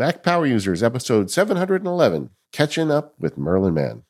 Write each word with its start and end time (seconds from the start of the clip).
Mac 0.00 0.22
Power 0.22 0.46
Users, 0.46 0.82
episode 0.82 1.30
711 1.30 2.30
Catching 2.52 2.90
Up 2.90 3.12
with 3.18 3.36
Merlin 3.36 3.74
Mann. 3.74 4.04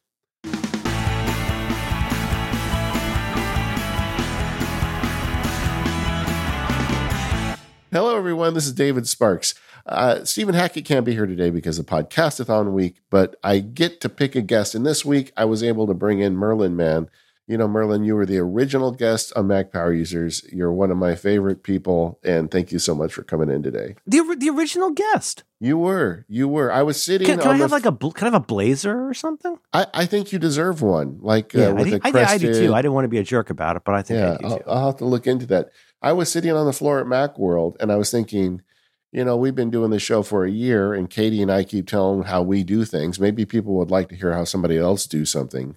Hello, 7.91 8.17
everyone. 8.17 8.55
This 8.55 8.67
is 8.67 8.73
David 8.73 9.09
Sparks. 9.09 9.57
Uh, 9.85 10.25
Stephen 10.25 10.55
Hackett 10.55 10.85
can't 10.85 11.05
be 11.05 11.13
here 11.13 11.27
today 11.27 11.51
because 11.51 11.81
of 11.81 11.87
Podcastathon 11.87 12.71
week, 12.71 13.01
but 13.11 13.35
I 13.43 13.59
get 13.59 14.01
to 14.03 14.09
pick 14.09 14.37
a 14.37 14.43
guest. 14.43 14.77
And 14.77 14.87
this 14.87 15.05
week, 15.05 15.33
I 15.37 15.45
was 15.45 15.65
able 15.65 15.89
to 15.89 15.95
bring 15.95 16.21
in 16.21 16.37
Merlin 16.37 16.77
Mann. 16.77 17.11
You 17.51 17.59
know, 17.59 17.67
Merlin, 17.67 18.05
you 18.05 18.15
were 18.15 18.27
the 18.27 18.39
original 18.39 18.93
guest 18.93 19.33
on 19.35 19.49
Mac 19.49 19.73
Power 19.73 19.93
Users. 19.93 20.45
You're 20.53 20.73
one 20.73 20.93
of 20.93 20.97
my 20.97 21.17
favorite 21.17 21.65
people, 21.65 22.21
and 22.23 22.49
thank 22.49 22.71
you 22.71 22.79
so 22.79 22.95
much 22.95 23.13
for 23.13 23.25
coming 23.25 23.51
in 23.51 23.61
today. 23.61 23.97
The 24.07 24.37
the 24.39 24.51
original 24.51 24.91
guest. 24.91 25.43
You 25.59 25.77
were, 25.77 26.25
you 26.29 26.47
were. 26.47 26.73
I 26.73 26.85
was 26.85 27.03
sitting. 27.03 27.27
Can, 27.27 27.41
can 27.41 27.51
I 27.51 27.57
have 27.57 27.73
like 27.73 27.87
a 27.87 27.93
kind 27.93 28.33
of 28.33 28.35
a 28.35 28.47
blazer 28.47 29.05
or 29.05 29.15
something? 29.15 29.59
I, 29.73 29.89
I 29.93 30.07
think 30.07 30.31
you 30.31 30.39
deserve 30.39 30.81
one, 30.81 31.19
like 31.23 31.53
Yeah, 31.53 31.65
uh, 31.65 31.71
I, 31.71 31.73
with 31.73 31.89
do, 31.89 31.95
a 31.97 32.01
I, 32.05 32.11
crested. 32.13 32.51
I 32.51 32.53
do 32.53 32.61
too. 32.61 32.73
I 32.73 32.83
didn't 32.83 32.95
want 32.95 33.07
to 33.07 33.09
be 33.09 33.19
a 33.19 33.25
jerk 33.25 33.51
about 33.51 33.75
it, 33.75 33.83
but 33.85 33.97
I 33.97 34.03
think 34.03 34.21
yeah, 34.21 34.35
I 34.35 34.37
do 34.37 34.47
I'll, 34.47 34.59
too. 34.59 34.65
I'll 34.69 34.87
have 34.87 34.97
to 34.99 35.05
look 35.05 35.27
into 35.27 35.47
that. 35.47 35.71
I 36.01 36.13
was 36.13 36.31
sitting 36.31 36.53
on 36.53 36.67
the 36.67 36.73
floor 36.73 37.01
at 37.01 37.07
Macworld, 37.07 37.75
and 37.81 37.91
I 37.91 37.97
was 37.97 38.13
thinking, 38.13 38.63
you 39.11 39.25
know, 39.25 39.37
we've 39.37 39.57
been 39.57 39.71
doing 39.71 39.91
this 39.91 40.05
show 40.05 40.23
for 40.23 40.45
a 40.45 40.51
year, 40.53 40.95
and 40.95 41.11
Katie 41.11 41.43
and 41.43 41.51
I 41.51 41.65
keep 41.65 41.89
telling 41.89 42.23
how 42.23 42.43
we 42.43 42.63
do 42.63 42.85
things. 42.85 43.19
Maybe 43.19 43.45
people 43.45 43.75
would 43.75 43.91
like 43.91 44.09
to 44.11 44.15
hear 44.15 44.35
how 44.35 44.45
somebody 44.45 44.79
else 44.79 45.05
do 45.05 45.25
something. 45.25 45.77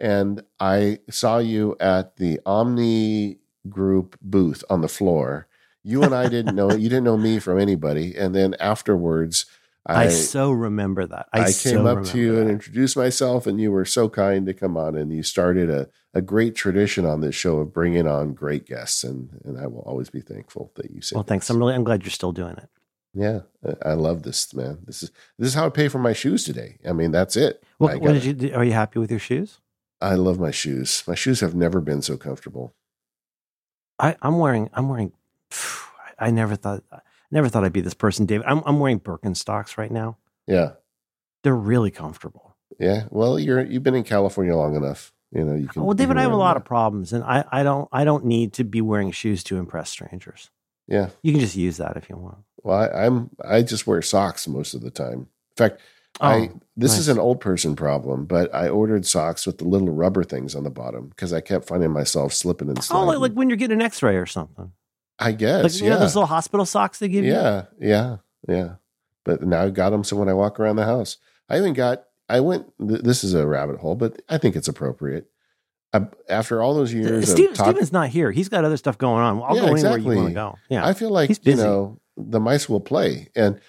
And 0.00 0.42
I 0.58 0.98
saw 1.10 1.38
you 1.38 1.76
at 1.78 2.16
the 2.16 2.40
Omni 2.46 3.38
Group 3.68 4.16
booth 4.22 4.64
on 4.70 4.80
the 4.80 4.88
floor. 4.88 5.46
You 5.82 6.02
and 6.02 6.14
I 6.14 6.28
didn't 6.28 6.54
know 6.54 6.72
you 6.72 6.88
didn't 6.88 7.04
know 7.04 7.16
me 7.16 7.38
from 7.38 7.58
anybody, 7.58 8.14
and 8.16 8.34
then 8.34 8.54
afterwards, 8.60 9.46
I, 9.86 10.04
I 10.04 10.08
so 10.08 10.50
remember 10.50 11.06
that. 11.06 11.28
I, 11.32 11.40
I, 11.40 11.44
came 11.44 11.52
so 11.52 11.86
up 11.86 12.04
to 12.06 12.18
you 12.18 12.34
that. 12.34 12.42
and 12.42 12.50
introduced 12.50 12.96
myself, 12.96 13.46
and 13.46 13.60
you 13.60 13.72
were 13.72 13.86
so 13.86 14.08
kind 14.08 14.44
to 14.46 14.54
come 14.54 14.76
on, 14.76 14.94
and 14.94 15.10
you 15.10 15.22
started 15.22 15.70
a, 15.70 15.88
a 16.12 16.20
great 16.20 16.54
tradition 16.54 17.06
on 17.06 17.22
this 17.22 17.34
show 17.34 17.58
of 17.58 17.72
bringing 17.72 18.06
on 18.06 18.34
great 18.34 18.66
guests, 18.66 19.04
and 19.04 19.40
and 19.44 19.58
I 19.58 19.66
will 19.66 19.80
always 19.80 20.10
be 20.10 20.20
thankful 20.20 20.70
that 20.76 20.90
you 20.90 21.00
said. 21.00 21.16
well, 21.16 21.24
thanks. 21.24 21.44
yes. 21.44 21.50
I'm 21.50 21.58
really 21.58 21.74
I'm 21.74 21.84
glad 21.84 22.02
you're 22.02 22.10
still 22.10 22.32
doing 22.32 22.56
it. 22.58 22.68
yeah, 23.14 23.40
I 23.84 23.90
I 23.90 23.92
love 23.94 24.22
this 24.22 24.52
man. 24.54 24.80
This 24.86 25.02
is 25.02 25.10
this 25.38 25.48
is 25.48 25.54
how 25.54 25.66
I 25.66 25.70
pay 25.70 25.88
for 25.88 25.98
my 25.98 26.12
shoes 26.12 26.44
today. 26.44 26.78
I 26.86 26.92
mean, 26.92 27.10
that's 27.10 27.36
it. 27.36 27.62
What, 27.78 28.00
what 28.00 28.06
gotta- 28.08 28.20
did 28.20 28.42
you? 28.42 28.54
Are 28.54 28.64
you 28.64 28.72
happy 28.72 28.98
with 28.98 29.10
your 29.10 29.20
shoes? 29.20 29.59
I 30.00 30.14
love 30.14 30.38
my 30.40 30.50
shoes. 30.50 31.02
My 31.06 31.14
shoes 31.14 31.40
have 31.40 31.54
never 31.54 31.80
been 31.80 32.02
so 32.02 32.16
comfortable. 32.16 32.74
I, 33.98 34.16
I'm 34.22 34.38
wearing. 34.38 34.70
I'm 34.72 34.88
wearing. 34.88 35.12
I, 35.52 36.26
I 36.28 36.30
never 36.30 36.56
thought. 36.56 36.82
I 36.92 36.98
never 37.30 37.48
thought 37.48 37.64
I'd 37.64 37.72
be 37.72 37.80
this 37.80 37.94
person, 37.94 38.26
David. 38.26 38.46
I'm 38.46 38.62
I'm 38.64 38.80
wearing 38.80 39.00
Birkenstocks 39.00 39.76
right 39.78 39.90
now. 39.90 40.16
Yeah, 40.46 40.72
They're 41.44 41.54
really 41.54 41.90
comfortable. 41.90 42.56
yeah. 42.78 43.04
Well, 43.10 43.38
you're 43.38 43.62
you've 43.64 43.82
been 43.82 43.94
in 43.94 44.04
California 44.04 44.56
long 44.56 44.74
enough. 44.74 45.12
You 45.32 45.44
know 45.44 45.54
you 45.54 45.68
can. 45.68 45.84
Well, 45.84 45.94
David, 45.94 46.12
can 46.14 46.18
I 46.18 46.22
have 46.22 46.32
a 46.32 46.36
lot 46.36 46.54
them. 46.54 46.62
of 46.62 46.64
problems, 46.64 47.12
and 47.12 47.22
I, 47.22 47.44
I 47.52 47.62
don't 47.62 47.88
I 47.92 48.04
don't 48.04 48.24
need 48.24 48.52
to 48.54 48.64
be 48.64 48.80
wearing 48.80 49.12
shoes 49.12 49.44
to 49.44 49.58
impress 49.58 49.90
strangers. 49.90 50.50
Yeah. 50.88 51.10
You 51.22 51.30
can 51.32 51.40
just 51.40 51.54
use 51.54 51.76
that 51.76 51.96
if 51.96 52.10
you 52.10 52.16
want. 52.16 52.38
Well, 52.64 52.76
I, 52.76 53.04
I'm 53.06 53.30
I 53.44 53.62
just 53.62 53.86
wear 53.86 54.02
socks 54.02 54.48
most 54.48 54.74
of 54.74 54.80
the 54.80 54.90
time. 54.90 55.28
In 55.52 55.56
fact, 55.56 55.80
Oh, 56.20 56.26
I 56.26 56.50
this 56.76 56.98
is 56.98 57.08
an 57.08 57.18
old 57.18 57.40
person 57.40 57.76
problem, 57.76 58.24
but 58.26 58.54
I 58.54 58.68
ordered 58.68 59.06
socks 59.06 59.46
with 59.46 59.58
the 59.58 59.64
little 59.64 59.90
rubber 59.90 60.22
things 60.24 60.54
on 60.54 60.64
the 60.64 60.70
bottom 60.70 61.08
because 61.08 61.32
I 61.32 61.40
kept 61.40 61.66
finding 61.66 61.90
myself 61.92 62.32
slipping 62.32 62.68
and 62.68 62.78
Oh, 62.78 62.82
sliding. 62.82 63.06
like, 63.08 63.18
like 63.18 63.32
when 63.32 63.48
you're 63.48 63.56
getting 63.56 63.78
an 63.78 63.82
X-ray 63.82 64.16
or 64.16 64.26
something. 64.26 64.72
I 65.18 65.32
guess, 65.32 65.62
Like 65.62 65.74
you 65.82 65.88
yeah, 65.88 65.94
know 65.94 66.00
those 66.00 66.14
little 66.16 66.26
hospital 66.26 66.64
socks 66.66 66.98
they 66.98 67.08
give 67.08 67.24
you. 67.24 67.32
yeah, 67.32 67.64
yeah, 67.78 68.16
yeah. 68.48 68.74
But 69.24 69.42
now 69.42 69.64
I 69.64 69.70
got 69.70 69.90
them 69.90 70.02
so 70.04 70.16
when 70.16 70.28
I 70.30 70.34
walk 70.34 70.58
around 70.58 70.76
the 70.76 70.84
house, 70.86 71.18
I 71.48 71.58
even 71.58 71.74
got. 71.74 72.04
I 72.28 72.40
went. 72.40 72.72
Th- 72.78 73.00
this 73.02 73.22
is 73.24 73.34
a 73.34 73.46
rabbit 73.46 73.78
hole, 73.78 73.96
but 73.96 74.22
I 74.28 74.38
think 74.38 74.56
it's 74.56 74.68
appropriate. 74.68 75.28
I, 75.92 76.06
after 76.28 76.62
all 76.62 76.74
those 76.74 76.94
years 76.94 77.30
Steve, 77.30 77.52
talking, 77.54 77.72
Steven's 77.74 77.92
not 77.92 78.08
here. 78.08 78.30
He's 78.30 78.48
got 78.48 78.64
other 78.64 78.76
stuff 78.76 78.96
going 78.96 79.22
on. 79.22 79.42
I'll 79.42 79.54
Yeah, 79.56 79.62
go 79.62 79.66
anywhere 79.72 79.96
exactly. 79.96 80.14
you 80.16 80.22
want 80.22 80.28
to 80.30 80.34
go. 80.34 80.58
Yeah, 80.70 80.86
I 80.86 80.92
feel 80.94 81.10
like 81.10 81.44
you 81.44 81.56
know 81.56 81.98
the 82.16 82.40
mice 82.40 82.68
will 82.68 82.80
play, 82.80 83.28
and 83.34 83.60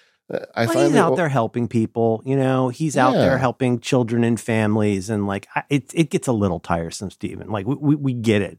I 0.54 0.66
well, 0.66 0.86
he's 0.88 0.96
out 0.96 1.16
there 1.16 1.28
helping 1.28 1.68
people. 1.68 2.22
You 2.24 2.36
know, 2.36 2.68
he's 2.68 2.96
out 2.96 3.14
Yeah. 3.14 3.20
there 3.20 3.38
helping 3.38 3.80
children 3.80 4.24
and 4.24 4.40
families, 4.40 5.10
and 5.10 5.26
like 5.26 5.46
I, 5.54 5.64
it, 5.68 5.90
it 5.94 6.10
gets 6.10 6.26
a 6.26 6.32
little 6.32 6.60
tiresome, 6.60 7.10
Steven. 7.10 7.48
Like 7.50 7.66
we, 7.66 7.74
we, 7.74 7.94
we 7.96 8.12
get 8.14 8.42
it. 8.42 8.58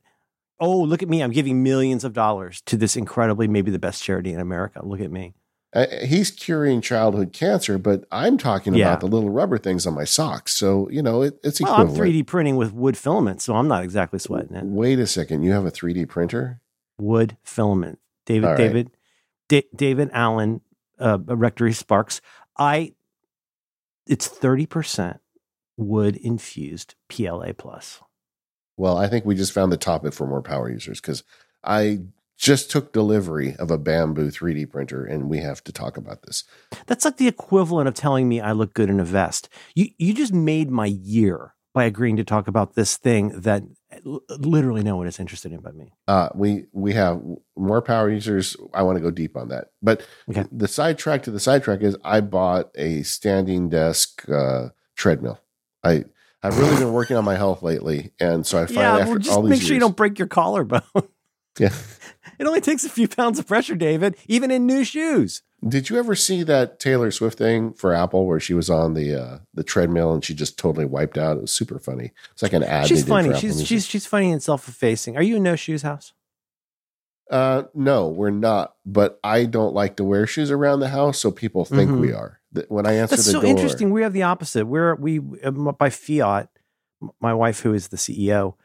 Oh, 0.59 0.79
look 0.81 1.01
at 1.03 1.09
me! 1.09 1.21
I'm 1.21 1.31
giving 1.31 1.63
millions 1.63 2.03
of 2.03 2.13
dollars 2.13 2.61
to 2.67 2.77
this 2.77 2.95
incredibly, 2.95 3.47
maybe 3.47 3.71
the 3.71 3.79
best 3.79 4.03
charity 4.03 4.31
in 4.31 4.39
America. 4.39 4.85
Look 4.85 5.01
at 5.01 5.11
me. 5.11 5.33
Uh, 5.75 5.87
he's 6.05 6.29
curing 6.29 6.81
childhood 6.81 7.33
cancer, 7.33 7.79
but 7.79 8.05
I'm 8.11 8.37
talking 8.37 8.75
Yeah. 8.75 8.89
about 8.89 8.99
the 8.99 9.07
little 9.07 9.31
rubber 9.31 9.57
things 9.57 9.87
on 9.87 9.95
my 9.95 10.03
socks. 10.03 10.53
So 10.53 10.87
you 10.91 11.01
know, 11.01 11.23
it, 11.23 11.39
it's 11.43 11.59
Well, 11.59 11.73
I'm 11.73 11.89
3D 11.89 12.27
printing 12.27 12.55
with 12.57 12.71
wood 12.73 12.95
filament, 12.95 13.41
so 13.41 13.55
I'm 13.55 13.67
not 13.67 13.83
exactly 13.83 14.19
sweating 14.19 14.55
it. 14.55 14.63
Wait 14.65 14.99
a 14.99 15.07
second, 15.07 15.41
you 15.41 15.51
have 15.51 15.65
a 15.65 15.71
3D 15.71 16.07
printer? 16.07 16.61
Wood 16.99 17.37
filament. 17.43 17.97
David, 18.27 18.45
right. 18.47 18.57
David, 18.57 18.91
Da- 19.49 19.67
David 19.75 20.11
Allen, 20.13 20.61
uh, 20.99 21.19
Rectory 21.25 21.73
Sparks. 21.73 22.21
I. 22.57 22.93
It's 24.05 24.27
thirty 24.27 24.65
percent 24.65 25.21
wood 25.77 26.17
infused 26.17 26.95
PLA 27.09 27.53
plus. 27.57 28.01
Well, 28.77 28.97
I 28.97 29.07
think 29.07 29.25
we 29.25 29.35
just 29.35 29.53
found 29.53 29.71
the 29.71 29.77
topic 29.77 30.13
for 30.13 30.27
more 30.27 30.41
power 30.41 30.69
users 30.69 30.99
because 30.99 31.23
I 31.63 31.99
just 32.37 32.71
took 32.71 32.91
delivery 32.91 33.55
of 33.57 33.71
a 33.71 33.77
Bambu 33.77 34.33
3D 34.33 34.69
printer, 34.69 35.05
and 35.05 35.29
we 35.29 35.37
have 35.39 35.63
to 35.63 35.71
talk 35.71 35.95
about 35.97 36.23
this. 36.23 36.43
That's 36.87 37.05
like 37.05 37.17
the 37.17 37.27
equivalent 37.27 37.87
of 37.87 37.93
telling 37.93 38.27
me 38.27 38.41
I 38.41 38.51
look 38.51 38.73
good 38.73 38.89
in 38.89 38.99
a 38.99 39.05
vest. 39.05 39.49
You 39.75 39.89
you 39.97 40.13
just 40.13 40.33
made 40.33 40.69
my 40.69 40.87
year 40.87 41.53
by 41.73 41.85
agreeing 41.85 42.17
to 42.17 42.23
talk 42.23 42.47
about 42.47 42.75
this 42.75 42.97
thing 42.97 43.29
that 43.41 43.63
literally 44.03 44.83
no 44.83 44.95
one 44.95 45.07
is 45.07 45.19
interested 45.19 45.51
in 45.51 45.59
but 45.61 45.75
me. 45.75 45.93
Uh, 46.07 46.29
we 46.35 46.65
we 46.71 46.93
have 46.93 47.21
more 47.55 47.81
power 47.81 48.09
users. 48.09 48.55
I 48.73 48.83
want 48.83 48.97
to 48.97 49.01
go 49.01 49.11
deep 49.11 49.35
on 49.37 49.49
that, 49.49 49.71
but 49.81 50.05
Okay. 50.29 50.45
the 50.51 50.67
sidetrack 50.67 51.23
to 51.23 51.31
the 51.31 51.39
sidetrack 51.39 51.81
is 51.81 51.97
I 52.03 52.21
bought 52.21 52.69
a 52.75 53.03
standing 53.03 53.69
desk 53.69 54.27
uh, 54.29 54.69
treadmill. 54.95 55.39
I 55.83 56.05
I've 56.41 56.57
really 56.59 56.75
been 56.77 56.91
working 56.93 57.15
on 57.15 57.23
my 57.23 57.35
health 57.35 57.63
lately, 57.63 58.11
and 58.19 58.45
so 58.45 58.61
I 58.61 58.65
finally 58.65 58.83
yeah, 58.83 58.97
after 58.97 59.09
well, 59.11 59.19
just 59.19 59.31
all 59.35 59.43
these 59.43 59.49
make 59.51 59.61
sure 59.61 59.73
you 59.73 59.79
don't 59.79 59.95
break 59.95 60.19
your 60.19 60.27
collarbone. 60.27 60.81
Yeah. 61.59 61.69
it 62.39 62.47
only 62.47 62.61
takes 62.61 62.83
a 62.83 62.89
few 62.89 63.07
pounds 63.07 63.37
of 63.37 63.47
pressure, 63.47 63.75
David, 63.75 64.15
even 64.27 64.49
in 64.51 64.65
new 64.65 64.83
shoes. 64.83 65.43
Did 65.67 65.89
you 65.89 65.97
ever 65.97 66.15
see 66.15 66.43
that 66.43 66.79
Taylor 66.79 67.09
Swift 67.11 67.37
thing 67.37 67.73
for 67.73 67.93
Apple 67.93 68.25
where 68.25 68.39
she 68.39 68.53
was 68.53 68.69
on 68.69 68.93
the 68.93 69.15
uh, 69.15 69.37
the 69.53 69.63
treadmill 69.63 70.13
and 70.13 70.23
she 70.23 70.33
just 70.33 70.57
totally 70.57 70.85
wiped 70.85 71.17
out? 71.17 71.37
It 71.37 71.41
was 71.41 71.51
super 71.53 71.79
funny. 71.79 72.11
It's 72.33 72.43
like 72.43 72.53
an 72.53 72.63
ad. 72.63 72.87
she's 72.87 73.05
they 73.05 73.21
did 73.23 73.27
funny. 73.29 73.39
She's 73.39 73.65
she's 73.65 73.85
she's 73.85 74.05
funny 74.05 74.31
and 74.31 74.41
self-effacing. 74.43 75.15
Are 75.17 75.23
you 75.23 75.37
a 75.37 75.39
no 75.39 75.55
shoes 75.55 75.81
house? 75.83 76.13
Uh, 77.31 77.63
no, 77.73 78.09
we're 78.09 78.29
not. 78.29 78.75
But 78.85 79.19
I 79.23 79.45
don't 79.45 79.73
like 79.73 79.95
to 79.97 80.03
wear 80.03 80.27
shoes 80.27 80.51
around 80.51 80.81
the 80.81 80.89
house, 80.89 81.19
so 81.19 81.31
people 81.31 81.65
think 81.65 81.89
Mhm. 81.89 81.99
we 81.99 82.13
are. 82.13 82.39
When 82.67 82.85
I 82.85 82.93
answer 82.93 83.15
That's 83.15 83.31
so 83.31 83.41
door, 83.41 83.49
interesting. 83.49 83.91
We 83.91 84.03
have 84.03 84.13
the 84.13 84.23
opposite. 84.23 84.65
We're 84.65 84.95
we 84.95 85.19
uh, 85.43 85.51
by 85.51 85.89
fiat. 85.89 86.49
My 87.19 87.33
wife, 87.33 87.61
who 87.61 87.73
is 87.73 87.87
the 87.89 87.97
CEO, 87.97 88.55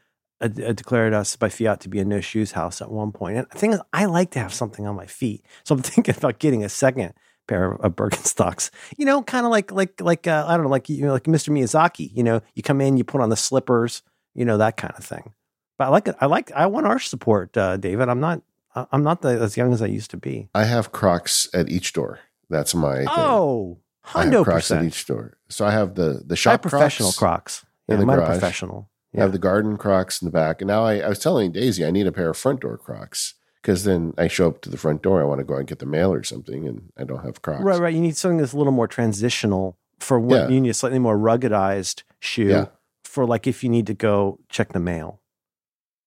declared 0.47 1.15
us 1.15 1.35
by 1.37 1.49
fiat 1.49 1.81
to 1.81 1.89
be 1.89 1.99
a 1.99 2.05
no 2.05 2.21
shoes 2.21 2.53
house 2.53 2.81
at 2.81 2.91
one 2.91 3.11
point. 3.11 3.39
And 3.39 3.47
the 3.51 3.59
thing 3.59 3.73
is, 3.73 3.81
I 3.93 4.05
like 4.05 4.31
to 4.33 4.39
have 4.39 4.55
something 4.55 4.87
on 4.87 4.95
my 4.95 5.07
feet, 5.07 5.45
so 5.65 5.75
I'm 5.75 5.83
thinking 5.83 6.15
about 6.17 6.39
getting 6.39 6.65
a 6.65 6.69
second 6.69 7.15
pair 7.49 7.73
of, 7.73 7.81
of 7.81 7.97
Birkenstocks. 7.97 8.71
You 8.97 9.05
know, 9.07 9.23
kind 9.23 9.45
of 9.47 9.51
like 9.51 9.73
like 9.73 10.01
like 10.01 10.27
uh, 10.27 10.45
I 10.47 10.57
don't 10.57 10.65
know, 10.65 10.71
like 10.71 10.89
you 10.89 11.03
know, 11.05 11.13
like 11.13 11.25
Mr. 11.25 11.51
Miyazaki. 11.51 12.11
You 12.15 12.23
know, 12.23 12.41
you 12.55 12.63
come 12.63 12.81
in, 12.81 12.97
you 12.97 13.05
put 13.05 13.21
on 13.21 13.31
the 13.31 13.37
slippers, 13.37 14.03
you 14.35 14.45
know, 14.45 14.59
that 14.59 14.77
kind 14.77 14.95
of 14.97 15.05
thing. 15.05 15.33
But 15.77 15.85
I 15.87 15.89
like 15.89 16.09
it. 16.09 16.17
I 16.21 16.27
like. 16.27 16.53
I 16.53 16.67
want 16.67 16.87
our 16.87 16.99
support, 16.99 17.57
uh, 17.57 17.77
David. 17.77 18.09
I'm 18.09 18.21
not. 18.21 18.43
I'm 18.93 19.03
not 19.03 19.23
the, 19.23 19.31
as 19.31 19.57
young 19.57 19.73
as 19.73 19.83
I 19.83 19.87
used 19.87 20.11
to 20.13 20.17
be. 20.17 20.49
I 20.55 20.65
have 20.65 20.93
Crocs 20.93 21.49
at 21.53 21.69
each 21.69 21.93
door. 21.95 22.21
That's 22.49 22.75
my 22.75 22.99
thing. 22.99 23.09
Oh, 23.09 23.79
have 24.05 24.45
Crocs 24.45 24.71
at 24.71 24.85
each 24.85 25.07
door. 25.07 25.37
So 25.49 25.67
I 25.67 25.71
have 25.73 25.95
the 25.95 26.23
the 26.25 26.33
I 26.33 26.37
shop 26.37 26.53
have 26.53 26.71
professional 26.71 27.13
Crocs. 27.13 27.61
Crocs. 27.61 27.67
in 27.89 27.95
Yeah, 27.95 28.01
the 28.01 28.07
mine 28.07 28.17
garage. 28.19 28.29
professional. 28.29 28.91
I 29.17 29.21
have 29.21 29.33
the 29.33 29.39
garden 29.39 29.77
Crocs 29.79 30.21
in 30.21 30.27
the 30.27 30.33
back. 30.33 30.61
And 30.61 30.69
now 30.69 30.85
I, 30.85 30.99
I 30.99 31.09
was 31.09 31.19
telling 31.19 31.51
Daisy 31.53 31.85
I 31.85 31.91
need 31.91 32.07
a 32.07 32.13
pair 32.13 32.31
of 32.31 32.37
front 32.37 32.61
door 32.61 32.77
Crocs 32.77 33.35
because 33.63 33.85
then 33.85 34.13
I 34.19 34.29
show 34.29 34.49
up 34.49 34.61
to 34.63 34.71
the 34.71 34.77
front 34.77 35.03
door. 35.03 35.21
I 35.21 35.25
want 35.25 35.39
to 35.39 35.45
go 35.45 35.57
and 35.57 35.67
get 35.67 35.79
the 35.79 35.87
mail 35.87 36.13
or 36.13 36.23
something, 36.23 36.67
and 36.69 36.93
I 36.97 37.05
don't 37.05 37.25
have 37.25 37.43
Crocs. 37.43 37.63
Right, 37.65 37.81
right. 37.81 37.95
You 37.95 38.01
need 38.01 38.17
something 38.17 38.39
that's 38.39 38.53
a 38.53 38.59
little 38.59 38.73
more 38.73 38.87
transitional 38.89 39.79
for 39.99 40.21
what 40.21 40.37
Yeah. 40.37 40.49
you 40.49 40.61
need 40.61 40.71
a 40.71 40.75
slightly 40.75 40.99
more 40.99 41.17
ruggedized 41.19 42.03
shoe 42.21 42.49
Yeah. 42.49 42.67
for 43.05 43.27
like 43.27 43.47
if 43.47 43.65
you 43.65 43.71
need 43.71 43.87
to 43.89 43.95
go 43.95 44.39
check 44.49 44.73
the 44.73 44.79
mail. 44.81 45.21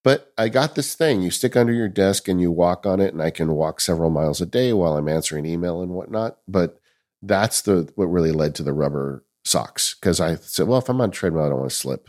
But 0.04 0.32
I 0.36 0.48
got 0.48 0.74
this 0.74 0.94
thing 0.94 1.22
you 1.22 1.30
stick 1.30 1.54
under 1.56 1.72
your 1.72 1.88
desk 1.88 2.26
and 2.26 2.40
you 2.40 2.50
walk 2.50 2.86
on 2.86 3.00
it, 3.00 3.12
and 3.12 3.22
I 3.22 3.30
can 3.30 3.52
walk 3.52 3.80
several 3.80 4.10
miles 4.10 4.40
a 4.40 4.46
day 4.46 4.72
while 4.72 4.96
I'm 4.96 5.08
answering 5.08 5.44
email 5.46 5.80
and 5.82 5.92
whatnot. 5.92 6.38
But 6.48 6.80
that's 7.20 7.62
the 7.62 7.90
what 7.96 8.06
really 8.06 8.32
led 8.32 8.54
to 8.56 8.62
the 8.64 8.72
rubber 8.72 9.24
socks 9.44 9.94
because 10.00 10.20
I 10.20 10.36
said, 10.36 10.66
well, 10.66 10.78
if 10.78 10.88
I'm 10.88 11.00
on 11.00 11.10
a 11.10 11.12
treadmill, 11.12 11.44
I 11.44 11.48
don't 11.50 11.58
want 11.58 11.70
to 11.70 11.76
slip. 11.76 12.08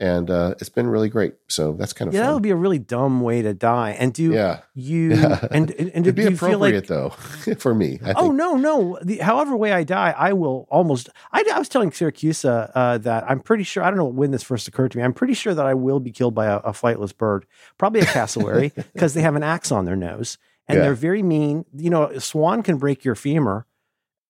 And 0.00 0.28
uh, 0.30 0.54
it's 0.60 0.68
been 0.68 0.86
really 0.88 1.08
great. 1.08 1.34
So 1.48 1.72
that's 1.72 1.92
kind 1.92 2.08
of 2.08 2.14
Yeah, 2.14 2.22
that 2.26 2.32
would 2.34 2.42
be 2.42 2.50
a 2.50 2.56
really 2.56 2.78
dumb 2.80 3.20
way 3.20 3.42
to 3.42 3.54
die. 3.54 3.90
And 3.92 4.12
do 4.12 4.32
yeah, 4.32 4.60
you 4.74 5.14
Yeah. 5.14 5.46
and 5.50 5.70
and, 5.70 5.90
and 5.90 6.04
it'd 6.06 6.14
be 6.14 6.24
you 6.24 6.36
feel 6.36 6.58
like 6.58 6.74
appropriate 6.74 6.88
though 6.88 7.10
for 7.58 7.74
me. 7.74 8.00
I 8.04 8.14
Oh 8.16 8.30
no, 8.32 8.56
no. 8.56 8.98
The, 9.02 9.18
however 9.18 9.56
way 9.56 9.72
I 9.72 9.84
die, 9.84 10.14
I 10.16 10.32
will 10.32 10.66
almost. 10.70 11.08
I, 11.32 11.44
I 11.54 11.58
was 11.58 11.68
telling 11.68 11.92
Syracuse 11.92 12.44
uh, 12.44 12.98
that 13.02 13.24
I'm 13.30 13.40
pretty 13.40 13.64
sure. 13.64 13.82
I 13.82 13.88
don't 13.90 13.98
know 13.98 14.04
when 14.06 14.30
this 14.32 14.42
first 14.42 14.66
occurred 14.68 14.90
to 14.92 14.98
me. 14.98 15.04
I'm 15.04 15.14
pretty 15.14 15.34
sure 15.34 15.54
that 15.54 15.66
I 15.66 15.74
will 15.74 16.00
be 16.00 16.10
killed 16.10 16.34
by 16.34 16.46
a, 16.46 16.56
a 16.58 16.72
flightless 16.72 17.16
bird, 17.16 17.46
probably 17.78 18.00
a 18.00 18.06
cassowary, 18.06 18.72
because 18.94 19.14
they 19.14 19.22
have 19.22 19.36
an 19.36 19.42
axe 19.42 19.70
on 19.70 19.84
their 19.84 19.96
nose 19.96 20.38
and 20.66 20.76
Yeah. 20.78 20.82
they're 20.84 20.94
very 20.94 21.22
mean. 21.22 21.64
You 21.76 21.90
know, 21.90 22.04
a 22.04 22.20
swan 22.20 22.62
can 22.62 22.78
break 22.78 23.04
your 23.04 23.14
femur, 23.14 23.66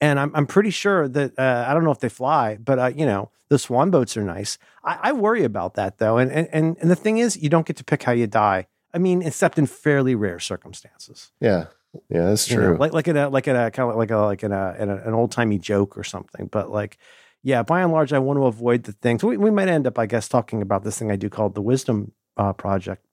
and 0.05 0.21
I'm 0.21 0.31
I'm 0.35 0.47
pretty 0.47 0.71
sure 0.71 1.09
that 1.09 1.39
uh, 1.39 1.65
I 1.69 1.73
don't 1.75 1.85
know 1.85 1.91
if 1.99 2.01
they 2.01 2.09
fly, 2.11 2.57
but 2.69 2.79
uh, 2.79 2.93
you 3.01 3.07
know 3.07 3.31
the 3.49 3.59
swan 3.59 3.91
boats 3.91 4.17
are 4.17 4.23
nice. 4.25 4.59
I, 4.85 4.99
I 5.09 5.13
worry 5.13 5.45
about 5.45 5.75
that 5.75 5.99
though, 5.99 6.19
and, 6.19 6.31
and 6.31 6.77
and 6.81 6.91
the 6.91 6.97
thing 7.05 7.19
is, 7.19 7.37
you 7.43 7.49
don't 7.49 7.67
get 7.67 7.77
to 7.77 7.85
pick 7.85 8.03
how 8.03 8.13
you 8.13 8.27
die. 8.27 8.67
I 8.95 8.99
mean, 8.99 9.23
except 9.23 9.59
in 9.59 9.67
fairly 9.67 10.15
rare 10.15 10.39
circumstances. 10.39 11.33
Yeah, 11.41 11.67
yeah, 12.09 12.27
that's 12.27 12.51
You 12.51 12.57
know, 12.59 12.69
true. 12.69 12.79
like 12.79 12.93
like 12.93 13.09
in 13.09 13.17
a 13.17 13.29
like 13.29 13.49
in 13.49 13.57
a 13.57 13.71
kind 13.71 13.91
of 13.91 13.97
like 13.97 14.11
a 14.11 14.19
like 14.19 14.43
in 14.45 14.53
a, 14.53 14.77
in 14.79 14.89
a 14.91 14.97
an 15.09 15.15
old 15.15 15.33
timey 15.33 15.59
joke 15.59 15.97
or 15.99 16.05
something. 16.05 16.49
But 16.53 16.71
like, 16.71 16.99
yeah, 17.43 17.63
by 17.63 17.81
and 17.83 17.93
large, 17.93 18.13
I 18.13 18.19
want 18.19 18.39
to 18.39 18.47
avoid 18.47 18.85
the 18.85 18.93
things. 18.93 19.25
We 19.25 19.37
we 19.37 19.51
might 19.51 19.69
end 19.69 19.87
up, 19.87 19.99
I 19.99 20.07
guess, 20.07 20.29
talking 20.29 20.63
about 20.63 20.85
this 20.85 20.99
thing 20.99 21.11
I 21.11 21.17
do 21.17 21.29
called 21.31 21.55
the 21.55 21.63
Wisdom 21.63 22.13
uh, 22.37 22.53
Project. 22.53 23.05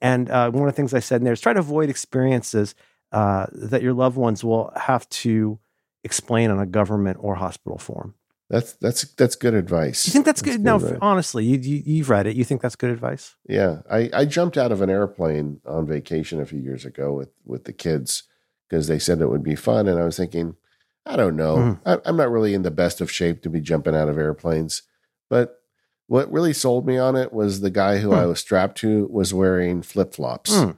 And 0.00 0.30
uh, 0.30 0.50
one 0.50 0.68
of 0.68 0.72
the 0.74 0.76
things 0.76 0.94
I 0.94 1.00
said 1.00 1.20
in 1.20 1.24
there 1.24 1.32
is 1.32 1.40
try 1.40 1.52
to 1.52 1.60
avoid 1.60 1.90
experiences 1.90 2.74
uh, 3.12 3.46
that 3.52 3.82
your 3.82 3.94
loved 3.94 4.16
ones 4.16 4.44
will 4.44 4.72
have 4.76 5.08
to 5.08 5.58
explain 6.06 6.50
on 6.50 6.58
a 6.58 6.66
government 6.66 7.18
or 7.20 7.34
hospital 7.34 7.76
form. 7.78 8.14
that's 8.48 8.72
that's 8.84 9.02
that's 9.20 9.34
good 9.36 9.54
advice. 9.54 10.06
You 10.06 10.12
think 10.12 10.24
that's, 10.24 10.40
good? 10.40 10.60
Now, 10.60 10.76
advice. 10.76 10.98
honestly, 11.02 11.44
you, 11.44 11.58
you 11.58 11.82
you've 11.84 12.08
read 12.10 12.26
it. 12.26 12.36
You 12.36 12.44
think 12.44 12.62
that's 12.62 12.76
good 12.76 12.90
advice? 12.90 13.34
Yeah, 13.48 13.82
I, 13.90 14.08
I 14.20 14.24
jumped 14.24 14.56
out 14.56 14.72
of 14.72 14.80
an 14.80 14.88
airplane 14.90 15.60
on 15.66 15.86
vacation 15.86 16.40
a 16.40 16.46
few 16.46 16.60
years 16.60 16.84
ago 16.86 17.12
with 17.12 17.30
with 17.44 17.64
the 17.64 17.72
kids 17.72 18.22
because 18.68 18.86
they 18.88 18.98
said 19.00 19.20
it 19.20 19.28
would 19.28 19.42
be 19.42 19.56
fun, 19.56 19.88
and 19.88 19.98
I 20.00 20.04
was 20.04 20.16
thinking, 20.16 20.56
I 21.04 21.16
don't 21.16 21.36
know, 21.36 21.56
Mhm. 21.56 21.80
I, 21.84 21.98
I'm 22.08 22.16
not 22.16 22.30
really 22.30 22.54
in 22.54 22.62
the 22.62 22.70
best 22.82 23.00
of 23.00 23.10
shape 23.10 23.42
to 23.42 23.50
be 23.50 23.60
jumping 23.60 23.94
out 23.96 24.08
of 24.08 24.16
airplanes. 24.18 24.82
But 25.28 25.60
what 26.08 26.30
really 26.32 26.52
sold 26.52 26.86
me 26.86 26.98
on 26.98 27.16
it 27.16 27.32
was 27.32 27.60
the 27.60 27.70
guy 27.84 27.98
who 27.98 28.12
I 28.12 28.22
Hmm. 28.22 28.28
was 28.28 28.38
strapped 28.40 28.78
to 28.78 29.08
was 29.10 29.34
wearing 29.34 29.82
flip 29.82 30.14
flops, 30.14 30.54
Hmm. 30.56 30.70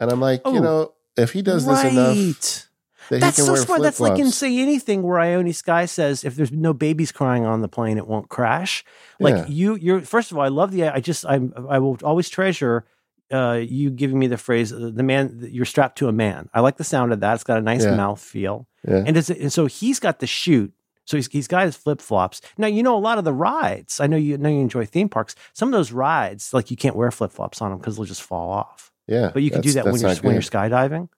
and 0.00 0.10
I'm 0.10 0.20
like, 0.20 0.40
Oh. 0.46 0.54
you 0.54 0.60
know, 0.60 0.94
if 1.18 1.32
he 1.32 1.42
does 1.42 1.66
this 1.66 1.84
enough, 1.84 2.69
that 3.10 3.20
That's 3.20 3.36
so 3.44 3.54
smart. 3.56 3.82
That's 3.82 4.00
like 4.00 4.18
in. 4.18 4.30
Say 4.30 4.58
Anything, 4.58 5.02
where 5.02 5.18
Ione 5.20 5.52
Skye 5.52 5.86
says, 5.86 6.24
"If 6.24 6.34
there's 6.36 6.52
no 6.52 6.72
babies 6.72 7.12
crying 7.12 7.44
on 7.44 7.60
the 7.60 7.68
plane, 7.68 7.98
it 7.98 8.06
won't 8.06 8.28
crash." 8.28 8.84
Like 9.18 9.34
Yeah. 9.36 9.46
you, 9.48 9.74
you're 9.76 10.00
first 10.00 10.30
of 10.30 10.38
all, 10.38 10.44
I 10.44 10.48
love 10.48 10.70
the. 10.72 10.88
I 10.88 11.00
just, 11.00 11.24
I, 11.26 11.40
I 11.68 11.78
will 11.78 11.98
always 12.02 12.28
treasure 12.28 12.84
uh, 13.32 13.60
you 13.62 13.90
giving 13.90 14.18
me 14.18 14.26
the 14.28 14.36
phrase, 14.38 14.72
uh, 14.72 14.90
"The 14.94 15.02
man, 15.02 15.46
you're 15.50 15.64
strapped 15.64 15.98
to 15.98 16.08
a 16.08 16.12
man." 16.12 16.48
I 16.54 16.60
like 16.60 16.76
the 16.78 16.84
sound 16.84 17.12
of 17.12 17.20
that. 17.20 17.34
It's 17.34 17.44
got 17.44 17.58
a 17.58 17.62
nice 17.62 17.84
Yeah. 17.84 17.96
mouth 17.96 18.20
feel, 18.20 18.66
Yeah. 18.88 19.04
and, 19.06 19.16
it's, 19.16 19.30
and 19.30 19.52
so 19.52 19.66
he's 19.66 20.00
got 20.00 20.18
the 20.20 20.26
shoot. 20.26 20.72
So 21.04 21.16
he's, 21.16 21.26
he's 21.28 21.48
got 21.48 21.64
his 21.64 21.76
flip 21.76 22.00
flops. 22.00 22.40
Now 22.56 22.68
you 22.68 22.84
know 22.84 22.96
a 22.96 23.00
lot 23.00 23.18
of 23.18 23.24
the 23.24 23.32
rides. 23.32 23.98
I 23.98 24.06
know 24.06 24.16
you 24.16 24.38
know 24.38 24.48
you 24.48 24.60
enjoy 24.60 24.86
theme 24.86 25.08
parks. 25.08 25.34
Some 25.54 25.68
of 25.68 25.72
those 25.72 25.90
rides, 25.90 26.54
like 26.54 26.70
you 26.70 26.76
can't 26.76 26.94
wear 26.94 27.10
flip 27.10 27.32
flops 27.32 27.60
on 27.60 27.70
them 27.70 27.78
because 27.80 27.96
they'll 27.96 28.04
just 28.04 28.22
fall 28.22 28.50
off. 28.52 28.92
yeah, 29.08 29.30
But 29.34 29.42
you 29.42 29.50
can 29.50 29.60
do 29.60 29.72
that 29.72 29.86
when 29.86 30.00
you're 30.00 30.14
when 30.16 30.34
you're 30.34 30.42
skydiving. 30.42 31.08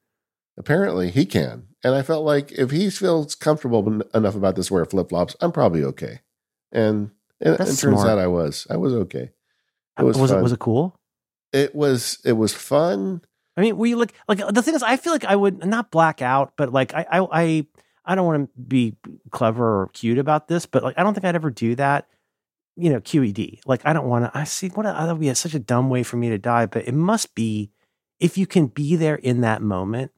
Apparently, 0.57 1.09
he 1.09 1.25
can, 1.25 1.67
and 1.83 1.95
I 1.95 2.03
felt 2.03 2.23
like 2.23 2.51
if 2.51 2.69
he 2.69 2.89
feels 2.91 3.33
comfortable 3.33 4.01
enough 4.13 4.35
about 4.35 4.55
this 4.55 4.69
wear 4.69 4.85
flip 4.85 5.09
flops, 5.09 5.35
I'm 5.41 5.51
probably 5.51 5.83
okay. 5.83 6.19
And 6.71 7.11
it, 7.39 7.59
it 7.59 7.75
turns 7.75 8.05
out 8.05 8.19
I 8.19 8.27
was. 8.27 8.67
I 8.69 8.77
was 8.77 8.93
okay. 8.93 9.31
It 9.97 10.01
uh, 10.01 10.05
was 10.05 10.17
was 10.17 10.31
it 10.31 10.41
was 10.41 10.51
it 10.51 10.59
cool? 10.59 10.95
It 11.51 11.73
was. 11.73 12.19
It 12.23 12.33
was 12.33 12.53
fun. 12.53 13.21
I 13.57 13.61
mean, 13.61 13.77
we 13.77 13.95
like 13.95 14.13
like 14.27 14.39
the 14.47 14.61
thing 14.61 14.75
is, 14.75 14.83
I 14.83 14.97
feel 14.97 15.11
like 15.11 15.25
I 15.25 15.35
would 15.35 15.65
not 15.65 15.91
black 15.91 16.21
out, 16.21 16.53
but 16.55 16.71
like 16.71 16.93
I 16.93 17.05
I 17.11 17.27
I, 17.31 17.67
I 18.05 18.15
don't 18.15 18.25
want 18.25 18.49
to 18.55 18.61
be 18.61 18.95
clever 19.31 19.81
or 19.81 19.87
cute 19.87 20.19
about 20.19 20.47
this, 20.47 20.65
but 20.65 20.83
like 20.83 20.97
I 20.97 21.03
don't 21.03 21.13
think 21.15 21.25
I'd 21.25 21.35
ever 21.35 21.49
do 21.49 21.75
that. 21.75 22.07
You 22.75 22.91
know, 22.91 22.99
QED. 22.99 23.59
Like 23.65 23.85
I 23.85 23.93
don't 23.93 24.07
want 24.07 24.25
to. 24.25 24.37
I 24.37 24.43
see 24.43 24.69
what 24.69 24.83
that 24.83 25.07
would 25.07 25.19
be 25.19 25.33
such 25.33 25.53
a 25.55 25.59
dumb 25.59 25.89
way 25.89 26.03
for 26.03 26.17
me 26.17 26.29
to 26.29 26.37
die, 26.37 26.67
but 26.67 26.87
it 26.87 26.93
must 26.93 27.33
be 27.33 27.71
if 28.19 28.37
you 28.37 28.47
can 28.47 28.67
be 28.67 28.95
there 28.95 29.15
in 29.15 29.41
that 29.41 29.61
moment 29.61 30.11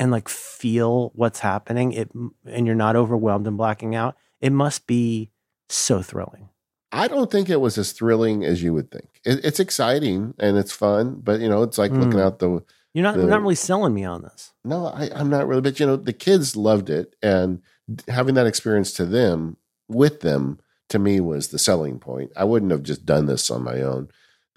and 0.00 0.10
like 0.10 0.28
feel 0.28 1.12
what's 1.14 1.38
happening. 1.40 1.92
It 1.92 2.10
and 2.44 2.66
you're 2.66 2.74
not 2.74 2.96
overwhelmed 2.96 3.46
and 3.46 3.56
blacking 3.56 3.94
out. 3.94 4.16
It 4.40 4.50
must 4.50 4.88
be 4.88 5.30
so 5.68 6.02
thrilling. 6.02 6.48
I 6.90 7.06
don't 7.06 7.30
think 7.30 7.48
it 7.48 7.60
was 7.60 7.78
as 7.78 7.92
thrilling 7.92 8.42
as 8.44 8.64
you 8.64 8.74
would 8.74 8.90
think. 8.90 9.20
It, 9.24 9.44
it's 9.44 9.60
exciting 9.60 10.34
and 10.40 10.56
it's 10.58 10.72
fun, 10.72 11.20
but 11.22 11.38
you 11.40 11.48
know, 11.48 11.62
it's 11.62 11.78
like 11.78 11.92
looking 11.92 12.14
Mm. 12.18 12.24
out 12.24 12.38
the. 12.40 12.64
You're 12.92 13.04
not 13.04 13.14
The- 13.14 13.20
you're 13.20 13.30
not 13.30 13.42
really 13.42 13.54
selling 13.54 13.94
me 13.94 14.02
on 14.04 14.22
this. 14.22 14.52
No, 14.64 14.86
I, 14.86 15.08
I'm 15.14 15.30
not 15.30 15.46
really. 15.46 15.60
But 15.60 15.78
you 15.78 15.86
know, 15.86 15.94
the 15.96 16.12
kids 16.12 16.56
loved 16.56 16.90
it, 16.90 17.14
and 17.22 17.60
having 18.08 18.34
that 18.34 18.48
experience 18.48 18.92
to 18.94 19.04
them 19.06 19.56
with 19.88 20.20
them 20.20 20.58
to 20.88 20.98
me 20.98 21.20
was 21.20 21.48
the 21.48 21.58
selling 21.58 22.00
point. 22.00 22.32
I 22.36 22.42
wouldn't 22.44 22.72
have 22.72 22.82
just 22.82 23.06
done 23.06 23.26
this 23.26 23.48
on 23.50 23.62
my 23.62 23.80
own. 23.82 24.08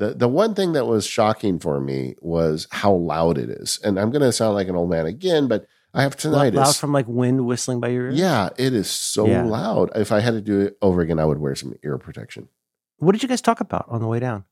The 0.10 0.14
the 0.16 0.28
one 0.28 0.54
thing 0.54 0.74
that 0.74 0.86
was 0.86 1.06
shocking 1.06 1.60
for 1.60 1.80
me 1.80 2.16
was 2.22 2.68
how 2.72 2.94
loud 2.94 3.38
it 3.38 3.50
is, 3.50 3.80
and 3.84 4.00
I'm 4.00 4.12
going 4.12 4.22
to 4.22 4.32
sound 4.32 4.56
like 4.56 4.68
an 4.68 4.76
old 4.76 4.90
man 4.90 5.06
again, 5.06 5.48
but 5.48 5.66
I 5.94 6.02
have 6.02 6.18
tinnitus. 6.18 6.56
loud 6.56 6.76
from 6.76 6.92
like 6.92 7.08
wind 7.08 7.46
whistling 7.46 7.80
by 7.80 7.90
your 7.90 8.06
ears. 8.08 8.16
yeah, 8.16 8.50
it 8.58 8.74
is 8.74 8.90
so 8.90 9.28
Yeah. 9.28 9.44
loud. 9.46 9.92
If 9.96 10.12
I 10.12 10.20
had 10.20 10.32
to 10.32 10.42
do 10.42 10.60
it 10.62 10.78
over 10.82 11.02
again, 11.02 11.20
I 11.20 11.26
would 11.26 11.40
wear 11.40 11.56
some 11.56 11.74
ear 11.84 11.98
protection. 11.98 12.50
What 12.98 13.12
did 13.14 13.22
you 13.24 13.30
guys 13.30 13.42
talk 13.42 13.60
about 13.62 13.86
on 13.90 14.02
the 14.02 14.08
way 14.08 14.20
down? 14.20 14.46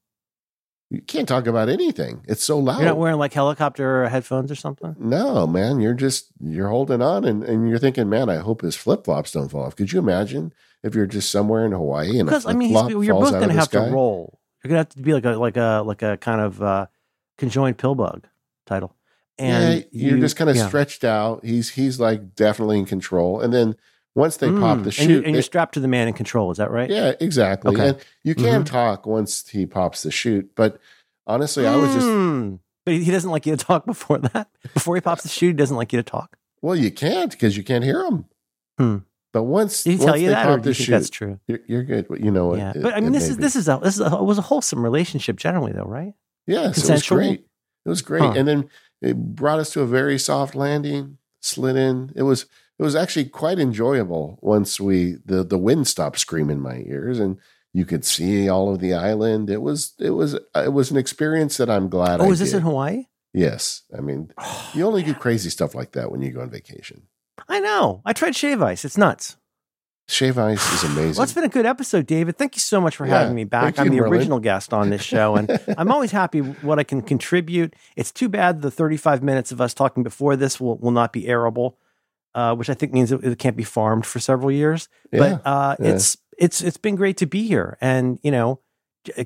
You 0.89 1.01
can't 1.01 1.27
talk 1.27 1.47
about 1.47 1.69
anything. 1.69 2.25
It's 2.27 2.43
so 2.43 2.59
loud. 2.59 2.79
You're 2.79 2.89
not 2.89 2.97
wearing 2.97 3.17
like 3.17 3.31
helicopter 3.33 4.03
or 4.03 4.09
headphones 4.09 4.51
or 4.51 4.55
something? 4.55 4.93
No, 4.99 5.47
man, 5.47 5.79
you're 5.79 5.93
just 5.93 6.27
you're 6.41 6.67
holding 6.67 7.01
on 7.01 7.23
and, 7.23 7.43
and 7.43 7.69
you're 7.69 7.79
thinking, 7.79 8.09
man, 8.09 8.29
I 8.29 8.37
hope 8.37 8.61
his 8.61 8.75
flip 8.75 9.05
flops 9.05 9.31
don't 9.31 9.47
fall 9.47 9.63
off. 9.63 9.75
Could 9.77 9.93
you 9.93 9.99
imagine 9.99 10.53
if 10.83 10.93
you're 10.93 11.07
just 11.07 11.31
somewhere 11.31 11.65
in 11.65 11.71
Hawaii 11.71 12.19
and 12.19 12.27
Because 12.27 12.45
a 12.45 12.49
I 12.49 12.53
mean, 12.53 12.71
you're 12.71 13.13
both 13.15 13.31
going 13.31 13.47
to 13.47 13.53
have 13.53 13.69
to 13.69 13.79
roll. 13.79 14.40
You're 14.63 14.69
to 14.71 14.77
have 14.77 14.89
to 14.89 15.01
be 15.01 15.13
like 15.13 15.25
a 15.25 15.31
like 15.31 15.57
a 15.57 15.83
like 15.85 16.01
a 16.01 16.17
kind 16.17 16.41
of 16.41 16.61
uh, 16.61 16.87
conjoined 17.37 17.77
pill 17.77 17.95
bug 17.95 18.27
title. 18.65 18.95
And 19.39 19.79
yeah, 19.79 19.85
you're 19.91 20.15
you- 20.17 20.21
just 20.21 20.35
kind 20.35 20.49
of 20.49 20.55
yeah. 20.55 20.67
stretched 20.67 21.03
out. 21.03 21.43
He's 21.43 21.69
he's 21.69 21.99
like 21.99 22.35
definitely 22.35 22.77
in 22.79 22.85
control. 22.85 23.41
And 23.41 23.51
then 23.53 23.75
once 24.13 24.37
they 24.37 24.49
pop 24.49 24.79
Mm, 24.79 24.83
the 24.83 25.01
and, 25.01 25.09
you, 25.09 25.17
and 25.23 25.27
you're 25.31 25.39
it- 25.39 25.43
strapped 25.43 25.73
to 25.75 25.79
the 25.79 25.87
man 25.87 26.07
in 26.07 26.13
control. 26.13 26.51
Is 26.51 26.57
that 26.57 26.69
right? 26.69 26.89
yeah, 26.89 27.13
exactly. 27.19 27.73
Okay. 27.73 27.89
And 27.89 27.97
you 28.23 28.35
can 28.35 28.63
Mhm. 28.63 28.65
talk 28.65 29.05
once 29.07 29.47
he 29.47 29.65
pops 29.65 30.03
the 30.03 30.11
chute. 30.11 30.51
But 30.55 30.79
honestly, 31.25 31.65
I 31.65 31.75
was 31.77 31.93
just 31.93 32.05
Mm. 32.05 32.59
But 32.85 32.95
he 32.95 33.09
doesn't 33.11 33.29
like 33.31 33.45
you 33.45 33.55
to 33.55 33.63
talk 33.65 33.85
before 33.93 34.17
that. 34.19 34.49
Before 34.73 34.95
he 34.95 35.01
pops 35.01 35.23
the 35.23 35.29
shoe, 35.29 35.47
he 35.47 35.53
doesn't 35.53 35.77
like 35.77 35.93
you 35.93 35.97
to 35.99 36.03
talk. 36.03 36.37
well, 36.61 36.75
you 36.75 36.91
can't 36.91 37.31
because 37.31 37.55
you 37.57 37.63
can't 37.63 37.83
hear 37.83 38.03
him. 38.05 38.25
Hmm. 38.77 38.97
But 39.33 39.43
once 39.43 39.83
Did 39.83 39.91
he 39.91 39.95
once 39.97 40.05
tell 40.05 40.17
you 40.17 40.27
they 40.27 40.33
that, 40.33 40.49
or 40.49 40.57
do 40.57 40.69
you 40.69 40.73
the 40.73 40.73
think 40.73 40.85
chute, 40.85 40.91
that's 40.93 41.09
true? 41.09 41.39
you're, 41.47 41.59
you're 41.67 41.83
good. 41.83 42.07
You 42.19 42.31
know, 42.31 42.55
yeah, 42.55 42.71
it- 42.75 42.81
but 42.81 42.93
I 42.93 42.99
mean, 42.99 43.11
this 43.13 43.29
is 43.29 43.37
be. 43.37 43.43
this 43.43 43.55
is 43.55 43.67
a 43.69 43.79
this 43.81 43.95
is 43.95 44.01
a, 44.01 44.07
it 44.17 44.23
was 44.23 44.37
a 44.37 44.41
wholesome 44.41 44.83
relationship 44.83 45.37
generally, 45.37 45.71
though, 45.71 45.85
right? 45.85 46.13
Yes, 46.47 46.77
it 46.87 46.91
was 46.91 47.07
great. 47.07 47.45
It 47.85 47.89
was 47.89 48.01
great, 48.01 48.21
Huh. 48.23 48.33
and 48.35 48.47
then 48.47 48.69
it 49.01 49.15
brought 49.35 49.59
us 49.59 49.71
to 49.73 49.81
a 49.81 49.85
very 49.87 50.19
soft 50.19 50.53
landing. 50.55 51.17
Slid 51.43 51.75
in. 51.75 52.11
It 52.15 52.23
was 52.23 52.45
it 52.77 52.83
was 52.83 52.95
actually 52.95 53.25
quite 53.25 53.57
enjoyable 53.57 54.37
once 54.41 54.79
we 54.79 55.17
the 55.25 55.43
the 55.43 55.57
wind 55.57 55.87
stopped 55.87 56.19
screaming 56.19 56.57
in 56.57 56.61
my 56.61 56.83
ears 56.85 57.19
and 57.19 57.37
you 57.73 57.85
could 57.85 58.03
see 58.05 58.47
all 58.49 58.71
of 58.71 58.79
the 58.79 58.93
island. 58.93 59.49
It 59.49 59.61
was 59.61 59.93
it 59.97 60.11
was 60.11 60.35
uh, 60.35 60.39
it 60.63 60.73
was 60.73 60.91
an 60.91 60.97
experience 60.97 61.57
that 61.57 61.69
I'm 61.69 61.89
glad. 61.89 62.19
Oh, 62.21 62.25
I 62.25 62.31
is 62.31 62.39
this 62.39 62.51
did. 62.51 62.57
in 62.57 62.63
Hawaii? 62.63 63.05
Yes, 63.33 63.83
I 63.97 64.01
mean 64.01 64.31
oh, 64.37 64.71
you 64.75 64.85
only 64.85 65.01
do 65.03 65.13
crazy 65.15 65.49
stuff 65.49 65.73
like 65.73 65.93
that 65.93 66.11
when 66.11 66.21
you 66.21 66.31
go 66.31 66.41
on 66.41 66.49
vacation. 66.51 67.03
I 67.47 67.59
know. 67.59 68.01
I 68.05 68.13
tried 68.13 68.35
shave 68.35 68.61
ice. 68.61 68.85
It's 68.85 68.97
nuts. 68.97 69.37
Shave 70.07 70.37
ice 70.37 70.73
is 70.73 70.83
amazing. 70.83 71.13
Well, 71.15 71.23
it's 71.23 71.33
been 71.33 71.43
a 71.45 71.49
good 71.49 71.65
episode, 71.65 72.05
David. 72.05 72.37
Thank 72.37 72.55
you 72.55 72.59
so 72.59 72.81
much 72.81 72.95
for 72.97 73.05
Yeah, 73.05 73.19
having 73.19 73.35
me 73.35 73.43
back. 73.45 73.79
I'm 73.79 73.85
you, 73.85 73.91
the 73.91 73.97
Merlin. 73.97 74.13
original 74.13 74.39
guest 74.39 74.73
on 74.73 74.89
this 74.89 75.01
show, 75.01 75.35
and 75.35 75.59
I'm 75.77 75.91
always 75.91 76.11
happy 76.11 76.39
what 76.39 76.79
I 76.79 76.83
can 76.83 77.01
contribute. 77.01 77.75
It's 77.95 78.11
too 78.11 78.27
bad 78.27 78.61
the 78.61 78.71
35 78.71 79.23
minutes 79.23 79.51
of 79.51 79.61
us 79.61 79.73
talking 79.73 80.03
before 80.03 80.35
this 80.35 80.59
will, 80.59 80.77
will 80.79 80.91
not 80.91 81.13
be 81.13 81.23
airable, 81.23 81.75
uh, 82.35 82.55
which 82.55 82.69
I 82.69 82.73
think 82.73 82.91
means 82.93 83.11
it, 83.11 83.23
it 83.23 83.39
can't 83.39 83.55
be 83.55 83.63
farmed 83.63 84.05
for 84.05 84.19
several 84.19 84.51
years. 84.51 84.89
yeah. 85.11 85.19
But 85.19 85.41
uh, 85.47 85.75
yeah. 85.79 85.91
it's 85.93 86.17
it's 86.37 86.61
it's 86.61 86.77
been 86.77 86.95
great 86.95 87.17
to 87.17 87.25
be 87.25 87.47
here, 87.47 87.77
and 87.79 88.19
you 88.23 88.31
know, 88.31 88.59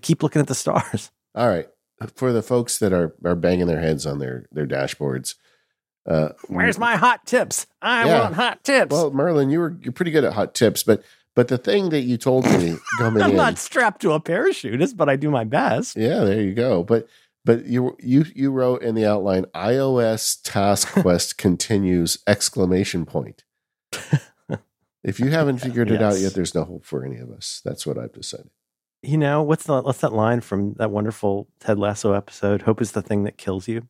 keep 0.02 0.22
looking 0.22 0.40
at 0.42 0.48
the 0.48 0.56
stars. 0.56 1.12
All 1.34 1.48
right. 1.50 1.68
For 2.16 2.32
the 2.34 2.42
folks 2.44 2.78
that 2.80 2.94
are 2.94 3.16
are 3.24 3.36
banging 3.36 3.68
their 3.68 3.80
heads 3.82 4.06
on 4.06 4.20
their 4.20 4.46
their 4.52 4.68
dashboards, 4.68 5.36
uh, 6.08 6.30
Where's 6.48 6.78
my 6.78 6.96
hot 6.96 7.26
tips? 7.26 7.68
I 7.82 8.06
Yeah. 8.06 8.22
want 8.22 8.36
hot 8.36 8.64
tips. 8.64 8.92
Well, 8.92 9.12
Merlin, 9.12 9.50
you 9.50 9.60
were 9.60 9.76
you're 9.82 9.92
pretty 9.94 10.12
good 10.12 10.24
at 10.24 10.34
hot 10.34 10.54
tips, 10.56 10.84
but 10.84 11.04
but 11.36 11.48
the 11.50 11.58
thing 11.58 11.90
that 11.90 12.02
you 12.02 12.18
told 12.18 12.46
me 12.46 12.78
coming 12.98 13.22
I'm 13.24 13.32
in, 13.32 13.38
not 13.38 13.58
strapped 13.58 14.02
to 14.04 14.14
a 14.14 14.20
parachutist, 14.22 14.96
but 14.98 15.10
I 15.10 15.16
do 15.16 15.30
my 15.32 15.44
best. 15.44 15.96
yeah, 15.98 16.24
there 16.24 16.42
you 16.42 16.54
go. 16.54 16.84
But 16.84 17.08
but 17.44 17.66
you 17.66 17.96
you 18.00 18.26
you 18.36 18.52
wrote 18.52 18.82
in 18.84 18.96
the 18.96 19.06
outline 19.06 19.46
iOS 19.56 20.40
Task 20.44 20.88
Quest 21.02 21.38
continues 21.38 22.20
exclamation 22.28 23.06
point. 23.06 23.44
If 25.04 25.20
you 25.20 25.28
haven't 25.30 25.60
figured 25.60 25.92
it 25.92 26.02
out 26.02 26.18
yet, 26.18 26.34
there's 26.34 26.56
no 26.56 26.64
hope 26.64 26.84
for 26.84 27.06
any 27.06 27.18
of 27.20 27.30
us. 27.30 27.62
That's 27.64 27.86
what 27.86 27.96
I've 27.96 28.12
decided. 28.12 28.50
You 29.04 29.20
know 29.20 29.44
what's 29.44 29.66
the 29.66 29.80
what's 29.84 30.00
that 30.02 30.14
line 30.14 30.42
from 30.42 30.74
that 30.80 30.90
wonderful 30.90 31.48
Ted 31.60 31.78
Lasso 31.78 32.14
episode? 32.14 32.64
Hope 32.64 32.82
is 32.82 32.94
the 32.94 33.04
thing 33.04 33.22
that 33.26 33.38
kills 33.38 33.68
you. 33.68 33.88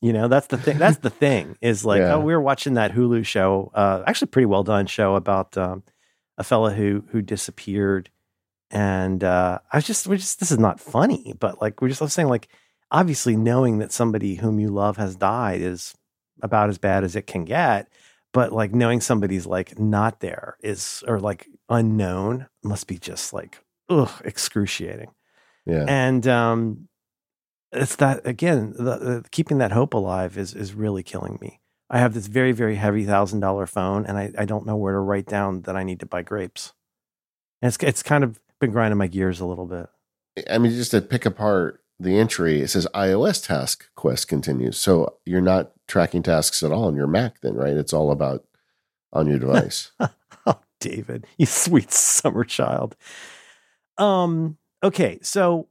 You 0.00 0.12
know, 0.12 0.28
that's 0.28 0.48
the 0.48 0.58
thing. 0.58 0.78
That's 0.78 0.98
the 0.98 1.10
thing 1.24 1.56
is 1.60 1.84
like, 1.84 2.00
Yeah. 2.00 2.14
oh, 2.14 2.20
we 2.20 2.32
were 2.32 2.40
watching 2.40 2.74
that 2.74 2.92
Hulu 2.92 3.24
show, 3.24 3.70
uh, 3.74 4.02
actually 4.06 4.28
pretty 4.28 4.46
well 4.46 4.62
done 4.62 4.86
show 4.86 5.14
about 5.14 5.56
um, 5.56 5.82
a 6.36 6.44
fella 6.44 6.72
who 6.72 7.04
who 7.08 7.22
disappeared, 7.22 8.10
and 8.70 9.22
uh, 9.22 9.60
I 9.72 9.76
was 9.78 9.86
just, 9.86 10.06
we're 10.06 10.16
just, 10.16 10.40
this 10.40 10.50
is 10.50 10.58
not 10.58 10.80
funny, 10.80 11.34
but 11.38 11.60
like 11.60 11.80
we're 11.80 11.88
just 11.88 12.02
I 12.02 12.06
was 12.06 12.12
saying, 12.12 12.28
like, 12.28 12.48
obviously 12.90 13.36
knowing 13.36 13.78
that 13.78 13.92
somebody 13.92 14.34
whom 14.36 14.58
you 14.58 14.68
love 14.68 14.96
has 14.96 15.16
died 15.16 15.60
is 15.60 15.94
about 16.42 16.68
as 16.68 16.78
bad 16.78 17.04
as 17.04 17.16
it 17.16 17.26
can 17.26 17.44
get, 17.44 17.88
but 18.32 18.52
like 18.52 18.74
knowing 18.74 19.00
somebody's 19.00 19.46
like 19.46 19.78
not 19.78 20.20
there 20.20 20.56
is 20.60 21.02
or 21.06 21.20
like 21.20 21.48
unknown 21.70 22.46
must 22.62 22.86
be 22.86 22.98
just 22.98 23.32
like 23.32 23.62
ugh 23.88 24.10
excruciating 24.24 25.10
yeah. 25.66 25.84
and 25.88 26.26
um 26.26 26.88
it's 27.74 27.96
that 27.96 28.26
again 28.26 28.72
the, 28.76 28.96
the, 28.98 29.24
keeping 29.30 29.58
that 29.58 29.72
hope 29.72 29.94
alive 29.94 30.38
is 30.38 30.54
is 30.54 30.74
really 30.74 31.02
killing 31.02 31.38
me 31.40 31.60
i 31.90 31.98
have 31.98 32.14
this 32.14 32.26
very 32.26 32.52
very 32.52 32.76
heavy 32.76 33.04
thousand 33.04 33.40
dollar 33.40 33.66
phone 33.66 34.06
and 34.06 34.16
I, 34.18 34.32
I 34.38 34.44
don't 34.44 34.66
know 34.66 34.76
where 34.76 34.92
to 34.92 34.98
write 34.98 35.26
down 35.26 35.62
that 35.62 35.76
i 35.76 35.82
need 35.82 36.00
to 36.00 36.06
buy 36.06 36.22
grapes 36.22 36.72
and 37.60 37.68
it's 37.68 37.76
it's 37.82 38.02
kind 38.02 38.24
of 38.24 38.40
been 38.60 38.70
grinding 38.70 38.98
my 38.98 39.06
gears 39.06 39.40
a 39.40 39.46
little 39.46 39.66
bit 39.66 39.88
I 40.50 40.58
mean, 40.58 40.72
just 40.72 40.90
to 40.90 41.00
pick 41.00 41.26
apart 41.26 41.80
the 42.00 42.18
entry, 42.18 42.60
it 42.60 42.68
says 42.68 42.88
iOS 42.94 43.46
task 43.46 43.88
quest 43.94 44.26
continues. 44.28 44.76
So 44.78 45.14
you're 45.24 45.40
not 45.40 45.72
tracking 45.86 46.22
tasks 46.22 46.62
at 46.62 46.72
all 46.72 46.84
on 46.84 46.96
your 46.96 47.06
Mac, 47.06 47.40
then, 47.40 47.54
right? 47.54 47.76
It's 47.76 47.92
all 47.92 48.10
about 48.10 48.44
on 49.12 49.28
your 49.28 49.38
device. 49.38 49.92
oh 50.46 50.60
david 50.80 51.26
you 51.38 51.46
sweet 51.46 51.90
summer 51.90 52.44
child 52.44 52.94
um 53.96 54.58
okay 54.82 55.18
so 55.22 55.66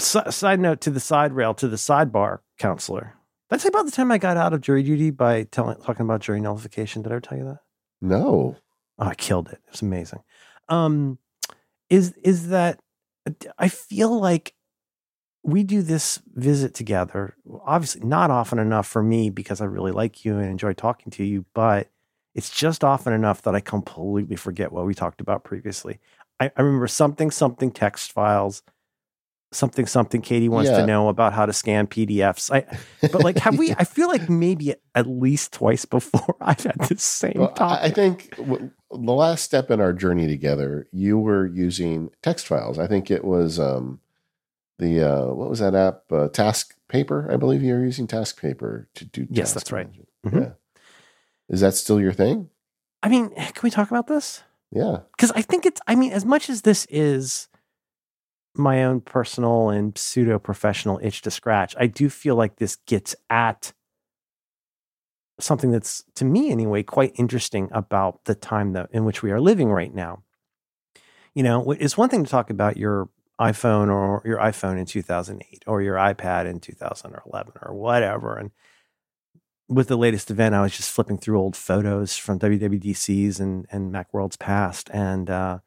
s- 0.00 0.34
side 0.36 0.60
note 0.60 0.80
to 0.82 0.90
the 0.90 1.00
side 1.00 1.32
rail 1.32 1.54
to 1.54 1.68
the 1.68 1.76
sidebar 1.76 2.38
counselor 2.58 3.14
That's 3.50 3.64
about 3.64 3.84
the 3.86 3.90
time 3.92 4.10
i 4.12 4.18
got 4.18 4.36
out 4.36 4.52
of 4.52 4.60
jury 4.60 4.82
duty 4.82 5.10
by 5.10 5.44
telling 5.44 5.76
talking 5.82 6.02
about 6.04 6.20
jury 6.20 6.40
nullification 6.40 7.02
did 7.02 7.12
i 7.12 7.14
ever 7.16 7.20
tell 7.20 7.38
you 7.38 7.44
that 7.44 7.58
no. 8.00 8.56
Oh, 9.00 9.06
I 9.06 9.14
killed 9.14 9.48
it. 9.48 9.60
It's 9.68 9.82
amazing. 9.82 10.20
Um, 10.68 11.18
is 11.90 12.12
is 12.22 12.48
that 12.48 12.80
I 13.58 13.68
feel 13.68 14.18
like 14.18 14.54
we 15.42 15.62
do 15.62 15.82
this 15.82 16.20
visit 16.34 16.74
together. 16.74 17.34
Obviously, 17.64 18.02
not 18.02 18.30
often 18.30 18.58
enough 18.58 18.86
for 18.86 19.02
me 19.02 19.30
because 19.30 19.60
I 19.60 19.64
really 19.66 19.92
like 19.92 20.24
you 20.24 20.36
and 20.38 20.50
enjoy 20.50 20.72
talking 20.74 21.10
to 21.12 21.24
you, 21.24 21.44
but 21.54 21.88
it's 22.34 22.50
just 22.50 22.84
often 22.84 23.12
enough 23.12 23.42
that 23.42 23.54
I 23.54 23.60
completely 23.60 24.36
forget 24.36 24.72
what 24.72 24.84
we 24.86 24.94
talked 24.94 25.20
about 25.20 25.44
previously. 25.44 25.98
I, 26.40 26.50
I 26.56 26.62
remember 26.62 26.88
something, 26.88 27.30
something 27.30 27.70
text 27.70 28.12
files, 28.12 28.62
something, 29.52 29.86
something 29.86 30.20
Katie 30.20 30.48
wants 30.48 30.70
Yeah. 30.70 30.78
to 30.78 30.86
know 30.86 31.08
about 31.08 31.32
how 31.32 31.46
to 31.46 31.52
scan 31.52 31.86
PDFs. 31.86 32.50
I, 32.52 32.66
but 33.12 33.22
like, 33.24 33.38
have 33.38 33.58
we? 33.58 33.72
I 33.78 33.84
feel 33.84 34.08
like 34.08 34.28
maybe 34.28 34.74
at 34.94 35.06
least 35.06 35.52
twice 35.52 35.84
before 35.84 36.36
I've 36.40 36.60
had 36.62 36.78
the 36.88 36.98
same 36.98 37.34
Well, 37.36 37.54
I 37.58 37.86
I 37.86 37.90
think 37.90 38.34
w- 38.36 38.70
the 38.90 39.12
last 39.12 39.42
step 39.44 39.70
in 39.70 39.80
our 39.80 39.92
journey 39.92 40.26
together, 40.26 40.86
you 40.92 41.18
were 41.18 41.46
using 41.46 42.10
text 42.22 42.46
files. 42.46 42.78
I 42.78 42.86
think 42.86 43.10
it 43.10 43.24
was 43.24 43.58
um, 43.60 44.00
the 44.78 45.02
uh, 45.02 45.26
what 45.34 45.48
was 45.50 45.58
that 45.60 45.74
app? 45.74 46.02
Uh, 46.10 46.28
Task 46.28 46.74
Paper, 46.88 47.28
I 47.30 47.36
believe 47.36 47.62
you 47.62 47.74
were 47.74 47.84
using 47.84 48.06
TaskPaper 48.06 48.86
to 48.94 49.04
do. 49.04 49.26
Yes, 49.30 49.52
that's 49.54 49.72
right. 49.72 49.88
Mhm. 50.26 50.40
Yeah, 50.40 50.50
is 51.48 51.60
that 51.60 51.74
still 51.74 52.00
your 52.00 52.12
thing? 52.12 52.48
I 53.02 53.08
mean, 53.08 53.30
can 53.30 53.60
we 53.62 53.70
talk 53.70 53.90
about 53.90 54.06
this? 54.08 54.42
Yeah, 54.70 54.98
Because 55.16 55.30
I 55.32 55.40
think 55.42 55.64
it's, 55.64 55.80
I 55.86 55.94
mean, 55.94 56.12
as 56.12 56.24
much 56.26 56.50
as 56.50 56.60
this 56.62 56.86
is 56.90 57.48
my 58.58 58.84
own 58.84 59.00
personal 59.00 59.70
and 59.70 59.96
pseudo 59.96 60.38
professional 60.38 60.98
itch 61.02 61.22
to 61.22 61.30
scratch, 61.30 61.74
I 61.78 61.86
do 61.86 62.08
feel 62.10 62.34
like 62.34 62.56
this 62.56 62.76
gets 62.76 63.14
at 63.30 63.72
something 65.40 65.70
that's, 65.70 66.04
to 66.16 66.24
me 66.24 66.50
anyway, 66.50 66.82
quite 66.82 67.12
interesting 67.16 67.68
about 67.72 68.24
the 68.24 68.34
time 68.34 68.72
that, 68.72 68.88
in 68.92 69.04
which 69.04 69.22
we 69.22 69.30
are 69.30 69.40
living 69.40 69.70
right 69.70 69.94
now. 69.94 70.22
You 71.34 71.42
know, 71.44 71.70
it's 71.72 71.96
one 71.96 72.08
thing 72.08 72.24
to 72.24 72.30
talk 72.30 72.50
about 72.50 72.76
your 72.76 73.08
iPhone 73.40 73.88
or 73.88 74.22
your 74.24 74.38
iPhone 74.38 74.78
in 74.78 74.86
2008 74.86 75.62
or 75.66 75.80
your 75.80 75.96
iPad 75.96 76.46
in 76.46 76.58
2011 76.58 77.52
or 77.62 77.74
whatever. 77.74 78.36
And 78.36 78.50
with 79.68 79.88
the 79.88 79.96
latest 79.96 80.30
event, 80.30 80.54
I 80.54 80.62
was 80.62 80.76
just 80.76 80.90
flipping 80.90 81.18
through 81.18 81.38
old 81.38 81.54
photos 81.54 82.16
from 82.16 82.38
WWDCs 82.40 83.38
and, 83.38 83.66
and 83.70 83.92
Macworlds 83.92 84.38
past. 84.38 84.90
And 84.92 85.30
uh, 85.30 85.58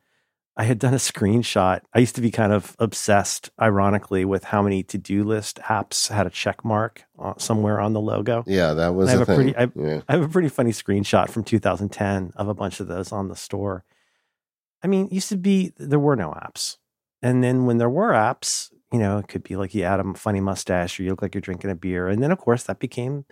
I 0.58 0.66
had 0.66 0.80
done 0.80 0.94
a 0.94 0.98
screenshot. 0.98 1.80
I 1.94 2.00
used 2.00 2.16
to 2.16 2.22
be 2.22 2.30
kind 2.30 2.52
of 2.52 2.76
obsessed, 2.78 3.50
ironically, 3.60 4.26
with 4.26 4.44
how 4.44 4.62
many 4.62 4.84
to 4.84 4.98
do 4.98 5.24
list 5.24 5.60
apps 5.64 6.10
had 6.10 6.28
a 6.28 6.30
check 6.30 6.66
mark 6.66 7.04
uh, 7.18 7.34
somewhere 7.38 7.80
on 7.80 7.94
the 7.94 8.02
logo. 8.02 8.44
yeah, 8.48 8.74
that 8.74 8.90
was 8.94 9.10
I 9.10 9.12
have 9.14 9.22
a 9.22 9.26
thing. 9.26 9.36
pretty- 9.36 9.56
I- 9.58 9.72
yeah, 9.76 10.02
I 10.10 10.14
have 10.14 10.24
a 10.24 10.28
pretty 10.30 10.50
funny 10.50 10.72
screenshot 10.72 11.30
from 11.30 11.44
2010 11.46 12.34
of 12.36 12.48
a 12.50 12.54
bunch 12.54 12.80
of 12.82 12.88
those 12.88 13.12
on 13.12 13.30
the 13.30 13.36
store. 13.36 13.86
I 14.84 14.88
mean, 14.88 15.06
it 15.08 15.14
used 15.14 15.30
to 15.30 15.38
be 15.38 15.72
there 15.78 16.00
were 16.00 16.16
no 16.16 16.32
apps. 16.32 16.78
And 17.22 17.44
then 17.44 17.66
when 17.66 17.78
there 17.78 17.90
were 17.90 18.12
apps, 18.12 18.72
you 18.92 19.00
know, 19.00 19.20
it 19.20 19.28
could 19.30 19.44
be 19.44 19.56
like 19.56 19.74
you 19.74 19.84
add 19.84 20.00
a 20.00 20.14
funny 20.16 20.42
mustache 20.42 21.00
or 21.00 21.04
you 21.04 21.12
look 21.12 21.22
like 21.22 21.34
you're 21.34 21.42
drinking 21.42 21.70
a 21.70 21.76
beer. 21.76 22.08
And 22.08 22.22
then, 22.22 22.32
of 22.32 22.40
course, 22.40 22.64
that 22.64 22.80
became 22.80 23.26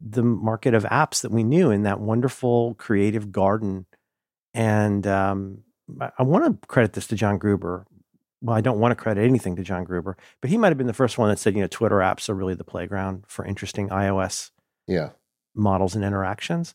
the 0.00 0.22
market 0.22 0.74
of 0.74 0.84
apps 0.84 1.22
that 1.22 1.32
we 1.32 1.42
knew 1.42 1.70
in 1.70 1.82
that 1.84 1.98
wonderful 1.98 2.74
creative 2.74 3.32
garden. 3.32 3.86
And 4.54 5.06
um, 5.06 5.62
I, 6.18 6.22
want 6.22 6.60
to 6.60 6.66
credit 6.66 6.94
this 6.94 7.06
to 7.08 7.16
John 7.16 7.38
Gruber. 7.38 7.86
Well, 8.40 8.56
I 8.56 8.60
don't 8.60 8.80
want 8.80 8.92
to 8.92 8.96
credit 8.96 9.22
anything 9.24 9.56
to 9.56 9.62
John 9.62 9.84
Gruber, 9.84 10.16
but 10.40 10.50
he 10.50 10.58
might 10.58 10.68
have 10.68 10.78
been 10.78 10.86
the 10.86 10.92
first 10.92 11.18
one 11.18 11.28
that 11.30 11.38
said, 11.38 11.54
you 11.54 11.60
know, 11.60 11.68
Twitter 11.68 11.96
apps 11.96 12.28
are 12.28 12.34
really 12.34 12.54
the 12.54 12.64
playground 12.64 13.24
for 13.26 13.44
interesting 13.44 13.88
iOS 13.88 14.50
yeah, 14.86 15.10
models 15.54 15.94
and 15.94 16.04
interactions. 16.04 16.74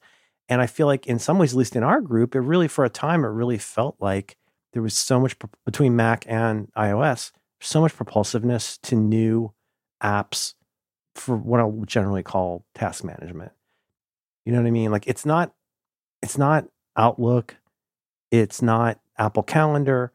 And 0.49 0.61
I 0.61 0.67
feel 0.67 0.87
like, 0.87 1.07
in 1.07 1.19
some 1.19 1.37
ways, 1.37 1.53
at 1.53 1.57
least 1.57 1.75
in 1.75 1.83
our 1.83 2.01
group, 2.01 2.35
it 2.35 2.39
really, 2.39 2.67
for 2.67 2.83
a 2.83 2.89
time, 2.89 3.23
it 3.23 3.29
really 3.29 3.57
felt 3.57 3.95
like 3.99 4.37
there 4.73 4.81
was 4.81 4.95
so 4.95 5.19
much 5.19 5.35
between 5.65 5.95
Mac 5.95 6.25
and 6.27 6.71
iOS, 6.73 7.31
so 7.61 7.81
much 7.81 7.95
propulsiveness 7.95 8.77
to 8.83 8.95
new 8.95 9.53
apps 10.01 10.55
for 11.15 11.37
what 11.37 11.59
I 11.59 11.63
would 11.63 11.87
generally 11.87 12.23
call 12.23 12.65
task 12.73 13.03
management. 13.03 13.51
You 14.45 14.53
know 14.53 14.59
what 14.59 14.67
I 14.67 14.71
mean? 14.71 14.91
Like 14.91 15.07
it's 15.07 15.25
not, 15.25 15.53
it's 16.21 16.37
not 16.37 16.65
Outlook, 16.97 17.57
it's 18.31 18.61
not 18.61 18.99
Apple 19.17 19.43
Calendar, 19.43 20.11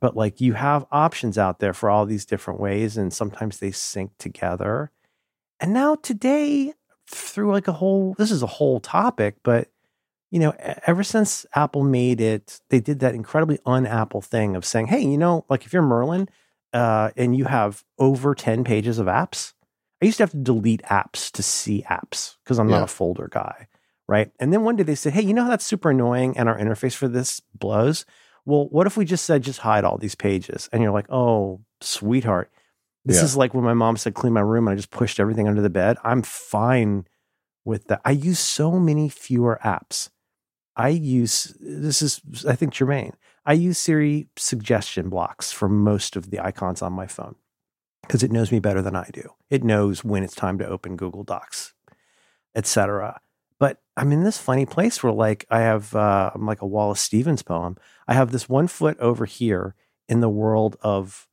but 0.00 0.16
like 0.16 0.40
you 0.40 0.54
have 0.54 0.86
options 0.90 1.38
out 1.38 1.58
there 1.58 1.72
for 1.72 1.90
all 1.90 2.06
these 2.06 2.24
different 2.24 2.60
ways, 2.60 2.96
and 2.96 3.12
sometimes 3.12 3.58
they 3.58 3.70
sync 3.70 4.12
together. 4.18 4.90
And 5.60 5.72
now 5.72 5.94
today, 5.96 6.72
through 7.08 7.52
like 7.52 7.68
a 7.68 7.72
whole 7.72 8.14
this 8.16 8.30
is 8.30 8.42
a 8.42 8.46
whole 8.46 8.80
topic 8.80 9.34
but 9.42 9.68
you 10.30 10.38
know 10.38 10.54
ever 10.86 11.02
since 11.02 11.44
apple 11.54 11.82
made 11.82 12.20
it 12.22 12.60
they 12.70 12.80
did 12.80 13.00
that 13.00 13.14
incredibly 13.14 13.58
un-apple 13.66 14.22
thing 14.22 14.56
of 14.56 14.64
saying 14.64 14.86
hey 14.86 15.00
you 15.00 15.18
know 15.18 15.44
like 15.50 15.66
if 15.66 15.72
you're 15.74 15.82
merlin 15.82 16.26
uh, 16.72 17.10
and 17.16 17.36
you 17.36 17.44
have 17.44 17.84
over 17.98 18.34
10 18.34 18.64
pages 18.64 18.98
of 18.98 19.08
apps 19.08 19.52
i 20.00 20.06
used 20.06 20.16
to 20.16 20.22
have 20.22 20.30
to 20.30 20.38
delete 20.38 20.80
apps 20.84 21.30
to 21.30 21.42
see 21.42 21.84
apps 21.90 22.36
because 22.44 22.58
i'm 22.58 22.68
Yeah. 22.68 22.76
not 22.76 22.84
a 22.84 22.86
folder 22.86 23.28
guy 23.30 23.66
right 24.08 24.30
and 24.40 24.52
then 24.52 24.62
one 24.64 24.76
day 24.76 24.82
they 24.82 24.94
said 24.94 25.12
hey 25.12 25.22
you 25.22 25.32
know 25.32 25.44
how 25.44 25.50
that's 25.50 25.64
super 25.64 25.90
annoying 25.90 26.36
and 26.36 26.48
our 26.48 26.58
interface 26.58 26.94
for 26.94 27.08
this 27.08 27.40
blows 27.54 28.04
well 28.44 28.66
what 28.70 28.86
if 28.86 28.96
we 28.96 29.04
just 29.04 29.24
said 29.24 29.42
just 29.42 29.60
hide 29.60 29.84
all 29.84 29.98
these 29.98 30.14
pages 30.14 30.68
and 30.72 30.82
you're 30.82 30.92
like 30.92 31.06
oh 31.10 31.60
sweetheart 31.80 32.50
this 33.04 33.16
Yeah. 33.18 33.24
is 33.24 33.36
like 33.36 33.52
when 33.54 33.64
my 33.64 33.74
mom 33.74 33.96
said 33.96 34.14
clean 34.14 34.32
my 34.32 34.40
room 34.40 34.68
and 34.68 34.72
I 34.74 34.76
just 34.76 34.90
pushed 34.92 35.18
everything 35.18 35.48
under 35.48 35.60
the 35.60 35.68
bed. 35.68 35.96
I'm 36.04 36.22
fine 36.22 37.04
with 37.64 37.88
that. 37.88 38.00
I 38.04 38.12
use 38.12 38.38
so 38.38 38.78
many 38.78 39.08
fewer 39.08 39.58
apps. 39.64 40.08
I 40.76 40.90
use 40.90 41.52
this 41.60 42.00
is 42.00 42.20
I 42.48 42.54
think 42.54 42.72
germane. 42.72 43.14
I 43.44 43.54
use 43.54 43.76
Siri 43.78 44.28
suggestion 44.36 45.08
blocks 45.08 45.50
for 45.50 45.68
most 45.68 46.14
of 46.14 46.30
the 46.30 46.38
icons 46.38 46.80
on 46.80 46.92
my 46.92 47.08
phone 47.08 47.34
because 48.02 48.22
it 48.22 48.30
knows 48.30 48.52
me 48.52 48.60
better 48.60 48.80
than 48.82 48.94
I 48.94 49.10
do. 49.12 49.30
It 49.50 49.64
knows 49.64 50.04
when 50.04 50.22
it's 50.22 50.36
time 50.36 50.58
to 50.58 50.66
open 50.68 50.94
Google 50.94 51.24
Docs, 51.24 51.74
etc. 52.54 53.20
But 53.62 53.80
I'm 53.96 54.10
in 54.10 54.24
this 54.24 54.38
funny 54.38 54.66
place 54.66 55.04
where 55.04 55.12
like 55.12 55.46
I 55.48 55.60
have 55.60 55.94
uh, 55.94 56.32
I'm 56.34 56.46
like 56.46 56.62
a 56.62 56.66
Wallace 56.66 57.00
Stevens 57.00 57.44
poem. 57.44 57.76
I 58.08 58.14
have 58.14 58.32
this 58.32 58.48
one 58.48 58.66
foot 58.66 58.98
over 58.98 59.24
here 59.24 59.76
in 60.08 60.18
the 60.18 60.28
world 60.28 60.76
of 60.82 61.28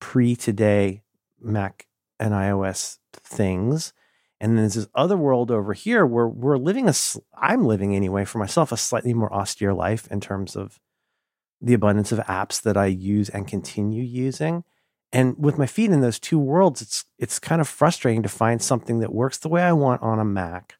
pre 0.00 0.34
today 0.34 1.04
Mac 1.40 1.86
and 2.18 2.34
iOS 2.34 2.98
things. 3.12 3.92
And 4.40 4.56
then 4.56 4.64
there's 4.64 4.74
this 4.74 4.88
other 4.96 5.16
world 5.16 5.52
over 5.52 5.72
here 5.72 6.04
where 6.04 6.26
we're 6.26 6.58
living 6.58 6.88
a, 6.88 6.94
I'm 7.40 7.64
living 7.64 7.94
anyway 7.94 8.24
for 8.24 8.38
myself, 8.38 8.72
a 8.72 8.76
slightly 8.76 9.14
more 9.14 9.32
austere 9.32 9.72
life 9.72 10.08
in 10.10 10.20
terms 10.20 10.56
of 10.56 10.80
the 11.60 11.74
abundance 11.74 12.10
of 12.10 12.18
apps 12.26 12.60
that 12.62 12.76
I 12.76 12.86
use 12.86 13.28
and 13.28 13.46
continue 13.46 14.02
using. 14.02 14.64
And 15.12 15.36
with 15.38 15.56
my 15.56 15.66
feet 15.66 15.92
in 15.92 16.00
those 16.00 16.18
two 16.18 16.40
worlds, 16.40 16.82
it's 16.82 17.04
it's 17.16 17.38
kind 17.38 17.60
of 17.60 17.68
frustrating 17.68 18.24
to 18.24 18.28
find 18.28 18.60
something 18.60 18.98
that 18.98 19.14
works 19.14 19.38
the 19.38 19.48
way 19.48 19.62
I 19.62 19.72
want 19.72 20.02
on 20.02 20.18
a 20.18 20.24
Mac 20.24 20.74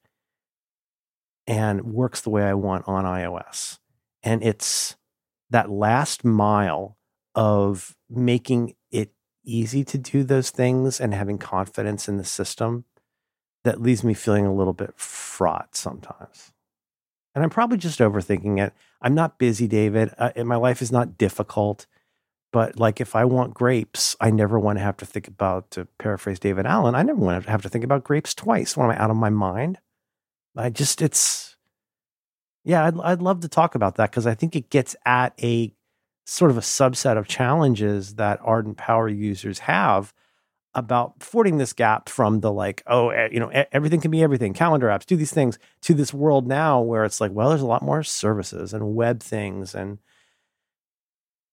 and 1.50 1.83
works 1.83 2.21
the 2.21 2.30
way 2.30 2.45
I 2.45 2.54
want 2.54 2.87
on 2.87 3.04
iOS. 3.04 3.80
And 4.23 4.40
it's 4.40 4.95
that 5.50 5.69
last 5.69 6.25
mile 6.25 6.97
of 7.35 7.97
making 8.09 8.76
it 8.92 9.11
easy 9.45 9.83
to 9.83 9.99
do 9.99 10.23
those 10.23 10.50
things 10.50 11.00
and 11.00 11.12
having 11.12 11.38
confidence 11.38 12.09
in 12.09 12.19
the 12.19 12.25
system 12.25 12.85
that 13.64 13.83
leaves 13.83 14.04
me 14.04 14.14
feeling 14.14 14.47
a 14.47 14.54
little 14.54 14.73
bit 14.73 14.97
fraught 14.97 15.75
sometimes. 15.75 16.52
And 17.35 17.42
I'm 17.42 17.50
probably 17.50 17.78
just 17.78 17.99
overthinking 17.99 18.64
it. 18.64 18.73
I'm 19.02 19.16
not 19.16 19.38
busy, 19.38 19.66
David. 19.66 20.14
Uh, 20.19 20.30
my 20.45 20.57
life 20.57 20.80
is 20.80 20.92
not 20.92 21.19
difficult. 21.19 21.87
But 22.52 22.78
like, 22.78 23.00
if 23.00 23.16
I 23.16 23.25
want 23.25 23.54
grapes, 23.54 24.14
I 24.21 24.30
never 24.30 24.57
want 24.57 24.78
to 24.78 24.85
have 24.85 24.99
to 24.99 25.07
think 25.07 25.26
about, 25.26 25.73
to 25.73 25.87
paraphrase 25.99 26.38
David 26.38 26.66
Allen, 26.66 26.95
I 26.95 27.02
never 27.02 27.19
want 27.19 27.45
to 27.45 27.50
have 27.50 27.62
to 27.62 27.69
think 27.69 27.83
about 27.83 28.04
grapes 28.04 28.35
twice 28.35 28.76
when 28.76 28.88
I'm 28.88 28.99
out 28.99 29.11
of 29.11 29.16
my 29.16 29.30
mind. 29.30 29.78
I 30.61 30.71
just, 30.71 31.02
it's, 31.02 31.57
yeah, 32.64 32.85
I'd, 32.85 32.99
I'd 33.00 33.23
love 33.23 33.40
to 33.40 33.49
talk 33.49 33.75
about 33.75 33.97
that 33.97 34.11
because 34.11 34.26
I 34.26 34.35
think 34.35 34.55
it 34.55 34.71
gets 34.71 34.95
at 35.07 35.33
a 35.43 35.73
sort 36.26 36.50
of 36.50 36.59
a 36.59 36.62
subset 36.62 37.19
of 37.19 37.26
challenges 37.26 38.14
that 38.14 38.38
ardent 38.43 38.76
power 38.76 39.09
users 39.09 39.61
have 39.61 40.12
about 40.75 41.21
fording 41.23 41.59
this 41.59 41.73
gap 41.73 42.09
from 42.09 42.40
the 42.40 42.52
like, 42.52 42.83
oh, 42.87 43.09
eh, 43.09 43.29
you 43.33 43.40
know, 43.40 43.50
everything 43.73 44.00
can 44.00 44.11
be 44.11 44.23
everything, 44.23 44.52
calendar 44.52 44.87
apps, 44.87 45.05
do 45.05 45.17
these 45.17 45.33
things, 45.33 45.59
to 45.81 45.95
this 45.95 46.14
world 46.14 46.47
now 46.47 46.81
where 46.81 47.05
it's 47.05 47.21
like, 47.21 47.33
well, 47.33 47.49
there's 47.49 47.62
a 47.62 47.67
lot 47.67 47.83
more 47.83 48.02
services 48.02 48.73
and 48.73 48.95
web 48.95 49.21
things. 49.21 49.75
And 49.75 49.99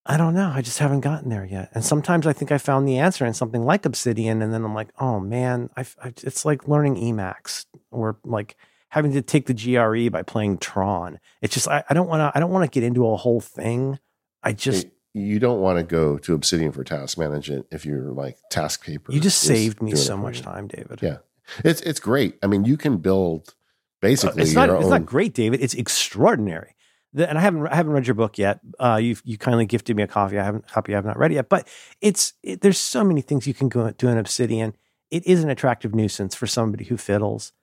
I 0.05 0.17
don't 0.17 0.35
know. 0.35 0.51
I 0.53 0.61
just 0.61 0.77
haven't 0.77 1.01
gotten 1.01 1.29
there 1.29 1.45
yet. 1.45 1.69
And 1.73 1.83
sometimes 1.83 2.27
I 2.27 2.33
think 2.33 2.51
I 2.51 2.59
found 2.59 2.87
the 2.87 2.99
answer 2.99 3.25
in 3.25 3.33
something 3.33 3.63
like 3.63 3.85
Obsidian. 3.85 4.43
And 4.43 4.53
then 4.53 4.63
I'm 4.63 4.75
like, 4.75 4.89
oh 4.99 5.19
man, 5.19 5.71
I, 5.75 5.85
I, 6.03 6.13
it's 6.21 6.45
like 6.45 6.67
learning 6.67 6.97
Emacs 6.97 7.65
or 7.89 8.17
like 8.23 8.55
having 8.89 9.13
to 9.13 9.21
take 9.21 9.45
the 9.45 9.53
GRE 9.53 10.09
by 10.09 10.23
playing 10.23 10.57
Tron. 10.59 11.19
It's 11.41 11.53
just, 11.53 11.67
I, 11.67 11.83
I 11.89 11.93
don't 11.93 12.07
want 12.07 12.21
to, 12.21 12.31
I 12.35 12.39
don't 12.39 12.51
want 12.51 12.65
to 12.65 12.73
get 12.73 12.85
into 12.85 13.07
a 13.07 13.15
whole 13.15 13.41
thing. 13.41 13.99
I 14.43 14.53
just, 14.53 14.87
you 15.13 15.39
don't 15.39 15.61
want 15.61 15.79
to 15.79 15.83
go 15.83 16.17
to 16.19 16.33
Obsidian 16.33 16.71
for 16.71 16.83
task 16.83 17.17
management 17.17 17.65
if 17.71 17.85
you're 17.85 18.11
like 18.11 18.37
TaskPaper. 18.51 19.11
You 19.11 19.19
just 19.19 19.39
saved 19.39 19.81
me 19.81 19.95
so 19.95 20.15
much 20.15 20.41
time, 20.41 20.67
David. 20.67 20.99
Yeah, 21.01 21.17
it's 21.63 21.81
it's 21.81 21.99
great. 21.99 22.37
I 22.43 22.47
mean, 22.47 22.65
you 22.65 22.77
can 22.77 22.97
build 22.97 23.55
basically. 24.01 24.41
Uh, 24.41 24.45
it's 24.45 24.53
not. 24.53 24.69
It's 24.69 24.83
own... 24.85 24.89
not 24.89 25.05
great, 25.05 25.33
David. 25.33 25.61
It's 25.61 25.73
extraordinary. 25.73 26.75
The, 27.13 27.27
and 27.27 27.37
I 27.37 27.41
haven't 27.41 27.67
I 27.67 27.75
haven't 27.75 27.93
read 27.93 28.07
your 28.07 28.13
book 28.13 28.37
yet. 28.37 28.59
Uh, 28.79 28.99
you 29.01 29.15
you 29.23 29.37
kindly 29.37 29.65
gifted 29.65 29.95
me 29.95 30.03
a 30.03 30.07
copy. 30.07 30.37
I 30.37 30.43
haven't 30.43 30.67
copy. 30.67 30.93
I 30.93 30.97
have 30.97 31.05
not 31.05 31.17
read 31.17 31.31
it 31.31 31.35
yet. 31.35 31.49
But 31.49 31.67
it's 32.01 32.33
it, 32.43 32.61
there's 32.61 32.77
so 32.77 33.03
many 33.03 33.21
things 33.21 33.47
you 33.47 33.53
can 33.53 33.69
go 33.69 33.89
do 33.91 34.07
in 34.07 34.17
Obsidian. 34.17 34.75
It 35.09 35.25
is 35.25 35.43
an 35.43 35.49
attractive 35.49 35.95
nuisance 35.95 36.35
for 36.35 36.47
somebody 36.47 36.85
who 36.85 36.97
fiddles, 36.97 37.53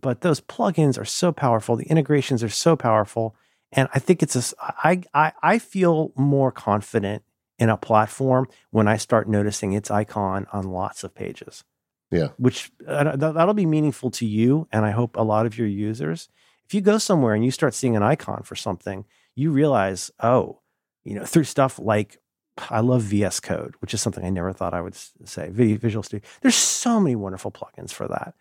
but 0.00 0.22
those 0.22 0.40
plugins 0.40 0.98
are 0.98 1.04
so 1.04 1.32
powerful. 1.32 1.76
The 1.76 1.84
integrations 1.84 2.42
are 2.42 2.48
so 2.48 2.76
powerful 2.76 3.36
and 3.72 3.88
I 3.94 3.98
think 3.98 4.22
it's 4.22 4.36
a, 4.36 4.56
I, 4.60 5.02
I, 5.14 5.32
I 5.42 5.58
feel 5.58 6.12
more 6.14 6.52
confident 6.52 7.22
in 7.58 7.70
a 7.70 7.76
platform 7.76 8.48
when 8.70 8.86
I 8.86 8.98
start 8.98 9.28
noticing 9.28 9.72
its 9.72 9.90
icon 9.90 10.46
on 10.52 10.70
lots 10.70 11.04
of 11.04 11.14
pages. 11.14 11.64
Yeah. 12.10 12.28
Which 12.36 12.70
uh, 12.86 13.16
that'll 13.16 13.54
be 13.54 13.64
meaningful 13.64 14.10
to 14.12 14.26
you. 14.26 14.68
And 14.70 14.84
I 14.84 14.90
hope 14.90 15.16
a 15.16 15.22
lot 15.22 15.46
of 15.46 15.56
your 15.56 15.66
users. 15.66 16.28
If 16.66 16.74
you 16.74 16.82
go 16.82 16.98
somewhere 16.98 17.34
and 17.34 17.44
you 17.44 17.50
start 17.50 17.72
seeing 17.72 17.96
an 17.96 18.02
icon 18.02 18.42
for 18.42 18.54
something, 18.54 19.06
you 19.34 19.50
realize, 19.50 20.10
oh, 20.20 20.60
you 21.04 21.14
know, 21.14 21.24
through 21.24 21.44
stuff 21.44 21.78
like 21.78 22.18
I 22.68 22.80
love 22.80 23.02
VS 23.02 23.40
Code, 23.40 23.74
which 23.80 23.94
is 23.94 24.02
something 24.02 24.24
I 24.24 24.28
never 24.28 24.52
thought 24.52 24.74
I 24.74 24.82
would 24.82 24.94
say. 24.94 25.48
Visual 25.50 26.02
Studio. 26.02 26.28
There's 26.42 26.54
so 26.54 27.00
many 27.00 27.16
wonderful 27.16 27.50
plugins 27.50 27.92
for 27.92 28.06
that. 28.08 28.34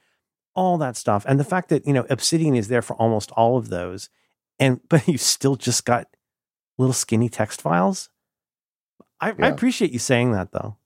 All 0.54 0.78
that 0.80 0.98
stuff. 0.98 1.26
And 1.28 1.40
the 1.40 1.46
fact 1.46 1.70
that, 1.70 1.88
you 1.88 1.94
know, 1.94 2.06
Obsidian 2.10 2.56
is 2.56 2.68
there 2.68 2.82
for 2.82 2.96
almost 2.96 3.32
all 3.32 3.58
of 3.58 3.70
those 3.70 4.10
and 4.62 4.80
but 4.90 5.06
you 5.10 5.18
still 5.18 5.58
just 5.58 5.84
got 5.84 6.08
little 6.78 6.94
skinny 6.94 7.28
text 7.28 7.62
files. 7.62 8.10
I, 9.20 9.30
yeah. 9.30 9.48
I 9.48 9.50
appreciate 9.50 9.92
you 9.92 10.00
saying 10.00 10.32
that 10.32 10.54
though. 10.54 10.78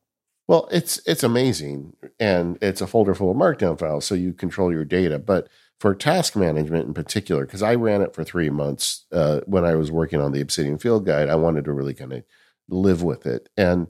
Well, 0.48 0.68
it's 0.72 1.00
it's 1.08 1.24
amazing, 1.24 1.96
and 2.20 2.58
it's 2.62 2.82
a 2.82 2.88
folder 2.88 3.16
full 3.16 3.32
of 3.32 3.38
Markdown 3.38 3.80
files, 3.80 4.06
so 4.06 4.16
you 4.16 4.32
control 4.32 4.72
your 4.72 4.86
data. 4.86 5.18
But 5.18 5.50
for 5.80 5.96
task 5.96 6.36
management 6.36 6.88
in 6.88 6.94
particular, 6.94 7.46
because 7.46 7.64
I 7.64 7.76
ran 7.76 8.02
it 8.02 8.14
for 8.14 8.24
three 8.24 8.50
months 8.50 9.06
uh, 9.12 9.42
when 9.46 9.66
I 9.66 9.76
was 9.76 9.92
working 9.92 10.22
on 10.22 10.32
the 10.32 10.42
Obsidian 10.42 10.78
Field 10.78 11.06
Guide, 11.06 11.30
I 11.30 11.36
wanted 11.36 11.66
to 11.66 11.74
really 11.74 11.96
kind 11.96 12.14
of 12.14 12.24
live 12.70 13.02
with 13.02 13.26
it, 13.26 13.50
and 13.58 13.88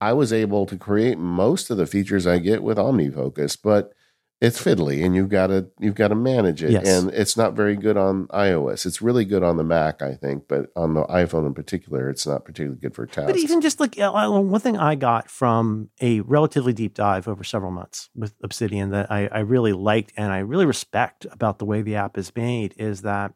I 0.00 0.14
was 0.14 0.32
able 0.32 0.66
to 0.66 0.76
create 0.76 1.18
most 1.18 1.70
of 1.70 1.76
the 1.76 1.86
features 1.86 2.26
I 2.26 2.38
get 2.38 2.62
with 2.62 2.78
OmniFocus, 2.78 3.58
but 3.62 3.92
it's 4.40 4.62
fiddly 4.62 5.04
and 5.04 5.16
you've 5.16 5.28
got 5.28 5.48
to 5.48 5.68
you've 5.80 5.94
got 5.94 6.08
to 6.08 6.14
manage 6.14 6.62
it. 6.62 6.70
Yes. 6.70 6.86
and 6.86 7.12
it's 7.12 7.36
not 7.36 7.54
very 7.54 7.76
good 7.76 7.96
on 7.96 8.28
ios. 8.28 8.86
It's 8.86 9.02
really 9.02 9.24
good 9.24 9.42
on 9.42 9.56
the 9.56 9.64
mac 9.64 10.00
i 10.00 10.14
think 10.14 10.44
but 10.48 10.70
on 10.76 10.94
the 10.94 11.04
iphone 11.04 11.46
in 11.46 11.54
particular 11.54 12.08
it's 12.08 12.26
not 12.26 12.44
particularly 12.44 12.78
good 12.80 12.94
for 12.94 13.06
tasks. 13.06 13.32
But 13.32 13.36
even 13.38 13.60
just 13.60 13.80
like 13.80 13.98
uh, 13.98 14.12
uh, 14.12 14.40
one 14.40 14.60
thing 14.60 14.76
i 14.76 14.94
got 14.94 15.30
from 15.30 15.90
a 16.00 16.20
relatively 16.20 16.72
deep 16.72 16.94
dive 16.94 17.26
over 17.26 17.42
several 17.42 17.72
months 17.72 18.10
with 18.14 18.34
obsidian 18.42 18.90
that 18.90 19.10
i, 19.10 19.26
I 19.28 19.40
really 19.40 19.72
liked 19.72 20.12
and 20.16 20.32
i 20.32 20.38
really 20.38 20.66
respect 20.66 21.26
about 21.30 21.58
the 21.58 21.64
way 21.64 21.82
the 21.82 21.96
app 21.96 22.16
is 22.16 22.34
made 22.36 22.74
is 22.78 23.02
that 23.02 23.32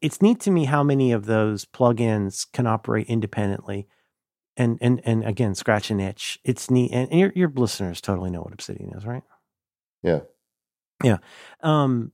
it's 0.00 0.20
neat 0.20 0.40
to 0.40 0.50
me 0.50 0.64
how 0.64 0.82
many 0.82 1.12
of 1.12 1.26
those 1.26 1.64
plugins 1.64 2.46
can 2.52 2.66
operate 2.66 3.06
independently 3.06 3.86
and 4.56 4.78
and 4.80 5.00
and 5.04 5.24
again 5.24 5.54
scratch 5.54 5.90
an 5.90 6.00
itch. 6.00 6.38
It's 6.44 6.70
neat 6.70 6.92
and, 6.92 7.08
and 7.10 7.20
your, 7.20 7.32
your 7.34 7.52
listeners 7.54 8.00
totally 8.00 8.30
know 8.30 8.42
what 8.42 8.52
obsidian 8.52 8.92
is 8.94 9.06
right 9.06 9.22
yeah. 10.02 10.20
Yeah. 11.02 11.18
Um, 11.62 12.12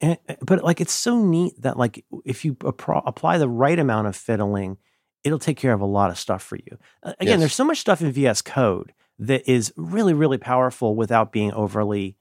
and, 0.00 0.18
but 0.42 0.62
like 0.62 0.80
it's 0.80 0.92
so 0.92 1.24
neat 1.24 1.60
that 1.62 1.78
like 1.78 2.04
if 2.24 2.44
you 2.44 2.56
apply 2.64 3.38
the 3.38 3.48
right 3.48 3.78
amount 3.78 4.08
of 4.08 4.16
fiddling, 4.16 4.78
it'll 5.24 5.38
take 5.38 5.56
care 5.56 5.72
of 5.72 5.80
a 5.80 5.86
lot 5.86 6.10
of 6.10 6.18
stuff 6.18 6.42
for 6.42 6.56
you. 6.56 6.78
Uh, 7.02 7.14
again, 7.20 7.32
yes. 7.34 7.38
there's 7.40 7.54
so 7.54 7.64
much 7.64 7.78
stuff 7.78 8.00
in 8.00 8.12
VS 8.12 8.42
Code 8.42 8.92
that 9.18 9.48
is 9.50 9.72
really 9.76 10.14
really 10.14 10.38
powerful 10.38 10.94
without 10.94 11.32
being 11.32 11.52
overly 11.52 12.16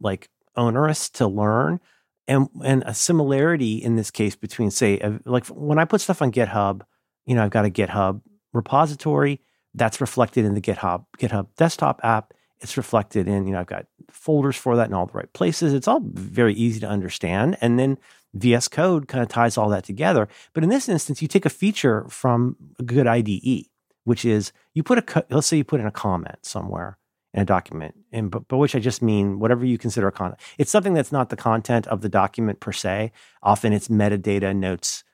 like 0.00 0.28
onerous 0.56 1.08
to 1.10 1.26
learn. 1.26 1.80
And 2.28 2.48
and 2.64 2.82
a 2.86 2.94
similarity 2.94 3.76
in 3.76 3.94
this 3.94 4.10
case 4.10 4.34
between 4.34 4.72
say 4.72 5.00
like 5.24 5.46
when 5.46 5.78
I 5.78 5.84
put 5.84 6.00
stuff 6.00 6.22
on 6.22 6.32
GitHub, 6.32 6.82
you 7.24 7.36
know, 7.36 7.44
I've 7.44 7.50
got 7.50 7.66
a 7.66 7.70
GitHub 7.70 8.20
repository 8.52 9.40
that's 9.74 10.00
reflected 10.00 10.44
in 10.44 10.54
the 10.54 10.60
GitHub 10.60 11.04
GitHub 11.18 11.48
desktop 11.56 12.00
app 12.02 12.32
it's 12.60 12.76
reflected 12.76 13.28
in, 13.28 13.46
you 13.46 13.52
know, 13.52 13.60
I've 13.60 13.66
got 13.66 13.86
folders 14.10 14.56
for 14.56 14.76
that 14.76 14.88
in 14.88 14.94
all 14.94 15.06
the 15.06 15.12
right 15.12 15.32
places. 15.32 15.72
It's 15.72 15.88
all 15.88 16.00
very 16.02 16.54
easy 16.54 16.80
to 16.80 16.88
understand. 16.88 17.56
And 17.60 17.78
then 17.78 17.98
VS 18.34 18.68
Code 18.68 19.08
kind 19.08 19.22
of 19.22 19.28
ties 19.28 19.56
all 19.56 19.68
that 19.70 19.84
together. 19.84 20.28
But 20.52 20.62
in 20.62 20.70
this 20.70 20.88
instance, 20.88 21.22
you 21.22 21.28
take 21.28 21.46
a 21.46 21.50
feature 21.50 22.06
from 22.08 22.56
a 22.78 22.82
good 22.82 23.06
IDE, 23.06 23.66
which 24.04 24.24
is 24.24 24.52
you 24.74 24.82
put 24.82 24.98
a, 24.98 25.26
let's 25.30 25.46
say 25.46 25.56
you 25.56 25.64
put 25.64 25.80
in 25.80 25.86
a 25.86 25.92
comment 25.92 26.38
somewhere 26.42 26.98
in 27.32 27.42
a 27.42 27.44
document, 27.44 27.94
and 28.12 28.30
but, 28.30 28.48
by 28.48 28.56
which 28.56 28.74
I 28.74 28.78
just 28.78 29.02
mean 29.02 29.38
whatever 29.38 29.64
you 29.64 29.78
consider 29.78 30.08
a 30.08 30.12
content. 30.12 30.40
It's 30.58 30.70
something 30.70 30.94
that's 30.94 31.12
not 31.12 31.28
the 31.28 31.36
content 31.36 31.86
of 31.88 32.00
the 32.00 32.08
document 32.08 32.60
per 32.60 32.72
se. 32.72 33.12
Often 33.42 33.74
it's 33.74 33.88
metadata, 33.88 34.56
notes, 34.56 35.04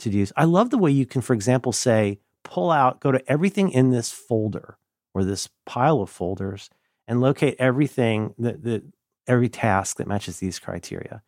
to 0.00 0.10
dos. 0.10 0.32
I 0.36 0.44
love 0.44 0.70
the 0.70 0.78
way 0.78 0.90
you 0.90 1.06
can, 1.06 1.22
for 1.22 1.32
example, 1.32 1.72
say, 1.72 2.20
pull 2.44 2.70
out, 2.70 3.00
go 3.00 3.12
to 3.12 3.30
everything 3.30 3.70
in 3.70 3.90
this 3.90 4.10
folder 4.10 4.76
or 5.14 5.24
this 5.24 5.48
pile 5.66 6.00
of 6.00 6.10
folders 6.10 6.70
and 7.10 7.20
locate 7.20 7.56
everything 7.58 8.34
that, 8.38 8.62
that 8.62 8.84
every 9.26 9.48
task 9.48 9.96
that 9.96 10.06
matches 10.06 10.38
these 10.38 10.60
criteria. 10.60 11.22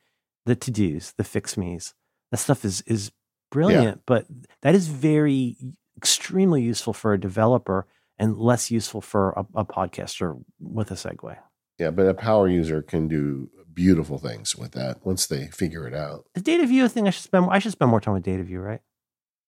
The 0.46 0.54
to-dos 0.54 1.12
the 1.18 1.24
fix 1.24 1.56
me's 1.56 1.94
that 2.30 2.38
stuff 2.38 2.64
is 2.64 2.80
is 2.82 3.12
brilliant 3.50 3.84
yeah. 3.84 4.02
but 4.06 4.26
that 4.62 4.74
is 4.74 4.88
very 4.88 5.56
extremely 5.96 6.62
useful 6.62 6.92
for 6.92 7.12
a 7.12 7.20
developer 7.20 7.86
and 8.18 8.36
less 8.36 8.70
useful 8.70 9.00
for 9.00 9.30
a, 9.32 9.60
a 9.60 9.64
podcaster 9.64 10.42
with 10.58 10.90
a 10.90 10.94
segue. 10.94 11.36
Yeah 11.78 11.90
but 11.90 12.06
a 12.06 12.14
power 12.14 12.48
user 12.48 12.82
can 12.82 13.06
do 13.06 13.50
beautiful 13.72 14.18
things 14.18 14.56
with 14.56 14.72
that 14.72 15.04
once 15.04 15.26
they 15.26 15.46
figure 15.48 15.86
it 15.86 15.94
out. 15.94 16.24
The 16.34 16.40
Dataview 16.40 16.90
thing 16.90 17.06
i 17.06 17.10
should 17.10 17.22
spend 17.22 17.46
i 17.50 17.60
should 17.60 17.72
spend 17.72 17.90
more 17.90 18.00
time 18.00 18.14
with 18.14 18.24
Dataview 18.24 18.64
right? 18.64 18.80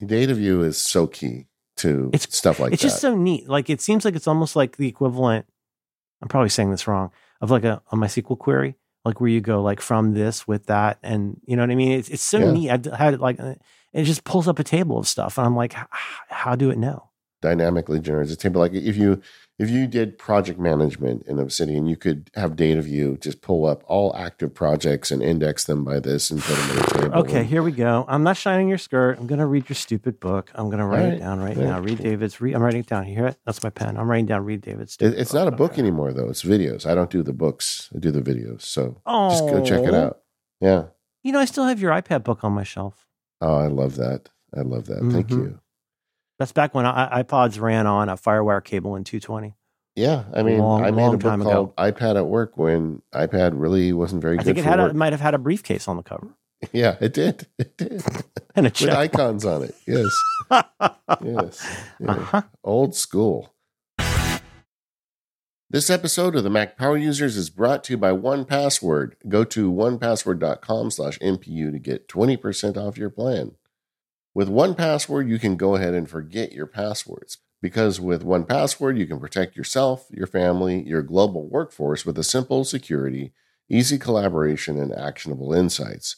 Dataview 0.02 0.64
is 0.64 0.78
so 0.78 1.06
key 1.08 1.46
to 1.78 2.10
it's, 2.12 2.36
stuff 2.36 2.60
like 2.60 2.72
it's 2.72 2.82
that. 2.82 2.86
It's 2.86 2.94
just 2.94 3.02
so 3.02 3.16
neat. 3.16 3.48
Like 3.48 3.68
it 3.68 3.80
seems 3.80 4.04
like 4.04 4.14
it's 4.14 4.28
almost 4.28 4.54
like 4.54 4.76
the 4.76 4.86
equivalent 4.86 5.46
I'm 6.24 6.28
probably 6.28 6.48
saying 6.48 6.70
this 6.70 6.88
wrong, 6.88 7.10
of 7.42 7.50
like 7.50 7.64
a, 7.64 7.82
a 7.92 7.96
MySQL 7.96 8.38
query, 8.38 8.76
like 9.04 9.20
where 9.20 9.28
you 9.28 9.42
go 9.42 9.62
like 9.62 9.82
from 9.82 10.14
this 10.14 10.48
with 10.48 10.64
that. 10.66 10.98
And 11.02 11.38
you 11.44 11.54
know 11.54 11.62
what 11.62 11.70
I 11.70 11.74
mean? 11.74 11.92
It's, 11.92 12.08
it's 12.08 12.22
so 12.22 12.38
yeah. 12.38 12.50
neat. 12.50 12.70
I 12.88 12.96
had 12.96 13.12
it 13.12 13.20
like, 13.20 13.38
it 13.38 14.04
just 14.04 14.24
pulls 14.24 14.48
up 14.48 14.58
a 14.58 14.64
table 14.64 14.96
of 14.96 15.06
stuff. 15.06 15.36
And 15.36 15.46
I'm 15.46 15.54
like, 15.54 15.74
how 16.30 16.56
do 16.56 16.70
it 16.70 16.78
know? 16.78 17.10
Dynamically 17.44 18.00
generates 18.00 18.32
a 18.32 18.36
table. 18.36 18.62
Like 18.62 18.72
if 18.72 18.96
you, 18.96 19.20
if 19.58 19.68
you 19.68 19.86
did 19.86 20.16
project 20.16 20.58
management 20.58 21.26
in 21.26 21.38
Obsidian, 21.38 21.86
you 21.86 21.94
could 21.94 22.30
have 22.34 22.52
Dataview 22.52 23.20
just 23.20 23.42
pull 23.42 23.66
up 23.66 23.84
all 23.86 24.16
active 24.16 24.54
projects 24.54 25.10
and 25.10 25.22
index 25.22 25.64
them 25.64 25.84
by 25.84 26.00
this 26.00 26.30
and 26.30 26.40
put 26.40 26.56
them 26.56 26.70
in 26.70 26.78
a 26.78 26.86
table. 26.86 27.18
Okay, 27.18 27.44
here 27.44 27.62
we 27.62 27.72
go. 27.72 28.06
I'm 28.08 28.22
not 28.22 28.38
shining 28.38 28.66
your 28.66 28.78
skirt. 28.78 29.18
I'm 29.18 29.26
going 29.26 29.40
to 29.40 29.46
read 29.46 29.68
your 29.68 29.76
stupid 29.76 30.20
book. 30.20 30.50
I'm 30.54 30.70
going 30.70 30.78
to 30.78 30.86
write 30.86 31.04
right. 31.04 31.12
it 31.12 31.18
down 31.18 31.40
right 31.40 31.54
yeah. 31.54 31.64
now. 31.64 31.80
Read 31.80 31.98
David's. 31.98 32.40
Read, 32.40 32.54
I'm 32.54 32.62
writing 32.62 32.80
it 32.80 32.86
down. 32.86 33.06
You 33.06 33.14
hear 33.14 33.26
it? 33.26 33.36
That's 33.44 33.62
my 33.62 33.68
pen. 33.68 33.98
I'm 33.98 34.08
writing 34.08 34.24
down. 34.24 34.42
Read 34.46 34.62
David's. 34.62 34.96
It, 34.98 35.12
it's 35.12 35.32
book. 35.32 35.38
not 35.38 35.48
a 35.48 35.54
book 35.54 35.72
okay. 35.72 35.82
anymore 35.82 36.14
though. 36.14 36.30
It's 36.30 36.42
videos. 36.42 36.86
I 36.86 36.94
don't 36.94 37.10
do 37.10 37.22
the 37.22 37.34
books. 37.34 37.90
I 37.94 37.98
do 37.98 38.10
the 38.10 38.22
videos. 38.22 38.62
So 38.62 39.02
oh. 39.04 39.28
just 39.28 39.44
go 39.44 39.62
check 39.62 39.86
it 39.86 39.92
out. 39.92 40.20
Yeah. 40.62 40.84
You 41.22 41.32
know, 41.32 41.40
I 41.40 41.44
still 41.44 41.64
have 41.64 41.78
your 41.78 41.92
iPad 41.92 42.24
book 42.24 42.42
on 42.42 42.52
my 42.52 42.64
shelf. 42.64 43.06
Oh, 43.42 43.58
I 43.58 43.66
love 43.66 43.96
that. 43.96 44.30
I 44.56 44.62
love 44.62 44.86
that. 44.86 44.98
Mm-hmm. 44.98 45.10
Thank 45.10 45.30
you. 45.30 45.60
That's 46.38 46.52
back 46.52 46.74
when 46.74 46.86
I, 46.86 47.22
iPods 47.22 47.60
ran 47.60 47.86
on 47.86 48.08
a 48.08 48.16
FireWire 48.16 48.64
cable 48.64 48.96
in 48.96 49.04
220. 49.04 49.54
Yeah, 49.96 50.24
I 50.34 50.42
mean, 50.42 50.58
Long- 50.58 50.84
I 50.84 50.90
made 50.90 51.06
a 51.06 51.10
book 51.12 51.20
time 51.20 51.40
ago. 51.40 51.50
called 51.50 51.76
iPad 51.76 52.16
at 52.16 52.26
Work 52.26 52.58
when 52.58 53.00
iPad 53.14 53.52
really 53.54 53.92
wasn't 53.92 54.22
very 54.22 54.34
I 54.34 54.38
good 54.38 54.44
think 54.46 54.58
it 54.58 54.64
had 54.64 54.80
a, 54.80 54.86
it 54.86 54.96
might 54.96 55.12
have 55.12 55.20
had 55.20 55.34
a 55.34 55.38
briefcase 55.38 55.86
on 55.86 55.96
the 55.96 56.02
cover 56.02 56.34
yeah, 56.72 56.96
it 57.00 57.12
did. 57.12 57.46
It 57.58 57.76
did 57.76 58.02
and 58.56 58.66
a 58.66 58.70
with 58.70 58.74
check. 58.74 58.96
icons 58.96 59.44
on 59.44 59.62
it. 59.62 59.74
Yes, 59.86 60.08
yes, 61.22 61.64
yeah. 62.00 62.10
uh-huh. 62.10 62.42
old 62.64 62.96
school. 62.96 63.54
This 65.70 65.90
episode 65.90 66.36
of 66.36 66.44
the 66.44 66.50
Mac 66.50 66.76
Power 66.76 66.96
Users 66.96 67.36
is 67.36 67.50
brought 67.50 67.82
to 67.84 67.94
you 67.94 67.96
by 67.96 68.12
1Password. 68.12 69.14
Go 69.28 69.42
to 69.44 69.72
onepassword.com/mpu 69.72 71.72
to 71.72 71.78
get 71.80 72.08
20% 72.08 72.76
off 72.76 72.96
your 72.98 73.10
plan. 73.10 73.52
With 74.34 74.48
1Password, 74.48 75.28
you 75.28 75.38
can 75.38 75.56
go 75.56 75.76
ahead 75.76 75.94
and 75.94 76.10
forget 76.10 76.52
your 76.52 76.66
passwords 76.66 77.38
because 77.62 78.00
with 78.00 78.24
1Password, 78.24 78.98
you 78.98 79.06
can 79.06 79.20
protect 79.20 79.56
yourself, 79.56 80.06
your 80.10 80.26
family, 80.26 80.82
your 80.82 81.02
global 81.02 81.48
workforce 81.48 82.04
with 82.04 82.18
a 82.18 82.24
simple 82.24 82.64
security, 82.64 83.32
easy 83.68 83.96
collaboration, 83.96 84.78
and 84.78 84.92
actionable 84.92 85.54
insights. 85.54 86.16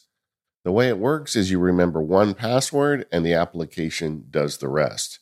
The 0.65 0.71
way 0.71 0.89
it 0.89 0.97
works 0.97 1.35
is 1.35 1.51
you 1.51 1.59
remember 1.59 2.01
one 2.01 2.33
password 2.33 3.05
and 3.11 3.23
the 3.23 3.35
application 3.35 4.25
does 4.31 4.57
the 4.57 4.67
rest. 4.67 5.19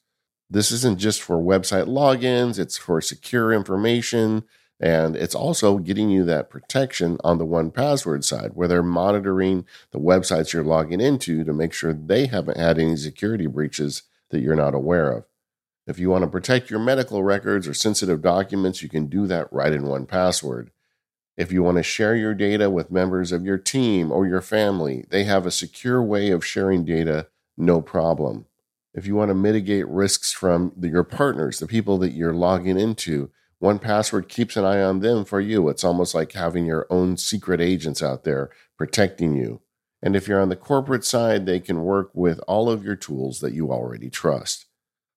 This 0.50 0.72
isn't 0.72 0.98
just 0.98 1.22
for 1.22 1.38
website 1.38 1.88
logins, 1.88 2.58
it's 2.58 2.78
for 2.78 3.02
secure 3.02 3.52
information, 3.52 4.46
and 4.80 5.16
it's 5.16 5.36
also 5.36 5.78
getting 5.78 6.10
you 6.10 6.26
that 6.26 6.50
protection 6.50 7.18
on 7.24 7.38
the 7.38 7.46
1Password 7.46 8.24
side 8.24 8.52
where 8.54 8.68
they're 8.68 8.84
monitoring 8.84 9.66
the 9.92 10.00
websites 10.00 10.52
you're 10.52 10.64
logging 10.64 11.00
into 11.00 11.44
to 11.44 11.54
make 11.54 11.74
sure 11.74 11.94
they 11.94 12.26
haven't 12.28 12.58
had 12.58 12.78
any 12.78 12.96
security 12.98 13.48
breaches 13.48 14.04
that 14.32 14.42
you're 14.42 14.56
not 14.56 14.76
aware 14.76 15.12
of. 15.12 15.26
If 15.88 16.00
you 16.00 16.10
want 16.10 16.24
to 16.24 16.30
protect 16.30 16.70
your 16.70 16.80
medical 16.80 17.24
records 17.24 17.68
or 17.68 17.74
sensitive 17.74 18.22
documents, 18.22 18.82
you 18.82 18.90
can 18.90 19.06
do 19.06 19.28
that 19.28 19.52
right 19.54 19.72
in 19.72 19.84
1Password. 19.84 20.70
If 21.38 21.52
you 21.52 21.64
want 21.64 21.78
to 21.78 21.84
share 21.84 22.16
your 22.16 22.34
data 22.34 22.70
with 22.70 22.92
members 22.92 23.32
of 23.32 23.46
your 23.46 23.58
team 23.58 24.12
or 24.12 24.26
your 24.26 24.42
family, 24.42 25.06
they 25.10 25.26
have 25.26 25.46
a 25.46 25.52
secure 25.52 26.02
way 26.02 26.32
of 26.32 26.46
sharing 26.46 26.84
data, 26.86 27.28
no 27.58 27.82
problem. 27.82 28.46
If 28.94 29.06
you 29.06 29.16
want 29.16 29.30
to 29.30 29.36
mitigate 29.36 29.88
risks 29.88 30.32
from 30.32 30.72
your 30.82 31.04
partners, 31.04 31.60
the 31.60 31.68
people 31.68 31.98
that 32.00 32.14
you're 32.14 32.34
logging 32.34 32.80
into, 32.80 33.30
1Password 33.64 34.28
keeps 34.28 34.58
an 34.58 34.66
eye 34.66 34.82
on 34.82 35.00
them 35.00 35.26
for 35.26 35.40
you. 35.40 35.70
It's 35.70 35.84
almost 35.84 36.14
like 36.14 36.34
having 36.34 36.66
your 36.66 36.86
own 36.90 37.18
secret 37.18 37.62
agents 37.62 38.04
out 38.04 38.24
there 38.24 38.50
protecting 38.78 39.36
you. 39.36 39.62
And 40.02 40.16
if 40.16 40.28
you're 40.28 40.42
on 40.42 40.50
the 40.50 40.56
corporate 40.56 41.06
side, 41.06 41.46
they 41.46 41.60
can 41.60 41.84
work 41.84 42.12
with 42.14 42.40
all 42.48 42.70
of 42.70 42.84
your 42.84 42.96
tools 42.96 43.40
that 43.40 43.54
you 43.54 43.72
already 43.72 44.10
trust. 44.10 44.66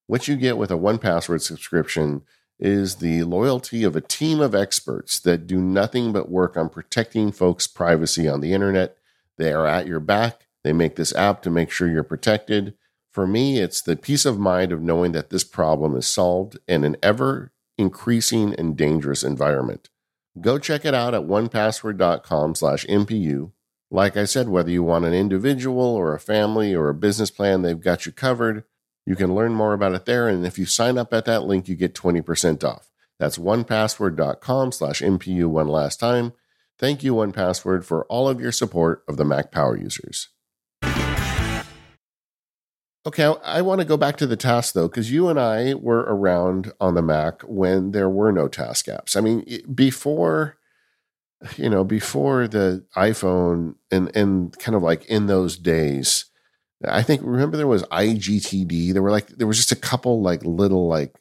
What 0.07 0.29
you 0.29 0.37
get 0.37 0.57
with 0.57 0.71
a 0.71 0.79
1Password 0.79 1.43
subscription 1.43 2.23
is 2.59 2.97
the 2.97 3.23
loyalty 3.25 3.85
of 3.85 3.95
a 3.95 4.01
team 4.01 4.41
of 4.41 4.55
experts 4.55 5.21
that 5.21 5.47
do 5.47 5.61
nothing 5.61 6.13
but 6.13 6.31
work 6.31 6.57
on 6.57 6.69
protecting 6.69 7.31
folks' 7.31 7.67
privacy 7.67 8.29
on 8.29 8.41
the 8.41 8.53
internet. 8.53 8.97
They 9.37 9.53
are 9.53 9.67
at 9.67 9.87
your 9.87 10.01
back. 10.01 10.47
They 10.65 10.73
make 10.73 10.97
this 10.97 11.15
app 11.15 11.43
to 11.43 11.51
make 11.51 11.71
sure 11.71 11.89
you're 11.89 12.03
protected. 12.03 12.75
For 13.13 13.27
me, 13.27 13.59
it's 13.59 13.81
the 13.81 13.97
peace 13.97 14.25
of 14.25 14.39
mind 14.39 14.73
of 14.73 14.83
knowing 14.83 15.13
that 15.13 15.31
this 15.31 15.45
problem 15.45 15.97
is 15.97 16.07
solved 16.07 16.59
in 16.67 16.85
an 16.85 16.97
ever 17.03 17.53
increasing 17.79 18.55
and 18.55 18.77
dangerous 18.77 19.23
environment. 19.23 19.89
Go 20.41 20.59
check 20.59 20.85
it 20.85 20.95
out 20.95 21.15
at 21.15 21.23
onepassword.com 21.23 22.55
slash 22.55 22.85
MPU. 22.87 23.53
Like 23.91 24.17
I 24.17 24.25
said, 24.25 24.49
whether 24.49 24.71
you 24.71 24.83
want 24.83 25.07
an 25.07 25.15
individual 25.15 25.83
or 25.83 26.15
a 26.15 26.21
family 26.21 26.75
or 26.75 26.89
a 26.89 26.95
business 26.95 27.31
plan, 27.31 27.63
they've 27.63 27.81
got 27.81 28.05
you 28.05 28.13
covered. 28.13 28.65
You 29.07 29.17
can 29.17 29.35
learn 29.35 29.55
more 29.55 29.73
about 29.73 29.95
it 29.95 30.05
there. 30.05 30.29
And 30.29 30.45
if 30.45 30.59
you 30.59 30.67
sign 30.67 30.99
up 30.99 31.15
at 31.15 31.25
that 31.25 31.45
link, 31.45 31.69
you 31.69 31.75
get 31.75 31.95
20% 31.95 32.63
off. 32.63 32.91
That's 33.19 33.39
onepassword.com 33.39 34.73
slash 34.73 35.01
MPU 35.01 35.47
one 35.47 35.69
last 35.69 35.99
time. 35.99 36.35
Thank 36.79 37.03
you, 37.03 37.15
1Password, 37.15 37.85
for 37.85 38.05
all 38.05 38.29
of 38.29 38.41
your 38.41 38.53
support 38.53 39.03
of 39.09 39.17
the 39.17 39.25
Mac 39.25 39.51
Power 39.51 39.77
users. 39.77 40.29
Okay, 43.09 43.25
I, 43.25 43.59
I 43.59 43.63
want 43.63 43.81
to 43.81 43.87
go 43.87 43.97
back 43.97 44.17
to 44.19 44.27
the 44.27 44.37
task 44.37 44.75
though, 44.75 44.89
because 44.89 45.11
you 45.11 45.29
and 45.29 45.39
I 45.41 45.75
were 45.75 46.01
around 46.01 46.73
on 46.81 46.95
the 46.95 47.03
Mac 47.03 47.43
when 47.43 47.93
there 47.93 48.09
were 48.11 48.33
no 48.33 48.49
task 48.49 48.87
apps. 48.87 49.17
I 49.17 49.21
mean, 49.21 49.45
before, 49.75 50.57
you 51.57 51.71
know, 51.71 51.85
before 51.85 52.47
the 52.49 52.85
iPhone 52.97 53.75
and 53.91 54.15
and 54.17 54.59
kind 54.59 54.77
of 54.77 54.83
like 54.83 55.05
in 55.07 55.27
those 55.27 55.57
days, 55.57 56.27
I 56.87 57.03
think 57.03 57.23
remember 57.25 57.57
there 57.57 57.67
was 57.67 57.83
iGTD. 57.85 58.93
There 58.93 59.03
were 59.03 59.11
like 59.11 59.29
there 59.29 59.47
was 59.47 59.57
just 59.57 59.73
a 59.73 59.77
couple 59.77 60.21
like 60.23 60.45
little 60.45 60.87
like 60.89 61.15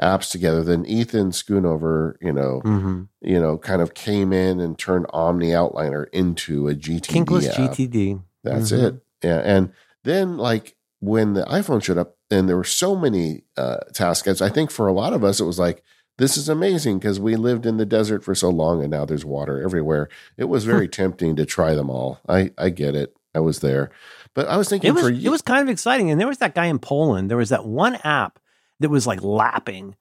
apps 0.00 0.30
together. 0.30 0.62
Then 0.62 0.84
Ethan 0.86 1.30
Schoonover, 1.30 2.16
you 2.20 2.32
know, 2.32 2.60
Mm-hmm. 2.64 3.02
you 3.20 3.40
know, 3.40 3.58
kind 3.58 3.82
of 3.82 3.94
came 3.94 4.32
in 4.32 4.60
and 4.60 4.78
turned 4.78 5.06
OmniOutliner 5.08 6.06
into 6.12 6.68
a 6.68 6.74
GTD 6.74 7.24
Kinkless 7.24 7.48
app. 7.48 7.72
GTD. 7.72 8.22
That's 8.44 8.72
Mhm. 8.72 8.82
it. 8.84 9.02
Yeah. 9.24 9.38
And 9.38 9.72
then 10.04 10.36
like 10.36 10.76
when 11.02 11.34
the 11.34 11.42
iPhone 11.46 11.82
showed 11.82 11.98
up 11.98 12.16
and 12.30 12.48
there 12.48 12.56
were 12.56 12.62
so 12.62 12.94
many 12.94 13.42
uh, 13.56 13.78
task 13.92 14.26
apps, 14.26 14.40
I 14.40 14.48
think 14.48 14.70
for 14.70 14.86
a 14.86 14.92
lot 14.92 15.12
of 15.12 15.24
us, 15.24 15.40
it 15.40 15.44
was 15.44 15.58
like, 15.58 15.82
this 16.16 16.36
is 16.36 16.48
amazing 16.48 17.00
because 17.00 17.18
we 17.18 17.34
lived 17.34 17.66
in 17.66 17.76
the 17.76 17.84
desert 17.84 18.22
for 18.22 18.36
so 18.36 18.50
long 18.50 18.82
and 18.82 18.92
now 18.92 19.04
there's 19.04 19.24
water 19.24 19.60
everywhere. 19.60 20.08
It 20.36 20.44
was 20.44 20.64
very 20.64 20.86
tempting 20.86 21.34
to 21.34 21.44
try 21.44 21.74
them 21.74 21.90
all. 21.90 22.20
I, 22.28 22.52
I 22.56 22.70
get 22.70 22.94
it. 22.94 23.16
I 23.34 23.40
was 23.40 23.58
there. 23.58 23.90
But 24.32 24.46
I 24.46 24.56
was 24.56 24.68
thinking 24.68 24.90
It 24.90 24.94
was 24.94 25.02
for 25.02 25.10
it 25.10 25.28
was 25.28 25.42
kind 25.42 25.60
of 25.62 25.72
exciting, 25.72 26.08
and 26.10 26.20
there 26.20 26.28
was 26.28 26.38
that 26.38 26.54
guy 26.54 26.66
in 26.66 26.78
Poland. 26.78 27.28
There 27.30 27.36
was 27.36 27.48
that 27.48 27.66
one 27.66 27.96
app 28.04 28.38
that 28.78 28.88
was 28.88 29.04
like 29.04 29.24
lapping. 29.24 29.96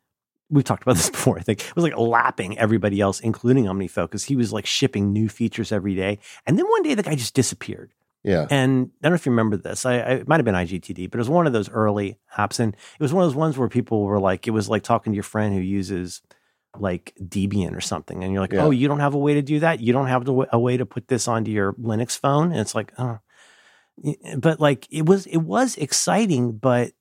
We've 0.51 0.63
talked 0.63 0.83
about 0.83 0.97
this 0.97 1.09
before. 1.17 1.39
I 1.39 1.41
think 1.41 1.61
it 1.61 1.75
was 1.75 1.83
like 1.83 1.97
lapping 1.97 2.59
everybody 2.59 3.01
else, 3.01 3.19
including 3.21 3.65
OmniFocus. 3.65 4.25
He 4.25 4.35
was 4.35 4.53
like 4.53 4.67
shipping 4.67 5.11
new 5.11 5.29
features 5.29 5.71
every 5.71 5.95
day, 5.95 6.19
and 6.45 6.59
then 6.59 6.67
one 6.67 6.83
day 6.83 6.93
the 6.93 7.03
guy 7.03 7.15
just 7.15 7.33
disappeared. 7.33 7.91
Yeah. 8.23 8.45
And 8.49 8.91
I 9.01 9.07
don't 9.07 9.11
know 9.13 9.15
if 9.15 9.25
you 9.25 9.31
remember 9.31 9.57
this. 9.57 9.85
I, 9.85 9.93
I 9.93 10.09
it 10.17 10.27
might 10.27 10.37
have 10.37 10.45
been 10.45 10.55
iGTD, 10.55 11.09
but 11.09 11.17
it 11.17 11.21
was 11.21 11.29
one 11.29 11.47
of 11.47 11.53
those 11.53 11.69
early 11.69 12.19
apps, 12.37 12.59
and 12.59 12.73
it 12.75 13.01
was 13.01 13.13
one 13.13 13.23
of 13.23 13.29
those 13.29 13.35
ones 13.35 13.57
where 13.57 13.67
people 13.67 14.03
were 14.03 14.19
like, 14.19 14.47
it 14.47 14.51
was 14.51 14.69
like 14.69 14.83
talking 14.83 15.11
to 15.11 15.15
your 15.15 15.23
friend 15.23 15.53
who 15.55 15.61
uses 15.61 16.21
like 16.79 17.13
Debian 17.21 17.75
or 17.75 17.81
something, 17.81 18.23
and 18.23 18.31
you're 18.31 18.41
like, 18.41 18.53
Yeah. 18.53 18.63
oh, 18.65 18.69
you 18.71 18.87
don't 18.87 18.99
have 18.99 19.13
a 19.15 19.17
way 19.19 19.33
to 19.33 19.41
do 19.41 19.59
that. 19.61 19.79
You 19.79 19.91
don't 19.91 20.07
have 20.07 20.27
a 20.27 20.59
way 20.59 20.77
to 20.77 20.85
put 20.85 21.07
this 21.07 21.27
onto 21.27 21.51
your 21.51 21.73
Linux 21.73 22.17
phone, 22.17 22.51
and 22.51 22.61
it's 22.61 22.75
like, 22.75 22.93
oh. 22.97 23.19
But 24.37 24.59
like 24.59 24.87
it 24.89 25.05
was, 25.05 25.25
it 25.27 25.37
was 25.37 25.75
exciting, 25.77 26.53
but 26.53 26.91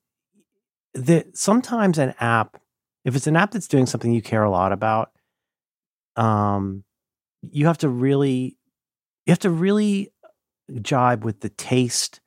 the 0.93 1.25
sometimes 1.33 1.97
an 1.97 2.13
app, 2.19 2.57
if 3.05 3.15
it's 3.15 3.27
an 3.27 3.35
app 3.37 3.51
that's 3.51 3.67
doing 3.67 3.85
something 3.85 4.11
you 4.11 4.21
care 4.21 4.43
a 4.43 4.51
lot 4.51 4.71
about, 4.71 5.11
um, 6.15 6.83
you 7.49 7.65
have 7.67 7.77
to 7.79 7.89
really, 7.89 8.57
you 9.25 9.31
have 9.31 9.39
to 9.39 9.49
really 9.49 10.11
jibe 10.81 11.23
with 11.23 11.41
the 11.41 11.49
taste, 11.49 12.19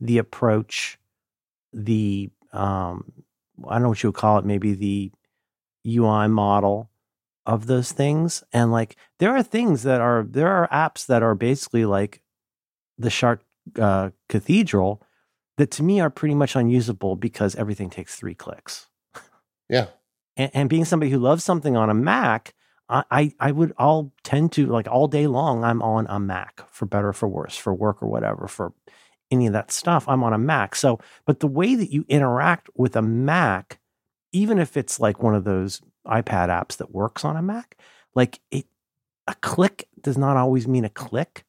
the 0.00 0.18
approach, 0.18 0.98
the 1.72 2.30
um, 2.52 3.12
I 3.66 3.74
don't 3.74 3.82
know 3.82 3.88
what 3.88 4.02
you 4.02 4.08
would 4.10 4.16
call 4.16 4.38
it, 4.38 4.44
maybe 4.44 4.74
the 4.74 5.12
UI 5.86 6.28
model 6.28 6.90
of 7.46 7.66
those 7.66 7.92
things. 7.92 8.42
And 8.52 8.70
like 8.70 8.96
there 9.18 9.34
are 9.34 9.42
things 9.42 9.82
that 9.82 10.00
are 10.00 10.24
there 10.28 10.52
are 10.52 10.68
apps 10.68 11.06
that 11.06 11.22
are 11.22 11.34
basically 11.34 11.84
like 11.84 12.22
the 12.98 13.10
Shark 13.10 13.42
uh, 13.78 14.10
Cathedral 14.28 15.02
that 15.56 15.70
to 15.72 15.82
me 15.82 16.00
are 16.00 16.10
pretty 16.10 16.34
much 16.34 16.54
unusable 16.54 17.16
because 17.16 17.56
everything 17.56 17.90
takes 17.90 18.16
three 18.16 18.34
clicks. 18.34 18.88
Yeah. 19.68 19.88
And, 20.36 20.50
and 20.54 20.70
being 20.70 20.84
somebody 20.84 21.10
who 21.10 21.18
loves 21.18 21.44
something 21.44 21.76
on 21.76 21.90
a 21.90 21.94
Mac, 21.94 22.54
I, 22.90 23.32
I 23.38 23.52
would 23.52 23.74
all 23.76 24.12
tend 24.22 24.52
to 24.52 24.66
like 24.66 24.88
all 24.88 25.08
day 25.08 25.26
long. 25.26 25.62
I'm 25.62 25.82
on 25.82 26.06
a 26.08 26.18
Mac 26.18 26.62
for 26.70 26.86
better 26.86 27.08
or 27.08 27.12
for 27.12 27.28
worse, 27.28 27.56
for 27.56 27.74
work 27.74 28.02
or 28.02 28.08
whatever, 28.08 28.48
for 28.48 28.72
any 29.30 29.46
of 29.46 29.52
that 29.52 29.70
stuff. 29.70 30.08
I'm 30.08 30.24
on 30.24 30.32
a 30.32 30.38
Mac. 30.38 30.74
So, 30.74 30.98
but 31.26 31.40
the 31.40 31.46
way 31.46 31.74
that 31.74 31.92
you 31.92 32.06
interact 32.08 32.70
with 32.74 32.96
a 32.96 33.02
Mac, 33.02 33.78
even 34.32 34.58
if 34.58 34.76
it's 34.76 34.98
like 34.98 35.22
one 35.22 35.34
of 35.34 35.44
those 35.44 35.82
iPad 36.06 36.48
apps 36.48 36.78
that 36.78 36.90
works 36.92 37.24
on 37.24 37.36
a 37.36 37.42
Mac, 37.42 37.76
like 38.14 38.40
it, 38.50 38.64
a 39.26 39.34
click 39.34 39.86
does 40.00 40.16
not 40.16 40.38
always 40.38 40.66
mean 40.66 40.86
a 40.86 40.90
click. 40.90 41.44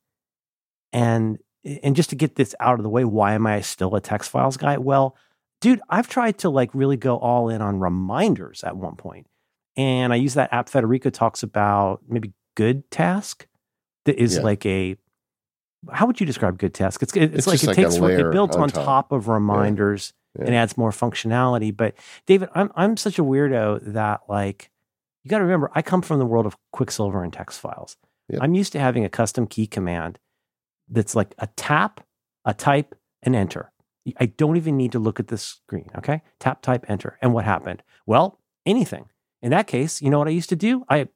And 0.92 1.40
and 1.64 1.96
just 1.96 2.10
to 2.10 2.16
get 2.16 2.36
this 2.36 2.56
out 2.60 2.80
of 2.80 2.84
the 2.84 2.90
way, 2.90 3.06
why 3.06 3.34
am 3.34 3.48
I 3.48 3.62
still 3.62 3.96
a 3.96 4.02
text 4.02 4.30
files 4.30 4.58
guy? 4.58 4.78
Well, 4.78 5.16
dude, 5.62 5.82
I've 5.90 6.10
tried 6.10 6.38
to 6.40 6.50
like 6.50 6.74
really 6.74 6.98
go 6.98 7.18
all 7.18 7.50
in 7.50 7.62
on 7.62 7.80
reminders 7.80 8.64
at 8.64 8.76
one 8.76 8.96
point. 8.96 9.28
And 9.80 10.12
I 10.12 10.18
use 10.18 10.34
that 10.34 10.52
app 10.52 10.68
Federico 10.70 11.10
talks 11.10 11.42
about 11.42 12.02
maybe 12.08 12.34
GoodTask 12.58 13.46
that 14.06 14.22
is 14.22 14.36
Yeah. 14.38 14.42
like 14.44 14.66
a 14.66 14.98
how 15.94 16.06
would 16.08 16.20
you 16.20 16.26
describe 16.26 16.60
GoodTask? 16.60 17.02
It's 17.02 17.16
it's, 17.16 17.34
It's 17.36 17.48
like 17.48 17.64
it 17.64 17.68
like 17.68 17.76
takes 17.78 17.96
it 17.96 18.32
builds 18.32 18.56
on 18.58 18.64
on 18.64 18.70
top. 18.70 18.86
top, 18.86 19.12
of 19.14 19.30
reminders 19.30 20.12
Yeah. 20.38 20.46
and 20.48 20.56
adds 20.56 20.78
more 20.78 20.92
functionality. 20.92 21.76
But 21.76 21.96
David, 22.26 22.50
I'm 22.54 22.70
I'm 22.76 22.98
such 22.98 23.18
a 23.18 23.24
weirdo 23.24 23.94
that 23.94 24.22
like 24.28 24.70
you 25.24 25.30
got 25.30 25.38
to 25.38 25.46
remember 25.46 25.72
I 25.74 25.82
come 25.82 26.02
from 26.02 26.20
the 26.20 26.26
world 26.26 26.46
of 26.46 26.58
Quicksilver 26.74 27.24
and 27.24 27.32
text 27.32 27.60
files. 27.62 27.96
Yep. 28.28 28.42
I'm 28.44 28.56
used 28.56 28.74
to 28.74 28.80
having 28.80 29.06
a 29.06 29.10
custom 29.10 29.48
key 29.48 29.68
command 29.68 30.20
that's 30.90 31.16
like 31.16 31.34
a 31.40 31.48
tap, 31.56 32.02
a 32.44 32.54
type, 32.54 32.94
and 33.24 33.34
enter. 33.36 33.72
I 34.20 34.26
don't 34.26 34.58
even 34.58 34.76
need 34.76 34.92
to 34.94 35.00
look 35.00 35.20
at 35.20 35.28
the 35.28 35.38
screen. 35.38 35.90
Okay. 35.98 36.22
Tap, 36.40 36.62
type, 36.62 36.86
enter. 36.90 37.18
And 37.22 37.34
what 37.34 37.46
happened? 37.46 37.84
Well, 38.06 38.40
anything. 38.66 39.06
In 39.42 39.52
that 39.52 39.68
case, 39.68 40.02
you 40.02 40.10
know 40.10 40.20
what 40.20 40.28
I 40.28 40.32
used 40.32 40.50
to 40.50 40.56
do? 40.56 40.86
I 40.90 41.08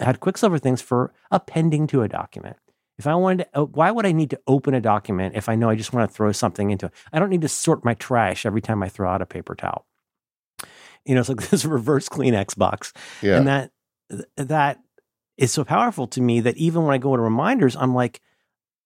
had 0.00 0.20
Quicksilver 0.20 0.58
things 0.58 0.80
for 0.80 1.12
appending 1.30 1.86
to 1.88 2.02
a 2.02 2.08
document. 2.08 2.56
If 2.98 3.06
I 3.06 3.14
wanted 3.14 3.44
to, 3.44 3.50
oh, 3.54 3.66
why 3.66 3.90
would 3.90 4.06
I 4.06 4.12
need 4.12 4.30
to 4.30 4.40
open 4.46 4.74
a 4.74 4.80
document 4.80 5.36
if 5.36 5.48
I 5.48 5.54
know 5.54 5.68
I 5.68 5.76
just 5.76 5.92
want 5.92 6.10
to 6.10 6.14
throw 6.14 6.32
something 6.32 6.70
into 6.70 6.86
it? 6.86 6.92
I 7.12 7.18
don't 7.18 7.30
need 7.30 7.42
to 7.42 7.48
sort 7.48 7.84
my 7.84 7.94
trash 7.94 8.44
every 8.44 8.60
time 8.60 8.82
I 8.82 8.88
throw 8.88 9.08
out 9.08 9.22
a 9.22 9.26
paper 9.26 9.54
towel. 9.54 9.86
You 11.04 11.14
know, 11.14 11.20
it's 11.20 11.28
like 11.28 11.48
this 11.50 11.64
reverse 11.64 12.08
Kleenex 12.08 12.56
box. 12.56 12.92
Yeah. 13.22 13.38
And 13.38 13.46
that, 13.46 13.70
that 14.36 14.80
is 15.36 15.52
so 15.52 15.64
powerful 15.64 16.08
to 16.08 16.20
me 16.20 16.40
that 16.40 16.56
even 16.56 16.84
when 16.84 16.94
I 16.94 16.98
go 16.98 17.14
into 17.14 17.22
reminders, 17.22 17.76
I'm 17.76 17.94
like, 17.94 18.20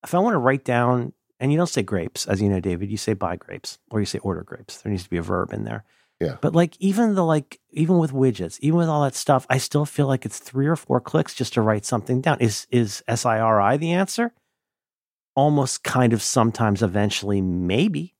if 0.03 0.13
I 0.13 0.19
want 0.19 0.35
to 0.35 0.39
write 0.39 0.63
down, 0.63 1.13
and 1.39 1.51
you 1.51 1.57
don't 1.57 1.67
say 1.67 1.81
grapes, 1.81 2.27
as 2.27 2.41
you 2.41 2.47
know, 2.47 2.59
David, 2.59 2.89
you 2.91 2.97
say 2.97 3.13
buy 3.13 3.35
grapes 3.35 3.79
or 3.91 3.99
you 3.99 4.05
say 4.05 4.19
order 4.19 4.43
grapes. 4.43 4.77
There 4.77 4.91
needs 4.91 5.03
to 5.03 5.09
be 5.09 5.17
a 5.17 5.21
verb 5.21 5.51
in 5.51 5.63
there. 5.63 5.83
Yeah. 6.19 6.37
But 6.41 6.55
like 6.55 6.75
even 6.79 7.15
the 7.15 7.25
like 7.25 7.59
even 7.71 7.97
with 7.97 8.11
widgets, 8.11 8.59
even 8.61 8.77
with 8.77 8.87
all 8.87 9.03
that 9.03 9.15
stuff, 9.15 9.45
I 9.49 9.57
still 9.57 9.85
feel 9.85 10.07
like 10.07 10.25
it's 10.25 10.39
three 10.39 10.67
or 10.67 10.75
four 10.75 11.01
clicks 11.01 11.33
just 11.33 11.53
to 11.53 11.61
write 11.61 11.85
something 11.85 12.21
down. 12.21 12.37
Is 12.39 12.67
is 12.71 13.03
SIRI 13.07 13.77
the 13.77 13.91
answer? 13.93 14.31
Almost 15.35 15.83
kind 15.83 16.13
of 16.13 16.21
sometimes 16.21 16.81
eventually 16.83 17.41
maybe. 17.41 18.15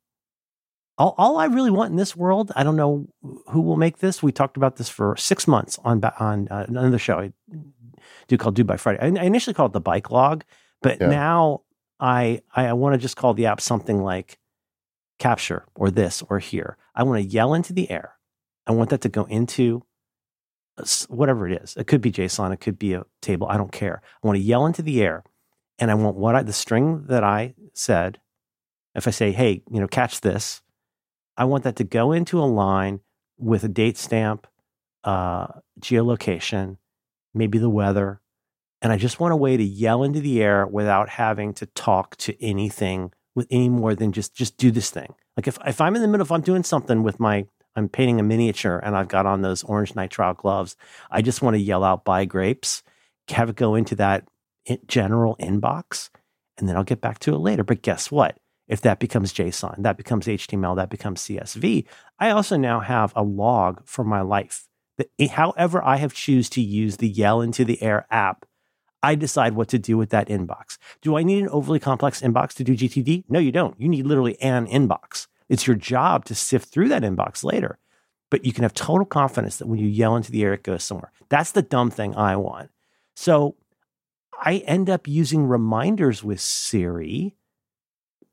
All, 0.97 1.15
all 1.17 1.38
I 1.38 1.45
really 1.45 1.71
want 1.71 1.89
in 1.91 1.97
this 1.97 2.15
world, 2.15 2.51
I 2.56 2.63
don't 2.63 2.75
know 2.75 3.08
who 3.47 3.62
will 3.62 3.77
make 3.77 3.97
this. 3.97 4.21
We 4.21 4.32
talked 4.32 4.58
about 4.58 4.75
this 4.75 4.89
for 4.89 5.15
six 5.17 5.47
months 5.47 5.79
on 5.84 6.03
on 6.19 6.47
uh, 6.49 6.65
another 6.67 6.99
show 6.99 7.19
I 7.19 7.34
do 8.27 8.38
called 8.38 8.56
Do 8.56 8.63
by 8.63 8.77
Friday. 8.77 8.99
I, 9.01 9.23
initially 9.23 9.53
called 9.53 9.71
it 9.71 9.73
the 9.73 9.82
bike 9.82 10.12
log, 10.12 10.43
but 10.82 10.99
Yeah. 10.99 11.08
now 11.08 11.62
I 11.99 12.41
I 12.56 12.73
want 12.73 12.93
to 12.93 12.99
just 12.99 13.15
call 13.15 13.34
the 13.34 13.45
app 13.47 13.62
something 13.62 14.03
like 14.03 14.39
capture 15.19 15.65
or 15.76 15.89
this 15.89 16.23
or 16.30 16.39
here. 16.39 16.78
I 16.95 17.04
want 17.04 17.21
to 17.21 17.28
yell 17.28 17.54
into 17.54 17.73
the 17.73 17.89
air. 17.89 18.15
I 18.67 18.71
want 18.71 18.89
that 18.91 19.02
to 19.02 19.10
go 19.10 19.26
into 19.26 19.84
whatever 21.08 21.47
it 21.47 21.62
is. 21.62 21.76
It 21.78 21.88
could 21.88 22.02
be 22.02 22.12
JSON, 22.12 22.54
it 22.54 22.60
could 22.60 22.80
be 22.80 22.93
a 22.93 23.06
table. 23.21 23.47
I 23.47 23.58
don't 23.58 23.71
care. 23.71 24.02
I 24.04 24.28
want 24.28 24.38
to 24.38 24.43
yell 24.43 24.65
into 24.65 24.82
the 24.82 25.02
air, 25.02 25.23
and 25.80 25.91
I 25.91 25.95
want 25.95 26.17
what 26.17 26.36
I 26.36 26.43
the 26.43 26.54
string 26.54 27.06
that 27.08 27.23
I 27.23 27.56
said. 27.73 28.19
If 28.95 29.08
I 29.08 29.12
say, 29.12 29.32
"Hey, 29.32 29.63
you 29.71 29.80
know, 29.80 29.88
catch 29.88 30.21
this," 30.21 30.62
I 31.38 31.45
want 31.45 31.63
that 31.63 31.76
to 31.78 31.84
go 31.84 32.12
into 32.12 32.39
a 32.39 32.45
line 32.45 33.02
with 33.38 33.63
a 33.63 33.67
date 33.67 33.97
stamp, 33.97 34.47
uh, 35.04 35.47
geolocation, 35.80 36.78
maybe 37.34 37.58
the 37.58 37.69
weather, 37.69 38.21
and 38.82 38.91
I 38.91 38.97
just 38.97 39.19
want 39.19 39.34
a 39.34 39.38
way 39.38 39.58
to 39.58 39.63
yell 39.63 40.04
into 40.04 40.21
the 40.21 40.41
air 40.41 40.67
without 40.67 41.10
having 41.10 41.54
to 41.56 41.65
talk 41.67 42.15
to 42.17 42.41
anything 42.43 43.12
with 43.36 43.48
any 43.50 43.69
more 43.69 43.96
than 43.96 44.12
just 44.12 44.36
just 44.36 44.58
do 44.58 44.72
this 44.72 44.89
thing. 44.89 45.13
Like 45.38 45.48
if 45.48 45.58
if 45.65 45.82
I'm 45.82 45.96
in 45.96 46.02
the 46.02 46.08
middle, 46.08 46.26
if 46.26 46.32
I'm 46.32 46.41
doing 46.41 46.63
something 46.63 47.04
with 47.04 47.19
my 47.19 47.46
I'm 47.76 47.89
painting 47.89 48.19
a 48.19 48.24
miniature 48.24 48.80
and 48.84 48.96
I've 48.96 49.08
got 49.08 49.26
on 49.26 49.41
those 49.41 49.63
orange 49.63 49.93
nitrile 49.93 50.36
gloves, 50.36 50.76
I 51.10 51.22
just 51.22 51.41
want 51.41 51.56
to 51.56 51.62
yell 51.62 51.84
out 51.84 52.06
buy 52.06 52.26
grapes, 52.26 52.84
have 53.30 53.50
it 53.50 53.56
go 53.56 53.76
into 53.76 53.96
that 53.96 54.28
general 54.88 55.36
inbox, 55.38 56.10
and 56.58 56.69
then 56.69 56.76
I'll 56.76 56.84
get 56.84 57.02
back 57.02 57.19
to 57.19 57.34
it 57.34 57.39
later. 57.39 57.63
But 57.63 57.82
guess 57.82 58.12
what? 58.12 58.38
If 58.67 58.82
that 58.82 59.00
becomes 59.00 59.34
JSON, 59.34 59.84
that 59.84 59.98
becomes 59.98 60.26
HTML, 60.26 60.76
that 60.78 60.89
becomes 60.89 61.22
CSV, 61.22 61.86
I 62.17 62.30
also 62.30 62.56
now 62.56 62.80
have 62.80 63.12
a 63.15 63.24
log 63.24 63.82
for 63.86 64.04
my 64.04 64.22
life. 64.22 64.67
However 65.32 65.84
I 65.84 65.98
have 65.98 66.13
choose 66.13 66.50
to 66.52 66.62
use 66.62 66.98
the 66.98 67.10
Yell 67.10 67.41
into 67.41 67.65
the 67.65 67.82
Air 67.82 68.06
app, 68.10 68.46
I 69.03 69.15
decide 69.15 69.53
what 69.53 69.67
to 69.69 69.77
do 69.77 69.97
with 69.97 70.09
that 70.11 70.29
inbox. 70.29 70.77
Do 71.01 71.17
I 71.17 71.23
need 71.23 71.43
an 71.43 71.49
overly 71.49 71.79
complex 71.79 72.21
inbox 72.21 72.53
to 72.53 72.63
do 72.63 72.73
GTD? 72.75 73.25
No, 73.27 73.37
you 73.37 73.51
don't. 73.51 73.79
You 73.79 73.89
need 73.89 74.05
literally 74.05 74.41
an 74.41 74.65
inbox. 74.67 75.27
It's 75.49 75.67
your 75.67 75.75
job 75.75 76.23
to 76.25 76.35
sift 76.35 76.69
through 76.69 76.87
that 76.89 77.03
inbox 77.03 77.43
later. 77.43 77.77
But 78.31 78.45
you 78.45 78.53
can 78.53 78.63
have 78.63 78.73
total 78.73 79.05
confidence 79.05 79.57
that 79.57 79.67
when 79.67 79.77
you 79.77 79.87
yell 79.87 80.15
into 80.15 80.31
the 80.31 80.41
air, 80.43 80.53
it 80.53 80.63
goes 80.63 80.83
somewhere. 80.83 81.11
That's 81.29 81.51
the 81.51 81.61
dumb 81.61 81.91
thing 81.91 82.15
I 82.15 82.37
want. 82.37 82.71
So 83.15 83.55
I 84.41 84.63
end 84.65 84.89
up 84.89 85.07
using 85.07 85.45
reminders 85.45 86.23
with 86.23 86.39
Siri 86.39 87.35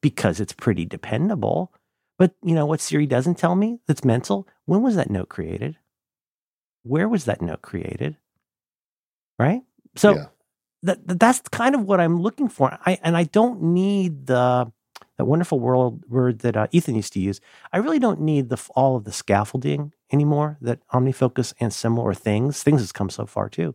because 0.01 0.41
it's 0.41 0.53
pretty 0.53 0.85
dependable. 0.85 1.73
But 2.17 2.35
you 2.43 2.55
know 2.55 2.65
what 2.67 2.81
Siri 2.81 3.07
doesn't 3.07 3.39
tell 3.39 3.57
me 3.57 3.81
that's 3.87 4.05
mental? 4.05 4.47
When 4.67 4.83
was 4.83 4.95
that 4.97 5.11
note 5.11 5.29
created? 5.29 5.77
Where 6.83 7.09
was 7.09 7.25
that 7.25 7.43
note 7.43 7.63
created? 7.63 8.17
Right? 9.39 9.63
So 9.97 10.15
Yeah. 10.15 10.27
That 10.83 11.07
that- 11.07 11.21
that's 11.21 11.41
kind 11.51 11.75
of 11.75 11.83
what 11.85 12.01
I'm 12.01 12.21
looking 12.21 12.49
for. 12.49 12.79
I 12.87 12.99
and 13.03 13.17
I 13.17 13.25
don't 13.25 13.63
need 13.63 14.27
the 14.27 14.73
that 15.19 15.25
wonderful 15.27 15.61
world 15.61 16.05
word 16.09 16.39
that 16.41 16.57
uh, 16.57 16.67
Ethan 16.73 16.95
used 16.95 17.13
to 17.13 17.21
use. 17.21 17.41
I 17.73 17.79
really 17.79 17.99
don't 17.99 18.21
need 18.21 18.49
the 18.49 18.59
all 18.75 18.97
of 18.97 19.05
the 19.05 19.13
scaffolding 19.13 19.93
anymore 20.13 20.57
that 20.63 20.81
OmniFocus 20.93 21.53
and 21.61 21.73
similar 21.73 22.15
things 22.15 22.63
things 22.63 22.81
has 22.81 22.93
come 22.93 23.11
so 23.11 23.27
far 23.27 23.49
too. 23.49 23.75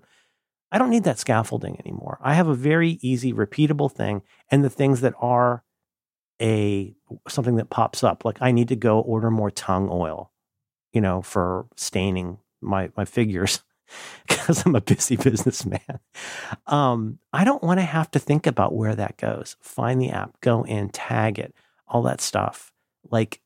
I 0.72 0.78
don't 0.80 0.90
need 0.92 1.06
that 1.06 1.20
scaffolding 1.20 1.80
anymore. 1.86 2.20
I 2.22 2.34
have 2.36 2.48
a 2.48 2.56
very 2.56 3.00
easy, 3.02 3.34
repeatable 3.34 3.92
thing, 3.92 4.24
and 4.52 4.64
the 4.64 4.70
things 4.70 5.02
that 5.02 5.14
are 5.20 5.64
a 6.42 6.96
something 7.28 7.56
that 7.58 7.70
pops 7.70 8.04
up, 8.04 8.26
like 8.26 8.38
I 8.42 8.52
need 8.52 8.68
to 8.70 8.76
go 8.76 9.00
order 9.00 9.32
more 9.32 9.52
tung 9.52 9.90
oil, 9.92 10.32
you 10.94 11.02
know, 11.02 11.22
for 11.22 11.68
staining 11.78 12.40
my 12.62 12.92
my 12.98 13.06
figures 13.06 13.62
because 14.28 14.66
I'm 14.66 14.76
a 14.76 14.82
busy 14.82 15.16
businessman. 15.16 16.00
Um, 16.68 17.20
I 17.34 17.44
don't 17.44 17.64
want 17.64 17.80
to 17.80 17.86
have 17.86 18.12
to 18.12 18.20
think 18.20 18.48
about 18.48 18.74
where 18.76 18.96
that 18.96 19.18
goes. 19.18 19.56
Find 19.62 20.02
the 20.02 20.12
app, 20.12 20.40
go 20.42 20.64
in, 20.64 20.90
tag 20.90 21.40
it, 21.40 21.54
all 21.88 22.04
that 22.04 22.22
stuff. 22.22 22.72
Like 23.10 23.42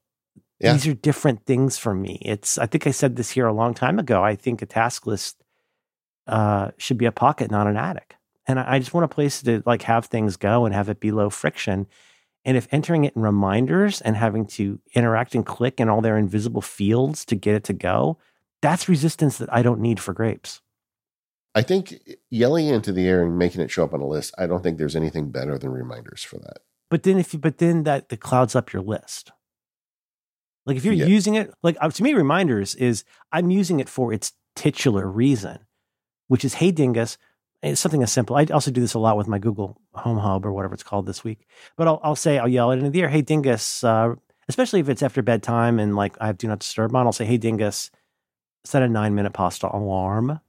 Yeah. 0.59 0.73
these 0.73 0.87
are 0.87 0.93
different 0.93 1.45
things 1.45 1.77
for 1.77 1.93
me. 1.95 2.21
It's 2.25 2.57
I 2.57 2.65
think 2.65 2.87
I 2.87 2.91
said 2.91 3.15
this 3.15 3.31
here 3.31 3.47
a 3.47 3.53
long 3.53 3.73
time 3.73 3.99
ago. 3.99 4.23
I 4.23 4.35
think 4.35 4.61
a 4.61 4.65
task 4.65 5.05
list 5.07 5.43
uh, 6.27 6.71
should 6.77 6.97
be 6.97 7.05
a 7.05 7.11
pocket, 7.11 7.51
not 7.51 7.67
an 7.67 7.77
attic. 7.77 8.15
And 8.47 8.59
I 8.59 8.75
I 8.75 8.79
just 8.79 8.93
want 8.93 9.05
a 9.05 9.07
place 9.15 9.41
to 9.43 9.63
like 9.65 9.83
have 9.83 10.05
things 10.05 10.37
go 10.37 10.65
and 10.65 10.73
have 10.75 10.89
it 10.89 10.99
be 10.99 11.11
low 11.11 11.29
friction. 11.29 11.87
And 12.45 12.55
if 12.57 12.67
entering 12.71 13.03
it 13.05 13.15
in 13.15 13.21
reminders 13.21 14.01
and 14.01 14.15
having 14.15 14.45
to 14.47 14.79
interact 14.95 15.35
and 15.35 15.45
click 15.45 15.79
in 15.79 15.89
all 15.89 16.01
their 16.01 16.17
invisible 16.17 16.61
fields 16.61 17.25
to 17.25 17.35
get 17.35 17.55
it 17.55 17.63
to 17.65 17.73
go, 17.73 18.17
that's 18.61 18.89
resistance 18.89 19.37
that 19.37 19.51
I 19.53 19.61
don't 19.61 19.79
need 19.81 19.99
for 19.99 20.13
grapes. 20.13 20.61
I 21.55 21.61
think 21.61 21.99
yelling 22.29 22.67
into 22.67 22.91
the 22.91 23.07
air 23.07 23.23
and 23.23 23.37
making 23.37 23.61
it 23.61 23.71
show 23.71 23.83
up 23.83 23.93
on 23.93 24.01
a 24.01 24.07
list, 24.07 24.33
I 24.37 24.45
don't 24.47 24.61
think 24.61 24.77
there's 24.77 24.95
anything 24.95 25.31
better 25.31 25.57
than 25.57 25.71
reminders 25.71 26.23
for 26.23 26.37
that. 26.39 26.59
But 26.89 27.03
then 27.03 27.17
if 27.17 27.33
you, 27.33 27.39
but 27.39 27.57
then 27.57 27.83
that 27.83 28.09
the 28.09 28.17
clouds 28.17 28.55
up 28.55 28.71
your 28.71 28.81
list. 28.83 29.31
Like 30.65 30.77
if 30.77 30.85
you're 30.85 30.93
Yeah. 30.93 31.05
using 31.05 31.35
it, 31.35 31.51
like 31.63 31.77
uh, 31.81 31.89
to 31.89 32.03
me, 32.03 32.13
reminders 32.13 32.75
is 32.75 33.03
I'm 33.31 33.49
using 33.49 33.79
it 33.79 33.89
for 33.89 34.13
its 34.13 34.33
titular 34.55 35.09
reason, 35.09 35.59
which 36.27 36.45
is, 36.45 36.55
hey, 36.55 36.71
dingus. 36.71 37.17
It's 37.61 37.81
something 37.81 38.03
as 38.03 38.11
simple. 38.11 38.37
I 38.37 38.45
also 38.45 38.71
do 38.71 38.79
this 38.79 38.93
a 38.93 38.99
lot 38.99 39.17
with 39.17 39.27
my 39.27 39.37
Google 39.37 39.81
Home 39.93 40.17
Hub 40.17 40.45
or 40.45 40.53
whatever 40.53 40.73
it's 40.73 40.83
called 40.83 41.05
this 41.05 41.25
week. 41.25 41.45
But 41.75 41.87
I'll, 41.87 41.99
I'll 42.03 42.15
say, 42.15 42.37
I'll 42.39 42.47
yell 42.47 42.71
it 42.71 42.77
into 42.77 42.89
the 42.89 43.01
air, 43.01 43.09
hey, 43.09 43.21
dingus, 43.21 43.83
uh, 43.83 44.15
especially 44.47 44.79
if 44.79 44.87
it's 44.87 45.03
after 45.03 45.21
bedtime 45.21 45.77
and 45.77 45.93
like 45.95 46.15
I 46.21 46.27
have 46.27 46.37
do 46.37 46.47
not 46.47 46.59
disturb 46.59 46.95
on, 46.95 47.05
I'll 47.05 47.11
say, 47.11 47.25
hey, 47.25 47.37
dingus, 47.37 47.91
set 48.63 48.83
a 48.83 48.87
nine 48.87 49.15
minute 49.15 49.33
pasta 49.33 49.67
alarm 49.73 50.39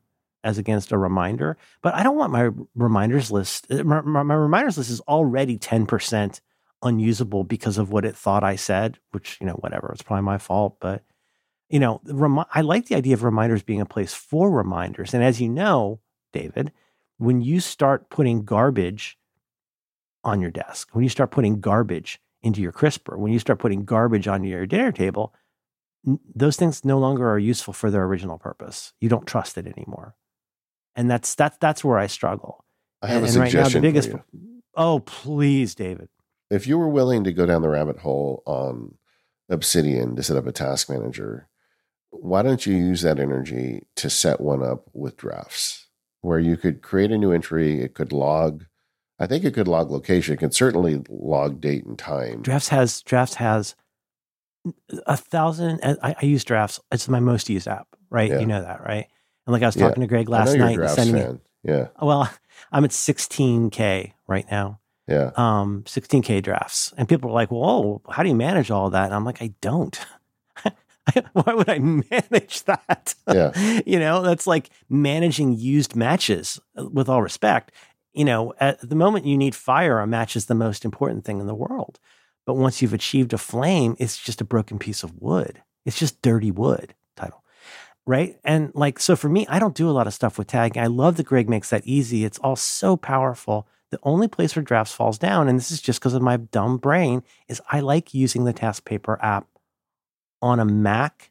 as 0.42 0.58
against 0.58 0.92
a 0.92 0.98
reminder. 0.98 1.56
But 1.82 1.94
I 1.94 2.02
don't 2.02 2.16
want 2.16 2.32
my 2.32 2.50
reminders 2.74 3.30
list. 3.30 3.66
uh, 3.70 3.84
My, 3.84 4.00
my, 4.00 4.34
reminders 4.34 4.78
list 4.78 4.90
is 4.90 5.00
already 5.00 5.58
10% 5.58 6.40
unusable 6.82 7.44
because 7.44 7.78
of 7.78 7.92
what 7.92 8.04
it 8.04 8.16
thought 8.16 8.42
I 8.42 8.56
said, 8.56 8.98
which, 9.10 9.38
you 9.40 9.46
know, 9.46 9.54
whatever, 9.54 9.90
it's 9.92 10.02
probably 10.02 10.24
my 10.24 10.38
fault. 10.38 10.76
But, 10.80 11.04
you 11.68 11.78
know, 11.78 12.00
remi- 12.04 12.44
I 12.54 12.62
like 12.62 12.86
the 12.86 12.94
idea 12.96 13.14
of 13.14 13.22
reminders 13.22 13.62
being 13.62 13.80
a 13.82 13.86
place 13.86 14.14
for 14.14 14.50
reminders. 14.50 15.12
And 15.12 15.22
as 15.22 15.40
you 15.40 15.48
know, 15.48 16.00
David, 16.32 16.72
when 17.18 17.42
you 17.42 17.60
start 17.60 18.08
putting 18.08 18.44
garbage 18.44 19.18
on 20.24 20.40
your 20.40 20.50
desk, 20.50 20.88
when 20.92 21.02
you 21.02 21.10
start 21.10 21.30
putting 21.30 21.60
garbage 21.60 22.20
into 22.42 22.62
your 22.62 22.72
crisper, 22.72 23.18
when 23.18 23.32
you 23.32 23.38
start 23.38 23.58
putting 23.58 23.84
garbage 23.84 24.26
on 24.26 24.42
your 24.42 24.66
dinner 24.66 24.92
table, 24.92 25.34
those 26.34 26.56
things 26.56 26.84
no 26.84 26.98
longer 26.98 27.28
are 27.28 27.38
useful 27.38 27.74
for 27.74 27.90
their 27.90 28.04
original 28.04 28.38
purpose. 28.38 28.92
You 29.00 29.08
don't 29.08 29.26
trust 29.26 29.58
it 29.58 29.66
anymore. 29.66 30.14
And 30.96 31.10
that's 31.10 31.34
that's 31.34 31.56
that's 31.58 31.84
where 31.84 31.98
I 31.98 32.06
struggle. 32.06 32.64
I 33.02 33.08
have 33.08 33.22
and, 33.22 33.26
a 33.26 33.28
and 33.28 33.36
right 33.36 33.44
now 33.44 33.64
suggestion 33.64 33.82
the 33.82 33.88
biggest. 33.88 34.10
Oh, 34.74 35.00
please, 35.00 35.74
David. 35.74 36.08
If 36.50 36.66
you 36.66 36.78
were 36.78 36.88
willing 36.88 37.24
to 37.24 37.32
go 37.32 37.46
down 37.46 37.62
the 37.62 37.68
rabbit 37.68 37.98
hole 37.98 38.42
on 38.46 38.96
Obsidian 39.48 40.16
to 40.16 40.22
set 40.22 40.36
up 40.36 40.46
a 40.46 40.52
task 40.52 40.90
manager, 40.90 41.48
why 42.10 42.42
don't 42.42 42.66
you 42.66 42.74
use 42.74 43.02
that 43.02 43.20
energy 43.20 43.86
to 43.96 44.10
set 44.10 44.40
one 44.40 44.62
up 44.62 44.88
with 44.92 45.16
drafts 45.16 45.86
where 46.22 46.38
you 46.38 46.56
could 46.56 46.82
create 46.82 47.12
a 47.12 47.18
new 47.18 47.32
entry? 47.32 47.80
It 47.80 47.94
could 47.94 48.12
log, 48.12 48.64
I 49.18 49.26
think 49.26 49.44
it 49.44 49.54
could 49.54 49.68
log 49.68 49.90
location. 49.90 50.34
It 50.34 50.38
could 50.38 50.54
certainly 50.54 51.02
log 51.08 51.60
date 51.60 51.84
and 51.84 51.98
time. 51.98 52.42
Drafts 52.42 52.68
has 52.68 53.02
Drafts 53.02 53.36
has 53.36 53.76
a 55.06 55.16
thousand. 55.16 55.80
I, 55.84 56.14
I 56.20 56.24
use 56.26 56.44
Drafts. 56.44 56.80
It's 56.92 57.08
my 57.08 57.20
most 57.20 57.48
used 57.48 57.66
app, 57.68 57.88
right? 58.10 58.30
Yeah. 58.30 58.40
You 58.40 58.46
know 58.46 58.62
that, 58.62 58.80
right? 58.82 59.06
And 59.46 59.52
like 59.52 59.62
I 59.62 59.66
was 59.66 59.76
Yeah. 59.76 59.88
talking 59.88 60.02
to 60.02 60.06
Greg 60.06 60.28
last 60.28 60.54
night, 60.56 60.78
and 60.78 60.90
sending 60.90 61.14
me. 61.14 61.40
Yeah. 61.64 61.88
Well, 62.00 62.30
I'm 62.72 62.84
at 62.84 62.90
16k 62.90 64.12
right 64.26 64.46
now. 64.50 64.78
Yeah. 65.08 65.32
um, 65.36 65.82
16K 65.86 66.40
drafts. 66.40 66.94
And 66.96 67.08
people 67.08 67.30
are 67.30 67.34
like, 67.34 67.50
well, 67.50 68.00
how 68.08 68.22
do 68.22 68.28
you 68.28 68.34
manage 68.36 68.70
all 68.70 68.90
that? 68.90 69.06
And 69.06 69.14
I'm 69.14 69.24
like, 69.24 69.42
I 69.42 69.52
don't. 69.60 69.98
Why 71.32 71.54
would 71.54 71.68
I 71.68 71.78
manage 71.80 72.62
that? 72.64 73.14
Yeah. 73.26 73.80
you 73.86 73.98
know, 73.98 74.22
that's 74.22 74.46
like 74.46 74.70
managing 74.88 75.56
used 75.58 75.96
matches 75.96 76.60
uh, 76.76 76.86
with 76.88 77.08
all 77.08 77.22
respect. 77.22 77.72
You 78.12 78.24
know, 78.24 78.54
at 78.60 78.88
the 78.88 78.94
moment 78.94 79.24
you 79.26 79.36
need 79.36 79.56
fire, 79.56 79.98
a 79.98 80.06
match 80.06 80.36
is 80.36 80.46
the 80.46 80.54
most 80.54 80.84
important 80.84 81.24
thing 81.24 81.40
in 81.40 81.46
the 81.48 81.54
world. 81.56 81.98
But 82.50 82.56
once 82.56 82.82
you've 82.82 82.92
achieved 82.92 83.32
a 83.32 83.38
flame, 83.38 83.94
it's 84.00 84.18
just 84.18 84.40
a 84.40 84.44
broken 84.44 84.80
piece 84.80 85.04
of 85.04 85.22
wood. 85.22 85.62
It's 85.86 85.96
just 85.96 86.20
dirty 86.20 86.50
wood 86.50 86.96
title. 87.14 87.44
Right. 88.08 88.40
And 88.42 88.72
like, 88.74 88.98
so 88.98 89.14
for 89.14 89.28
me, 89.28 89.46
I 89.46 89.60
don't 89.60 89.76
do 89.76 89.88
a 89.88 89.92
lot 89.92 90.08
of 90.08 90.14
stuff 90.14 90.36
with 90.36 90.48
tagging. 90.48 90.82
I 90.82 90.88
love 90.88 91.16
that 91.16 91.26
Greg 91.26 91.48
makes 91.48 91.70
that 91.70 91.86
easy. 91.86 92.24
It's 92.24 92.40
all 92.40 92.56
so 92.56 92.96
powerful. 92.96 93.68
The 93.92 94.00
only 94.02 94.26
place 94.26 94.56
where 94.56 94.64
drafts 94.64 94.92
falls 94.92 95.16
down, 95.16 95.46
and 95.46 95.56
this 95.56 95.70
is 95.70 95.80
just 95.80 96.00
because 96.00 96.12
of 96.12 96.22
my 96.22 96.38
dumb 96.38 96.78
brain, 96.78 97.22
is 97.46 97.62
I 97.70 97.78
like 97.78 98.14
using 98.14 98.42
the 98.46 98.52
TaskPaper 98.52 99.22
app 99.22 99.46
on 100.42 100.58
a 100.58 100.64
Mac. 100.64 101.30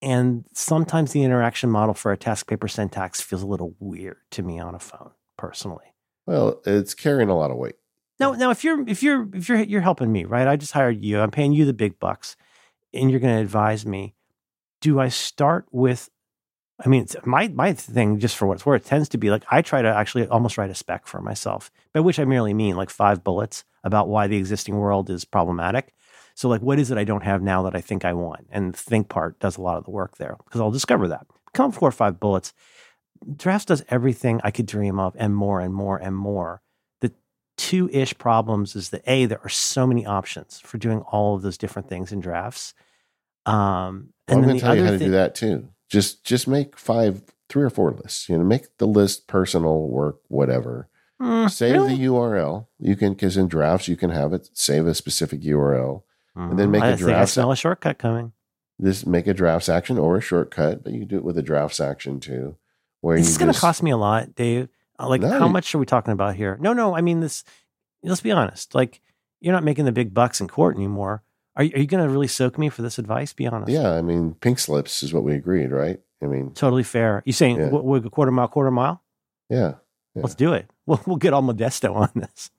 And 0.00 0.46
sometimes 0.54 1.12
the 1.12 1.22
interaction 1.22 1.68
model 1.68 1.92
for 1.92 2.12
a 2.12 2.16
TaskPaper 2.16 2.70
syntax 2.70 3.20
feels 3.20 3.42
a 3.42 3.46
little 3.46 3.74
weird 3.78 4.16
to 4.30 4.42
me 4.42 4.58
on 4.58 4.74
a 4.74 4.78
phone, 4.78 5.10
personally. 5.36 5.92
Well, 6.24 6.62
it's 6.64 6.94
carrying 6.94 7.28
a 7.28 7.36
lot 7.36 7.50
of 7.50 7.58
weight. 7.58 7.76
No, 8.20 8.34
now 8.34 8.50
if 8.50 8.62
you're 8.62 8.86
if 8.86 9.02
you're 9.02 9.26
if 9.34 9.48
you're 9.48 9.62
you're 9.62 9.80
helping 9.80 10.12
me, 10.12 10.26
right? 10.26 10.46
I 10.46 10.56
just 10.56 10.72
hired 10.72 11.02
you. 11.02 11.20
I'm 11.20 11.30
paying 11.30 11.54
you 11.54 11.64
the 11.64 11.72
big 11.72 11.98
bucks, 11.98 12.36
and 12.92 13.10
you're 13.10 13.18
going 13.18 13.34
to 13.34 13.40
advise 13.40 13.86
me. 13.86 14.14
Do 14.82 15.00
I 15.00 15.08
start 15.08 15.66
with? 15.72 16.10
I 16.84 16.88
mean, 16.88 17.06
my 17.24 17.48
my 17.48 17.72
thing, 17.72 18.18
just 18.18 18.36
for 18.36 18.46
what 18.46 18.54
it's 18.54 18.66
worth, 18.66 18.84
tends 18.84 19.08
to 19.10 19.18
be 19.18 19.30
like 19.30 19.44
I 19.50 19.62
try 19.62 19.80
to 19.80 19.88
actually 19.88 20.26
almost 20.26 20.58
write 20.58 20.70
a 20.70 20.74
spec 20.74 21.06
for 21.06 21.22
myself, 21.22 21.70
by 21.94 22.00
which 22.00 22.18
I 22.18 22.26
merely 22.26 22.52
mean 22.52 22.76
like 22.76 22.90
five 22.90 23.24
bullets 23.24 23.64
about 23.82 24.08
why 24.08 24.26
the 24.26 24.36
existing 24.36 24.76
world 24.76 25.08
is 25.08 25.24
problematic. 25.24 25.94
So, 26.34 26.48
like, 26.48 26.60
what 26.60 26.78
is 26.78 26.90
it 26.90 26.98
I 26.98 27.04
don't 27.04 27.24
have 27.24 27.42
now 27.42 27.62
that 27.62 27.74
I 27.74 27.80
think 27.80 28.04
I 28.04 28.12
want? 28.12 28.46
And 28.50 28.74
the 28.74 28.78
think 28.78 29.08
part 29.08 29.38
does 29.40 29.56
a 29.56 29.62
lot 29.62 29.78
of 29.78 29.84
the 29.84 29.90
work 29.90 30.18
there 30.18 30.36
because 30.44 30.60
I'll 30.60 30.70
discover 30.70 31.08
that. 31.08 31.26
Come 31.54 31.72
four 31.72 31.88
or 31.88 31.92
five 31.92 32.20
bullets. 32.20 32.52
Drafts 33.36 33.66
does 33.66 33.84
everything 33.88 34.40
I 34.44 34.50
could 34.50 34.66
dream 34.66 34.98
of 34.98 35.16
and 35.18 35.34
more 35.34 35.60
and 35.60 35.74
more 35.74 35.96
and 35.96 36.16
more. 36.16 36.62
Two 37.60 37.90
ish 37.92 38.16
problems 38.16 38.74
is 38.74 38.88
that 38.88 39.02
A, 39.06 39.26
there 39.26 39.40
are 39.44 39.50
so 39.50 39.86
many 39.86 40.06
options 40.06 40.60
for 40.60 40.78
doing 40.78 41.00
all 41.02 41.34
of 41.36 41.42
those 41.42 41.58
different 41.58 41.88
things 41.90 42.10
in 42.10 42.20
drafts. 42.20 42.72
Um, 43.44 43.54
Well, 44.28 44.38
I'm 44.38 44.40
then 44.40 44.42
going 44.42 44.48
the 44.48 44.54
to 44.54 44.60
tell 44.60 44.74
you 44.74 44.80
other 44.80 44.86
how 44.86 44.92
to 44.92 44.98
thing- 44.98 45.08
do 45.08 45.12
that 45.12 45.34
too. 45.34 45.68
Just 45.90 46.24
just 46.24 46.48
make 46.48 46.78
five, 46.78 47.22
three 47.50 47.62
or 47.64 47.68
four 47.70 47.90
lists. 47.92 48.28
You 48.30 48.38
know, 48.38 48.44
make 48.44 48.78
the 48.78 48.86
list 48.86 49.26
personal, 49.26 49.88
work, 49.88 50.20
whatever. 50.28 50.88
Mm, 51.20 51.50
Save 51.50 51.72
really? 51.72 51.96
the 51.96 52.04
URL. 52.04 52.66
You 52.78 52.96
can 52.96 53.12
because 53.12 53.36
in 53.36 53.46
drafts 53.48 53.88
you 53.88 53.96
can 53.96 54.08
have 54.10 54.32
it 54.32 54.48
save 54.54 54.86
a 54.86 54.94
specific 54.94 55.42
URL. 55.42 56.02
and 56.36 56.58
then 56.58 56.68
Mm, 56.68 56.72
make 56.72 56.82
a 56.82 56.86
I 56.86 56.92
I 56.92 56.96
draft. 56.96 57.32
smell 57.32 57.52
a 57.52 57.56
shortcut 57.56 57.98
coming. 57.98 58.32
This 58.78 59.04
make 59.04 59.26
a 59.26 59.34
drafts 59.34 59.68
action 59.68 59.98
or 59.98 60.16
a 60.16 60.20
shortcut, 60.22 60.82
but 60.82 60.92
you 60.94 61.00
can 61.00 61.08
do 61.08 61.16
it 61.18 61.24
with 61.24 61.36
a 61.36 61.42
drafts 61.42 61.80
action 61.80 62.20
too. 62.20 62.56
Where 63.02 63.18
This 63.18 63.28
is 63.28 63.36
going 63.36 63.52
to 63.52 63.58
cost 63.58 63.82
me 63.82 63.90
a 63.90 63.96
lot, 63.98 64.34
Dave. 64.34 64.68
Uh, 65.00 65.08
Like, 65.08 65.20
No, 65.22 65.28
how 65.30 65.46
you- 65.46 65.52
much 65.52 65.74
are 65.74 65.78
we 65.78 65.86
talking 65.86 66.12
about 66.12 66.34
here? 66.36 66.56
No, 66.60 66.72
no. 66.72 66.94
I 66.96 67.00
mean, 67.00 67.20
this. 67.20 67.44
Let's 68.02 68.20
be 68.20 68.30
honest. 68.32 68.74
Like, 68.74 69.00
you're 69.40 69.52
not 69.54 69.64
making 69.64 69.84
the 69.84 69.92
big 69.92 70.12
bucks 70.14 70.40
in 70.40 70.48
court 70.48 70.76
anymore. 70.76 71.22
Are 71.56 71.64
you, 71.64 71.72
are 71.74 71.78
you 71.80 71.86
going 71.86 72.02
to 72.04 72.08
really 72.10 72.28
soak 72.28 72.58
me 72.58 72.68
for 72.68 72.82
this 72.82 72.98
advice? 72.98 73.32
Be 73.32 73.46
honest. 73.46 73.70
Yeah, 73.72 73.92
I 73.92 74.02
mean, 74.02 74.34
pink 74.34 74.58
slips 74.58 75.02
is 75.02 75.12
what 75.12 75.24
we 75.24 75.34
agreed, 75.34 75.70
right? 75.70 76.00
I 76.22 76.26
mean, 76.26 76.52
Totally 76.52 76.82
fair. 76.82 77.22
You 77.26 77.32
saying 77.32 77.56
Yeah. 77.58 77.68
what, 77.70 77.84
what, 77.84 78.04
a 78.06 78.10
quarter 78.10 78.30
mile, 78.32 78.48
quarter 78.48 78.70
mile? 78.70 79.02
yeah. 79.48 79.74
Yeah. 80.14 80.22
Let's 80.22 80.34
do 80.34 80.52
it. 80.54 80.68
We'll 80.86 81.00
we'll 81.06 81.16
get 81.18 81.32
all 81.32 81.42
Modesto 81.42 81.94
on 81.94 82.10
this. 82.16 82.50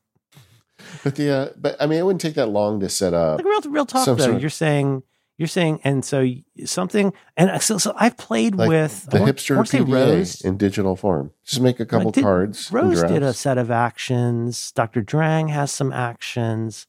But 1.03 1.15
the 1.15 1.29
uh, 1.29 1.49
but 1.57 1.75
I 1.81 1.85
mean, 1.85 1.99
it 1.99 2.03
wouldn't 2.05 2.21
take 2.21 2.35
that 2.35 2.47
long 2.47 2.79
to 2.79 2.87
set 2.87 3.13
up. 3.13 3.37
Like 3.39 3.45
real 3.45 3.61
real 3.71 3.85
talk 3.85 4.05
though. 4.05 4.15
sort 4.15 4.35
of- 4.35 4.41
You're 4.41 4.49
saying 4.49 5.03
you're 5.37 5.47
saying, 5.47 5.79
and 5.83 6.05
so 6.05 6.27
something, 6.65 7.13
and 7.35 7.61
so, 7.61 7.77
so 7.79 7.93
I've 7.95 8.15
played 8.17 8.55
Like 8.55 8.69
with 8.69 9.07
the 9.09 9.21
want- 9.21 9.35
hipster 9.37 9.57
PDA 9.57 9.91
Rose. 9.91 10.41
in 10.41 10.57
digital 10.57 10.95
form. 10.95 11.31
Just 11.43 11.61
make 11.61 11.79
a 11.79 11.85
couple 11.85 12.11
did- 12.11 12.23
cards. 12.23 12.69
and 12.69 12.75
Rose 12.75 13.01
did 13.03 13.23
a 13.23 13.33
set 13.33 13.57
of 13.57 13.71
actions. 13.71 14.71
Dr. 14.73 15.01
Drang 15.01 15.47
has 15.49 15.71
some 15.71 15.91
actions. 15.91 16.85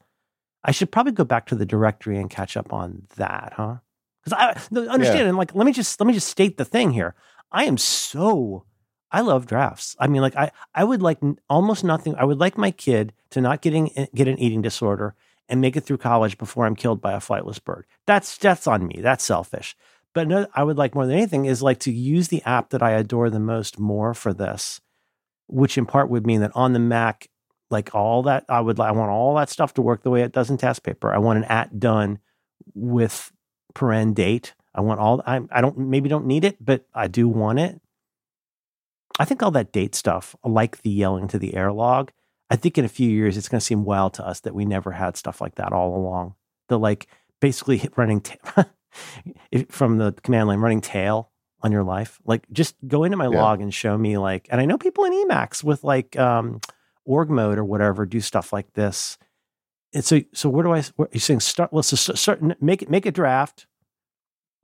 I 0.64 0.70
should 0.70 0.92
probably 0.92 1.12
go 1.12 1.24
back 1.24 1.46
to 1.46 1.55
the 1.55 1.66
directory 1.66 2.18
and 2.18 2.28
catch 2.31 2.57
up 2.57 2.72
on 2.72 3.07
that, 3.16 3.55
huh? 3.57 3.76
Because 4.22 4.38
I 4.38 4.61
no, 4.70 4.87
understand 4.88 5.28
and 5.28 5.37
like 5.37 5.55
let 5.55 5.66
me 5.66 5.72
just 5.72 5.98
let 5.98 6.07
me 6.07 6.12
just 6.12 6.28
state 6.28 6.57
the 6.57 6.64
thing 6.64 6.92
here. 6.92 7.14
I 7.50 7.64
am 7.64 7.76
so 7.78 8.64
I 9.11 9.20
love 9.22 9.46
drafts. 9.46 9.96
I 9.98 10.07
mean, 10.07 10.22
like 10.22 10.37
I 10.37 10.52
I 10.74 10.85
would 10.85 11.02
like 11.02 11.18
almost 11.50 11.83
nothing. 11.85 12.14
I 12.16 12.24
would 12.24 12.38
like 12.38 12.57
my 12.57 12.70
kid 12.70 13.12
to 13.31 13.40
not 13.40 13.61
getting 13.62 13.90
eh, 13.98 14.07
get 14.14 14.28
an 14.28 14.38
eating 14.38 14.62
disorder 14.62 15.14
and 15.53 15.61
make 15.61 15.77
it 15.77 15.83
through 15.83 15.99
college 15.99 16.38
before 16.38 16.65
I'm 16.65 16.75
killed 16.75 17.03
by 17.03 17.12
a 17.12 17.19
flightless 17.19 17.62
bird. 17.62 17.85
That's 18.07 18.38
that's 18.38 18.67
on 18.67 18.87
me. 18.87 19.01
That's 19.03 19.23
selfish. 19.23 19.77
But 20.15 20.51
I 20.55 20.65
would 20.65 20.79
like 20.79 20.95
more 20.95 21.07
than 21.07 21.17
anything 21.17 21.45
is 21.45 21.62
like 21.62 21.79
to 21.81 21.93
use 21.93 22.29
the 22.29 22.43
app 22.45 22.71
that 22.71 22.83
I 22.83 22.93
adore 22.93 23.29
the 23.29 23.38
most 23.38 23.79
more 23.79 24.15
for 24.15 24.33
this, 24.33 24.81
which 25.49 25.77
in 25.77 25.85
part 25.85 26.09
would 26.09 26.27
mean 26.27 26.41
that 26.41 26.53
on 26.55 26.73
the 26.73 26.79
Mac, 26.79 27.29
like 27.71 27.95
all 27.95 28.23
that, 28.23 28.47
I 28.49 28.61
would 28.61 28.81
I 28.81 28.93
want 28.93 29.11
all 29.11 29.35
that 29.37 29.51
stuff 29.51 29.75
to 29.75 29.83
work 29.83 30.03
the 30.03 30.11
way 30.11 30.23
it 30.23 30.33
does 30.33 30.49
in 30.49 30.57
TaskPaper. 30.57 31.12
I 31.12 31.19
want 31.19 31.38
an 31.38 31.45
at 31.45 31.79
done 31.79 32.19
with 32.75 33.31
paren 33.75 34.15
date. 34.15 34.55
I 34.75 34.81
want 34.81 35.01
all 35.01 35.23
I 35.27 35.43
I 35.51 35.61
don't 35.61 35.77
maybe 35.77 36.09
don't 36.09 36.27
need 36.27 36.47
it, 36.47 36.57
but 36.65 36.87
I 36.95 37.09
do 37.09 37.29
want 37.29 37.59
it. 37.59 37.79
I 39.19 39.27
think 39.27 39.43
all 39.43 39.51
that 39.51 39.73
date 39.73 39.95
stuff, 39.95 40.35
like 40.43 40.81
the 40.81 40.91
yelling 40.91 41.29
to 41.29 41.38
the 41.38 41.55
air 41.55 41.71
log, 41.73 42.11
I 42.53 42.57
think 42.57 42.77
in 42.77 42.85
a 42.85 42.88
few 42.88 43.09
years 43.09 43.37
it's 43.38 43.49
going 43.49 43.61
to 43.61 43.65
seem 43.65 43.85
wild 43.85 44.12
to 44.15 44.27
us 44.27 44.41
that 44.41 44.55
we 44.55 44.65
never 44.67 44.91
had 44.93 45.17
stuff 45.17 45.41
like 45.41 45.55
that 45.55 45.73
all 45.73 45.97
along. 45.97 46.35
The 46.69 46.79
like 46.79 47.07
basically 47.41 47.88
running 47.97 48.23
if- 49.51 49.69
from 49.71 49.97
the 49.99 50.12
command 50.23 50.49
line 50.49 50.59
running 50.61 50.83
tail 50.83 51.31
on 51.62 51.73
your 51.73 51.83
life. 51.83 52.21
Like 52.27 52.45
just 52.53 52.75
go 52.87 53.05
into 53.05 53.17
my 53.17 53.29
Yeah. 53.29 53.41
log 53.43 53.61
and 53.62 53.73
show 53.73 53.97
me 53.97 54.19
like, 54.19 54.49
and 54.51 54.61
I 54.61 54.67
know 54.67 54.77
people 54.77 55.05
in 55.07 55.12
Emacs 55.12 55.65
with 55.65 55.83
like 55.83 56.17
um, 56.19 56.61
org 57.07 57.31
mode 57.31 57.57
or 57.57 57.65
whatever 57.65 58.05
do 58.05 58.21
stuff 58.21 58.53
like 58.53 58.73
this. 58.75 59.17
And 59.95 60.05
so, 60.05 60.21
so 60.35 60.49
where 60.51 60.62
do 60.65 60.73
I? 60.73 60.83
What, 60.97 61.12
you're 61.12 61.21
saying 61.21 61.41
start? 61.41 61.73
Let's 61.73 61.99
start. 62.21 62.41
Make 62.62 62.83
it. 62.83 62.91
Make 62.91 63.05
a 63.07 63.11
draft. 63.12 63.67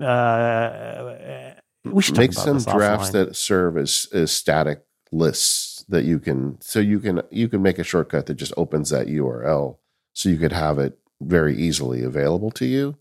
Uh, 0.00 1.52
we 1.84 2.02
should 2.02 2.14
talk 2.14 2.22
make 2.22 2.32
some 2.32 2.58
drafts 2.58 3.10
offline. 3.10 3.12
that 3.12 3.36
serve 3.36 3.76
as, 3.76 4.08
as 4.12 4.30
static 4.30 4.84
lists 5.12 5.77
that 5.88 6.04
you 6.04 6.18
can 6.18 6.60
so 6.60 6.80
you 6.80 7.00
can 7.00 7.22
you 7.30 7.48
can 7.48 7.62
make 7.62 7.78
a 7.78 7.84
shortcut 7.84 8.26
that 8.26 8.34
just 8.34 8.52
opens 8.56 8.90
that 8.90 9.06
URL 9.06 9.78
so 10.12 10.28
you 10.28 10.36
could 10.38 10.52
have 10.52 10.78
it 10.78 10.98
very 11.20 11.56
easily 11.56 12.02
available 12.02 12.50
to 12.52 12.66
you 12.66 12.96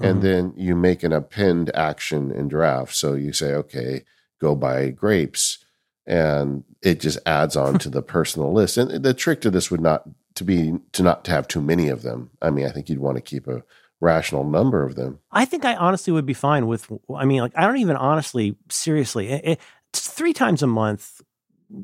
and 0.00 0.18
Mhm. 0.18 0.22
then 0.22 0.52
you 0.56 0.76
make 0.76 1.02
an 1.02 1.12
append 1.12 1.70
action 1.74 2.30
in 2.30 2.46
draft 2.48 2.94
so 2.94 3.14
you 3.14 3.32
say 3.32 3.52
okay 3.54 4.04
go 4.40 4.54
buy 4.54 4.90
grapes 4.90 5.58
and 6.06 6.64
it 6.82 7.00
just 7.00 7.18
adds 7.26 7.56
on 7.56 7.78
to 7.80 7.90
the 7.90 8.02
personal 8.02 8.52
list 8.52 8.76
and 8.78 9.02
the 9.02 9.14
trick 9.14 9.40
to 9.40 9.50
this 9.50 9.70
would 9.70 9.80
not 9.80 10.04
to 10.34 10.44
be 10.44 10.74
to 10.92 11.02
not 11.02 11.24
to 11.24 11.30
have 11.32 11.48
too 11.48 11.60
many 11.60 11.88
of 11.88 12.02
them 12.02 12.30
i 12.42 12.50
mean 12.50 12.66
i 12.66 12.70
think 12.70 12.88
you'd 12.88 13.00
want 13.00 13.16
to 13.16 13.20
keep 13.22 13.48
a 13.48 13.62
rational 14.00 14.44
number 14.44 14.84
of 14.84 14.94
them 14.94 15.18
I 15.32 15.44
think 15.44 15.64
I 15.64 15.74
honestly 15.74 16.12
would 16.12 16.24
be 16.24 16.32
fine 16.32 16.68
with. 16.68 16.88
I 17.12 17.24
mean, 17.24 17.40
like 17.40 17.50
I 17.56 17.62
don't 17.66 17.78
even 17.78 17.96
honestly, 17.96 18.56
seriously, 18.70 19.26
it, 19.28 19.40
it- 19.44 19.60
three 19.92 20.32
times 20.32 20.62
a 20.62 20.68
month. 20.68 21.20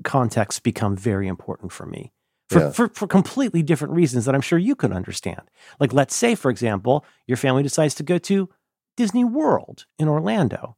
Contexts 0.02 0.60
become 0.60 0.96
very 0.96 1.28
important 1.28 1.72
for 1.72 1.86
me 1.86 2.12
for, 2.48 2.58
Yeah. 2.60 2.70
for 2.70 2.88
for 2.88 3.06
completely 3.06 3.62
different 3.62 3.94
reasons 3.94 4.24
that 4.24 4.34
I'm 4.34 4.40
sure 4.40 4.58
you 4.58 4.74
can 4.74 4.92
understand. 4.92 5.42
Like, 5.80 5.92
let's 5.92 6.14
say, 6.14 6.34
for 6.34 6.50
example, 6.50 7.04
your 7.26 7.36
family 7.36 7.62
decides 7.62 7.94
to 7.96 8.02
go 8.02 8.18
to 8.18 8.48
Disney 8.96 9.24
World 9.24 9.86
in 9.98 10.08
Orlando. 10.08 10.76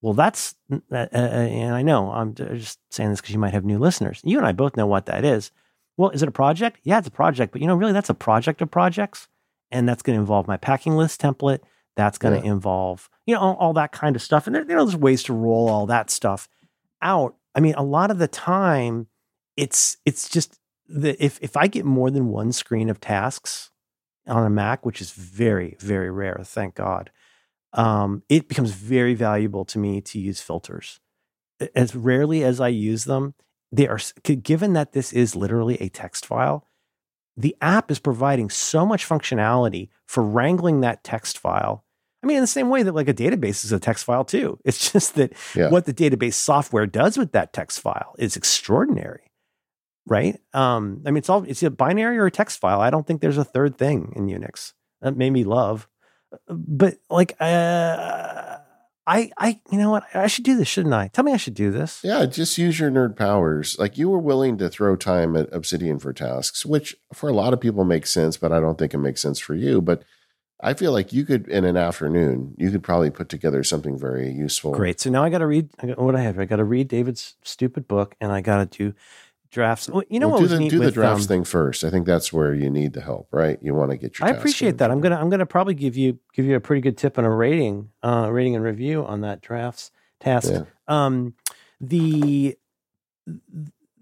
Well, 0.00 0.14
that's 0.14 0.54
uh, 0.72 0.76
uh, 0.92 0.96
and 1.12 1.74
I 1.74 1.82
know 1.82 2.10
I'm 2.10 2.34
just 2.34 2.78
saying 2.90 3.10
this 3.10 3.20
because 3.20 3.32
you 3.32 3.40
might 3.40 3.52
have 3.54 3.64
new 3.64 3.78
listeners. 3.78 4.20
You 4.24 4.38
and 4.38 4.46
I 4.46 4.52
both 4.52 4.76
know 4.76 4.86
what 4.86 5.06
that 5.06 5.24
is. 5.24 5.50
Well, 5.96 6.10
is 6.10 6.22
it 6.22 6.28
a 6.28 6.32
project? 6.32 6.78
Yeah, 6.84 6.98
it's 6.98 7.08
a 7.08 7.12
project, 7.12 7.52
but 7.52 7.60
you 7.60 7.66
know, 7.66 7.74
really, 7.74 7.92
that's 7.92 8.08
a 8.10 8.14
project 8.14 8.62
of 8.62 8.70
projects, 8.70 9.26
and 9.72 9.88
that's 9.88 10.02
going 10.02 10.16
to 10.16 10.20
involve 10.20 10.46
my 10.46 10.56
packing 10.56 10.96
list 10.96 11.20
template. 11.20 11.60
That's 11.96 12.16
going 12.18 12.40
to 12.40 12.46
involve, 12.46 13.10
you 13.26 13.34
know, 13.34 13.40
all, 13.40 13.54
all 13.56 13.72
that 13.72 13.90
kind 13.90 14.14
of 14.14 14.22
stuff. 14.22 14.46
And 14.46 14.54
there, 14.54 14.64
there's 14.64 14.94
ways 14.94 15.24
to 15.24 15.32
roll 15.32 15.68
all 15.68 15.86
that 15.86 16.10
stuff 16.10 16.48
out. 17.02 17.34
I 17.58 17.60
mean, 17.60 17.74
a 17.74 17.82
lot 17.82 18.12
of 18.12 18.18
the 18.18 18.28
time, 18.28 19.08
it's 19.56 19.96
it's 20.06 20.28
just 20.28 20.60
that 20.86 21.16
if 21.18 21.40
if 21.42 21.56
I 21.56 21.66
get 21.66 21.84
more 21.84 22.08
than 22.08 22.28
one 22.28 22.52
screen 22.52 22.88
of 22.88 23.00
tasks 23.00 23.72
on 24.28 24.46
a 24.46 24.48
Mac, 24.48 24.86
which 24.86 25.00
is 25.00 25.10
very 25.10 25.76
very 25.80 26.08
rare, 26.08 26.38
thank 26.44 26.76
God, 26.76 27.10
um, 27.72 28.22
it 28.28 28.46
becomes 28.46 28.70
very 28.70 29.14
valuable 29.14 29.64
to 29.64 29.78
me 29.80 30.00
to 30.02 30.20
use 30.20 30.40
filters. 30.40 31.00
As 31.74 31.96
rarely 31.96 32.44
as 32.44 32.60
I 32.60 32.68
use 32.68 33.06
them, 33.06 33.34
they 33.72 33.88
are 33.88 33.98
given 34.22 34.74
that 34.74 34.92
this 34.92 35.12
is 35.12 35.34
literally 35.34 35.78
a 35.78 35.88
text 35.88 36.26
file. 36.26 36.64
The 37.36 37.56
app 37.60 37.90
is 37.90 37.98
providing 37.98 38.50
so 38.50 38.86
much 38.86 39.04
functionality 39.04 39.88
for 40.06 40.22
wrangling 40.22 40.80
that 40.82 41.02
text 41.02 41.36
file. 41.36 41.84
I 42.22 42.26
mean, 42.26 42.36
in 42.38 42.42
the 42.42 42.46
same 42.48 42.68
way 42.68 42.82
that 42.82 42.94
like 42.94 43.08
a 43.08 43.14
database 43.14 43.64
is 43.64 43.70
a 43.72 43.78
text 43.78 44.04
file 44.04 44.24
too. 44.24 44.58
It's 44.64 44.92
just 44.92 45.14
that 45.14 45.32
Yeah. 45.54 45.70
what 45.70 45.84
the 45.86 45.94
database 45.94 46.34
software 46.34 46.86
does 46.86 47.16
with 47.16 47.32
that 47.32 47.52
text 47.52 47.80
file 47.80 48.14
is 48.18 48.36
extraordinary. 48.36 49.30
right? 50.06 50.38
Um, 50.54 51.02
I 51.06 51.10
mean, 51.10 51.18
it's 51.18 51.28
all 51.28 51.44
it's 51.44 51.62
a 51.62 51.70
binary 51.70 52.18
or 52.18 52.26
a 52.26 52.30
text 52.30 52.58
file. 52.60 52.80
I 52.80 52.90
don't 52.90 53.06
think 53.06 53.20
there's 53.20 53.38
a 53.38 53.44
third 53.44 53.76
thing 53.78 54.12
in 54.16 54.26
Unix. 54.26 54.72
That 55.02 55.16
made 55.16 55.30
me 55.30 55.44
love, 55.44 55.86
but 56.48 56.96
like, 57.08 57.36
uh, 57.40 58.56
I, 59.06 59.30
I, 59.38 59.60
you 59.70 59.78
know 59.78 59.90
what? 59.90 60.04
I 60.14 60.26
should 60.26 60.44
do 60.44 60.56
this, 60.56 60.68
shouldn't 60.68 60.94
I? 60.94 61.08
Tell 61.08 61.24
me 61.24 61.32
I 61.32 61.36
should 61.38 61.54
do 61.54 61.70
this. 61.70 62.00
Yeah, 62.04 62.26
just 62.26 62.58
use 62.58 62.78
your 62.80 62.90
nerd 62.90 63.16
powers. 63.16 63.76
Like 63.78 63.96
you 63.96 64.10
were 64.10 64.18
willing 64.18 64.58
to 64.58 64.68
throw 64.68 64.96
time 64.96 65.34
at 65.36 65.48
Obsidian 65.52 65.98
for 65.98 66.12
tasks, 66.12 66.66
which 66.66 66.96
for 67.14 67.28
a 67.28 67.32
lot 67.32 67.52
of 67.54 67.60
people 67.60 67.84
makes 67.84 68.12
sense, 68.12 68.36
but 68.36 68.52
I 68.52 68.60
don't 68.60 68.76
think 68.78 68.92
it 68.92 68.98
makes 68.98 69.22
sense 69.22 69.38
for 69.38 69.54
you. 69.54 69.80
But 69.80 70.02
I 70.60 70.74
feel 70.74 70.92
like 70.92 71.12
you 71.12 71.24
could, 71.24 71.46
in 71.48 71.64
an 71.64 71.76
afternoon, 71.76 72.54
you 72.58 72.70
could 72.70 72.82
probably 72.82 73.10
put 73.10 73.28
together 73.28 73.62
something 73.62 73.96
very 73.96 74.30
useful. 74.30 74.72
Great. 74.72 75.00
So 75.00 75.08
now 75.08 75.22
I 75.22 75.30
got 75.30 75.38
to 75.38 75.46
read 75.46 75.70
I 75.78 75.88
got, 75.88 75.98
what 75.98 76.16
I 76.16 76.20
have. 76.20 76.38
I 76.38 76.46
got 76.46 76.56
to 76.56 76.64
read 76.64 76.88
David's 76.88 77.36
stupid 77.42 77.86
book, 77.86 78.16
and 78.20 78.32
I 78.32 78.40
got 78.40 78.72
to 78.72 78.78
do 78.78 78.94
drafts. 79.50 79.88
Well, 79.88 80.02
you 80.08 80.18
know 80.18 80.28
well, 80.28 80.34
what 80.34 80.38
do 80.38 80.42
was 80.44 80.52
the, 80.52 80.58
neat 80.58 80.70
do 80.70 80.78
the 80.80 80.90
drafts 80.90 81.24
um, 81.24 81.28
thing 81.28 81.44
first. 81.44 81.84
I 81.84 81.90
think 81.90 82.06
that's 82.06 82.32
where 82.32 82.54
you 82.54 82.70
need 82.70 82.92
the 82.92 83.00
help, 83.00 83.28
right? 83.30 83.58
You 83.62 83.74
want 83.74 83.92
to 83.92 83.96
get 83.96 84.18
your. 84.18 84.28
I 84.28 84.32
appreciate 84.32 84.70
in. 84.70 84.76
that. 84.78 84.90
I'm 84.90 85.00
gonna 85.00 85.16
I'm 85.16 85.30
gonna 85.30 85.46
probably 85.46 85.74
give 85.74 85.96
you 85.96 86.18
give 86.32 86.44
you 86.44 86.56
a 86.56 86.60
pretty 86.60 86.80
good 86.80 86.96
tip 86.96 87.18
and 87.18 87.26
a 87.26 87.30
rating, 87.30 87.90
uh, 88.02 88.28
rating 88.30 88.56
and 88.56 88.64
review 88.64 89.04
on 89.04 89.20
that 89.22 89.40
drafts 89.40 89.90
task. 90.20 90.50
Yeah. 90.50 90.64
Um, 90.86 91.34
the 91.80 92.56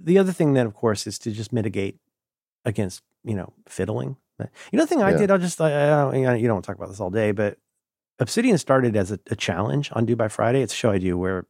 the 0.01 0.19
other 0.19 0.33
thing 0.33 0.55
then, 0.55 0.67
of 0.67 0.75
course, 0.75 1.07
is 1.07 1.19
to 1.21 1.33
just 1.33 1.53
mitigate 1.53 1.99
against 2.65 3.03
you 3.25 3.35
know 3.35 3.53
fiddling. 3.69 4.17
But, 4.39 4.51
You 4.71 4.79
know, 4.79 4.85
the 4.85 4.89
thing 4.89 5.03
I 5.03 5.11
Yeah. 5.13 5.19
did, 5.19 5.31
I'll 5.31 5.39
just 5.39 5.61
I, 5.61 5.71
I 5.71 6.15
you, 6.15 6.25
don't 6.47 6.55
want 6.55 6.65
to 6.65 6.67
talk 6.67 6.77
about 6.77 6.89
this 6.89 7.01
all 7.01 7.11
day, 7.11 7.33
but 7.33 7.59
Obsidian 8.19 8.59
started 8.59 8.97
as 8.97 9.11
a, 9.11 9.19
a 9.31 9.37
challenge 9.37 9.91
on 9.93 10.07
Do 10.07 10.17
by 10.17 10.29
Friday. 10.29 10.63
It's 10.63 10.73
a 10.73 10.77
show 10.77 10.91
I 10.91 10.99
do 10.99 11.17
where 11.19 11.47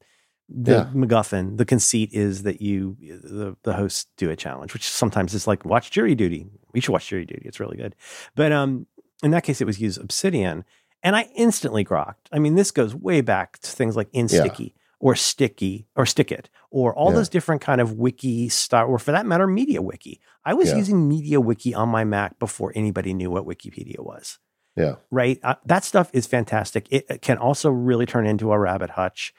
the 0.49 0.72
Yeah. 0.72 0.84
MacGuffin, 0.95 1.57
the 1.59 1.64
conceit 1.64 2.11
is 2.12 2.43
that 2.45 2.61
you 2.61 2.97
the 3.01 3.57
the 3.64 3.74
hosts 3.74 4.07
do 4.16 4.30
a 4.30 4.37
challenge, 4.37 4.72
which 4.72 4.89
sometimes 4.89 5.34
is 5.34 5.47
like 5.47 5.64
watch 5.64 5.91
jury 5.91 6.14
duty. 6.14 6.47
We 6.72 6.80
should 6.80 6.93
watch 6.93 7.09
jury 7.09 7.24
duty. 7.24 7.43
It's 7.45 7.59
really 7.61 7.76
good. 7.76 7.95
But 8.34 8.53
um, 8.53 8.87
in 9.22 9.30
that 9.32 9.43
case, 9.45 9.61
it 9.61 9.64
was 9.66 9.80
use 9.80 9.97
Obsidian, 9.97 10.64
and 11.03 11.16
I 11.16 11.28
instantly 11.34 11.84
grokked. 11.84 12.26
I 12.32 12.39
mean, 12.39 12.55
this 12.55 12.70
goes 12.70 12.95
way 12.95 13.20
back 13.22 13.59
to 13.61 13.70
things 13.70 13.97
like 13.97 14.11
InSticky 14.12 14.74
or 14.99 15.14
Sticky 15.14 15.86
or 15.94 16.07
stick 16.07 16.32
it 16.32 16.49
or 16.70 16.94
all 16.94 17.11
Yeah. 17.11 17.16
those 17.16 17.28
different 17.28 17.61
kind 17.62 17.80
of 17.80 17.92
wiki 17.94 18.49
style, 18.49 18.86
or 18.88 18.99
for 18.99 19.12
that 19.12 19.26
matter, 19.26 19.47
MediaWiki. 19.47 20.18
I 20.44 20.55
was 20.55 20.70
Yeah. 20.70 20.76
using 20.76 21.09
MediaWiki 21.11 21.76
on 21.76 21.88
my 21.88 22.05
Mac 22.05 22.38
before 22.38 22.72
anybody 22.74 23.12
knew 23.14 23.30
what 23.30 23.44
Wikipedia 23.44 23.99
was. 24.01 24.38
Yeah. 24.74 24.97
Right, 25.11 25.38
uh, 25.42 25.55
that 25.64 25.84
stuff 25.84 26.11
is 26.12 26.26
fantastic. 26.26 26.86
It, 26.90 27.07
it 27.09 27.22
can 27.22 27.38
also 27.38 27.70
really 27.70 28.05
turn 28.07 28.26
into 28.26 28.53
a 28.53 28.59
rabbit 28.59 28.90
hutch. 28.90 29.32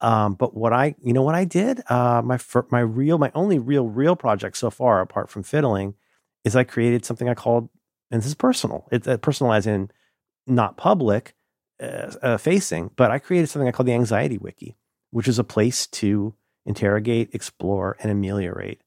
Um, 0.00 0.34
but 0.34 0.54
what 0.56 0.72
I, 0.72 0.94
you 1.02 1.12
know, 1.12 1.22
what 1.22 1.34
I 1.34 1.44
did, 1.44 1.82
uh, 1.90 2.22
my 2.24 2.38
my 2.70 2.80
real, 2.80 3.16
my 3.18 3.32
only 3.34 3.58
real, 3.58 3.88
real 3.88 4.14
project 4.14 4.56
so 4.58 4.70
far, 4.70 5.00
apart 5.00 5.30
from 5.30 5.42
fiddling, 5.42 5.94
is 6.44 6.54
I 6.54 6.64
created 6.64 7.04
something 7.04 7.28
I 7.28 7.34
called, 7.34 7.68
and 8.10 8.20
this 8.20 8.26
is 8.28 8.34
personal. 8.34 8.86
It's 8.92 9.08
uh, 9.08 9.16
personal 9.16 9.52
as 9.54 9.66
in 9.66 9.90
not 10.46 10.76
public 10.76 11.34
uh, 11.82 12.12
uh, 12.22 12.36
facing, 12.36 12.90
but 12.96 13.10
I 13.10 13.18
created 13.18 13.48
something 13.48 13.66
I 13.66 13.72
called 13.72 13.88
the 13.88 13.94
Anxiety 13.94 14.38
Wiki, 14.38 14.76
which 15.16 15.28
is 15.28 15.38
a 15.38 15.44
place 15.44 15.86
to 15.86 16.34
interrogate, 16.66 17.30
explore, 17.32 17.96
and 18.02 18.12
ameliorate 18.12 18.82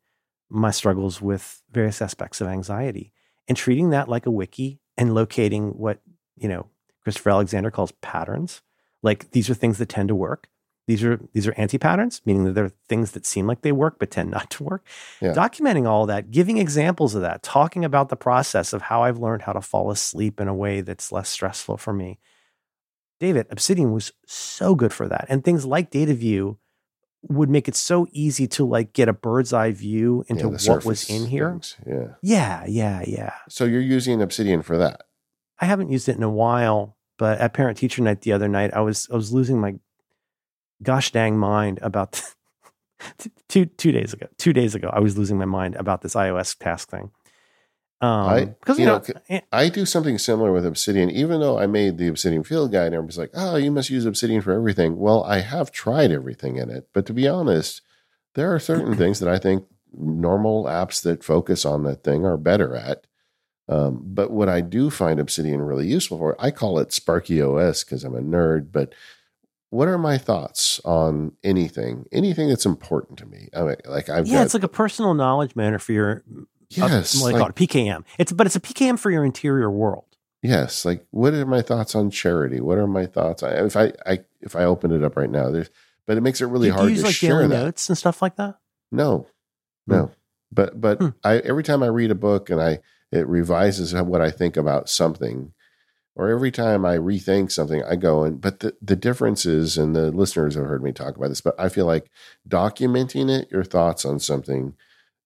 my 0.48 0.70
struggles 0.70 1.20
with 1.20 1.64
various 1.72 2.04
aspects 2.04 2.40
of 2.40 2.48
anxiety, 2.48 3.12
and 3.48 3.58
treating 3.58 3.90
that 3.90 4.08
like 4.08 4.28
a 4.28 4.32
wiki 4.32 4.80
and 4.96 5.16
locating 5.16 5.70
what 5.70 6.02
you 6.38 6.48
know 6.48 6.68
Christopher 7.02 7.32
Alexander 7.32 7.72
calls 7.72 7.94
patterns. 8.04 8.62
Like 9.02 9.32
these 9.32 9.50
are 9.50 9.56
things 9.56 9.80
that 9.80 9.90
tend 9.90 10.10
to 10.10 10.16
work. 10.16 10.50
These 10.86 11.04
are 11.04 11.20
these 11.34 11.48
are 11.48 11.56
anti-patterns, 11.58 12.22
meaning 12.26 12.44
that 12.44 12.54
they're 12.54 12.74
things 12.88 13.14
that 13.14 13.26
seem 13.26 13.48
like 13.48 13.64
they 13.64 13.72
work 13.72 13.98
but 13.98 14.12
tend 14.12 14.30
not 14.30 14.50
to 14.52 14.64
work. 14.64 14.86
Yeah. 15.22 15.34
Documenting 15.34 15.88
all 15.88 16.06
that, 16.06 16.30
giving 16.30 16.60
examples 16.60 17.16
of 17.16 17.22
that, 17.22 17.42
talking 17.42 17.84
about 17.84 18.10
the 18.10 18.16
process 18.16 18.72
of 18.72 18.84
how 18.84 19.02
I've 19.02 19.18
learned 19.18 19.42
how 19.42 19.54
to 19.54 19.62
fall 19.62 19.90
asleep 19.90 20.40
in 20.40 20.48
a 20.48 20.54
way 20.54 20.82
that's 20.82 21.12
less 21.12 21.28
stressful 21.28 21.78
for 21.78 21.92
me. 21.92 22.20
David, 23.20 23.48
Obsidian 23.50 23.92
was 23.92 24.12
so 24.26 24.76
good 24.76 24.94
for 24.94 25.08
that. 25.08 25.26
And 25.30 25.44
things 25.44 25.66
like 25.66 25.92
Dataview 25.92 26.58
would 27.24 27.50
make 27.50 27.68
it 27.68 27.76
so 27.76 28.08
easy 28.12 28.48
to 28.48 28.66
like 28.66 28.94
get 28.94 29.10
a 29.10 29.14
bird's 29.14 29.52
eye 29.52 29.72
view 29.72 30.24
into 30.30 30.46
Yeah, 30.58 30.72
what 30.74 30.86
was 30.86 31.10
in 31.10 31.26
here. 31.28 31.52
things. 31.52 31.76
Yeah. 31.86 32.08
Yeah, 32.22 32.64
yeah, 32.68 33.04
yeah. 33.06 33.34
So 33.50 33.66
you're 33.66 33.82
using 33.82 34.22
Obsidian 34.22 34.62
for 34.62 34.78
that. 34.78 35.02
I 35.60 35.66
haven't 35.66 35.92
used 35.92 36.08
it 36.08 36.16
in 36.16 36.24
a 36.24 36.30
while, 36.30 36.96
but 37.18 37.40
at 37.40 37.54
parent 37.54 37.78
teacher 37.78 38.02
night 38.02 38.22
the 38.22 38.32
other 38.32 38.48
night, 38.48 38.74
I 38.74 38.80
was 38.80 39.10
I 39.12 39.16
was 39.16 39.34
losing 39.34 39.60
my 39.60 39.76
gosh 40.82 41.12
dang 41.12 41.38
mind 41.38 41.80
about 41.82 42.22
two 43.50 43.66
two 43.66 43.92
days 43.92 44.14
ago. 44.14 44.28
Two 44.38 44.54
days 44.54 44.74
ago, 44.76 44.90
I 44.94 45.02
was 45.02 45.18
losing 45.18 45.38
my 45.38 45.44
mind 45.46 45.76
about 45.76 46.02
this 46.02 46.14
iOS 46.16 46.58
task 46.58 46.90
thing. 46.90 47.12
Um, 48.02 48.30
I- 48.30 48.46
because 48.46 48.80
you 48.80 48.86
know, 48.86 49.00
know, 49.00 49.22
eh, 49.30 49.42
I 49.52 49.68
do 49.70 49.86
something 49.86 50.18
similar 50.18 50.54
with 50.54 50.66
Obsidian, 50.66 51.10
even 51.10 51.42
though 51.42 51.60
I 51.60 51.68
made 51.68 51.98
the 51.98 52.08
Obsidian 52.08 52.44
Field 52.44 52.72
Guide, 52.72 52.88
and 52.88 52.96
everybody's 52.96 53.18
like, 53.18 53.32
oh, 53.34 53.58
you 53.58 53.72
must 53.72 53.90
use 53.90 54.06
Obsidian 54.06 54.42
for 54.42 54.54
everything. 54.54 54.98
Well, 54.98 55.24
I 55.24 55.40
have 55.40 55.72
tried 55.72 56.12
everything 56.12 56.58
in 56.58 56.70
it. 56.70 56.88
But 56.94 57.06
to 57.08 57.14
be 57.14 57.28
honest, 57.28 57.82
there 58.36 58.54
are 58.54 58.60
certain 58.60 58.96
things 58.96 59.20
that 59.20 59.28
I 59.30 59.38
think 59.38 59.66
normal 59.92 60.66
apps 60.66 61.02
that 61.04 61.24
focus 61.24 61.66
on 61.66 61.84
that 61.84 62.04
thing 62.04 62.26
are 62.26 62.38
better 62.38 62.76
at. 62.76 63.06
Um, 63.68 64.02
but 64.04 64.32
what 64.32 64.50
I 64.50 64.62
do 64.62 64.90
find 64.90 65.20
Obsidian 65.20 65.62
really 65.62 65.88
useful 65.88 66.18
for, 66.18 66.36
I 66.40 66.52
call 66.52 66.80
it 66.80 66.94
Sparky 66.94 67.42
OS 67.42 67.84
because 67.84 68.04
I'm 68.04 68.16
a 68.16 68.22
nerd. 68.22 68.72
But 68.72 68.94
what 69.70 69.88
are 69.88 69.98
my 69.98 70.18
thoughts 70.18 70.80
on 70.86 71.34
anything, 71.44 72.06
anything 72.12 72.48
that's 72.50 72.66
important 72.66 73.20
to 73.20 73.26
me? 73.26 73.50
I 73.54 73.64
mean, 73.64 73.76
like 73.86 74.10
I've 74.10 74.26
yeah, 74.26 74.38
got, 74.38 74.46
it's 74.46 74.54
like 74.54 74.64
a 74.64 74.68
personal 74.70 75.14
knowledge 75.14 75.56
manner 75.56 75.78
for 75.78 75.92
your 75.92 76.24
yes, 76.70 77.22
like, 77.22 77.36
it, 77.36 77.56
PKM. 77.56 78.04
It's 78.18 78.32
but 78.32 78.48
it's 78.48 78.56
a 78.56 78.60
PKM 78.60 78.98
for 79.00 79.12
your 79.12 79.26
interior 79.26 79.70
world. 79.70 80.06
Yes, 80.42 80.86
like 80.86 81.06
what 81.12 81.34
are 81.34 81.46
my 81.46 81.62
thoughts 81.62 81.96
on 81.96 82.10
charity? 82.12 82.62
What 82.62 82.78
are 82.78 82.88
my 82.88 83.06
thoughts? 83.06 83.44
I, 83.44 83.66
if 83.66 83.76
I, 83.76 83.92
I 84.06 84.20
if 84.42 84.56
I 84.56 84.64
open 84.64 84.92
it 84.92 85.04
up 85.04 85.18
right 85.18 85.30
now, 85.30 85.50
there's 85.50 85.70
but 86.06 86.18
it 86.18 86.22
makes 86.22 86.42
it 86.42 86.46
really 86.46 86.70
do, 86.70 86.74
do 86.74 86.78
hard 86.78 86.90
you 86.90 86.96
use 86.96 87.02
to 87.02 87.08
like 87.08 87.16
share 87.16 87.48
that. 87.48 87.50
notes 87.50 87.90
and 87.90 87.98
stuff 87.98 88.22
like 88.22 88.36
that? 88.38 88.58
No, 88.92 89.28
no. 89.86 90.12
But 90.52 90.80
but 90.80 91.00
Hmm. 91.00 91.10
I 91.24 91.38
every 91.40 91.64
time 91.64 91.84
I 91.84 91.88
read 91.88 92.12
a 92.12 92.16
book 92.16 92.50
and 92.50 92.62
I 92.62 92.80
it 93.12 93.28
revises 93.28 93.94
what 93.94 94.22
I 94.22 94.32
think 94.32 94.56
about 94.56 94.90
something, 94.90 95.54
or 96.16 96.30
every 96.30 96.52
time 96.52 96.86
I 96.86 96.98
rethink 96.98 97.52
something, 97.52 97.84
I 97.84 97.96
go 97.98 98.24
and 98.24 98.40
but 98.40 98.62
the 98.62 98.76
the 98.82 98.96
difference 98.96 99.46
is, 99.46 99.78
and 99.78 99.96
the 99.96 100.10
listeners 100.12 100.56
have 100.56 100.66
heard 100.66 100.84
me 100.84 100.92
talk 100.92 101.18
about 101.18 101.28
this, 101.30 101.42
but 101.42 101.60
I 101.60 101.70
feel 101.70 101.86
like 101.86 102.10
documenting 102.48 103.30
it, 103.30 103.52
your 103.52 103.64
thoughts 103.64 104.06
on 104.06 104.20
something, 104.20 104.76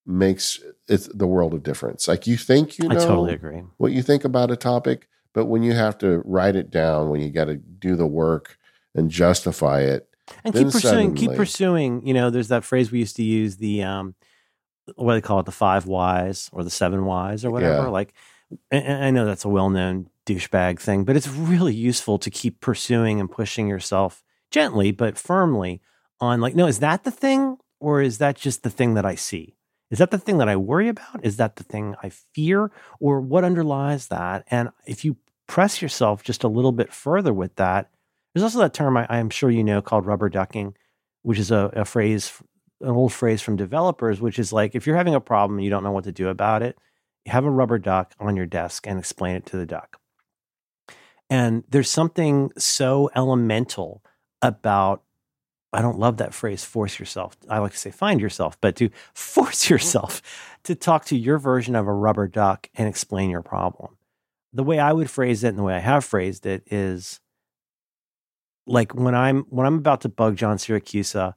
makes 0.05 0.59
it's 0.87 1.07
the 1.07 1.27
world 1.27 1.53
of 1.53 1.63
difference. 1.63 2.07
Like 2.07 2.27
you 2.27 2.37
think 2.37 2.77
you 2.77 2.89
know 2.89 2.95
I 2.95 2.99
totally 2.99 3.33
agree. 3.33 3.63
what 3.77 3.91
you 3.91 4.01
think 4.03 4.23
about 4.25 4.51
a 4.51 4.55
topic, 4.55 5.07
but 5.33 5.45
when 5.45 5.63
you 5.63 5.73
have 5.73 5.97
to 5.99 6.21
write 6.25 6.55
it 6.55 6.69
down, 6.69 7.09
when 7.09 7.21
you 7.21 7.29
got 7.31 7.45
to 7.45 7.55
do 7.55 7.95
the 7.95 8.07
work 8.07 8.57
and 8.95 9.09
justify 9.09 9.81
it, 9.81 10.07
and 10.43 10.53
keep 10.53 10.69
pursuing 10.71 11.15
keep 11.15 11.33
pursuing 11.33 12.05
you 12.07 12.13
know 12.13 12.29
there's 12.29 12.47
that 12.49 12.63
phrase 12.63 12.91
we 12.91 12.99
used 12.99 13.15
to 13.17 13.23
use 13.23 13.57
the 13.57 13.83
um 13.83 14.15
what 14.95 15.13
do 15.13 15.17
they 15.17 15.21
call 15.21 15.39
it 15.39 15.45
the 15.45 15.51
five 15.51 15.85
whys 15.85 16.49
or 16.53 16.63
the 16.63 16.69
seven 16.69 17.05
whys 17.05 17.43
or 17.43 17.51
whatever 17.51 17.83
Yeah. 17.83 17.89
like 17.89 18.13
i 18.71 19.09
know 19.11 19.25
that's 19.25 19.43
a 19.45 19.49
well-known 19.49 20.09
douchebag 20.25 20.79
thing 20.79 21.03
but 21.03 21.15
it's 21.17 21.27
really 21.27 21.73
useful 21.73 22.17
to 22.19 22.29
keep 22.29 22.61
pursuing 22.61 23.19
and 23.19 23.29
pushing 23.29 23.67
yourself 23.67 24.23
gently 24.51 24.91
but 24.91 25.17
firmly 25.17 25.81
on 26.21 26.39
like 26.39 26.55
no 26.55 26.67
is 26.67 26.79
that 26.79 27.03
the 27.03 27.11
thing 27.11 27.57
or 27.79 28.01
is 28.01 28.17
that 28.19 28.35
just 28.37 28.63
the 28.63 28.69
thing 28.69 28.93
that 28.93 29.05
i 29.05 29.15
see 29.15 29.55
is 29.93 29.99
that 29.99 30.11
the 30.11 30.17
thing 30.17 30.39
that 30.39 30.49
i 30.49 30.55
worry 30.55 30.89
about? 30.89 31.23
Is 31.23 31.37
that 31.37 31.55
the 31.55 31.63
thing 31.63 31.95
i 32.03 32.09
fear? 32.09 32.71
Or 32.99 33.21
what 33.21 33.45
underlies 33.45 34.07
that? 34.07 34.45
And 34.51 34.69
if 34.85 35.05
you 35.05 35.15
press 35.47 35.81
yourself 35.81 36.23
just 36.23 36.43
a 36.43 36.47
little 36.47 36.71
bit 36.71 36.91
further 36.91 37.33
with 37.33 37.55
that 37.55 37.89
there's 38.33 38.43
also 38.43 38.59
that 38.59 38.73
term 38.73 38.97
I, 38.97 39.05
I'm 39.09 39.29
sure 39.29 39.49
you 39.49 39.63
know 39.63 39.81
called 39.81 40.05
rubber 40.05 40.29
ducking, 40.29 40.75
which 41.21 41.39
is 41.39 41.51
a, 41.51 41.71
a 41.73 41.85
phrase, 41.85 42.41
an 42.81 42.89
old 42.89 43.13
phrase 43.13 43.41
from 43.41 43.55
developers, 43.55 44.19
which 44.19 44.39
is 44.39 44.51
like 44.51 44.75
if 44.75 44.87
you're 44.87 44.97
having 44.97 45.15
a 45.15 45.21
problem 45.21 45.57
and 45.57 45.63
you 45.63 45.69
don't 45.69 45.83
know 45.83 45.91
what 45.91 46.05
to 46.05 46.11
do 46.11 46.29
about 46.29 46.63
it, 46.63 46.77
have 47.27 47.45
a 47.45 47.51
rubber 47.51 47.77
duck 47.77 48.13
on 48.19 48.35
your 48.35 48.45
desk 48.45 48.87
and 48.87 48.99
explain 48.99 49.35
it 49.35 49.45
to 49.47 49.57
the 49.57 49.65
duck. 49.65 49.99
And 51.29 51.63
there's 51.69 51.89
something 51.89 52.51
so 52.57 53.09
elemental 53.15 54.03
about, 54.41 55.02
I 55.73 55.81
don't 55.81 55.99
love 55.99 56.17
that 56.17 56.33
phrase, 56.33 56.63
force 56.63 56.99
yourself. 56.99 57.35
I 57.49 57.57
like 57.59 57.71
to 57.71 57.77
say 57.77 57.91
find 57.91 58.21
yourself, 58.21 58.59
but 58.61 58.75
to 58.77 58.89
force 59.13 59.69
yourself 59.69 60.21
to 60.63 60.75
talk 60.75 61.05
to 61.05 61.17
your 61.17 61.39
version 61.39 61.75
of 61.75 61.87
a 61.87 61.93
rubber 61.93 62.27
duck 62.27 62.69
and 62.75 62.87
explain 62.87 63.29
your 63.29 63.41
problem. 63.41 63.97
The 64.53 64.63
way 64.63 64.77
I 64.79 64.93
would 64.93 65.09
phrase 65.09 65.43
it 65.43 65.49
and 65.49 65.57
the 65.57 65.63
way 65.63 65.73
I 65.73 65.79
have 65.79 66.05
phrased 66.05 66.45
it 66.45 66.63
is 66.71 67.19
like 68.65 68.93
when 68.95 69.15
I'm 69.15 69.41
when 69.49 69.65
I'm 69.65 69.77
about 69.77 70.01
to 70.01 70.09
bug 70.09 70.35
John 70.37 70.57
Siracusa 70.57 71.33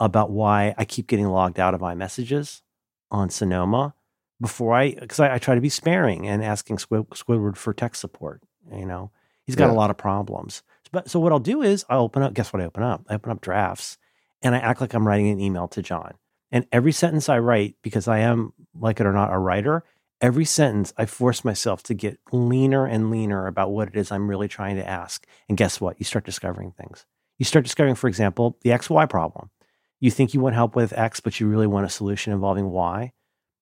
about 0.00 0.30
why 0.30 0.74
I 0.76 0.84
keep 0.84 1.06
getting 1.06 1.28
logged 1.28 1.60
out 1.60 1.74
of 1.74 1.80
iMessages 1.82 2.62
on 3.10 3.30
Sonoma 3.30 3.94
before 4.40 4.74
I 4.74 4.92
because 4.94 5.20
I, 5.20 5.34
I 5.34 5.38
try 5.38 5.54
to 5.54 5.60
be 5.60 5.68
sparing 5.68 6.26
and 6.26 6.42
asking 6.42 6.78
Squidward 6.78 7.56
for 7.56 7.72
tech 7.72 7.94
support. 7.94 8.42
You 8.72 8.86
know, 8.86 9.10
he's 9.46 9.56
got 9.56 9.66
Yeah. 9.66 9.72
a 9.72 9.76
lot 9.76 9.90
of 9.90 9.96
problems. 9.96 10.62
But 10.94 11.10
so 11.10 11.18
what 11.18 11.32
I'll 11.32 11.40
do 11.40 11.60
is 11.60 11.84
I'll 11.90 12.02
open 12.02 12.22
up. 12.22 12.34
Guess 12.34 12.52
what? 12.52 12.62
I 12.62 12.66
open 12.66 12.84
up. 12.84 13.04
I 13.08 13.16
open 13.16 13.32
up 13.32 13.40
drafts 13.40 13.98
and 14.42 14.54
I 14.54 14.58
act 14.58 14.80
like 14.80 14.94
I'm 14.94 15.06
writing 15.06 15.28
an 15.28 15.40
email 15.40 15.66
to 15.68 15.82
John. 15.82 16.14
And 16.52 16.68
every 16.70 16.92
sentence 16.92 17.28
I 17.28 17.40
write, 17.40 17.74
because 17.82 18.06
I 18.06 18.20
am, 18.20 18.52
like 18.78 19.00
it 19.00 19.06
or 19.06 19.12
not, 19.12 19.32
a 19.32 19.38
writer, 19.38 19.82
every 20.20 20.44
sentence 20.44 20.92
I 20.96 21.06
force 21.06 21.44
myself 21.44 21.82
to 21.84 21.94
get 21.94 22.20
leaner 22.30 22.86
and 22.86 23.10
leaner 23.10 23.48
about 23.48 23.72
what 23.72 23.88
it 23.88 23.96
is 23.96 24.12
I'm 24.12 24.28
really 24.28 24.46
trying 24.46 24.76
to 24.76 24.88
ask. 24.88 25.26
And 25.48 25.58
guess 25.58 25.80
what? 25.80 25.96
You 25.98 26.04
start 26.04 26.24
discovering 26.24 26.70
things. 26.70 27.06
You 27.38 27.44
start 27.44 27.64
discovering, 27.64 27.96
for 27.96 28.06
example, 28.06 28.56
the 28.62 28.70
XY 28.70 29.10
problem. 29.10 29.50
You 29.98 30.12
think 30.12 30.32
you 30.32 30.38
want 30.38 30.54
help 30.54 30.76
with 30.76 30.96
X, 30.96 31.18
but 31.18 31.40
you 31.40 31.48
really 31.48 31.66
want 31.66 31.86
a 31.86 31.90
solution 31.90 32.32
involving 32.32 32.70
Y. 32.70 33.10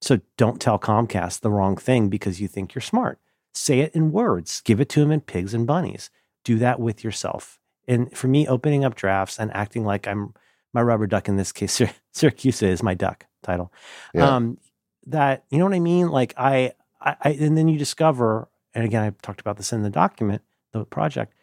So 0.03 0.21
don't 0.37 0.61
tell 0.61 0.79
Comcast 0.79 1.41
the 1.41 1.51
wrong 1.51 1.79
thing 1.79 2.11
because 2.11 2.43
you 2.43 2.49
think 2.49 2.75
you're 2.75 2.83
smart. 2.83 3.19
Say 3.55 3.81
it 3.81 3.95
in 3.95 4.13
words, 4.13 4.61
give 4.61 4.83
it 4.83 4.91
to 4.91 5.01
them 5.01 5.13
in 5.13 5.23
pigs 5.23 5.55
and 5.55 5.67
bunnies. 5.67 6.11
Do 6.45 6.59
that 6.59 6.81
with 6.81 7.05
yourself. 7.05 7.59
And 7.89 8.17
for 8.17 8.29
me, 8.29 8.47
opening 8.47 8.85
up 8.85 8.95
drafts 8.95 9.39
and 9.39 9.55
acting 9.55 9.85
like 9.85 10.07
I'm 10.07 10.35
my 10.73 10.83
rubber 10.83 11.07
duck 11.07 11.29
in 11.29 11.37
this 11.37 11.53
case, 11.53 11.81
Syracuse 12.13 12.63
is 12.63 12.83
my 12.83 12.95
duck 12.95 13.27
title. 13.43 13.73
Yeah. 14.15 14.37
Um, 14.37 14.59
that 15.07 15.45
you 15.51 15.59
know 15.59 15.65
what 15.65 15.75
I 15.75 15.81
mean? 15.81 16.09
Like 16.09 16.35
I, 16.37 16.73
I, 17.01 17.17
I, 17.21 17.31
and 17.31 17.59
then 17.59 17.69
you 17.69 17.79
discover, 17.79 18.49
and 18.75 18.85
again, 18.85 19.03
I 19.03 19.11
talked 19.23 19.41
about 19.41 19.57
this 19.57 19.73
in 19.73 19.83
the 19.83 19.91
document, 19.91 20.43
the 20.73 20.85
project. 20.85 21.35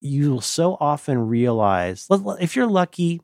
You'll 0.00 0.40
so 0.40 0.76
often 0.78 1.18
realize, 1.26 2.06
if 2.10 2.54
you're 2.54 2.66
lucky 2.66 3.20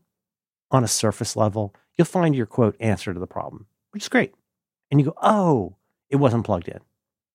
on 0.70 0.82
a 0.82 0.88
surface 0.88 1.36
level, 1.36 1.74
you'll 1.96 2.06
find 2.06 2.34
your 2.34 2.46
quote 2.46 2.76
answer 2.80 3.14
to 3.14 3.20
the 3.20 3.26
problem, 3.26 3.66
which 3.92 4.04
is 4.04 4.08
great. 4.08 4.34
And 4.90 4.98
you 4.98 5.06
go, 5.06 5.14
oh, 5.22 5.76
it 6.10 6.16
wasn't 6.16 6.44
plugged 6.44 6.68
in, 6.68 6.80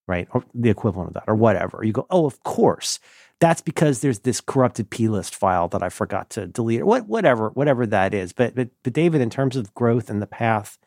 right? 0.07 0.27
Or 0.31 0.43
the 0.53 0.69
equivalent 0.69 1.09
of 1.09 1.13
that, 1.13 1.23
or 1.27 1.35
whatever. 1.35 1.81
You 1.83 1.93
go, 1.93 2.07
oh, 2.09 2.25
of 2.25 2.43
course 2.43 2.99
that's 3.39 3.61
because 3.61 4.01
there's 4.01 4.19
this 4.19 4.41
corrupted 4.41 4.89
plist 4.89 5.35
file 5.35 5.67
that 5.69 5.83
I 5.83 5.89
forgot 5.89 6.29
to 6.31 6.47
delete. 6.47 6.83
What, 6.83 7.07
whatever, 7.07 7.49
whatever 7.49 7.85
that 7.85 8.13
is. 8.13 8.33
But, 8.33 8.55
but, 8.55 8.69
but 8.83 8.93
David, 8.93 9.21
in 9.21 9.29
terms 9.29 9.55
of 9.55 9.73
growth 9.73 10.09
and 10.09 10.21
the 10.21 10.27
path 10.27 10.77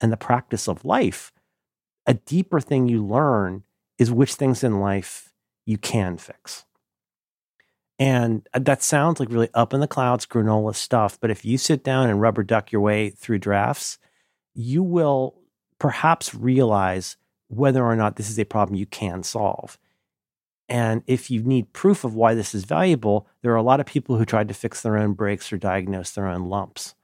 and 0.00 0.12
the 0.12 0.16
practice 0.16 0.68
of 0.68 0.84
life, 0.84 1.32
a 2.06 2.14
deeper 2.14 2.60
thing 2.60 2.88
you 2.88 3.04
learn 3.04 3.64
is 3.98 4.10
which 4.10 4.34
things 4.34 4.62
in 4.62 4.80
life 4.80 5.32
you 5.64 5.78
can 5.78 6.18
fix. 6.18 6.64
And 7.98 8.46
that 8.54 8.82
sounds 8.82 9.18
like 9.18 9.30
really 9.30 9.50
up 9.54 9.74
in 9.74 9.80
the 9.80 9.88
clouds 9.88 10.24
granola 10.24 10.74
stuff. 10.74 11.18
But 11.20 11.30
if 11.30 11.44
you 11.44 11.58
sit 11.58 11.82
down 11.82 12.08
and 12.08 12.20
rubber 12.20 12.44
duck 12.44 12.70
your 12.70 12.80
way 12.80 13.10
through 13.10 13.38
drafts, 13.38 13.98
you 14.54 14.82
will 14.82 15.34
perhaps 15.78 16.34
realize 16.34 17.16
whether 17.48 17.84
or 17.84 17.96
not 17.96 18.16
this 18.16 18.30
is 18.30 18.38
a 18.38 18.44
problem 18.44 18.76
you 18.76 18.86
can 18.86 19.22
solve. 19.22 19.78
And 20.68 21.02
if 21.06 21.30
you 21.30 21.42
need 21.42 21.72
proof 21.72 22.04
of 22.04 22.14
why 22.14 22.34
this 22.34 22.54
is 22.54 22.64
valuable, 22.64 23.26
there 23.42 23.52
are 23.52 23.56
a 23.56 23.62
lot 23.62 23.80
of 23.80 23.86
people 23.86 24.18
who 24.18 24.24
tried 24.24 24.48
to 24.48 24.54
fix 24.54 24.82
their 24.82 24.98
own 24.98 25.14
breaks 25.14 25.52
or 25.52 25.56
diagnose 25.56 26.10
their 26.10 26.28
own 26.28 26.48
lumps. 26.48 26.94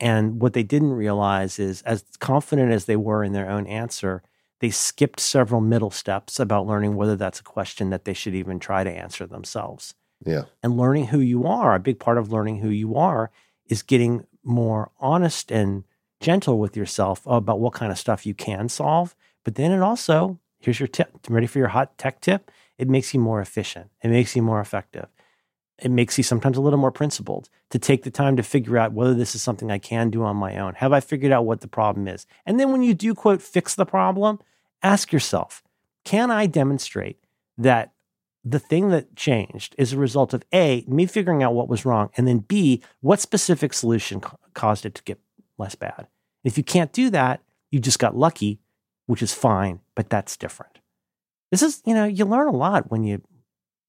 And 0.00 0.40
what 0.40 0.52
they 0.52 0.62
didn't 0.62 0.92
realize 0.92 1.58
is, 1.58 1.82
as 1.82 2.04
confident 2.18 2.72
as 2.72 2.84
they 2.84 2.96
were 2.96 3.24
in 3.24 3.32
their 3.32 3.48
own 3.48 3.66
answer, 3.66 4.22
they 4.60 4.70
skipped 4.70 5.20
several 5.20 5.60
middle 5.60 5.90
steps 5.90 6.40
about 6.40 6.66
learning 6.66 6.96
whether 6.96 7.16
that's 7.16 7.40
a 7.40 7.44
question 7.44 7.90
that 7.90 8.04
they 8.04 8.12
should 8.12 8.34
even 8.34 8.58
try 8.58 8.84
to 8.84 8.90
answer 8.90 9.26
themselves. 9.26 9.94
Yeah. 10.24 10.42
And 10.62 10.76
learning 10.76 11.06
who 11.06 11.20
you 11.20 11.46
are, 11.46 11.74
a 11.74 11.80
big 11.80 11.98
part 11.98 12.18
of 12.18 12.32
learning 12.32 12.58
who 12.58 12.70
you 12.70 12.96
are 12.96 13.30
is 13.66 13.82
getting 13.82 14.26
more 14.42 14.90
honest 14.98 15.50
and 15.50 15.84
gentle 16.20 16.58
with 16.58 16.76
yourself 16.76 17.26
about 17.26 17.60
what 17.60 17.74
kind 17.74 17.92
of 17.92 17.98
stuff 17.98 18.26
you 18.26 18.34
can 18.34 18.68
solve. 18.68 19.14
But 19.44 19.56
then 19.56 19.72
it 19.72 19.80
also, 19.80 20.38
here's 20.58 20.80
your 20.80 20.86
tip. 20.86 21.10
I'm 21.28 21.34
Ready 21.34 21.46
for 21.46 21.58
your 21.58 21.68
hot 21.68 21.98
tech 21.98 22.20
tip? 22.20 22.50
It 22.78 22.88
makes 22.88 23.14
you 23.14 23.20
more 23.20 23.40
efficient. 23.40 23.90
It 24.02 24.08
makes 24.08 24.36
you 24.36 24.42
more 24.42 24.60
effective. 24.60 25.08
It 25.78 25.90
makes 25.90 26.16
you 26.16 26.24
sometimes 26.24 26.56
a 26.56 26.60
little 26.62 26.78
more 26.78 26.90
principled 26.90 27.50
to 27.70 27.78
take 27.78 28.02
the 28.02 28.10
time 28.10 28.36
to 28.36 28.42
figure 28.42 28.78
out 28.78 28.92
whether 28.92 29.14
this 29.14 29.34
is 29.34 29.42
something 29.42 29.70
I 29.70 29.78
can 29.78 30.10
do 30.10 30.22
on 30.22 30.36
my 30.36 30.56
own. 30.56 30.74
Have 30.74 30.92
I 30.92 31.00
figured 31.00 31.32
out 31.32 31.44
what 31.44 31.60
the 31.60 31.68
problem 31.68 32.08
is? 32.08 32.26
And 32.46 32.58
then 32.58 32.72
when 32.72 32.82
you 32.82 32.94
do, 32.94 33.14
quote, 33.14 33.42
fix 33.42 33.74
the 33.74 33.84
problem, 33.84 34.38
ask 34.82 35.12
yourself, 35.12 35.62
can 36.04 36.30
I 36.30 36.46
demonstrate 36.46 37.18
that 37.58 37.92
the 38.42 38.58
thing 38.58 38.90
that 38.90 39.16
changed 39.16 39.74
is 39.76 39.92
a 39.92 39.98
result 39.98 40.32
of 40.32 40.44
A, 40.54 40.84
me 40.86 41.04
figuring 41.04 41.42
out 41.42 41.54
what 41.54 41.68
was 41.68 41.84
wrong, 41.84 42.10
and 42.16 42.28
then 42.28 42.38
B, 42.38 42.82
what 43.00 43.20
specific 43.20 43.74
solution 43.74 44.22
caused 44.54 44.86
it 44.86 44.94
to 44.94 45.02
get 45.02 45.18
less 45.58 45.74
bad? 45.74 46.06
If 46.44 46.56
you 46.56 46.62
can't 46.62 46.92
do 46.92 47.10
that, 47.10 47.42
you 47.72 47.80
just 47.80 47.98
got 47.98 48.16
lucky, 48.16 48.60
which 49.06 49.20
is 49.20 49.34
fine, 49.34 49.80
but 49.96 50.08
that's 50.08 50.36
different. 50.36 50.78
This 51.50 51.62
is, 51.62 51.82
you 51.84 51.94
know, 51.94 52.04
you 52.04 52.24
learn 52.24 52.48
a 52.48 52.56
lot 52.56 52.90
when 52.90 53.04
you 53.04 53.22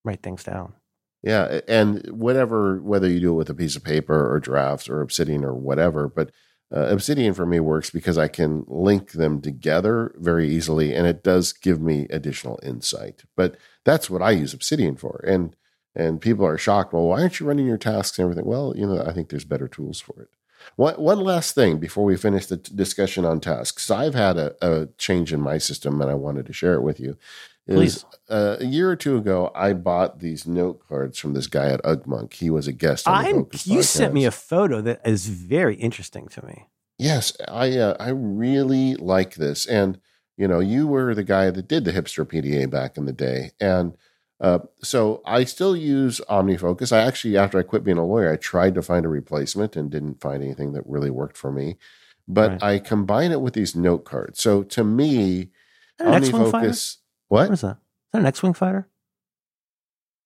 write 0.04 0.22
things 0.22 0.44
down. 0.44 0.74
Yeah, 1.22 1.60
and 1.66 2.06
whatever, 2.10 2.80
whether 2.80 3.08
you 3.08 3.20
do 3.20 3.32
it 3.32 3.36
with 3.36 3.50
a 3.50 3.54
piece 3.54 3.74
of 3.74 3.82
paper 3.82 4.32
or 4.32 4.38
drafts 4.38 4.88
or 4.88 5.00
Obsidian 5.00 5.44
or 5.44 5.52
whatever, 5.52 6.08
but 6.08 6.30
uh, 6.74 6.86
Obsidian 6.86 7.34
for 7.34 7.46
me 7.46 7.60
works 7.60 7.90
because 7.90 8.18
I 8.18 8.28
can 8.28 8.64
link 8.68 9.12
them 9.12 9.40
together 9.40 10.14
very 10.18 10.48
easily, 10.48 10.94
and 10.94 11.06
it 11.06 11.24
does 11.24 11.52
give 11.52 11.80
me 11.80 12.06
additional 12.10 12.60
insight. 12.62 13.24
But 13.36 13.56
that's 13.84 14.10
what 14.10 14.22
I 14.22 14.32
use 14.32 14.54
Obsidian 14.54 14.96
for, 14.96 15.24
and 15.26 15.56
and 15.94 16.20
people 16.20 16.46
are 16.46 16.58
shocked. 16.58 16.92
Well, 16.92 17.04
why 17.08 17.22
aren't 17.22 17.40
you 17.40 17.46
running 17.46 17.66
your 17.66 17.78
tasks 17.78 18.18
and 18.18 18.24
everything? 18.24 18.44
Well, 18.44 18.74
you 18.76 18.86
know, 18.86 19.02
I 19.02 19.12
think 19.12 19.30
there's 19.30 19.44
better 19.44 19.66
tools 19.66 19.98
for 19.98 20.20
it. 20.22 20.28
One, 20.76 20.94
one 20.94 21.20
last 21.20 21.54
thing 21.54 21.78
before 21.78 22.04
we 22.04 22.16
finish 22.16 22.46
the 22.46 22.56
t- 22.56 22.74
discussion 22.74 23.24
on 23.24 23.40
tasks. 23.40 23.90
I've 23.90 24.14
had 24.14 24.36
a, 24.36 24.54
a, 24.60 24.86
change 24.98 25.32
in 25.32 25.40
my 25.40 25.58
system 25.58 26.00
and 26.00 26.10
I 26.10 26.14
wanted 26.14 26.46
to 26.46 26.52
share 26.52 26.74
it 26.74 26.82
with 26.82 27.00
you. 27.00 27.16
Is, 27.66 28.06
uh, 28.30 28.56
a 28.60 28.64
year 28.64 28.90
or 28.90 28.96
two 28.96 29.18
ago, 29.18 29.50
I 29.54 29.74
bought 29.74 30.20
these 30.20 30.46
note 30.46 30.80
cards 30.88 31.18
from 31.18 31.34
this 31.34 31.46
guy 31.46 31.68
at 31.68 31.82
Ugmonk. 31.82 32.32
He 32.32 32.48
was 32.48 32.66
a 32.66 32.72
guest 32.72 33.04
Focus 33.04 33.66
You 33.66 33.80
podcast. 33.80 33.84
sent 33.84 34.14
me 34.14 34.24
a 34.24 34.30
photo 34.30 34.80
that 34.80 35.02
is 35.04 35.26
very 35.26 35.76
interesting 35.76 36.28
to 36.28 36.46
me. 36.46 36.68
Yes, 36.98 37.36
I 37.46 37.76
uh, 37.76 37.96
I 38.00 38.08
really 38.08 38.96
like 38.96 39.34
this, 39.34 39.66
and 39.66 40.00
you 40.36 40.48
know, 40.48 40.60
you 40.60 40.86
were 40.86 41.14
the 41.14 41.22
guy 41.22 41.50
that 41.50 41.68
did 41.68 41.84
the 41.84 41.92
hipster 41.92 42.24
PDA 42.24 42.70
back 42.70 42.96
in 42.96 43.04
the 43.04 43.12
day, 43.12 43.52
and 43.60 43.96
uh, 44.40 44.60
so 44.82 45.22
I 45.24 45.44
still 45.44 45.76
use 45.76 46.20
OmniFocus. 46.28 46.92
I 46.92 47.00
actually, 47.00 47.36
after 47.36 47.58
I 47.58 47.62
quit 47.62 47.84
being 47.84 47.98
a 47.98 48.06
lawyer, 48.06 48.32
I 48.32 48.36
tried 48.36 48.74
to 48.74 48.82
find 48.82 49.04
a 49.04 49.08
replacement 49.08 49.76
and 49.76 49.90
didn't 49.90 50.20
find 50.20 50.42
anything 50.42 50.72
that 50.74 50.86
really 50.86 51.10
worked 51.10 51.36
for 51.36 51.50
me. 51.50 51.76
But 52.28 52.52
right. 52.52 52.62
I 52.62 52.78
combine 52.78 53.32
it 53.32 53.40
with 53.40 53.54
these 53.54 53.74
note 53.74 54.04
cards. 54.04 54.40
So 54.40 54.62
to 54.62 54.84
me, 54.84 55.50
OmniFocus. 56.00 56.98
What? 57.28 57.48
What 57.48 57.54
is 57.54 57.60
that? 57.62 57.76
Is 57.76 58.12
that 58.12 58.18
an 58.20 58.26
X-wing 58.26 58.54
fighter? 58.54 58.88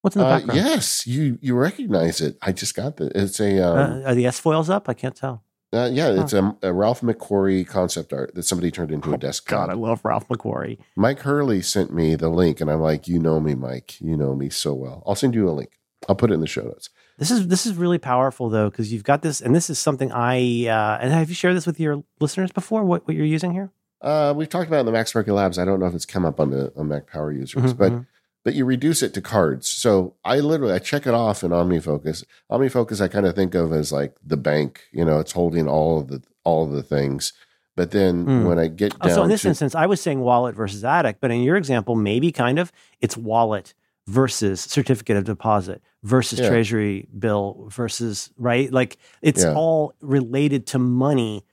What's 0.02 0.16
in 0.16 0.22
the 0.22 0.26
uh, 0.26 0.38
background? 0.38 0.60
Yes, 0.60 1.06
you 1.06 1.38
you 1.40 1.54
recognize 1.54 2.20
it. 2.20 2.36
I 2.42 2.52
just 2.52 2.74
got 2.74 2.96
the. 2.96 3.10
It's 3.14 3.38
a. 3.40 3.60
Uh, 3.60 3.70
um, 3.70 3.78
uh, 3.78 4.08
are 4.08 4.14
the 4.14 4.26
S 4.26 4.40
foils 4.40 4.68
up? 4.68 4.88
I 4.88 4.94
can't 4.94 5.14
tell. 5.14 5.44
Uh, 5.72 5.88
yeah, 5.90 6.10
it's 6.10 6.34
a, 6.34 6.54
a, 6.62 6.70
Ralph 6.70 7.00
McQuarrie 7.00 7.66
concept 7.66 8.12
art 8.12 8.34
that 8.34 8.42
somebody 8.42 8.70
turned 8.70 8.90
into 8.90 9.10
oh, 9.10 9.14
a 9.14 9.18
desk. 9.18 9.48
God, 9.48 9.70
I 9.70 9.72
love 9.72 10.04
Ralph 10.04 10.28
McQuarrie. 10.28 10.78
Mike 10.96 11.20
Hurley 11.20 11.62
sent 11.62 11.94
me 11.94 12.14
the 12.14 12.28
link, 12.28 12.60
and 12.60 12.70
I'm 12.70 12.80
like, 12.80 13.08
you 13.08 13.18
know 13.18 13.40
me, 13.40 13.54
Mike. 13.54 13.98
You 13.98 14.16
know 14.18 14.34
me 14.34 14.50
so 14.50 14.74
well. 14.74 15.02
I'll 15.06 15.14
send 15.14 15.34
you 15.34 15.48
a 15.48 15.52
link. 15.52 15.70
I'll 16.08 16.14
put 16.14 16.30
it 16.30 16.34
in 16.34 16.40
the 16.40 16.46
show 16.46 16.62
notes. 16.62 16.90
This 17.16 17.30
is 17.30 17.48
this 17.48 17.64
is 17.64 17.74
really 17.74 17.98
powerful 17.98 18.50
though 18.50 18.68
because 18.68 18.92
you've 18.92 19.04
got 19.04 19.22
this, 19.22 19.40
and 19.40 19.54
this 19.54 19.70
is 19.70 19.78
something 19.78 20.12
I 20.12 20.66
uh, 20.66 20.98
and 21.00 21.12
have 21.12 21.30
you 21.30 21.34
shared 21.34 21.56
this 21.56 21.66
with 21.66 21.80
your 21.80 22.02
listeners 22.20 22.52
before? 22.52 22.84
What 22.84 23.06
what 23.06 23.16
you're 23.16 23.24
using 23.24 23.52
here? 23.52 23.70
Uh, 24.00 24.34
we've 24.36 24.48
talked 24.48 24.66
about 24.66 24.80
in 24.80 24.86
the 24.86 24.92
MacSparky 24.92 25.28
Labs. 25.28 25.58
I 25.58 25.64
don't 25.64 25.78
know 25.78 25.86
if 25.86 25.94
it's 25.94 26.04
come 26.04 26.24
up 26.26 26.40
on 26.40 26.50
the 26.50 26.72
on 26.76 26.88
Mac 26.88 27.06
Power 27.06 27.32
users, 27.32 27.62
mm-hmm, 27.62 27.78
but 27.78 27.92
mm-hmm 27.92 28.02
but 28.44 28.54
you 28.54 28.64
reduce 28.64 29.02
it 29.02 29.14
to 29.14 29.20
cards. 29.20 29.68
So 29.68 30.14
I 30.24 30.40
literally 30.40 30.74
I 30.74 30.78
check 30.78 31.06
it 31.06 31.14
off 31.14 31.42
in 31.42 31.50
OmniFocus. 31.50 32.24
OmniFocus 32.50 33.00
I 33.00 33.08
kind 33.08 33.26
of 33.26 33.34
think 33.34 33.54
of 33.54 33.72
as 33.72 33.92
like 33.92 34.16
the 34.24 34.36
bank. 34.36 34.82
You 34.92 35.04
know, 35.04 35.18
it's 35.20 35.32
holding 35.32 35.68
all 35.68 36.00
of 36.00 36.08
the 36.08 36.22
all 36.44 36.64
of 36.64 36.72
the 36.72 36.82
things. 36.82 37.32
But 37.74 37.90
then 37.90 38.26
mm. 38.26 38.46
when 38.46 38.58
I 38.58 38.66
get 38.66 38.98
down, 38.98 39.10
oh, 39.10 39.14
so 39.14 39.22
in 39.22 39.30
this 39.30 39.42
to, 39.42 39.48
instance, 39.48 39.74
I 39.74 39.86
was 39.86 40.00
saying 40.00 40.20
wallet 40.20 40.54
versus 40.54 40.84
attic, 40.84 41.18
but 41.20 41.30
in 41.30 41.42
your 41.42 41.56
example, 41.56 41.94
maybe 41.94 42.30
kind 42.30 42.58
of 42.58 42.70
it's 43.00 43.16
wallet 43.16 43.72
versus 44.06 44.60
certificate 44.60 45.16
of 45.16 45.24
deposit 45.24 45.80
versus 46.02 46.38
yeah. 46.40 46.48
treasury 46.48 47.08
bill 47.18 47.68
versus 47.70 48.30
right. 48.36 48.70
Like 48.70 48.98
it's 49.22 49.42
yeah. 49.42 49.54
all 49.54 49.94
related 50.00 50.66
to 50.68 50.78
money, 50.78 51.46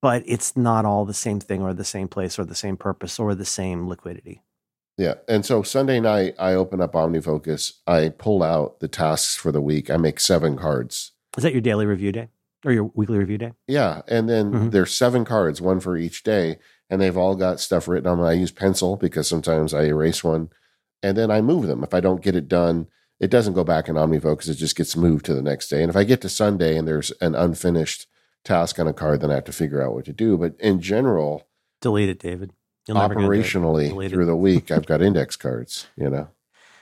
but 0.00 0.22
it's 0.24 0.56
not 0.56 0.84
all 0.84 1.04
the 1.04 1.14
same 1.14 1.40
thing 1.40 1.60
or 1.60 1.74
the 1.74 1.84
same 1.84 2.08
place 2.08 2.38
or 2.38 2.44
the 2.44 2.54
same 2.54 2.76
purpose 2.76 3.18
or 3.18 3.34
the 3.34 3.44
same 3.44 3.86
liquidity. 3.86 4.42
Yeah. 4.98 5.14
And 5.28 5.44
so 5.44 5.62
Sunday 5.62 6.00
night, 6.00 6.34
I 6.38 6.54
open 6.54 6.80
up 6.80 6.92
OmniFocus. 6.92 7.74
I 7.86 8.08
pull 8.10 8.42
out 8.42 8.80
the 8.80 8.88
tasks 8.88 9.36
for 9.36 9.52
the 9.52 9.60
week. 9.60 9.90
I 9.90 9.96
make 9.96 10.20
seven 10.20 10.56
cards. 10.56 11.12
Is 11.36 11.42
that 11.42 11.52
your 11.52 11.60
daily 11.60 11.84
review 11.84 12.12
day 12.12 12.28
or 12.64 12.72
your 12.72 12.90
weekly 12.94 13.18
review 13.18 13.36
day? 13.36 13.52
Yeah. 13.66 14.02
And 14.08 14.28
then 14.28 14.52
mm-hmm. 14.52 14.70
there's 14.70 14.94
seven 14.94 15.24
cards, 15.24 15.60
one 15.60 15.80
for 15.80 15.96
each 15.96 16.22
day. 16.22 16.58
And 16.88 17.00
they've 17.00 17.16
all 17.16 17.34
got 17.34 17.60
stuff 17.60 17.88
written 17.88 18.08
on 18.08 18.18
them. 18.18 18.26
I 18.26 18.32
use 18.32 18.52
pencil 18.52 18.96
because 18.96 19.28
sometimes 19.28 19.74
I 19.74 19.84
erase 19.84 20.24
one 20.24 20.50
and 21.02 21.16
then 21.16 21.30
I 21.30 21.42
move 21.42 21.66
them. 21.66 21.84
If 21.84 21.92
I 21.92 22.00
don't 22.00 22.22
get 22.22 22.36
it 22.36 22.48
done, 22.48 22.86
it 23.20 23.30
doesn't 23.30 23.54
go 23.54 23.64
back 23.64 23.88
in 23.88 23.96
OmniFocus. 23.96 24.48
It 24.48 24.54
just 24.54 24.76
gets 24.76 24.96
moved 24.96 25.26
to 25.26 25.34
the 25.34 25.42
next 25.42 25.68
day. 25.68 25.82
And 25.82 25.90
if 25.90 25.96
I 25.96 26.04
get 26.04 26.20
to 26.22 26.28
Sunday 26.28 26.76
and 26.76 26.86
there's 26.86 27.10
an 27.20 27.34
unfinished 27.34 28.06
task 28.44 28.78
on 28.78 28.86
a 28.86 28.92
card, 28.92 29.20
then 29.20 29.30
I 29.30 29.34
have 29.34 29.44
to 29.44 29.52
figure 29.52 29.82
out 29.82 29.92
what 29.92 30.04
to 30.06 30.12
do. 30.12 30.38
But 30.38 30.54
in 30.58 30.80
general, 30.80 31.48
delete 31.80 32.08
it, 32.08 32.18
David 32.18 32.52
operationally 32.88 34.08
through 34.08 34.26
the 34.26 34.36
week, 34.36 34.70
I've 34.70 34.86
got 34.86 35.02
index 35.02 35.36
cards, 35.36 35.86
you 35.96 36.08
know. 36.08 36.28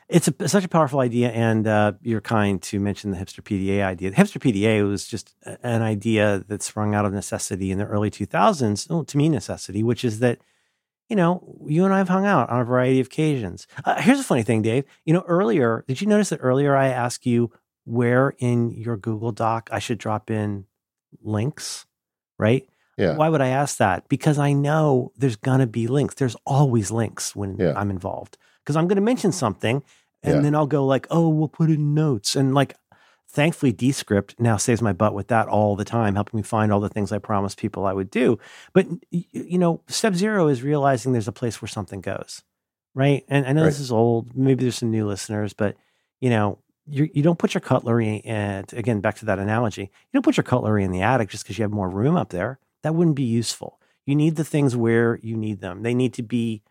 It's 0.08 0.28
a, 0.28 0.48
such 0.48 0.64
a 0.64 0.68
powerful 0.68 1.00
idea, 1.00 1.30
and 1.30 1.66
uh, 1.66 1.92
you're 2.02 2.20
kind 2.20 2.60
to 2.62 2.78
mention 2.78 3.10
the 3.10 3.16
hipster 3.16 3.40
PDA 3.40 3.82
idea. 3.82 4.10
The 4.10 4.16
hipster 4.16 4.38
PDA 4.38 4.86
was 4.86 5.06
just 5.06 5.34
an 5.62 5.80
idea 5.80 6.44
that 6.48 6.62
sprung 6.62 6.94
out 6.94 7.06
of 7.06 7.12
necessity 7.14 7.70
in 7.70 7.78
the 7.78 7.86
early 7.86 8.10
2000s, 8.10 8.90
well, 8.90 9.04
to 9.04 9.16
me, 9.16 9.30
necessity, 9.30 9.82
which 9.82 10.04
is 10.04 10.18
that, 10.18 10.40
you 11.08 11.16
know, 11.16 11.56
you 11.66 11.86
and 11.86 11.94
I 11.94 11.98
have 11.98 12.10
hung 12.10 12.26
out 12.26 12.50
on 12.50 12.60
a 12.60 12.64
variety 12.64 13.00
of 13.00 13.06
occasions. 13.06 13.66
Uh, 13.82 14.00
here's 14.02 14.20
a 14.20 14.24
funny 14.24 14.42
thing, 14.42 14.60
Dave. 14.60 14.84
You 15.06 15.14
know, 15.14 15.24
earlier, 15.26 15.84
did 15.88 16.02
you 16.02 16.06
notice 16.06 16.28
that 16.28 16.40
earlier 16.42 16.76
I 16.76 16.88
asked 16.88 17.24
you 17.24 17.50
where 17.84 18.34
in 18.38 18.72
your 18.72 18.98
Google 18.98 19.32
Doc 19.32 19.70
I 19.72 19.78
should 19.78 19.98
drop 19.98 20.30
in 20.30 20.66
links, 21.22 21.86
right? 22.38 22.68
Yeah. 22.96 23.16
Why 23.16 23.28
would 23.28 23.40
I 23.40 23.48
ask 23.48 23.78
that? 23.78 24.08
Because 24.08 24.38
I 24.38 24.52
know 24.52 25.12
there's 25.16 25.36
going 25.36 25.60
to 25.60 25.66
be 25.66 25.86
links. 25.86 26.14
There's 26.14 26.36
always 26.46 26.90
links 26.90 27.34
when 27.34 27.56
Yeah. 27.58 27.72
I'm 27.76 27.90
involved 27.90 28.38
because 28.62 28.76
I'm 28.76 28.86
going 28.86 28.96
to 28.96 29.02
mention 29.02 29.30
mm. 29.30 29.34
something 29.34 29.82
and 30.22 30.36
Yeah. 30.36 30.40
then 30.40 30.54
I'll 30.54 30.66
go 30.66 30.86
like, 30.86 31.06
oh, 31.10 31.28
we'll 31.28 31.48
put 31.48 31.70
in 31.70 31.94
notes. 31.94 32.36
And 32.36 32.54
like, 32.54 32.74
thankfully, 33.28 33.72
Descript 33.72 34.36
now 34.38 34.56
saves 34.56 34.80
my 34.80 34.92
butt 34.92 35.12
with 35.12 35.28
that 35.28 35.48
all 35.48 35.76
the 35.76 35.84
time, 35.84 36.14
helping 36.14 36.38
me 36.38 36.42
find 36.42 36.72
all 36.72 36.80
the 36.80 36.88
things 36.88 37.10
I 37.12 37.18
promised 37.18 37.58
people 37.58 37.84
I 37.84 37.92
would 37.92 38.10
do. 38.10 38.38
But, 38.72 38.86
you 39.10 39.58
know, 39.58 39.80
step 39.88 40.14
zero 40.14 40.48
is 40.48 40.62
realizing 40.62 41.12
there's 41.12 41.28
a 41.28 41.32
place 41.32 41.60
where 41.60 41.68
something 41.68 42.00
goes, 42.00 42.42
right? 42.94 43.24
And 43.28 43.44
I 43.46 43.52
know 43.52 43.64
this 43.64 43.80
is 43.80 43.90
old. 43.92 44.36
Maybe 44.36 44.62
there's 44.64 44.76
some 44.76 44.90
new 44.92 45.06
listeners, 45.06 45.52
but, 45.52 45.76
you 46.20 46.30
know, 46.30 46.58
you, 46.86 47.08
you 47.12 47.22
don't 47.22 47.38
put 47.38 47.54
your 47.54 47.62
cutlery 47.62 48.20
and 48.26 48.70
again 48.74 49.00
back 49.00 49.16
to 49.16 49.24
that 49.24 49.38
analogy 49.38 49.80
you 49.84 50.10
don't 50.12 50.22
put 50.22 50.36
your 50.36 50.44
cutlery 50.44 50.84
in 50.84 50.92
the 50.92 51.00
attic 51.00 51.30
just 51.30 51.42
because 51.42 51.56
you 51.58 51.62
have 51.62 51.70
more 51.70 51.88
room 51.88 52.14
up 52.14 52.28
there 52.28 52.58
that 52.84 52.94
wouldn't 52.94 53.16
be 53.16 53.24
useful. 53.24 53.80
You 54.06 54.14
need 54.14 54.36
the 54.36 54.44
things 54.44 54.76
where 54.76 55.18
you 55.22 55.36
need 55.36 55.60
them. 55.60 55.82
They 55.82 55.94
need 55.94 56.14
to 56.14 56.22
be 56.22 56.62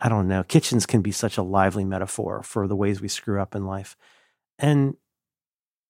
i 0.00 0.08
don't 0.08 0.28
know 0.28 0.44
kitchens 0.44 0.86
can 0.86 1.02
be 1.02 1.10
such 1.10 1.36
a 1.36 1.42
lively 1.42 1.84
metaphor 1.84 2.40
for 2.44 2.68
the 2.68 2.76
ways 2.76 3.00
we 3.00 3.08
screw 3.08 3.42
up 3.42 3.56
in 3.56 3.66
life. 3.66 3.96
And 4.56 4.96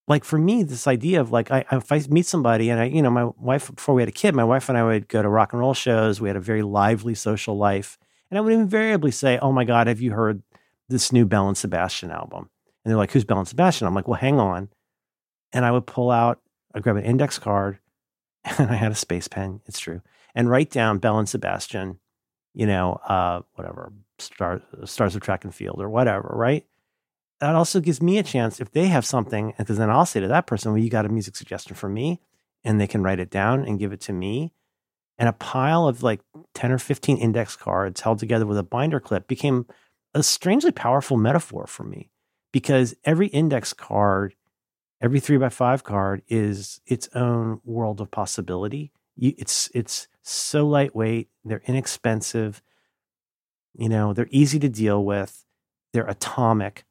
like 0.06 0.24
for 0.24 0.38
me 0.38 0.62
this 0.62 0.86
idea 0.86 1.20
of 1.20 1.30
like 1.30 1.50
I, 1.50 1.66
if 1.70 1.92
i 1.92 2.00
meet 2.08 2.24
somebody 2.24 2.70
and 2.70 2.80
i 2.80 2.84
you 2.84 3.02
know 3.02 3.10
my 3.10 3.26
wife 3.36 3.70
before 3.74 3.94
we 3.94 4.00
had 4.00 4.08
a 4.08 4.12
kid 4.12 4.34
my 4.34 4.44
wife 4.44 4.70
and 4.70 4.78
i 4.78 4.82
would 4.82 5.08
go 5.08 5.20
to 5.20 5.28
rock 5.28 5.52
and 5.52 5.60
roll 5.60 5.74
shows. 5.74 6.20
We 6.20 6.30
had 6.30 6.36
a 6.36 6.40
very 6.40 6.62
lively 6.62 7.14
social 7.14 7.58
life. 7.58 7.98
And 8.30 8.38
i 8.38 8.40
would 8.40 8.54
invariably 8.54 9.10
say 9.10 9.38
oh 9.42 9.52
my 9.52 9.64
god 9.64 9.88
have 9.88 10.00
you 10.00 10.12
heard 10.12 10.42
this 10.88 11.12
new 11.12 11.26
bell 11.26 11.48
and 11.48 11.56
sebastian 11.56 12.10
album? 12.10 12.48
And 12.88 12.92
they're 12.92 12.98
like, 12.98 13.12
who's 13.12 13.26
Bell 13.26 13.38
and 13.38 13.46
Sebastian? 13.46 13.86
I'm 13.86 13.94
like, 13.94 14.08
well, 14.08 14.18
hang 14.18 14.40
on. 14.40 14.70
And 15.52 15.66
I 15.66 15.70
would 15.70 15.86
pull 15.86 16.10
out, 16.10 16.40
I'd 16.74 16.82
grab 16.82 16.96
an 16.96 17.04
index 17.04 17.38
card, 17.38 17.80
and 18.58 18.70
I 18.70 18.74
had 18.74 18.92
a 18.92 18.96
space 18.96 19.28
pen, 19.28 19.60
it's 19.66 19.78
true, 19.78 20.02
and 20.34 20.50
write 20.50 20.70
down 20.70 20.98
Bell 20.98 21.18
and 21.18 21.28
Sebastian, 21.28 21.98
you 22.54 22.66
know, 22.66 22.94
uh, 23.06 23.42
whatever, 23.54 23.92
star, 24.18 24.62
Stars 24.84 25.14
of 25.14 25.22
Track 25.22 25.44
and 25.44 25.54
Field 25.54 25.80
or 25.80 25.88
whatever, 25.88 26.32
right? 26.34 26.64
That 27.40 27.54
also 27.54 27.80
gives 27.80 28.02
me 28.02 28.18
a 28.18 28.22
chance 28.22 28.60
if 28.60 28.72
they 28.72 28.86
have 28.86 29.06
something, 29.06 29.54
because 29.58 29.78
then 29.78 29.90
I'll 29.90 30.06
say 30.06 30.20
to 30.20 30.28
that 30.28 30.46
person, 30.46 30.72
well, 30.72 30.82
you 30.82 30.90
got 30.90 31.06
a 31.06 31.10
music 31.10 31.36
suggestion 31.36 31.76
for 31.76 31.88
me, 31.88 32.20
and 32.64 32.80
they 32.80 32.86
can 32.86 33.02
write 33.02 33.20
it 33.20 33.30
down 33.30 33.64
and 33.64 33.78
give 33.78 33.92
it 33.92 34.00
to 34.02 34.12
me. 34.12 34.52
And 35.18 35.28
a 35.28 35.32
pile 35.32 35.88
of 35.88 36.02
like 36.02 36.20
10 36.54 36.72
or 36.72 36.78
15 36.78 37.16
index 37.16 37.56
cards 37.56 38.00
held 38.00 38.18
together 38.18 38.46
with 38.46 38.58
a 38.58 38.62
binder 38.62 39.00
clip 39.00 39.26
became 39.26 39.66
a 40.14 40.22
strangely 40.22 40.72
powerful 40.72 41.16
metaphor 41.16 41.66
for 41.66 41.84
me 41.84 42.10
because 42.52 42.94
every 43.04 43.28
index 43.28 43.72
card, 43.72 44.34
every 45.00 45.20
three 45.20 45.36
by 45.36 45.48
five 45.48 45.84
card 45.84 46.22
is 46.28 46.80
its 46.86 47.08
own 47.14 47.60
world 47.64 48.00
of 48.00 48.10
possibility. 48.10 48.92
You, 49.16 49.34
it's 49.38 49.70
it's 49.74 50.08
so 50.22 50.66
lightweight. 50.66 51.28
They're 51.44 51.62
inexpensive. 51.66 52.62
You 53.76 53.88
know, 53.88 54.12
they're 54.12 54.28
easy 54.30 54.58
to 54.58 54.68
deal 54.68 55.04
with. 55.04 55.44
They're 55.92 56.06
atomic. 56.06 56.84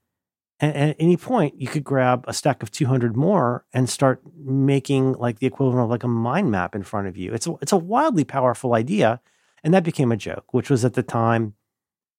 And, 0.59 0.75
at 0.75 0.95
any 0.99 1.17
point, 1.17 1.59
you 1.59 1.67
could 1.67 1.83
grab 1.83 2.25
a 2.27 2.33
stack 2.33 2.63
of 2.63 2.71
200 2.71 3.15
more 3.15 3.65
and 3.73 3.89
start 3.89 4.21
making 4.35 5.13
like 5.13 5.39
the 5.39 5.47
equivalent 5.47 5.83
of 5.83 5.89
like 5.89 6.03
a 6.03 6.07
mind 6.07 6.49
map 6.49 6.73
in 6.73 6.83
front 6.83 7.07
of 7.07 7.17
you. 7.17 7.33
It's 7.33 7.45
a, 7.45 7.55
it's 7.61 7.71
a 7.71 7.77
wildly 7.77 8.23
powerful 8.23 8.73
idea. 8.73 9.21
And 9.63 9.73
that 9.73 9.83
became 9.83 10.11
a 10.11 10.17
joke, 10.17 10.53
which 10.53 10.69
was 10.69 10.85
at 10.85 10.93
the 10.93 11.03
time, 11.03 11.53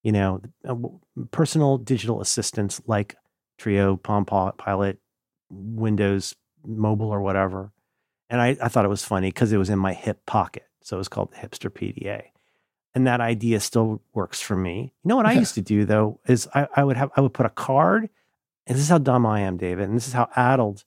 you 0.03 0.12
know, 0.12 0.41
uh, 0.68 0.76
personal 1.30 1.78
digital 1.78 2.20
assistants 2.20 2.80
like 2.86 3.16
Treo, 3.59 4.01
Palm 4.01 4.24
Pilot, 4.24 4.99
Windows 5.51 6.34
Mobile, 6.64 7.11
or 7.11 7.20
whatever. 7.20 7.72
And 8.30 8.40
I, 8.40 8.57
I 8.61 8.68
thought 8.68 8.84
it 8.84 8.88
was 8.88 9.05
funny 9.05 9.28
because 9.28 9.53
it 9.53 9.59
was 9.59 9.70
in 9.70 9.78
my 9.78 9.94
hip 9.94 10.26
pocket. 10.26 10.66
So 10.82 10.96
it 10.96 10.99
was 10.99 11.09
called 11.09 11.32
the 11.32 11.36
Hipster 11.36 11.70
PDA. 11.70 12.24
And 12.94 13.07
that 13.07 13.20
idea 13.20 13.61
still 13.61 14.03
works 14.12 14.40
for 14.40 14.57
me. 14.57 14.92
You 15.05 15.09
know 15.09 15.16
what 15.16 15.26
I 15.26 15.32
used 15.44 15.55
to 15.55 15.62
do 15.62 15.84
though 15.84 16.20
is 16.26 16.49
I, 16.55 16.66
I 16.74 16.84
would 16.84 16.96
have 16.96 17.11
I 17.16 17.20
would 17.20 17.34
put 17.34 17.46
a 17.46 17.51
card, 17.51 18.09
and 18.66 18.76
this 18.76 18.82
is 18.82 18.88
how 18.88 18.99
dumb 18.99 19.24
I 19.24 19.40
am, 19.40 19.57
David, 19.57 19.88
and 19.88 19.96
this 19.96 20.09
is 20.09 20.14
how 20.14 20.28
addled 20.36 20.84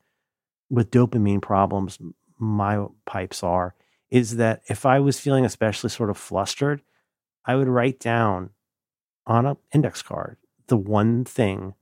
with 0.69 0.91
dopamine 0.91 1.41
problems 1.41 1.99
my 2.37 2.85
pipes 3.05 3.43
are, 3.43 3.75
is 4.09 4.37
that 4.37 4.61
if 4.67 4.85
I 4.85 4.99
was 4.99 5.19
feeling 5.19 5.45
especially 5.45 5.89
sort 5.89 6.09
of 6.09 6.17
flustered, 6.17 6.81
I 7.45 7.55
would 7.55 7.67
write 7.67 7.99
down 7.99 8.51
on 9.25 9.45
an 9.45 9.57
index 9.73 10.01
card 10.01 10.37
the 10.67 10.77
one 10.77 11.25
thing 11.25 11.75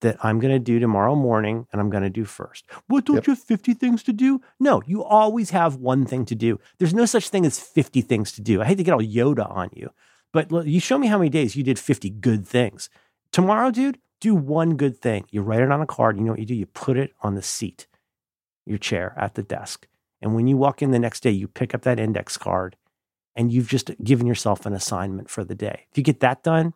that 0.00 0.16
I'm 0.24 0.38
going 0.38 0.52
to 0.52 0.58
do 0.58 0.78
tomorrow 0.78 1.14
morning 1.14 1.66
and 1.72 1.80
I'm 1.80 1.90
going 1.90 2.02
to 2.02 2.10
do 2.10 2.24
first. 2.24 2.66
What, 2.86 3.06
don't 3.06 3.16
Yep. 3.16 3.26
you 3.26 3.30
have 3.32 3.42
50 3.42 3.74
things 3.74 4.02
to 4.04 4.12
do? 4.12 4.40
No, 4.60 4.82
you 4.86 5.02
always 5.02 5.50
have 5.50 5.76
one 5.76 6.04
thing 6.04 6.24
to 6.26 6.34
do. 6.34 6.60
There's 6.78 6.94
no 6.94 7.06
such 7.06 7.28
thing 7.30 7.46
as 7.46 7.58
50 7.58 8.02
things 8.02 8.32
to 8.32 8.42
do. 8.42 8.60
I 8.60 8.66
hate 8.66 8.76
to 8.76 8.84
get 8.84 8.92
all 8.92 9.00
Yoda 9.00 9.50
on 9.50 9.70
you, 9.72 9.90
but 10.32 10.52
look, 10.52 10.66
you 10.66 10.80
show 10.80 10.98
me 10.98 11.06
how 11.06 11.18
many 11.18 11.30
days 11.30 11.56
you 11.56 11.62
did 11.62 11.78
50 11.78 12.10
good 12.10 12.46
things. 12.46 12.90
Tomorrow, 13.32 13.70
dude, 13.70 13.98
do 14.20 14.34
one 14.34 14.76
good 14.76 14.98
thing. 14.98 15.24
You 15.30 15.42
write 15.42 15.60
it 15.60 15.70
on 15.70 15.80
a 15.80 15.86
card. 15.86 16.16
You 16.18 16.24
know 16.24 16.32
what 16.32 16.40
you 16.40 16.46
do? 16.46 16.54
You 16.54 16.66
put 16.66 16.96
it 16.96 17.12
on 17.22 17.34
the 17.34 17.42
seat, 17.42 17.86
your 18.64 18.78
chair 18.78 19.14
at 19.16 19.34
the 19.34 19.42
desk. 19.42 19.86
And 20.22 20.34
when 20.34 20.46
you 20.46 20.56
walk 20.56 20.82
in 20.82 20.90
the 20.90 20.98
next 20.98 21.20
day, 21.20 21.30
you 21.30 21.48
pick 21.48 21.74
up 21.74 21.82
that 21.82 22.00
index 22.00 22.36
card 22.36 22.76
and 23.34 23.52
you've 23.52 23.68
just 23.68 23.90
given 24.02 24.26
yourself 24.26 24.64
an 24.64 24.72
assignment 24.72 25.28
for 25.28 25.44
the 25.44 25.54
day. 25.54 25.86
If 25.90 25.98
you 25.98 26.02
get 26.04 26.20
that 26.20 26.42
done, 26.42 26.72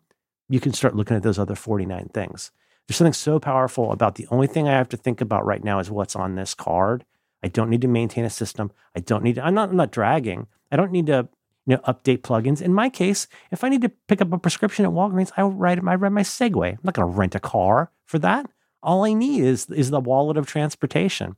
you 0.47 0.59
can 0.59 0.73
start 0.73 0.95
looking 0.95 1.17
at 1.17 1.23
those 1.23 1.39
other 1.39 1.55
49 1.55 2.09
things. 2.13 2.51
There's 2.87 2.97
something 2.97 3.13
so 3.13 3.39
powerful 3.39 3.91
about 3.91 4.15
the 4.15 4.27
only 4.31 4.47
thing 4.47 4.67
I 4.67 4.73
have 4.73 4.89
to 4.89 4.97
think 4.97 5.21
about 5.21 5.45
right 5.45 5.63
now 5.63 5.79
is 5.79 5.89
what's 5.89 6.15
on 6.15 6.35
this 6.35 6.53
card. 6.53 7.05
I 7.43 7.47
don't 7.47 7.69
need 7.69 7.81
to 7.81 7.87
maintain 7.87 8.25
a 8.25 8.29
system. 8.29 8.71
I 8.95 8.99
don't 8.99 9.23
need 9.23 9.35
to, 9.35 9.45
I'm 9.45 9.53
not, 9.53 9.69
I'm 9.69 9.77
not 9.77 9.91
dragging. 9.91 10.47
I 10.71 10.75
don't 10.75 10.91
need 10.91 11.07
to 11.07 11.29
you 11.65 11.75
know, 11.75 11.81
update 11.83 12.19
plugins. 12.19 12.61
In 12.61 12.73
my 12.73 12.89
case, 12.89 13.27
if 13.51 13.63
I 13.63 13.69
need 13.69 13.81
to 13.81 13.91
pick 14.07 14.21
up 14.21 14.33
a 14.33 14.37
prescription 14.37 14.85
at 14.85 14.91
Walgreens, 14.91 15.31
I 15.37 15.43
ride 15.43 15.79
I 15.79 15.95
ride 15.95 16.11
my 16.11 16.21
Segway. 16.21 16.73
I'm 16.73 16.79
not 16.83 16.95
going 16.95 17.09
to 17.09 17.17
rent 17.17 17.35
a 17.35 17.39
car 17.39 17.91
for 18.05 18.19
that. 18.19 18.49
All 18.81 19.05
I 19.05 19.13
need 19.13 19.43
is 19.43 19.69
is 19.69 19.91
the 19.91 19.99
wallet 19.99 20.37
of 20.37 20.47
transportation. 20.47 21.35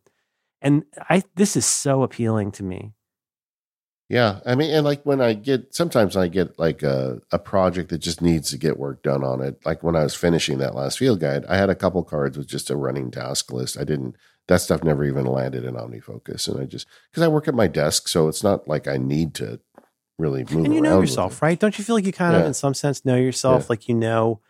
And 0.62 0.84
I 1.10 1.24
this 1.36 1.56
is 1.56 1.66
so 1.66 2.04
appealing 2.04 2.52
to 2.54 2.64
me. 2.64 2.94
Yeah, 4.14 4.42
I 4.46 4.54
mean, 4.54 4.72
and 4.72 4.86
like 4.86 5.02
when 5.08 5.22
I 5.22 5.34
get 5.34 5.74
sometimes 5.74 6.16
I 6.16 6.28
get 6.28 6.60
like 6.60 6.84
a, 6.84 7.20
a 7.32 7.40
project 7.40 7.90
that 7.90 7.98
just 7.98 8.22
needs 8.22 8.52
to 8.52 8.60
get 8.60 8.78
work 8.78 9.02
done 9.02 9.24
on 9.24 9.42
it. 9.42 9.60
Like 9.66 9.82
when 9.82 9.96
I 9.96 10.04
was 10.04 10.14
finishing 10.14 10.60
that 10.60 10.76
last 10.76 11.00
field 11.00 11.20
guide, 11.20 11.46
I 11.50 11.58
had 11.58 11.72
a 11.72 11.76
couple 11.76 12.04
cards 12.04 12.38
with 12.38 12.46
just 12.46 12.70
a 12.70 12.76
running 12.76 13.10
task 13.10 13.52
list. 13.52 13.76
I 13.76 13.84
didn't 13.84 14.16
that 14.48 14.62
stuff 14.62 14.84
never 14.84 15.04
even 15.04 15.26
landed 15.26 15.66
in 15.66 15.74
OmniFocus, 15.74 16.48
and 16.48 16.62
I 16.62 16.66
just 16.66 16.86
because 17.10 17.24
I 17.24 17.28
work 17.28 17.48
at 17.48 17.56
my 17.56 17.66
desk, 17.66 18.08
so 18.08 18.28
it's 18.28 18.44
not 18.44 18.68
like 18.68 18.88
I 18.88 18.98
need 18.98 19.34
to 19.36 19.60
really 20.20 20.44
move. 20.52 20.66
and 20.66 20.76
you 20.76 20.82
know 20.82 21.02
yourself, 21.02 21.42
right? 21.42 21.60
Don't 21.60 21.76
you 21.80 21.84
feel 21.84 21.96
like 21.96 22.06
you 22.06 22.14
kind 22.14 22.36
of, 22.36 22.46
in 22.46 22.54
some 22.54 22.76
sense, 22.76 23.04
know 23.04 23.16
yourself? 23.16 23.64
Yeah. 23.64 23.68
Like 23.70 23.88
you 23.88 23.96
know, 23.96 24.42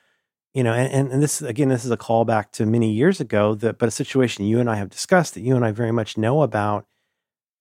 you 0.53 0.63
know, 0.65 0.73
and, 0.73 0.91
and, 0.91 1.11
and 1.13 1.23
this 1.23 1.41
again, 1.41 1.69
this 1.69 1.85
is 1.85 1.91
a 1.91 1.95
callback 1.95 2.51
to 2.53 2.65
many 2.65 2.91
years 2.91 3.21
ago, 3.21 3.55
that 3.55 3.77
but 3.77 3.87
a 3.87 3.91
situation 3.91 4.43
you 4.43 4.59
and 4.59 4.69
I 4.69 4.75
have 4.75 4.89
discussed 4.89 5.35
that 5.35 5.41
you 5.41 5.55
and 5.55 5.63
I 5.63 5.71
very 5.71 5.93
much 5.93 6.17
know 6.17 6.41
about. 6.41 6.85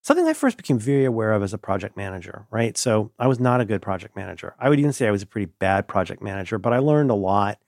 Something 0.05 0.26
I 0.26 0.32
first 0.32 0.57
became 0.57 0.80
very 0.80 1.05
aware 1.05 1.32
of 1.32 1.44
as 1.44 1.55
a 1.55 1.59
project 1.59 1.96
manager, 1.96 2.46
right? 2.50 2.76
So 2.76 3.12
I 3.20 3.28
was 3.28 3.38
not 3.38 3.61
a 3.61 3.64
good 3.64 3.80
project 3.80 4.16
manager. 4.16 4.57
I 4.59 4.68
would 4.68 4.80
even 4.80 4.92
say 4.92 5.07
I 5.07 5.12
was 5.12 5.22
a 5.22 5.26
pretty 5.26 5.53
bad 5.61 5.86
project 5.86 6.20
manager, 6.20 6.59
but 6.59 6.72
I 6.72 6.78
learned 6.78 7.12
a 7.12 7.14
lot. 7.14 7.61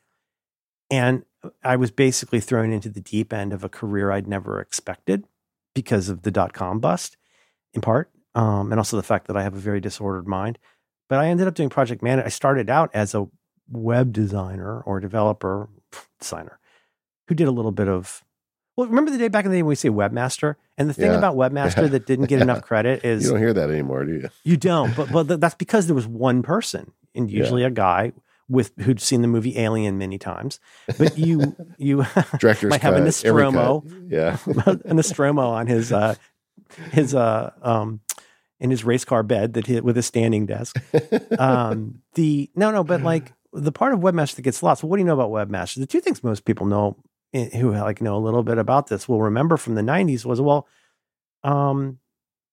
And 0.91 1.25
I 1.63 1.77
was 1.77 1.93
basically 1.93 2.41
thrown 2.41 2.73
into 2.73 2.89
the 2.89 3.01
deep 3.01 3.33
end 3.33 3.53
of 3.53 3.63
a 3.63 3.69
career 3.69 4.11
I'd 4.11 4.27
never 4.27 4.61
expected 4.61 5.27
because 5.77 6.09
of 6.09 6.23
the 6.23 6.33
dot 6.33 6.53
com 6.53 6.81
bust, 6.81 7.17
in 7.73 7.81
part, 7.81 8.11
um, 8.35 8.73
and 8.73 8.81
also 8.81 8.97
the 8.97 9.03
fact 9.05 9.29
that 9.29 9.37
I 9.37 9.45
have 9.45 9.55
a 9.55 9.59
very 9.59 9.81
disordered 9.81 10.27
mind. 10.27 10.59
But 11.09 11.21
I 11.21 11.29
ended 11.29 11.47
up 11.47 11.55
doing 11.55 11.69
project 11.69 12.03
management. 12.03 12.27
I 12.27 12.31
started 12.31 12.69
out 12.69 12.91
as 12.95 13.15
a 13.15 13.29
web 13.69 14.13
designer 14.13 14.81
or 14.81 14.99
developer 14.99 15.69
designer 16.19 16.59
who 17.29 17.37
did 17.37 17.47
a 17.47 17.53
little 17.53 17.73
bit 17.73 17.89
of. 17.89 18.24
Well, 18.77 18.89
remember 18.89 19.11
the 19.11 19.19
day 19.19 19.29
back 19.29 19.45
in 19.45 19.51
the 19.51 19.57
day 19.59 19.63
when 19.63 19.69
we 19.69 19.75
say 19.77 19.89
webmaster? 19.89 20.57
And 20.77 20.89
the 20.91 20.95
thing 20.95 21.13
Yeah. 21.13 21.19
about 21.19 21.37
webmaster 21.37 21.83
Yeah. 21.83 21.89
that 21.89 22.07
didn't 22.07 22.27
get 22.27 22.41
enough 22.41 22.63
credit 22.69 23.05
is 23.05 23.23
You 23.25 23.31
don't 23.31 23.39
hear 23.39 23.53
that 23.53 23.71
anymore, 23.71 24.05
do 24.05 24.13
you? 24.15 24.29
you 24.43 24.57
don't, 24.57 24.95
but 24.97 25.11
but 25.13 25.41
that's 25.41 25.55
because 25.55 25.87
there 25.87 25.95
was 25.95 26.07
one 26.07 26.43
person, 26.43 26.91
and 27.15 27.31
Yeah. 27.31 27.39
usually 27.39 27.63
a 27.65 27.71
guy 27.71 28.13
with 28.49 28.73
who'd 28.81 29.01
seen 29.01 29.23
the 29.23 29.29
movie 29.29 29.59
Alien 29.59 29.97
many 29.97 30.19
times. 30.19 30.59
But 30.99 31.17
you 31.17 31.57
you 31.79 32.05
Director's 32.39 32.71
might 32.71 32.83
have 32.83 32.95
a 32.95 32.99
cut, 33.01 33.25
every. 33.25 33.43
Nostromo, 33.43 33.85
Yeah, 34.09 34.37
a 34.85 34.93
Nostromo 34.95 35.49
on 35.51 35.67
his 35.69 35.93
uh 35.93 36.15
his 36.93 37.15
uh 37.15 37.53
um 37.63 38.01
in 38.61 38.71
his 38.71 38.85
race 38.85 39.05
car 39.05 39.23
bed 39.23 39.55
that 39.55 39.67
he, 39.67 39.81
with 39.81 39.97
a 39.97 40.03
standing 40.03 40.47
desk. 40.47 40.77
Um 41.39 42.01
the 42.15 42.51
no 42.57 42.71
no, 42.71 42.83
but 42.85 43.03
like 43.03 43.33
the 43.53 43.73
part 43.73 43.95
of 43.95 44.01
Webmaster 44.01 44.35
that 44.37 44.43
gets 44.43 44.63
lost. 44.63 44.83
Well, 44.83 44.91
what 44.91 44.97
do 44.97 45.01
you 45.03 45.07
know 45.07 45.19
about 45.19 45.31
Webmaster? 45.31 45.77
The 45.77 45.87
two 45.87 46.01
things 46.01 46.23
most 46.25 46.45
people 46.45 46.67
know 46.67 46.97
who 47.35 47.73
like 47.73 48.01
know 48.01 48.17
a 48.17 48.19
little 48.19 48.43
bit 48.43 48.59
about 48.59 48.87
this 48.87 49.09
will 49.09 49.23
remember 49.23 49.57
from 49.57 49.75
the 49.75 49.83
90s 49.83 50.25
was 50.25 50.41
well, 50.41 50.69
um, 51.43 51.99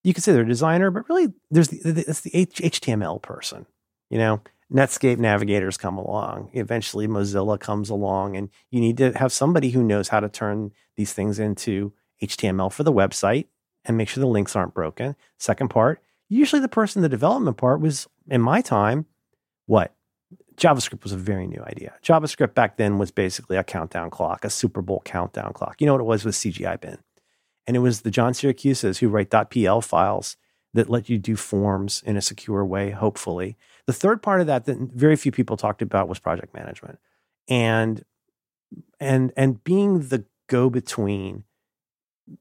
you 0.03 0.13
could 0.13 0.23
say 0.23 0.31
they're 0.31 0.41
a 0.41 0.47
designer, 0.47 0.89
but 0.89 1.07
really 1.07 1.27
there's 1.51 1.67
the, 1.67 2.03
it's 2.07 2.21
the 2.21 2.31
HTML 2.31 3.21
person. 3.21 3.67
You 4.09 4.17
know, 4.17 4.41
Netscape 4.73 5.17
navigators 5.17 5.77
come 5.77 5.97
along. 5.97 6.49
Eventually, 6.53 7.07
Mozilla 7.07 7.59
comes 7.59 7.89
along, 7.89 8.35
and 8.35 8.49
you 8.71 8.79
need 8.79 8.97
to 8.97 9.11
have 9.13 9.31
somebody 9.31 9.69
who 9.69 9.83
knows 9.83 10.07
how 10.07 10.19
to 10.19 10.29
turn 10.29 10.71
these 10.95 11.13
things 11.13 11.39
into 11.39 11.93
HTML 12.23 12.71
for 12.71 12.83
the 12.83 12.91
website 12.91 13.47
and 13.85 13.97
make 13.97 14.09
sure 14.09 14.21
the 14.21 14.27
links 14.27 14.55
aren't 14.55 14.73
broken. 14.73 15.15
Second 15.37 15.69
part, 15.69 16.01
usually 16.29 16.61
the 16.61 16.67
person 16.67 17.01
the 17.01 17.09
development 17.09 17.57
part 17.57 17.81
was 17.81 18.07
in 18.29 18.41
my 18.41 18.61
time, 18.61 19.05
what? 19.65 19.93
JavaScript 20.61 21.01
was 21.01 21.11
a 21.11 21.17
very 21.17 21.47
new 21.47 21.61
idea. 21.63 21.95
JavaScript 22.03 22.53
back 22.53 22.77
then 22.77 22.99
was 22.99 23.09
basically 23.09 23.57
a 23.57 23.63
countdown 23.63 24.11
clock, 24.11 24.45
a 24.45 24.49
Super 24.49 24.81
Bowl 24.83 25.01
countdown 25.03 25.53
clock. 25.53 25.81
You 25.81 25.87
know 25.87 25.93
what 25.93 26.01
it 26.01 26.05
was 26.05 26.23
with 26.23 26.35
CGI 26.35 26.79
bin. 26.79 26.99
And 27.65 27.75
it 27.75 27.79
was 27.79 28.01
the 28.01 28.11
John 28.11 28.33
Siracusa's 28.33 28.99
who 28.99 29.09
write 29.09 29.33
.pl 29.49 29.81
files 29.81 30.37
that 30.73 30.89
let 30.89 31.09
you 31.09 31.17
do 31.17 31.35
forms 31.35 32.03
in 32.05 32.15
a 32.15 32.21
secure 32.21 32.63
way, 32.63 32.91
hopefully. 32.91 33.57
The 33.87 33.93
third 33.93 34.21
part 34.21 34.39
of 34.39 34.47
that 34.47 34.65
that 34.65 34.77
very 34.77 35.15
few 35.15 35.31
people 35.31 35.57
talked 35.57 35.81
about 35.81 36.07
was 36.07 36.19
project 36.19 36.53
management. 36.53 36.99
And 37.49 38.05
and 38.99 39.33
and 39.35 39.63
being 39.63 40.09
the 40.09 40.25
go-between, 40.47 41.43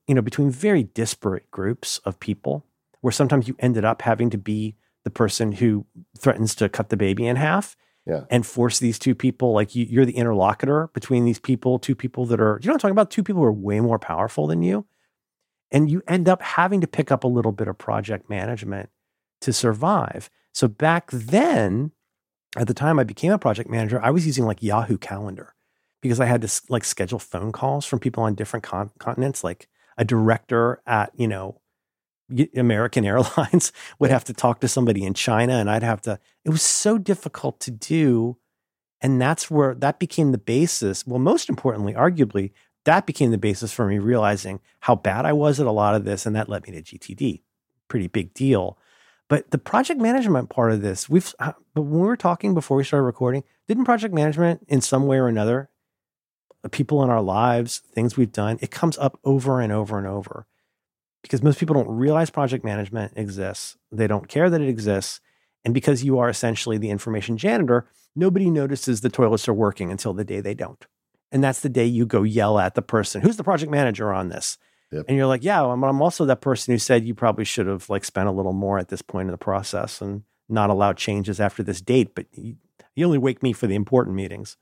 you 0.06 0.14
know, 0.14 0.22
between 0.22 0.50
very 0.50 0.82
disparate 0.82 1.50
groups 1.50 1.98
of 2.04 2.20
people, 2.20 2.66
where 3.00 3.12
sometimes 3.12 3.48
you 3.48 3.56
ended 3.58 3.84
up 3.84 4.02
having 4.02 4.28
to 4.30 4.38
be 4.38 4.76
the 5.04 5.10
person 5.10 5.52
who 5.52 5.86
threatens 6.18 6.54
to 6.56 6.68
cut 6.68 6.90
the 6.90 6.96
baby 6.96 7.26
in 7.26 7.36
half 7.36 7.76
Yeah. 8.06 8.24
and 8.30 8.46
force 8.46 8.78
these 8.78 8.98
two 8.98 9.14
people 9.14 9.52
like 9.52 9.74
you, 9.74 9.84
you're 9.84 10.06
the 10.06 10.16
interlocutor 10.16 10.88
between 10.94 11.26
these 11.26 11.38
people 11.38 11.78
two 11.78 11.94
people 11.94 12.24
that 12.26 12.40
are 12.40 12.58
you 12.62 12.68
know 12.68 12.74
i'm 12.74 12.78
talking 12.78 12.92
about? 12.92 13.10
Two 13.10 13.22
people 13.22 13.42
who 13.42 13.46
are 13.46 13.52
way 13.52 13.80
more 13.80 13.98
powerful 13.98 14.46
than 14.46 14.62
you. 14.62 14.86
And 15.70 15.90
you 15.90 16.02
end 16.08 16.28
up 16.28 16.42
having 16.42 16.80
to 16.80 16.86
pick 16.86 17.12
up 17.12 17.22
a 17.22 17.28
little 17.28 17.52
bit 17.52 17.68
of 17.68 17.78
project 17.78 18.28
management 18.28 18.88
to 19.42 19.52
survive. 19.52 20.28
So 20.52 20.66
back 20.66 21.10
then 21.12 21.92
at 22.56 22.66
the 22.66 22.74
time 22.74 22.98
i 22.98 23.04
became 23.04 23.32
a 23.32 23.38
project 23.38 23.70
manager 23.70 24.00
i 24.02 24.10
was 24.10 24.26
using 24.26 24.44
like 24.44 24.62
yahoo 24.62 24.98
calendar 24.98 25.54
because 26.00 26.20
i 26.20 26.24
had 26.26 26.42
to 26.42 26.62
like 26.68 26.84
schedule 26.84 27.18
phone 27.18 27.52
calls 27.52 27.84
from 27.86 27.98
people 27.98 28.22
on 28.22 28.34
different 28.34 28.62
con- 28.62 28.90
continents 28.98 29.44
like 29.44 29.68
a 29.96 30.04
director 30.04 30.80
at 30.86 31.12
you 31.14 31.28
know 31.28 31.60
American 32.56 33.04
Airlines 33.06 33.72
would 33.98 34.10
have 34.10 34.24
to 34.24 34.32
talk 34.32 34.60
to 34.60 34.68
somebody 34.68 35.04
in 35.04 35.14
China 35.14 35.54
and 35.54 35.70
I'd 35.70 35.82
have 35.82 36.00
to 36.02 36.18
it 36.44 36.50
was 36.50 36.62
so 36.62 36.98
difficult 36.98 37.60
to 37.60 37.70
do 37.70 38.36
and 39.00 39.20
that's 39.20 39.50
where 39.50 39.74
that 39.74 39.98
became 39.98 40.32
the 40.32 40.38
basis 40.38 41.06
well 41.06 41.18
most 41.18 41.48
importantly 41.48 41.94
arguably 41.94 42.52
that 42.84 43.06
became 43.06 43.30
the 43.30 43.38
basis 43.38 43.72
for 43.72 43.86
me 43.86 43.98
realizing 43.98 44.60
how 44.80 44.94
bad 44.94 45.26
I 45.26 45.32
was 45.32 45.60
at 45.60 45.66
a 45.66 45.72
lot 45.72 45.94
of 45.94 46.04
this 46.04 46.24
and 46.24 46.34
that 46.36 46.48
led 46.48 46.66
me 46.66 46.72
to 46.72 46.82
GTD 46.82 47.42
pretty 47.90 48.06
big 48.06 48.32
deal. 48.32 48.78
But 49.28 49.50
the 49.50 49.58
project 49.58 50.00
management 50.00 50.48
part 50.48 50.72
of 50.72 50.80
this 50.80 51.10
we've 51.10 51.34
uh, 51.38 51.52
but 51.74 51.82
when 51.82 52.00
we 52.00 52.06
were 52.06 52.16
talking 52.16 52.54
before 52.54 52.76
we 52.76 52.84
started 52.84 53.04
recording 53.04 53.44
didn't 53.68 53.84
project 53.84 54.14
management 54.14 54.64
in 54.68 54.80
some 54.80 55.06
way 55.06 55.18
or 55.18 55.28
another 55.28 55.68
uh, 56.64 56.68
people 56.68 57.02
in 57.04 57.10
our 57.10 57.20
lives 57.20 57.78
things 57.78 58.16
we've 58.16 58.32
done 58.32 58.58
it 58.60 58.70
comes 58.72 58.98
up 58.98 59.20
over 59.22 59.60
and 59.60 59.72
over 59.72 59.98
and 59.98 60.06
over 60.06 60.46
because 61.22 61.42
most 61.42 61.58
people 61.58 61.74
don't 61.74 61.88
realize 61.88 62.30
project 62.30 62.64
management 62.64 63.12
exists. 63.16 63.76
They 63.92 64.06
don't 64.06 64.28
care 64.28 64.50
that 64.50 64.60
it 64.60 64.68
exists. 64.68 65.20
And 65.64 65.74
because 65.74 66.02
you 66.02 66.18
are 66.18 66.28
essentially 66.28 66.78
the 66.78 66.90
information 66.90 67.36
janitor, 67.36 67.86
nobody 68.16 68.50
notices 68.50 69.00
the 69.00 69.10
toilets 69.10 69.48
are 69.48 69.54
working 69.54 69.90
until 69.90 70.14
the 70.14 70.24
day 70.24 70.40
they 70.40 70.54
don't. 70.54 70.86
And 71.32 71.44
that's 71.44 71.60
the 71.60 71.68
day 71.68 71.84
you 71.84 72.06
go 72.06 72.22
yell 72.22 72.58
at 72.58 72.74
the 72.74 72.82
person 72.82 73.20
who's 73.20 73.36
the 73.36 73.44
project 73.44 73.70
manager 73.70 74.12
on 74.12 74.30
this. 74.30 74.58
Yep. 74.90 75.04
And 75.06 75.16
you're 75.16 75.26
like, 75.26 75.44
yeah, 75.44 75.64
I'm, 75.64 75.84
I'm 75.84 76.02
also 76.02 76.24
that 76.24 76.40
person 76.40 76.72
who 76.74 76.78
said 76.78 77.06
you 77.06 77.14
probably 77.14 77.44
should 77.44 77.66
have 77.66 77.88
like 77.88 78.04
spent 78.04 78.28
a 78.28 78.32
little 78.32 78.52
more 78.52 78.78
at 78.78 78.88
this 78.88 79.02
point 79.02 79.28
in 79.28 79.32
the 79.32 79.38
process 79.38 80.00
and 80.00 80.24
not 80.48 80.70
allow 80.70 80.92
changes 80.92 81.38
after 81.38 81.62
this 81.62 81.80
date. 81.80 82.14
But 82.14 82.26
you, 82.32 82.56
you 82.96 83.06
only 83.06 83.18
wake 83.18 83.42
me 83.42 83.52
for 83.52 83.68
the 83.68 83.76
important 83.76 84.16
meetings. 84.16 84.56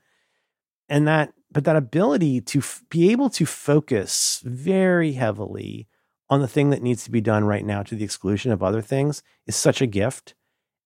And 0.87 1.07
that, 1.07 1.33
but 1.51 1.63
that 1.63 1.75
ability 1.75 2.41
to 2.41 2.59
f- 2.59 2.83
be 2.89 3.11
able 3.11 3.29
to 3.31 3.45
focus 3.45 4.41
very 4.45 5.13
heavily 5.13 5.87
on 6.29 6.41
the 6.41 6.47
thing 6.47 6.69
that 6.69 6.83
needs 6.83 7.03
to 7.03 7.11
be 7.11 7.21
done 7.21 7.43
right 7.43 7.65
now 7.65 7.81
to 7.83 7.95
the 7.95 8.03
exclusion 8.03 8.51
of 8.51 8.61
other 8.61 8.81
things 8.81 9.23
is 9.47 9.55
such 9.55 9.81
a 9.81 9.87
gift. 9.87 10.35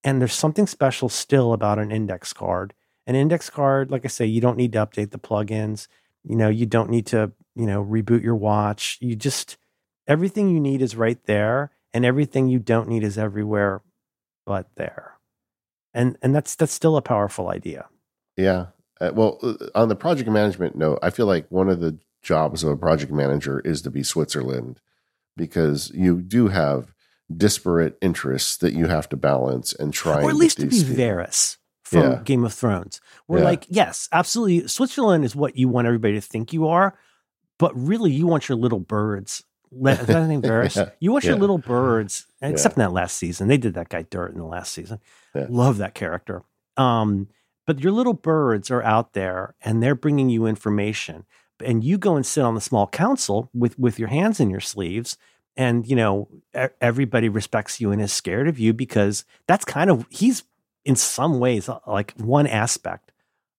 And 0.04 0.20
there's 0.20 0.34
something 0.34 0.68
special 0.68 1.10
still 1.10 1.54
about 1.54 1.80
an 1.80 1.92
index 1.92 2.34
card. 2.34 2.74
An 3.06 3.16
index 3.16 3.50
card, 3.50 3.92
like 3.92 4.06
I 4.06 4.08
say, 4.08 4.26
you 4.26 4.42
don't 4.42 4.58
need 4.58 4.74
to 4.74 4.86
update 4.86 5.12
the 5.12 5.20
plugins. 5.20 5.88
You 6.24 6.36
know, 6.36 6.50
you 6.50 6.66
don't 6.66 6.90
need 6.90 7.06
to, 7.08 7.32
you 7.56 7.66
know, 7.66 7.84
reboot 7.84 8.24
your 8.24 8.36
watch. 8.36 8.98
You 9.02 9.16
just, 9.16 9.58
everything 10.08 10.50
you 10.50 10.60
need 10.60 10.82
is 10.82 10.96
right 10.96 11.22
there. 11.26 11.72
And 11.94 12.06
everything 12.06 12.48
you 12.48 12.60
don't 12.60 12.88
need 12.88 13.04
is 13.04 13.18
everywhere 13.18 13.82
but 14.46 14.68
there. 14.76 15.14
And, 15.94 16.18
and 16.22 16.34
that's, 16.34 16.56
that's 16.56 16.74
still 16.74 16.98
a 16.98 17.02
powerful 17.02 17.50
idea. 17.50 17.88
Yeah. 18.36 18.68
Uh, 19.00 19.12
well, 19.14 19.40
uh, 19.44 19.56
on 19.76 19.90
the 19.90 19.96
project 19.96 20.30
management 20.30 20.76
note, 20.76 21.00
I 21.02 21.10
feel 21.10 21.26
like 21.26 21.46
one 21.50 21.70
of 21.70 21.82
the 21.82 21.98
jobs 22.22 22.64
of 22.64 22.72
a 22.72 22.78
project 22.78 23.12
manager 23.12 23.60
is 23.60 23.82
to 23.84 23.92
be 23.92 24.02
Switzerland 24.02 24.80
because 25.38 25.92
you 25.94 26.22
do 26.22 26.48
have 26.48 26.94
disparate 27.36 27.98
interests 28.02 28.58
that 28.58 28.74
you 28.74 28.88
have 28.88 29.10
to 29.10 29.18
balance 29.18 29.74
and 29.74 29.94
try 29.94 30.18
or 30.18 30.22
and 30.22 30.30
at 30.30 30.36
least 30.36 30.60
to 30.60 30.68
be 30.68 30.82
Varys 30.84 31.58
from 31.84 32.02
Yeah. 32.12 32.22
Game 32.24 32.44
of 32.46 32.54
Thrones. 32.54 33.02
We're 33.28 33.40
Yeah. 33.40 33.44
like, 33.46 33.66
yes, 33.70 34.08
absolutely. 34.12 34.68
Switzerland 34.68 35.26
is 35.26 35.36
what 35.36 35.58
you 35.58 35.68
want 35.68 35.88
everybody 35.88 36.14
to 36.16 36.22
think 36.22 36.54
you 36.54 36.68
are, 36.68 36.98
but 37.60 37.72
really, 37.76 38.12
you 38.12 38.28
want 38.28 38.50
your 38.50 38.58
little 38.58 38.80
birds. 38.80 39.44
Is 39.72 40.06
that 40.06 40.28
name 40.28 40.42
Varys? 40.44 40.76
Yeah. 40.76 40.90
You 41.00 41.12
want 41.12 41.24
your 41.24 41.36
little 41.38 41.58
birds, 41.58 42.28
except 42.42 42.78
in 42.78 42.82
that 42.82 42.92
last 42.94 43.16
season. 43.18 43.48
They 43.48 43.58
did 43.58 43.74
that 43.74 43.90
guy 43.90 44.04
dirt 44.04 44.32
in 44.32 44.38
the 44.38 44.46
last 44.46 44.72
season. 44.74 45.00
Love 45.34 45.78
that 45.78 45.96
character. 45.96 46.44
Um, 46.78 47.28
but 47.66 47.80
your 47.80 47.92
little 47.94 48.14
birds 48.14 48.70
are 48.70 48.84
out 48.84 49.14
there 49.14 49.56
and 49.64 49.82
they're 49.82 49.96
bringing 49.96 50.30
you 50.30 50.46
information. 50.46 51.26
And 51.64 51.84
you 51.84 51.98
go 51.98 52.16
and 52.16 52.26
sit 52.26 52.44
on 52.44 52.56
the 52.56 52.62
small 52.62 52.88
council 52.88 53.50
with 53.54 53.78
with 53.78 54.00
your 54.00 54.10
hands 54.10 54.40
in 54.40 54.50
your 54.50 54.60
sleeves 54.60 55.18
and 55.56 55.88
you 55.88 55.96
know 55.96 56.28
everybody 56.82 57.30
respects 57.30 57.80
you 57.80 57.92
and 57.92 58.02
is 58.02 58.12
scared 58.12 58.48
of 58.48 58.60
you 58.60 58.74
because 58.74 59.26
that's 59.48 59.66
kind 59.66 59.90
of 59.90 60.06
he's 60.10 60.44
in 60.86 60.96
some 60.96 61.40
ways 61.40 61.70
uh, 61.70 61.80
like 61.88 62.14
one 62.18 62.48
aspect 62.48 63.12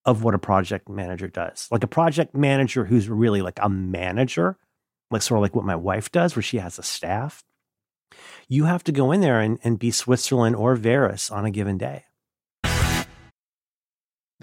of 0.04 0.22
what 0.22 0.34
a 0.34 0.38
project 0.38 0.88
manager 0.88 1.28
does. 1.28 1.66
Like 1.70 1.82
a 1.82 1.88
project 1.88 2.34
manager 2.34 2.84
who's 2.84 3.08
really 3.08 3.40
like 3.40 3.58
a 3.62 3.68
manager 3.68 4.58
like 5.10 5.22
sort 5.22 5.38
of 5.38 5.42
like 5.42 5.54
what 5.54 5.64
my 5.64 5.76
wife 5.76 6.10
does 6.12 6.34
where 6.34 6.42
she 6.42 6.58
has 6.58 6.78
a 6.78 6.82
staff. 6.82 7.44
You 8.48 8.64
have 8.64 8.84
to 8.84 8.92
go 8.92 9.12
in 9.12 9.20
there 9.20 9.40
and, 9.40 9.58
and 9.64 9.78
be 9.78 9.90
switzerland 9.90 10.56
or 10.56 10.76
Varys 10.76 11.32
on 11.32 11.44
a 11.44 11.50
given 11.50 11.78
day 11.78 12.04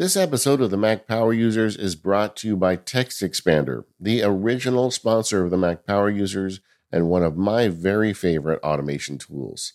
This 0.01 0.17
episode 0.17 0.61
of 0.61 0.71
the 0.71 0.77
Mac 0.77 1.05
Power 1.05 1.31
Users 1.31 1.77
is 1.77 1.95
brought 1.95 2.35
to 2.37 2.47
you 2.47 2.57
by 2.57 2.75
TextExpander, 2.75 3.83
the 3.99 4.23
original 4.23 4.89
sponsor 4.89 5.43
of 5.43 5.51
the 5.51 5.59
Mac 5.59 5.85
Power 5.85 6.09
Users 6.09 6.59
and 6.91 7.07
one 7.07 7.21
of 7.21 7.37
my 7.37 7.67
very 7.67 8.11
favorite 8.11 8.59
automation 8.63 9.19
tools. 9.19 9.73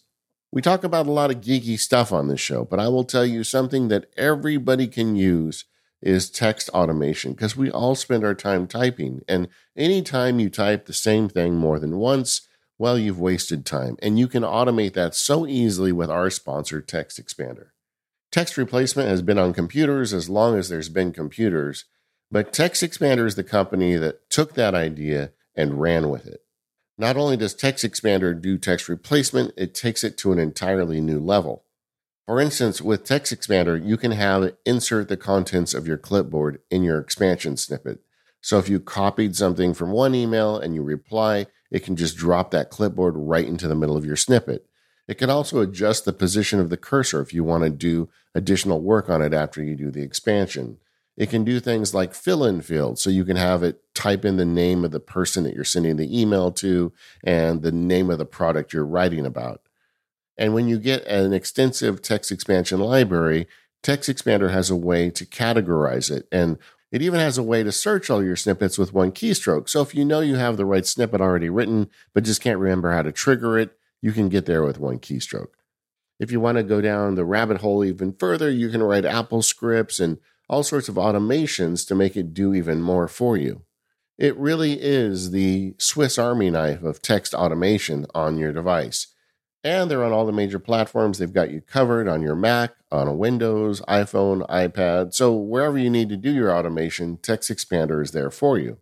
We 0.50 0.62
talk 0.62 0.82
about 0.82 1.06
a 1.06 1.12
lot 1.12 1.30
of 1.30 1.42
geeky 1.42 1.78
stuff 1.78 2.12
on 2.12 2.26
this 2.26 2.40
show, 2.40 2.64
but 2.64 2.80
I 2.80 2.88
will 2.88 3.04
tell 3.04 3.24
you 3.24 3.44
something 3.44 3.86
that 3.86 4.12
everybody 4.16 4.88
can 4.88 5.14
use 5.14 5.64
is 6.02 6.28
text 6.28 6.70
automation 6.70 7.30
because 7.34 7.56
we 7.56 7.70
all 7.70 7.94
spend 7.94 8.24
our 8.24 8.34
time 8.34 8.66
typing. 8.66 9.22
And 9.28 9.46
anytime 9.76 10.40
you 10.40 10.50
type 10.50 10.86
the 10.86 10.92
same 10.92 11.28
thing 11.28 11.54
more 11.54 11.78
than 11.78 11.98
once, 11.98 12.48
well, 12.78 12.98
you've 12.98 13.20
wasted 13.20 13.64
time. 13.64 13.96
And 14.02 14.18
you 14.18 14.26
can 14.26 14.42
automate 14.42 14.94
that 14.94 15.14
so 15.14 15.46
easily 15.46 15.92
with 15.92 16.10
our 16.10 16.30
sponsor, 16.30 16.82
TextExpander. 16.82 17.68
Text 18.36 18.58
replacement 18.58 19.08
has 19.08 19.22
been 19.22 19.38
on 19.38 19.54
computers 19.54 20.12
as 20.12 20.28
long 20.28 20.58
as 20.58 20.68
there's 20.68 20.90
been 20.90 21.10
computers, 21.10 21.86
but 22.30 22.52
TextExpander 22.52 23.24
is 23.24 23.34
the 23.34 23.42
company 23.42 23.96
that 23.96 24.28
took 24.28 24.52
that 24.52 24.74
idea 24.74 25.32
and 25.54 25.80
ran 25.80 26.10
with 26.10 26.26
it. 26.26 26.42
Not 26.98 27.16
only 27.16 27.38
does 27.38 27.54
TextExpander 27.54 28.38
do 28.42 28.58
text 28.58 28.90
replacement, 28.90 29.54
it 29.56 29.74
takes 29.74 30.04
it 30.04 30.18
to 30.18 30.32
an 30.32 30.38
entirely 30.38 31.00
new 31.00 31.18
level. 31.18 31.64
For 32.26 32.38
instance, 32.38 32.82
with 32.82 33.04
TextExpander, 33.04 33.82
you 33.82 33.96
can 33.96 34.10
have 34.10 34.42
it 34.42 34.58
insert 34.66 35.08
the 35.08 35.16
contents 35.16 35.72
of 35.72 35.88
your 35.88 35.96
clipboard 35.96 36.60
in 36.70 36.82
your 36.82 36.98
expansion 36.98 37.56
snippet. 37.56 38.00
So 38.42 38.58
if 38.58 38.68
you 38.68 38.80
copied 38.80 39.34
something 39.34 39.72
from 39.72 39.92
one 39.92 40.14
email 40.14 40.58
and 40.58 40.74
you 40.74 40.82
reply, 40.82 41.46
it 41.70 41.84
can 41.84 41.96
just 41.96 42.18
drop 42.18 42.50
that 42.50 42.68
clipboard 42.68 43.14
right 43.16 43.48
into 43.48 43.66
the 43.66 43.74
middle 43.74 43.96
of 43.96 44.04
your 44.04 44.14
snippet. 44.14 44.66
It 45.08 45.18
can 45.18 45.30
also 45.30 45.60
adjust 45.60 46.04
the 46.04 46.12
position 46.12 46.58
of 46.58 46.68
the 46.68 46.76
cursor 46.76 47.20
if 47.20 47.32
you 47.32 47.44
want 47.44 47.64
to 47.64 47.70
do 47.70 48.08
additional 48.34 48.80
work 48.80 49.08
on 49.08 49.22
it 49.22 49.32
after 49.32 49.62
you 49.62 49.76
do 49.76 49.90
the 49.90 50.02
expansion. 50.02 50.78
It 51.16 51.30
can 51.30 51.44
do 51.44 51.60
things 51.60 51.94
like 51.94 52.14
fill 52.14 52.44
in 52.44 52.60
fields, 52.60 53.00
so 53.00 53.08
you 53.08 53.24
can 53.24 53.36
have 53.36 53.62
it 53.62 53.82
type 53.94 54.24
in 54.24 54.36
the 54.36 54.44
name 54.44 54.84
of 54.84 54.90
the 54.90 55.00
person 55.00 55.44
that 55.44 55.54
you're 55.54 55.64
sending 55.64 55.96
the 55.96 56.20
email 56.20 56.52
to 56.52 56.92
and 57.24 57.62
the 57.62 57.72
name 57.72 58.10
of 58.10 58.18
the 58.18 58.26
product 58.26 58.72
you're 58.72 58.84
writing 58.84 59.24
about. 59.24 59.62
And 60.36 60.52
when 60.52 60.68
you 60.68 60.78
get 60.78 61.06
an 61.06 61.32
extensive 61.32 62.02
text 62.02 62.30
expansion 62.30 62.80
library, 62.80 63.46
TextExpander 63.82 64.50
has 64.50 64.68
a 64.68 64.76
way 64.76 65.10
to 65.10 65.24
categorize 65.24 66.10
it 66.10 66.26
and 66.32 66.58
it 66.92 67.02
even 67.02 67.18
has 67.18 67.36
a 67.36 67.42
way 67.42 67.62
to 67.62 67.72
search 67.72 68.10
all 68.10 68.22
your 68.22 68.36
snippets 68.36 68.78
with 68.78 68.92
one 68.92 69.10
keystroke. 69.10 69.68
So 69.68 69.82
if 69.82 69.94
you 69.94 70.04
know 70.04 70.20
you 70.20 70.36
have 70.36 70.56
the 70.56 70.64
right 70.64 70.86
snippet 70.86 71.20
already 71.20 71.48
written, 71.48 71.90
but 72.14 72.24
just 72.24 72.40
can't 72.40 72.58
remember 72.58 72.92
how 72.92 73.02
to 73.02 73.12
trigger 73.12 73.58
it, 73.58 73.76
you 74.02 74.12
can 74.12 74.28
get 74.28 74.46
there 74.46 74.64
with 74.64 74.78
one 74.78 74.98
keystroke. 74.98 75.54
If 76.18 76.30
you 76.30 76.40
want 76.40 76.56
to 76.58 76.64
go 76.64 76.80
down 76.80 77.14
the 77.14 77.24
rabbit 77.24 77.60
hole 77.60 77.84
even 77.84 78.12
further, 78.12 78.50
you 78.50 78.70
can 78.70 78.82
write 78.82 79.04
Apple 79.04 79.42
scripts 79.42 80.00
and 80.00 80.18
all 80.48 80.62
sorts 80.62 80.88
of 80.88 80.94
automations 80.94 81.86
to 81.88 81.94
make 81.94 82.16
it 82.16 82.32
do 82.32 82.54
even 82.54 82.80
more 82.80 83.08
for 83.08 83.36
you. 83.36 83.62
It 84.18 84.36
really 84.38 84.80
is 84.80 85.30
the 85.30 85.74
Swiss 85.78 86.16
Army 86.16 86.50
knife 86.50 86.82
of 86.82 87.02
text 87.02 87.34
automation 87.34 88.06
on 88.14 88.38
your 88.38 88.52
device. 88.52 89.08
And 89.62 89.90
they're 89.90 90.04
on 90.04 90.12
all 90.12 90.24
the 90.24 90.32
major 90.32 90.58
platforms. 90.58 91.18
They've 91.18 91.32
got 91.32 91.50
you 91.50 91.60
covered 91.60 92.08
on 92.08 92.22
your 92.22 92.36
Mac, 92.36 92.76
on 92.90 93.08
a 93.08 93.14
Windows, 93.14 93.80
iPhone, 93.82 94.48
iPad. 94.48 95.12
So 95.12 95.34
wherever 95.34 95.76
you 95.76 95.90
need 95.90 96.08
to 96.10 96.16
do 96.16 96.32
your 96.32 96.56
automation, 96.56 97.18
TextExpander 97.18 98.00
is 98.00 98.12
there 98.12 98.30
for 98.30 98.58
you. 98.58 98.78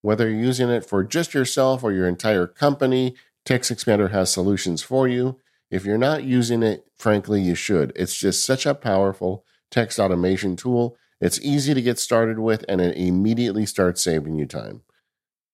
Whether 0.00 0.28
you're 0.28 0.40
using 0.40 0.70
it 0.70 0.84
for 0.84 1.04
just 1.04 1.34
yourself 1.34 1.84
or 1.84 1.92
your 1.92 2.08
entire 2.08 2.46
company, 2.46 3.14
TextExpander 3.46 4.10
has 4.10 4.32
solutions 4.32 4.82
for 4.82 5.08
you. 5.08 5.38
If 5.70 5.84
you're 5.84 5.98
not 5.98 6.24
using 6.24 6.62
it, 6.62 6.86
frankly, 6.96 7.40
you 7.40 7.54
should. 7.54 7.92
It's 7.96 8.16
just 8.16 8.44
such 8.44 8.66
a 8.66 8.74
powerful 8.74 9.44
text 9.70 9.98
automation 9.98 10.54
tool. 10.54 10.96
It's 11.20 11.40
easy 11.40 11.72
to 11.74 11.82
get 11.82 11.98
started 11.98 12.38
with, 12.38 12.64
and 12.68 12.80
it 12.80 12.96
immediately 12.96 13.66
starts 13.66 14.02
saving 14.02 14.36
you 14.36 14.46
time. 14.46 14.82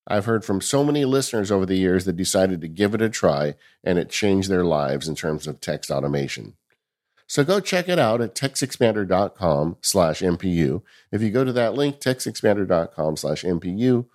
I've 0.07 0.25
heard 0.25 0.45
from 0.45 0.63
so 0.63 0.83
many 0.83 1.05
listeners 1.05 1.53
over 1.53 1.67
the 1.67 1.77
years 1.77 2.07
that 2.07 2.17
decided 2.17 2.63
to 2.63 2.69
give 2.69 2.95
it 2.95 3.03
a 3.03 3.11
try 3.11 3.55
and 3.85 3.99
it 3.99 4.09
changed 4.09 4.49
their 4.49 4.65
lives 4.65 5.07
in 5.07 5.15
terms 5.15 5.47
of 5.47 5.61
text 5.61 5.91
automation. 5.91 6.55
So 7.27 7.45
go 7.45 7.61
check 7.61 7.91
it 7.91 7.99
out 7.99 8.23
at 8.23 8.35
textexpander.com 8.35 9.77
slash 9.83 10.21
MPU. 10.21 10.83
If 11.13 11.21
you 11.21 11.31
go 11.31 11.45
to 11.45 11.53
that 11.53 11.75
link, 11.75 12.01
textexpander.com 12.01 13.19
slash 13.19 13.43
MPU, 13.43 14.07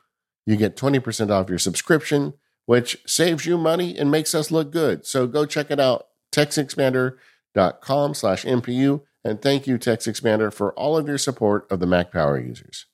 you 0.48 0.56
get 0.56 0.76
20% 0.76 1.30
off 1.30 1.48
your 1.48 1.60
subscription, 1.60 2.34
which 2.66 2.98
saves 3.06 3.46
you 3.46 3.58
money 3.58 3.98
and 3.98 4.10
makes 4.12 4.34
us 4.34 4.52
look 4.52 4.72
good. 4.72 5.06
So 5.06 5.28
go 5.28 5.46
check 5.46 5.72
it 5.72 5.80
out, 5.80 6.08
textexpander.com 6.32 8.14
slash 8.14 8.46
MPU. 8.46 9.02
And 9.26 9.42
thank 9.42 9.68
you, 9.68 9.78
TextExpander, 9.78 10.54
for 10.54 10.74
all 10.74 10.98
of 10.98 11.08
your 11.08 11.18
support 11.18 11.66
of 11.72 11.80
the 11.80 11.88
Mac 11.88 12.12
Power 12.12 12.38
users. 12.40 12.88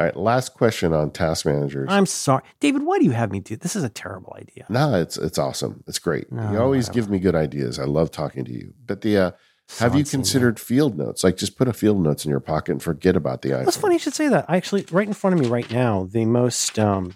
All 0.00 0.06
right, 0.06 0.16
last 0.16 0.54
question 0.54 0.94
on 0.94 1.10
task 1.10 1.44
managers. 1.44 1.88
I'm 1.90 2.06
sorry, 2.06 2.42
David. 2.58 2.84
Why 2.84 2.98
do 2.98 3.04
you 3.04 3.10
have 3.10 3.30
me 3.30 3.38
do 3.38 3.54
this? 3.54 3.76
Is 3.76 3.84
a 3.84 3.90
terrible 3.90 4.34
idea. 4.40 4.64
No, 4.70 4.94
it's 4.94 5.18
it's 5.18 5.36
awesome. 5.36 5.84
It's 5.86 5.98
great. 5.98 6.32
No, 6.32 6.50
you 6.50 6.58
always 6.58 6.88
whatever. 6.88 6.94
give 6.94 7.10
me 7.10 7.18
good 7.18 7.34
ideas. 7.34 7.78
I 7.78 7.84
love 7.84 8.10
talking 8.10 8.46
to 8.46 8.52
you. 8.52 8.72
But 8.86 9.02
the 9.02 9.18
uh, 9.18 9.30
have 9.78 9.94
you 9.94 10.04
considered 10.04 10.58
field 10.58 10.98
notes? 10.98 11.22
Like 11.22 11.36
just 11.36 11.56
put 11.56 11.68
a 11.68 11.72
field 11.72 12.02
notes 12.02 12.24
in 12.24 12.30
your 12.30 12.40
pocket 12.40 12.72
and 12.72 12.82
forget 12.82 13.16
about 13.16 13.42
the 13.42 13.50
iPhone. 13.50 13.64
That's 13.64 13.76
funny 13.76 13.94
you 13.94 13.98
should 14.00 14.14
say 14.14 14.28
that. 14.28 14.46
I 14.48 14.56
actually, 14.56 14.86
right 14.90 15.06
in 15.06 15.14
front 15.14 15.34
of 15.34 15.40
me 15.40 15.48
right 15.48 15.70
now, 15.70 16.08
the 16.10 16.24
most 16.24 16.78
um, 16.78 17.14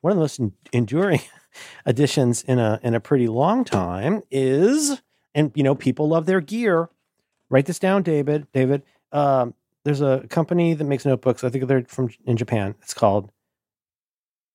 one 0.00 0.12
of 0.12 0.16
the 0.16 0.22
most 0.22 0.40
enduring 0.72 1.20
additions 1.86 2.42
in 2.42 2.58
a 2.58 2.80
in 2.82 2.94
a 2.94 3.00
pretty 3.00 3.28
long 3.28 3.64
time 3.64 4.22
is, 4.30 5.02
and 5.34 5.52
you 5.54 5.62
know, 5.62 5.74
people 5.74 6.08
love 6.08 6.26
their 6.26 6.40
gear. 6.40 6.88
Write 7.50 7.66
this 7.66 7.78
down, 7.78 8.02
David. 8.02 8.46
David, 8.52 8.82
um, 9.12 9.54
there's 9.84 10.00
a 10.00 10.26
company 10.30 10.74
that 10.74 10.84
makes 10.84 11.04
notebooks. 11.04 11.44
I 11.44 11.50
think 11.50 11.66
they're 11.66 11.84
from 11.84 12.10
in 12.24 12.36
Japan. 12.36 12.74
It's 12.82 12.94
called. 12.94 13.30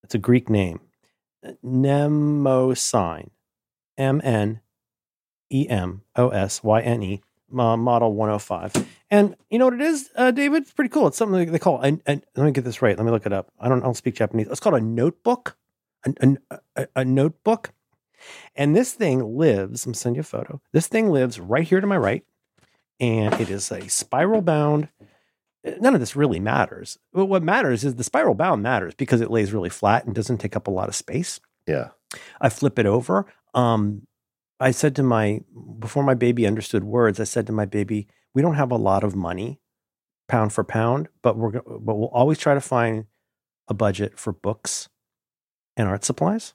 It's 0.03 0.15
a 0.15 0.19
Greek 0.19 0.49
name, 0.49 0.81
Mnemosyne, 1.63 3.29
M 3.97 4.19
N 4.23 4.61
E 5.51 5.67
M 5.69 6.01
O 6.15 6.29
S 6.29 6.63
Y 6.63 6.81
N 6.81 7.03
E, 7.03 7.21
model 7.49 8.13
105. 8.13 8.87
And 9.09 9.35
you 9.49 9.59
know 9.59 9.65
what 9.65 9.73
it 9.73 9.81
is, 9.81 10.09
uh, 10.15 10.31
David? 10.31 10.63
It's 10.63 10.71
pretty 10.73 10.89
cool. 10.89 11.07
It's 11.07 11.17
something 11.17 11.51
they 11.51 11.59
call, 11.59 11.81
And 11.81 12.01
let 12.05 12.23
me 12.37 12.51
get 12.51 12.63
this 12.63 12.81
right. 12.81 12.97
Let 12.97 13.05
me 13.05 13.11
look 13.11 13.25
it 13.25 13.33
up. 13.33 13.51
I 13.59 13.67
don't, 13.67 13.81
I 13.81 13.85
don't 13.85 13.97
speak 13.97 14.15
Japanese. 14.15 14.47
It's 14.47 14.59
called 14.61 14.75
a 14.75 14.81
notebook, 14.81 15.57
a, 16.05 16.13
a, 16.49 16.59
a- 16.77 16.87
a 16.97 17.05
notebook. 17.05 17.71
And 18.55 18.75
this 18.75 18.93
thing 18.93 19.35
lives, 19.37 19.85
I'm 19.85 19.93
sending 19.93 20.15
you 20.17 20.21
a 20.21 20.23
photo. 20.23 20.61
This 20.71 20.87
thing 20.87 21.09
lives 21.09 21.39
right 21.39 21.67
here 21.67 21.81
to 21.81 21.87
my 21.87 21.97
right. 21.97 22.23
And 22.99 23.33
it 23.41 23.49
is 23.49 23.71
a 23.71 23.87
spiral 23.89 24.41
bound. 24.41 24.89
None 25.63 25.93
of 25.93 25.99
this 25.99 26.15
really 26.15 26.39
matters. 26.39 26.99
But 27.13 27.25
what 27.25 27.43
matters 27.43 27.83
is 27.83 27.95
the 27.95 28.03
spiral 28.03 28.35
bound 28.35 28.61
matters 28.63 28.93
because 28.93 29.21
it 29.21 29.31
lays 29.31 29.51
really 29.53 29.69
flat 29.69 30.05
and 30.05 30.13
doesn't 30.15 30.37
take 30.37 30.55
up 30.55 30.67
a 30.67 30.71
lot 30.71 30.87
of 30.87 30.95
space. 30.95 31.39
yeah. 31.67 31.89
I 32.41 32.49
flip 32.49 32.77
it 32.77 32.85
over. 32.85 33.25
Um, 33.53 34.05
I 34.61 34.71
said 34.71 34.95
to 34.97 35.03
my 35.03 35.41
before 35.79 36.03
my 36.03 36.13
baby 36.13 36.47
understood 36.47 36.83
words, 36.83 37.19
I 37.19 37.25
said 37.25 37.47
to 37.47 37.53
my 37.53 37.65
baby, 37.65 38.07
"We 38.33 38.41
don't 38.41 38.55
have 38.55 38.71
a 38.71 38.77
lot 38.77 39.03
of 39.03 39.15
money, 39.15 39.59
pound 40.27 40.53
for 40.53 40.63
pound, 40.63 41.09
but 41.21 41.37
we're 41.37 41.51
but 41.61 41.95
we'll 41.95 42.09
always 42.09 42.37
try 42.37 42.53
to 42.53 42.61
find 42.61 43.05
a 43.67 43.73
budget 43.73 44.19
for 44.19 44.31
books 44.33 44.89
and 45.75 45.87
art 45.87 46.03
supplies." 46.05 46.53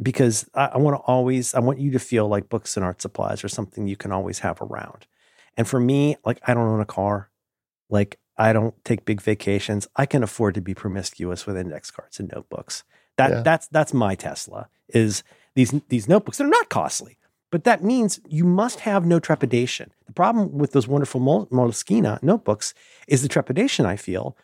Because 0.00 0.48
I, 0.54 0.66
I 0.66 0.78
want 0.78 0.96
to 0.96 1.02
always, 1.02 1.54
I 1.54 1.60
want 1.60 1.80
you 1.80 1.90
to 1.90 1.98
feel 1.98 2.28
like 2.28 2.48
books 2.48 2.76
and 2.76 2.84
art 2.84 3.02
supplies 3.02 3.42
are 3.42 3.48
something 3.48 3.88
you 3.88 3.96
can 3.96 4.12
always 4.12 4.38
have 4.40 4.62
around. 4.62 5.06
And 5.56 5.66
for 5.66 5.80
me, 5.80 6.16
like 6.24 6.40
I 6.46 6.54
don't 6.54 6.68
own 6.68 6.80
a 6.80 6.84
car, 6.84 7.30
like 7.90 8.18
I 8.36 8.52
don't 8.52 8.74
take 8.84 9.04
big 9.04 9.20
vacations. 9.20 9.88
I 9.96 10.06
can 10.06 10.22
afford 10.22 10.54
to 10.54 10.60
be 10.60 10.72
promiscuous 10.74 11.46
with 11.46 11.56
index 11.56 11.90
cards 11.90 12.20
and 12.20 12.30
notebooks. 12.32 12.84
That 13.16 13.30
Yeah. 13.30 13.42
that's 13.42 13.66
that's 13.68 13.92
my 13.92 14.14
Tesla. 14.14 14.68
Is 14.88 15.24
these 15.56 15.74
these 15.88 16.08
notebooks? 16.08 16.38
They're 16.38 16.46
not 16.46 16.68
costly, 16.68 17.17
but 17.50 17.64
that 17.64 17.82
means 17.82 18.20
you 18.28 18.44
must 18.44 18.80
have 18.80 19.06
no 19.06 19.18
trepidation. 19.18 19.90
The 20.06 20.12
problem 20.12 20.58
with 20.58 20.72
those 20.72 20.86
wonderful 20.88 21.20
Mol- 21.20 21.46
Moleskine 21.46 22.22
notebooks 22.22 22.74
is 23.06 23.22
the 23.22 23.28
trepidation 23.28 23.86
I 23.86 23.96
feel 23.96 24.36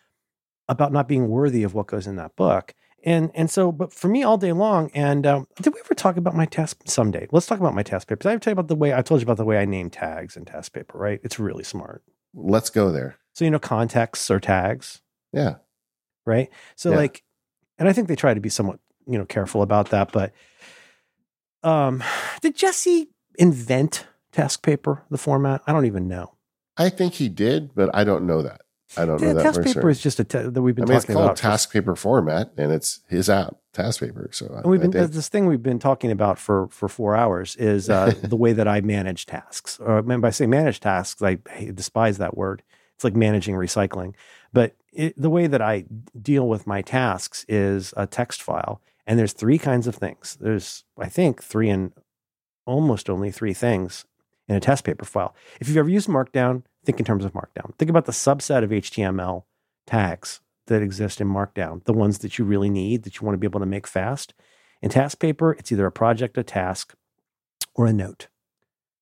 about 0.67 0.91
not 0.91 1.07
being 1.07 1.27
worthy 1.29 1.63
of 1.63 1.73
what 1.73 1.87
goes 1.87 2.07
in 2.07 2.15
that 2.15 2.35
book. 2.35 2.73
And 3.03 3.29
and 3.35 3.51
so, 3.51 3.71
but 3.71 3.93
for 3.93 4.07
me, 4.07 4.23
all 4.23 4.37
day 4.37 4.51
long. 4.51 4.89
And 4.95 5.27
um, 5.27 5.47
did 5.61 5.71
we 5.75 5.79
ever 5.79 5.93
talk 5.93 6.17
about 6.17 6.35
my 6.35 6.45
task 6.47 6.81
someday? 6.85 7.27
Let's 7.31 7.45
talk 7.45 7.59
about 7.59 7.75
my 7.75 7.83
TaskPapers. 7.83 8.25
I 8.25 8.31
ever 8.31 8.39
tell 8.39 8.49
you 8.51 8.53
about 8.55 8.67
the 8.67 8.75
way 8.75 8.95
I 8.95 9.03
told 9.03 9.21
you 9.21 9.25
about 9.25 9.37
the 9.37 9.45
way 9.45 9.59
I 9.59 9.65
name 9.65 9.91
tags 9.91 10.35
in 10.35 10.43
TaskPaper, 10.45 10.95
right? 10.95 11.19
It's 11.23 11.37
really 11.37 11.63
smart. 11.63 12.01
Let's 12.33 12.71
go 12.71 12.91
there. 12.91 13.17
So 13.33 13.45
you 13.45 13.51
know, 13.51 13.59
contexts 13.59 14.31
or 14.31 14.39
tags, 14.39 15.01
Yeah. 15.31 15.57
right? 16.25 16.49
So 16.75 16.89
Yeah. 16.89 16.95
like, 16.97 17.23
and 17.77 17.87
I 17.87 17.93
think 17.93 18.07
they 18.07 18.15
try 18.15 18.33
to 18.33 18.39
be 18.41 18.49
somewhat 18.49 18.79
you 19.05 19.19
know 19.19 19.25
careful 19.25 19.61
about 19.61 19.89
that. 19.91 20.11
But 20.11 20.33
um, 21.65 22.03
did 22.41 22.55
Jesse 22.55 23.09
invent 23.37 24.07
TaskPaper, 24.31 25.01
the 25.09 25.17
format? 25.17 25.61
I 25.67 25.73
don't 25.73 25.85
even 25.85 26.07
know. 26.07 26.35
I 26.77 26.89
think 26.89 27.13
he 27.13 27.29
did, 27.29 27.73
but 27.73 27.89
I 27.93 28.03
don't 28.03 28.25
know 28.25 28.41
that. 28.41 28.61
I 28.97 29.05
don't 29.05 29.21
know 29.21 29.33
that 29.33 29.45
TaskPaper 29.45 29.73
sure. 29.73 29.89
is 29.89 29.99
just 29.99 30.19
a 30.19 30.23
te- 30.23 30.43
that 30.43 30.61
we've 30.61 30.75
I 30.75 30.81
been 30.81 30.89
mean, 30.89 30.97
it's 30.97 31.05
called 31.05 31.31
TaskPaper 31.31 31.97
format, 31.97 32.51
and 32.57 32.71
it's 32.71 33.01
his 33.09 33.29
app, 33.29 33.55
TaskPaper. 33.73 34.33
So 34.33 34.53
I, 34.53 34.59
And 34.59 34.65
we've 34.65 34.79
I 34.79 34.83
been 34.83 34.91
think, 34.91 35.11
this 35.11 35.27
thing 35.27 35.47
we've 35.47 35.63
been 35.63 35.79
talking 35.79 36.11
about 36.11 36.37
for 36.37 36.67
for 36.67 36.87
four 36.87 37.15
hours 37.15 37.55
is 37.55 37.89
uh, 37.89 38.13
the 38.23 38.35
way 38.35 38.53
that 38.53 38.67
I 38.67 38.81
manage 38.81 39.25
tasks. 39.25 39.79
Or 39.79 40.01
when 40.01 40.23
I 40.23 40.29
say 40.29 40.45
manage 40.45 40.79
tasks, 40.79 41.21
I, 41.21 41.39
I 41.53 41.71
despise 41.73 42.19
that 42.19 42.37
word. 42.37 42.61
It's 42.93 43.03
like 43.03 43.15
managing 43.15 43.55
recycling. 43.55 44.13
But 44.53 44.75
it, 44.93 45.19
the 45.19 45.29
way 45.29 45.47
that 45.47 45.61
I 45.61 45.85
deal 46.21 46.47
with 46.47 46.65
my 46.65 46.81
tasks 46.81 47.45
is 47.49 47.93
a 47.97 48.07
text 48.07 48.41
file, 48.41 48.81
and 49.07 49.19
there's 49.19 49.33
three 49.33 49.57
kinds 49.57 49.87
of 49.87 49.95
things. 49.95 50.37
There's 50.39 50.83
I 50.97 51.09
think 51.09 51.43
three 51.43 51.69
and 51.69 51.91
almost 52.65 53.09
only 53.09 53.31
three 53.31 53.53
things 53.53 54.05
in 54.47 54.55
a 54.55 54.61
TaskPaper 54.61 55.05
file. 55.05 55.35
If 55.59 55.67
you've 55.67 55.77
ever 55.77 55.89
used 55.89 56.07
Markdown, 56.07 56.63
think 56.85 56.99
in 56.99 57.05
terms 57.05 57.25
of 57.25 57.33
Markdown. 57.33 57.75
Think 57.77 57.89
about 57.89 58.05
the 58.05 58.11
subset 58.11 58.63
of 58.63 58.69
HTML 58.69 59.43
tags 59.85 60.39
that 60.67 60.81
exist 60.81 61.19
in 61.19 61.27
Markdown, 61.27 61.83
the 61.83 61.93
ones 61.93 62.19
that 62.19 62.37
you 62.37 62.45
really 62.45 62.69
need 62.69 63.03
that 63.03 63.19
you 63.19 63.25
want 63.25 63.33
to 63.33 63.39
be 63.39 63.47
able 63.47 63.59
to 63.59 63.65
make 63.65 63.87
fast. 63.87 64.33
In 64.81 64.89
TaskPaper, 64.89 65.59
it's 65.59 65.71
either 65.71 65.85
a 65.85 65.91
project, 65.91 66.37
a 66.37 66.43
task, 66.43 66.95
or 67.73 67.87
a 67.87 67.93
note. 67.93 68.27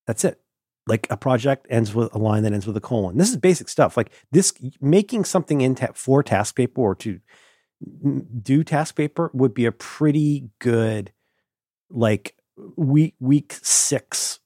That's 0.08 0.26
it. 0.26 0.42
Like 0.86 1.08
a 1.10 1.16
project 1.16 1.68
ends 1.70 1.94
with 1.94 2.14
a 2.14 2.18
line 2.18 2.44
that 2.44 2.54
ends 2.54 2.68
with 2.68 2.76
a 2.76 2.82
colon. 2.82 3.18
This 3.18 3.30
is 3.30 3.38
basic 3.38 3.70
stuff. 3.70 3.96
Like 3.96 4.12
this, 4.32 4.54
making 4.82 5.24
something 5.26 5.62
in 5.62 5.76
ta- 5.76 5.94
for 5.94 6.24
TaskPaper 6.24 6.78
or 6.78 6.96
to 6.96 7.20
do 8.42 8.64
TaskPaper 8.64 9.34
would 9.34 9.54
be 9.54 9.66
a 9.66 9.72
pretty 9.72 10.50
good, 10.60 11.12
like 11.90 12.36
week 12.76 13.16
week 13.20 13.58
six 13.62 14.40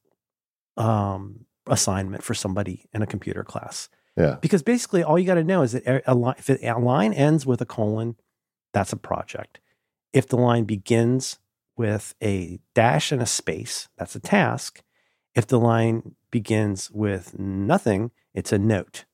um, 0.77 1.45
assignment 1.67 2.23
for 2.23 2.33
somebody 2.33 2.85
in 2.93 3.01
a 3.01 3.07
computer 3.07 3.43
class. 3.43 3.89
Yeah. 4.15 4.38
Because 4.41 4.63
basically, 4.63 5.03
all 5.03 5.19
you 5.19 5.25
got 5.25 5.35
to 5.35 5.43
know 5.43 5.61
is 5.61 5.73
that 5.73 5.85
a- 5.85 6.11
a 6.11 6.15
line, 6.15 6.35
if 6.38 6.49
a 6.49 6.79
line 6.79 7.13
ends 7.13 7.45
with 7.45 7.61
a 7.61 7.65
colon, 7.65 8.15
that's 8.73 8.93
a 8.93 8.97
project. 8.97 9.59
If 10.13 10.27
the 10.27 10.38
line 10.38 10.63
begins 10.63 11.39
with 11.75 12.15
a 12.23 12.59
dash 12.73 13.11
and 13.11 13.21
a 13.21 13.25
space, 13.25 13.89
that's 13.97 14.15
a 14.15 14.19
task. 14.19 14.81
If 15.35 15.45
the 15.45 15.59
line 15.59 16.15
begins 16.31 16.89
with 16.89 17.38
nothing, 17.38 18.11
it's 18.33 18.51
a 18.51 18.57
note. 18.57 19.05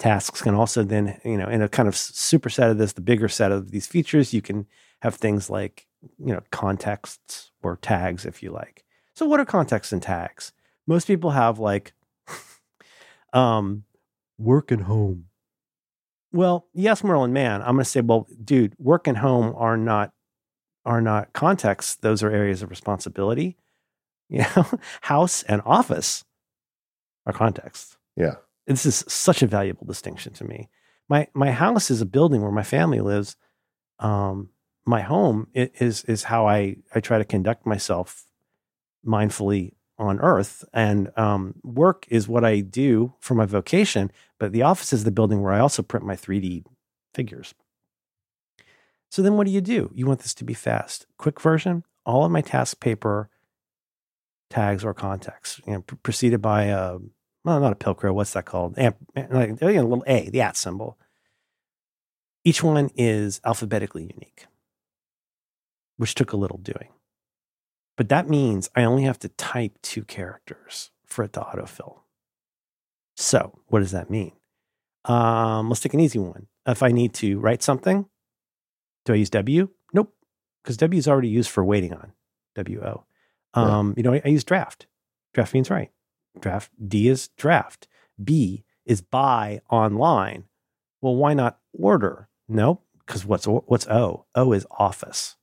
Tasks 0.00 0.42
can 0.42 0.54
also 0.54 0.82
then, 0.82 1.20
you 1.24 1.36
know, 1.36 1.46
in 1.46 1.62
a 1.62 1.68
kind 1.68 1.88
of 1.88 1.94
superset 1.94 2.70
of 2.72 2.78
this, 2.78 2.94
the 2.94 3.00
bigger 3.00 3.28
set 3.28 3.52
of 3.52 3.70
these 3.70 3.86
features, 3.86 4.34
you 4.34 4.42
can 4.42 4.66
have 5.02 5.14
things 5.14 5.48
like, 5.48 5.86
you 6.18 6.32
know, 6.32 6.40
contexts 6.50 7.52
or 7.62 7.76
tags, 7.76 8.26
if 8.26 8.42
you 8.42 8.50
like. 8.50 8.84
So, 9.14 9.26
what 9.26 9.38
are 9.38 9.44
contexts 9.44 9.92
and 9.92 10.02
tags? 10.02 10.52
most 10.90 11.06
people 11.06 11.30
have 11.30 11.60
like 11.60 11.92
um 13.32 13.84
work 14.38 14.70
and 14.72 14.82
home. 14.82 15.26
Well, 16.32 16.66
yes, 16.74 17.02
Merlin 17.04 17.32
Mann, 17.32 17.60
I'm 17.62 17.76
gonna 17.76 17.84
say, 17.84 18.00
well, 18.00 18.26
dude, 18.44 18.74
work 18.78 19.06
and 19.06 19.18
home 19.18 19.54
are 19.56 19.76
not 19.76 20.12
are 20.84 21.00
not 21.00 21.32
contexts, 21.32 21.96
those 21.96 22.22
are 22.22 22.30
areas 22.30 22.62
of 22.62 22.70
responsibility. 22.70 23.56
You 24.32 24.44
know, 24.54 24.64
house 25.00 25.42
and 25.42 25.60
office 25.66 26.24
are 27.26 27.32
contexts. 27.32 27.96
Yeah. 28.16 28.36
This 28.70 28.86
is 28.86 29.04
such 29.08 29.42
a 29.42 29.48
valuable 29.48 29.84
distinction 29.84 30.32
to 30.34 30.44
me. 30.44 30.68
My 31.08 31.26
my 31.34 31.50
house 31.50 31.90
is 31.90 32.00
a 32.00 32.06
building 32.06 32.40
where 32.40 32.52
my 32.52 32.62
family 32.62 33.00
lives. 33.00 33.36
Um, 33.98 34.50
my 34.86 35.00
home 35.00 35.48
is 35.54 36.04
is 36.04 36.22
how 36.24 36.46
I 36.46 36.76
I 36.94 37.00
try 37.00 37.18
to 37.18 37.24
conduct 37.24 37.66
myself 37.66 38.26
mindfully 39.04 39.72
on 39.98 40.20
earth 40.20 40.64
and 40.72 41.10
um, 41.18 41.54
work 41.64 42.06
is 42.10 42.28
what 42.28 42.44
I 42.44 42.60
do 42.60 43.14
for 43.18 43.34
my 43.34 43.44
vocation 43.44 44.10
but 44.38 44.52
the 44.52 44.62
office 44.62 44.92
is 44.92 45.04
the 45.04 45.10
building 45.10 45.42
where 45.42 45.52
I 45.52 45.60
also 45.60 45.82
print 45.82 46.06
my 46.06 46.16
3D 46.16 46.64
figures. 47.12 47.54
So 49.10 49.20
then 49.20 49.36
what 49.36 49.46
do 49.46 49.52
you 49.52 49.60
do? 49.60 49.90
You 49.94 50.06
want 50.06 50.20
this 50.20 50.34
to 50.34 50.44
be 50.44 50.54
fast. 50.54 51.06
Quick 51.18 51.40
version, 51.40 51.84
all 52.06 52.24
of 52.24 52.30
my 52.30 52.40
TaskPaper 52.40 53.26
tags 54.48 54.84
or 54.84 54.94
contexts, 54.94 55.60
you 55.66 55.74
know, 55.74 55.80
pr- 55.82 55.96
preceded 55.96 56.40
by 56.40 56.64
a 56.64 56.98
well, 57.44 57.60
not 57.60 57.72
a 57.72 57.76
pilcrow, 57.76 58.14
what's 58.14 58.32
that 58.32 58.44
called? 58.44 58.78
Amp, 58.78 58.96
like 59.14 59.60
a 59.60 59.66
little 59.66 60.04
A, 60.06 60.28
the 60.30 60.40
at 60.40 60.56
symbol. 60.56 60.98
Each 62.44 62.62
one 62.62 62.90
is 62.96 63.40
alphabetically 63.44 64.02
unique, 64.02 64.46
which 65.96 66.14
took 66.14 66.32
a 66.32 66.36
little 66.36 66.58
doing. 66.58 66.88
But 67.96 68.08
that 68.08 68.28
means 68.28 68.70
I 68.74 68.84
only 68.84 69.02
have 69.02 69.18
to 69.20 69.28
type 69.28 69.78
two 69.82 70.04
characters 70.04 70.90
for 71.04 71.24
it 71.24 71.34
to 71.34 71.40
autofill. 71.40 72.00
So, 73.16 73.58
what 73.66 73.80
does 73.80 73.90
that 73.90 74.08
mean? 74.08 74.32
Um, 75.04 75.68
let's 75.68 75.80
take 75.80 75.92
an 75.92 76.00
easy 76.00 76.18
one. 76.18 76.46
If 76.66 76.82
I 76.82 76.88
need 76.88 77.12
to 77.14 77.38
write 77.38 77.62
something, 77.62 78.06
do 79.04 79.12
I 79.12 79.16
use 79.16 79.30
W? 79.30 79.68
Nope, 79.92 80.14
because 80.62 80.76
W 80.78 80.98
is 80.98 81.08
already 81.08 81.28
used 81.28 81.50
for 81.50 81.64
waiting 81.64 81.92
on. 81.92 82.12
W 82.54 82.82
O. 82.82 83.04
Um, 83.54 83.94
You 83.96 84.02
know, 84.02 84.14
I, 84.14 84.22
I 84.24 84.28
use 84.28 84.44
draft. 84.44 84.86
Draft 85.34 85.52
means 85.52 85.70
write. 85.70 85.90
Draft 86.38 86.70
D 86.86 87.08
is 87.08 87.28
draft. 87.36 87.88
B 88.22 88.64
is 88.84 89.00
buy 89.00 89.60
online. 89.70 90.44
Well, 91.00 91.16
why 91.16 91.34
not 91.34 91.58
order? 91.72 92.28
No, 92.48 92.82
because 93.06 93.24
what's 93.24 93.46
what's 93.46 93.86
O? 93.88 94.26
O 94.34 94.52
is 94.52 94.66
office. 94.70 95.36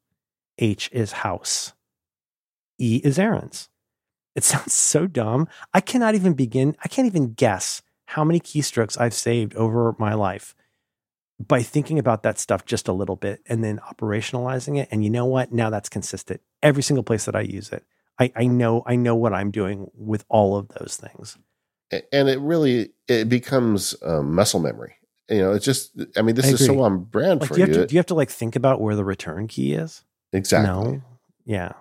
H 0.58 0.90
is 0.92 1.12
house. 1.12 1.74
E 2.80 3.02
is 3.04 3.20
errands. 3.20 3.70
It 4.36 4.44
sounds 4.44 4.74
so 4.74 5.08
dumb. 5.08 5.48
I 5.74 5.82
cannot 5.82 6.16
even 6.16 6.34
begin, 6.34 6.76
I 6.84 6.88
can't 6.88 7.08
even 7.08 7.34
guess 7.34 7.82
how 8.06 8.24
many 8.24 8.40
keystrokes 8.40 9.00
I've 9.00 9.14
saved 9.14 9.56
over 9.56 9.96
my 10.00 10.14
life 10.14 10.56
by 11.40 11.62
thinking 11.62 12.00
about 12.00 12.24
that 12.24 12.40
stuff 12.40 12.66
just 12.66 12.88
a 12.88 12.94
little 12.94 13.16
bit 13.16 13.42
and 13.48 13.64
then 13.64 13.80
operationalizing 13.80 14.80
it. 14.80 14.88
And 14.92 15.04
you 15.04 15.10
know 15.10 15.26
what? 15.26 15.52
Now 15.52 15.70
that's 15.70 15.90
consistent. 15.90 16.42
Every 16.64 16.82
single 16.82 17.04
place 17.04 17.26
that 17.26 17.36
I 17.36 17.42
use 17.42 17.72
it. 17.72 17.84
I, 18.20 18.32
I 18.36 18.48
know 18.48 18.84
I 18.86 18.96
know 18.96 19.16
what 19.16 19.34
I'm 19.34 19.52
doing 19.52 19.90
with 19.94 20.26
all 20.30 20.58
of 20.58 20.68
those 20.70 20.98
things. 20.98 21.38
And 22.12 22.28
it 22.28 22.40
really 22.40 22.90
it 23.08 23.30
becomes 23.30 23.96
um, 24.04 24.34
muscle 24.36 24.60
memory. 24.60 24.96
You 25.30 25.40
know, 25.40 25.52
it's 25.54 25.66
just. 25.66 25.92
I 26.16 26.22
mean, 26.22 26.36
this 26.36 26.46
I 26.48 26.50
is 26.50 26.66
so 26.66 26.80
on 26.82 27.04
brand 27.04 27.42
Like, 27.42 27.50
for 27.50 27.56
do 27.56 27.62
you 27.62 27.68
you. 27.68 27.74
have 27.74 27.82
to 27.84 27.88
do 27.88 27.96
you 27.96 28.00
have 28.00 28.06
to 28.08 28.16
like 28.16 28.30
think 28.30 28.56
about 28.56 28.82
where 28.82 28.96
the 28.96 29.04
return 29.06 29.48
key 29.48 29.74
is? 29.74 30.04
exactly. 30.34 30.68
No. 30.94 31.02
Yeah. 31.46 31.74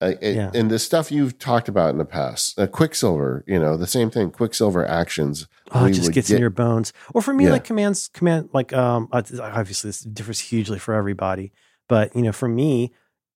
Uh, 0.00 0.12
it- 0.20 0.36
Yeah. 0.36 0.50
And 0.54 0.70
the 0.70 0.78
stuff 0.78 1.10
you've 1.12 1.38
talked 1.38 1.68
about 1.68 1.90
in 1.90 1.98
the 1.98 2.04
past, 2.04 2.58
uh, 2.58 2.66
Quicksilver. 2.68 3.44
You 3.48 3.58
know, 3.58 3.76
the 3.76 3.86
same 3.86 4.10
thing. 4.10 4.30
Quicksilver 4.30 4.86
actions. 4.86 5.48
Oh, 5.72 5.86
it 5.86 5.92
just 5.92 6.12
gets 6.12 6.30
in 6.30 6.38
your 6.40 6.50
bones. 6.50 6.92
Or 7.14 7.20
for 7.22 7.34
me, 7.34 7.44
Yeah. 7.44 7.50
like 7.52 7.64
commands, 7.64 8.08
command, 8.08 8.48
like 8.52 8.72
um, 8.72 9.08
uh, 9.12 9.22
obviously 9.40 9.88
this 9.88 10.00
differs 10.00 10.38
hugely 10.40 10.78
for 10.78 10.94
everybody, 10.94 11.52
but 11.88 12.14
you 12.16 12.22
know, 12.22 12.32
for 12.32 12.48
me, 12.48 12.92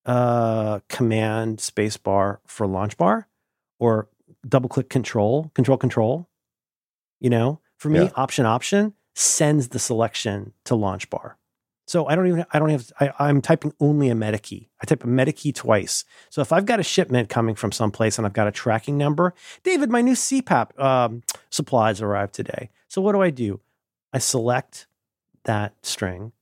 uh, 0.07 0.81
command 0.89 1.61
space 1.61 1.97
bar 1.97 2.41
for 2.47 2.67
LaunchBar, 2.67 3.25
or 3.79 4.09
double 4.49 4.69
click 4.69 4.89
control, 4.89 5.51
control 5.55 5.77
control. 5.79 6.29
You 7.21 7.31
know, 7.31 7.61
for 7.79 7.89
me, 7.89 8.05
Yeah. 8.05 8.11
option 8.17 8.47
option 8.47 8.95
sends 9.15 9.69
the 9.69 9.79
selection 9.79 10.53
to 10.65 10.75
LaunchBar. 10.75 11.35
So 11.87 12.07
I 12.07 12.15
don't 12.15 12.29
even 12.29 12.47
I 12.53 12.59
don't 12.59 12.71
have 12.71 12.93
I, 13.01 13.13
I'm 13.19 13.41
typing 13.43 13.75
only 13.81 14.09
a 14.09 14.15
meta 14.15 14.39
key. 14.39 14.71
I 14.81 14.87
type 14.87 15.05
a 15.05 15.07
meta 15.07 15.33
key 15.33 15.53
twice. 15.53 16.05
So 16.31 16.41
if 16.41 16.53
I've 16.53 16.65
got 16.65 16.81
a 16.81 16.83
shipment 16.85 17.29
coming 17.29 17.55
from 17.55 17.71
someplace 17.73 18.19
and 18.19 18.27
I've 18.27 18.33
got 18.33 18.47
a 18.47 18.53
tracking 18.53 18.97
number, 18.97 19.35
David, 19.63 19.91
my 19.91 20.01
new 20.01 20.15
CPAP 20.15 20.79
um, 20.81 21.23
supplies 21.51 22.01
arrived 22.01 22.35
today. 22.35 22.71
So 22.89 23.03
what 23.03 23.13
do 23.13 23.21
I 23.21 23.31
do? 23.31 23.61
I 24.13 24.19
select 24.19 24.87
that 25.45 25.75
string 25.83 26.33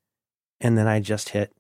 and 0.61 0.76
then 0.78 0.86
I 0.86 1.00
just 1.00 1.30
hit 1.30 1.52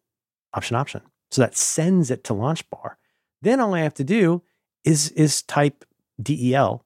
option 0.52 0.76
option. 0.76 1.00
So 1.30 1.42
that 1.42 1.56
sends 1.56 2.10
it 2.10 2.24
to 2.24 2.32
LaunchBar. 2.32 2.96
Then 3.42 3.60
all 3.60 3.74
I 3.74 3.80
have 3.80 3.94
to 3.94 4.04
do 4.04 4.42
is 4.84 5.10
is 5.12 5.42
type 5.42 5.84
del 6.20 6.84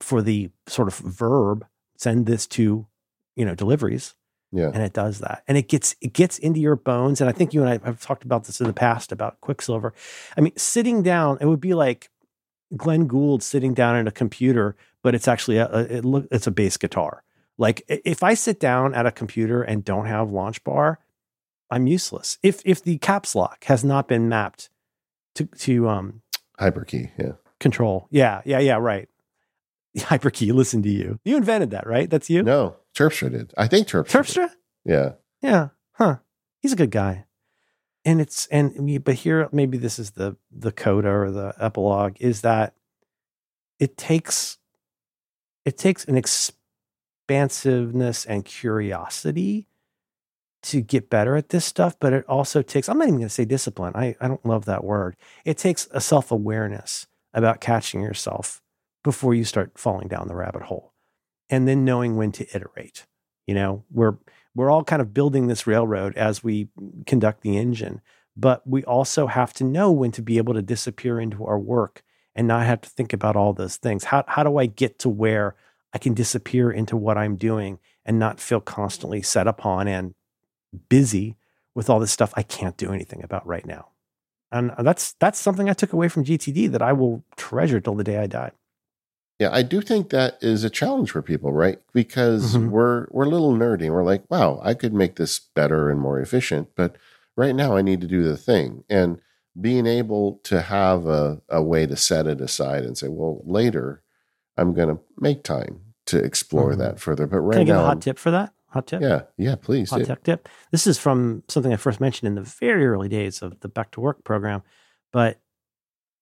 for 0.00 0.22
the 0.22 0.50
sort 0.66 0.88
of 0.88 0.96
verb 0.98 1.66
send 1.96 2.26
this 2.26 2.46
to 2.46 2.86
you 3.36 3.44
know 3.44 3.54
deliveries. 3.54 4.14
Yeah. 4.50 4.70
and 4.72 4.82
it 4.82 4.94
does 4.94 5.18
that. 5.18 5.42
And 5.46 5.58
it 5.58 5.68
gets 5.68 5.94
it 6.00 6.14
gets 6.14 6.38
into 6.38 6.58
your 6.58 6.76
bones. 6.76 7.20
And 7.20 7.28
i 7.28 7.32
think 7.32 7.52
you 7.52 7.62
and 7.62 7.68
i 7.68 7.86
have 7.86 8.00
talked 8.00 8.24
about 8.24 8.44
this 8.44 8.60
in 8.60 8.66
the 8.66 8.72
past 8.72 9.12
about 9.12 9.40
quicksilver. 9.40 9.92
I 10.36 10.40
mean 10.40 10.56
sitting 10.56 11.02
down 11.02 11.38
it 11.40 11.46
would 11.46 11.60
be 11.60 11.74
like 11.74 12.10
glenn 12.76 13.06
gould 13.06 13.42
sitting 13.42 13.74
down 13.74 13.96
at 13.96 14.06
a 14.06 14.10
computer 14.10 14.76
but 15.02 15.14
it's 15.14 15.28
actually 15.28 15.56
a, 15.58 15.68
a 15.68 15.80
it 15.98 16.04
look 16.04 16.26
it's 16.30 16.46
a 16.46 16.50
bass 16.50 16.76
guitar. 16.76 17.22
Like 17.58 17.82
if 17.88 18.22
i 18.22 18.34
sit 18.34 18.58
down 18.58 18.94
at 18.94 19.04
a 19.04 19.12
computer 19.12 19.62
and 19.62 19.84
don't 19.84 20.06
have 20.06 20.28
LaunchBar 20.28 20.96
i'm 21.70 21.86
useless 21.86 22.38
if 22.42 22.60
if 22.64 22.82
the 22.82 22.96
caps 22.98 23.34
lock 23.34 23.64
has 23.64 23.84
not 23.84 24.08
been 24.08 24.28
mapped 24.28 24.70
to 25.34 25.44
to 25.58 25.88
um 25.88 26.22
Hyperkey. 26.60 27.10
Yeah. 27.18 27.32
control 27.60 28.08
yeah 28.10 28.40
yeah 28.44 28.58
yeah 28.58 28.76
right 28.76 29.08
hyperkey 29.96 30.52
listen 30.52 30.82
to 30.82 30.88
you 30.88 31.18
you 31.24 31.36
invented 31.36 31.70
that 31.70 31.86
right 31.86 32.10
that's 32.10 32.28
you 32.30 32.42
No, 32.42 32.76
Terpstra 32.96 33.30
did. 33.30 33.52
I 33.56 33.68
think 33.68 33.86
Terpstra. 33.88 34.22
terpstra 34.22 34.50
Yeah. 34.84 35.12
Yeah. 35.40 35.68
Huh. 35.92 36.16
He's 36.60 36.72
a 36.72 36.76
good 36.76 36.90
guy. 36.90 37.26
And 38.04 38.20
it's 38.20 38.46
and 38.48 38.74
we- 38.84 38.98
but 38.98 39.14
here 39.14 39.48
maybe 39.52 39.78
this 39.78 39.98
is 40.00 40.10
the 40.12 40.36
the 40.50 40.72
coda 40.72 41.08
or 41.10 41.30
the 41.30 41.54
epilogue 41.60 42.16
is 42.20 42.40
that 42.40 42.74
it 43.78 43.96
takes 43.96 44.58
it 45.64 45.78
takes 45.78 46.04
an 46.06 46.16
expansiveness 46.16 48.24
and 48.26 48.44
curiosity 48.44 49.67
to 50.62 50.80
get 50.80 51.10
better 51.10 51.36
at 51.36 51.50
this 51.50 51.64
stuff, 51.64 51.96
but 52.00 52.12
it 52.12 52.24
also 52.26 52.62
takes 52.62 52.88
I'm 52.88 52.98
not 52.98 53.08
even 53.08 53.18
going 53.18 53.28
to 53.28 53.34
say 53.34 53.44
discipline. 53.44 53.92
I 53.94 54.16
I 54.20 54.28
don't 54.28 54.44
love 54.44 54.64
that 54.64 54.84
word. 54.84 55.16
It 55.44 55.58
takes 55.58 55.88
a 55.92 56.00
self-awareness 56.00 57.06
about 57.32 57.60
catching 57.60 58.00
yourself 58.00 58.60
before 59.04 59.34
you 59.34 59.44
start 59.44 59.78
falling 59.78 60.08
down 60.08 60.28
the 60.28 60.34
rabbit 60.34 60.62
hole. 60.62 60.92
And 61.50 61.66
then 61.66 61.84
knowing 61.84 62.16
when 62.16 62.32
to 62.32 62.46
iterate. 62.54 63.06
You 63.46 63.54
know, 63.54 63.84
we're 63.90 64.18
we're 64.54 64.70
all 64.70 64.84
kind 64.84 65.00
of 65.00 65.14
building 65.14 65.46
this 65.46 65.66
railroad 65.66 66.16
as 66.16 66.42
we 66.42 66.68
conduct 67.06 67.42
the 67.42 67.56
engine, 67.56 68.00
but 68.36 68.66
we 68.66 68.84
also 68.84 69.26
have 69.28 69.52
to 69.54 69.64
know 69.64 69.90
when 69.92 70.10
to 70.12 70.22
be 70.22 70.36
able 70.38 70.54
to 70.54 70.62
disappear 70.62 71.20
into 71.20 71.44
our 71.46 71.58
work 71.58 72.02
and 72.34 72.46
not 72.46 72.66
have 72.66 72.80
to 72.82 72.90
think 72.90 73.12
about 73.12 73.36
all 73.36 73.52
those 73.52 73.76
things. 73.76 74.04
How 74.04 74.24
how 74.26 74.42
do 74.42 74.58
I 74.58 74.66
get 74.66 74.98
to 75.00 75.08
where 75.08 75.54
I 75.92 75.98
can 75.98 76.12
disappear 76.12 76.70
into 76.70 76.96
what 76.96 77.16
I'm 77.16 77.36
doing 77.36 77.78
and 78.04 78.18
not 78.18 78.40
feel 78.40 78.60
constantly 78.60 79.22
set 79.22 79.46
upon 79.46 79.88
and 79.88 80.14
busy 80.88 81.36
with 81.74 81.88
all 81.90 82.00
this 82.00 82.12
stuff 82.12 82.32
I 82.36 82.42
can't 82.42 82.76
do 82.76 82.92
anything 82.92 83.22
about 83.22 83.46
right 83.46 83.64
now. 83.66 83.88
And 84.50 84.72
that's 84.78 85.12
that's 85.20 85.38
something 85.38 85.68
I 85.68 85.74
took 85.74 85.92
away 85.92 86.08
from 86.08 86.24
GTD 86.24 86.70
that 86.72 86.82
I 86.82 86.92
will 86.92 87.22
treasure 87.36 87.80
till 87.80 87.94
the 87.94 88.04
day 88.04 88.18
I 88.18 88.26
die. 88.26 88.52
Yeah, 89.38 89.50
I 89.52 89.62
do 89.62 89.80
think 89.80 90.10
that 90.10 90.38
is 90.40 90.64
a 90.64 90.70
challenge 90.70 91.10
for 91.12 91.22
people, 91.22 91.52
right? 91.52 91.78
Because 91.92 92.56
Mhm. 92.56 92.70
we're 92.70 93.06
we're 93.10 93.26
a 93.26 93.28
little 93.28 93.52
nerdy. 93.54 93.90
We're 93.90 94.02
like, 94.04 94.24
wow, 94.30 94.58
I 94.64 94.74
could 94.74 94.94
make 94.94 95.16
this 95.16 95.38
better 95.54 95.90
and 95.90 96.00
more 96.00 96.18
efficient, 96.18 96.70
but 96.74 96.96
right 97.36 97.54
now 97.54 97.76
I 97.76 97.82
need 97.82 98.00
to 98.00 98.06
do 98.08 98.24
the 98.24 98.36
thing. 98.36 98.84
And 98.88 99.20
being 99.60 99.86
able 99.86 100.40
to 100.44 100.60
have 100.62 101.06
a, 101.06 101.40
a 101.48 101.62
way 101.62 101.84
to 101.86 101.96
set 101.96 102.26
it 102.26 102.40
aside 102.40 102.84
and 102.84 102.96
say, 102.96 103.08
well, 103.08 103.42
later 103.44 104.02
I'm 104.56 104.72
gonna 104.74 104.98
make 105.20 105.44
time 105.44 105.80
to 106.06 106.18
explore 106.18 106.72
Mhm. 106.72 106.78
that 106.78 106.98
further. 107.00 107.26
But 107.26 107.40
right 107.40 107.52
Can 107.54 107.62
I 107.62 107.64
give 107.64 107.76
now 107.76 107.82
a 107.82 107.86
hot 107.86 108.00
tip 108.00 108.18
for 108.18 108.30
that? 108.30 108.52
Hot 108.70 108.86
tip? 108.86 109.00
Yeah, 109.00 109.22
yeah, 109.38 109.54
please. 109.56 109.90
hot 109.90 110.04
tech 110.04 110.22
tip. 110.22 110.48
This 110.70 110.86
is 110.86 110.98
from 110.98 111.42
something 111.48 111.72
I 111.72 111.76
first 111.76 112.00
mentioned 112.00 112.28
in 112.28 112.34
the 112.34 112.42
very 112.42 112.86
early 112.86 113.08
days 113.08 113.40
of 113.40 113.58
the 113.60 113.68
Back 113.68 113.92
to 113.92 114.00
Work 114.00 114.24
program. 114.24 114.62
But 115.12 115.40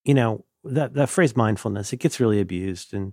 you 0.04 0.14
know 0.14 0.44
that 0.64 0.94
that 0.94 1.08
phrase 1.08 1.36
mindfulness 1.36 1.92
it 1.92 1.98
gets 1.98 2.20
really 2.20 2.40
abused, 2.40 2.94
and 2.94 3.12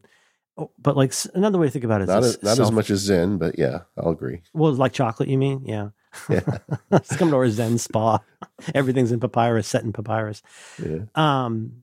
oh, 0.58 0.72
but 0.78 0.96
like 0.96 1.14
another 1.34 1.58
way 1.58 1.68
to 1.68 1.72
think 1.72 1.86
about 1.86 2.02
it 2.02 2.04
is 2.04 2.10
Not 2.10 2.24
as, 2.24 2.44
not 2.44 2.60
as 2.60 2.72
much 2.72 2.90
as 2.92 3.00
Zen, 3.00 3.38
but 3.38 3.58
yeah, 3.58 3.80
I'll 3.98 4.12
agree. 4.12 4.42
Well, 4.54 4.72
like 4.74 4.94
chocolate, 4.94 5.30
you 5.30 5.38
mean? 5.38 5.64
Yeah. 5.66 5.90
Yeah. 6.30 6.60
Let's 6.92 7.16
come 7.16 7.30
to 7.32 7.36
our 7.36 7.50
Zen 7.50 7.80
spa. 7.80 8.20
Everything's 8.76 9.12
in 9.12 9.20
papyrus, 9.20 9.68
set 9.68 9.84
in 9.84 9.94
papyrus. 9.94 10.44
Yeah. 10.84 11.06
Um, 11.16 11.83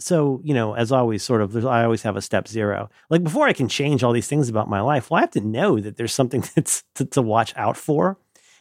so 0.00 0.40
you 0.42 0.54
know, 0.54 0.74
as 0.74 0.90
always, 0.90 1.22
sort 1.22 1.42
of, 1.42 1.64
I 1.66 1.84
always 1.84 2.02
have 2.02 2.16
a 2.16 2.22
step 2.22 2.48
zero. 2.48 2.90
Like 3.08 3.22
before, 3.22 3.46
I 3.46 3.52
can 3.52 3.68
change 3.68 4.02
all 4.02 4.12
these 4.12 4.28
things 4.28 4.48
about 4.48 4.68
my 4.68 4.80
life. 4.80 5.10
Well, 5.10 5.18
I 5.18 5.22
have 5.22 5.30
to 5.32 5.40
know 5.40 5.78
that 5.78 5.96
there's 5.96 6.14
something 6.14 6.42
that's 6.54 6.84
to, 6.96 7.04
to 7.06 7.22
watch 7.22 7.52
out 7.56 7.76
for. 7.76 8.18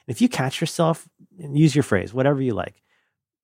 If 0.08 0.22
you 0.22 0.30
catch 0.30 0.60
yourself, 0.60 1.08
use 1.38 1.76
your 1.76 1.84
phrase, 1.84 2.14
whatever 2.14 2.42
you 2.42 2.54
like. 2.54 2.82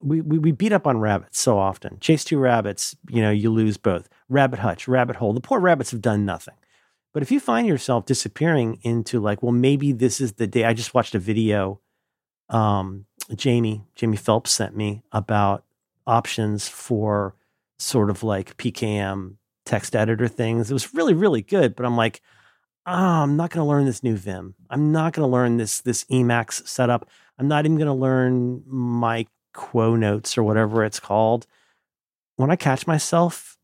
We, 0.01 0.21
we 0.21 0.37
we 0.37 0.51
beat 0.51 0.73
up 0.73 0.85
on 0.85 0.99
rabbits 0.99 1.39
so 1.39 1.57
often. 1.57 1.99
Chase 1.99 2.23
two 2.23 2.37
rabbits, 2.37 2.95
you 3.09 3.21
know, 3.21 3.31
you 3.31 3.49
lose 3.49 3.77
both. 3.77 4.09
Rabbit 4.29 4.59
hutch, 4.59 4.87
rabbit 4.87 5.15
hole. 5.15 5.33
The 5.33 5.41
poor 5.41 5.59
rabbits 5.59 5.91
have 5.91 6.01
done 6.01 6.25
nothing. 6.25 6.55
But 7.13 7.23
if 7.23 7.31
you 7.31 7.39
find 7.39 7.65
yourself 7.65 8.05
disappearing 8.05 8.79
into 8.81 9.21
like, 9.21 9.41
well, 9.41 9.53
maybe 9.53 9.93
this 9.93 10.19
is 10.19 10.33
the 10.33 10.47
day. 10.47 10.65
I 10.65 10.73
just 10.73 10.93
watched 10.93 11.15
a 11.15 11.19
video. 11.19 11.79
Um, 12.49 13.05
Jamie 13.33 13.85
Jamie 13.95 14.17
Phelps 14.17 14.51
sent 14.51 14.75
me 14.75 15.01
about 15.11 15.63
options 16.05 16.67
for 16.67 17.35
sort 17.79 18.09
of 18.09 18.23
like 18.23 18.57
PKM 18.57 19.35
text 19.65 19.95
editor 19.95 20.27
things. 20.27 20.69
It 20.69 20.73
was 20.73 20.93
really, 20.93 21.13
really 21.13 21.41
good, 21.41 21.75
but 21.75 21.85
I'm 21.85 21.97
like, 21.97 22.21
oh, 22.85 22.93
I'm 22.93 23.35
not 23.35 23.49
going 23.49 23.63
to 23.63 23.69
learn 23.69 23.85
this 23.85 24.03
new 24.03 24.15
Vim. 24.15 24.55
I'm 24.69 24.91
not 24.91 25.13
going 25.13 25.27
to 25.27 25.31
learn 25.31 25.57
this 25.57 25.81
this 25.81 26.03
Emacs 26.05 26.67
setup. 26.67 27.09
I'm 27.37 27.47
not 27.47 27.65
even 27.65 27.77
going 27.77 27.87
to 27.87 27.93
learn 27.93 28.63
my 28.65 29.27
Quo 29.53 29.95
notes 29.95 30.37
or 30.37 30.43
whatever 30.43 30.83
it's 30.83 30.99
called. 30.99 31.47
When 32.35 32.51
I 32.51 32.55
catch 32.57 32.85
myself 32.85 33.57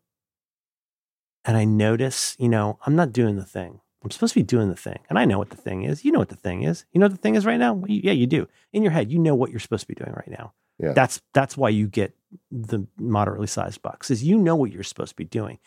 and 1.43 1.57
I 1.57 1.65
notice, 1.65 2.35
you 2.39 2.47
know, 2.47 2.79
I'm 2.85 2.95
not 2.95 3.11
doing 3.11 3.35
the 3.35 3.45
thing. 3.45 3.81
I'm 4.03 4.09
supposed 4.09 4.33
to 4.33 4.39
be 4.39 4.43
doing 4.43 4.69
the 4.69 4.75
thing. 4.75 4.99
And 5.09 5.19
I 5.19 5.25
know 5.25 5.37
what 5.37 5.49
the 5.49 5.57
thing 5.57 5.83
is. 5.83 6.03
You 6.03 6.11
know 6.11 6.19
what 6.19 6.29
the 6.29 6.35
thing 6.35 6.63
is. 6.63 6.85
You 6.91 6.99
know 6.99 7.05
what 7.05 7.11
the 7.11 7.17
thing 7.17 7.35
is 7.35 7.45
right 7.45 7.59
now? 7.59 7.83
Yeah, 7.87 8.13
you 8.13 8.25
do. 8.25 8.47
In 8.73 8.81
your 8.83 8.91
head, 8.91 9.11
you 9.11 9.19
know 9.19 9.35
what 9.35 9.51
you're 9.51 9.59
supposed 9.59 9.81
to 9.81 9.87
be 9.87 9.93
doing 9.93 10.13
right 10.13 10.29
now. 10.29 10.53
Yeah. 10.79 10.93
That's 10.93 11.21
that's 11.33 11.55
why 11.55 11.69
you 11.69 11.87
get 11.87 12.15
the 12.51 12.87
moderately 12.97 13.47
sized 13.47 13.81
bucks 13.81 14.09
is 14.11 14.23
you 14.23 14.37
know 14.37 14.55
what 14.55 14.71
you're 14.71 14.83
supposed 14.83 15.09
to 15.11 15.15
be 15.15 15.23
doing. 15.25 15.59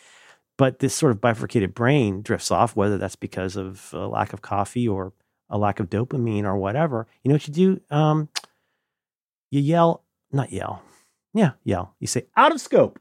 But 0.57 0.79
this 0.79 0.95
sort 0.95 1.11
of 1.13 1.21
bifurcated 1.21 1.75
brain 1.75 2.23
drifts 2.23 2.51
off, 2.51 2.77
whether 2.77 2.97
that's 2.99 3.17
because 3.17 3.57
of 3.57 3.91
a 3.93 4.07
lack 4.07 4.33
of 4.33 4.41
coffee 4.43 4.87
or 4.87 5.13
a 5.51 5.59
lack 5.59 5.81
of 5.81 5.91
dopamine 5.91 6.45
or 6.45 6.57
whatever. 6.57 7.07
You 7.23 7.29
know 7.29 7.35
what 7.35 7.49
you 7.49 7.55
do? 7.55 7.81
Um, 7.91 8.29
you 9.51 9.61
yell, 9.61 10.05
not 10.33 10.53
yell. 10.53 10.83
Yeah, 11.33 11.53
yell. 11.65 11.95
You 11.99 12.07
say 12.07 12.27
out 12.37 12.53
of 12.53 12.61
scope. 12.61 13.01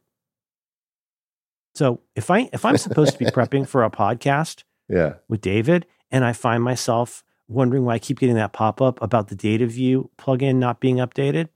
So 1.75 2.01
if 2.15 2.29
I 2.29 2.49
if 2.53 2.65
I'm 2.65 2.77
supposed 2.77 3.13
to 3.13 3.19
be 3.19 3.25
prepping 3.25 3.67
for 3.67 3.83
a 3.83 3.89
podcast 3.89 4.63
Yeah. 4.89 5.13
with 5.27 5.41
David 5.41 5.85
and 6.11 6.23
I 6.25 6.33
find 6.33 6.61
myself 6.63 7.23
wondering 7.47 7.85
why 7.85 7.95
I 7.95 7.99
keep 7.99 8.19
getting 8.19 8.35
that 8.35 8.53
pop 8.53 8.81
up 8.81 9.01
about 9.01 9.27
the 9.29 9.35
Dataview 9.35 10.09
plugin 10.17 10.55
not 10.55 10.79
being 10.79 10.97
updated, 10.97 11.49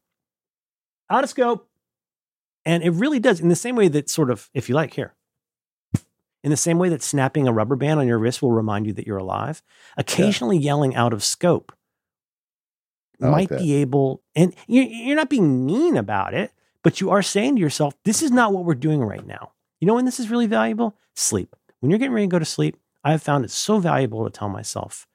out 1.09 1.23
of 1.23 1.29
scope. 1.29 1.67
And 2.67 2.83
it 2.83 2.89
really 2.89 3.21
does, 3.21 3.39
in 3.39 3.47
the 3.47 3.55
same 3.55 3.77
way 3.77 3.87
that 3.87 4.09
sort 4.09 4.29
of, 4.29 4.49
if 4.53 4.67
you 4.67 4.75
like, 4.75 4.93
here, 4.93 5.15
in 6.43 6.51
the 6.51 6.57
same 6.57 6.77
way 6.77 6.89
that 6.89 7.01
snapping 7.01 7.47
a 7.47 7.53
rubber 7.53 7.77
band 7.77 7.97
on 7.97 8.07
your 8.07 8.19
wrist 8.19 8.41
will 8.41 8.51
remind 8.51 8.85
you 8.85 8.91
that 8.91 9.07
you're 9.07 9.17
alive, 9.17 9.63
occasionally 9.95 10.57
yelling 10.57 10.93
out 10.93 11.13
of 11.13 11.23
scope 11.23 11.71
I 13.21 13.29
might 13.29 13.47
that. 13.47 13.59
be 13.59 13.75
able, 13.75 14.21
and 14.35 14.53
you're, 14.67 14.83
you're 14.83 15.15
not 15.15 15.29
being 15.29 15.65
mean 15.65 15.95
about 15.95 16.33
it, 16.33 16.51
but 16.83 16.99
you 16.99 17.09
are 17.09 17.21
saying 17.21 17.55
to 17.55 17.61
yourself, 17.61 17.95
this 18.03 18.21
is 18.21 18.31
not 18.31 18.51
what 18.51 18.65
we're 18.65 18.75
doing 18.75 19.01
right 19.01 19.25
now. 19.25 19.53
You 19.79 19.87
know 19.87 19.93
when 19.93 20.03
this 20.03 20.19
is 20.19 20.29
really 20.29 20.47
valuable? 20.47 20.97
Sleep. 21.15 21.55
When 21.79 21.89
you're 21.89 21.99
getting 21.99 22.13
ready 22.13 22.27
to 22.27 22.31
go 22.31 22.39
to 22.39 22.43
sleep, 22.45 22.75
I 23.01 23.11
have 23.11 23.23
found 23.23 23.45
it 23.45 23.51
so 23.51 23.79
valuable 23.79 24.25
to 24.25 24.29
tell 24.29 24.49
myself 24.49 25.07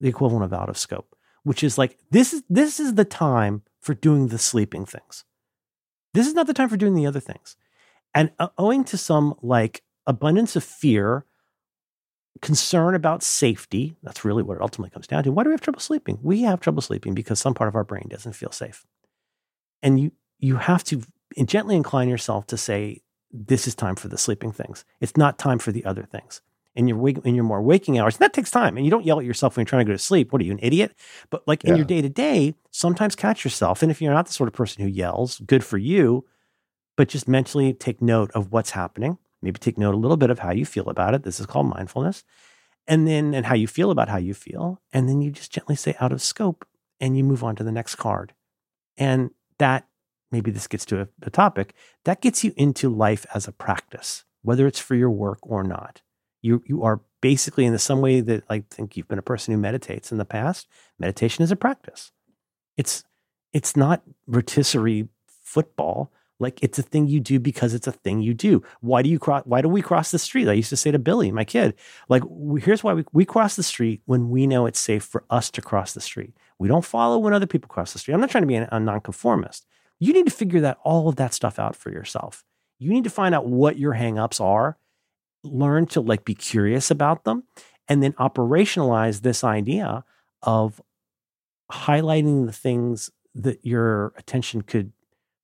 the 0.00 0.08
equivalent 0.08 0.44
of 0.44 0.52
out 0.54 0.70
of 0.70 0.78
scope, 0.78 1.14
which 1.42 1.62
is 1.62 1.76
like 1.76 1.98
this 2.10 2.32
is 2.32 2.42
this 2.48 2.80
is 2.80 2.94
the 2.94 3.04
time 3.04 3.64
for 3.80 3.92
doing 3.92 4.28
the 4.28 4.38
sleeping 4.38 4.86
things. 4.86 5.24
This 6.14 6.26
is 6.26 6.34
not 6.34 6.46
the 6.46 6.54
time 6.54 6.68
for 6.68 6.76
doing 6.76 6.94
the 6.94 7.06
other 7.06 7.20
things. 7.20 7.56
And 8.14 8.32
uh, 8.38 8.48
owing 8.58 8.84
to 8.84 8.96
some 8.96 9.34
like 9.42 9.82
abundance 10.06 10.56
of 10.56 10.64
fear, 10.64 11.24
concern 12.40 12.94
about 12.94 13.22
safety, 13.22 13.96
that's 14.02 14.24
really 14.24 14.42
what 14.42 14.56
it 14.56 14.62
ultimately 14.62 14.90
comes 14.90 15.06
down 15.06 15.22
to. 15.24 15.32
Why 15.32 15.42
do 15.42 15.50
we 15.50 15.54
have 15.54 15.60
trouble 15.60 15.80
sleeping? 15.80 16.18
We 16.22 16.42
have 16.42 16.60
trouble 16.60 16.82
sleeping 16.82 17.14
because 17.14 17.38
some 17.38 17.54
part 17.54 17.68
of 17.68 17.74
our 17.74 17.84
brain 17.84 18.06
doesn't 18.08 18.32
feel 18.32 18.52
safe. 18.52 18.86
And 19.82 20.00
you 20.00 20.12
you 20.38 20.56
have 20.56 20.82
to 20.84 21.02
gently 21.44 21.76
incline 21.76 22.08
yourself 22.08 22.46
to 22.46 22.56
say 22.56 23.02
this 23.30 23.68
is 23.68 23.74
time 23.74 23.94
for 23.94 24.08
the 24.08 24.18
sleeping 24.18 24.52
things. 24.52 24.84
It's 25.00 25.16
not 25.16 25.38
time 25.38 25.58
for 25.58 25.70
the 25.70 25.84
other 25.84 26.02
things. 26.02 26.40
In 26.76 26.86
your 26.86 26.98
wake, 26.98 27.18
in 27.24 27.34
your 27.34 27.44
more 27.44 27.60
waking 27.60 27.98
hours, 27.98 28.14
and 28.14 28.20
that 28.20 28.32
takes 28.32 28.50
time. 28.50 28.76
And 28.76 28.86
you 28.86 28.90
don't 28.90 29.04
yell 29.04 29.18
at 29.18 29.24
yourself 29.24 29.56
when 29.56 29.62
you're 29.62 29.68
trying 29.68 29.84
to 29.84 29.90
go 29.90 29.94
to 29.94 29.98
sleep. 29.98 30.32
What 30.32 30.40
are 30.40 30.44
you, 30.44 30.52
an 30.52 30.60
idiot? 30.62 30.94
But 31.28 31.46
like 31.48 31.64
in 31.64 31.74
your 31.74 31.84
day 31.84 32.00
to 32.00 32.08
day, 32.08 32.54
sometimes 32.70 33.16
catch 33.16 33.44
yourself. 33.44 33.82
And 33.82 33.90
if 33.90 34.00
you're 34.00 34.14
not 34.14 34.26
the 34.26 34.32
sort 34.32 34.46
of 34.46 34.54
person 34.54 34.82
who 34.82 34.88
yells, 34.88 35.40
good 35.40 35.64
for 35.64 35.78
you. 35.78 36.24
But 36.96 37.08
just 37.08 37.26
mentally 37.26 37.72
take 37.72 38.00
note 38.00 38.30
of 38.34 38.52
what's 38.52 38.70
happening. 38.70 39.18
Maybe 39.42 39.58
take 39.58 39.78
note 39.78 39.94
a 39.94 39.98
little 39.98 40.16
bit 40.16 40.30
of 40.30 40.38
how 40.38 40.52
you 40.52 40.64
feel 40.64 40.88
about 40.88 41.14
it. 41.14 41.24
This 41.24 41.40
is 41.40 41.46
called 41.46 41.66
mindfulness. 41.66 42.24
And 42.86 43.06
then 43.06 43.34
and 43.34 43.46
how 43.46 43.54
you 43.54 43.66
feel 43.66 43.90
about 43.90 44.08
how 44.08 44.18
you 44.18 44.34
feel. 44.34 44.80
And 44.92 45.08
then 45.08 45.20
you 45.20 45.30
just 45.30 45.52
gently 45.52 45.76
say 45.76 45.96
out 45.98 46.12
of 46.12 46.22
scope 46.22 46.66
and 47.00 47.16
you 47.16 47.24
move 47.24 47.42
on 47.42 47.56
to 47.56 47.64
the 47.64 47.72
next 47.72 47.96
card. 47.96 48.34
And 48.96 49.30
that 49.58 49.88
maybe 50.30 50.50
this 50.50 50.66
gets 50.66 50.84
to 50.86 51.00
a, 51.02 51.08
a 51.22 51.30
topic 51.30 51.74
that 52.04 52.20
gets 52.20 52.44
you 52.44 52.52
into 52.56 52.88
life 52.88 53.26
as 53.34 53.48
a 53.48 53.52
practice, 53.52 54.24
whether 54.42 54.66
it's 54.66 54.78
for 54.78 54.94
your 54.94 55.10
work 55.10 55.38
or 55.42 55.64
not. 55.64 56.02
You 56.42 56.62
you 56.66 56.82
are 56.82 57.00
basically 57.20 57.66
in 57.66 57.72
the 57.72 57.78
some 57.78 58.00
way 58.00 58.20
that 58.20 58.44
I 58.48 58.64
think 58.70 58.96
you've 58.96 59.08
been 59.08 59.18
a 59.18 59.22
person 59.22 59.52
who 59.52 59.60
meditates 59.60 60.12
in 60.12 60.18
the 60.18 60.24
past. 60.24 60.68
Meditation 60.98 61.42
is 61.42 61.50
a 61.50 61.56
practice. 61.56 62.12
It's 62.76 63.04
it's 63.52 63.76
not 63.76 64.02
rotisserie 64.26 65.08
football. 65.26 66.12
Like 66.38 66.58
it's 66.62 66.78
a 66.78 66.82
thing 66.82 67.06
you 67.06 67.20
do 67.20 67.38
because 67.38 67.74
it's 67.74 67.86
a 67.86 67.92
thing 67.92 68.22
you 68.22 68.32
do. 68.32 68.62
Why 68.80 69.02
do 69.02 69.10
you 69.10 69.18
cross? 69.18 69.42
Why 69.44 69.60
do 69.60 69.68
we 69.68 69.82
cross 69.82 70.10
the 70.10 70.18
street? 70.18 70.48
I 70.48 70.54
used 70.54 70.70
to 70.70 70.76
say 70.76 70.90
to 70.90 70.98
Billy, 70.98 71.30
my 71.30 71.44
kid, 71.44 71.74
like 72.08 72.22
we, 72.26 72.62
here's 72.62 72.82
why 72.82 72.94
we, 72.94 73.04
we 73.12 73.26
cross 73.26 73.56
the 73.56 73.62
street 73.62 74.00
when 74.06 74.30
we 74.30 74.46
know 74.46 74.64
it's 74.64 74.80
safe 74.80 75.04
for 75.04 75.24
us 75.28 75.50
to 75.50 75.60
cross 75.60 75.92
the 75.92 76.00
street. 76.00 76.34
We 76.58 76.68
don't 76.68 76.84
follow 76.84 77.18
when 77.18 77.34
other 77.34 77.46
people 77.46 77.68
cross 77.68 77.92
the 77.92 77.98
street. 77.98 78.14
I'm 78.14 78.20
not 78.20 78.30
trying 78.30 78.42
to 78.42 78.48
be 78.48 78.56
a, 78.56 78.68
a 78.72 78.80
nonconformist. 78.80 79.66
You 79.98 80.14
need 80.14 80.24
to 80.24 80.32
figure 80.32 80.62
that 80.62 80.78
all 80.82 81.08
of 81.08 81.16
that 81.16 81.34
stuff 81.34 81.58
out 81.58 81.76
for 81.76 81.90
yourself. 81.90 82.42
You 82.78 82.90
need 82.90 83.04
to 83.04 83.10
find 83.10 83.34
out 83.34 83.46
what 83.46 83.78
your 83.78 83.94
hangups 83.94 84.40
are, 84.40 84.78
learn 85.42 85.86
to 85.86 86.00
like 86.00 86.24
be 86.24 86.34
curious 86.34 86.90
about 86.90 87.24
them, 87.24 87.44
and 87.88 88.02
then 88.02 88.12
operationalize 88.14 89.22
this 89.22 89.42
idea 89.44 90.04
of 90.42 90.80
highlighting 91.70 92.46
the 92.46 92.52
things 92.52 93.10
that 93.34 93.64
your 93.64 94.12
attention 94.16 94.62
could 94.62 94.92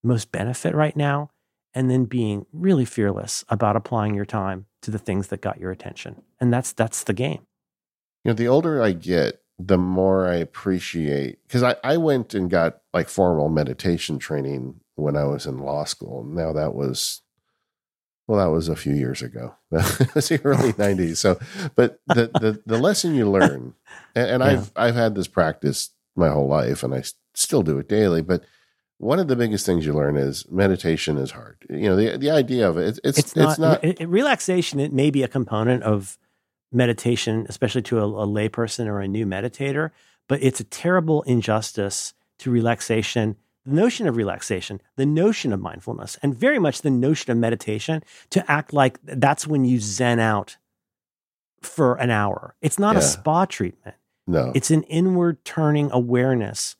most 0.02 0.32
benefit 0.32 0.74
right 0.74 0.96
now, 0.96 1.30
and 1.74 1.90
then 1.90 2.04
being 2.04 2.46
really 2.52 2.84
fearless 2.84 3.44
about 3.48 3.76
applying 3.76 4.14
your 4.14 4.24
time 4.24 4.66
to 4.82 4.90
the 4.90 4.98
things 4.98 5.28
that 5.28 5.40
got 5.40 5.58
your 5.58 5.70
attention. 5.70 6.22
And 6.40 6.52
that's 6.52 6.72
that's 6.72 7.04
the 7.04 7.12
game. 7.12 7.46
You 8.24 8.30
know, 8.30 8.34
the 8.34 8.48
older 8.48 8.82
I 8.82 8.92
get, 8.92 9.42
the 9.58 9.78
more 9.78 10.26
I 10.26 10.36
appreciate 10.36 11.38
because 11.46 11.62
I, 11.62 11.76
I 11.82 11.96
went 11.96 12.34
and 12.34 12.50
got 12.50 12.80
like 12.92 13.08
formal 13.08 13.48
meditation 13.48 14.18
training 14.18 14.80
when 14.96 15.16
I 15.16 15.24
was 15.24 15.46
in 15.46 15.58
law 15.58 15.84
school. 15.84 16.24
Now 16.24 16.52
that 16.52 16.74
was 16.74 17.22
well, 18.26 18.38
that 18.38 18.52
was 18.52 18.68
a 18.68 18.76
few 18.76 18.94
years 18.94 19.22
ago. 19.22 19.54
That 19.70 20.14
was 20.14 20.28
the 20.28 20.40
early 20.44 20.74
nineties. 20.78 21.18
So 21.18 21.38
but 21.74 22.00
the, 22.06 22.30
the 22.40 22.62
the 22.66 22.78
lesson 22.78 23.14
you 23.14 23.30
learn 23.30 23.74
and, 24.14 24.30
and 24.30 24.42
Yeah. 24.42 24.48
I've 24.50 24.72
I've 24.76 24.94
had 24.94 25.14
this 25.14 25.28
practice 25.28 25.90
my 26.14 26.28
whole 26.28 26.48
life 26.48 26.82
and 26.82 26.94
I 26.94 27.02
still 27.34 27.62
do 27.62 27.78
it 27.78 27.88
daily, 27.88 28.22
but 28.22 28.42
one 28.98 29.18
of 29.18 29.28
the 29.28 29.36
biggest 29.36 29.66
things 29.66 29.84
you 29.84 29.92
learn 29.92 30.16
is 30.16 30.50
meditation 30.50 31.18
is 31.18 31.32
hard. 31.32 31.58
You 31.68 31.90
know, 31.90 31.96
the 31.96 32.16
the 32.16 32.30
idea 32.30 32.68
of 32.68 32.78
it, 32.78 32.88
it's 32.88 32.98
it's, 33.04 33.18
It's, 33.18 33.36
not, 33.36 33.58
not 33.58 33.84
it- 33.84 34.00
it- 34.00 34.08
relaxation. 34.08 34.80
It 34.80 34.92
may 34.92 35.10
be 35.10 35.22
a 35.22 35.28
component 35.28 35.82
of 35.82 36.16
meditation, 36.72 37.46
especially 37.48 37.82
to 37.82 37.98
a, 38.00 38.04
a 38.06 38.26
layperson 38.26 38.86
or 38.86 39.00
a 39.00 39.08
new 39.08 39.26
meditator, 39.26 39.90
but 40.28 40.42
it's 40.42 40.60
a 40.60 40.64
terrible 40.64 41.22
injustice 41.22 42.14
to 42.38 42.50
relaxation. 42.50 43.36
The 43.66 43.74
notion 43.74 44.06
of 44.06 44.16
relaxation, 44.16 44.80
the 44.94 45.06
notion 45.06 45.52
of 45.52 45.60
mindfulness, 45.60 46.18
and 46.22 46.34
very 46.34 46.58
much 46.58 46.82
the 46.82 46.90
notion 46.90 47.32
of 47.32 47.38
meditation 47.38 48.02
to 48.30 48.48
act 48.50 48.72
like 48.72 48.98
that's 49.02 49.46
when 49.46 49.64
you 49.64 49.80
zen 49.80 50.20
out 50.20 50.56
for 51.62 51.96
an 51.96 52.10
hour. 52.10 52.54
It's 52.62 52.78
not 52.78 52.96
a 52.96 53.02
spa 53.02 53.44
treatment. 53.44 53.96
no. 54.26 54.52
It's 54.54 54.70
an 54.70 54.84
inward 54.84 55.44
turning 55.44 55.90
awareness. 55.90 56.76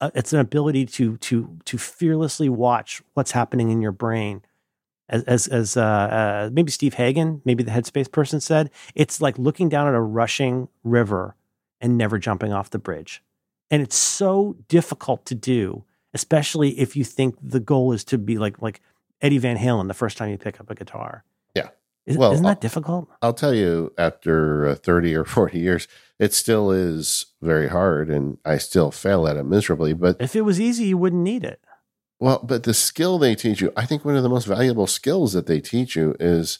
Uh, 0.00 0.10
it's 0.14 0.32
an 0.32 0.40
ability 0.40 0.86
to 0.86 1.16
to 1.18 1.58
to 1.64 1.78
fearlessly 1.78 2.48
watch 2.48 3.02
what's 3.14 3.32
happening 3.32 3.70
in 3.70 3.80
your 3.80 3.92
brain. 3.92 4.42
As 5.08 5.24
as, 5.24 5.48
as 5.48 5.76
uh, 5.76 5.82
uh, 5.82 6.50
maybe 6.52 6.70
Steve 6.70 6.94
Hagen, 6.94 7.42
maybe 7.44 7.62
the 7.62 7.70
Headspace 7.70 8.10
person 8.12 8.40
said, 8.40 8.70
it's 8.94 9.20
like 9.20 9.38
looking 9.38 9.68
down 9.68 9.88
at 9.88 9.94
a 9.94 10.00
rushing 10.00 10.68
river 10.84 11.34
and 11.80 11.96
never 11.96 12.18
jumping 12.18 12.52
off 12.52 12.70
the 12.70 12.78
bridge. 12.78 13.22
And 13.70 13.82
it's 13.82 13.96
so 13.96 14.56
difficult 14.68 15.24
to 15.26 15.34
do, 15.34 15.84
especially 16.14 16.78
if 16.78 16.96
you 16.96 17.04
think 17.04 17.36
the 17.42 17.60
goal 17.60 17.92
is 17.92 18.04
to 18.04 18.18
be 18.18 18.38
like 18.38 18.60
like 18.60 18.80
Eddie 19.20 19.38
Van 19.38 19.56
Halen 19.56 19.88
the 19.88 19.94
first 19.94 20.16
time 20.16 20.30
you 20.30 20.38
pick 20.38 20.60
up 20.60 20.70
a 20.70 20.74
guitar. 20.74 21.24
Yeah. 21.54 21.68
Is, 22.06 22.16
Well, 22.16 22.32
isn't 22.32 22.44
that 22.44 22.58
uh, 22.58 22.60
difficult? 22.60 23.08
I'll 23.22 23.34
tell 23.34 23.54
you, 23.54 23.92
after 23.98 24.66
uh, 24.66 24.74
30 24.74 25.14
or 25.14 25.24
40 25.26 25.58
years, 25.58 25.88
it 26.18 26.32
still 26.32 26.70
is 26.70 27.26
very 27.42 27.68
hard 27.68 28.10
and 28.10 28.38
I 28.44 28.58
still 28.58 28.90
fail 28.90 29.26
at 29.26 29.36
it 29.36 29.44
miserably. 29.44 29.92
But 29.92 30.16
If 30.20 30.34
it 30.34 30.42
was 30.42 30.60
easy, 30.60 30.84
you 30.84 30.98
wouldn't 30.98 31.22
need 31.22 31.44
it. 31.44 31.60
Well, 32.18 32.40
but 32.42 32.64
the 32.64 32.74
skill 32.74 33.18
they 33.18 33.34
teach 33.34 33.60
you, 33.62 33.72
I 33.76 33.86
think 33.86 34.04
one 34.04 34.16
of 34.16 34.22
the 34.22 34.28
most 34.28 34.46
valuable 34.46 34.86
skills 34.86 35.32
that 35.32 35.46
they 35.46 35.60
teach 35.60 35.96
you 35.96 36.14
is 36.20 36.58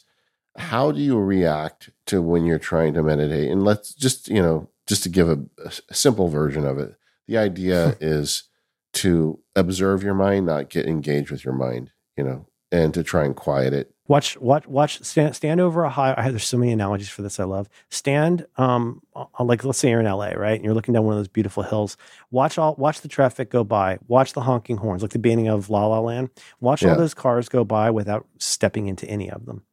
how 0.57 0.91
do 0.91 0.99
you 0.99 1.19
react 1.19 1.91
to 2.07 2.21
when 2.21 2.45
you're 2.45 2.59
trying 2.59 2.95
to 2.95 3.03
meditate? 3.03 3.49
And 3.49 3.63
let's 3.63 3.93
just, 3.93 4.27
you 4.27 4.41
know, 4.41 4.69
just 4.87 5.03
to 5.03 5.09
give 5.09 5.29
a, 5.29 5.39
a 5.63 5.93
simple 5.93 6.29
version 6.29 6.65
of 6.65 6.79
it, 6.79 6.95
the 7.27 7.37
idea 7.37 7.95
is 8.01 8.43
to 8.93 9.39
observe 9.55 10.03
your 10.03 10.13
mind, 10.13 10.45
not 10.45 10.69
get 10.69 10.85
engaged 10.85 11.31
with 11.31 11.45
your 11.45 11.53
mind, 11.53 11.91
you 12.17 12.23
know, 12.23 12.47
and 12.71 12.93
to 12.93 13.03
try 13.03 13.25
and 13.25 13.35
quiet 13.35 13.73
it 13.73 13.93
Watch, 14.11 14.37
watch, 14.41 14.67
watch. 14.67 15.01
Stand, 15.03 15.37
stand 15.37 15.61
over 15.61 15.85
a 15.85 15.89
high. 15.89 16.13
I 16.17 16.23
have, 16.23 16.33
there's 16.33 16.45
so 16.45 16.57
many 16.57 16.73
analogies 16.73 17.07
for 17.07 17.21
this. 17.21 17.39
I 17.39 17.45
love. 17.45 17.69
Stand, 17.89 18.45
um, 18.57 19.01
like 19.39 19.63
let's 19.63 19.79
say 19.79 19.89
you're 19.89 20.01
in 20.01 20.05
LA, 20.05 20.31
right, 20.31 20.55
and 20.55 20.65
you're 20.65 20.73
looking 20.73 20.93
down 20.93 21.05
one 21.05 21.13
of 21.13 21.19
those 21.19 21.29
beautiful 21.29 21.63
hills. 21.63 21.95
Watch 22.29 22.57
all, 22.57 22.75
watch 22.75 22.99
the 22.99 23.07
traffic 23.07 23.49
go 23.49 23.63
by. 23.63 23.99
Watch 24.09 24.33
the 24.33 24.41
honking 24.41 24.75
horns, 24.75 25.01
like 25.01 25.11
the 25.11 25.19
beginning 25.19 25.47
of 25.47 25.69
La 25.69 25.87
La 25.87 26.01
Land. 26.01 26.29
Watch 26.59 26.83
yeah. 26.83 26.89
all 26.89 26.97
those 26.97 27.13
cars 27.13 27.47
go 27.47 27.63
by 27.63 27.89
without 27.89 28.27
stepping 28.37 28.87
into 28.87 29.07
any 29.07 29.31
of 29.31 29.45
them. 29.45 29.63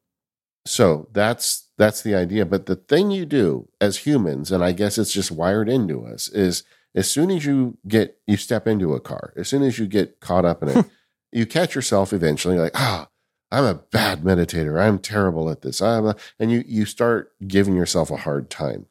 So 0.67 1.09
that's 1.13 1.69
that's 1.77 2.03
the 2.03 2.15
idea. 2.15 2.47
But 2.47 2.67
the 2.67 2.77
thing 2.77 3.11
you 3.11 3.27
do 3.27 3.69
as 3.81 3.97
humans, 3.97 4.53
and 4.53 4.63
I 4.63 4.71
guess 4.71 4.99
it's 4.99 5.13
just 5.13 5.33
wired 5.33 5.69
into 5.69 6.07
us, 6.07 6.29
is 6.29 6.63
as 6.95 7.11
soon 7.11 7.31
as 7.31 7.45
you 7.45 7.79
get 7.87 8.19
you 8.27 8.37
step 8.37 8.67
into 8.67 8.95
a 8.95 9.01
car, 9.01 9.33
as 9.37 9.49
soon 9.49 9.63
as 9.63 9.79
you 9.79 9.87
get 9.87 10.21
caught 10.21 10.45
up 10.45 10.63
in 10.63 10.69
it, 10.71 10.87
you 11.33 11.47
catch 11.47 11.75
yourself 11.75 12.13
eventually 12.13 12.59
like 12.59 12.73
ah 12.75 13.09
I'm 13.51 13.65
a 13.65 13.75
bad 13.75 14.23
meditator. 14.23 14.81
I'm 14.81 14.99
terrible 14.99 15.51
at 15.51 15.63
this. 15.63 15.81
I'm 15.81 16.15
and 16.39 16.51
you 16.51 16.65
you 16.67 16.85
start 16.85 17.33
giving 17.47 17.75
yourself 17.75 18.11
a 18.11 18.17
hard 18.17 18.51
time. 18.51 18.87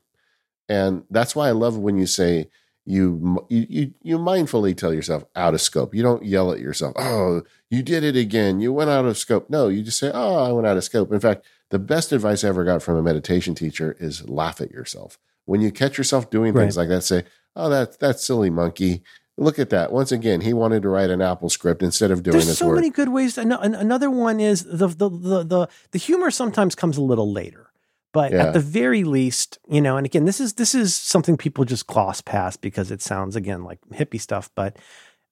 And 0.70 1.04
that's 1.10 1.36
why 1.36 1.48
I 1.48 1.52
love 1.52 1.78
when 1.78 1.98
you 1.98 2.06
say 2.06 2.50
you 2.86 3.46
you 3.50 3.94
you 4.02 4.18
mindfully 4.18 4.76
tell 4.76 4.94
yourself 4.94 5.26
out 5.36 5.54
of 5.54 5.62
scope. 5.62 5.94
You 5.94 6.02
don't 6.02 6.26
yell 6.26 6.52
at 6.52 6.60
yourself, 6.60 6.94
"Oh, 6.98 7.44
you 7.70 7.84
did 7.84 8.04
it 8.04 8.16
again. 8.16 8.60
You 8.60 8.72
went 8.72 8.90
out 8.90 9.06
of 9.06 9.18
scope." 9.18 9.50
No, 9.50 9.68
you 9.68 9.84
just 9.84 10.00
say, 10.00 10.10
"Oh, 10.14 10.44
I 10.46 10.52
went 10.54 10.66
out 10.68 10.78
of 10.78 10.84
scope." 10.84 11.12
In 11.12 11.20
fact, 11.20 11.46
the 11.70 11.80
best 11.80 12.12
advice 12.12 12.44
I 12.44 12.48
ever 12.48 12.64
got 12.64 12.82
from 12.82 12.96
a 12.96 13.04
meditation 13.04 13.56
teacher 13.56 13.96
is 14.00 14.28
laugh 14.30 14.62
at 14.62 14.72
yourself. 14.72 15.20
When 15.46 15.60
you 15.62 15.72
catch 15.72 15.98
yourself 15.98 16.30
doing 16.30 16.54
right. 16.54 16.64
things 16.64 16.78
like 16.78 16.88
that, 16.88 17.04
say, 17.04 17.26
"Oh, 17.58 17.70
that 17.70 18.00
that 18.00 18.20
silly 18.20 18.50
monkey." 18.50 19.04
Look 19.40 19.60
at 19.60 19.70
that. 19.70 19.92
Once 19.92 20.12
again, 20.12 20.42
he 20.42 20.52
wanted 20.54 20.82
to 20.82 20.90
write 20.90 21.12
an 21.12 21.22
Apple 21.22 21.50
script 21.50 21.84
instead 21.84 22.10
of 22.10 22.24
doing 22.24 22.38
it. 22.38 22.46
There's 22.46 22.58
so 22.58 22.68
work. 22.68 22.76
many 22.76 22.90
good 22.90 23.10
ways. 23.10 23.36
To, 23.36 23.42
another 23.42 24.10
one 24.10 24.40
is 24.40 24.64
the, 24.64 24.88
the 24.88 25.10
the 25.10 25.44
the 25.44 25.70
the 25.92 26.00
humor 26.00 26.32
sometimes 26.32 26.74
comes 26.74 26.98
a 26.98 27.04
little 27.04 27.32
later, 27.32 27.72
but 28.14 28.32
yeah. 28.32 28.48
at 28.48 28.54
the 28.54 28.60
very 28.60 29.04
least, 29.04 29.60
you 29.70 29.80
know. 29.80 29.96
And 29.96 30.08
again, 30.08 30.26
this 30.26 30.40
is 30.40 30.54
this 30.54 30.74
is 30.74 30.96
something 30.96 31.38
people 31.38 31.66
just 31.66 31.86
gloss 31.86 32.20
past 32.20 32.62
because 32.62 32.90
it 32.90 33.02
sounds 33.02 33.36
again 33.36 33.64
like 33.64 33.80
hippie 33.94 34.20
stuff. 34.20 34.50
But 34.56 34.78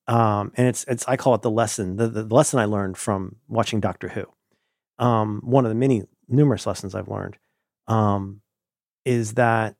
um, 0.08 0.52
and 0.56 0.68
it's 0.68 0.84
it's 0.88 1.04
I 1.08 1.18
call 1.18 1.34
it 1.34 1.42
the 1.42 1.50
lesson 1.50 1.96
the, 1.96 2.08
the 2.08 2.24
lesson 2.24 2.60
I 2.60 2.66
learned 2.66 2.98
from 2.98 3.38
watching 3.48 3.80
Doctor 3.80 4.10
Who. 4.10 4.26
Um, 5.04 5.42
one 5.44 5.66
of 5.66 5.70
the 5.70 5.76
many 5.76 6.04
numerous 6.28 6.68
lessons 6.68 6.94
I've 6.94 7.10
learned 7.10 7.38
um, 7.88 8.42
is 9.04 9.34
that 9.34 9.76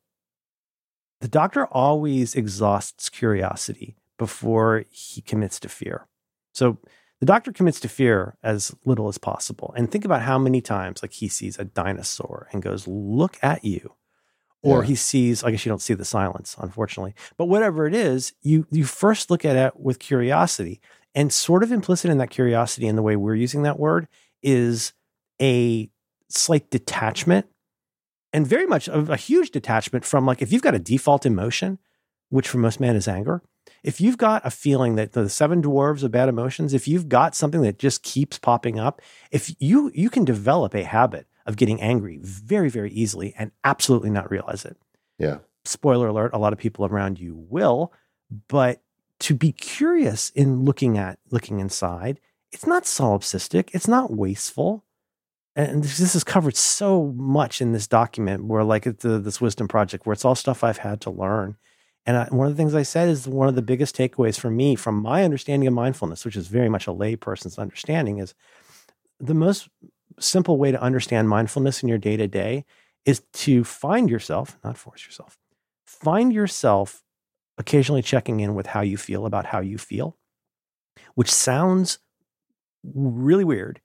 the 1.20 1.28
doctor 1.28 1.66
always 1.66 2.34
exhausts 2.34 3.08
curiosity 3.08 3.96
before 4.18 4.84
he 4.90 5.20
commits 5.20 5.58
to 5.60 5.68
fear. 5.68 6.06
So 6.52 6.78
the 7.20 7.26
doctor 7.26 7.52
commits 7.52 7.80
to 7.80 7.88
fear 7.88 8.36
as 8.42 8.74
little 8.84 9.08
as 9.08 9.18
possible. 9.18 9.72
And 9.76 9.90
think 9.90 10.04
about 10.04 10.22
how 10.22 10.38
many 10.38 10.60
times 10.60 11.02
like 11.02 11.12
he 11.12 11.28
sees 11.28 11.58
a 11.58 11.64
dinosaur 11.64 12.48
and 12.52 12.62
goes, 12.62 12.86
"Look 12.86 13.38
at 13.42 13.64
you." 13.64 13.94
Or 14.62 14.82
yeah. 14.82 14.88
he 14.88 14.94
sees, 14.96 15.44
I 15.44 15.50
guess 15.50 15.64
you 15.64 15.70
don't 15.70 15.82
see 15.82 15.94
the 15.94 16.04
silence, 16.04 16.56
unfortunately. 16.58 17.14
But 17.36 17.44
whatever 17.44 17.86
it 17.86 17.94
is, 17.94 18.32
you 18.42 18.66
you 18.70 18.84
first 18.84 19.30
look 19.30 19.44
at 19.44 19.56
it 19.56 19.78
with 19.78 19.98
curiosity. 19.98 20.80
And 21.14 21.32
sort 21.32 21.62
of 21.62 21.72
implicit 21.72 22.10
in 22.10 22.18
that 22.18 22.28
curiosity 22.28 22.86
in 22.86 22.96
the 22.96 23.02
way 23.02 23.16
we're 23.16 23.34
using 23.34 23.62
that 23.62 23.78
word 23.78 24.06
is 24.42 24.92
a 25.40 25.88
slight 26.28 26.68
detachment 26.70 27.46
and 28.32 28.46
very 28.46 28.66
much 28.66 28.88
a, 28.88 28.98
a 29.12 29.16
huge 29.16 29.50
detachment 29.50 30.04
from 30.04 30.26
like 30.26 30.42
if 30.42 30.52
you've 30.52 30.62
got 30.62 30.74
a 30.74 30.78
default 30.78 31.26
emotion, 31.26 31.78
which 32.28 32.48
for 32.48 32.58
most 32.58 32.80
men 32.80 32.96
is 32.96 33.08
anger, 33.08 33.42
if 33.82 34.00
you've 34.00 34.18
got 34.18 34.44
a 34.44 34.50
feeling 34.50 34.96
that 34.96 35.12
the 35.12 35.28
seven 35.28 35.62
dwarves 35.62 36.02
of 36.02 36.10
bad 36.10 36.28
emotions, 36.28 36.74
if 36.74 36.88
you've 36.88 37.08
got 37.08 37.34
something 37.34 37.62
that 37.62 37.78
just 37.78 38.02
keeps 38.02 38.38
popping 38.38 38.78
up, 38.78 39.00
if 39.30 39.54
you 39.58 39.90
you 39.94 40.10
can 40.10 40.24
develop 40.24 40.74
a 40.74 40.82
habit 40.82 41.26
of 41.46 41.56
getting 41.56 41.80
angry 41.80 42.18
very 42.22 42.68
very 42.68 42.90
easily 42.90 43.34
and 43.38 43.52
absolutely 43.64 44.10
not 44.10 44.30
realize 44.30 44.64
it. 44.64 44.76
Yeah. 45.18 45.38
Spoiler 45.64 46.08
alert, 46.08 46.30
a 46.32 46.38
lot 46.38 46.52
of 46.52 46.58
people 46.58 46.86
around 46.86 47.18
you 47.18 47.34
will, 47.48 47.92
but 48.48 48.82
to 49.20 49.34
be 49.34 49.52
curious 49.52 50.30
in 50.30 50.64
looking 50.64 50.98
at 50.98 51.18
looking 51.30 51.60
inside, 51.60 52.20
it's 52.52 52.66
not 52.66 52.84
solipsistic, 52.84 53.70
it's 53.72 53.88
not 53.88 54.12
wasteful. 54.12 54.84
And 55.56 55.82
this 55.82 56.14
is 56.14 56.22
covered 56.22 56.54
so 56.54 57.14
much 57.16 57.62
in 57.62 57.72
this 57.72 57.86
document 57.86 58.44
where 58.44 58.62
like 58.62 58.84
the, 58.84 59.18
this 59.18 59.40
wisdom 59.40 59.66
project 59.66 60.06
where 60.06 60.12
it's 60.12 60.24
all 60.24 60.34
stuff 60.34 60.62
I've 60.62 60.78
had 60.78 61.00
to 61.02 61.10
learn 61.10 61.56
and 62.06 62.16
I, 62.16 62.28
one 62.30 62.46
of 62.46 62.52
the 62.52 62.56
things 62.56 62.74
I 62.74 62.84
said 62.84 63.08
is 63.08 63.26
one 63.26 63.48
of 63.48 63.56
the 63.56 63.62
biggest 63.62 63.96
takeaways 63.96 64.38
for 64.38 64.48
me 64.48 64.76
from 64.76 65.02
my 65.02 65.24
understanding 65.24 65.66
of 65.66 65.74
mindfulness, 65.74 66.24
which 66.24 66.36
is 66.36 66.46
very 66.46 66.68
much 66.68 66.86
a 66.86 66.92
layperson's 66.92 67.58
understanding, 67.58 68.18
is 68.18 68.32
the 69.18 69.34
most 69.34 69.68
simple 70.20 70.56
way 70.56 70.70
to 70.70 70.80
understand 70.80 71.28
mindfulness 71.28 71.82
in 71.82 71.88
your 71.88 71.98
day 71.98 72.16
to 72.16 72.28
day 72.28 72.64
is 73.04 73.22
to 73.32 73.64
find 73.64 74.08
yourself, 74.08 74.56
not 74.62 74.78
force 74.78 75.04
yourself, 75.04 75.36
find 75.84 76.32
yourself 76.32 77.02
occasionally 77.58 78.02
checking 78.02 78.40
in 78.40 78.54
with 78.54 78.66
how 78.68 78.82
you 78.82 78.96
feel 78.96 79.26
about 79.26 79.46
how 79.46 79.60
you 79.60 79.76
feel, 79.76 80.16
which 81.14 81.32
sounds 81.32 81.98
really 82.84 83.44
weird 83.44 83.80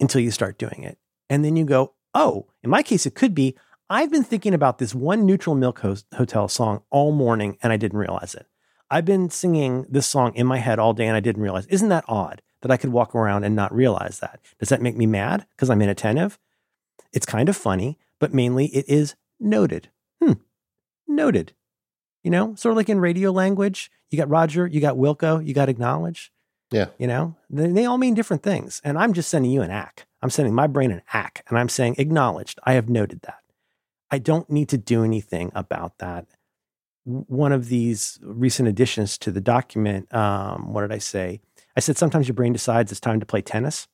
until 0.00 0.20
you 0.20 0.30
start 0.30 0.58
doing 0.58 0.82
it. 0.82 0.98
And 1.30 1.44
then 1.44 1.56
you 1.56 1.64
go, 1.64 1.94
oh, 2.12 2.48
in 2.62 2.68
my 2.68 2.82
case, 2.82 3.06
it 3.06 3.14
could 3.14 3.34
be 3.34 3.56
I've 3.88 4.10
been 4.10 4.22
thinking 4.22 4.54
about 4.54 4.78
this 4.78 4.94
one 4.94 5.26
Neutral 5.26 5.56
Milk 5.56 5.80
Hotel 6.14 6.46
song 6.46 6.82
all 6.90 7.10
morning 7.10 7.58
and 7.60 7.72
I 7.72 7.76
didn't 7.76 7.98
realize 7.98 8.36
it. 8.36 8.46
I've 8.88 9.04
been 9.04 9.30
singing 9.30 9.84
this 9.88 10.06
song 10.06 10.32
in 10.34 10.46
my 10.46 10.58
head 10.58 10.78
all 10.78 10.92
day 10.92 11.06
and 11.06 11.16
I 11.16 11.20
didn't 11.20 11.42
realize. 11.42 11.66
Isn't 11.66 11.88
that 11.88 12.04
odd 12.06 12.40
that 12.62 12.70
I 12.70 12.76
could 12.76 12.92
walk 12.92 13.16
around 13.16 13.42
and 13.42 13.56
not 13.56 13.74
realize 13.74 14.20
that? 14.20 14.40
Does 14.60 14.68
that 14.68 14.82
make 14.82 14.96
me 14.96 15.06
mad 15.06 15.44
because 15.56 15.70
I'm 15.70 15.82
inattentive? 15.82 16.38
It's 17.12 17.26
kind 17.26 17.48
of 17.48 17.56
funny, 17.56 17.98
but 18.20 18.32
mainly 18.32 18.66
it 18.66 18.88
is 18.88 19.16
noted. 19.40 19.88
Hmm, 20.22 20.34
noted. 21.08 21.52
You 22.22 22.30
know, 22.30 22.54
sort 22.54 22.72
of 22.72 22.76
like 22.76 22.88
in 22.88 23.00
radio 23.00 23.32
language, 23.32 23.90
you 24.08 24.18
got 24.18 24.28
Roger, 24.28 24.68
you 24.68 24.80
got 24.80 24.96
Wilco, 24.96 25.44
you 25.44 25.52
got 25.52 25.68
acknowledge. 25.68 26.32
Yeah. 26.70 26.86
You 26.98 27.08
know, 27.08 27.36
they, 27.48 27.66
they 27.72 27.86
all 27.86 27.98
mean 27.98 28.14
different 28.14 28.44
things. 28.44 28.80
And 28.84 28.96
I'm 28.96 29.14
just 29.14 29.30
sending 29.30 29.50
you 29.50 29.62
an 29.62 29.70
ack. 29.70 30.06
I'm 30.22 30.30
sending 30.30 30.54
my 30.54 30.66
brain 30.66 30.90
an 30.90 31.02
ack 31.12 31.44
and 31.48 31.58
I'm 31.58 31.68
saying 31.68 31.96
acknowledged. 31.98 32.58
I 32.64 32.74
have 32.74 32.88
noted 32.88 33.22
that. 33.22 33.40
I 34.10 34.18
don't 34.18 34.50
need 34.50 34.68
to 34.70 34.78
do 34.78 35.04
anything 35.04 35.50
about 35.54 35.98
that. 35.98 36.26
One 37.04 37.52
of 37.52 37.68
these 37.68 38.18
recent 38.22 38.68
additions 38.68 39.16
to 39.18 39.30
the 39.30 39.40
document, 39.40 40.12
um, 40.14 40.72
what 40.72 40.82
did 40.82 40.92
I 40.92 40.98
say? 40.98 41.40
I 41.76 41.80
said 41.80 41.96
sometimes 41.96 42.28
your 42.28 42.34
brain 42.34 42.52
decides 42.52 42.90
it's 42.90 43.00
time 43.00 43.20
to 43.20 43.26
play 43.26 43.40
tennis. 43.40 43.88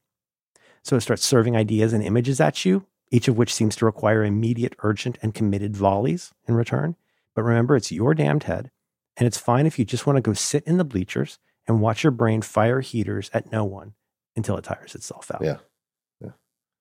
So 0.82 0.96
it 0.96 1.02
starts 1.02 1.24
serving 1.24 1.56
ideas 1.56 1.92
and 1.92 2.02
images 2.02 2.40
at 2.40 2.64
you, 2.64 2.86
each 3.10 3.28
of 3.28 3.36
which 3.36 3.52
seems 3.52 3.76
to 3.76 3.84
require 3.84 4.24
immediate, 4.24 4.74
urgent, 4.80 5.18
and 5.22 5.34
committed 5.34 5.76
volleys 5.76 6.32
in 6.48 6.54
return. 6.54 6.96
But 7.34 7.42
remember, 7.42 7.76
it's 7.76 7.92
your 7.92 8.14
damned 8.14 8.44
head. 8.44 8.70
And 9.16 9.26
it's 9.26 9.38
fine 9.38 9.66
if 9.66 9.78
you 9.78 9.84
just 9.84 10.06
want 10.06 10.16
to 10.16 10.22
go 10.22 10.32
sit 10.32 10.64
in 10.64 10.76
the 10.76 10.84
bleachers 10.84 11.38
and 11.66 11.80
watch 11.80 12.02
your 12.02 12.10
brain 12.10 12.42
fire 12.42 12.80
heaters 12.80 13.30
at 13.32 13.50
no 13.50 13.64
one 13.64 13.94
until 14.34 14.56
it 14.56 14.64
tires 14.64 14.94
itself 14.94 15.30
out. 15.32 15.42
Yeah. 15.42 15.58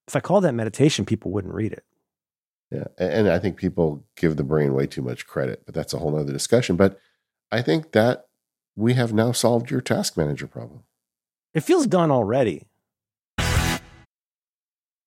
If 0.07 0.15
I 0.15 0.19
called 0.19 0.43
that 0.43 0.53
meditation, 0.53 1.05
people 1.05 1.31
wouldn't 1.31 1.53
read 1.53 1.73
it. 1.73 1.83
Yeah. 2.71 2.87
And 2.97 3.29
I 3.29 3.39
think 3.39 3.57
people 3.57 4.03
give 4.15 4.35
the 4.35 4.43
brain 4.43 4.73
way 4.73 4.87
too 4.87 5.01
much 5.01 5.27
credit, 5.27 5.63
but 5.65 5.75
that's 5.75 5.93
a 5.93 5.99
whole 5.99 6.17
other 6.17 6.33
discussion. 6.33 6.75
But 6.75 6.99
I 7.51 7.61
think 7.61 7.91
that 7.93 8.27
we 8.75 8.93
have 8.93 9.13
now 9.13 9.31
solved 9.31 9.69
your 9.69 9.81
task 9.81 10.17
manager 10.17 10.47
problem. 10.47 10.83
It 11.53 11.61
feels 11.61 11.87
done 11.87 12.11
already. 12.11 12.67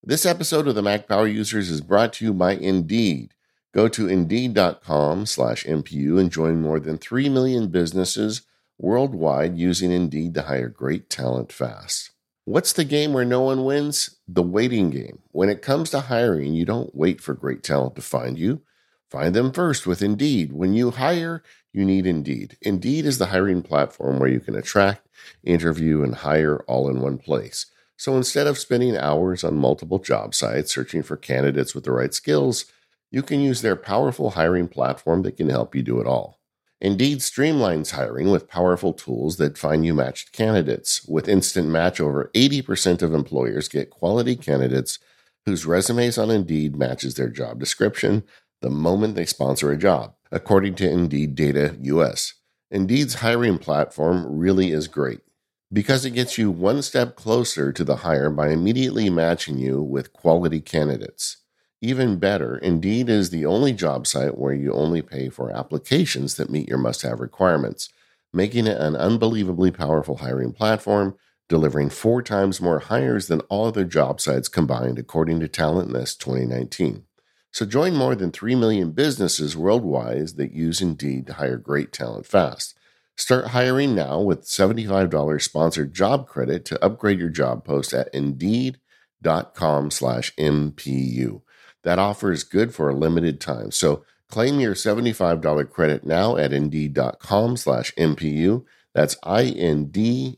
This 0.03 0.25
episode 0.25 0.69
of 0.69 0.75
the 0.75 0.83
Mac 0.83 1.07
Power 1.09 1.27
Users 1.27 1.69
is 1.69 1.81
brought 1.81 2.15
to 2.15 2.25
you 2.25 2.33
by 2.33 2.53
Indeed. 2.53 3.35
Go 3.75 3.89
to 3.89 4.09
indeed.com 4.09 5.27
slash 5.27 5.65
MPU 5.65 6.19
and 6.19 6.33
join 6.33 6.63
more 6.63 6.81
than 6.81 6.97
3 6.97 7.29
million 7.29 7.69
businesses 7.69 8.43
worldwide 8.79 9.59
using 9.59 9.93
Indeed 9.93 10.35
to 10.35 10.43
hire 10.43 10.69
great 10.69 11.11
talent 11.11 11.53
fast. 11.53 12.13
What's 12.49 12.73
the 12.73 12.85
game 12.85 13.13
where 13.13 13.27
no 13.27 13.43
one 13.43 13.67
wins? 13.67 14.17
The 14.27 14.43
waiting 14.43 14.89
game. 14.89 15.19
When 15.33 15.51
it 15.51 15.61
comes 15.61 15.91
to 15.91 16.01
hiring, 16.01 16.55
you 16.55 16.65
don't 16.65 16.95
wait 16.95 17.21
for 17.21 17.35
great 17.35 17.63
talent 17.63 17.95
to 17.97 18.01
find 18.01 18.39
you. 18.39 18.63
Find 19.11 19.35
them 19.35 19.53
first 19.53 19.87
with 19.87 20.01
Indeed. 20.01 20.55
When 20.55 20.73
you 20.73 20.93
hire, 20.93 21.43
you 21.75 21.85
need 21.85 22.07
Indeed. 22.07 22.57
Indeed 22.63 23.05
is 23.05 23.19
the 23.19 23.27
hiring 23.27 23.61
platform 23.61 24.19
where 24.19 24.31
you 24.31 24.41
can 24.41 24.55
attract, 24.55 25.07
interview, 25.45 26.03
and 26.03 26.15
hire 26.15 26.61
all 26.61 26.89
in 26.89 27.03
one 27.03 27.19
place. 27.19 27.67
So 27.99 28.17
instead 28.17 28.47
of 28.47 28.57
spending 28.57 28.97
hours 28.97 29.45
on 29.45 29.59
multiple 29.59 29.99
job 29.99 30.35
sites 30.35 30.73
searching 30.73 31.03
for 31.03 31.19
candidates 31.19 31.75
with 31.75 31.85
the 31.85 31.93
right 31.93 32.15
skills, 32.15 32.65
you 33.11 33.23
can 33.23 33.41
use 33.41 33.61
their 33.61 33.77
powerful 33.77 34.31
hiring 34.31 34.69
platform 34.69 35.21
that 35.25 35.37
can 35.37 35.51
help 35.51 35.75
you 35.75 35.83
do 35.83 36.01
it 36.01 36.07
all. 36.07 36.38
Indeed 36.81 37.19
streamlines 37.19 37.93
hiring 37.93 38.31
with 38.31 38.49
powerful 38.49 38.93
tools 38.93 39.37
that 39.39 39.59
find 39.59 39.85
you 39.85 39.95
matched 39.95 40.33
candidates. 40.33 41.05
With 41.07 41.29
Instant 41.29 41.69
Match, 41.69 42.01
over 42.01 42.31
80% 42.35 43.03
of 43.03 43.13
employers 43.13 43.69
get 43.69 43.91
quality 43.91 44.37
candidates 44.37 44.99
whose 45.45 45.67
resumes 45.67 46.19
on 46.19 46.31
Indeed 46.31 46.77
matches 46.77 47.15
their 47.15 47.31
job 47.31 47.59
description 47.59 48.23
the 48.61 48.71
moment 48.71 49.15
they 49.15 49.25
sponsor 49.25 49.73
a 49.73 49.77
job, 49.77 50.15
according 50.31 50.75
to 50.77 50.91
Indeed 50.91 51.35
Data 51.35 51.77
US. 51.81 52.35
Indeed's 52.71 53.15
hiring 53.15 53.59
platform 53.59 54.27
really 54.39 54.71
is 54.71 54.89
great 54.89 55.21
because 55.73 56.05
it 56.05 56.11
gets 56.11 56.39
you 56.39 56.51
one 56.51 56.83
step 56.83 57.17
closer 57.17 57.73
to 57.73 57.85
the 57.85 57.97
hire 57.97 58.31
by 58.31 58.51
immediately 58.51 59.11
matching 59.11 59.59
you 59.59 59.83
with 59.83 60.13
quality 60.13 60.61
candidates. 60.61 61.39
Even 61.81 62.19
better, 62.19 62.59
Indeed 62.59 63.09
is 63.09 63.31
the 63.31 63.47
only 63.47 63.73
job 63.73 64.07
site 64.07 64.37
where 64.37 64.53
you 64.53 64.73
only 64.73 65.01
pay 65.01 65.29
for 65.29 65.51
applications 65.51 66.35
that 66.35 66.51
meet 66.51 66.69
your 66.69 66.79
must 66.79 67.03
have 67.03 67.21
requirements, 67.21 67.89
making 68.33 68.67
it 68.67 68.81
an 68.81 68.97
unbelievably 68.97 69.71
powerful 69.71 70.17
hiring 70.17 70.53
platform, 70.53 71.15
delivering 71.49 71.89
four 71.89 72.21
times 72.21 72.61
more 72.61 72.81
hires 72.81 73.29
than 73.29 73.41
all 73.43 73.67
other 73.67 73.85
job 73.85 74.21
sites 74.21 74.49
combined, 74.49 74.99
according 74.99 75.39
to 75.41 75.49
TalentNest 75.49 76.19
2019. 76.19 77.05
So 77.53 77.65
join 77.65 77.95
more 77.95 78.15
than 78.15 78.33
3 78.33 78.57
million 78.57 78.91
businesses 78.91 79.57
worldwide 79.57 80.29
that 80.37 80.53
use 80.53 80.81
Indeed 80.81 81.29
to 81.29 81.35
hire 81.35 81.57
great 81.57 81.93
talent 81.93 82.27
fast. 82.27 82.75
Start 83.17 83.49
hiring 83.49 83.95
now 83.95 84.21
with 84.21 84.45
$75 84.45 85.43
sponsored 85.43 85.95
job 85.95 86.27
credit 86.27 86.65
to 86.67 86.85
upgrade 86.85 87.19
your 87.19 87.31
job 87.31 87.65
post 87.65 87.93
at 87.93 88.13
indeed.com 88.13 89.91
slash 89.91 90.35
MPU. 90.37 91.43
That 91.89 91.99
offer 91.99 92.31
is 92.31 92.45
good 92.45 92.75
for 92.75 92.91
a 92.91 92.95
limited 92.95 93.41
time. 93.41 93.71
So 93.71 94.05
claim 94.29 94.61
your 94.61 94.75
$75 94.75 95.71
credit 95.71 96.05
now 96.05 96.37
at 96.37 96.53
indeed.com 96.53 97.57
slash 97.57 97.95
MPU. 97.95 98.67
That's 98.93 99.17
I-N-D-E-E-D 99.23 100.35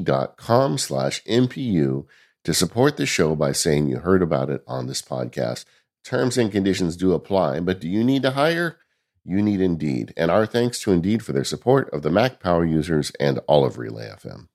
dot 0.00 0.36
com 0.36 0.78
slash 0.78 1.22
MPU 1.26 2.06
to 2.42 2.54
support 2.54 2.96
the 2.96 3.06
show 3.06 3.36
by 3.36 3.52
saying 3.52 3.86
you 3.86 3.98
heard 3.98 4.20
about 4.20 4.50
it 4.50 4.64
on 4.66 4.88
this 4.88 5.00
podcast. 5.00 5.64
Terms 6.04 6.36
and 6.36 6.50
conditions 6.50 6.96
do 6.96 7.12
apply, 7.12 7.60
but 7.60 7.78
do 7.80 7.88
you 7.88 8.02
need 8.02 8.22
to 8.22 8.32
hire? 8.32 8.78
You 9.24 9.42
need 9.42 9.60
Indeed. 9.60 10.12
And 10.16 10.28
our 10.28 10.44
thanks 10.44 10.80
to 10.80 10.90
Indeed 10.90 11.24
for 11.24 11.30
their 11.30 11.44
support 11.44 11.88
of 11.94 12.02
the 12.02 12.10
Mac 12.10 12.40
Power 12.40 12.64
users 12.64 13.12
and 13.20 13.38
all 13.46 13.64
of 13.64 13.78
Relay 13.78 14.08
FM. 14.08 14.48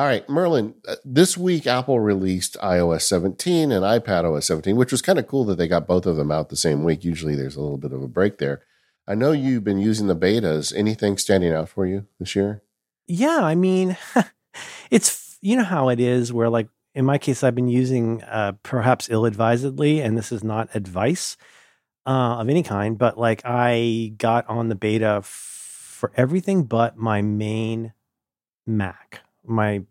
All 0.00 0.06
right, 0.06 0.28
Merlin, 0.28 0.74
uh, 0.86 0.94
this 1.04 1.36
week 1.36 1.66
Apple 1.66 1.98
released 1.98 2.56
iOS 2.62 3.02
17 3.02 3.72
and 3.72 3.84
iPad 3.84 4.24
OS 4.24 4.46
17, 4.46 4.76
which 4.76 4.92
was 4.92 5.02
kind 5.02 5.18
of 5.18 5.26
cool 5.26 5.44
that 5.46 5.58
they 5.58 5.66
got 5.66 5.88
both 5.88 6.06
of 6.06 6.14
them 6.14 6.30
out 6.30 6.50
the 6.50 6.56
same 6.56 6.84
week. 6.84 7.02
Usually 7.02 7.34
there's 7.34 7.56
a 7.56 7.60
little 7.60 7.78
bit 7.78 7.92
of 7.92 8.00
a 8.00 8.06
break 8.06 8.38
there. 8.38 8.62
I 9.08 9.16
know 9.16 9.32
you've 9.32 9.64
been 9.64 9.80
using 9.80 10.06
the 10.06 10.14
betas. 10.14 10.72
Anything 10.72 11.18
standing 11.18 11.52
out 11.52 11.68
for 11.68 11.84
you 11.84 12.06
this 12.20 12.36
year? 12.36 12.62
Yeah, 13.08 13.40
I 13.42 13.56
mean, 13.56 13.96
it's 14.90 15.36
you 15.40 15.56
know 15.56 15.64
how 15.64 15.88
it 15.88 15.98
is 15.98 16.32
where 16.32 16.48
like 16.48 16.68
in 16.94 17.04
my 17.04 17.18
case 17.18 17.42
I've 17.42 17.56
been 17.56 17.68
using 17.68 18.22
uh, 18.22 18.52
perhaps 18.62 19.08
ill-advisedly 19.10 20.00
and 20.00 20.16
this 20.16 20.30
is 20.30 20.44
not 20.44 20.68
advice 20.74 21.36
uh, 22.06 22.36
of 22.38 22.48
any 22.48 22.62
kind, 22.62 22.96
but 22.96 23.18
like 23.18 23.42
I 23.44 24.12
got 24.16 24.48
on 24.48 24.68
the 24.68 24.76
beta 24.76 25.16
f- 25.18 25.24
for 25.24 26.12
everything 26.16 26.64
but 26.64 26.96
my 26.96 27.20
main 27.20 27.94
Mac 28.64 29.22
my 29.48 29.82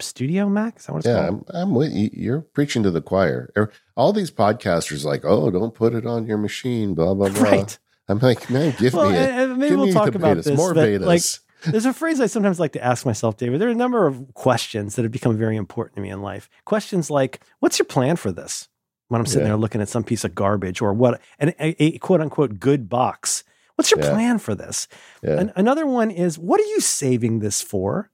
studio 0.00 0.48
Mac. 0.48 0.78
Is 0.78 0.86
that 0.86 0.92
what 0.92 0.98
it's 0.98 1.06
yeah, 1.06 1.28
called? 1.28 1.50
I'm, 1.52 1.68
I'm 1.68 1.74
with 1.74 1.92
you. 1.92 2.10
You're 2.12 2.40
preaching 2.40 2.82
to 2.82 2.90
the 2.90 3.00
choir. 3.00 3.50
Er, 3.56 3.72
all 3.96 4.12
these 4.12 4.30
podcasters 4.30 5.04
like, 5.04 5.24
oh, 5.24 5.50
don't 5.50 5.74
put 5.74 5.94
it 5.94 6.06
on 6.06 6.26
your 6.26 6.38
machine, 6.38 6.94
blah 6.94 7.14
blah 7.14 7.28
blah. 7.28 7.42
Right. 7.42 7.78
I'm 8.08 8.18
like, 8.20 8.48
man, 8.50 8.74
give 8.78 8.94
well, 8.94 9.10
me 9.10 9.16
it. 9.16 9.56
Maybe 9.56 9.74
we'll 9.74 9.92
talk 9.92 10.14
about 10.14 10.36
betas, 10.36 10.44
this. 10.44 10.56
More 10.56 10.74
betas. 10.74 11.04
Like, 11.04 11.22
there's 11.72 11.86
a 11.86 11.92
phrase 11.92 12.20
I 12.20 12.26
sometimes 12.26 12.60
like 12.60 12.72
to 12.72 12.84
ask 12.84 13.04
myself, 13.04 13.36
David. 13.36 13.60
There 13.60 13.68
are 13.68 13.72
a 13.72 13.74
number 13.74 14.06
of 14.06 14.32
questions 14.34 14.94
that 14.94 15.02
have 15.02 15.12
become 15.12 15.36
very 15.36 15.56
important 15.56 15.96
to 15.96 16.02
me 16.02 16.10
in 16.10 16.22
life. 16.22 16.48
Questions 16.64 17.10
like, 17.10 17.40
"What's 17.60 17.78
your 17.78 17.86
plan 17.86 18.16
for 18.16 18.30
this?" 18.30 18.68
When 19.08 19.20
I'm 19.20 19.26
sitting 19.26 19.42
yeah. 19.42 19.50
there 19.50 19.56
looking 19.56 19.80
at 19.80 19.88
some 19.88 20.02
piece 20.02 20.24
of 20.24 20.34
garbage, 20.34 20.82
or 20.82 20.92
what, 20.92 21.20
an, 21.38 21.54
a, 21.60 21.76
a 21.82 21.98
quote 21.98 22.20
unquote 22.20 22.58
good 22.58 22.88
box. 22.88 23.44
What's 23.76 23.90
your 23.90 24.00
yeah. 24.00 24.10
plan 24.10 24.38
for 24.38 24.54
this? 24.54 24.88
Yeah. 25.22 25.38
An, 25.38 25.52
another 25.54 25.86
one 25.86 26.10
is, 26.10 26.38
what 26.38 26.60
are 26.60 26.64
you 26.64 26.80
saving 26.80 27.38
this 27.38 27.62
for? 27.62 28.10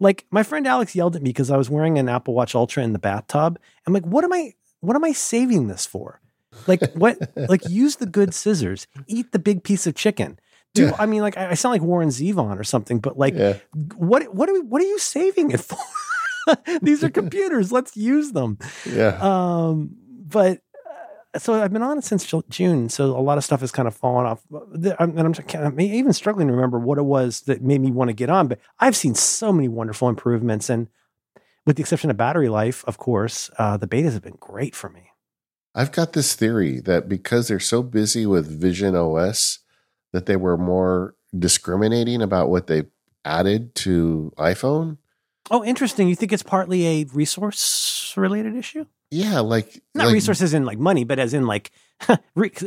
Like 0.00 0.26
my 0.30 0.42
friend 0.42 0.66
Alex 0.66 0.96
yelled 0.96 1.14
at 1.14 1.22
me 1.22 1.30
because 1.30 1.50
I 1.50 1.56
was 1.56 1.70
wearing 1.70 1.96
an 1.96 2.08
Apple 2.08 2.34
Watch 2.34 2.54
Ultra 2.56 2.82
in 2.82 2.92
the 2.92 2.98
bathtub. 2.98 3.58
I'm 3.86 3.92
like, 3.92 4.04
what 4.04 4.24
am 4.24 4.32
I 4.32 4.54
what 4.80 4.96
am 4.96 5.04
I 5.04 5.12
saving 5.12 5.68
this 5.68 5.86
for? 5.86 6.20
Like 6.66 6.80
what 6.94 7.18
like 7.48 7.68
use 7.68 7.96
the 7.96 8.06
good 8.06 8.34
scissors, 8.34 8.88
eat 9.06 9.30
the 9.30 9.38
big 9.38 9.62
piece 9.62 9.86
of 9.86 9.94
chicken. 9.94 10.40
Do 10.74 10.86
yeah. 10.86 10.96
I 10.98 11.06
mean 11.06 11.22
like 11.22 11.36
I, 11.36 11.54
sound 11.54 11.74
like 11.74 11.82
Warren 11.82 12.08
Zevon 12.08 12.58
or 12.58 12.64
something, 12.64 12.98
but 12.98 13.16
like 13.16 13.36
what 13.94 14.34
what 14.34 14.48
are 14.48 14.54
we, 14.54 14.60
what 14.60 14.82
are 14.82 14.86
you 14.86 14.98
saving 14.98 15.52
it 15.52 15.60
for? 15.60 15.78
These 16.82 17.04
are 17.04 17.10
computers. 17.22 17.70
Let's 17.70 17.96
use 17.96 18.32
them. 18.32 18.58
Yeah. 18.84 19.18
Um, 19.20 19.94
but 20.08 20.62
so 21.38 21.54
I've 21.54 21.72
been 21.72 21.82
on 21.82 21.98
it 21.98 22.04
since 22.04 22.32
June, 22.50 22.88
so 22.88 23.16
a 23.16 23.20
lot 23.20 23.38
of 23.38 23.44
stuff 23.44 23.60
has 23.60 23.72
kind 23.72 23.88
of 23.88 23.94
fallen 23.94 24.26
off. 24.26 24.42
And 24.50 24.94
I'm, 24.98 25.34
I'm, 25.54 25.80
even 25.80 26.12
struggling 26.12 26.48
to 26.48 26.52
remember 26.52 26.78
what 26.78 26.98
it 26.98 27.02
was 27.02 27.42
that 27.42 27.62
made 27.62 27.80
me 27.80 27.90
want 27.90 28.08
to 28.08 28.14
get 28.14 28.28
on. 28.28 28.48
But 28.48 28.60
I've 28.78 28.96
seen 28.96 29.14
so 29.14 29.52
many 29.52 29.68
wonderful 29.68 30.08
improvements, 30.08 30.68
and 30.68 30.88
with 31.64 31.76
the 31.76 31.82
exception 31.82 32.10
of 32.10 32.16
battery 32.16 32.48
life, 32.48 32.84
of 32.86 32.98
course, 32.98 33.50
uh, 33.58 33.76
the 33.76 33.86
betas 33.86 34.12
have 34.12 34.22
been 34.22 34.36
great 34.40 34.74
for 34.74 34.90
me. 34.90 35.10
I've 35.74 35.92
got 35.92 36.12
this 36.12 36.34
theory 36.34 36.80
that 36.80 37.08
because 37.08 37.48
they're 37.48 37.60
so 37.60 37.82
busy 37.82 38.26
with 38.26 38.60
Vision 38.60 38.94
OS, 38.94 39.60
that 40.12 40.26
they 40.26 40.36
were 40.36 40.58
more 40.58 41.14
discriminating 41.36 42.20
about 42.20 42.50
what 42.50 42.66
they 42.66 42.84
added 43.24 43.74
to 43.74 44.32
iPhone. 44.36 44.98
Oh, 45.50 45.64
interesting. 45.64 46.08
You 46.08 46.14
think 46.14 46.32
it's 46.32 46.42
partly 46.42 46.86
a 46.86 47.04
resource 47.12 48.12
related 48.16 48.54
issue? 48.54 48.86
Yeah, 49.12 49.40
like 49.40 49.82
not 49.94 50.06
like, 50.06 50.14
resources 50.14 50.54
in 50.54 50.64
like 50.64 50.78
money, 50.78 51.04
but 51.04 51.18
as 51.18 51.34
in 51.34 51.46
like 51.46 51.70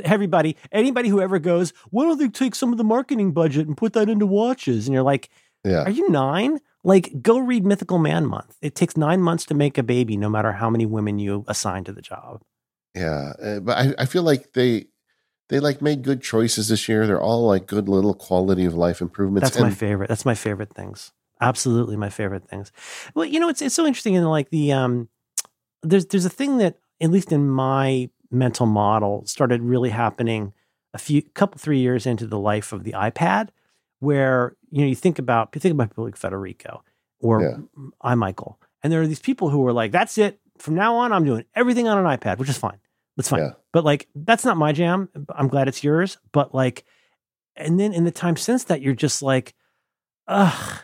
everybody, 0.04 0.56
anybody 0.72 1.10
who 1.10 1.20
ever 1.20 1.40
goes, 1.40 1.74
why 1.90 2.06
don't 2.06 2.20
they 2.20 2.30
take 2.30 2.54
some 2.54 2.72
of 2.72 2.78
the 2.78 2.84
marketing 2.84 3.32
budget 3.32 3.66
and 3.66 3.76
put 3.76 3.94
that 3.94 4.10
into 4.10 4.28
watches? 4.28 4.86
And 4.86 4.94
you're 4.94 5.02
like, 5.02 5.32
yeah. 5.64 5.82
are 5.82 5.90
you 5.90 6.08
nine? 6.08 6.60
Like, 6.84 7.20
go 7.20 7.40
read 7.40 7.66
Mythical 7.66 7.98
Man 7.98 8.28
Month. 8.28 8.58
It 8.62 8.76
takes 8.76 8.96
nine 8.96 9.24
months 9.24 9.44
to 9.46 9.56
make 9.56 9.80
a 9.80 9.84
baby, 9.84 10.18
no 10.18 10.30
matter 10.30 10.52
how 10.52 10.70
many 10.70 10.86
women 10.86 11.18
you 11.18 11.46
assign 11.48 11.84
to 11.86 11.92
the 11.92 12.02
job. 12.04 12.44
Yeah, 12.94 13.34
uh, 13.42 13.60
but 13.62 13.78
I, 13.80 13.94
I 13.98 14.06
feel 14.06 14.22
like 14.22 14.54
they 14.54 14.86
they 15.50 15.60
like 15.60 15.82
made 15.82 16.04
good 16.04 16.22
choices 16.22 16.68
this 16.68 16.88
year. 16.88 17.08
They're 17.08 17.20
all 17.20 17.48
like 17.48 17.66
good 17.66 17.90
little 17.90 18.14
quality 18.14 18.66
of 18.66 18.76
life 18.76 19.02
improvements. 19.02 19.50
That's 19.50 19.58
and, 19.58 19.66
my 19.66 19.74
favorite. 19.74 20.10
That's 20.10 20.26
my 20.26 20.36
favorite 20.36 20.76
things. 20.76 21.12
Absolutely 21.42 21.98
my 21.98 22.10
favorite 22.10 22.48
things. 22.48 22.72
Well, 23.16 23.26
you 23.26 23.40
know, 23.40 23.50
it's 23.50 23.64
it's 23.64 23.74
so 23.74 23.88
interesting 23.88 24.14
in 24.14 24.24
like 24.26 24.52
the 24.52 24.72
um 24.72 25.10
there's 25.90 26.06
there's 26.08 26.26
a 26.26 26.30
thing 26.30 26.58
that 26.58 26.78
at 27.02 27.12
least 27.12 27.32
in 27.32 27.50
my 27.50 28.10
mental 28.32 28.66
model 28.66 29.26
started 29.26 29.62
really 29.62 29.90
happening 29.90 30.54
a 30.94 30.98
few 30.98 31.22
couple 31.22 31.58
three 31.60 31.80
years 31.80 32.06
into 32.06 32.26
the 32.26 32.40
life 32.40 32.74
of 32.74 32.84
the 32.84 32.92
iPad, 32.92 33.50
where 34.00 34.56
you 34.72 34.82
know 34.82 34.88
you 34.88 34.96
think 34.96 35.20
about 35.20 35.50
you 35.54 35.62
think 35.62 35.74
about 35.74 35.90
people 35.90 36.06
like 36.06 36.18
Federico 36.18 36.84
or 37.20 37.42
yeah. 37.42 37.86
I 38.02 38.16
Michael, 38.16 38.60
and 38.84 38.92
there 38.92 39.02
are 39.02 39.08
these 39.08 39.20
people 39.20 39.50
who 39.50 39.66
are 39.66 39.74
like, 39.74 39.92
that's 39.92 40.18
it. 40.18 40.40
From 40.58 40.76
now 40.76 40.96
on, 40.98 41.12
I'm 41.12 41.26
doing 41.26 41.44
everything 41.56 41.88
on 41.88 41.98
an 41.98 42.06
iPad, 42.06 42.38
which 42.38 42.50
is 42.50 42.58
fine. 42.58 42.78
That's 43.18 43.30
fine. 43.30 43.42
Yeah. 43.42 43.52
But 43.72 43.84
like, 43.84 44.08
that's 44.16 44.46
not 44.46 44.58
my 44.58 44.72
jam. 44.72 45.10
I'm 45.30 45.48
glad 45.48 45.68
it's 45.68 45.84
yours. 45.84 46.18
But 46.32 46.54
like, 46.54 46.86
and 47.56 47.80
then 47.80 47.94
in 47.94 48.04
the 48.04 48.12
time 48.12 48.36
since 48.36 48.66
that, 48.66 48.82
you're 48.82 48.94
just 48.94 49.22
like, 49.22 49.56
ugh, 50.28 50.82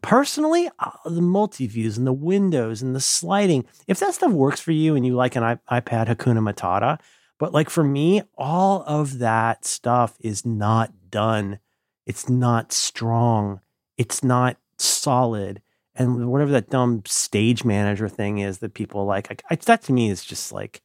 personally, 0.00 0.70
uh, 0.78 0.90
the 1.04 1.20
multi 1.20 1.66
views 1.66 1.98
and 1.98 2.06
the 2.06 2.12
windows 2.12 2.82
and 2.82 2.94
the 2.94 3.00
sliding, 3.00 3.66
if 3.86 4.00
that 4.00 4.14
stuff 4.14 4.32
works 4.32 4.60
for 4.60 4.72
you 4.72 4.96
and 4.96 5.04
you 5.04 5.14
like 5.14 5.36
an 5.36 5.42
iPad 5.70 6.08
Hakuna 6.08 6.40
Matata, 6.40 6.98
but 7.38 7.52
like 7.52 7.68
for 7.68 7.84
me, 7.84 8.22
all 8.38 8.84
of 8.86 9.18
that 9.18 9.64
stuff 9.64 10.16
is 10.20 10.46
not 10.46 10.92
done. 11.10 11.58
It's 12.06 12.28
not 12.28 12.72
strong. 12.72 13.60
It's 13.96 14.24
not 14.24 14.56
solid. 14.78 15.60
And 15.94 16.30
whatever 16.30 16.52
that 16.52 16.70
dumb 16.70 17.02
stage 17.06 17.64
manager 17.64 18.08
thing 18.08 18.38
is 18.38 18.58
that 18.58 18.74
people 18.74 19.04
like, 19.04 19.42
I, 19.50 19.56
that 19.56 19.82
to 19.82 19.92
me 19.92 20.08
is 20.08 20.24
just 20.24 20.52
like, 20.52 20.82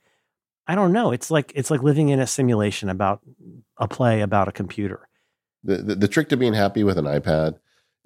I 0.67 0.75
don't 0.75 0.91
know. 0.91 1.11
It's 1.11 1.31
like 1.31 1.53
it's 1.55 1.71
like 1.71 1.81
living 1.81 2.09
in 2.09 2.19
a 2.19 2.27
simulation 2.27 2.89
about 2.89 3.21
a 3.77 3.87
play 3.87 4.21
about 4.21 4.49
a 4.49 4.51
computer. 4.51 5.07
The, 5.63 5.77
the, 5.77 5.95
the 5.95 6.07
trick 6.07 6.27
to 6.29 6.37
being 6.37 6.53
happy 6.53 6.83
with 6.83 6.97
an 6.97 7.05
iPad 7.05 7.57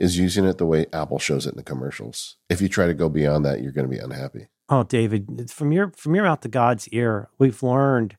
is 0.02 0.18
using 0.18 0.46
it 0.46 0.58
the 0.58 0.66
way 0.66 0.88
Apple 0.92 1.20
shows 1.20 1.46
it 1.46 1.52
in 1.52 1.58
the 1.58 1.64
commercials. 1.64 2.38
If 2.50 2.60
you 2.60 2.68
try 2.68 2.88
to 2.88 2.94
go 2.94 3.08
beyond 3.08 3.46
that, 3.46 3.62
you're 3.62 3.72
going 3.72 3.88
to 3.88 3.96
be 3.96 4.02
unhappy. 4.02 4.48
Oh, 4.68 4.84
David, 4.84 5.52
from 5.52 5.72
your 5.72 5.92
from 5.96 6.16
your 6.16 6.24
mouth 6.24 6.42
to 6.42 6.48
God's 6.48 6.88
ear, 6.90 7.30
we've 7.38 7.62
learned 7.62 8.18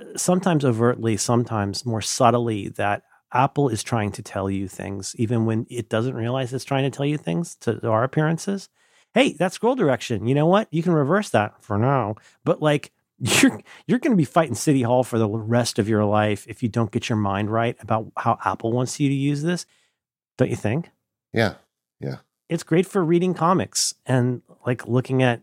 uh, 0.00 0.16
sometimes 0.16 0.64
overtly, 0.64 1.16
sometimes 1.16 1.84
more 1.84 2.00
subtly 2.00 2.68
that 2.68 3.02
Apple 3.32 3.68
is 3.68 3.82
trying 3.82 4.12
to 4.12 4.22
tell 4.22 4.48
you 4.48 4.68
things, 4.68 5.16
even 5.18 5.46
when 5.46 5.66
it 5.68 5.88
doesn't 5.88 6.14
realize 6.14 6.52
it's 6.52 6.64
trying 6.64 6.88
to 6.88 6.96
tell 6.96 7.06
you 7.06 7.18
things 7.18 7.56
to, 7.56 7.84
our 7.88 8.04
appearances. 8.04 8.68
Hey, 9.14 9.32
that 9.34 9.52
scroll 9.52 9.74
direction. 9.74 10.28
You 10.28 10.34
know 10.36 10.46
what? 10.46 10.68
You 10.70 10.82
can 10.84 10.92
reverse 10.92 11.30
that 11.30 11.60
for 11.60 11.76
now. 11.76 12.14
But 12.44 12.62
like 12.62 12.92
you're 13.18 13.60
you're 13.88 13.98
going 13.98 14.12
to 14.12 14.16
be 14.16 14.24
fighting 14.24 14.54
City 14.54 14.82
Hall 14.82 15.02
for 15.02 15.18
the 15.18 15.28
rest 15.28 15.80
of 15.80 15.88
your 15.88 16.04
life 16.04 16.46
if 16.48 16.62
you 16.62 16.68
don't 16.68 16.92
get 16.92 17.08
your 17.08 17.18
mind 17.18 17.50
right 17.50 17.76
about 17.80 18.12
how 18.16 18.38
Apple 18.44 18.70
wants 18.70 19.00
you 19.00 19.08
to 19.08 19.14
use 19.14 19.42
this. 19.42 19.66
Don't 20.36 20.50
you 20.50 20.56
think? 20.56 20.90
Yeah, 21.32 21.54
yeah. 22.00 22.16
It's 22.48 22.62
great 22.62 22.86
for 22.86 23.04
reading 23.04 23.34
comics 23.34 23.94
and 24.06 24.42
like 24.66 24.86
looking 24.86 25.22
at 25.22 25.40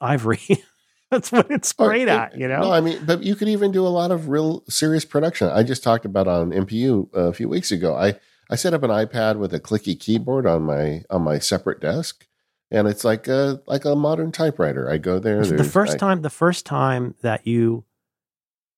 ivory. 0.00 0.40
That's 1.10 1.30
what 1.30 1.50
it's 1.50 1.72
oh, 1.78 1.86
great 1.86 2.08
at, 2.08 2.36
you 2.36 2.48
know. 2.48 2.62
No, 2.62 2.72
I 2.72 2.80
mean, 2.80 3.04
but 3.04 3.22
you 3.22 3.36
could 3.36 3.48
even 3.48 3.70
do 3.70 3.86
a 3.86 3.88
lot 3.88 4.10
of 4.10 4.28
real 4.28 4.64
serious 4.68 5.04
production. 5.04 5.48
I 5.48 5.62
just 5.62 5.84
talked 5.84 6.04
about 6.04 6.26
on 6.26 6.50
MPU 6.50 7.08
uh, 7.16 7.20
a 7.20 7.32
few 7.32 7.48
weeks 7.48 7.70
ago. 7.70 7.94
I 7.94 8.16
I 8.50 8.56
set 8.56 8.74
up 8.74 8.82
an 8.82 8.90
iPad 8.90 9.38
with 9.38 9.54
a 9.54 9.60
clicky 9.60 9.98
keyboard 9.98 10.46
on 10.46 10.62
my 10.62 11.04
on 11.08 11.22
my 11.22 11.38
separate 11.38 11.80
desk, 11.80 12.26
and 12.70 12.88
it's 12.88 13.04
like 13.04 13.28
a 13.28 13.62
like 13.66 13.84
a 13.84 13.94
modern 13.94 14.32
typewriter. 14.32 14.90
I 14.90 14.98
go 14.98 15.18
there. 15.18 15.44
the 15.44 15.64
first 15.64 15.94
I, 15.94 15.98
time, 15.98 16.22
the 16.22 16.30
first 16.30 16.66
time 16.66 17.14
that 17.22 17.46
you, 17.46 17.84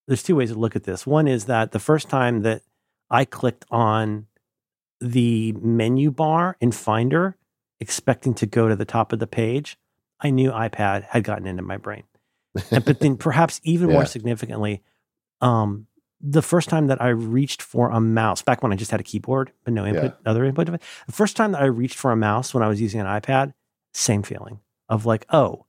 there's 0.07 0.23
two 0.23 0.37
ways 0.37 0.51
to 0.51 0.59
look 0.59 0.77
at 0.77 0.85
this. 0.85 1.07
One 1.07 1.29
is 1.29 1.47
that 1.47 1.73
the 1.73 1.79
first 1.79 2.11
time 2.11 2.43
that 2.43 2.63
I 3.11 3.25
clicked 3.25 3.65
on 3.71 4.27
the 5.01 5.53
menu 5.53 6.11
bar 6.11 6.57
in 6.61 6.73
Finder, 6.73 7.37
expecting 7.81 8.35
to 8.35 8.47
go 8.47 8.69
to 8.69 8.77
the 8.77 8.85
top 8.85 9.13
of 9.13 9.19
the 9.19 9.27
page, 9.27 9.79
I 10.21 10.31
knew 10.31 10.51
iPad 10.51 11.05
had 11.05 11.25
gotten 11.25 11.47
into 11.47 11.63
my 11.63 11.77
brain. 11.77 12.05
And, 12.71 12.85
but 12.85 13.01
then, 13.01 13.17
perhaps 13.29 13.61
even 13.63 13.89
Yeah. 13.91 13.95
more 13.95 14.07
significantly, 14.07 14.83
um, 15.41 15.87
the 16.21 16.43
first 16.43 16.69
time 16.69 16.89
that 16.89 17.01
I 17.01 17.11
reached 17.11 17.63
for 17.63 17.91
a 17.91 18.01
mouse, 18.01 18.43
back 18.43 18.61
when 18.63 18.73
I 18.73 18.77
just 18.77 18.91
had 18.91 18.99
a 18.99 19.05
keyboard 19.05 19.53
but 19.65 19.73
no 19.73 19.87
input, 19.87 20.15
other 20.27 20.45
input 20.45 20.67
device, 20.67 20.81
the 21.07 21.13
first 21.13 21.37
time 21.37 21.53
that 21.53 21.63
I 21.63 21.67
reached 21.67 21.97
for 21.97 22.11
a 22.11 22.17
mouse 22.17 22.53
when 22.53 22.63
I 22.65 22.69
was 22.69 22.81
using 22.81 23.01
an 23.01 23.07
iPad, 23.07 23.55
same 23.95 24.25
feeling 24.25 24.59
of 24.89 25.07
like, 25.07 25.25
oh, 25.31 25.65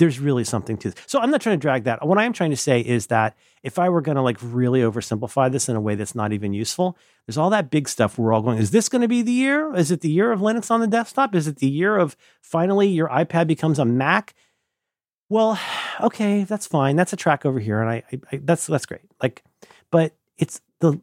there's 0.00 0.18
really 0.18 0.44
something 0.44 0.78
to 0.78 0.90
this. 0.90 1.04
So 1.06 1.20
I'm 1.20 1.30
not 1.30 1.42
trying 1.42 1.58
to 1.58 1.60
drag 1.60 1.84
that. 1.84 2.04
What 2.06 2.16
I 2.16 2.24
am 2.24 2.32
trying 2.32 2.50
to 2.50 2.56
say 2.56 2.80
is 2.80 3.08
that 3.08 3.36
if 3.62 3.78
I 3.78 3.90
were 3.90 4.00
going 4.00 4.16
to 4.16 4.22
like 4.22 4.38
really 4.40 4.80
oversimplify 4.80 5.52
this 5.52 5.68
in 5.68 5.76
a 5.76 5.80
way 5.80 5.94
that's 5.94 6.14
not 6.14 6.32
even 6.32 6.54
useful, 6.54 6.96
there's 7.26 7.36
all 7.36 7.50
that 7.50 7.70
big 7.70 7.86
stuff 7.86 8.18
we're 8.18 8.32
all 8.32 8.40
going, 8.40 8.56
is 8.56 8.70
this 8.70 8.88
going 8.88 9.02
to 9.02 9.08
be 9.08 9.20
the 9.20 9.30
year? 9.30 9.74
Is 9.76 9.90
it 9.90 10.00
the 10.00 10.10
year 10.10 10.32
of 10.32 10.40
Linux 10.40 10.70
on 10.70 10.80
the 10.80 10.86
desktop? 10.86 11.34
Is 11.34 11.46
it 11.46 11.56
the 11.56 11.68
year 11.68 11.98
of 11.98 12.16
finally 12.40 12.88
your 12.88 13.08
iPad 13.08 13.46
becomes 13.46 13.78
a 13.78 13.84
Mac? 13.84 14.34
Well, 15.28 15.60
okay, 16.00 16.44
that's 16.44 16.66
fine. 16.66 16.96
That's 16.96 17.12
a 17.12 17.16
track 17.16 17.44
over 17.44 17.60
here. 17.60 17.82
And 17.82 17.90
I, 17.90 18.02
I, 18.10 18.20
I 18.32 18.40
that's, 18.42 18.66
that's 18.66 18.86
great. 18.86 19.02
Like, 19.22 19.44
but 19.90 20.16
it's 20.38 20.62
the, 20.80 20.98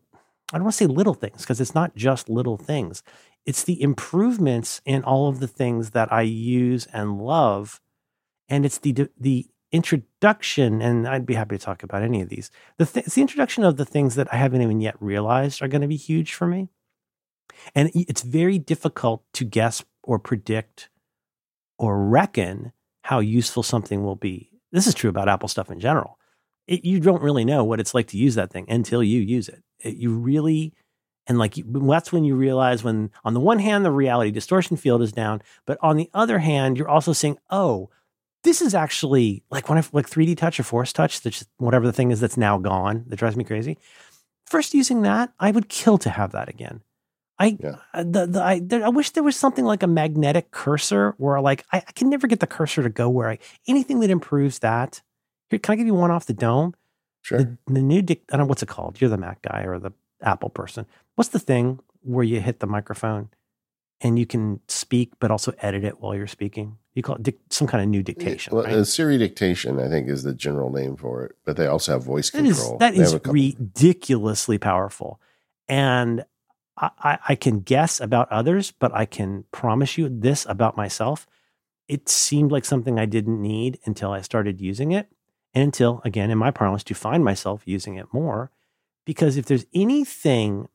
I 0.52 0.57
don't 0.57 0.64
want 0.64 0.74
to 0.74 0.78
say 0.78 0.88
little 0.88 1.14
things 1.14 1.41
because 1.41 1.61
it's 1.61 1.76
not 1.76 1.95
just 1.95 2.30
little 2.30 2.57
things. 2.57 3.03
It's 3.45 3.64
the 3.64 3.80
improvements 3.80 4.82
in 4.86 5.03
all 5.03 5.28
of 5.28 5.40
the 5.40 5.48
things 5.48 5.91
that 5.91 6.11
I 6.11 6.24
use 6.24 6.88
and 6.88 7.22
love. 7.22 7.80
And 8.49 8.65
it's 8.65 8.78
the, 8.78 9.10
the 9.19 9.48
introduction, 9.72 10.82
and 10.82 11.07
I'd 11.07 11.26
be 11.26 11.34
happy 11.34 11.57
to 11.57 11.64
talk 11.64 11.84
about 11.84 12.03
any 12.03 12.22
of 12.22 12.30
these. 12.30 12.49
The 12.78 12.86
th- 12.86 13.06
it's 13.06 13.15
the 13.15 13.22
introduction 13.22 13.64
of 13.64 13.78
the 13.78 13.86
things 13.86 14.15
that 14.15 14.34
I 14.34 14.38
haven't 14.38 14.61
even 14.61 14.82
yet 14.82 14.95
realized 14.99 15.61
are 15.61 15.68
going 15.68 15.82
to 15.82 15.88
be 15.88 15.98
huge 15.98 16.34
for 16.34 16.48
me. 16.48 16.69
And 17.76 17.91
it's 17.94 18.22
very 18.22 18.60
difficult 18.60 19.24
to 19.34 19.44
guess 19.44 19.84
or 20.03 20.19
predict 20.19 20.90
or 21.78 22.06
reckon 22.06 22.72
how 23.03 23.19
useful 23.19 23.64
something 23.64 24.03
will 24.03 24.15
be. 24.15 24.49
This 24.72 24.88
is 24.88 24.94
true 24.94 25.10
about 25.10 25.30
Apple 25.30 25.49
stuff 25.49 25.72
in 25.72 25.80
general. 25.80 26.18
It, 26.68 26.84
you 26.84 26.99
don't 26.99 27.22
really 27.22 27.45
know 27.45 27.64
what 27.64 27.80
it's 27.80 27.94
like 27.94 28.07
to 28.07 28.18
use 28.18 28.36
that 28.36 28.52
thing 28.52 28.65
until 28.69 29.02
you 29.02 29.22
use 29.22 29.48
it. 29.48 29.64
it 29.80 29.95
you 29.95 30.14
really, 30.14 30.74
and 31.26 31.38
like 31.38 31.56
that's 31.65 32.11
when 32.11 32.26
you 32.26 32.36
realize 32.36 32.84
when, 32.84 33.11
on 33.24 33.34
the 33.34 33.40
one 33.40 33.60
hand, 33.60 33.86
the 33.86 33.91
reality 33.91 34.32
distortion 34.32 34.76
field 34.76 35.02
is 35.02 35.14
down, 35.14 35.41
but 35.65 35.78
on 35.82 35.95
the 35.95 36.10
other 36.14 36.40
hand, 36.40 36.78
you're 36.78 36.90
also 36.90 37.14
saying, 37.14 37.38
oh, 37.49 37.90
this 38.43 38.61
is 38.61 38.73
actually 38.76 39.43
like 39.49 39.69
when 39.69 39.77
I 39.77 39.84
like 39.91 40.09
3D 40.09 40.38
touch 40.38 40.59
or 40.59 40.64
force 40.64 40.93
touch, 40.93 41.22
that's 41.22 41.45
whatever 41.57 41.85
the 41.85 41.93
thing 41.93 42.11
is 42.11 42.19
that's 42.19 42.38
now 42.38 42.57
gone 42.57 43.05
that 43.07 43.18
drives 43.18 43.35
me 43.35 43.43
crazy. 43.43 43.77
First 44.45 44.73
using 44.73 45.01
that, 45.01 45.34
I 45.39 45.51
would 45.51 45.68
kill 45.69 45.97
to 45.99 46.09
have 46.09 46.31
that 46.31 46.47
again. 46.49 46.81
I 47.39 47.57
Yeah. 47.61 47.76
uh, 47.93 48.03
the, 48.03 48.26
the 48.26 48.41
I 48.41 48.59
there, 48.64 48.85
I 48.85 48.89
wish 48.89 49.11
there 49.11 49.23
was 49.23 49.35
something 49.35 49.65
like 49.65 49.84
a 49.84 49.88
magnetic 49.88 50.51
cursor 50.51 51.14
where 51.18 51.39
like 51.41 51.65
I, 51.72 51.77
I 51.88 51.91
can 51.91 52.09
never 52.09 52.26
get 52.27 52.39
the 52.39 52.47
cursor 52.47 52.81
to 52.84 52.89
go 52.89 53.09
where 53.09 53.30
I 53.30 53.39
anything 53.68 53.99
that 53.99 54.09
improves 54.09 54.59
that. 54.59 55.01
Here, 55.49 55.59
can 55.59 55.73
I 55.73 55.76
give 55.76 55.85
you 55.88 55.93
one 55.93 56.11
off 56.11 56.26
the 56.26 56.34
dome? 56.34 56.73
Sure. 57.22 57.39
The, 57.39 57.57
the 57.68 57.81
new 57.81 58.01
dic- 58.01 58.23
I 58.31 58.38
don't 58.38 58.45
know 58.45 58.49
what's 58.49 58.64
it 58.64 58.69
called. 58.69 58.99
You're 59.01 59.09
the 59.09 59.18
Mac 59.18 59.41
guy 59.41 59.64
or 59.65 59.77
the 59.80 59.91
Apple 60.22 60.49
person. 60.49 60.85
What's 61.15 61.30
the 61.30 61.39
thing 61.39 61.80
where 62.01 62.23
you 62.23 62.39
hit 62.41 62.59
the 62.59 62.68
microphone 62.68 63.30
and 64.02 64.18
you 64.19 64.26
can 64.26 64.60
speak 64.68 65.14
but 65.19 65.32
also 65.32 65.53
edit 65.60 65.84
it 65.84 65.99
while 66.02 66.15
you're 66.15 66.28
speaking? 66.28 66.78
You 66.94 67.03
call 67.03 67.15
it 67.15 67.24
dic- 67.24 67.40
some 67.49 67.68
kind 67.68 67.84
of 67.84 67.90
new 67.90 68.02
dictation. 68.02 68.56
Well, 68.56 68.65
right? 68.65 68.74
uh, 68.74 68.84
Siri 68.84 69.18
dictation, 69.18 69.80
I 69.80 69.88
think, 69.88 70.07
is 70.07 70.24
the 70.24 70.34
general 70.34 70.72
name 70.72 70.95
for 70.95 71.24
it. 71.26 71.36
But 71.45 71.56
they 71.57 71.68
also 71.68 71.91
have 71.94 72.03
voice 72.03 72.32
That 72.32 72.45
is 72.45 72.57
control. 72.57 72.78
that 72.80 72.95
They 72.95 73.02
is 73.02 73.19
ridiculously 73.26 74.57
powerful, 74.57 75.19
and 75.68 76.26
I, 76.78 76.90
I, 76.99 77.19
I 77.30 77.36
can 77.36 77.60
guess 77.60 77.99
about 77.99 78.32
others, 78.32 78.72
but 78.72 78.94
I 78.94 79.06
can 79.06 79.45
promise 79.52 79.98
you 79.98 80.10
this 80.10 80.45
about 80.49 80.76
myself: 80.76 81.28
it 81.88 82.10
seemed 82.10 82.52
like 82.52 82.65
something 82.65 82.99
I 82.99 83.06
didn't 83.06 83.41
need 83.41 83.80
until 83.86 84.11
I 84.11 84.22
started 84.22 84.60
using 84.60 84.91
it, 84.91 85.07
and 85.53 85.64
until 85.64 86.02
again, 86.03 86.32
in 86.32 86.38
my 86.38 86.52
parlance, 86.52 86.84
to 86.86 86.95
find 86.95 87.24
myself 87.24 87.61
using 87.65 87.95
it 87.95 88.07
more. 88.11 88.52
Because 89.06 89.38
if 89.38 89.45
there's 89.45 89.65
anything, 89.74 90.68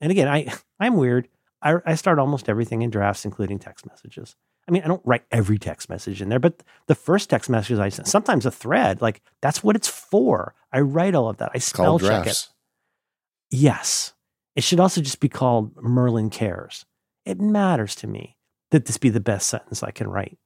and 0.00 0.10
again, 0.10 0.28
I 0.28 0.52
I'm 0.80 0.96
weird. 0.96 1.28
I, 1.62 1.76
I 1.84 1.94
start 1.94 2.18
almost 2.18 2.48
everything 2.48 2.82
in 2.82 2.90
drafts, 2.90 3.24
including 3.24 3.58
text 3.58 3.86
messages. 3.86 4.36
I 4.68 4.70
mean, 4.70 4.82
I 4.82 4.88
don't 4.88 5.02
write 5.04 5.24
every 5.30 5.58
text 5.58 5.88
message 5.88 6.20
in 6.20 6.28
there, 6.28 6.38
but 6.38 6.62
the 6.86 6.94
first 6.94 7.30
text 7.30 7.48
messages 7.48 7.78
I 7.78 7.88
send, 7.88 8.06
sometimes 8.06 8.44
a 8.44 8.50
thread, 8.50 9.00
like 9.00 9.22
that's 9.40 9.64
what 9.64 9.76
it's 9.76 9.88
for. 9.88 10.54
I 10.72 10.80
write 10.80 11.14
all 11.14 11.28
of 11.28 11.38
that. 11.38 11.52
I 11.54 11.58
spell 11.58 11.98
check 11.98 12.26
it. 12.26 12.48
Yes. 13.50 14.12
It 14.54 14.62
should 14.62 14.80
also 14.80 15.00
just 15.00 15.20
be 15.20 15.28
called 15.28 15.74
Merlin 15.76 16.30
Cares. 16.30 16.84
It 17.24 17.40
matters 17.40 17.94
to 17.96 18.06
me 18.06 18.36
that 18.70 18.84
this 18.84 18.98
be 18.98 19.08
the 19.08 19.20
best 19.20 19.48
sentence 19.48 19.82
I 19.82 19.90
can 19.90 20.08
write. 20.08 20.38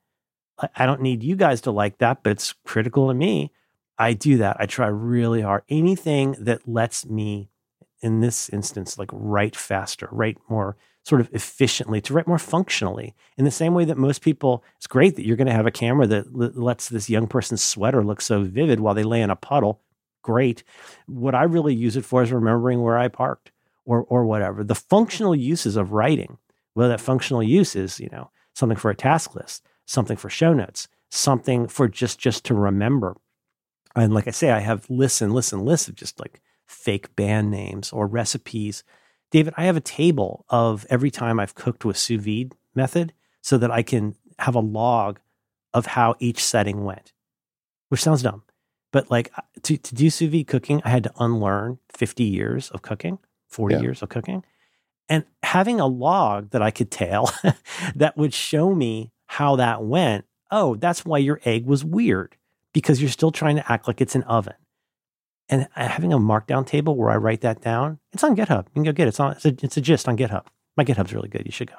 I, 0.61 0.69
I 0.77 0.87
don't 0.87 1.01
need 1.01 1.23
you 1.23 1.35
guys 1.35 1.61
to 1.63 1.71
like 1.71 1.99
that, 1.99 2.23
but 2.23 2.31
it's 2.33 2.55
critical 2.65 3.09
to 3.09 3.15
me. 3.15 3.53
I 3.99 4.15
do 4.15 4.39
that. 4.39 4.57
I 4.59 4.67
try 4.67 4.87
really 4.87 5.43
hard. 5.43 5.63
Anything 5.69 6.37
that 6.41 6.69
lets 6.69 7.07
me, 7.07 7.51
in 8.03 8.21
this 8.21 8.49
instance, 8.49 8.99
like 8.99 9.11
write 9.13 9.57
faster, 9.57 10.09
write 10.11 10.39
more 10.49 10.77
sort 11.05 11.21
of 11.21 11.29
efficiently, 11.33 12.01
to 12.01 12.13
write 12.13 12.27
more 12.27 12.39
functionally. 12.39 13.15
In 13.37 13.45
the 13.45 13.51
same 13.51 13.75
way 13.75 13.85
that 13.85 13.97
most 13.97 14.23
people, 14.23 14.65
it's 14.77 14.87
great 14.87 15.17
that 15.17 15.27
you're 15.27 15.37
going 15.37 15.47
to 15.47 15.53
have 15.53 15.67
a 15.67 15.71
camera 15.71 16.07
that 16.07 16.27
l- 16.27 16.51
lets 16.55 16.89
this 16.89 17.11
young 17.11 17.27
person's 17.27 17.63
sweater 17.63 18.05
look 18.05 18.21
so 18.21 18.43
vivid 18.43 18.81
while 18.81 18.95
they 18.95 19.03
lay 19.03 19.21
in 19.21 19.31
a 19.31 19.37
puddle. 19.37 19.81
Great. 20.23 20.63
What 21.07 21.35
I 21.35 21.43
really 21.45 21.75
use 21.75 21.97
it 21.97 22.05
for 22.05 22.23
is 22.23 22.31
remembering 22.31 22.83
where 22.83 22.99
I 22.99 23.09
parked 23.09 23.51
or 23.85 24.03
or 24.05 24.25
whatever. 24.25 24.63
The 24.63 24.75
functional 24.75 25.35
uses 25.35 25.77
of 25.77 25.93
writing, 25.93 26.39
whether 26.75 26.91
that 26.91 27.01
functional 27.01 27.43
use 27.43 27.75
is, 27.75 27.99
you 27.99 28.09
know, 28.13 28.31
something 28.55 28.79
for 28.79 28.91
a 28.91 28.97
task 28.97 29.35
list, 29.35 29.67
something 29.87 30.17
for 30.17 30.31
show 30.31 30.53
notes, 30.53 30.87
something 31.11 31.67
for 31.67 31.89
just 31.89 32.21
just 32.21 32.45
to 32.45 32.55
remember. 32.55 33.17
And 33.97 34.15
like 34.15 34.29
I 34.29 34.31
say, 34.31 34.51
I 34.51 34.61
have 34.61 34.89
lists 34.89 35.21
and 35.21 35.35
lists 35.35 35.53
and 35.53 35.65
lists 35.65 35.89
of 35.89 35.97
just 35.97 36.21
like 36.21 36.41
fake 36.73 37.15
band 37.17 37.51
names 37.51 37.93
or 37.93 38.07
recipes. 38.07 38.83
David, 39.31 39.55
I 39.57 39.65
have 39.65 39.77
a 39.77 39.81
table 39.81 40.45
of 40.49 40.87
every 40.91 41.11
time 41.11 41.39
I've 41.41 41.55
cooked 41.55 41.85
with 41.85 41.97
sous 41.97 42.21
vide 42.23 42.55
method 42.75 43.13
so 43.41 43.59
that 43.59 43.71
I 43.71 43.83
can 43.83 44.15
have 44.39 44.55
a 44.55 44.61
log 44.61 45.21
of 45.75 45.87
how 45.87 46.15
each 46.19 46.43
setting 46.45 46.85
went, 46.85 47.13
which 47.89 48.03
sounds 48.03 48.23
dumb. 48.23 48.43
But 48.93 49.11
like 49.11 49.31
uh, 49.37 49.43
to, 49.63 49.77
to 49.77 49.95
do 49.95 50.11
sous 50.11 50.31
vide 50.31 50.47
cooking, 50.49 50.83
I 50.85 50.91
had 50.91 51.05
to 51.05 51.13
unlearn 51.19 51.79
50 51.91 52.25
years 52.25 52.71
of 52.71 52.83
cooking, 52.83 53.19
40 53.49 53.75
Yeah. 53.77 53.81
years 53.81 54.03
of 54.03 54.09
cooking. 54.09 54.45
And 55.09 55.25
having 55.43 55.81
a 55.81 55.87
log 55.87 56.51
that 56.51 56.63
I 56.63 56.71
could 56.71 56.91
tail 56.91 57.31
that 57.95 58.17
would 58.17 58.35
show 58.35 58.75
me 58.75 59.13
how 59.27 59.57
that 59.57 59.83
went. 59.83 60.25
Oh, 60.51 60.77
that's 60.77 61.05
why 61.05 61.19
your 61.19 61.41
egg 61.45 61.65
was 61.67 61.85
weird 61.85 62.37
because 62.75 63.01
you're 63.01 63.11
still 63.11 63.31
trying 63.33 63.57
to 63.57 63.73
act 63.73 63.87
like 63.89 64.01
it's 64.01 64.15
an 64.15 64.23
oven. 64.25 64.55
And 65.53 65.69
having 65.75 66.15
a 66.15 66.19
markdown 66.19 66.67
table 66.67 66.97
where 66.97 67.11
I 67.11 67.17
write 67.17 67.43
that 67.43 67.61
down, 67.61 67.99
it's 68.15 68.25
on 68.25 68.35
GitHub. 68.35 68.65
You 68.69 68.73
can 68.73 68.83
go 68.85 68.93
get 68.93 69.05
it. 69.07 69.09
It's 69.09 69.21
on. 69.21 69.33
It's 69.33 69.45
a, 69.45 69.49
it's 69.63 69.77
a 69.77 69.83
gist 69.83 70.09
on 70.09 70.17
GitHub. 70.17 70.47
My 70.79 70.85
GitHub's 70.85 71.13
really 71.13 71.29
good. 71.29 71.43
You 71.45 71.53
should 71.53 71.69
go. 71.71 71.77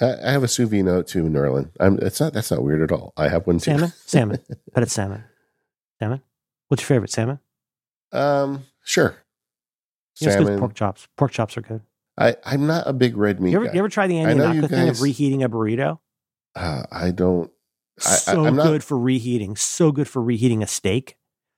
I, 0.00 0.28
I 0.28 0.30
have 0.30 0.44
a 0.44 0.48
sous 0.48 0.68
vide 0.68 0.84
note 0.84 1.08
too, 1.08 1.28
Merlin. 1.28 1.72
I'm, 1.80 1.98
it's 1.98 2.20
not. 2.20 2.32
That's 2.32 2.52
not 2.52 2.62
weird 2.62 2.80
at 2.80 2.92
all. 2.92 3.12
I 3.16 3.26
have 3.28 3.44
one 3.46 3.56
too. 3.58 3.72
Salmon, 3.72 3.92
salmon, 4.06 4.38
but 4.72 4.84
it's 4.84 4.92
salmon. 4.92 5.24
Salmon. 5.98 6.22
What's 6.68 6.82
your 6.82 6.86
favorite 6.86 7.10
salmon? 7.10 7.40
Um, 8.12 8.66
sure. 8.84 9.16
You 10.20 10.28
know, 10.28 10.32
Salmon. 10.34 10.58
pork 10.60 10.74
chops. 10.74 11.08
Pork 11.16 11.32
chops 11.32 11.56
are 11.56 11.62
good. 11.62 11.80
I, 12.16 12.36
I'm 12.44 12.66
not 12.68 12.86
a 12.86 12.92
big 12.92 13.16
red 13.16 13.40
meat 13.40 13.50
You 13.50 13.56
ever, 13.56 13.66
guy. 13.66 13.72
you 13.72 13.78
ever 13.80 13.88
try 13.88 14.06
the 14.06 14.20
I 14.20 14.30
Andy 14.30 14.42
Ihnatko 14.44 14.68
thing 14.68 14.88
of 14.90 15.00
reheating 15.02 15.42
a 15.42 15.48
burrito? 15.48 15.98
Uh, 16.54 16.84
I 16.92 17.10
don't. 17.10 17.50
I, 18.06 18.10
I, 18.10 18.14
So 18.14 18.48
not. 18.50 18.62
good 18.64 18.84
for 18.84 18.98
reheating. 18.98 19.56
So 19.56 19.90
good 19.90 20.06
for 20.08 20.22
reheating 20.22 20.62
a 20.62 20.66
steak. 20.66 21.16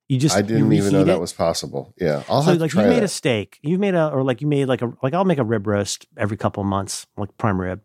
You 0.09 0.19
just 0.19 0.37
I 0.37 0.43
didn't 0.43 0.73
even 0.73 0.93
know 0.93 1.05
that 1.05 1.17
it. 1.17 1.21
was 1.21 1.33
possible. 1.33 1.95
Yeah, 1.99 2.23
I'll 2.29 2.43
so 2.43 2.53
have 2.53 2.61
like 2.61 2.71
to 2.71 2.75
try 2.75 2.85
you 2.85 2.91
made 2.91 2.97
that. 2.97 3.05
a 3.05 3.09
steak, 3.09 3.59
you 3.63 3.79
made 3.79 3.95
a 3.95 4.09
or 4.09 4.23
like 4.23 4.41
you 4.43 4.47
made 4.47 4.67
like 4.67 4.83
a 4.83 4.93
like 5.03 5.15
I'll 5.15 5.25
make 5.25 5.39
a 5.39 5.45
rib 5.45 5.67
roast 5.67 6.07
every 6.17 6.37
couple 6.37 6.63
of 6.63 6.67
months, 6.67 7.07
like 7.17 7.37
prime 7.39 7.61
rib. 7.61 7.83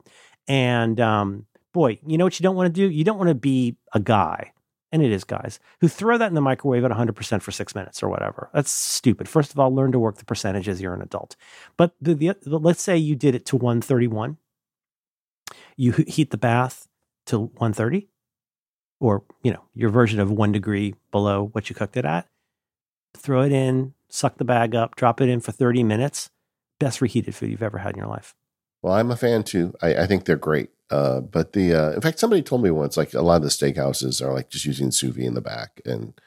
And 0.48 1.00
um 1.00 1.46
boy, 1.74 2.00
you 2.06 2.18
know 2.18 2.26
what 2.26 2.40
you 2.40 2.44
don't 2.44 2.56
want 2.56 2.74
to 2.74 2.82
do? 2.82 2.90
You 2.94 3.04
don't 3.04 3.18
want 3.18 3.30
to 3.30 3.36
be 3.36 3.78
a 3.94 4.00
guy 4.00 4.52
and 4.92 5.04
it 5.04 5.12
is 5.12 5.24
guys, 5.24 5.60
who 5.82 5.88
throw 5.88 6.18
that 6.18 6.28
in 6.28 6.34
the 6.34 6.42
microwave 6.42 6.84
at 6.84 6.92
100% 6.92 7.42
for 7.42 7.52
six 7.52 7.76
minutes 7.76 8.02
or 8.02 8.10
whatever. 8.10 8.50
That's 8.54 8.72
stupid. 8.72 9.30
First 9.30 9.52
of 9.52 9.60
all, 9.60 9.74
learn 9.74 9.92
to 9.92 10.00
work 10.00 10.18
the 10.18 10.26
percentages. 10.26 10.82
You're 10.82 10.94
an 10.94 11.02
adult. 11.02 11.36
But 11.78 11.94
the, 12.02 12.16
the, 12.16 12.36
let's 12.58 12.82
say 12.82 12.98
you 12.98 13.16
did 13.16 13.36
it 13.36 13.46
to 13.48 13.56
131. 13.56 14.38
You 15.78 15.92
heat 15.92 16.32
the 16.32 16.38
bath 16.38 16.88
to 17.28 17.40
130 17.40 18.10
or, 19.00 19.24
you 19.44 19.52
know, 19.52 19.64
your 19.74 19.90
version 19.90 20.20
of 20.20 20.32
one 20.32 20.52
degree 20.52 20.96
below 21.12 21.50
what 21.54 21.70
you 21.70 21.76
cooked 21.76 21.98
it 21.98 22.06
at. 22.06 22.28
Throw 23.16 23.42
it 23.42 23.52
in, 23.52 23.94
suck 24.10 24.38
the 24.38 24.46
bag 24.46 24.76
up, 24.76 24.96
drop 24.96 25.22
it 25.22 25.30
in 25.30 25.40
for 25.40 25.52
30 25.52 25.84
minutes. 25.84 26.30
Best 26.80 27.02
reheated 27.02 27.36
food 27.36 27.50
you've 27.52 27.64
ever 27.64 27.80
had 27.80 27.94
in 27.94 27.98
your 27.98 28.08
life. 28.08 28.36
Well, 28.82 28.94
I'm 28.94 29.12
a 29.12 29.18
fan 29.18 29.44
too. 29.44 29.74
I, 29.82 30.04
I 30.04 30.08
think 30.08 30.26
they're 30.26 30.38
great. 30.38 30.70
Uh, 30.90 31.22
but 31.22 31.54
the 31.54 31.74
uh, 31.74 31.92
in 31.92 32.02
fact, 32.02 32.20
somebody 32.20 32.42
told 32.42 32.64
me 32.64 32.72
once 32.72 32.98
like 32.98 33.14
a 33.14 33.22
lot 33.22 33.36
of 33.36 33.44
the 33.44 33.50
steakhouses 33.50 34.26
are 34.26 34.34
like 34.34 34.50
just 34.50 34.66
using 34.66 34.92
sous 34.92 35.16
vide 35.16 35.26
in 35.26 35.34
the 35.36 35.42
back, 35.42 35.82
and 35.86 36.20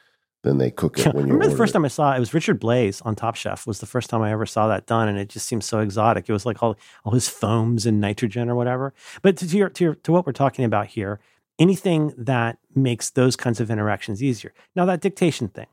then 0.43 0.57
they 0.57 0.71
cook 0.71 0.99
it 0.99 1.05
when 1.13 1.27
you. 1.27 1.33
remember 1.33 1.51
the 1.51 1.57
first 1.57 1.71
it. 1.71 1.73
time 1.73 1.85
I 1.85 1.89
saw 1.89 2.13
it, 2.13 2.17
it 2.17 2.19
was 2.19 2.33
Richard 2.33 2.61
Blais 2.61 3.05
on 3.05 3.15
Top 3.15 3.35
Chef. 3.35 3.67
Was 3.67 3.79
the 3.79 3.85
first 3.85 4.09
time 4.09 4.21
I 4.21 4.31
ever 4.31 4.45
saw 4.45 4.67
that 4.67 4.85
done, 4.85 5.09
and 5.09 5.17
it 5.17 5.27
just 5.27 5.47
seemed 5.47 5.65
so 5.65 5.79
exotic. 5.79 6.29
It 6.29 6.33
was 6.33 6.45
like 6.45 6.63
all 6.63 6.77
all 7.03 7.11
his 7.11 7.27
foams 7.27 7.85
and 7.85 7.99
nitrogen 7.99 8.49
or 8.49 8.55
whatever. 8.55 8.93
But 9.21 9.35
to 9.37 9.49
to, 9.49 9.57
your, 9.57 9.69
to, 9.69 9.83
your, 9.83 9.95
to 9.95 10.11
what 10.13 10.25
we're 10.25 10.31
talking 10.31 10.63
about 10.63 10.87
here, 10.87 11.19
anything 11.63 12.13
that 12.17 12.53
makes 12.75 13.05
those 13.11 13.35
kinds 13.43 13.59
of 13.61 13.71
interactions 13.71 14.21
easier. 14.21 14.51
Now 14.75 14.85
that 14.85 15.01
dictation 15.01 15.47
thing, 15.47 15.71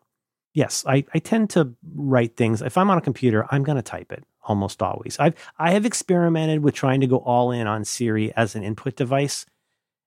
yes, 0.52 0.84
I, 0.86 1.04
I 1.14 1.18
tend 1.30 1.50
to 1.50 1.74
write 1.94 2.36
things. 2.36 2.62
If 2.62 2.76
I'm 2.78 2.90
on 2.90 2.98
a 2.98 3.06
computer, 3.10 3.46
I'm 3.50 3.64
going 3.68 3.80
to 3.82 3.90
type 3.96 4.10
it 4.12 4.24
almost 4.42 4.82
always. 4.82 5.18
I've 5.18 5.34
I 5.58 5.72
have 5.72 5.86
experimented 5.86 6.62
with 6.64 6.74
trying 6.74 7.00
to 7.00 7.06
go 7.06 7.18
all 7.18 7.50
in 7.58 7.66
on 7.66 7.84
Siri 7.84 8.32
as 8.36 8.54
an 8.56 8.62
input 8.62 8.96
device, 8.96 9.46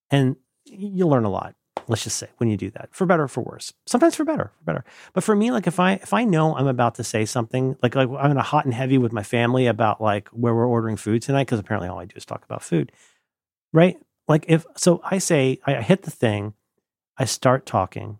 and 0.09 0.35
you 0.65 1.07
learn 1.07 1.25
a 1.25 1.29
lot. 1.29 1.55
Let's 1.87 2.03
just 2.03 2.17
say 2.17 2.29
when 2.37 2.49
you 2.49 2.57
do 2.57 2.69
that, 2.71 2.89
for 2.91 3.05
better 3.05 3.23
or 3.23 3.27
for 3.27 3.43
worse. 3.43 3.73
Sometimes 3.85 4.15
for 4.15 4.25
better, 4.25 4.51
for 4.57 4.63
better. 4.63 4.83
But 5.13 5.23
for 5.23 5.35
me, 5.35 5.51
like 5.51 5.67
if 5.67 5.79
I 5.79 5.93
if 5.93 6.13
I 6.13 6.23
know 6.23 6.55
I'm 6.55 6.67
about 6.67 6.95
to 6.95 7.03
say 7.03 7.25
something, 7.25 7.75
like, 7.83 7.95
like 7.95 8.09
I'm 8.19 8.31
in 8.31 8.37
a 8.37 8.49
hot 8.51 8.65
and 8.65 8.73
heavy 8.73 8.97
with 8.97 9.11
my 9.11 9.23
family 9.23 9.67
about 9.67 9.99
like 9.99 10.29
where 10.29 10.55
we're 10.55 10.73
ordering 10.75 10.97
food 10.97 11.21
tonight, 11.21 11.45
because 11.47 11.59
apparently 11.59 11.89
all 11.89 11.99
I 11.99 12.05
do 12.05 12.15
is 12.15 12.25
talk 12.25 12.43
about 12.45 12.63
food, 12.63 12.91
right? 13.73 13.97
Like 14.27 14.45
if 14.47 14.65
so, 14.75 15.01
I 15.03 15.17
say 15.17 15.59
I 15.65 15.81
hit 15.81 16.03
the 16.03 16.11
thing, 16.11 16.53
I 17.17 17.25
start 17.25 17.65
talking. 17.65 18.19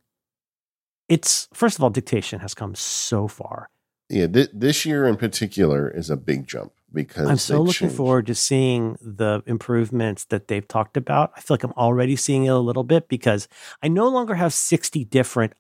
It's 1.09 1.47
first 1.53 1.77
of 1.77 1.83
all, 1.83 1.89
dictation 1.89 2.39
has 2.39 2.53
come 2.53 2.75
so 2.75 3.27
far 3.27 3.69
yeah, 4.13 4.27
th- 4.27 4.49
this 4.53 4.85
year 4.85 5.05
in 5.05 5.15
particular 5.17 5.89
is 5.89 6.09
a 6.09 6.17
big 6.17 6.47
jump 6.47 6.73
because 6.93 7.27
I'm 7.27 7.37
so 7.37 7.61
looking 7.61 7.87
changed. 7.87 7.95
forward 7.95 8.27
to 8.27 8.35
seeing 8.35 8.97
the 9.01 9.41
improvements 9.47 10.25
that 10.25 10.47
they've 10.47 10.67
talked 10.67 10.97
about. 10.97 11.31
I 11.35 11.41
feel 11.41 11.55
like 11.55 11.63
I'm 11.63 11.71
already 11.73 12.15
seeing 12.15 12.45
it 12.45 12.49
a 12.49 12.59
little 12.59 12.83
bit 12.83 13.07
because 13.07 13.47
I 13.81 13.87
no 13.87 14.07
longer 14.07 14.35
have 14.35 14.53
60 14.53 15.05
different 15.05 15.53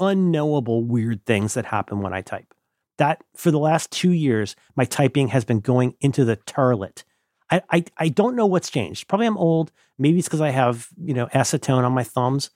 unknowable 0.00 0.84
weird 0.84 1.26
things 1.26 1.54
that 1.54 1.66
happen 1.66 2.00
when 2.00 2.14
I 2.14 2.22
type. 2.22 2.54
That 2.98 3.22
for 3.36 3.50
the 3.50 3.58
last 3.58 3.90
two 3.90 4.12
years, 4.12 4.56
my 4.74 4.84
typing 4.84 5.28
has 5.28 5.44
been 5.44 5.60
going 5.60 5.94
into 6.00 6.24
the 6.24 6.36
turlet. 6.36 7.04
I, 7.52 7.62
I, 7.70 7.84
I 7.98 8.08
don't 8.08 8.34
know 8.34 8.46
what's 8.46 8.70
changed. 8.70 9.08
Probably 9.08 9.26
I'm 9.26 9.36
old. 9.36 9.70
Maybe 9.98 10.18
it's 10.18 10.26
because 10.26 10.40
I 10.40 10.50
have, 10.50 10.88
you 10.96 11.12
know, 11.12 11.26
acetone 11.26 11.84
on 11.84 11.92
my 11.92 12.02
thumbs. 12.02 12.50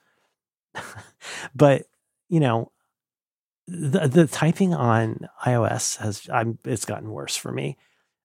but, 1.55 1.83
you 2.29 2.39
know, 2.39 2.71
the 3.67 4.07
the 4.07 4.27
typing 4.27 4.73
on 4.73 5.27
iOS 5.45 5.97
has 5.97 6.27
I'm 6.31 6.57
it's 6.63 6.85
gotten 6.85 7.11
worse 7.11 7.35
for 7.35 7.51
me. 7.51 7.77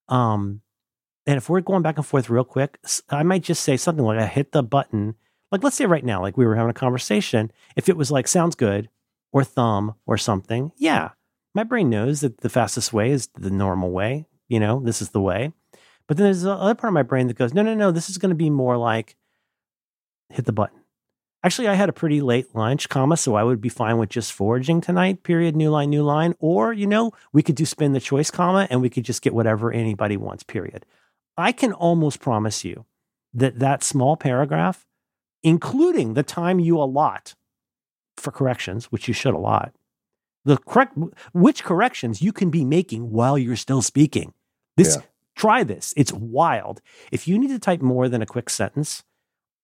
Um, 0.09 0.63
and 1.27 1.37
if 1.37 1.49
we're 1.49 1.61
going 1.61 1.83
back 1.83 1.97
and 1.97 2.07
forth 2.07 2.31
real 2.31 2.45
quick, 2.45 2.79
I 3.11 3.23
might 3.23 3.43
just 3.43 3.63
say 3.63 3.77
something 3.77 4.05
like 4.05 4.19
I 4.19 4.27
hit 4.27 4.53
the 4.53 4.63
button. 4.63 5.15
Like 5.51 5.63
let's 5.63 5.77
say 5.77 5.87
right 5.87 6.05
now, 6.05 6.23
like 6.23 6.37
we 6.37 6.47
were 6.47 6.57
having 6.57 6.71
a 6.71 6.75
conversation. 6.75 7.53
If 7.77 7.89
it 7.89 7.97
was 7.97 8.11
like 8.11 8.29
sounds 8.29 8.55
good 8.55 8.89
or 9.33 9.45
thumb 9.45 9.95
or 10.07 10.17
something, 10.17 10.73
yeah, 10.77 11.11
my 11.55 11.65
brain 11.65 11.91
knows 11.91 12.21
that 12.21 12.39
the 12.39 12.49
fastest 12.49 12.93
way 12.93 13.11
is 13.11 13.29
the 13.35 13.51
normal 13.51 13.91
way. 13.91 14.27
You 14.49 14.61
know, 14.61 14.81
this 14.81 15.03
is 15.03 15.11
the 15.11 15.21
way. 15.21 15.53
But 16.13 16.19
then 16.19 16.25
there's 16.27 16.45
another 16.45 16.75
part 16.75 16.91
of 16.91 16.93
my 16.93 17.03
brain 17.05 17.29
that 17.29 17.39
goes, 17.39 17.55
no, 17.55 17.63
no, 17.63 17.73
no, 17.73 17.91
this 17.91 18.11
is 18.11 18.19
going 18.19 18.29
to 18.29 18.37
be 18.37 18.51
more 18.51 18.77
like 18.77 19.17
hit 20.29 20.45
the 20.45 20.53
button. 20.53 20.81
Actually, 21.43 21.69
I 21.69 21.75
had 21.75 21.89
a 21.89 21.93
pretty 21.95 22.21
late 22.21 22.55
lunch, 22.55 22.91
comma, 22.91 23.17
so 23.17 23.35
I 23.35 23.43
would 23.43 23.63
be 23.63 23.71
fine 23.71 23.97
with 23.97 24.11
just 24.11 24.31
foraging 24.31 24.83
tonight, 24.83 25.23
period, 25.23 25.57
new 25.57 25.71
line, 25.71 25.89
new 25.89 26.03
line. 26.03 26.35
Or, 26.39 26.71
you 26.71 26.87
know, 26.87 27.13
we 27.33 27.43
could 27.43 27.55
do 27.55 27.65
spin 27.65 27.93
the 27.93 27.99
choice, 27.99 28.31
comma, 28.31 28.69
and 28.69 28.83
we 28.83 28.91
could 28.91 29.07
just 29.07 29.23
get 29.23 29.33
whatever 29.33 29.73
anybody 29.73 30.19
wants, 30.19 30.43
period. 30.43 30.85
I 31.39 31.51
can 31.51 31.73
almost 31.73 32.21
promise 32.21 32.63
you 32.63 32.85
that 33.33 33.61
that 33.61 33.83
small 33.83 34.19
paragraph, 34.19 34.85
including 35.43 36.13
the 36.13 36.23
time 36.23 36.61
you 36.61 36.77
allot 36.77 37.35
for 38.19 38.31
corrections, 38.31 38.93
which 38.93 39.09
you 39.09 39.15
should 39.15 39.33
allot, 39.33 39.75
the 40.45 40.59
correct, 40.59 40.95
which 41.33 41.65
corrections 41.65 42.21
you 42.21 42.35
can 42.35 42.51
be 42.51 42.67
making 42.67 43.13
while 43.13 43.39
you're 43.39 43.57
still 43.57 43.81
speaking. 43.81 44.35
This, 44.77 44.97
yeah. 44.97 45.03
Try 45.37 45.65
this. 45.65 45.95
It's 45.97 46.13
wild. 46.13 46.81
If 47.11 47.27
you 47.27 47.39
need 47.39 47.49
to 47.49 47.59
type 47.59 47.83
more 47.83 48.09
than 48.09 48.23
a 48.23 48.27
quick 48.27 48.51
sentence, 48.51 49.03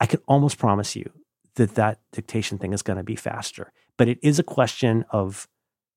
I 0.00 0.06
can 0.06 0.20
almost 0.26 0.58
promise 0.58 0.94
you 0.96 1.10
that 1.56 1.74
that 1.74 1.98
dictation 2.12 2.58
thing 2.58 2.72
is 2.72 2.82
going 2.82 2.96
to 2.96 3.02
be 3.02 3.16
faster. 3.16 3.72
But 3.96 4.08
it 4.08 4.18
is 4.22 4.38
a 4.38 4.44
question 4.44 5.04
of 5.10 5.48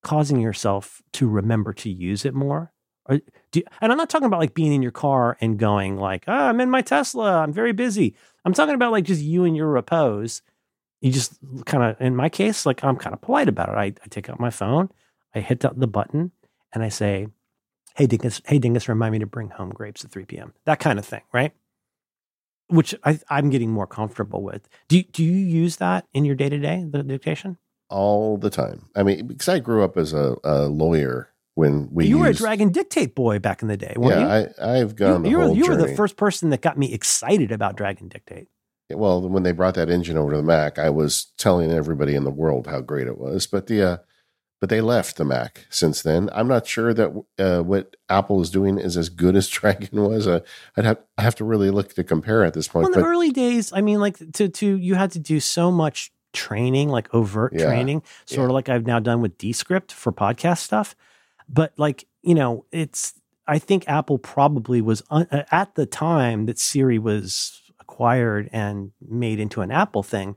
causing 0.04 0.40
yourself 0.40 1.02
to 1.14 1.28
remember 1.28 1.74
to 1.74 1.90
use 1.90 2.26
it 2.26 2.34
more. 2.34 2.74
You, 3.10 3.64
and 3.82 3.92
I'm 3.92 3.98
not 3.98 4.10
talking 4.10 4.26
about 4.26 4.40
like 4.40 4.54
being 4.54 4.74
in 4.74 4.82
your 4.82 4.92
car 4.92 5.38
and 5.42 5.60
going 5.60 5.98
like, 5.98 6.24
oh, 6.28 6.34
I'm 6.34 6.62
in 6.62 6.70
my 6.70 6.82
Tesla, 6.82 7.40
I'm 7.40 7.54
very 7.54 7.74
busy. 7.74 8.16
I'm 8.46 8.54
talking 8.54 8.76
about 8.76 8.92
like 8.92 9.06
just 9.06 9.22
you 9.22 9.44
and 9.44 9.56
your 9.56 9.68
repose. 9.68 10.42
You 11.02 11.12
just 11.12 11.38
kind 11.66 11.84
of, 11.84 12.00
in 12.00 12.16
my 12.16 12.30
case, 12.30 12.66
like 12.66 12.84
I'm 12.84 12.96
kind 12.96 13.14
of 13.14 13.22
polite 13.22 13.50
about 13.50 13.70
it. 13.70 13.76
I, 13.76 13.86
I 13.86 14.08
take 14.10 14.30
out 14.30 14.40
my 14.40 14.52
phone, 14.52 14.90
I 15.36 15.40
hit 15.40 15.60
the, 15.60 15.72
the 15.76 15.88
button, 15.88 16.32
and 16.74 16.84
I 16.84 16.90
say, 16.90 17.28
"Hey 17.96 18.08
Dingus, 18.08 18.42
hey 18.46 18.60
Dingus, 18.60 18.88
remind 18.90 19.12
me 19.14 19.20
to 19.20 19.26
bring 19.26 19.50
home 19.50 19.70
grapes 19.70 20.04
at 20.04 20.12
3 20.12 20.26
p.m." 20.26 20.54
That 20.66 20.80
kind 20.80 21.00
of 21.00 21.06
thing, 21.06 21.22
right? 21.34 21.54
which 22.72 22.96
I, 23.04 23.20
am 23.30 23.50
getting 23.50 23.70
more 23.70 23.88
comfortable 23.88 24.42
with. 24.42 24.68
Do 24.88 24.98
you, 24.98 25.04
do 25.04 25.24
you 25.24 25.32
use 25.32 25.78
that 25.78 26.08
in 26.14 26.26
your 26.26 26.36
day 26.36 26.50
to 26.50 26.58
day, 26.58 26.86
the 26.90 27.04
dictation? 27.04 27.58
All 27.90 28.38
the 28.38 28.50
time. 28.50 28.90
I 28.96 29.04
mean, 29.04 29.28
because 29.28 29.50
I 29.50 29.60
grew 29.60 29.84
up 29.84 29.98
as 29.98 30.14
a, 30.14 30.36
a 30.44 30.68
lawyer 30.68 31.30
when 31.56 31.90
we. 31.92 32.06
You 32.06 32.20
used, 32.20 32.22
were 32.22 32.30
a 32.30 32.34
Dragon 32.34 32.70
Dictate 32.72 33.14
boy 33.14 33.40
back 33.40 33.62
in 33.62 33.68
the 33.68 33.76
day, 33.76 33.94
yeah, 34.00 34.40
you? 34.40 34.48
I, 34.62 34.78
I've 34.78 34.96
gone 34.96 35.26
you, 35.26 35.38
the 35.40 35.46
whole 35.46 35.58
You 35.58 35.68
were 35.68 35.76
the 35.76 35.96
first 35.96 36.16
person 36.16 36.50
that 36.52 36.62
got 36.62 36.78
me 36.78 36.94
excited 36.94 37.52
about 37.52 37.76
Dragon 37.76 38.08
Dictate. 38.08 38.48
Well, 38.90 39.28
when 39.28 39.44
they 39.44 39.52
brought 39.52 39.76
that 39.76 39.90
engine 39.90 40.18
over 40.18 40.32
to 40.32 40.38
the 40.38 40.44
Mac, 40.44 40.80
I 40.80 40.90
was 40.90 41.28
telling 41.38 41.72
everybody 41.72 42.16
in 42.16 42.24
the 42.24 42.32
world 42.32 42.68
how 42.68 42.82
great 42.82 43.08
it 43.08 43.18
was. 43.18 43.48
But 43.48 43.68
the 43.68 43.84
uh, 43.84 43.98
but 44.62 44.70
they 44.70 44.80
left 44.80 45.18
the 45.18 45.26
Mac 45.26 45.66
since 45.72 46.04
then. 46.04 46.30
I'm 46.34 46.48
not 46.48 46.68
sure 46.68 46.94
that 46.94 47.24
uh, 47.40 47.64
what 47.64 47.96
Apple 48.10 48.42
is 48.42 48.52
doing 48.52 48.78
is 48.78 48.96
as 48.96 49.10
good 49.10 49.36
as 49.36 49.48
Dragon 49.50 50.04
was. 50.04 50.28
Uh, 50.28 50.42
I'd 50.78 50.86
have 50.86 51.00
I 51.18 51.24
have 51.24 51.36
to 51.36 51.44
really 51.44 51.72
look 51.72 51.94
to 51.96 52.04
compare 52.04 52.46
at 52.46 52.54
this 52.54 52.70
point. 52.70 52.86
Well, 52.86 52.94
in 52.94 53.00
the 53.00 53.06
early 53.06 53.32
days, 53.32 53.74
I 53.74 53.82
mean, 53.82 54.00
like 54.00 54.20
to 54.34 54.48
to 54.48 54.78
you 54.78 54.96
had 54.96 55.12
to 55.12 55.20
do 55.20 55.40
so 55.40 55.72
much 55.72 56.14
training, 56.32 56.90
like 56.90 57.14
overt 57.14 57.54
yeah, 57.54 57.66
training, 57.66 58.04
sort 58.26 58.46
yeah. 58.46 58.46
of 58.46 58.52
like 58.52 58.70
I've 58.70 58.86
now 58.86 59.00
done 59.00 59.22
with 59.22 59.38
Descript 59.38 59.92
for 59.92 60.14
podcast 60.14 60.60
stuff. 60.60 60.96
But 61.50 61.74
like 61.78 62.06
you 62.22 62.36
know, 62.36 62.66
it's 62.72 63.16
I 63.48 63.58
think 63.58 63.90
Apple 63.90 64.20
probably 64.20 64.80
was 64.80 65.02
un, 65.10 65.28
uh, 65.32 65.44
at 65.52 65.74
the 65.74 65.88
time 65.88 66.46
that 66.46 66.60
Siri 66.60 67.00
was 67.00 67.64
acquired 67.80 68.48
and 68.54 68.92
made 69.02 69.40
into 69.40 69.62
an 69.62 69.72
Apple 69.72 70.04
thing 70.04 70.36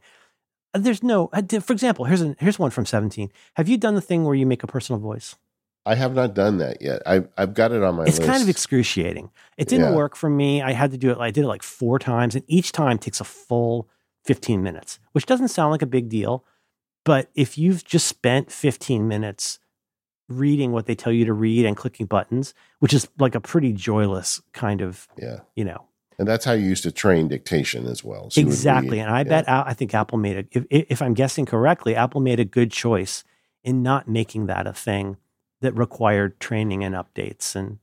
there's 0.74 1.02
no 1.02 1.30
uh, 1.32 1.42
for 1.60 1.72
example 1.72 2.04
here's 2.04 2.22
a, 2.22 2.36
here's 2.38 2.58
one 2.58 2.70
from 2.70 2.86
17 2.86 3.30
have 3.54 3.68
you 3.68 3.76
done 3.76 3.94
the 3.94 4.00
thing 4.00 4.24
where 4.24 4.34
you 4.34 4.46
make 4.46 4.62
a 4.62 4.66
personal 4.66 5.00
voice? 5.00 5.36
I 5.86 5.96
have 5.96 6.14
not 6.14 6.32
done 6.32 6.56
that 6.58 6.80
yet. 6.80 7.02
I've, 7.04 7.28
I've 7.36 7.52
got 7.52 7.70
it 7.70 7.82
on 7.82 7.96
my 7.96 8.04
it's 8.04 8.18
list. 8.18 8.30
kind 8.30 8.42
of 8.42 8.48
excruciating. 8.48 9.30
It 9.58 9.68
didn't 9.68 9.90
yeah. 9.90 9.96
work 9.96 10.16
for 10.16 10.30
me. 10.30 10.62
I 10.62 10.72
had 10.72 10.90
to 10.92 10.96
do 10.96 11.10
it 11.10 11.18
i 11.18 11.30
did 11.30 11.44
it 11.44 11.48
like 11.48 11.62
four 11.62 11.98
times 11.98 12.34
and 12.34 12.44
each 12.48 12.72
time 12.72 12.98
takes 12.98 13.20
a 13.20 13.24
full 13.24 13.88
15 14.24 14.62
minutes 14.62 14.98
which 15.12 15.26
doesn't 15.26 15.48
sound 15.48 15.70
like 15.70 15.82
a 15.82 15.86
big 15.86 16.08
deal 16.08 16.44
but 17.04 17.30
if 17.34 17.58
you've 17.58 17.84
just 17.84 18.06
spent 18.06 18.50
15 18.50 19.06
minutes 19.06 19.58
reading 20.28 20.72
what 20.72 20.86
they 20.86 20.94
tell 20.94 21.12
you 21.12 21.26
to 21.26 21.34
read 21.34 21.66
and 21.66 21.76
clicking 21.76 22.06
buttons 22.06 22.54
which 22.78 22.94
is 22.94 23.06
like 23.18 23.34
a 23.34 23.40
pretty 23.40 23.72
joyless 23.72 24.40
kind 24.52 24.80
of 24.80 25.06
yeah. 25.18 25.40
you 25.54 25.64
know 25.64 25.84
and 26.18 26.28
that's 26.28 26.44
how 26.44 26.52
you 26.52 26.66
used 26.66 26.82
to 26.84 26.92
train 26.92 27.28
dictation 27.28 27.86
as 27.86 28.04
well. 28.04 28.30
So 28.30 28.40
exactly. 28.40 29.00
and 29.00 29.10
I 29.10 29.18
yeah. 29.20 29.24
bet 29.24 29.48
I 29.48 29.74
think 29.74 29.94
Apple 29.94 30.18
made 30.18 30.36
it. 30.36 30.48
If, 30.52 30.64
if 30.70 31.02
I'm 31.02 31.14
guessing 31.14 31.46
correctly, 31.46 31.94
Apple 31.94 32.20
made 32.20 32.40
a 32.40 32.44
good 32.44 32.70
choice 32.70 33.24
in 33.62 33.82
not 33.82 34.08
making 34.08 34.46
that 34.46 34.66
a 34.66 34.72
thing 34.72 35.16
that 35.60 35.72
required 35.72 36.38
training 36.38 36.84
and 36.84 36.94
updates. 36.94 37.56
And 37.56 37.78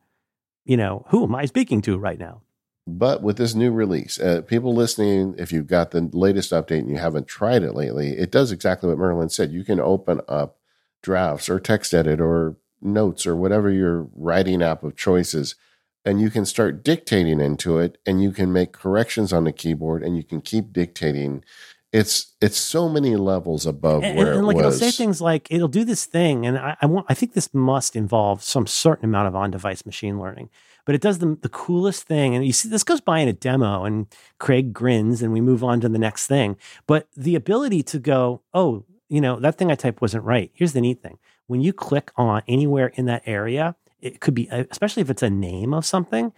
you 0.63 0.77
know, 0.77 1.05
who 1.09 1.23
am 1.23 1.35
I 1.35 1.45
speaking 1.45 1.81
to 1.83 1.97
right 1.97 2.19
now? 2.19 2.41
But 2.87 3.21
with 3.21 3.37
this 3.37 3.53
new 3.53 3.71
release, 3.71 4.19
uh, 4.19 4.41
people 4.41 4.73
listening, 4.73 5.35
if 5.37 5.51
you've 5.51 5.67
got 5.67 5.91
the 5.91 6.09
latest 6.13 6.51
update 6.51 6.79
and 6.79 6.89
you 6.89 6.97
haven't 6.97 7.27
tried 7.27 7.63
it 7.63 7.75
lately, 7.75 8.17
it 8.17 8.31
does 8.31 8.51
exactly 8.51 8.89
what 8.89 8.97
Merlin 8.97 9.29
said. 9.29 9.51
You 9.51 9.63
can 9.63 9.79
open 9.79 10.21
up 10.27 10.57
drafts 11.03 11.49
or 11.49 11.59
text 11.59 11.93
edit 11.93 12.19
or 12.19 12.57
notes 12.81 13.27
or 13.27 13.35
whatever 13.35 13.69
your 13.69 14.07
writing 14.15 14.63
app 14.63 14.83
of 14.83 14.95
choice 14.95 15.33
is 15.33 15.55
and 16.03 16.19
you 16.19 16.29
can 16.29 16.45
start 16.45 16.83
dictating 16.83 17.39
into 17.39 17.77
it 17.77 17.97
and 18.05 18.21
you 18.21 18.31
can 18.31 18.51
make 18.51 18.71
corrections 18.71 19.31
on 19.31 19.43
the 19.43 19.51
keyboard 19.51 20.03
and 20.03 20.17
you 20.17 20.23
can 20.23 20.41
keep 20.41 20.73
dictating 20.73 21.43
it's 21.91 22.33
it's 22.39 22.57
so 22.57 22.87
many 22.87 23.15
levels 23.15 23.65
above 23.65 24.03
and, 24.03 24.17
where 24.17 24.31
and, 24.31 24.39
it 24.39 24.43
like 24.43 24.55
was. 24.55 24.77
it'll 24.81 24.91
say 24.91 24.91
things 24.91 25.21
like 25.21 25.47
it'll 25.51 25.67
do 25.67 25.83
this 25.83 26.05
thing, 26.05 26.45
and 26.45 26.57
I, 26.57 26.77
I 26.81 26.85
want 26.85 27.05
I 27.09 27.13
think 27.13 27.33
this 27.33 27.53
must 27.53 27.95
involve 27.95 28.43
some 28.43 28.65
certain 28.65 29.05
amount 29.05 29.27
of 29.27 29.35
on-device 29.35 29.85
machine 29.85 30.19
learning. 30.19 30.49
But 30.85 30.95
it 30.95 31.01
does 31.01 31.19
the 31.19 31.37
the 31.41 31.49
coolest 31.49 32.03
thing, 32.03 32.33
and 32.33 32.45
you 32.45 32.53
see 32.53 32.69
this 32.69 32.83
goes 32.83 33.01
by 33.01 33.19
in 33.19 33.27
a 33.27 33.33
demo, 33.33 33.83
and 33.83 34.07
Craig 34.39 34.73
grins, 34.73 35.21
and 35.21 35.33
we 35.33 35.41
move 35.41 35.63
on 35.63 35.81
to 35.81 35.89
the 35.89 35.99
next 35.99 36.27
thing. 36.27 36.57
But 36.87 37.07
the 37.15 37.35
ability 37.35 37.83
to 37.83 37.99
go, 37.99 38.41
oh, 38.53 38.85
you 39.09 39.19
know, 39.19 39.39
that 39.39 39.57
thing 39.57 39.69
I 39.69 39.75
typed 39.75 40.01
wasn't 40.01 40.23
right. 40.23 40.49
Here's 40.53 40.73
the 40.73 40.81
neat 40.81 41.01
thing: 41.03 41.19
when 41.47 41.61
you 41.61 41.73
click 41.73 42.11
on 42.15 42.41
anywhere 42.47 42.87
in 42.95 43.05
that 43.05 43.23
area, 43.25 43.75
it 44.01 44.19
could 44.19 44.33
be, 44.33 44.49
uh, 44.49 44.65
especially 44.69 45.01
if 45.01 45.09
it's 45.09 45.23
a 45.23 45.29
name 45.29 45.73
of 45.73 45.85
something, 45.85 46.33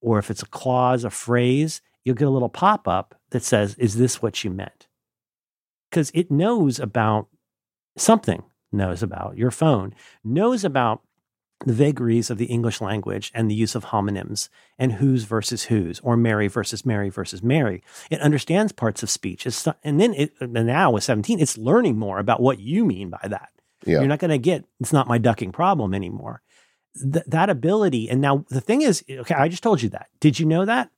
or 0.00 0.18
if 0.18 0.30
it's 0.30 0.42
a 0.42 0.46
clause, 0.46 1.04
a 1.04 1.10
phrase, 1.10 1.80
you'll 2.04 2.16
get 2.16 2.28
a 2.28 2.30
little 2.30 2.48
pop 2.48 2.88
up 2.88 3.20
that 3.30 3.42
says, 3.42 3.74
"Is 3.76 3.96
this 3.96 4.20
what 4.22 4.44
you 4.44 4.50
meant?" 4.50 4.88
because 5.92 6.10
it 6.14 6.30
knows 6.30 6.80
about 6.80 7.28
something, 7.96 8.42
knows 8.72 9.02
about 9.02 9.36
your 9.36 9.50
phone, 9.50 9.94
knows 10.24 10.64
about 10.64 11.02
the 11.64 11.74
vagaries 11.74 12.30
of 12.30 12.38
the 12.38 12.46
English 12.46 12.80
language 12.80 13.30
and 13.34 13.48
the 13.48 13.54
use 13.54 13.76
of 13.76 13.84
homonyms 13.86 14.48
and 14.78 14.94
whose 14.94 15.24
versus 15.24 15.64
whose 15.64 16.00
or 16.00 16.16
Mary 16.16 16.48
versus 16.48 16.84
Mary 16.84 17.08
versus 17.08 17.42
Mary. 17.42 17.84
It 18.10 18.20
understands 18.20 18.72
parts 18.72 19.02
of 19.02 19.10
speech. 19.10 19.46
It's, 19.46 19.68
and 19.84 20.00
then 20.00 20.14
it, 20.14 20.32
and 20.40 20.54
now 20.54 20.90
with 20.90 21.04
17, 21.04 21.38
it's 21.38 21.58
learning 21.58 21.98
more 21.98 22.18
about 22.18 22.40
what 22.40 22.58
you 22.58 22.84
mean 22.84 23.10
by 23.10 23.28
that. 23.28 23.50
Yeah. 23.84 23.98
You're 23.98 24.08
not 24.08 24.18
going 24.18 24.30
to 24.30 24.38
get, 24.38 24.64
it's 24.80 24.92
not 24.92 25.06
my 25.06 25.18
ducking 25.18 25.52
problem 25.52 25.94
anymore. 25.94 26.42
Th- 27.00 27.24
that 27.26 27.50
ability. 27.50 28.08
And 28.08 28.20
now 28.20 28.44
the 28.48 28.60
thing 28.60 28.82
is, 28.82 29.04
okay, 29.10 29.34
I 29.34 29.48
just 29.48 29.62
told 29.62 29.82
you 29.82 29.88
that. 29.90 30.08
Did 30.20 30.38
you 30.38 30.46
know 30.46 30.64
that? 30.64 30.90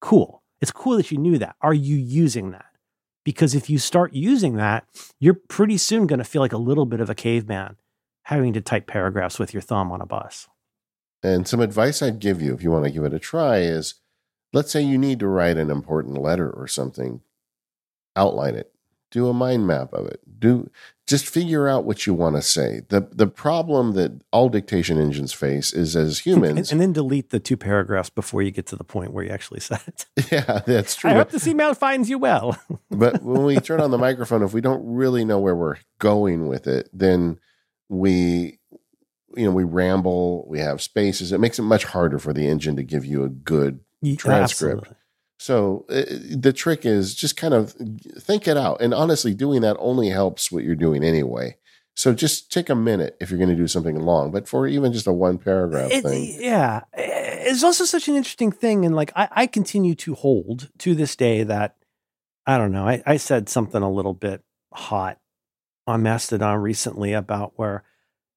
Cool. 0.00 0.42
It's 0.60 0.70
cool 0.72 0.96
that 0.96 1.10
you 1.10 1.18
knew 1.18 1.38
that. 1.38 1.56
Are 1.60 1.74
you 1.74 1.96
using 1.96 2.52
that? 2.52 2.66
Because 3.24 3.54
if 3.54 3.70
you 3.70 3.78
start 3.78 4.14
using 4.14 4.56
that, 4.56 4.84
you're 5.20 5.34
pretty 5.34 5.76
soon 5.76 6.06
going 6.06 6.18
to 6.18 6.24
feel 6.24 6.42
like 6.42 6.52
a 6.52 6.58
little 6.58 6.86
bit 6.86 7.00
of 7.00 7.10
a 7.10 7.14
caveman 7.14 7.76
having 8.24 8.52
to 8.52 8.60
type 8.60 8.86
paragraphs 8.86 9.38
with 9.38 9.52
your 9.52 9.60
thumb 9.60 9.92
on 9.92 10.00
a 10.00 10.06
bus. 10.06 10.48
And 11.22 11.46
some 11.46 11.60
advice 11.60 12.02
I'd 12.02 12.18
give 12.18 12.42
you 12.42 12.52
if 12.54 12.62
you 12.62 12.70
want 12.70 12.84
to 12.84 12.90
give 12.90 13.04
it 13.04 13.14
a 13.14 13.18
try 13.18 13.58
is 13.58 13.94
let's 14.52 14.70
say 14.70 14.82
you 14.82 14.98
need 14.98 15.20
to 15.20 15.28
write 15.28 15.56
an 15.56 15.70
important 15.70 16.18
letter 16.18 16.50
or 16.50 16.66
something, 16.66 17.20
outline 18.16 18.54
it, 18.54 18.72
do 19.12 19.28
a 19.28 19.32
mind 19.32 19.66
map 19.66 19.92
of 19.92 20.06
it, 20.06 20.20
do 20.40 20.68
just 21.06 21.26
figure 21.26 21.68
out 21.68 21.84
what 21.84 22.06
you 22.06 22.14
want 22.14 22.36
to 22.36 22.42
say. 22.42 22.80
The 22.88 23.08
the 23.12 23.26
problem 23.26 23.92
that 23.92 24.22
all 24.32 24.48
dictation 24.48 24.98
engines 24.98 25.32
face 25.32 25.72
is 25.72 25.94
as 25.94 26.20
humans 26.20 26.72
and, 26.72 26.72
and, 26.72 26.80
then 26.80 26.92
delete 26.92 27.30
the 27.30 27.38
two 27.38 27.56
paragraphs 27.56 28.10
before 28.10 28.42
you 28.42 28.50
get 28.50 28.66
to 28.68 28.76
the 28.76 28.84
point 28.84 29.12
where 29.12 29.22
you 29.22 29.30
actually 29.30 29.60
said 29.60 29.80
it. 29.86 30.06
Yeah, 30.32 30.60
that's 30.66 30.96
true. 30.96 31.10
I 31.10 31.14
hope 31.14 31.30
this 31.30 31.46
email 31.46 31.74
finds 31.74 32.08
you 32.08 32.18
well. 32.18 32.58
but 32.90 33.22
when 33.22 33.44
we 33.44 33.56
turn 33.56 33.80
on 33.80 33.90
the 33.90 33.98
microphone, 33.98 34.42
if 34.42 34.54
we 34.54 34.62
don't 34.62 34.82
really 34.84 35.24
know 35.24 35.38
where 35.38 35.54
we're 35.54 35.76
going 35.98 36.48
with 36.48 36.66
it, 36.66 36.88
then 36.92 37.38
we 37.88 38.58
you 39.36 39.44
know 39.44 39.52
we 39.52 39.64
ramble 39.64 40.46
we 40.48 40.58
have 40.58 40.82
spaces 40.82 41.32
it 41.32 41.40
makes 41.40 41.58
it 41.58 41.62
much 41.62 41.84
harder 41.84 42.18
for 42.18 42.32
the 42.34 42.46
engine 42.46 42.76
to 42.76 42.82
give 42.82 43.04
you 43.04 43.24
a 43.24 43.28
good 43.28 43.80
transcript 44.18 44.82
Absolutely. 44.82 44.96
So 45.42 45.84
uh, 45.90 46.02
the 46.46 46.52
trick 46.52 46.86
is 46.86 47.14
just 47.14 47.36
kind 47.36 47.54
of 47.54 47.72
think 48.18 48.46
it 48.46 48.56
out 48.56 48.80
and 48.80 48.94
honestly 48.94 49.34
doing 49.34 49.60
that 49.62 49.76
only 49.78 50.08
helps 50.10 50.52
what 50.52 50.64
you're 50.64 50.74
doing 50.86 51.02
anyway 51.04 51.56
so 51.94 52.14
just 52.14 52.50
take 52.52 52.70
a 52.70 52.74
minute 52.74 53.16
if 53.20 53.30
you're 53.30 53.38
going 53.38 53.50
to 53.50 53.62
do 53.64 53.66
something 53.66 54.00
long 54.00 54.30
but 54.30 54.48
for 54.48 54.66
even 54.66 54.92
just 54.92 55.06
a 55.06 55.12
one 55.12 55.38
paragraph 55.38 55.90
It- 55.90 56.02
thing 56.02 56.36
yeah. 56.40 56.82
It's 57.44 57.64
also 57.64 57.84
such 57.84 58.06
an 58.08 58.14
interesting 58.14 58.52
thing. 58.52 58.86
And 58.86 58.94
like, 58.94 59.10
I, 59.16 59.28
I 59.32 59.46
continue 59.48 59.96
to 59.96 60.14
hold 60.14 60.70
to 60.78 60.94
this 60.94 61.16
day 61.16 61.42
that, 61.42 61.76
I 62.46 62.56
don't 62.56 62.70
know, 62.70 62.86
I, 62.86 63.02
I 63.04 63.16
said 63.16 63.48
something 63.48 63.82
a 63.82 63.90
little 63.90 64.14
bit 64.14 64.42
hot 64.72 65.18
on 65.86 66.04
Mastodon 66.04 66.58
recently 66.60 67.12
about 67.12 67.52
where, 67.56 67.82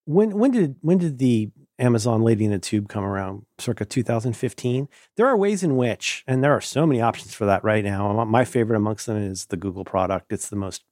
when, 0.05 0.37
when 0.37 0.51
did, 0.51 0.77
when 0.81 0.97
did 0.97 1.19
the 1.19 1.51
Amazon 1.77 2.21
Lady 2.21 2.45
in 2.45 2.53
a 2.53 2.59
Tube 2.59 2.87
come 2.87 3.03
around? 3.03 3.45
Circa 3.57 3.85
2015. 3.85 4.87
There 5.17 5.27
are 5.27 5.35
ways 5.35 5.63
in 5.63 5.75
which, 5.75 6.23
and 6.25 6.43
there 6.43 6.53
are 6.53 6.61
so 6.61 6.85
many 6.85 7.01
options 7.01 7.33
for 7.33 7.45
that 7.45 7.63
right 7.63 7.83
now. 7.83 8.23
My 8.23 8.45
favorite 8.45 8.77
amongst 8.77 9.05
them 9.05 9.17
is 9.17 9.47
the 9.47 9.57
Google 9.57 9.83
product. 9.83 10.31
It's 10.31 10.49
the 10.49 10.55
most 10.55 10.83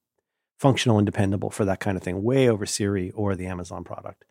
functional 0.59 0.97
and 0.97 1.05
dependable 1.05 1.49
for 1.49 1.65
that 1.65 1.79
kind 1.79 1.97
of 1.97 2.03
thing, 2.03 2.23
way 2.23 2.49
over 2.49 2.65
Siri 2.65 3.11
or 3.11 3.35
the 3.35 3.47
Amazon 3.47 3.83
product. 3.83 4.25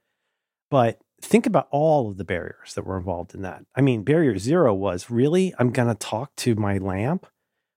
But 0.70 1.00
think 1.20 1.46
about 1.46 1.68
all 1.70 2.10
of 2.10 2.16
the 2.16 2.24
barriers 2.24 2.74
that 2.74 2.84
were 2.84 2.96
involved 2.98 3.34
in 3.34 3.42
that. 3.42 3.64
I 3.74 3.80
mean, 3.80 4.02
barrier 4.02 4.38
zero 4.38 4.74
was 4.74 5.10
really, 5.10 5.54
I'm 5.58 5.70
going 5.70 5.88
to 5.88 5.94
talk 5.94 6.34
to 6.36 6.54
my 6.54 6.78
lamp. 6.78 7.26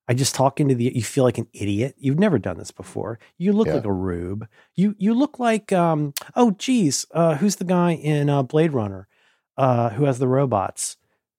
I 0.08 0.14
just 0.14 0.36
talk 0.36 0.60
into 0.60 0.76
the, 0.76 0.92
you 0.96 1.04
feel 1.04 1.24
like 1.24 1.38
an 1.38 1.48
idiot. 1.54 1.96
You've 1.98 2.20
never 2.20 2.38
done 2.38 2.58
this 2.58 2.72
before. 2.72 3.18
You 3.38 3.54
look 3.54 3.68
Yeah. 3.68 3.76
like 3.76 3.86
a 3.86 3.92
rube. 3.92 4.48
You, 4.76 4.96
you 5.00 5.14
look 5.14 5.40
like, 5.40 5.72
um, 5.74 6.14
oh, 6.36 6.52
geez, 6.52 7.06
uh, 7.12 7.36
who's 7.36 7.56
the 7.56 7.64
guy 7.64 7.92
in 7.94 8.30
uh, 8.30 8.44
Blade 8.44 8.74
Runner 8.74 9.08
uh, 9.58 9.90
who 9.92 10.06
has 10.06 10.20
the 10.20 10.28
robots? 10.28 10.98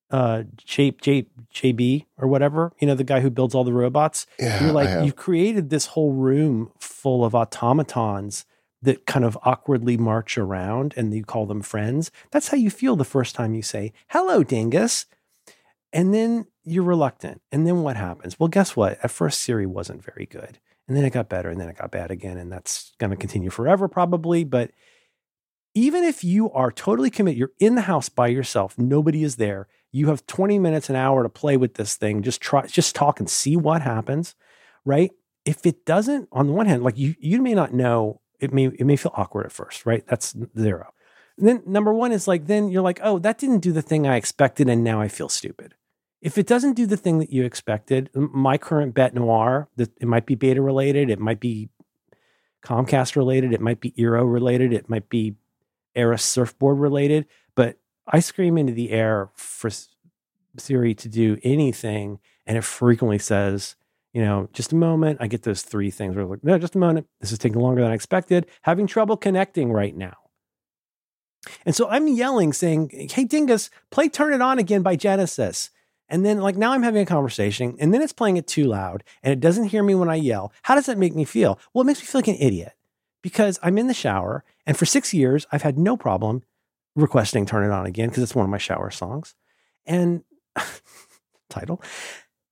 Uh, 0.09 0.43
J, 0.57 0.91
J, 0.91 1.27
JB 1.53 2.05
or 2.17 2.27
whatever, 2.29 2.71
you 2.79 2.87
know, 2.87 2.95
the 2.95 3.03
guy 3.03 3.19
who 3.19 3.29
builds 3.29 3.53
all 3.53 3.65
the 3.65 3.73
robots 3.73 4.25
yeah 4.39 4.63
you're 4.63 4.71
like 4.71 5.03
you've 5.05 5.17
created 5.17 5.69
this 5.69 5.87
whole 5.87 6.13
room 6.13 6.71
full 6.79 7.25
of 7.25 7.35
automatons 7.35 8.45
that 8.81 9.05
kind 9.05 9.25
of 9.25 9.37
awkwardly 9.43 9.97
march 9.97 10.37
around 10.37 10.93
and 10.95 11.13
you 11.13 11.25
call 11.25 11.45
them 11.45 11.61
friends 11.61 12.09
that's 12.31 12.47
how 12.47 12.55
you 12.57 12.69
feel 12.69 12.95
the 12.95 13.03
first 13.03 13.35
time 13.35 13.53
you 13.53 13.61
say 13.61 13.91
hello 14.09 14.43
dingus 14.43 15.05
and 15.93 16.13
then 16.13 16.45
you're 16.63 16.83
reluctant. 16.83 17.41
And 17.51 17.65
then 17.65 17.81
what 17.81 17.97
happens? 17.97 18.39
Well 18.39 18.49
guess 18.49 18.75
what? 18.75 18.99
At 19.03 19.11
first 19.11 19.41
siri 19.41 19.65
wasn't 19.65 20.03
very 20.03 20.25
good. 20.25 20.59
And 20.87 20.95
then 20.95 21.03
it 21.03 21.13
got 21.13 21.29
better. 21.29 21.49
And 21.49 21.59
then 21.59 21.69
it 21.69 21.77
got 21.77 21.91
bad 21.91 22.11
again. 22.11 22.37
And 22.37 22.51
that's 22.51 22.93
going 22.97 23.11
to 23.11 23.17
continue 23.17 23.49
forever 23.49 23.87
probably. 23.87 24.43
But 24.43 24.71
even 25.73 26.03
if 26.03 26.23
you 26.23 26.51
are 26.51 26.71
totally 26.71 27.09
committed 27.09 27.37
you're 27.37 27.51
in 27.59 27.75
the 27.75 27.81
house 27.81 28.09
by 28.09 28.27
yourself. 28.27 28.77
Nobody 28.77 29.23
is 29.23 29.35
there. 29.35 29.67
You 29.91 30.07
have 30.07 30.25
20 30.27 30.59
minutes 30.59 30.89
an 30.89 30.95
hour 30.95 31.23
to 31.23 31.29
play 31.29 31.57
with 31.57 31.75
this 31.75 31.95
thing. 31.95 32.21
Just 32.21 32.41
try 32.41 32.65
just 32.67 32.95
talk 32.95 33.19
and 33.19 33.29
see 33.29 33.55
what 33.55 33.81
happens 33.81 34.35
right? 34.85 35.11
If 35.45 35.65
it 35.65 35.85
doesn't 35.85 36.29
on 36.31 36.47
the 36.47 36.53
one 36.53 36.65
hand 36.65 36.83
like 36.83 36.97
you 36.97 37.15
you 37.19 37.41
may 37.41 37.53
not 37.53 37.73
know. 37.73 38.21
It 38.39 38.53
may 38.53 38.65
it 38.65 38.85
may 38.85 38.95
feel 38.95 39.13
awkward 39.15 39.45
at 39.45 39.51
first 39.51 39.85
right? 39.85 40.05
That's 40.07 40.35
zero. 40.57 40.93
And 41.37 41.47
then 41.47 41.63
number 41.65 41.93
one 41.93 42.11
is 42.11 42.27
like 42.27 42.47
then 42.47 42.69
you're 42.69 42.81
like 42.81 42.99
oh 43.03 43.19
that 43.19 43.37
didn't 43.37 43.59
do 43.59 43.71
the 43.71 43.81
thing 43.81 44.07
i 44.07 44.15
expected 44.15 44.67
and 44.67 44.83
now 44.83 44.99
i 44.99 45.07
feel 45.07 45.29
stupid 45.29 45.75
if 46.21 46.37
it 46.37 46.47
doesn't 46.47 46.73
do 46.73 46.85
the 46.85 46.97
thing 46.97 47.19
that 47.19 47.31
you 47.31 47.43
expected 47.43 48.09
my 48.15 48.57
current 48.57 48.93
bet 48.93 49.13
noir 49.13 49.67
that 49.75 49.91
it 50.01 50.07
might 50.07 50.25
be 50.25 50.35
beta 50.35 50.61
related 50.61 51.09
it 51.09 51.19
might 51.19 51.39
be 51.39 51.69
comcast 52.63 53.15
related 53.15 53.53
it 53.53 53.61
might 53.61 53.79
be 53.79 53.91
eero 53.91 54.31
related 54.31 54.73
it 54.73 54.89
might 54.89 55.09
be 55.09 55.35
Arris 55.97 56.21
surfboard 56.21 56.79
related, 56.79 57.25
but 57.55 57.77
I 58.07 58.19
scream 58.19 58.57
into 58.57 58.71
the 58.71 58.91
air 58.91 59.29
for 59.33 59.69
Siri 60.57 60.93
to 60.95 61.09
do 61.09 61.37
anything, 61.43 62.19
and 62.45 62.57
it 62.57 62.63
frequently 62.63 63.17
says, 63.17 63.75
you 64.13 64.23
know, 64.23 64.47
just 64.53 64.71
a 64.71 64.75
moment. 64.75 65.17
I 65.19 65.27
get 65.27 65.43
those 65.43 65.63
three 65.63 65.91
things 65.91 66.15
where 66.15 66.25
like, 66.25 66.43
no, 66.43 66.57
just 66.57 66.75
a 66.75 66.79
moment. 66.79 67.07
This 67.19 67.31
is 67.31 67.39
taking 67.39 67.59
longer 67.59 67.81
than 67.81 67.91
I 67.91 67.95
expected. 67.95 68.47
Having 68.61 68.87
trouble 68.87 69.17
connecting 69.17 69.71
right 69.71 69.95
now. 69.95 70.15
And 71.65 71.75
so 71.75 71.87
I'm 71.89 72.07
yelling, 72.07 72.53
saying, 72.53 73.09
Hey, 73.11 73.25
Dingus, 73.25 73.69
play 73.91 74.09
Turn 74.09 74.33
It 74.33 74.41
On 74.41 74.59
Again 74.59 74.81
by 74.81 74.95
Genesis. 74.95 75.69
And 76.09 76.25
then, 76.25 76.39
like, 76.39 76.55
now 76.55 76.71
I'm 76.71 76.83
having 76.83 77.01
a 77.01 77.05
conversation, 77.05 77.75
and 77.79 77.93
then 77.93 78.01
it's 78.01 78.13
playing 78.13 78.37
it 78.37 78.47
too 78.47 78.63
loud, 78.63 79.03
and 79.23 79.33
it 79.33 79.39
doesn't 79.39 79.65
hear 79.65 79.83
me 79.83 79.93
when 79.93 80.09
I 80.09 80.15
yell. 80.15 80.53
How 80.63 80.75
does 80.75 80.85
that 80.85 80.97
make 80.97 81.15
me 81.15 81.25
feel? 81.25 81.59
Well, 81.73 81.81
it 81.81 81.85
makes 81.85 81.99
me 81.99 82.05
feel 82.05 82.19
like 82.19 82.27
an 82.29 82.35
idiot 82.35 82.73
because 83.21 83.59
I'm 83.61 83.77
in 83.77 83.87
the 83.87 83.93
shower, 83.93 84.43
and 84.65 84.77
for 84.77 84.85
six 84.85 85.13
years, 85.13 85.45
I've 85.51 85.63
had 85.63 85.77
no 85.77 85.97
problem 85.97 86.43
requesting 86.95 87.45
Turn 87.45 87.65
It 87.65 87.73
On 87.73 87.85
Again 87.85 88.09
because 88.09 88.23
it's 88.23 88.35
one 88.35 88.45
of 88.45 88.49
my 88.49 88.57
shower 88.57 88.89
songs. 88.89 89.35
And 89.85 90.23
title, 91.49 91.81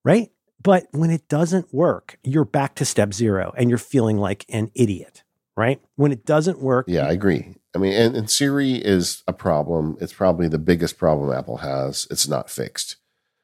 right? 0.04 0.32
But 0.62 0.88
when 0.92 1.12
it 1.12 1.28
doesn't 1.28 1.74
work, 1.74 2.18
you're 2.24 2.46
back 2.46 2.76
to 2.76 2.86
step 2.86 3.14
zero 3.14 3.54
and 3.56 3.70
you're 3.70 3.78
feeling 3.78 4.18
like 4.18 4.46
an 4.50 4.72
idiot, 4.74 5.24
right? 5.56 5.80
When 5.96 6.12
it 6.12 6.26
doesn't 6.26 6.60
work, 6.60 6.86
yeah 6.88 7.06
i 7.06 7.12
agree 7.12 7.56
i 7.76 7.78
mean 7.78 7.94
and, 7.94 8.16
and 8.16 8.30
siri 8.30 8.74
is 8.74 9.24
a 9.28 9.34
problem 9.34 9.98
it's 10.00 10.14
probably 10.14 10.48
the 10.48 10.58
biggest 10.58 10.98
problem 10.98 11.32
apple 11.32 11.58
has 11.58 12.08
it's 12.10 12.28
not 12.28 12.50
fixed 12.50 12.98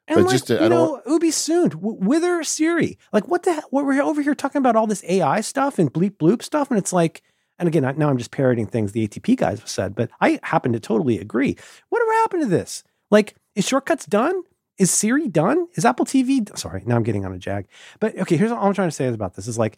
And 0.07 0.15
But 0.15 0.25
like, 0.25 0.31
just 0.33 0.47
to- 0.47 0.55
you 0.55 0.61
I 0.61 0.67
know, 0.67 1.01
Ubi 1.05 1.31
soon, 1.31 1.71
wither 1.79 2.43
Siri. 2.43 2.97
Like, 3.13 3.27
what 3.27 3.43
the 3.43 3.53
hell? 3.53 3.63
We're 3.71 4.01
over 4.01 4.21
here 4.21 4.35
talking 4.35 4.59
about 4.59 4.75
all 4.75 4.87
this 4.87 5.03
AI 5.07 5.41
stuff 5.41 5.79
and 5.79 5.91
bleep 5.93 6.17
bloop 6.17 6.41
stuff. 6.41 6.69
And 6.69 6.77
it's 6.77 6.91
like, 6.91 7.21
and 7.59 7.67
again, 7.67 7.83
now 7.97 8.09
I'm 8.09 8.17
just 8.17 8.31
parroting 8.31 8.65
things 8.65 8.91
the 8.91 9.07
ATP 9.07 9.37
guys 9.37 9.59
have 9.59 9.69
said, 9.69 9.95
but 9.95 10.09
I 10.19 10.39
happen 10.43 10.73
to 10.73 10.79
totally 10.79 11.19
agree. 11.19 11.55
Whatever 11.89 12.11
happened 12.13 12.43
to 12.43 12.49
this? 12.49 12.83
Like, 13.11 13.35
is 13.55 13.67
Shortcuts 13.67 14.05
done? 14.05 14.41
Is 14.77 14.89
Siri 14.89 15.27
done? 15.27 15.67
Is 15.75 15.85
Apple 15.85 16.05
TV? 16.05 16.57
Sorry, 16.57 16.81
now 16.85 16.95
I'm 16.95 17.03
getting 17.03 17.23
on 17.23 17.33
a 17.33 17.37
jag. 17.37 17.67
But 17.99 18.17
okay, 18.17 18.35
here's 18.35 18.51
all 18.51 18.65
I'm 18.65 18.73
trying 18.73 18.87
to 18.87 18.95
say 18.95 19.07
about 19.07 19.35
this 19.35 19.47
is 19.47 19.57
like, 19.59 19.77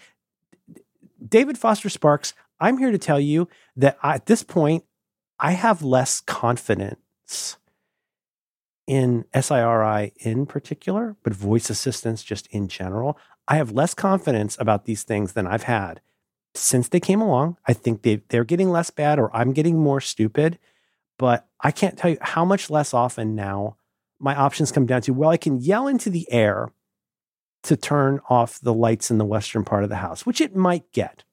David 1.27 1.57
Foster 1.57 1.89
Sparks, 1.89 2.33
I'm 2.59 2.77
here 2.77 2.91
to 2.91 2.97
tell 2.97 3.19
you 3.19 3.49
that 3.75 3.97
I, 4.01 4.15
at 4.15 4.25
this 4.27 4.43
point, 4.43 4.85
I 5.39 5.51
have 5.51 5.81
less 5.81 6.21
confidence 6.21 7.57
in 8.87 9.25
SIRI 9.33 10.13
in 10.19 10.45
particular, 10.45 11.15
but 11.23 11.33
voice 11.33 11.69
assistants 11.69 12.23
just 12.23 12.47
in 12.47 12.67
general. 12.67 13.17
I 13.47 13.55
have 13.55 13.71
less 13.71 13.93
confidence 13.93 14.57
about 14.59 14.85
these 14.85 15.03
things 15.03 15.33
than 15.33 15.47
I've 15.47 15.63
had 15.63 16.01
since 16.53 16.89
they 16.89 16.99
came 16.99 17.21
along. 17.21 17.57
I 17.67 17.73
think 17.73 18.01
they 18.01 18.21
they're 18.29 18.43
getting 18.43 18.69
less 18.69 18.89
bad 18.89 19.19
or 19.19 19.35
I'm 19.35 19.53
getting 19.53 19.77
more 19.77 20.01
stupid, 20.01 20.59
but 21.17 21.47
I 21.61 21.71
can't 21.71 21.97
tell 21.97 22.11
you 22.11 22.17
how 22.21 22.45
much 22.45 22.69
less 22.69 22.93
often 22.93 23.35
now 23.35 23.77
my 24.19 24.35
options 24.35 24.71
come 24.71 24.85
down 24.85 25.01
to 25.01 25.13
well, 25.13 25.29
I 25.29 25.37
can 25.37 25.59
yell 25.59 25.87
into 25.87 26.09
the 26.09 26.31
air 26.31 26.71
to 27.63 27.75
turn 27.77 28.19
off 28.29 28.59
the 28.59 28.73
lights 28.73 29.09
in 29.09 29.17
the 29.17 29.25
western 29.25 29.63
part 29.63 29.83
of 29.83 29.89
the 29.89 29.97
house, 29.97 30.25
which 30.25 30.41
it 30.41 30.55
might 30.55 30.91
get, 30.91 31.23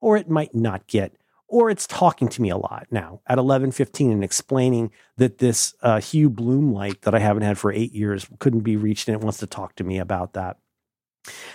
or 0.00 0.16
it 0.16 0.28
might 0.28 0.54
not 0.54 0.86
get, 0.86 1.16
or 1.48 1.70
it's 1.70 1.86
talking 1.86 2.28
to 2.28 2.42
me 2.42 2.50
a 2.50 2.56
lot 2.56 2.86
now 2.90 3.20
at 3.26 3.38
11:15 3.38 4.12
and 4.12 4.22
explaining 4.22 4.90
that 5.16 5.38
this 5.38 5.74
uh, 5.82 6.00
Hue 6.00 6.30
Bloom 6.30 6.72
light 6.72 7.02
that 7.02 7.14
I 7.14 7.18
haven't 7.18 7.42
had 7.42 7.58
for 7.58 7.72
eight 7.72 7.92
years 7.94 8.26
couldn't 8.38 8.60
be 8.60 8.76
reached, 8.76 9.08
and 9.08 9.14
it 9.14 9.22
wants 9.22 9.38
to 9.38 9.46
talk 9.46 9.74
to 9.76 9.84
me 9.84 9.98
about 9.98 10.34
that. 10.34 10.58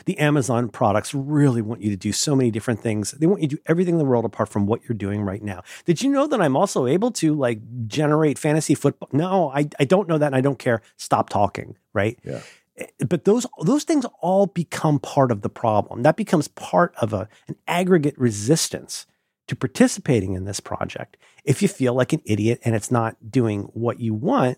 The 0.05 0.17
Amazon 0.19 0.69
products 0.69 1.13
really 1.13 1.61
want 1.61 1.81
you 1.81 1.89
to 1.89 1.97
do 1.97 2.11
so 2.11 2.35
many 2.35 2.51
different 2.51 2.81
things. 2.81 3.11
They 3.11 3.25
want 3.25 3.41
you 3.41 3.47
to 3.47 3.55
do 3.55 3.61
everything 3.65 3.95
in 3.95 3.99
the 3.99 4.05
world 4.05 4.25
apart 4.25 4.49
from 4.49 4.67
what 4.67 4.81
you're 4.87 4.97
doing 4.97 5.21
right 5.21 5.41
now. 5.41 5.63
Did 5.85 6.01
you 6.01 6.11
know 6.11 6.27
that 6.27 6.41
I'm 6.41 6.55
also 6.55 6.85
able 6.85 7.11
to 7.13 7.33
like 7.33 7.59
generate 7.87 8.37
fantasy 8.37 8.75
football? 8.75 9.09
No, 9.11 9.51
I, 9.51 9.69
I 9.79 9.85
don't 9.85 10.07
know 10.07 10.17
that 10.17 10.27
and 10.27 10.35
I 10.35 10.41
don't 10.41 10.59
care. 10.59 10.81
Stop 10.97 11.29
talking, 11.29 11.77
right? 11.93 12.19
Yeah. 12.23 12.41
Eh, 12.77 12.85
but 13.07 13.25
those 13.25 13.45
those 13.63 13.83
things 13.83 14.05
all 14.21 14.47
become 14.47 14.99
part 14.99 15.31
of 15.31 15.41
the 15.41 15.49
problem. 15.49 16.03
That 16.03 16.17
becomes 16.17 16.47
part 16.49 16.93
of 16.97 17.13
a, 17.13 17.27
an 17.47 17.55
aggregate 17.67 18.17
resistance 18.17 19.05
to 19.47 19.55
participating 19.55 20.33
in 20.33 20.45
this 20.45 20.59
project 20.59 21.17
if 21.43 21.61
you 21.61 21.67
feel 21.67 21.93
like 21.93 22.13
an 22.13 22.21
idiot 22.25 22.59
and 22.63 22.75
it's 22.75 22.91
not 22.91 23.17
doing 23.29 23.63
what 23.73 23.99
you 23.99 24.13
want. 24.13 24.57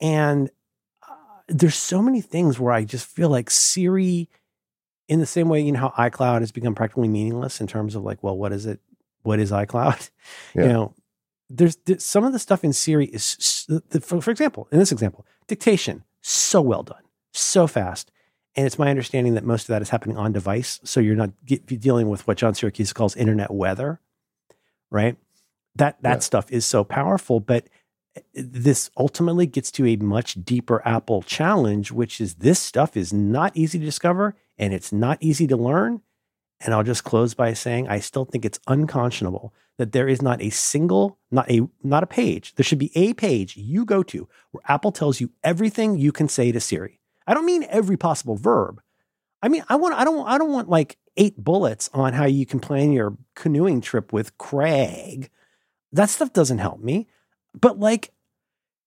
And 0.00 0.50
uh, 1.08 1.14
there's 1.48 1.76
so 1.76 2.02
many 2.02 2.20
things 2.20 2.58
where 2.58 2.72
I 2.72 2.84
just 2.84 3.06
feel 3.06 3.30
like 3.30 3.50
Siri, 3.50 4.28
in 5.08 5.20
the 5.20 5.26
same 5.26 5.48
way, 5.48 5.60
you 5.62 5.72
know, 5.72 5.80
how 5.80 6.08
iCloud 6.10 6.40
has 6.40 6.52
become 6.52 6.74
practically 6.74 7.08
meaningless 7.08 7.60
in 7.60 7.66
terms 7.66 7.94
of 7.94 8.02
like, 8.02 8.22
well, 8.22 8.36
what 8.36 8.52
is 8.52 8.66
it? 8.66 8.80
What 9.22 9.40
is 9.40 9.50
iCloud? 9.50 10.10
Yeah. 10.54 10.62
You 10.62 10.68
know, 10.68 10.94
there's, 11.50 11.76
there's, 11.84 12.04
some 12.04 12.24
of 12.24 12.32
the 12.32 12.38
stuff 12.38 12.64
in 12.64 12.72
Siri 12.72 13.06
is, 13.06 13.66
for, 14.00 14.20
for 14.20 14.30
example, 14.30 14.68
in 14.72 14.78
this 14.78 14.92
example, 14.92 15.26
dictation, 15.46 16.04
so 16.22 16.62
well 16.62 16.82
done, 16.82 17.02
so 17.32 17.66
fast. 17.66 18.10
And 18.56 18.66
it's 18.66 18.78
my 18.78 18.88
understanding 18.88 19.34
that 19.34 19.44
most 19.44 19.62
of 19.62 19.68
that 19.68 19.82
is 19.82 19.90
happening 19.90 20.16
on 20.16 20.32
device. 20.32 20.80
So 20.84 21.00
you're 21.00 21.16
not 21.16 21.30
get, 21.44 21.66
dealing 21.66 22.08
with 22.08 22.26
what 22.26 22.36
John 22.36 22.54
Siracusa 22.54 22.94
calls 22.94 23.16
internet 23.16 23.50
weather, 23.50 24.00
right? 24.90 25.16
That 25.74 26.00
that 26.02 26.16
yeah. 26.16 26.20
stuff 26.20 26.52
is 26.52 26.64
so 26.64 26.84
powerful, 26.84 27.40
but 27.40 27.68
eh, 28.16 28.20
this 28.34 28.90
ultimately 28.96 29.46
gets 29.46 29.72
to 29.72 29.86
a 29.86 29.96
much 29.96 30.34
deeper 30.44 30.86
Apple 30.86 31.22
challenge, 31.22 31.90
which 31.90 32.20
is 32.20 32.34
this 32.36 32.60
stuff 32.60 32.96
is 32.96 33.12
not 33.12 33.56
easy 33.56 33.78
to 33.78 33.84
discover 33.84 34.36
and 34.56 34.72
it's 34.72 34.92
not 34.92 35.18
easy 35.20 35.48
to 35.48 35.56
learn. 35.56 36.00
And 36.60 36.72
I'll 36.72 36.84
just 36.84 37.02
close 37.02 37.34
by 37.34 37.52
saying 37.54 37.88
I 37.88 37.98
still 37.98 38.24
think 38.24 38.44
it's 38.44 38.60
unconscionable 38.68 39.52
that 39.78 39.90
there 39.90 40.06
is 40.06 40.22
not 40.22 40.40
a 40.40 40.50
single, 40.50 41.18
not 41.32 41.50
a 41.50 41.68
not 41.82 42.04
a 42.04 42.06
page. 42.06 42.54
There 42.54 42.64
should 42.64 42.78
be 42.78 42.92
a 42.94 43.14
page 43.14 43.56
you 43.56 43.84
go 43.84 44.04
to 44.04 44.28
where 44.52 44.62
Apple 44.68 44.92
tells 44.92 45.20
you 45.20 45.30
everything 45.42 45.98
you 45.98 46.12
can 46.12 46.28
say 46.28 46.52
to 46.52 46.60
Siri. 46.60 47.00
I 47.26 47.34
don't 47.34 47.46
mean 47.46 47.66
every 47.68 47.96
possible 47.96 48.36
verb. 48.36 48.80
I 49.42 49.48
mean 49.48 49.64
I 49.68 49.76
want 49.76 49.94
I 49.94 50.04
don't 50.04 50.26
I 50.26 50.38
don't 50.38 50.52
want 50.52 50.68
like 50.68 50.98
eight 51.16 51.36
bullets 51.36 51.90
on 51.92 52.12
how 52.12 52.24
you 52.24 52.46
can 52.46 52.60
plan 52.60 52.92
your 52.92 53.16
canoeing 53.34 53.80
trip 53.80 54.12
with 54.12 54.36
Craig. 54.38 55.30
That 55.92 56.10
stuff 56.10 56.32
doesn't 56.32 56.58
help 56.58 56.80
me. 56.80 57.06
But 57.58 57.78
like, 57.78 58.12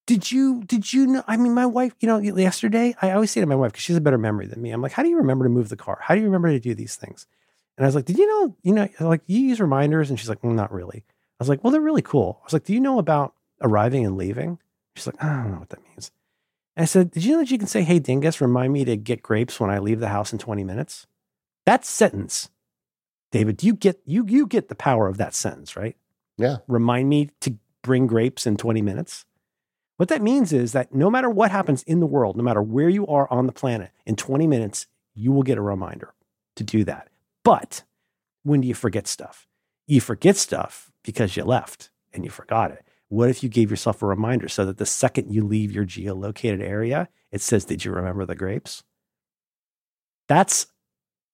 did 0.05 0.31
you 0.31 0.64
did 0.64 0.91
you 0.91 1.07
know? 1.07 1.23
I 1.27 1.38
mean, 1.38 1.53
my 1.53 1.65
wife, 1.65 1.93
you 1.99 2.07
know, 2.07 2.18
yesterday 2.19 2.95
I 3.01 3.11
always 3.11 3.31
say 3.31 3.41
to 3.41 3.47
my 3.47 3.55
wife 3.55 3.72
because 3.72 3.84
she's 3.84 3.95
a 3.95 4.01
better 4.01 4.18
memory 4.18 4.47
than 4.47 4.61
me. 4.61 4.72
I'm 4.72 4.81
like, 4.81 4.91
how 4.91 5.03
do 5.03 5.09
you 5.09 5.18
remember 5.18 5.45
to 5.45 5.49
move 5.49 5.69
the 5.69 5.77
car? 5.77 5.99
How 6.01 6.15
do 6.15 6.22
you 6.22 6.26
remember 6.26 6.49
to 6.49 6.59
do 6.59 6.76
these 6.76 6.95
things? 6.95 7.27
And 7.77 7.85
I 7.85 7.88
was 7.88 7.95
like, 7.95 8.05
did 8.05 8.18
you 8.18 8.27
know? 8.27 8.55
You 8.64 8.73
know, 8.73 8.88
like 8.99 9.22
you 9.27 9.39
use 9.39 9.59
reminders, 9.59 10.09
and 10.09 10.19
she's 10.19 10.30
like, 10.30 10.43
well, 10.43 10.53
not 10.53 10.72
really. 10.72 11.03
I 11.39 11.43
was 11.43 11.49
like, 11.49 11.64
well, 11.64 11.72
they're 11.72 11.81
really 11.81 12.01
cool. 12.01 12.39
I 12.41 12.45
was 12.45 12.53
like, 12.53 12.64
do 12.64 12.73
you 12.73 12.80
know 12.80 12.99
about 12.99 13.34
arriving 13.61 14.05
and 14.05 14.18
leaving? 14.18 14.59
She's 14.95 15.05
like, 15.05 15.23
I 15.23 15.27
don't 15.27 15.51
know 15.51 15.59
what 15.59 15.69
that 15.69 15.84
means. 15.84 16.11
And 16.77 16.83
I 16.83 16.85
said, 16.85 17.09
did 17.09 17.25
you 17.25 17.31
know 17.31 17.39
that 17.39 17.49
you 17.49 17.57
can 17.57 17.67
say, 17.67 17.81
hey, 17.81 17.97
dingus, 17.97 18.39
remind 18.39 18.71
me 18.71 18.85
to 18.85 18.95
get 18.95 19.23
grapes 19.23 19.59
when 19.59 19.71
I 19.71 19.79
leave 19.79 19.99
the 19.99 20.09
house 20.09 20.31
in 20.31 20.37
20 20.37 20.63
minutes? 20.63 21.07
That 21.65 21.83
sentence, 21.83 22.51
David, 23.31 23.57
do 23.57 23.65
you 23.65 23.73
get 23.73 23.99
you 24.05 24.23
you 24.27 24.45
get 24.45 24.69
the 24.69 24.75
power 24.75 25.07
of 25.07 25.17
that 25.17 25.33
sentence, 25.33 25.75
right? 25.75 25.97
Yeah. 26.37 26.57
Remind 26.67 27.09
me 27.09 27.31
to 27.41 27.55
bring 27.81 28.05
grapes 28.05 28.45
in 28.45 28.57
20 28.57 28.83
minutes. 28.83 29.25
What 29.97 30.09
that 30.09 30.21
means 30.21 30.53
is 30.53 30.73
that 30.73 30.93
no 30.93 31.09
matter 31.09 31.31
what 31.31 31.49
happens 31.49 31.81
in 31.83 31.99
the 31.99 32.05
world, 32.05 32.37
no 32.37 32.43
matter 32.43 32.61
where 32.61 32.89
you 32.89 33.07
are 33.07 33.27
on 33.31 33.47
the 33.47 33.51
planet, 33.51 33.89
in 34.05 34.15
20 34.15 34.45
minutes, 34.45 34.85
you 35.15 35.31
will 35.31 35.41
get 35.41 35.57
a 35.57 35.63
reminder 35.63 36.13
to 36.57 36.63
do 36.63 36.83
that. 36.83 37.09
But 37.43 37.85
when 38.43 38.61
do 38.61 38.67
you 38.67 38.75
forget 38.75 39.07
stuff? 39.07 39.47
You 39.87 39.99
forget 39.99 40.37
stuff 40.37 40.91
because 41.03 41.35
you 41.35 41.43
left 41.43 41.89
and 42.13 42.23
you 42.23 42.29
forgot 42.29 42.69
it. 42.69 42.86
What 43.09 43.29
if 43.29 43.41
you 43.41 43.49
gave 43.49 43.69
yourself 43.69 44.01
a 44.01 44.05
reminder 44.05 44.49
so 44.49 44.65
that 44.65 44.77
the 44.77 44.85
second 44.85 45.31
you 45.31 45.45
leave 45.45 45.71
your 45.71 45.85
geolocated 45.85 46.61
area, 46.61 47.07
it 47.31 47.41
says, 47.41 47.65
Did 47.65 47.85
you 47.85 47.91
remember 47.91 48.25
the 48.25 48.35
grapes? 48.35 48.84
That's 50.27 50.67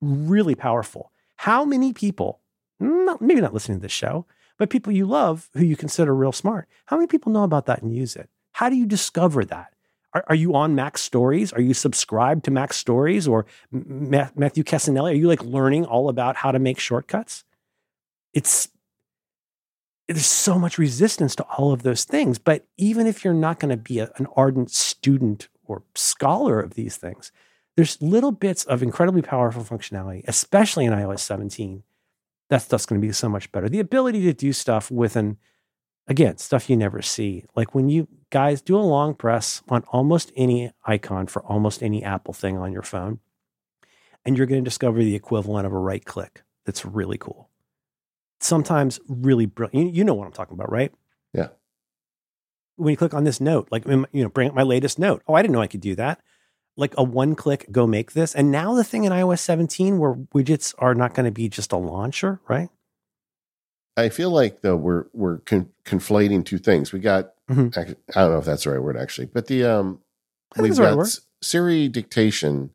really 0.02 0.56
powerful. 0.56 1.12
How 1.38 1.66
many 1.66 1.94
people, 1.94 2.42
not, 2.80 3.22
maybe 3.22 3.42
not 3.42 3.54
listening 3.54 3.80
to 3.80 3.82
this 3.82 3.92
show, 3.92 4.28
but 4.58 4.70
people 4.70 4.94
you 4.94 5.06
love 5.06 5.50
who 5.54 5.64
you 5.64 5.76
consider 5.76 6.16
real 6.16 6.32
smart. 6.32 6.68
How 6.86 6.98
many 6.98 7.08
people 7.08 7.32
know 7.32 7.44
about 7.44 7.66
that 7.66 7.82
and 7.82 7.94
use 7.94 8.16
it? 8.16 8.30
How 8.52 8.70
do 8.70 8.76
you 8.76 8.86
discover 8.86 9.44
that? 9.46 9.74
Are, 10.14 10.24
are 10.28 10.36
you 10.36 10.54
on 10.54 10.76
MacStories? 10.76 11.56
Are 11.58 11.62
you 11.62 11.74
subscribed 11.74 12.46
to 12.46 12.52
MacStories 12.52 13.28
or 13.28 13.46
Ma- 13.72 14.30
Matthew 14.36 14.64
Cassinelli? 14.64 15.12
Are 15.12 15.16
you 15.16 15.28
like 15.28 15.44
learning 15.44 15.86
all 15.86 16.08
about 16.08 16.36
how 16.36 16.52
to 16.52 16.60
make 16.60 16.80
shortcuts? 16.80 17.44
It's 18.34 18.70
there's 20.08 20.26
so 20.26 20.60
much 20.60 20.78
resistance 20.78 21.36
to 21.36 21.44
all 21.44 21.72
of 21.72 21.84
those 21.84 22.04
things. 22.04 22.38
But 22.38 22.66
even 22.78 23.08
if 23.08 23.24
you're 23.24 23.34
not 23.34 23.60
going 23.60 23.72
to 23.72 23.78
be 23.78 24.00
a, 24.00 24.12
an 24.18 24.28
ardent 24.36 24.72
student 24.72 25.48
or 25.66 25.84
scholar 25.96 26.60
of 26.60 26.74
these 26.74 26.98
things, 26.98 27.32
there's 27.76 28.02
little 28.02 28.32
bits 28.32 28.64
of 28.66 28.84
incredibly 28.84 29.22
powerful 29.22 29.64
functionality, 29.64 30.24
especially 30.28 30.86
in 30.86 30.94
iOS 30.94 31.20
17, 31.20 31.84
that 32.50 32.62
stuff's 32.62 32.86
going 32.86 33.02
to 33.02 33.08
be 33.08 33.14
so 33.14 33.30
much 33.30 33.52
better. 33.52 33.70
The 33.70 33.80
ability 33.80 34.22
to 34.24 34.34
do 34.34 34.54
stuff 34.54 34.92
with 34.92 35.16
an, 35.16 35.38
again, 36.08 36.38
stuff 36.38 36.70
you 36.70 36.78
never 36.78 37.02
see. 37.02 37.46
Like 37.56 37.74
when 37.74 37.90
you 37.90 38.08
guys 38.30 38.62
do 38.62 38.78
a 38.78 38.82
long 38.82 39.16
press 39.16 39.64
on 39.70 39.84
almost 39.88 40.32
any 40.36 40.72
icon 40.86 41.28
for 41.28 41.42
almost 41.44 41.82
any 41.82 42.04
Apple 42.04 42.34
thing 42.34 42.58
on 42.58 42.72
your 42.72 42.84
phone, 42.84 43.20
and 44.26 44.38
you're 44.38 44.48
going 44.48 44.64
to 44.64 44.70
discover 44.70 45.00
the 45.00 45.16
equivalent 45.16 45.66
of 45.66 45.74
a 45.74 45.78
right 45.78 46.04
click 46.06 46.44
that's 46.66 46.86
really 46.86 47.18
cool. 47.18 47.50
Sometimes 48.44 49.00
really 49.08 49.46
brilliant. 49.46 49.94
You 49.94 50.04
know 50.04 50.14
what 50.14 50.26
I'm 50.26 50.34
talking 50.34 50.54
about, 50.54 50.72
right? 50.72 50.92
Yeah. 51.34 51.50
When 52.76 52.92
you 52.92 52.98
click 52.98 53.14
on 53.14 53.24
this 53.24 53.40
note, 53.40 53.68
like, 53.72 53.86
you 53.86 54.08
know, 54.12 54.30
bring 54.30 54.50
up 54.50 54.56
my 54.56 54.64
latest 54.64 55.00
note. 55.00 55.22
Oh, 55.28 55.34
I 55.34 55.42
didn't 55.42 55.54
know 55.54 55.62
I 55.62 55.68
could 55.68 55.82
do 55.82 55.96
that 55.96 56.20
like 56.76 56.94
a 56.98 57.04
one 57.04 57.36
click 57.36 57.68
go 57.72 57.86
make 57.86 58.14
this. 58.14 58.34
And 58.34 58.52
now 58.52 58.74
the 58.74 58.84
thing 58.84 59.04
in 59.04 59.12
iOS 59.12 59.40
17 59.40 60.00
where 60.00 60.16
widgets 60.16 60.74
are 60.80 60.96
not 60.96 61.14
going 61.14 61.26
to 61.26 61.32
be 61.32 61.50
just 61.50 61.72
a 61.72 61.78
launcher, 61.78 62.40
right? 62.48 62.70
I 63.96 64.10
feel 64.10 64.32
like 64.32 64.62
though 64.62 64.76
we're 64.76 65.06
we're 65.14 65.38
con- 65.40 65.70
conflating 65.86 66.44
two 66.44 66.58
things. 66.58 66.92
We 66.92 67.00
got 67.00 67.34
mm-hmm. 67.50 67.80
actually, 67.80 67.98
I 68.16 68.22
don't 68.22 68.32
know 68.32 68.40
if 68.40 68.46
that's 68.46 68.64
the 68.64 68.72
right 68.72 68.82
word 68.82 68.98
actually, 68.98 69.28
but 69.28 69.48
the 69.48 69.66
um 69.66 70.00
we've 70.58 70.76
got 70.76 70.98
right 70.98 71.20
Siri 71.42 71.90
dictation 71.90 72.72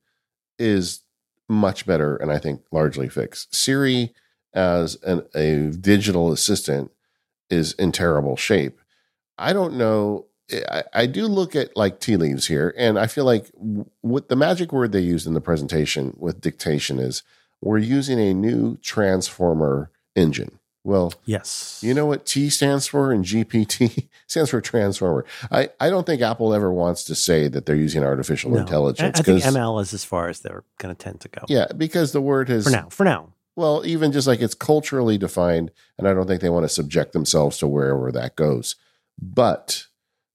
is 0.59 1.01
much 1.49 1.87
better 1.87 2.17
and 2.17 2.31
I 2.31 2.39
think 2.39 2.63
largely 2.71 3.09
fixed. 3.09 3.55
Siri 3.55 4.15
as 4.55 4.97
an, 5.03 5.23
a 5.35 5.71
digital 5.71 6.33
assistant 6.33 6.91
is 7.51 7.73
in 7.75 7.93
terrible 7.93 8.37
shape. 8.37 8.81
I 9.39 9.53
don't 9.53 9.75
know 9.75 10.27
I, 10.51 10.83
I, 10.95 11.07
do 11.07 11.27
look 11.27 11.55
at 11.55 11.77
like 11.77 12.01
tea 12.01 12.17
leaves 12.17 12.47
here, 12.47 12.75
and 12.79 12.99
I 12.99 13.07
feel 13.07 13.25
like 13.25 13.51
what 14.01 14.29
the 14.29 14.37
magic 14.37 14.73
word 14.73 14.93
they 14.93 15.01
used 15.01 15.27
in 15.27 15.35
the 15.35 15.41
presentation 15.41 16.15
with 16.19 16.41
dictation 16.41 16.99
is 16.99 17.23
we're 17.61 17.79
using 17.79 18.19
a 18.19 18.33
new 18.33 18.79
transformer 18.79 19.91
engine. 20.17 20.59
Well, 20.85 21.13
yes. 21.27 21.81
You 21.83 21.93
know 21.93 22.07
what 22.07 22.25
T 22.25 22.49
stands 22.49 22.87
for 22.87 23.13
in 23.13 23.25
GPT? 23.25 24.09
stands 24.27 24.49
for 24.49 24.61
transformer. 24.63 25.27
I, 25.51 25.69
I 25.81 25.91
don't 25.91 26.07
think 26.07 26.23
Apple 26.23 26.55
ever 26.55 26.73
wants 26.73 27.05
to 27.05 27.15
say 27.15 27.49
that 27.49 27.67
they're 27.67 27.77
using 27.77 28.03
artificial 28.03 28.53
no. 28.53 28.59
intelligence. 28.59 29.19
I, 29.19 29.21
I 29.21 29.23
think 29.23 29.43
ML 29.43 29.83
is 29.83 29.93
as 29.93 30.05
far 30.05 30.29
as 30.31 30.41
they're 30.41 30.65
going 30.79 30.95
to 30.95 30.99
tend 30.99 31.21
to 31.23 31.29
go. 31.29 31.43
Yeah, 31.49 31.67
because 31.77 32.13
the 32.13 32.23
word 32.23 32.49
has 32.49 32.65
for 32.65 32.71
now. 32.71 32.89
For 32.89 33.05
now. 33.05 33.35
Well, 33.59 33.83
even 33.85 34.13
just 34.13 34.29
like 34.29 34.41
it's 34.41 34.55
culturally 34.55 35.19
defined, 35.19 35.73
and 35.99 36.07
I 36.07 36.15
don't 36.15 36.29
think 36.29 36.41
they 36.41 36.49
want 36.49 36.63
to 36.63 36.69
subject 36.69 37.13
themselves 37.13 37.59
to 37.59 37.67
wherever 37.67 38.13
that 38.13 38.37
goes. 38.37 38.77
But 39.21 39.87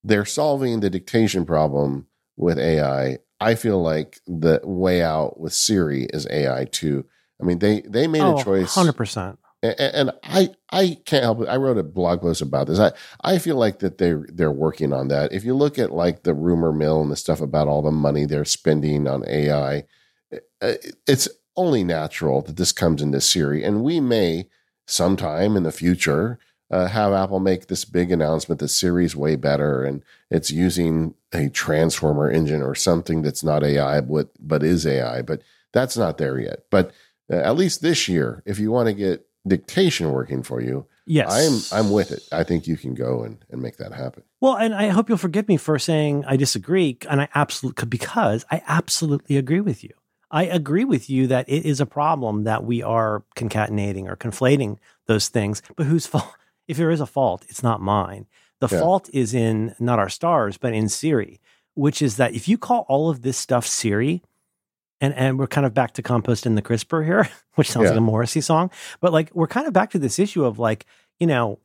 they're 0.03 0.25
solving 0.25 0.81
the 0.81 0.89
dictation 0.89 1.45
problem 1.45 2.07
with 2.35 2.59
AI. 2.59 3.19
I 3.39 3.55
feel 3.55 3.81
like 3.81 4.19
the 4.27 4.59
way 4.65 5.01
out 5.01 5.39
with 5.39 5.53
Siri 5.53 6.07
is 6.11 6.27
AI 6.29 6.65
too. 6.65 7.05
I 7.41 7.45
mean, 7.45 7.59
they 7.59 7.79
they 7.87 8.07
made 8.07 8.23
oh, 8.23 8.37
a 8.37 8.43
choice, 8.43 8.75
hundred 8.75 8.97
percent. 8.97 9.39
And, 9.61 10.11
I 10.25 10.49
I 10.73 10.97
can't 11.05 11.23
help 11.23 11.43
it. 11.43 11.47
I 11.47 11.55
wrote 11.55 11.77
a 11.77 11.83
blog 11.83 12.19
post 12.19 12.41
about 12.41 12.67
this. 12.67 12.77
I 12.77 12.91
I 13.23 13.37
feel 13.37 13.55
like 13.55 13.79
that 13.79 13.99
they 13.99 14.15
they're 14.33 14.51
working 14.51 14.91
on 14.91 15.07
that. 15.07 15.31
If 15.31 15.45
you 15.45 15.55
look 15.55 15.79
at 15.79 15.93
like 15.93 16.23
the 16.23 16.33
rumor 16.33 16.73
mill 16.73 17.01
and 17.01 17.09
the 17.09 17.15
stuff 17.15 17.39
about 17.39 17.69
all 17.69 17.81
the 17.81 17.89
money 17.89 18.25
they're 18.25 18.43
spending 18.43 19.07
on 19.07 19.23
AI, 19.25 19.85
it's 21.07 21.29
only 21.55 21.83
natural 21.83 22.41
that 22.41 22.57
this 22.57 22.71
comes 22.71 23.01
into 23.01 23.21
Siri, 23.21 23.63
and 23.63 23.83
we 23.83 23.99
may 23.99 24.47
sometime 24.87 25.55
in 25.55 25.63
the 25.63 25.71
future 25.71 26.39
uh, 26.71 26.87
have 26.87 27.13
Apple 27.13 27.39
make 27.39 27.67
this 27.67 27.85
big 27.85 28.11
announcement 28.11 28.59
that 28.59 28.69
Siri's 28.69 29.15
way 29.15 29.35
better 29.35 29.83
and 29.83 30.03
it's 30.31 30.49
using 30.49 31.13
a 31.31 31.49
transformer 31.49 32.29
engine 32.29 32.63
or 32.63 32.73
something 32.73 33.21
that's 33.21 33.43
not 33.43 33.63
AI 33.63 34.01
but 34.01 34.29
but 34.39 34.63
is 34.63 34.85
AI. 34.85 35.21
But 35.21 35.41
that's 35.71 35.95
not 35.95 36.17
there 36.17 36.39
yet. 36.39 36.65
But 36.71 36.91
uh, 37.31 37.35
at 37.35 37.55
least 37.55 37.81
this 37.81 38.07
year, 38.07 38.41
if 38.45 38.59
you 38.59 38.71
want 38.71 38.87
to 38.87 38.93
get 38.93 39.25
dictation 39.47 40.11
working 40.11 40.41
for 40.41 40.61
you, 40.61 40.87
Yes. 41.05 41.71
I'm 41.73 41.85
I'm 41.85 41.91
with 41.91 42.11
it. 42.11 42.23
I 42.31 42.43
think 42.43 42.65
you 42.65 42.77
can 42.77 42.93
go 42.93 43.23
and, 43.23 43.43
and 43.49 43.61
make 43.61 43.77
that 43.77 43.91
happen. 43.91 44.23
Well, 44.39 44.55
and 44.55 44.73
I 44.73 44.87
hope 44.87 45.09
you'll 45.09 45.17
forgive 45.17 45.47
me 45.47 45.57
for 45.57 45.77
saying 45.77 46.23
I 46.25 46.37
disagree, 46.37 46.97
and 47.09 47.21
I 47.21 47.27
absolutely 47.35 47.87
because 47.87 48.45
I 48.49 48.61
absolutely 48.67 49.37
agree 49.37 49.59
with 49.59 49.83
you. 49.83 49.91
I 50.33 50.43
agree 50.45 50.83
with 50.83 51.09
you 51.09 51.27
that 51.27 51.47
it 51.47 51.63
is 51.65 51.79
a 51.79 51.85
problem 51.85 52.43
that 52.43 52.63
we 52.65 52.81
are 52.81 53.23
concatenating 53.35 54.07
or 54.09 54.15
conflating 54.17 54.77
those 55.05 55.29
things. 55.29 55.61
But 55.77 55.85
whose 55.85 56.05
fault? 56.13 56.35
If 56.67 56.77
there 56.77 56.91
is 56.91 56.99
a 57.01 57.05
fault, 57.05 57.45
it's 57.49 57.61
not 57.63 57.79
mine. 57.81 58.25
The 58.59 58.67
Yeah. 58.69 58.79
fault 58.79 59.09
is 59.13 59.33
in 59.33 59.75
not 59.79 59.99
our 59.99 60.09
stars, 60.09 60.57
but 60.57 60.73
in 60.73 60.89
Siri, 60.89 61.39
which 61.75 62.01
is 62.01 62.17
that 62.17 62.33
if 62.33 62.47
you 62.47 62.57
call 62.57 62.85
all 62.89 63.09
of 63.09 63.21
this 63.21 63.37
stuff 63.37 63.65
Siri, 63.67 64.21
and 65.01 65.13
and 65.15 65.37
we're 65.37 65.47
kind 65.47 65.65
of 65.67 65.73
back 65.73 65.93
to 65.95 66.01
compost 66.01 66.45
in 66.45 66.55
the 66.55 66.61
crisper 66.61 67.03
here, 67.03 67.29
which 67.55 67.69
sounds 67.69 67.85
Yeah. 67.85 67.91
like 67.91 67.97
a 67.99 68.01
Morrissey 68.01 68.41
song, 68.41 68.71
but 69.01 69.11
like 69.13 69.29
we're 69.35 69.47
kind 69.47 69.67
of 69.67 69.73
back 69.73 69.91
to 69.91 69.99
this 69.99 70.17
issue 70.19 70.45
of 70.45 70.57
like 70.59 70.85
you 71.19 71.27
know 71.27 71.59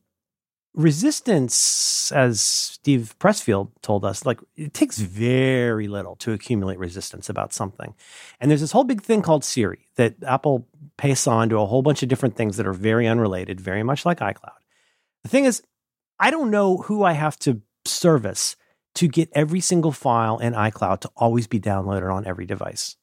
resistance, 0.73 2.11
as 2.11 2.41
Steve 2.41 3.15
Pressfield 3.19 3.69
told 3.81 4.05
us, 4.05 4.25
like 4.25 4.39
it 4.55 4.73
takes 4.73 4.97
hmm. 4.99 5.05
very 5.05 5.87
little 5.87 6.15
to 6.17 6.31
accumulate 6.31 6.79
resistance 6.79 7.29
about 7.29 7.53
something. 7.53 7.93
And 8.39 8.49
there's 8.49 8.61
this 8.61 8.71
whole 8.71 8.83
big 8.83 9.01
thing 9.01 9.21
called 9.21 9.43
Siri 9.43 9.87
that 9.95 10.15
Apple 10.25 10.67
pastes 10.97 11.27
on 11.27 11.49
to 11.49 11.57
a 11.57 11.65
whole 11.65 11.81
bunch 11.81 12.03
of 12.03 12.09
different 12.09 12.35
things 12.35 12.57
that 12.57 12.67
are 12.67 12.73
very 12.73 13.07
unrelated, 13.07 13.59
very 13.59 13.83
much 13.83 14.05
like 14.05 14.19
iCloud. 14.19 14.57
The 15.23 15.29
thing 15.29 15.45
is, 15.45 15.61
I 16.19 16.31
don't 16.31 16.51
know 16.51 16.77
who 16.77 17.03
I 17.03 17.13
have 17.13 17.37
to 17.39 17.61
service 17.85 18.55
to 18.95 19.07
get 19.07 19.29
every 19.33 19.61
single 19.61 19.91
file 19.91 20.39
in 20.39 20.53
iCloud 20.53 21.01
to 21.01 21.11
always 21.15 21.47
be 21.47 21.59
downloaded 21.59 22.13
on 22.13 22.25
every 22.25 22.45
device. 22.45 22.97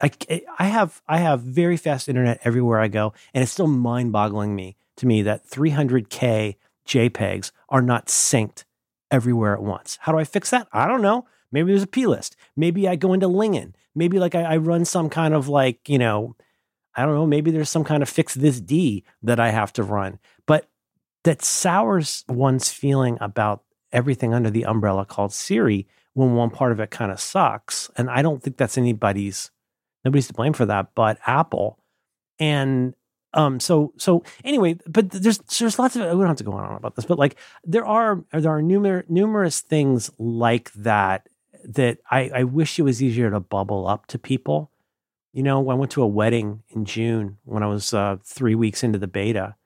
I, 0.00 0.10
I 0.58 0.66
have 0.66 1.02
I 1.08 1.18
have 1.18 1.40
very 1.40 1.76
fast 1.76 2.08
internet 2.08 2.40
everywhere 2.44 2.80
I 2.80 2.88
go, 2.88 3.14
and 3.32 3.42
it's 3.42 3.52
still 3.52 3.68
mind-boggling 3.68 4.54
me 4.54 4.76
to 4.96 5.06
me 5.06 5.22
that 5.22 5.48
300k 5.48 6.56
JPEGs 6.86 7.50
are 7.68 7.82
not 7.82 8.06
synced 8.06 8.64
everywhere 9.10 9.54
at 9.54 9.62
once. 9.62 9.98
How 10.02 10.12
do 10.12 10.18
I 10.18 10.24
fix 10.24 10.50
that? 10.50 10.68
I 10.72 10.86
don't 10.86 11.02
know. 11.02 11.26
Maybe 11.52 11.70
there's 11.70 11.84
a 11.84 11.88
P 11.88 12.06
list. 12.06 12.36
Maybe 12.56 12.88
I 12.88 12.96
go 12.96 13.12
into 13.12 13.28
Lingon. 13.28 13.74
Maybe 13.94 14.18
like 14.18 14.34
I, 14.34 14.42
I 14.42 14.56
run 14.56 14.84
some 14.84 15.08
kind 15.08 15.34
of 15.34 15.48
like 15.48 15.88
you 15.88 15.98
know, 15.98 16.36
I 16.94 17.04
don't 17.04 17.14
know. 17.14 17.26
Maybe 17.26 17.50
there's 17.50 17.70
some 17.70 17.84
kind 17.84 18.02
of 18.02 18.08
fix 18.08 18.34
this 18.34 18.60
D 18.60 19.04
that 19.22 19.38
I 19.38 19.50
have 19.50 19.72
to 19.74 19.82
run, 19.82 20.18
but 20.46 20.68
that 21.22 21.42
sours 21.42 22.24
one's 22.28 22.70
feeling 22.70 23.18
about 23.20 23.62
everything 23.92 24.34
under 24.34 24.50
the 24.50 24.64
umbrella 24.64 25.06
called 25.06 25.32
Siri 25.32 25.86
when 26.14 26.34
one 26.34 26.50
part 26.50 26.72
of 26.72 26.80
it 26.80 26.90
kind 26.90 27.12
of 27.12 27.20
sucks. 27.20 27.90
And 27.96 28.10
I 28.10 28.22
don't 28.22 28.42
think 28.42 28.56
that's 28.56 28.78
anybody's 28.78 29.50
nobody's 30.04 30.26
to 30.26 30.34
blame 30.34 30.52
for 30.52 30.66
that 30.66 30.94
but 30.94 31.18
Apple. 31.26 31.78
And 32.38 32.94
um 33.34 33.60
so 33.60 33.92
so 33.96 34.24
anyway, 34.44 34.78
but 34.86 35.10
there's 35.10 35.38
there's 35.38 35.78
lots 35.78 35.96
of 35.96 36.02
we 36.02 36.08
don't 36.08 36.26
have 36.26 36.36
to 36.36 36.44
go 36.44 36.52
on 36.52 36.76
about 36.76 36.96
this, 36.96 37.04
but 37.04 37.18
like 37.18 37.36
there 37.64 37.84
are 37.84 38.24
there 38.32 38.52
are 38.52 38.62
numer- 38.62 39.08
numerous 39.08 39.60
things 39.60 40.10
like 40.18 40.72
that 40.72 41.28
that 41.64 41.98
I, 42.10 42.30
I 42.34 42.44
wish 42.44 42.78
it 42.78 42.82
was 42.82 43.02
easier 43.02 43.30
to 43.30 43.40
bubble 43.40 43.86
up 43.86 44.06
to 44.06 44.18
people. 44.18 44.70
You 45.32 45.42
know, 45.42 45.68
I 45.68 45.74
went 45.74 45.90
to 45.92 46.02
a 46.02 46.06
wedding 46.06 46.62
in 46.70 46.84
June 46.84 47.38
when 47.44 47.62
I 47.62 47.66
was 47.66 47.92
uh, 47.92 48.18
three 48.22 48.54
weeks 48.54 48.84
into 48.84 48.98
the 48.98 49.08
beta, 49.08 49.56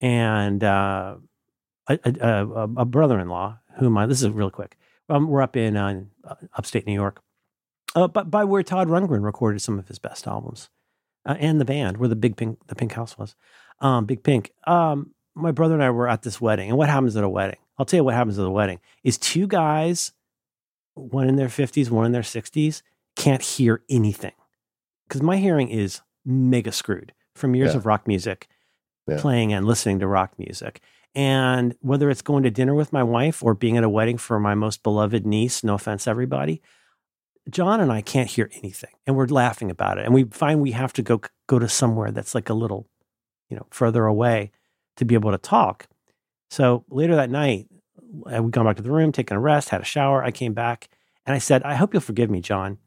and 0.00 0.62
uh, 0.64 1.16
a, 1.88 1.98
a, 2.04 2.62
a, 2.78 2.84
brother-in-law 2.84 3.58
whom 3.78 3.98
I 3.98 4.06
this 4.06 4.22
is 4.22 4.30
real 4.30 4.50
quick. 4.50 4.78
Um, 5.08 5.28
we're 5.28 5.42
up 5.42 5.56
in 5.56 5.76
uh, 5.76 6.04
upstate 6.54 6.86
New 6.86 6.94
York, 6.94 7.20
uh, 7.94 8.08
but 8.08 8.30
by 8.30 8.44
where 8.44 8.62
Todd 8.62 8.88
Rundgren 8.88 9.22
recorded 9.22 9.60
some 9.60 9.78
of 9.78 9.88
his 9.88 9.98
best 9.98 10.26
albums, 10.26 10.70
uh, 11.26 11.36
and 11.38 11.60
the 11.60 11.64
band 11.64 11.98
where 11.98 12.08
the 12.08 12.16
Big 12.16 12.36
Pink 12.36 12.58
the 12.68 12.74
Pink 12.74 12.92
House 12.92 13.18
was, 13.18 13.34
um, 13.80 14.06
Big 14.06 14.22
Pink. 14.22 14.52
Um, 14.66 15.12
my 15.34 15.50
brother 15.52 15.74
and 15.74 15.82
I 15.82 15.90
were 15.90 16.08
at 16.08 16.22
this 16.22 16.40
wedding, 16.40 16.68
and 16.70 16.78
what 16.78 16.88
happens 16.88 17.16
at 17.16 17.24
a 17.24 17.28
wedding? 17.28 17.58
I'll 17.78 17.84
tell 17.84 17.98
you 17.98 18.04
what 18.04 18.14
happens 18.14 18.38
at 18.38 18.46
a 18.46 18.50
wedding 18.50 18.80
is 19.04 19.18
two 19.18 19.46
guys, 19.46 20.12
one 20.94 21.28
in 21.28 21.36
their 21.36 21.48
fifties, 21.50 21.90
one 21.90 22.06
in 22.06 22.12
their 22.12 22.22
sixties, 22.22 22.82
can't 23.16 23.42
hear 23.42 23.82
anything 23.90 24.32
because 25.08 25.22
my 25.22 25.36
hearing 25.36 25.68
is 25.68 26.00
mega 26.24 26.72
screwed 26.72 27.12
from 27.34 27.54
years 27.54 27.72
Yeah. 27.72 27.76
of 27.78 27.86
rock 27.86 28.06
music, 28.08 28.48
Yeah. 29.06 29.18
playing 29.20 29.52
and 29.52 29.66
listening 29.66 29.98
to 30.00 30.06
rock 30.06 30.38
music. 30.38 30.80
And 31.14 31.74
whether 31.80 32.10
it's 32.10 32.22
going 32.22 32.42
to 32.42 32.50
dinner 32.50 32.74
with 32.74 32.92
my 32.92 33.02
wife 33.02 33.42
or 33.42 33.54
being 33.54 33.76
at 33.78 33.84
a 33.84 33.88
wedding 33.88 34.18
for 34.18 34.38
my 34.38 34.54
most 34.54 34.82
beloved 34.82 35.24
niece, 35.26 35.62
no 35.64 35.74
offense, 35.74 36.06
everybody, 36.06 36.60
John 37.50 37.80
and 37.80 37.92
I 37.92 38.00
can't 38.00 38.28
hear 38.28 38.50
anything, 38.54 38.90
and 39.06 39.16
we're 39.16 39.26
laughing 39.26 39.70
about 39.70 39.98
it. 39.98 40.04
And 40.04 40.14
we 40.14 40.24
find 40.24 40.60
we 40.60 40.72
have 40.72 40.92
to 40.94 41.02
go 41.02 41.20
go 41.46 41.58
to 41.58 41.68
somewhere 41.68 42.10
that's 42.10 42.34
like 42.34 42.48
a 42.48 42.54
little, 42.54 42.88
you 43.48 43.56
know, 43.56 43.66
further 43.70 44.06
away 44.06 44.50
to 44.96 45.04
be 45.04 45.14
able 45.14 45.30
to 45.30 45.38
talk. 45.38 45.86
So 46.50 46.84
later 46.90 47.14
that 47.16 47.30
night, 47.30 47.68
uh, 48.26 48.42
we 48.42 48.50
gone 48.50 48.66
back 48.66 48.76
to 48.76 48.82
the 48.82 48.90
room, 48.90 49.12
taken 49.12 49.36
a 49.36 49.40
rest, 49.40 49.68
had 49.68 49.80
a 49.80 49.84
shower. 49.84 50.24
I 50.24 50.30
came 50.30 50.54
back, 50.54 50.88
and 51.24 51.34
I 51.34 51.38
said, 51.38 51.62
"I 51.62 51.74
hope 51.74 51.92
you'll 51.92 52.00
forgive 52.00 52.30
me, 52.30 52.40
John. 52.40 52.78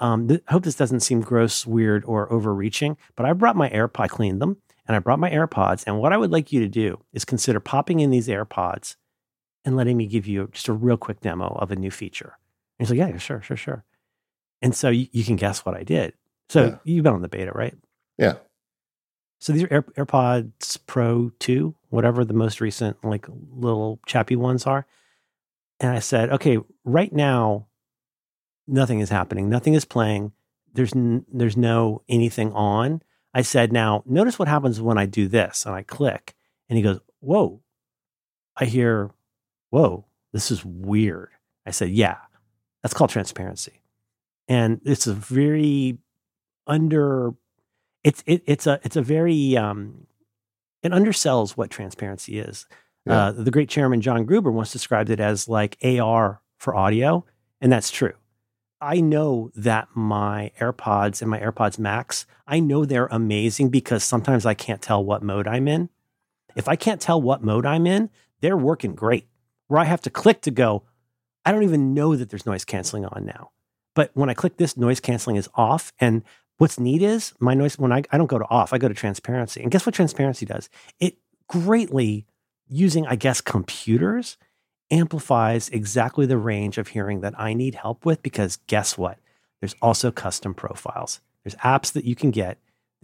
Um, 0.00 0.28
th- 0.28 0.42
I 0.48 0.52
hope 0.52 0.64
this 0.64 0.74
doesn't 0.76 1.00
seem 1.00 1.20
gross, 1.20 1.66
weird, 1.66 2.04
or 2.04 2.32
overreaching, 2.32 2.96
but 3.16 3.26
I 3.26 3.32
brought 3.34 3.54
my 3.54 3.68
AirPod, 3.68 4.00
I 4.00 4.08
cleaned 4.08 4.40
them, 4.40 4.56
and 4.86 4.96
I 4.96 4.98
brought 4.98 5.18
my 5.18 5.30
AirPods. 5.30 5.84
And 5.86 5.98
what 6.00 6.12
I 6.12 6.16
would 6.16 6.32
like 6.32 6.52
you 6.52 6.60
to 6.60 6.68
do 6.68 7.00
is 7.12 7.24
consider 7.24 7.60
popping 7.60 8.00
in 8.00 8.10
these 8.10 8.26
AirPods 8.26 8.96
and 9.64 9.76
letting 9.76 9.96
me 9.98 10.06
give 10.06 10.26
you 10.26 10.48
just 10.52 10.68
a 10.68 10.72
real 10.72 10.96
quick 10.96 11.20
demo 11.20 11.56
of 11.60 11.70
a 11.70 11.76
new 11.76 11.90
feature. 11.90 12.38
And 12.78 12.88
he's 12.88 12.90
like, 12.90 13.10
yeah, 13.10 13.16
sure, 13.18 13.42
sure, 13.42 13.58
sure. 13.58 13.84
And 14.62 14.74
so 14.74 14.90
you, 14.90 15.06
you 15.12 15.24
can 15.24 15.36
guess 15.36 15.64
what 15.64 15.74
I 15.76 15.82
did. 15.82 16.14
So 16.48 16.64
Yeah. 16.66 16.76
you've 16.84 17.04
been 17.04 17.12
on 17.14 17.22
the 17.22 17.28
beta, 17.28 17.52
right? 17.52 17.74
Yeah. 18.18 18.34
So 19.38 19.52
these 19.52 19.62
are 19.64 19.72
Air, 19.72 19.82
AirPods 19.82 20.78
Pro 20.86 21.30
2, 21.38 21.74
whatever 21.88 22.24
the 22.24 22.34
most 22.34 22.60
recent, 22.60 23.02
like 23.04 23.26
little 23.28 24.00
chappy 24.06 24.36
ones 24.36 24.66
are. 24.66 24.86
And 25.80 25.90
I 25.92 26.00
said, 26.00 26.28
okay, 26.30 26.58
right 26.84 27.10
now, 27.12 27.68
nothing 28.66 29.00
is 29.00 29.08
happening. 29.08 29.48
Nothing 29.48 29.72
is 29.74 29.86
playing. 29.86 30.32
There's, 30.74 30.94
n- 30.94 31.24
there's 31.32 31.56
no 31.56 32.02
anything 32.08 32.52
on. 32.52 33.00
I 33.32 33.42
said, 33.42 33.72
now 33.72 34.02
notice 34.06 34.38
what 34.38 34.48
happens 34.48 34.80
when 34.80 34.98
I 34.98 35.06
do 35.06 35.26
this 35.26 35.64
and 35.64 35.74
I 35.74 35.82
click. 35.84 36.34
And 36.68 36.76
he 36.76 36.82
goes, 36.82 37.00
whoa. 37.20 37.62
I 38.56 38.66
hear, 38.66 39.10
whoa, 39.70 40.04
this 40.32 40.50
is 40.50 40.64
weird. 40.66 41.30
I 41.64 41.70
said, 41.70 41.88
yeah, 41.90 42.18
that's 42.82 42.92
called 42.92 43.10
transparency. 43.10 43.79
And 44.50 44.80
it's 44.84 45.06
a 45.06 45.14
very 45.14 45.96
under 46.66 47.32
it's 48.02 48.22
it, 48.26 48.42
it's 48.46 48.66
a 48.66 48.80
it's 48.82 48.96
a 48.96 49.02
very 49.02 49.56
um 49.56 50.06
it 50.82 50.92
undersells 50.92 51.52
what 51.52 51.70
transparency 51.70 52.38
is. 52.38 52.66
Yeah. 53.06 53.26
Uh, 53.26 53.32
the 53.32 53.50
great 53.50 53.68
chairman 53.68 54.00
John 54.00 54.24
Gruber 54.24 54.50
once 54.50 54.72
described 54.72 55.08
it 55.08 55.20
as 55.20 55.48
like 55.48 55.78
AR 55.84 56.42
for 56.58 56.74
audio, 56.74 57.24
and 57.60 57.72
that's 57.72 57.90
true. 57.90 58.12
I 58.80 59.00
know 59.00 59.50
that 59.54 59.88
my 59.94 60.52
AirPods 60.58 61.20
and 61.20 61.30
my 61.30 61.38
AirPods 61.38 61.78
Max, 61.78 62.26
I 62.46 62.60
know 62.60 62.84
they're 62.84 63.08
amazing 63.10 63.68
because 63.68 64.02
sometimes 64.02 64.46
I 64.46 64.54
can't 64.54 64.82
tell 64.82 65.04
what 65.04 65.22
mode 65.22 65.46
I'm 65.46 65.68
in. 65.68 65.90
If 66.56 66.66
I 66.66 66.76
can't 66.76 67.00
tell 67.00 67.20
what 67.20 67.44
mode 67.44 67.66
I'm 67.66 67.86
in, 67.86 68.10
they're 68.40 68.56
working 68.56 68.94
great. 68.94 69.28
Where 69.68 69.80
I 69.80 69.84
have 69.84 70.00
to 70.02 70.10
click 70.10 70.40
to 70.42 70.50
go, 70.50 70.82
I 71.44 71.52
don't 71.52 71.62
even 71.62 71.94
know 71.94 72.16
that 72.16 72.30
there's 72.30 72.46
noise 72.46 72.64
canceling 72.64 73.04
on 73.04 73.24
now. 73.24 73.50
But 74.00 74.12
when 74.14 74.30
I 74.30 74.34
click 74.34 74.56
this, 74.56 74.78
noise 74.78 74.98
canceling 74.98 75.36
is 75.36 75.46
off. 75.56 75.92
And 76.00 76.22
what's 76.56 76.80
neat 76.80 77.02
is 77.02 77.34
my 77.38 77.52
noise, 77.52 77.78
when 77.78 77.92
I, 77.92 78.02
I 78.10 78.16
don't 78.16 78.28
go 78.28 78.38
to 78.38 78.48
off, 78.48 78.72
I 78.72 78.78
go 78.78 78.88
to 78.88 78.94
transparency. 78.94 79.60
And 79.60 79.70
guess 79.70 79.84
what 79.84 79.94
transparency 79.94 80.46
does? 80.46 80.70
It 81.00 81.18
greatly, 81.48 82.24
using, 82.66 83.06
I 83.06 83.16
guess, 83.16 83.42
computers, 83.42 84.38
amplifies 84.90 85.68
exactly 85.68 86.24
the 86.24 86.38
range 86.38 86.78
of 86.78 86.88
hearing 86.88 87.20
that 87.20 87.38
I 87.38 87.52
need 87.52 87.74
help 87.74 88.06
with 88.06 88.22
because 88.22 88.56
guess 88.68 88.96
what? 88.96 89.18
There's 89.60 89.76
also 89.82 90.10
custom 90.10 90.54
profiles. 90.54 91.20
There's 91.44 91.56
apps 91.56 91.92
that 91.92 92.06
you 92.06 92.14
can 92.14 92.30
get 92.30 92.56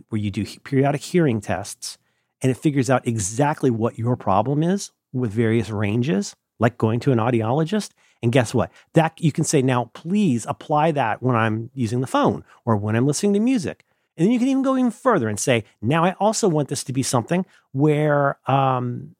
where 0.08 0.18
you 0.18 0.30
do 0.30 0.46
periodic 0.46 1.02
hearing 1.02 1.42
tests 1.42 1.98
and 2.40 2.50
it 2.50 2.56
figures 2.56 2.88
out 2.88 3.06
exactly 3.06 3.68
what 3.68 3.98
your 3.98 4.16
problem 4.16 4.62
is 4.62 4.92
with 5.12 5.30
various 5.30 5.68
ranges, 5.68 6.34
like 6.58 6.78
going 6.78 7.00
to 7.00 7.12
an 7.12 7.18
audiologist. 7.18 7.90
And 8.26 8.32
guess 8.32 8.52
what? 8.52 8.72
That 8.94 9.12
you 9.20 9.30
can 9.30 9.44
say, 9.44 9.62
now 9.62 9.92
please 9.94 10.46
apply 10.46 10.90
that 10.90 11.22
when 11.22 11.36
I'm 11.36 11.70
using 11.74 12.00
the 12.00 12.08
phone 12.08 12.42
or 12.64 12.76
when 12.76 12.96
I'm 12.96 13.06
listening 13.06 13.34
to 13.34 13.38
music. 13.38 13.84
And 14.16 14.26
then 14.26 14.32
you 14.32 14.40
can 14.40 14.48
even 14.48 14.64
go 14.64 14.76
even 14.76 14.90
further 14.90 15.28
and 15.28 15.38
say, 15.38 15.62
now 15.80 16.04
I 16.04 16.16
also 16.18 16.48
want 16.48 16.66
this 16.66 16.82
to 16.82 16.92
be 16.92 17.04
something 17.04 17.46
where 17.70 18.40
um, 18.50 19.14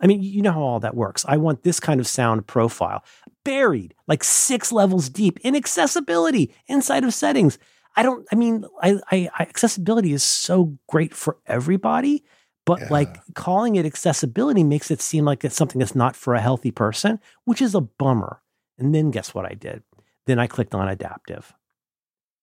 I 0.00 0.06
mean, 0.06 0.22
you 0.22 0.40
know 0.40 0.52
how 0.52 0.62
all 0.62 0.80
that 0.80 0.94
works. 0.96 1.26
I 1.28 1.36
want 1.36 1.62
this 1.62 1.78
kind 1.78 2.00
of 2.00 2.06
sound 2.06 2.46
profile 2.46 3.04
buried 3.44 3.94
like 4.08 4.24
six 4.24 4.72
levels 4.72 5.10
deep 5.10 5.38
in 5.42 5.54
accessibility 5.54 6.54
inside 6.68 7.04
of 7.04 7.12
settings. 7.12 7.58
I 7.96 8.02
don't, 8.02 8.26
I 8.32 8.34
mean, 8.34 8.64
I, 8.80 8.98
I, 9.10 9.28
I 9.38 9.42
accessibility 9.42 10.14
is 10.14 10.22
so 10.22 10.78
great 10.88 11.12
for 11.12 11.36
everybody, 11.46 12.24
but 12.66 12.80
Yeah. 12.82 12.88
like 12.90 13.34
calling 13.34 13.76
it 13.76 13.86
accessibility 13.86 14.62
makes 14.64 14.90
it 14.90 15.00
seem 15.00 15.24
like 15.24 15.44
it's 15.44 15.56
something 15.56 15.78
that's 15.78 15.94
not 15.94 16.14
for 16.16 16.34
a 16.34 16.40
healthy 16.40 16.70
person, 16.70 17.18
which 17.44 17.62
is 17.62 17.74
a 17.74 17.80
bummer. 17.80 18.42
And 18.78 18.94
then 18.94 19.10
guess 19.10 19.32
what 19.34 19.46
I 19.46 19.54
did? 19.54 19.82
Then 20.26 20.38
I 20.38 20.46
clicked 20.46 20.74
on 20.74 20.88
adaptive. 20.88 21.54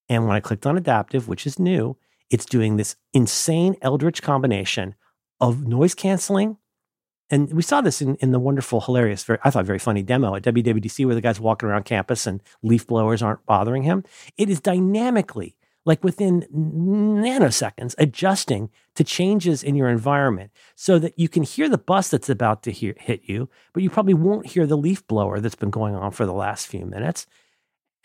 And 0.09 0.25
when 0.27 0.35
I 0.35 0.39
clicked 0.39 0.65
on 0.65 0.77
adaptive, 0.77 1.27
which 1.27 1.45
is 1.45 1.59
new, 1.59 1.97
it's 2.29 2.45
doing 2.45 2.77
this 2.77 2.95
insane 3.13 3.75
eldritch 3.81 4.21
combination 4.21 4.95
of 5.39 5.67
noise 5.67 5.93
canceling. 5.93 6.57
And 7.29 7.51
we 7.53 7.61
saw 7.61 7.81
this 7.81 8.01
in, 8.01 8.15
in 8.17 8.31
the 8.31 8.39
wonderful, 8.39 8.81
hilarious, 8.81 9.23
very, 9.23 9.39
I 9.43 9.49
thought 9.49 9.65
very 9.65 9.79
funny 9.79 10.03
demo 10.03 10.35
at 10.35 10.43
WWDC 10.43 11.05
where 11.05 11.15
the 11.15 11.21
guy's 11.21 11.39
walking 11.39 11.67
around 11.69 11.83
campus 11.85 12.27
and 12.27 12.41
leaf 12.61 12.85
blowers 12.87 13.21
aren't 13.21 13.45
bothering 13.45 13.83
him. 13.83 14.03
It 14.37 14.49
is 14.49 14.59
dynamically, 14.61 15.55
like 15.85 16.03
within 16.03 16.45
nanoseconds, 16.53 17.95
adjusting 17.97 18.69
to 18.95 19.03
changes 19.03 19.63
in 19.63 19.75
your 19.75 19.89
environment 19.89 20.51
so 20.75 20.97
that 20.99 21.17
you 21.17 21.27
can 21.27 21.43
hear 21.43 21.67
the 21.67 21.77
bus 21.77 22.09
that's 22.09 22.29
about 22.29 22.63
to 22.63 22.71
hear, 22.71 22.95
hit 22.97 23.21
you, 23.25 23.49
but 23.73 23.83
you 23.83 23.89
probably 23.89 24.13
won't 24.13 24.47
hear 24.47 24.65
the 24.65 24.77
leaf 24.77 25.05
blower 25.07 25.39
that's 25.39 25.55
been 25.55 25.69
going 25.69 25.95
on 25.95 26.11
for 26.11 26.25
the 26.25 26.33
last 26.33 26.67
few 26.67 26.85
minutes. 26.85 27.27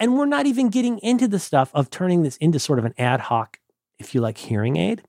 And 0.00 0.16
we're 0.16 0.26
not 0.26 0.46
even 0.46 0.70
getting 0.70 0.98
into 0.98 1.28
the 1.28 1.38
stuff 1.38 1.70
of 1.74 1.90
turning 1.90 2.22
this 2.22 2.36
into 2.38 2.59
sort 2.59 2.78
of 2.78 2.84
an 2.84 2.94
ad 2.98 3.20
hoc, 3.20 3.59
if 3.98 4.14
you 4.14 4.20
like, 4.20 4.38
hearing 4.38 4.76
aid, 4.76 5.02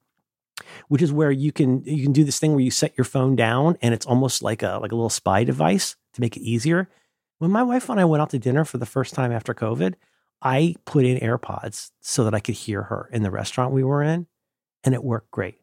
which 0.88 1.02
is 1.02 1.12
where 1.12 1.32
you 1.32 1.52
can 1.52 1.84
you 1.86 2.04
can 2.04 2.14
do 2.14 2.24
this 2.24 2.40
thing 2.40 2.52
where 2.52 2.64
you 2.64 2.72
set 2.72 2.98
your 2.98 3.06
phone 3.06 3.36
down 3.36 3.78
and 3.82 3.94
it's 3.94 4.06
almost 4.06 4.42
like 4.42 4.64
a 4.64 4.80
like 4.82 4.92
a 4.92 4.96
little 4.96 5.10
spy 5.10 5.44
device 5.44 5.96
to 6.14 6.22
make 6.22 6.36
it 6.36 6.42
easier. 6.42 6.90
When 7.38 7.52
my 7.52 7.64
wife 7.64 7.88
and 7.90 8.00
I 8.00 8.06
went 8.06 8.22
out 8.22 8.32
to 8.32 8.40
dinner 8.40 8.66
for 8.66 8.80
the 8.80 8.86
first 8.86 9.14
time 9.14 9.32
after 9.32 9.54
COVID, 9.54 9.94
I 10.42 10.76
put 10.86 11.06
in 11.06 11.20
AirPods 11.20 11.92
so 12.02 12.24
that 12.24 12.34
I 12.34 12.40
could 12.40 12.56
hear 12.56 12.84
her 12.84 13.10
in 13.12 13.24
the 13.24 13.32
restaurant 13.32 13.74
we 13.74 13.84
were 13.84 14.04
in, 14.04 14.28
and 14.84 14.96
it 14.96 15.04
worked 15.04 15.32
great. 15.32 15.60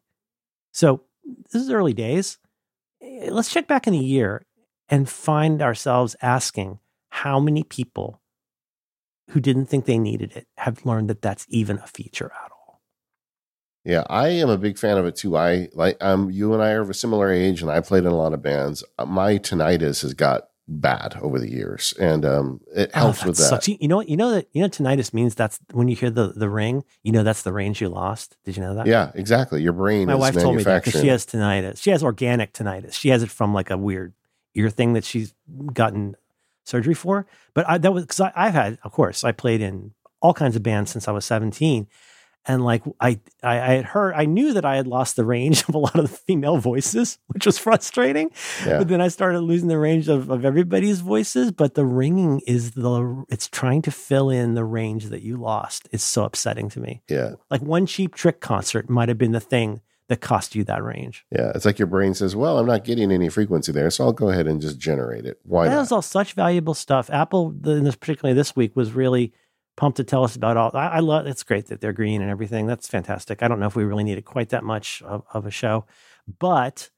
So 0.71 1.03
this 1.51 1.61
is 1.61 1.71
early 1.71 1.93
days. 1.93 2.37
Eh, 3.01 3.29
Let's 3.31 3.51
check 3.51 3.67
back 3.67 3.87
in 3.87 3.93
a 3.93 3.97
year 3.97 4.45
and 4.89 5.09
find 5.09 5.61
ourselves 5.61 6.15
asking 6.21 6.79
how 7.09 7.39
many 7.39 7.63
people 7.63 8.21
who 9.31 9.39
didn't 9.39 9.65
think 9.65 9.85
they 9.85 9.97
needed 9.97 10.33
it 10.35 10.47
have 10.57 10.85
learned 10.85 11.09
that 11.09 11.21
that's 11.21 11.45
even 11.49 11.79
a 11.79 11.87
feature 11.87 12.31
at 12.45 12.51
all. 12.51 12.81
Yeah, 13.83 14.03
I 14.09 14.29
am 14.29 14.49
a 14.49 14.57
big 14.57 14.77
fan 14.77 14.97
of 14.97 15.05
it 15.05 15.15
too. 15.15 15.35
I 15.37 15.69
like 15.73 15.97
um 16.01 16.29
you 16.29 16.53
and 16.53 16.61
I 16.61 16.71
are 16.71 16.81
of 16.81 16.89
a 16.89 16.93
similar 16.93 17.31
age 17.31 17.61
and 17.61 17.71
I 17.71 17.79
played 17.81 18.03
in 18.03 18.11
a 18.11 18.15
lot 18.15 18.33
of 18.33 18.41
bands. 18.41 18.83
Uh, 18.97 19.05
My 19.05 19.37
tinnitus 19.37 20.01
has 20.03 20.13
got 20.13 20.43
bad 20.69 21.17
over 21.21 21.39
the 21.39 21.49
years 21.49 21.93
and 21.97 22.25
um 22.25 22.59
it 22.75 22.93
helps 22.93 23.23
Oh, 23.23 23.27
with 23.27 23.37
that 23.37 23.43
sucks. 23.43 23.67
You 23.69 23.87
know 23.87 23.97
what? 23.97 24.09
You 24.09 24.17
know 24.17 24.31
that 24.31 24.49
you 24.51 24.61
know 24.61 24.67
tinnitus 24.67 25.13
means 25.13 25.33
that's 25.33 25.59
when 25.71 25.87
you 25.87 25.95
hear 25.95 26.09
the 26.09 26.33
the 26.33 26.49
ring. 26.49 26.83
You 27.03 27.13
know 27.13 27.23
that's 27.23 27.43
the 27.43 27.53
range 27.53 27.79
you 27.79 27.87
lost. 27.87 28.35
Did 28.43 28.57
you 28.57 28.63
know 28.63 28.75
that? 28.75 28.85
Yeah, 28.85 29.11
exactly. 29.15 29.61
Your 29.61 29.71
brain 29.73 30.07
My 30.07 30.15
is 30.15 30.19
wife 30.19 30.33
told 30.35 30.57
me 30.57 30.63
that 30.63 30.83
because 30.83 30.99
she 30.99 31.07
has 31.07 31.25
tinnitus. 31.25 31.81
She 31.81 31.91
has 31.91 32.03
organic 32.03 32.51
tinnitus. 32.53 32.93
She 32.93 33.09
has 33.09 33.23
it 33.23 33.31
from 33.31 33.53
like 33.53 33.69
a 33.69 33.77
weird 33.77 34.13
ear 34.55 34.69
thing 34.69 34.93
that 34.93 35.05
she's 35.05 35.33
gotten 35.73 36.15
surgery 36.65 36.93
for. 36.93 37.25
But 37.53 37.69
I, 37.69 37.77
that 37.77 37.93
was 37.93 38.03
because 38.03 38.19
I've 38.35 38.53
had, 38.53 38.77
of 38.83 38.91
course, 38.91 39.23
I 39.23 39.31
played 39.31 39.61
in 39.61 39.93
all 40.21 40.33
kinds 40.33 40.55
of 40.57 40.63
bands 40.63 40.91
since 40.91 41.07
I 41.07 41.11
was 41.11 41.23
17. 41.25 41.87
And 42.47 42.63
like 42.63 42.83
I, 42.99 43.19
I, 43.43 43.59
I 43.59 43.73
had 43.75 43.85
heard, 43.85 44.13
I 44.15 44.25
knew 44.25 44.53
that 44.53 44.65
I 44.65 44.77
had 44.77 44.87
lost 44.87 45.15
the 45.17 45.25
range 45.25 45.63
of 45.67 45.75
a 45.75 45.77
lot 45.77 45.95
of 45.95 46.09
the 46.09 46.17
female 46.17 46.57
voices, 46.57 47.19
which 47.27 47.45
was 47.45 47.57
frustrating. 47.57 48.31
Yeah. 48.65 48.79
But 48.79 48.87
then 48.87 49.01
I 49.01 49.09
started 49.09 49.41
losing 49.41 49.67
the 49.67 49.77
range 49.77 50.07
of, 50.07 50.29
of 50.29 50.45
everybody's 50.45 51.01
voices. 51.01 51.51
But 51.51 51.75
the 51.75 51.85
ringing 51.85 52.41
is 52.47 52.71
the, 52.71 53.25
it's 53.29 53.47
trying 53.47 53.81
to 53.83 53.91
fill 53.91 54.29
in 54.29 54.53
the 54.55 54.65
range 54.65 55.05
that 55.05 55.21
you 55.21 55.37
lost. 55.37 55.89
It's 55.91 56.03
so 56.03 56.23
upsetting 56.23 56.69
to 56.69 56.79
me. 56.79 57.01
yeah. 57.09 57.33
Like 57.51 57.61
one 57.61 57.85
cheap 57.85 58.15
trick 58.15 58.39
concert 58.39 58.89
might 58.89 59.09
have 59.09 59.17
been 59.17 59.31
the 59.33 59.39
thing 59.39 59.81
that 60.07 60.21
cost 60.21 60.55
you 60.55 60.63
that 60.63 60.83
range. 60.83 61.25
Yeah. 61.31 61.51
It's 61.53 61.65
like 61.65 61.79
your 61.79 61.87
brain 61.87 62.13
says, 62.13 62.35
Well, 62.35 62.59
I'm 62.59 62.65
not 62.65 62.85
getting 62.85 63.11
any 63.11 63.27
frequency 63.29 63.71
there, 63.73 63.89
so 63.89 64.05
I'll 64.05 64.13
go 64.13 64.29
ahead 64.29 64.47
and 64.47 64.61
just 64.61 64.79
generate 64.79 65.25
it. 65.25 65.39
Why 65.43 65.65
that 65.65 65.75
not? 65.75 65.79
was 65.81 65.91
all 65.91 66.01
such 66.01 66.33
valuable 66.33 66.73
stuff. 66.73 67.09
Apple, 67.09 67.53
the, 67.59 67.71
in 67.71 67.83
this, 67.83 67.95
particularly 67.95 68.33
this 68.33 68.55
week, 68.55 68.75
was 68.75 68.93
really 68.93 69.33
pumped 69.77 69.97
to 69.97 70.03
tell 70.03 70.25
us 70.25 70.35
about 70.35 70.57
all. 70.57 70.71
I, 70.73 70.87
I 70.87 70.99
love. 70.99 71.25
It's 71.25 71.43
great 71.43 71.67
that 71.67 71.79
they're 71.79 71.93
green 71.93 72.21
and 72.21 72.29
everything. 72.29 72.67
That's 72.67 72.87
fantastic. 72.87 73.41
I 73.41 73.47
don't 73.47 73.59
know 73.59 73.67
if 73.67 73.75
we 73.75 73.85
really 73.85 74.03
needed 74.03 74.25
quite 74.25 74.49
that 74.49 74.65
much 74.65 75.01
of, 75.03 75.23
of 75.33 75.45
a 75.45 75.51
show, 75.51 75.85
but 76.39 76.89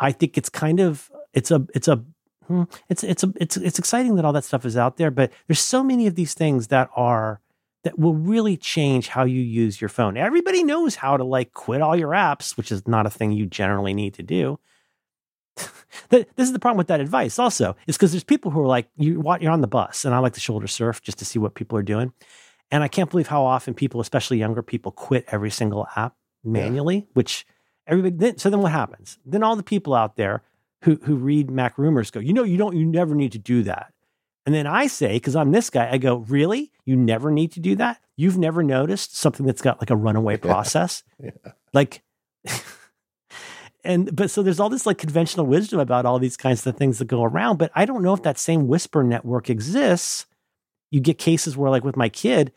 I 0.00 0.10
think 0.10 0.36
it's 0.36 0.48
kind 0.48 0.80
of 0.80 1.12
it's 1.32 1.52
a 1.52 1.64
it's 1.74 1.86
a 1.86 2.02
hmm, 2.48 2.64
it's 2.88 3.04
it's 3.04 3.22
a 3.22 3.32
it's 3.36 3.56
it's 3.56 3.78
exciting 3.78 4.16
that 4.16 4.24
all 4.24 4.32
that 4.32 4.44
stuff 4.44 4.64
is 4.64 4.76
out 4.76 4.96
there. 4.96 5.12
But 5.12 5.32
there's 5.46 5.60
so 5.60 5.84
many 5.84 6.08
of 6.08 6.16
these 6.16 6.34
things 6.34 6.68
that 6.68 6.90
are 6.96 7.40
that 7.84 7.98
will 7.98 8.14
really 8.14 8.56
change 8.56 9.08
how 9.08 9.24
you 9.24 9.42
use 9.42 9.80
your 9.80 9.90
phone. 9.90 10.16
Everybody 10.16 10.64
knows 10.64 10.96
how 10.96 11.16
to 11.16 11.24
like 11.24 11.52
quit 11.52 11.82
all 11.82 11.94
your 11.94 12.10
apps, 12.10 12.56
which 12.56 12.72
is 12.72 12.88
not 12.88 13.06
a 13.06 13.10
thing 13.10 13.30
you 13.30 13.46
generally 13.46 13.94
need 13.94 14.14
to 14.14 14.22
do. 14.22 14.58
Th- 16.10 16.26
this 16.36 16.46
is 16.46 16.52
the 16.52 16.58
problem 16.58 16.78
with 16.78 16.88
that 16.88 17.00
advice 17.00 17.38
also 17.38 17.76
is 17.86 17.96
because 17.96 18.12
there's 18.12 18.24
people 18.24 18.50
who 18.50 18.60
are 18.60 18.66
like 18.66 18.88
you 18.96 19.22
you're 19.40 19.52
on 19.52 19.60
the 19.60 19.66
bus 19.66 20.04
and 20.04 20.14
i 20.14 20.18
like 20.18 20.32
to 20.34 20.40
shoulder 20.40 20.66
surf 20.66 21.00
just 21.02 21.18
to 21.18 21.24
see 21.24 21.38
what 21.38 21.54
people 21.54 21.78
are 21.78 21.82
doing. 21.82 22.12
And 22.70 22.82
i 22.82 22.88
can't 22.88 23.10
believe 23.10 23.28
how 23.28 23.44
often 23.44 23.74
people 23.74 24.00
especially 24.00 24.38
younger 24.38 24.62
people 24.62 24.92
quit 24.92 25.24
every 25.28 25.50
single 25.50 25.86
app 25.96 26.16
manually 26.42 27.06
which 27.14 27.46
everybody 27.86 28.16
then, 28.16 28.38
so 28.38 28.50
then 28.50 28.60
what 28.60 28.72
happens? 28.72 29.18
Then 29.24 29.42
all 29.42 29.56
the 29.56 29.62
people 29.62 29.94
out 29.94 30.16
there 30.16 30.42
who 30.82 30.96
who 31.04 31.16
read 31.16 31.50
mac 31.50 31.78
rumors 31.78 32.10
go 32.10 32.20
you 32.20 32.32
know 32.32 32.44
you 32.44 32.56
don't 32.56 32.76
you 32.76 32.84
never 32.84 33.14
need 33.14 33.32
to 33.32 33.38
do 33.38 33.62
that. 33.64 33.92
And 34.46 34.54
then 34.54 34.66
i 34.66 34.86
say 34.88 35.14
because 35.14 35.36
i'm 35.36 35.52
this 35.52 35.70
guy 35.70 35.88
i 35.90 35.98
go 35.98 36.16
really? 36.16 36.72
You 36.84 36.96
never 36.96 37.30
need 37.30 37.52
to 37.52 37.60
do 37.60 37.76
that? 37.76 38.00
You've 38.16 38.38
never 38.38 38.62
noticed 38.62 39.16
something 39.16 39.46
that's 39.46 39.62
got 39.62 39.80
like 39.80 39.90
a 39.90 39.96
runaway 39.96 40.36
process? 40.50 41.04
Yeah. 41.22 41.30
like 41.72 42.02
and 43.84 44.14
but 44.16 44.30
so 44.30 44.42
there's 44.42 44.60
all 44.60 44.68
this 44.70 44.86
like 44.86 44.98
conventional 44.98 45.46
wisdom 45.46 45.78
about 45.78 46.06
all 46.06 46.18
these 46.18 46.36
kinds 46.36 46.66
of 46.66 46.76
things 46.76 46.98
that 46.98 47.06
go 47.06 47.22
around 47.24 47.58
but 47.58 47.70
i 47.74 47.84
don't 47.84 48.02
know 48.02 48.14
if 48.14 48.22
that 48.22 48.38
same 48.38 48.66
whisper 48.68 49.02
network 49.04 49.50
exists. 49.50 50.26
You 50.90 51.00
get 51.00 51.18
cases 51.18 51.56
where 51.56 51.70
like 51.70 51.84
with 51.84 51.96
my 51.96 52.08
kid 52.08 52.52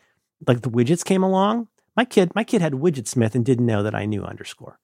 like 0.46 0.60
the 0.62 0.70
widgets 0.70 1.04
came 1.04 1.22
along. 1.24 1.68
My 1.96 2.04
kid 2.04 2.34
my 2.34 2.44
kid 2.44 2.60
had 2.62 2.72
widgetsmith 2.74 3.34
and 3.34 3.44
didn't 3.44 3.66
know 3.66 3.82
that 3.82 3.94
i 3.94 4.04
knew 4.06 4.22
underscore. 4.24 4.78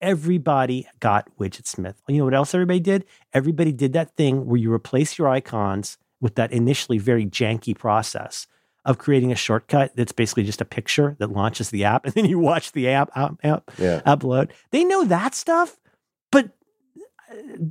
Everybody 0.00 0.86
got 1.00 1.28
widgetsmith 1.38 1.94
you 2.08 2.18
know 2.18 2.24
what 2.24 2.34
else 2.34 2.54
everybody 2.54 2.80
did? 2.80 3.04
Everybody 3.32 3.72
did 3.72 3.92
that 3.94 4.14
thing 4.16 4.46
where 4.46 4.56
you 4.58 4.72
replace 4.72 5.18
your 5.18 5.28
icons 5.28 5.98
with 6.20 6.34
that 6.36 6.52
initially 6.52 6.98
very 6.98 7.26
janky 7.26 7.76
process 7.76 8.46
of 8.84 8.98
creating 8.98 9.32
a 9.32 9.34
shortcut 9.34 9.90
that's 9.96 10.12
basically 10.12 10.44
just 10.44 10.60
a 10.60 10.64
picture 10.64 11.16
that 11.18 11.32
launches 11.32 11.70
the 11.70 11.84
app 11.84 12.04
and 12.04 12.14
then 12.14 12.24
you 12.24 12.38
watch 12.38 12.70
the 12.72 12.88
app 12.88 13.10
app, 13.16 13.34
app 13.42 13.70
Yeah. 13.78 14.00
upload. 14.06 14.50
They 14.70 14.84
know 14.84 15.04
that 15.06 15.34
stuff, 15.34 15.76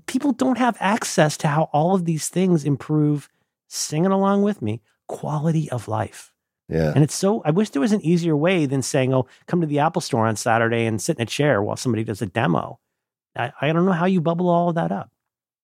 people 0.06 0.32
don't 0.32 0.58
have 0.58 0.78
access 0.80 1.38
to 1.38 1.48
how 1.48 1.70
all 1.74 1.96
of 1.96 2.06
these 2.06 2.30
things 2.30 2.66
improve, 2.66 3.30
singing 3.68 4.12
along 4.12 4.44
with 4.44 4.62
me, 4.62 4.82
quality 5.08 5.70
of 5.70 5.88
life. 5.88 6.32
Yeah. 6.68 6.92
And 6.94 7.04
it's 7.04 7.16
so, 7.16 7.42
I 7.46 7.52
wish 7.52 7.70
there 7.70 7.82
was 7.82 7.92
an 7.92 8.02
easier 8.02 8.36
way 8.36 8.66
than 8.66 8.82
saying, 8.82 9.14
oh, 9.14 9.28
come 9.46 9.62
to 9.62 9.68
the 9.68 9.80
Apple 9.80 10.02
store 10.02 10.26
on 10.26 10.36
Saturday 10.36 10.86
and 10.86 11.02
sit 11.02 11.18
in 11.18 11.24
a 11.24 11.28
chair 11.28 11.62
while 11.62 11.76
somebody 11.76 12.04
does 12.04 12.22
a 12.22 12.26
demo. 12.26 12.80
I, 13.36 13.52
I 13.62 13.72
don't 13.72 13.86
know 13.86 13.92
how 13.92 14.06
you 14.06 14.22
bubble 14.22 14.50
all 14.50 14.70
of 14.70 14.76
that 14.76 14.92
up. 14.92 15.12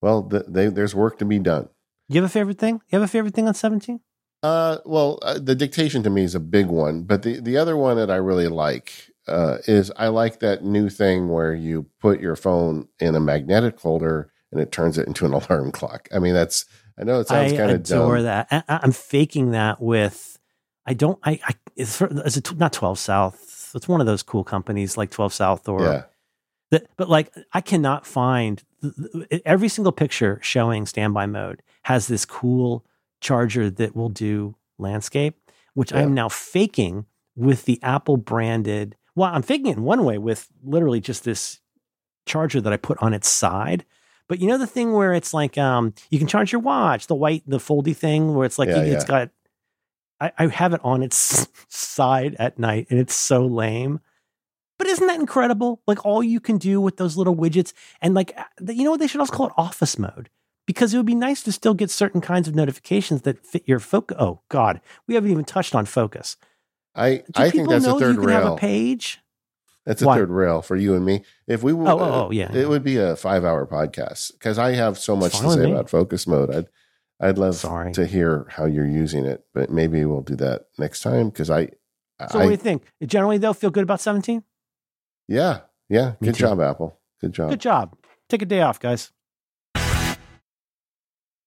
Well, 0.01 0.23
th 0.23 0.43
they, 0.47 0.67
there's 0.67 0.95
work 0.95 1.17
to 1.19 1.25
be 1.25 1.39
done. 1.39 1.69
You 2.09 2.21
have 2.21 2.29
a 2.29 2.33
favorite 2.33 2.59
thing? 2.59 2.81
You 2.89 2.99
have 2.99 3.03
a 3.03 3.07
favorite 3.07 3.33
thing 3.33 3.47
on 3.47 3.53
17? 3.53 3.99
Uh, 4.43 4.77
well, 4.85 5.19
uh, 5.21 5.39
the 5.39 5.55
dictation 5.55 6.01
to 6.03 6.09
me 6.09 6.23
is 6.23 6.33
a 6.33 6.39
big 6.39 6.65
one, 6.65 7.03
but 7.03 7.21
the 7.21 7.39
the 7.39 7.57
other 7.57 7.77
one 7.77 7.97
that 7.97 8.09
I 8.09 8.15
really 8.15 8.47
like 8.47 9.10
uh, 9.27 9.57
is 9.67 9.91
I 9.97 10.07
like 10.07 10.39
that 10.39 10.63
new 10.63 10.89
thing 10.89 11.29
where 11.29 11.53
you 11.53 11.87
put 11.99 12.19
your 12.19 12.35
phone 12.35 12.87
in 12.99 13.15
a 13.15 13.19
magnetic 13.19 13.79
holder 13.79 14.31
and 14.51 14.59
it 14.59 14.71
turns 14.71 14.97
it 14.97 15.07
into 15.07 15.25
an 15.25 15.33
alarm 15.49 15.71
clock. 15.71 16.07
I 16.13 16.19
mean, 16.19 16.33
that's 16.33 16.65
I 16.97 17.03
know 17.03 17.19
it 17.19 17.27
sounds 17.27 17.53
I 17.53 17.57
kind 17.57 17.71
of 17.71 17.81
adore 17.81 18.17
dumb. 18.17 18.25
that. 18.25 18.47
I, 18.51 18.79
I'm 18.83 18.91
faking 18.91 19.51
that 19.51 19.81
with. 19.81 20.39
I 20.85 20.93
don't. 20.93 21.19
I. 21.23 21.39
I 21.43 21.53
it's, 21.75 21.97
for, 21.97 22.09
it's 22.25 22.37
a, 22.37 22.55
not 22.55 22.73
12 22.73 22.99
South. 22.99 23.71
It's 23.73 23.87
one 23.87 24.01
of 24.01 24.07
those 24.07 24.23
cool 24.23 24.43
companies 24.43 24.97
like 24.97 25.11
12 25.11 25.33
South 25.33 25.69
or. 25.69 25.81
Yeah, 25.81 26.03
That, 26.71 26.87
but 26.97 27.09
like, 27.09 27.33
I 27.53 27.61
cannot 27.61 28.05
find 28.05 28.61
every 29.45 29.69
single 29.69 29.91
picture 29.91 30.39
showing 30.41 30.85
standby 30.85 31.27
mode 31.27 31.61
has 31.83 32.07
this 32.07 32.25
cool 32.25 32.85
charger 33.19 33.69
that 33.69 33.95
will 33.95 34.09
do 34.09 34.55
landscape, 34.77 35.37
which 35.73 35.93
I 35.93 36.01
am 36.01 36.13
now 36.13 36.29
faking 36.29 37.05
with 37.35 37.65
the 37.65 37.79
Apple 37.83 38.17
branded. 38.17 38.95
Well, 39.15 39.31
I'm 39.33 39.41
faking 39.41 39.67
it 39.67 39.77
in 39.77 39.83
one 39.83 40.05
way 40.05 40.17
with 40.17 40.47
literally 40.63 41.01
just 41.01 41.23
this 41.23 41.59
charger 42.25 42.61
that 42.61 42.73
I 42.73 42.77
put 42.77 42.97
on 43.01 43.13
its 43.13 43.27
side. 43.27 43.85
But 44.27 44.39
you 44.39 44.47
know 44.47 44.57
the 44.57 44.67
thing 44.67 44.93
where 44.93 45.13
it's 45.13 45.33
like 45.33 45.57
um 45.57 45.93
you 46.09 46.17
can 46.17 46.27
charge 46.27 46.51
your 46.51 46.61
watch, 46.61 47.07
the 47.07 47.15
white, 47.15 47.43
the 47.45 47.57
foldy 47.57 47.95
thing 47.95 48.33
where 48.33 48.45
it's 48.45 48.57
like 48.57 48.69
Yeah, 48.69 48.77
it's 48.77 49.03
yeah. 49.03 49.07
got 49.07 49.29
I, 50.21 50.31
I 50.37 50.47
have 50.47 50.73
it 50.73 50.81
on 50.83 51.03
its 51.03 51.47
side 51.67 52.35
at 52.39 52.57
night 52.57 52.87
and 52.89 52.99
it's 52.99 53.15
so 53.15 53.45
lame. 53.45 53.99
But 54.77 54.87
isn't 54.87 55.05
that 55.05 55.19
incredible? 55.19 55.81
Like 55.85 56.05
all 56.05 56.23
you 56.23 56.39
can 56.39 56.57
do 56.57 56.79
with 56.79 56.97
those 56.97 57.17
little 57.17 57.35
widgets 57.35 57.73
and 58.01 58.13
like 58.13 58.33
uh, 58.37 58.71
you 58.71 58.83
know 58.83 58.91
what 58.91 58.99
they 58.99 59.07
should 59.07 59.19
also 59.19 59.33
call 59.35 59.47
it 59.47 59.53
office 59.57 59.99
mode 59.99 60.29
because 60.65 60.93
it 60.93 60.97
would 60.97 61.05
be 61.05 61.15
nice 61.15 61.43
to 61.43 61.51
still 61.51 61.73
get 61.73 61.91
certain 61.91 62.21
kinds 62.21 62.47
of 62.47 62.55
notifications 62.55 63.23
that 63.23 63.45
fit 63.45 63.63
your 63.67 63.79
focus. 63.79 64.15
Oh 64.19 64.39
God, 64.47 64.79
we 65.07 65.15
haven't 65.15 65.31
even 65.31 65.43
touched 65.43 65.75
on 65.75 65.85
focus. 65.85 66.37
I 66.95 67.17
Do 67.17 67.23
I 67.35 67.49
think 67.49 67.69
that's 67.69 67.85
know 67.85 67.97
a 67.97 67.99
third 67.99 68.15
you 68.15 68.19
can 68.21 68.27
rail. 68.29 68.43
have 68.43 68.53
a 68.53 68.57
page? 68.57 69.19
That's 69.85 70.01
a 70.01 70.05
Why? 70.05 70.17
third 70.17 70.29
rail 70.29 70.61
for 70.61 70.75
you 70.75 70.93
and 70.95 71.03
me. 71.05 71.23
If 71.47 71.63
we, 71.63 71.71
Oh, 71.73 71.85
oh, 71.87 71.99
oh, 72.27 72.31
yeah. 72.31 72.51
it 72.53 72.69
would 72.69 72.83
be 72.83 72.97
a 72.97 73.15
five-hour 73.15 73.65
podcast 73.65 74.33
because 74.33 74.59
I 74.59 74.73
have 74.73 74.99
so 74.99 75.15
much 75.15 75.31
to 75.39 75.49
say 75.51 75.65
me. 75.65 75.71
about 75.71 75.89
focus 75.89 76.27
mode. 76.27 76.53
I'd, 76.53 76.67
I'd 77.19 77.37
love 77.39 77.55
Sorry. 77.55 77.91
to 77.93 78.05
hear 78.05 78.45
how 78.49 78.65
you're 78.65 78.85
using 78.87 79.25
it, 79.25 79.43
but 79.53 79.69
maybe 79.71 80.05
we'll 80.05 80.21
do 80.21 80.35
that 80.35 80.65
next 80.77 81.01
time 81.01 81.29
because 81.29 81.49
I, 81.49 81.69
So 82.29 82.37
I, 82.37 82.37
what 82.37 82.43
do 82.45 82.49
you 82.51 82.57
think? 82.57 82.83
Generally, 83.03 83.39
they'll 83.39 83.53
feel 83.55 83.71
good 83.71 83.83
about 83.83 84.01
17. 84.01 84.43
yeah, 85.27 85.61
yeah. 85.89 86.13
Me 86.19 86.27
Good 86.27 86.35
too. 86.35 86.41
job, 86.41 86.61
Apple. 86.61 86.99
Good 87.19 87.33
job. 87.33 87.49
Good 87.49 87.61
job. 87.61 87.97
Take 88.29 88.41
a 88.43 88.45
day 88.45 88.61
off, 88.61 88.79
guys. 88.79 89.11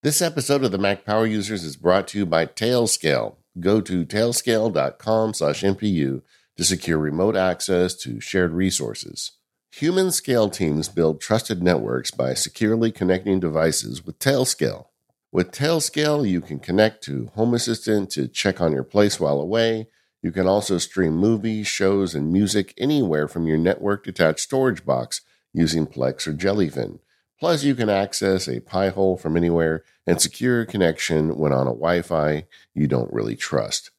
This 0.03 0.21
episode 0.21 0.63
of 0.63 0.71
the 0.71 0.77
Mac 0.77 1.03
Power 1.05 1.25
Users 1.25 1.63
is 1.63 1.77
brought 1.77 2.07
to 2.09 2.17
you 2.19 2.25
by 2.25 2.45
Tailscale. 2.45 3.35
Go 3.59 3.81
to 3.81 4.05
tailscale.com 4.05 5.33
slash 5.33 5.61
MPU 5.61 6.21
to 6.57 6.63
secure 6.63 6.97
remote 6.97 7.35
access 7.35 7.95
to 7.95 8.19
shared 8.19 8.51
resources. 8.51 9.33
Human 9.71 10.11
scale 10.11 10.49
teams 10.49 10.87
build 10.87 11.19
trusted 11.19 11.61
networks 11.61 12.11
by 12.11 12.33
securely 12.33 12.91
connecting 12.91 13.39
devices 13.39 14.05
with 14.05 14.19
Tailscale. 14.19 14.85
With 15.31 15.51
Tailscale, 15.51 16.29
you 16.29 16.39
can 16.39 16.59
connect 16.59 17.03
to 17.03 17.29
Home 17.35 17.53
Assistant 17.53 18.09
to 18.11 18.29
check 18.29 18.61
on 18.61 18.71
your 18.71 18.85
place 18.85 19.19
while 19.19 19.41
away. 19.41 19.87
You 20.21 20.31
can 20.31 20.47
also 20.47 20.77
stream 20.77 21.17
movies, 21.17 21.67
shows, 21.67 22.15
and 22.15 22.31
music 22.31 22.73
anywhere 22.77 23.27
from 23.27 23.47
your 23.47 23.57
network 23.57 24.07
attached 24.07 24.39
storage 24.39 24.85
box 24.85 25.21
using 25.53 25.87
Plex 25.87 26.25
or 26.25 26.33
Jellyfin. 26.33 26.99
Plus, 27.39 27.63
you 27.63 27.75
can 27.75 27.89
access 27.89 28.47
a 28.47 28.61
Pi-hole 28.61 29.17
from 29.17 29.35
anywhere 29.35 29.83
and 30.07 30.21
secure 30.21 30.61
a 30.61 30.65
connection 30.65 31.37
when 31.37 31.51
on 31.51 31.67
a 31.67 31.71
Wi 31.71 32.01
Fi 32.01 32.45
you 32.73 32.87
don't 32.87 33.11
really 33.13 33.35
trust. 33.35 33.91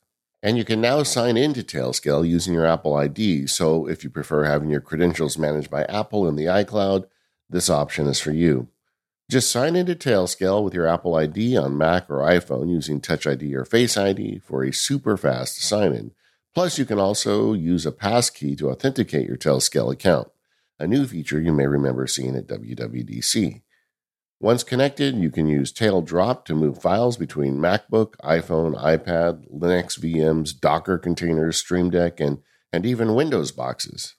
And 0.42 0.56
you 0.56 0.64
can 0.64 0.80
now 0.80 1.02
sign 1.02 1.36
into 1.36 1.62
Tailscale 1.62 2.26
using 2.26 2.54
your 2.54 2.66
Apple 2.66 2.94
ID. 2.94 3.46
So, 3.46 3.86
if 3.88 4.04
you 4.04 4.10
prefer 4.10 4.44
having 4.44 4.70
your 4.70 4.80
credentials 4.80 5.36
managed 5.36 5.70
by 5.70 5.84
Apple 5.84 6.28
in 6.28 6.36
the 6.36 6.44
iCloud, 6.44 7.06
this 7.48 7.68
option 7.68 8.06
is 8.06 8.20
for 8.20 8.32
you. 8.32 8.68
Just 9.28 9.50
sign 9.50 9.74
into 9.74 9.96
Tailscale 9.96 10.62
with 10.62 10.72
your 10.72 10.86
Apple 10.86 11.16
ID 11.16 11.56
on 11.56 11.76
Mac 11.76 12.08
or 12.08 12.18
iPhone 12.18 12.70
using 12.70 13.00
Touch 13.00 13.26
ID 13.26 13.54
or 13.56 13.64
Face 13.64 13.96
ID 13.96 14.38
for 14.38 14.62
a 14.62 14.72
super 14.72 15.16
fast 15.16 15.60
sign 15.60 15.92
in. 15.92 16.12
Plus, 16.54 16.78
you 16.78 16.84
can 16.84 17.00
also 17.00 17.52
use 17.52 17.84
a 17.84 17.92
passkey 17.92 18.54
to 18.56 18.70
authenticate 18.70 19.26
your 19.26 19.36
Tailscale 19.36 19.92
account, 19.92 20.28
a 20.78 20.86
new 20.86 21.06
feature 21.06 21.40
you 21.40 21.52
may 21.52 21.66
remember 21.66 22.06
seeing 22.06 22.36
at 22.36 22.46
WWDC. 22.46 23.62
Once 24.38 24.62
connected, 24.62 25.16
you 25.16 25.30
can 25.30 25.46
use 25.46 25.72
Taildrop 25.72 26.44
to 26.44 26.54
move 26.54 26.82
files 26.82 27.16
between 27.16 27.56
MacBook, 27.56 28.14
iPhone, 28.22 28.78
iPad, 28.82 29.50
Linux 29.50 29.98
VMs, 29.98 30.58
Docker 30.58 30.98
containers, 30.98 31.56
Stream 31.56 31.88
Deck, 31.88 32.20
and, 32.20 32.38
and 32.70 32.84
even 32.84 33.14
Windows 33.14 33.50
boxes. 33.50 34.14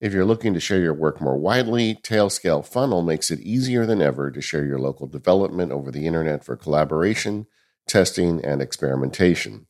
If 0.00 0.12
you're 0.12 0.24
looking 0.24 0.54
to 0.54 0.60
share 0.60 0.80
your 0.80 0.94
work 0.94 1.20
more 1.20 1.36
widely, 1.36 1.96
Tailscale 1.96 2.64
Funnel 2.64 3.02
makes 3.02 3.30
it 3.30 3.40
easier 3.40 3.86
than 3.86 4.02
ever 4.02 4.30
to 4.30 4.40
share 4.40 4.64
your 4.64 4.78
local 4.78 5.08
development 5.08 5.72
over 5.72 5.90
the 5.90 6.06
internet 6.06 6.44
for 6.44 6.56
collaboration, 6.56 7.46
testing, 7.88 8.44
and 8.44 8.62
experimentation. 8.62 9.66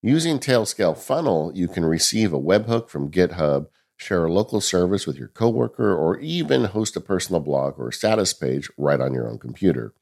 Using 0.00 0.38
Tailscale 0.38 0.96
Funnel, 0.96 1.50
you 1.54 1.66
can 1.66 1.84
receive 1.84 2.32
a 2.32 2.38
webhook 2.38 2.88
from 2.88 3.10
GitHub 3.10 3.66
share 3.98 4.24
a 4.24 4.32
local 4.32 4.62
service 4.62 5.06
with 5.06 5.18
your 5.18 5.28
coworker, 5.28 5.94
or 5.94 6.18
even 6.20 6.64
host 6.64 6.96
a 6.96 7.00
personal 7.00 7.40
blog 7.40 7.78
or 7.78 7.92
status 7.92 8.32
page 8.32 8.70
right 8.78 9.00
on 9.00 9.12
your 9.12 9.28
own 9.28 9.38
computer. 9.38 9.92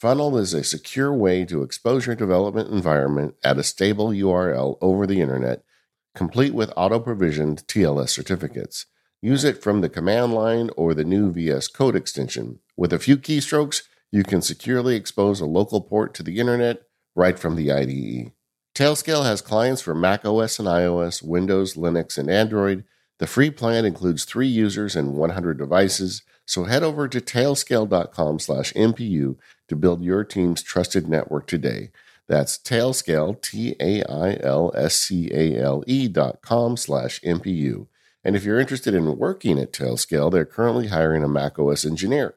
Funnel 0.00 0.38
is 0.38 0.54
a 0.54 0.64
secure 0.64 1.12
way 1.12 1.44
to 1.44 1.62
expose 1.62 2.06
your 2.06 2.16
development 2.16 2.70
environment 2.70 3.34
at 3.44 3.58
a 3.58 3.62
stable 3.62 4.08
URL 4.08 4.78
over 4.80 5.06
the 5.06 5.20
internet, 5.20 5.62
complete 6.14 6.54
with 6.54 6.72
auto 6.76 6.98
provisioned 6.98 7.66
TLS 7.66 8.08
certificates. 8.08 8.86
Use 9.20 9.44
it 9.44 9.62
from 9.62 9.80
the 9.80 9.88
command 9.88 10.34
line 10.34 10.70
or 10.76 10.94
the 10.94 11.04
new 11.04 11.30
VS 11.30 11.68
Code 11.68 11.94
extension. 11.94 12.60
With 12.76 12.92
a 12.92 12.98
few 12.98 13.16
keystrokes, 13.16 13.82
you 14.10 14.24
can 14.24 14.42
securely 14.42 14.96
expose 14.96 15.40
a 15.40 15.46
local 15.46 15.80
port 15.80 16.14
to 16.14 16.22
the 16.22 16.38
internet 16.38 16.82
right 17.14 17.38
from 17.38 17.56
the 17.56 17.70
IDE. 17.70 18.32
Tailscale 18.74 19.24
has 19.24 19.40
clients 19.40 19.82
for 19.82 19.94
Mac 19.94 20.24
OS 20.24 20.58
and 20.58 20.66
iOS, 20.66 21.22
Windows, 21.22 21.74
Linux, 21.74 22.16
and 22.16 22.30
Android. 22.30 22.84
The 23.18 23.26
free 23.26 23.50
plan 23.50 23.84
includes 23.84 24.24
three 24.24 24.48
users 24.48 24.96
and 24.96 25.14
100 25.14 25.58
devices, 25.58 26.22
so 26.44 26.64
head 26.64 26.82
over 26.82 27.06
to 27.08 27.20
tailscale.com 27.20 28.38
slash 28.38 28.72
MPU 28.72 29.36
to 29.68 29.76
build 29.76 30.02
your 30.02 30.24
team's 30.24 30.62
trusted 30.62 31.08
network 31.08 31.46
today. 31.46 31.92
That's 32.28 32.58
Tailscale, 32.58 33.40
T-A-I-L-S-C-A-L-E 33.42 34.48
dot 36.08 36.42
com 36.42 36.76
slash 36.76 37.20
MPU. 37.20 37.86
And 38.24 38.36
if 38.36 38.44
you're 38.44 38.60
interested 38.60 38.94
in 38.94 39.18
working 39.18 39.58
at 39.58 39.72
Tailscale, 39.72 40.30
they're 40.30 40.44
currently 40.44 40.88
hiring 40.88 41.24
a 41.24 41.28
macOS 41.28 41.84
engineer. 41.84 42.36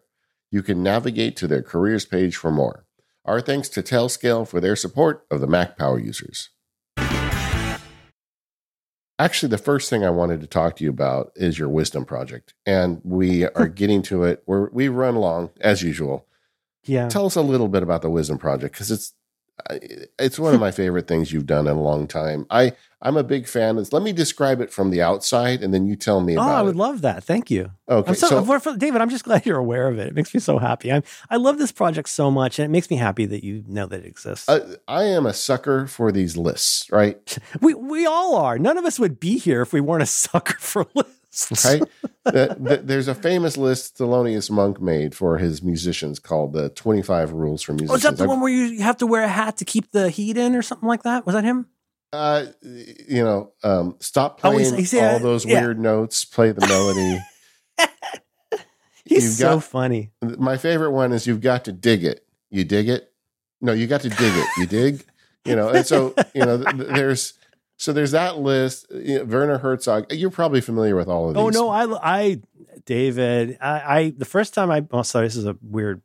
You 0.52 0.64
can 0.64 0.82
navigate 0.84 1.36
to 1.38 1.48
their 1.48 1.62
careers 1.62 2.06
page 2.06 2.36
for 2.36 2.52
more. 2.52 2.86
Our 3.24 3.42
thanks 3.42 3.70
to 3.70 3.82
Tailscale 3.82 4.48
for 4.48 4.60
their 4.60 4.76
support 4.76 5.26
of 5.32 5.42
the 5.42 5.48
Mac 5.48 5.78
Power 5.78 6.00
users. 6.00 6.50
Actually, 9.18 9.50
the 9.50 9.58
first 9.58 9.90
thing 9.90 10.04
I 10.04 10.10
wanted 10.10 10.42
to 10.42 10.48
talk 10.48 10.76
to 10.78 10.84
you 10.84 10.90
about 10.90 11.32
is 11.36 11.58
your 11.58 11.70
wisdom 11.70 12.06
project. 12.06 12.54
And 12.66 13.02
we 13.04 13.48
are 13.56 13.68
getting 13.68 14.02
to 14.04 14.24
it. 14.24 14.44
We're, 14.46 14.70
we 14.70 14.88
run 14.88 15.16
long 15.16 15.52
as 15.62 15.82
usual. 15.82 16.26
Yeah. 16.84 17.08
Tell 17.08 17.26
us 17.26 17.36
a 17.36 17.42
little 17.42 17.68
bit 17.68 17.84
about 17.84 18.02
the 18.02 18.10
wisdom 18.10 18.38
project 18.38 18.74
because 18.74 18.92
it's 18.92 19.14
it's 19.70 20.38
one 20.38 20.54
of 20.54 20.60
my 20.60 20.72
favorite 20.72 21.08
things 21.08 21.32
you've 21.32 21.46
done 21.46 21.68
in 21.68 21.76
a 21.76 21.82
long 21.82 22.08
time. 22.08 22.46
I 22.50 22.74
I'm 23.02 23.18
a 23.18 23.24
big 23.24 23.48
fan. 23.48 23.76
Let 23.92 24.02
me 24.02 24.14
describe 24.14 24.62
it 24.62 24.72
from 24.72 24.90
the 24.90 25.02
outside, 25.02 25.62
and 25.62 25.74
then 25.74 25.86
you 25.86 25.96
tell 25.96 26.22
me 26.22 26.34
about 26.34 26.48
it. 26.48 26.52
Oh, 26.52 26.56
I 26.56 26.62
would 26.64 26.76
it. 26.76 26.78
love 26.78 27.02
that. 27.02 27.24
Thank 27.24 27.52
you. 27.52 27.72
Okay, 27.88 28.10
I'm 28.10 28.16
so, 28.16 28.28
so 28.28 28.44
for, 28.44 28.60
for- 28.60 28.76
David, 28.76 29.02
I'm 29.02 29.10
just 29.10 29.26
glad 29.26 29.46
you're 29.46 29.60
aware 29.60 29.88
of 29.88 30.00
it. 30.00 30.08
It 30.08 30.16
makes 30.16 30.34
me 30.34 30.40
so 30.40 30.58
happy. 30.58 30.92
I'm, 30.92 31.04
I 31.30 31.36
love 31.36 31.58
this 31.60 31.72
project 31.72 32.10
so 32.10 32.32
much, 32.32 32.58
and 32.58 32.66
it 32.66 32.70
makes 32.70 32.90
me 32.90 32.96
happy 32.96 33.26
that 33.28 33.44
you 33.44 33.64
know 33.68 33.86
that 33.86 34.00
it 34.00 34.06
exists. 34.08 34.50
uh, 34.50 34.78
I 34.88 35.04
am 35.04 35.26
a 35.26 35.34
sucker 35.34 35.86
for 35.88 36.12
these 36.12 36.36
lists, 36.36 36.92
right? 36.92 37.38
we 37.62 37.74
we 37.76 38.06
all 38.06 38.36
are. 38.36 38.58
None 38.58 38.78
of 38.78 38.86
us 38.86 39.00
would 39.00 39.20
be 39.20 39.38
here 39.38 39.62
if 39.62 39.72
we 39.72 39.82
weren't 39.82 40.04
a 40.04 40.08
sucker 40.08 40.58
for 40.60 40.88
lists. 40.96 41.15
Right? 41.66 41.84
The- 42.24 42.58
the- 42.60 42.82
there's 42.84 43.08
a 43.08 43.16
famous 43.16 43.58
list 43.58 43.98
Thelonious 43.98 44.50
Monk 44.50 44.82
made 44.82 45.14
for 45.16 45.38
his 45.38 45.62
musicians 45.62 46.18
called 46.20 46.54
the 46.54 46.70
25 46.70 47.34
Rules 47.34 47.62
for 47.62 47.74
Oh, 47.74 47.76
Musicians. 47.76 47.98
is 47.98 48.10
that 48.10 48.18
the 48.18 48.28
one 48.28 48.42
where 48.42 48.52
you 48.52 48.82
have 48.82 48.98
to 48.98 49.06
wear 49.08 49.24
a 49.24 49.28
hat 49.28 49.58
to 49.58 49.66
keep 49.66 49.92
the 49.92 50.10
heat 50.10 50.38
in, 50.38 50.56
or 50.56 50.62
something 50.62 50.88
like 50.90 51.04
that? 51.04 51.26
Was 51.26 51.36
that 51.36 51.44
him? 51.44 51.68
Uh, 52.14 52.46
you 52.62 53.24
know, 53.24 53.52
um, 53.64 53.96
stop 54.00 54.40
Oh, 54.44 54.52
playing 54.52 54.60
he's- 54.76 54.92
he's, 54.92 54.94
uh, 54.94 55.12
all 55.14 55.20
those 55.20 55.46
yeah. 55.46 55.62
weird 55.62 55.80
notes. 55.80 56.24
Play 56.26 56.52
the 56.52 56.66
melody. 56.66 57.20
He's 59.08 59.24
You've 59.24 59.34
so 59.34 59.56
got- 59.58 59.64
funny. 59.66 60.12
My 60.22 60.58
favorite 60.58 60.92
one 60.92 61.12
is 61.12 61.28
you've 61.28 61.42
got 61.42 61.66
to 61.66 61.72
dig 61.72 62.04
it. 62.04 62.26
You 62.50 62.64
dig 62.64 62.90
it? 62.90 63.12
No, 63.62 63.72
you 63.72 63.86
got 63.86 64.02
to 64.02 64.10
dig 64.10 64.18
it. 64.34 64.48
You 64.58 64.66
dig? 64.66 65.06
You 65.46 65.56
know, 65.56 65.70
and 65.70 65.86
so 65.86 66.16
you 66.34 66.44
know, 66.44 66.64
th- 66.64 66.88
there's 66.88 67.34
so 67.78 67.94
there's 67.94 68.12
that 68.12 68.38
list. 68.38 68.88
Uh, 68.94 68.98
you 68.98 69.20
know, 69.20 69.26
Werner 69.26 69.58
Herzog. 69.58 70.12
You're 70.12 70.32
probably 70.32 70.62
familiar 70.62 70.96
with 70.96 71.08
all 71.08 71.30
of 71.30 71.38
oh, 71.38 71.50
these. 71.50 71.58
Oh 71.60 71.66
no, 71.66 71.70
I 71.70 72.18
I 72.18 72.42
David, 72.86 73.58
I, 73.62 73.98
I 73.98 74.14
the 74.18 74.26
first 74.26 74.54
time 74.54 74.72
I 74.72 74.86
oh 74.92 75.02
sorry, 75.02 75.28
this 75.28 75.36
is 75.36 75.46
a 75.46 75.58
weird 75.62 76.02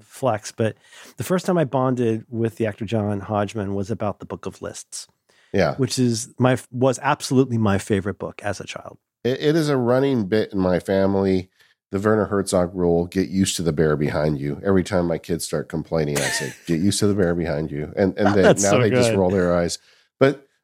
flex, 0.00 0.52
but 0.52 0.76
the 1.16 1.24
first 1.24 1.46
time 1.46 1.56
I 1.56 1.64
bonded 1.64 2.24
with 2.28 2.56
the 2.56 2.66
actor 2.66 2.84
John 2.84 3.20
Hodgman 3.20 3.74
was 3.74 3.90
about 3.90 4.20
the 4.20 4.26
Book 4.26 4.46
of 4.46 4.60
Lists, 4.60 5.06
Yeah, 5.52 5.76
which 5.76 5.98
is 5.98 6.34
my 6.38 6.58
was 6.70 6.98
absolutely 7.02 7.58
my 7.58 7.78
favorite 7.78 8.18
book 8.18 8.40
as 8.42 8.60
a 8.60 8.64
child. 8.64 8.98
it, 9.24 9.40
it 9.40 9.56
is 9.56 9.68
a 9.68 9.76
running 9.76 10.26
bit 10.26 10.52
in 10.52 10.58
my 10.58 10.80
family. 10.80 11.50
The 11.90 11.98
Werner 11.98 12.26
Herzog 12.26 12.74
rule: 12.74 13.06
get 13.06 13.30
used 13.30 13.56
to 13.56 13.62
the 13.62 13.72
bear 13.72 13.96
behind 13.96 14.38
you. 14.38 14.60
Every 14.62 14.84
time 14.84 15.06
my 15.06 15.16
kids 15.16 15.44
start 15.46 15.70
complaining, 15.70 16.18
I 16.18 16.28
say, 16.28 16.52
"Get 16.66 16.80
used 16.80 16.98
to 16.98 17.06
the 17.06 17.14
bear 17.14 17.34
behind 17.34 17.70
you," 17.70 17.94
and 17.96 18.18
and 18.18 18.34
they, 18.34 18.42
now 18.42 18.54
so 18.56 18.78
they 18.78 18.90
just 18.90 19.14
roll 19.14 19.30
their 19.30 19.56
eyes. 19.56 19.78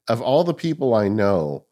Of 0.09 0.20
all 0.20 0.44
the 0.44 0.55
people 0.55 0.94
I 0.94 1.09
know, 1.09 1.64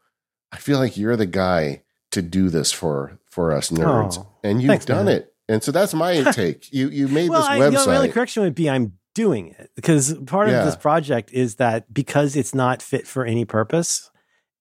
I 0.53 0.57
feel 0.57 0.79
like 0.79 0.97
you're 0.97 1.17
the 1.17 1.27
guy 1.27 1.83
to 2.13 2.23
do 2.23 2.49
this 2.51 2.73
for 2.73 3.19
for 3.31 3.53
us 3.53 3.71
nerds, 3.71 4.19
Oh, 4.19 4.29
and 4.43 4.61
you've 4.63 4.69
thanks, 4.69 4.85
done 4.85 5.07
man. 5.07 5.17
it. 5.17 5.35
And 5.49 5.63
so 5.63 5.73
that's 5.73 5.95
my 5.95 6.23
take. 6.33 6.73
You 6.73 6.89
you 6.89 7.09
made 7.09 7.31
well, 7.31 7.41
this 7.41 7.49
I, 7.49 7.59
website. 7.59 8.01
you 8.03 8.07
know, 8.09 8.13
correction 8.13 8.43
would 8.43 8.55
be 8.55 8.69
I'm 8.71 8.99
doing 9.15 9.49
it 9.59 9.71
because 9.77 10.15
part 10.27 10.49
Yeah. 10.49 10.61
of 10.61 10.65
this 10.67 10.77
project 10.77 11.31
is 11.33 11.57
that 11.57 11.93
because 11.93 12.37
it's 12.37 12.55
not 12.55 12.81
fit 12.83 13.07
for 13.07 13.25
any 13.27 13.45
purpose, 13.45 14.11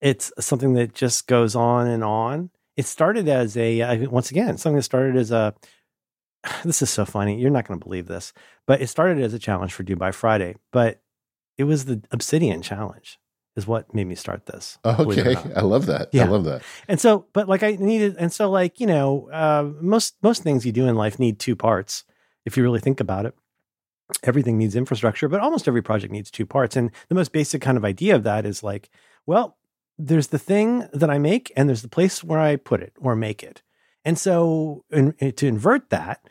it's 0.00 0.30
something 0.40 0.74
that 0.74 0.94
just 0.94 1.26
goes 1.26 1.54
on 1.56 1.86
and 1.86 2.02
on. 2.04 2.50
It 2.76 2.86
started 2.86 3.28
as 3.28 3.56
a 3.56 3.80
uh, 3.82 4.10
once 4.10 4.30
again 4.30 4.58
something 4.58 4.76
that 4.76 4.82
started 4.82 5.16
as 5.16 5.30
a. 5.30 5.54
This 6.64 6.82
is 6.82 6.90
so 6.90 7.04
funny. 7.04 7.40
You're 7.40 7.50
not 7.50 7.66
going 7.68 7.78
to 7.78 7.84
believe 7.84 8.06
this, 8.08 8.32
but 8.66 8.80
it 8.82 8.88
started 8.88 9.22
as 9.22 9.32
a 9.32 9.38
challenge 9.38 9.72
for 9.72 9.82
Do 9.84 9.94
By 9.96 10.10
Friday, 10.10 10.56
but 10.72 11.00
it 11.56 11.64
was 11.64 11.84
the 11.84 12.02
Obsidian 12.10 12.62
challenge. 12.62 13.18
Is 13.56 13.66
what 13.66 13.94
made 13.94 14.06
me 14.06 14.14
start 14.14 14.46
this. 14.46 14.78
believe 14.96 15.18
it 15.18 15.26
or 15.26 15.38
Okay. 15.38 15.52
I 15.56 15.60
love 15.62 15.86
that. 15.86 16.08
I 16.24 16.28
love 16.28 16.44
that. 16.44 16.62
And 16.88 17.00
so, 17.00 17.26
but 17.32 17.48
like 17.48 17.62
I 17.62 17.72
needed, 17.72 18.16
and 18.18 18.32
so 18.32 18.50
like 18.50 18.80
you 18.80 18.86
know, 18.86 19.28
uh, 19.32 19.70
most 19.80 20.16
most 20.22 20.42
things 20.42 20.64
you 20.64 20.72
do 20.72 20.86
in 20.86 20.94
life 20.94 21.18
need 21.18 21.38
two 21.38 21.56
parts. 21.56 22.04
If 22.44 22.56
you 22.56 22.62
really 22.62 22.80
think 22.80 23.00
about 23.00 23.26
it, 23.26 23.34
everything 24.22 24.58
needs 24.58 24.76
infrastructure, 24.76 25.28
but 25.28 25.40
almost 25.40 25.68
every 25.68 25.82
project 25.82 26.12
needs 26.12 26.30
two 26.30 26.46
parts. 26.46 26.76
And 26.76 26.90
the 27.08 27.14
most 27.14 27.32
basic 27.32 27.62
kind 27.62 27.76
of 27.76 27.84
idea 27.84 28.16
of 28.16 28.24
that 28.24 28.44
is 28.44 28.62
like, 28.62 28.90
well, 29.26 29.56
there's 29.98 30.28
the 30.28 30.38
thing 30.38 30.88
that 30.92 31.10
I 31.10 31.18
make, 31.18 31.52
and 31.56 31.68
there's 31.68 31.82
the 31.82 31.88
place 31.88 32.24
where 32.24 32.40
I 32.40 32.56
put 32.56 32.82
it 32.82 32.94
or 32.98 33.14
make 33.14 33.42
it. 33.42 33.62
And 34.04 34.18
so, 34.18 34.84
in, 34.90 35.12
to 35.12 35.46
invert 35.46 35.90
that, 35.90 36.28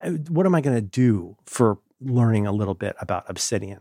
uh, 0.00 0.10
what 0.28 0.46
am 0.46 0.54
I 0.54 0.60
going 0.60 0.76
to 0.76 0.82
do 0.82 1.36
for 1.44 1.78
learning 2.00 2.46
a 2.46 2.52
little 2.52 2.74
bit 2.74 2.94
about 3.00 3.24
Obsidian? 3.28 3.80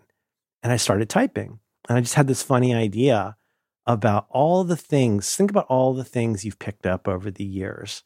And 0.63 0.73
I 0.73 0.77
started 0.77 1.09
typing, 1.09 1.59
and 1.87 1.97
I 1.97 2.01
just 2.01 2.15
had 2.15 2.27
this 2.27 2.43
funny 2.43 2.73
idea 2.73 3.37
about 3.85 4.27
all 4.29 4.63
the 4.63 4.75
things. 4.75 5.35
Think 5.35 5.49
about 5.49 5.67
all 5.67 5.93
the 5.93 6.03
things 6.03 6.43
you've 6.43 6.59
picked 6.59 6.85
up 6.85 7.07
over 7.07 7.31
the 7.31 7.43
years. 7.43 8.03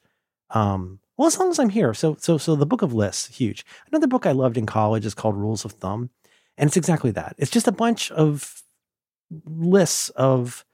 Um, 0.52 1.00
well, 1.18 1.28
as 1.28 1.40
long 1.40 1.50
as 1.50 1.60
I'm 1.60 1.70
here. 1.70 1.94
So, 1.94 2.16
so, 2.20 2.38
so 2.38 2.56
the 2.56 2.66
book 2.66 2.82
of 2.82 2.94
lists, 2.94 3.38
huge. 3.38 3.66
Another 3.92 4.08
book 4.08 4.26
I 4.26 4.32
loved 4.32 4.58
in 4.58 4.66
college 4.66 5.06
is 5.06 5.14
called 5.14 5.36
Rules 5.36 5.66
of 5.66 5.74
Thumb, 5.74 6.10
and 6.58 6.68
it's 6.68 6.78
exactly 6.78 7.12
that. 7.12 7.36
It's 7.38 7.52
just 7.52 7.68
a 7.68 7.72
bunch 7.72 8.12
of 8.12 8.64
lists 9.46 10.10
of 10.10 10.66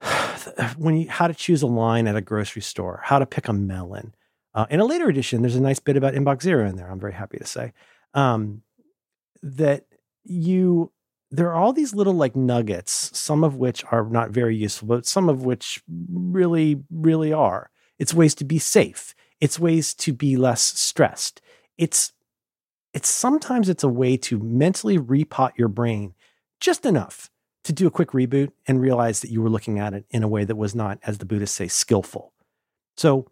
when 0.76 0.96
you 0.96 1.10
how 1.10 1.26
to 1.26 1.34
choose 1.34 1.62
a 1.62 1.66
line 1.66 2.06
at 2.06 2.16
a 2.16 2.20
grocery 2.20 2.62
store, 2.62 3.00
how 3.04 3.18
to 3.18 3.26
pick 3.26 3.48
a 3.48 3.52
melon. 3.52 4.14
Uh, 4.54 4.66
in 4.70 4.80
a 4.80 4.84
later 4.84 5.08
edition, 5.08 5.40
there's 5.40 5.56
a 5.56 5.60
nice 5.60 5.78
bit 5.78 5.96
about 5.96 6.14
inbox 6.14 6.42
zero 6.42 6.68
in 6.68 6.76
there. 6.76 6.90
I'm 6.90 7.00
very 7.00 7.14
happy 7.14 7.38
to 7.38 7.46
say 7.46 7.72
um, 8.14 8.62
that 9.42 9.86
you 10.24 10.92
there 11.32 11.48
are 11.50 11.54
all 11.54 11.72
these 11.72 11.94
little 11.94 12.12
like 12.12 12.36
nuggets, 12.36 13.18
some 13.18 13.42
of 13.42 13.56
which 13.56 13.82
are 13.90 14.06
not 14.08 14.30
very 14.30 14.54
useful, 14.54 14.86
but 14.86 15.06
some 15.06 15.30
of 15.30 15.44
which 15.44 15.82
really, 16.12 16.82
really 16.90 17.32
are. 17.32 17.70
It's 17.98 18.12
ways 18.12 18.34
to 18.36 18.44
be 18.44 18.58
safe. 18.58 19.14
It's 19.40 19.58
ways 19.58 19.94
to 19.94 20.12
be 20.12 20.36
less 20.36 20.62
stressed. 20.62 21.40
It's 21.78 22.12
it's 22.92 23.08
sometimes 23.08 23.70
it's 23.70 23.82
a 23.82 23.88
way 23.88 24.18
to 24.18 24.38
mentally 24.38 24.98
repot 24.98 25.52
your 25.56 25.68
brain 25.68 26.14
just 26.60 26.84
enough 26.84 27.30
to 27.64 27.72
do 27.72 27.86
a 27.86 27.90
quick 27.90 28.10
reboot 28.10 28.50
and 28.66 28.82
realize 28.82 29.20
that 29.20 29.30
you 29.30 29.40
were 29.40 29.48
looking 29.48 29.78
at 29.78 29.94
it 29.94 30.04
in 30.10 30.22
a 30.22 30.28
way 30.28 30.44
that 30.44 30.56
was 30.56 30.74
not, 30.74 30.98
as 31.02 31.16
the 31.16 31.24
Buddhists 31.24 31.56
say, 31.56 31.68
skillful. 31.68 32.34
So, 32.98 33.28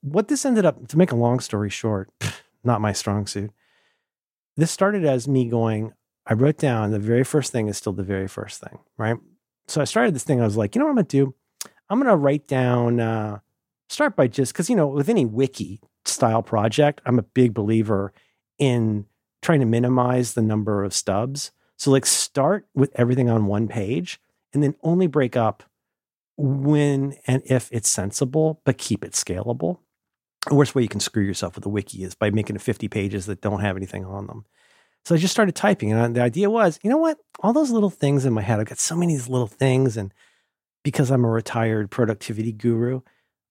what 0.00 0.28
this 0.28 0.46
ended 0.46 0.64
up, 0.64 0.88
to 0.88 0.96
make 0.96 1.12
a 1.12 1.16
long 1.16 1.40
story 1.40 1.68
short, 1.68 2.10
not 2.64 2.80
my 2.80 2.92
strong 2.92 3.26
suit. 3.26 3.50
This 4.56 4.70
started 4.70 5.04
as 5.04 5.28
me 5.28 5.44
going, 5.44 5.92
I 6.28 6.34
wrote 6.34 6.58
down 6.58 6.90
the 6.90 6.98
very 6.98 7.24
first 7.24 7.52
thing 7.52 7.68
is 7.68 7.78
still 7.78 7.94
the 7.94 8.02
very 8.02 8.28
first 8.28 8.60
thing, 8.60 8.78
right? 8.98 9.16
So 9.66 9.80
I 9.80 9.84
started 9.84 10.14
this 10.14 10.24
thing. 10.24 10.40
I 10.40 10.44
was 10.44 10.58
like, 10.58 10.74
you 10.74 10.78
know 10.78 10.84
what 10.84 10.90
I'm 10.90 10.96
going 10.96 11.06
to 11.06 11.24
do? 11.24 11.34
I'm 11.88 11.98
going 11.98 12.10
to 12.10 12.16
write 12.16 12.46
down, 12.46 13.00
uh, 13.00 13.38
start 13.88 14.14
by 14.14 14.28
just, 14.28 14.52
because, 14.52 14.68
you 14.68 14.76
know, 14.76 14.86
with 14.86 15.08
any 15.08 15.24
wiki 15.24 15.80
style 16.04 16.42
project, 16.42 17.00
I'm 17.06 17.18
a 17.18 17.22
big 17.22 17.54
believer 17.54 18.12
in 18.58 19.06
trying 19.40 19.60
to 19.60 19.66
minimize 19.66 20.34
the 20.34 20.42
number 20.42 20.84
of 20.84 20.92
stubs. 20.92 21.50
So, 21.76 21.90
like, 21.90 22.04
start 22.04 22.66
with 22.74 22.90
everything 22.94 23.30
on 23.30 23.46
one 23.46 23.66
page 23.66 24.20
and 24.52 24.62
then 24.62 24.74
only 24.82 25.06
break 25.06 25.34
up 25.34 25.62
when 26.36 27.16
and 27.26 27.42
if 27.46 27.70
it's 27.72 27.88
sensible, 27.88 28.60
but 28.64 28.76
keep 28.76 29.02
it 29.02 29.12
scalable. 29.12 29.78
The 30.46 30.54
worst 30.54 30.74
way 30.74 30.82
you 30.82 30.88
can 30.88 31.00
screw 31.00 31.24
yourself 31.24 31.54
with 31.54 31.64
a 31.66 31.70
wiki 31.70 32.04
is 32.04 32.14
by 32.14 32.30
making 32.30 32.56
it 32.56 32.62
50 32.62 32.88
pages 32.88 33.26
that 33.26 33.40
don't 33.40 33.60
have 33.60 33.76
anything 33.76 34.04
on 34.04 34.26
them. 34.26 34.44
So 35.08 35.14
I 35.14 35.18
just 35.18 35.32
started 35.32 35.54
typing, 35.54 35.90
and 35.90 36.14
the 36.14 36.20
idea 36.20 36.50
was, 36.50 36.78
you 36.82 36.90
know 36.90 36.98
what? 36.98 37.16
All 37.40 37.54
those 37.54 37.70
little 37.70 37.88
things 37.88 38.26
in 38.26 38.34
my 38.34 38.42
head, 38.42 38.60
I've 38.60 38.66
got 38.66 38.78
so 38.78 38.94
many 38.94 39.14
of 39.14 39.20
these 39.20 39.28
little 39.30 39.46
things, 39.46 39.96
and 39.96 40.12
because 40.84 41.10
I'm 41.10 41.24
a 41.24 41.30
retired 41.30 41.90
productivity 41.90 42.52
guru, 42.52 43.00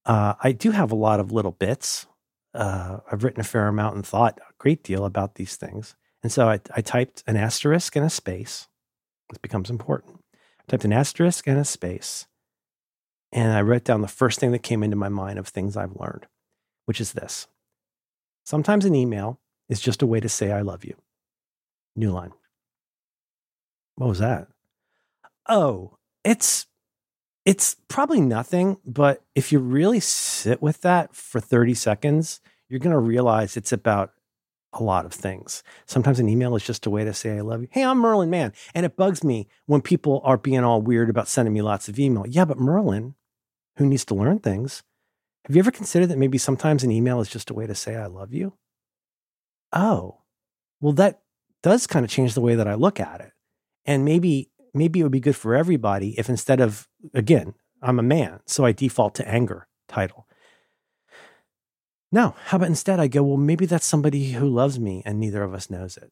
uh, 0.06 0.36
I 0.40 0.52
do 0.52 0.70
have 0.70 0.92
a 0.92 0.96
lot 0.96 1.20
of 1.20 1.32
little 1.32 1.54
bits. 1.54 2.06
Uh, 2.54 3.00
I've 3.12 3.24
written 3.24 3.42
a 3.42 3.44
fair 3.44 3.68
amount 3.68 3.96
and 3.96 4.06
thought 4.06 4.40
a 4.48 4.54
great 4.60 4.84
deal 4.84 5.04
about 5.04 5.34
these 5.34 5.56
things, 5.56 5.96
and 6.22 6.32
so 6.32 6.48
I, 6.48 6.60
I 6.76 6.82
typed 6.82 7.24
an 7.26 7.38
asterisk 7.38 7.96
and 7.96 8.06
a 8.06 8.10
space. 8.12 8.68
This 9.32 9.40
becomes 9.40 9.72
important. 9.72 10.24
I 10.60 10.64
typed 10.68 10.86
an 10.86 10.94
asterisk 10.94 11.48
and 11.48 11.58
a 11.58 11.66
space, 11.66 12.28
and 13.32 13.52
I 13.52 13.64
wrote 13.64 13.84
down 13.84 14.02
the 14.02 14.08
first 14.08 14.40
thing 14.40 14.52
that 14.52 14.62
came 14.62 14.84
into 14.84 14.96
my 14.96 15.10
mind 15.10 15.40
of 15.40 15.48
things 15.48 15.76
I've 15.76 15.96
learned, 15.96 16.28
which 16.86 17.02
is 17.02 17.14
this: 17.14 17.48
sometimes 18.46 18.86
an 18.86 18.94
email 18.94 19.40
is 19.70 19.82
just 19.82 20.04
a 20.04 20.08
way 20.08 20.20
to 20.20 20.30
say 20.30 20.52
I 20.52 20.62
love 20.62 20.86
you. 20.86 20.94
New 21.98 22.12
line. 22.12 22.32
What 23.96 24.08
was 24.08 24.20
that? 24.20 24.48
Oh, 25.50 25.98
it's 26.24 26.68
it's 27.44 27.76
probably 27.88 28.22
nothing, 28.22 28.78
but 28.86 29.24
if 29.34 29.52
you 29.52 29.60
really 29.60 30.00
sit 30.00 30.62
with 30.62 30.82
that 30.82 31.16
for 31.16 31.40
30 31.40 31.74
seconds, 31.74 32.42
you're 32.70 32.80
going 32.80 32.94
to 32.94 33.00
realize 33.00 33.56
it's 33.56 33.72
about 33.72 34.12
a 34.74 34.84
lot 34.84 35.06
of 35.06 35.14
things. 35.14 35.64
Sometimes 35.86 36.20
an 36.20 36.30
email 36.30 36.56
is 36.56 36.66
just 36.66 36.86
a 36.86 36.90
way 36.90 37.06
to 37.06 37.14
say 37.14 37.38
I 37.38 37.42
love 37.42 37.62
you. 37.62 37.68
Hey, 37.72 37.84
I'm 37.84 38.00
Merlin 38.00 38.30
Mann, 38.30 38.54
and 38.76 38.86
it 38.86 38.98
bugs 38.98 39.24
me 39.24 39.48
when 39.66 39.82
people 39.82 40.22
are 40.26 40.38
being 40.38 40.64
all 40.64 40.82
weird 40.82 41.10
about 41.10 41.30
sending 41.30 41.54
me 41.54 41.62
lots 41.62 41.88
of 41.88 41.98
email. 41.98 42.26
Yeah, 42.28 42.46
but 42.46 42.60
Merlin, 42.60 43.16
who 43.78 43.86
needs 43.86 44.06
to 44.06 44.16
learn 44.16 44.40
things, 44.40 44.84
have 45.46 45.56
you 45.56 45.62
ever 45.62 45.72
considered 45.72 46.08
that 46.08 46.18
maybe 46.18 46.38
sometimes 46.38 46.84
an 46.84 46.92
email 46.92 47.22
is 47.22 47.30
just 47.30 47.50
a 47.50 47.54
way 47.54 47.66
to 47.66 47.74
say 47.74 47.96
I 47.96 48.08
love 48.08 48.34
you? 48.34 48.54
Oh, 49.72 50.20
well, 50.82 50.94
that 50.94 51.22
does 51.68 51.88
kind 51.88 52.04
of 52.06 52.12
change 52.12 52.34
the 52.34 52.42
way 52.42 52.56
that 52.56 52.68
I 52.68 52.74
look 52.76 53.00
at 53.00 53.22
it. 53.22 53.32
And 53.86 54.04
maybe 54.06 54.52
maybe 54.74 55.00
it 55.00 55.04
would 55.04 55.12
be 55.12 55.20
good 55.20 55.36
for 55.36 55.56
everybody 55.56 56.18
if 56.20 56.30
instead 56.30 56.60
of 56.60 56.88
again, 57.14 57.54
I'm 57.82 58.00
a 58.00 58.04
man, 58.04 58.40
so 58.46 58.66
I 58.66 58.72
default 58.72 59.16
to 59.16 59.28
anger 59.28 59.68
title. 59.88 60.28
No, 62.12 62.36
how 62.46 62.58
about 62.58 62.70
instead 62.70 63.00
I 63.00 63.08
go, 63.08 63.22
well, 63.24 63.38
maybe 63.38 63.66
that's 63.66 63.86
somebody 63.86 64.32
who 64.32 64.48
loves 64.48 64.80
me 64.80 65.04
and 65.06 65.20
neither 65.20 65.44
of 65.44 65.54
us 65.54 65.70
knows 65.70 65.98
it. 65.98 66.12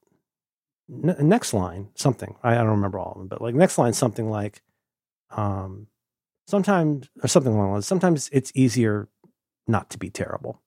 N- 0.90 1.30
next 1.30 1.54
line, 1.54 1.90
something 1.96 2.36
I, 2.44 2.54
I 2.54 2.58
don't 2.58 2.68
remember 2.68 3.00
all 3.00 3.14
of 3.14 3.18
them, 3.18 3.28
but 3.28 3.42
like 3.42 3.56
next 3.56 3.78
line, 3.78 3.94
something 3.94 4.30
like, 4.30 4.62
um, 5.32 5.88
sometimes 6.48 7.08
or 7.24 7.28
something 7.28 7.54
along 7.54 7.74
those. 7.74 7.88
Sometimes 7.88 8.30
it's 8.32 8.52
easier 8.56 9.10
not 9.68 9.90
to 9.92 9.98
be 9.98 10.10
terrible. 10.10 10.62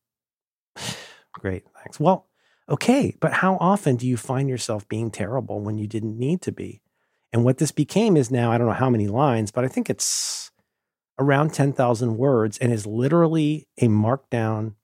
Great, 1.34 1.64
thanks. 1.76 2.00
Well, 2.00 2.27
okay, 2.68 3.16
but 3.20 3.34
how 3.34 3.56
often 3.60 3.96
do 3.96 4.06
you 4.06 4.16
find 4.16 4.48
yourself 4.48 4.88
being 4.88 5.10
terrible 5.10 5.60
when 5.60 5.78
you 5.78 5.86
didn't 5.86 6.18
need 6.18 6.42
to 6.42 6.52
be? 6.52 6.82
And 7.32 7.44
what 7.44 7.58
this 7.58 7.72
became 7.72 8.16
is 8.16 8.30
now, 8.30 8.50
I 8.50 8.58
don't 8.58 8.66
know 8.66 8.72
how 8.72 8.90
many 8.90 9.06
lines, 9.06 9.50
but 9.50 9.64
I 9.64 9.68
think 9.68 9.90
it's 9.90 10.50
around 11.18 11.52
10,000 11.52 12.16
words 12.16 12.58
and 12.58 12.72
is 12.72 12.86
literally 12.86 13.66
a 13.78 13.88
markdown 13.88 14.74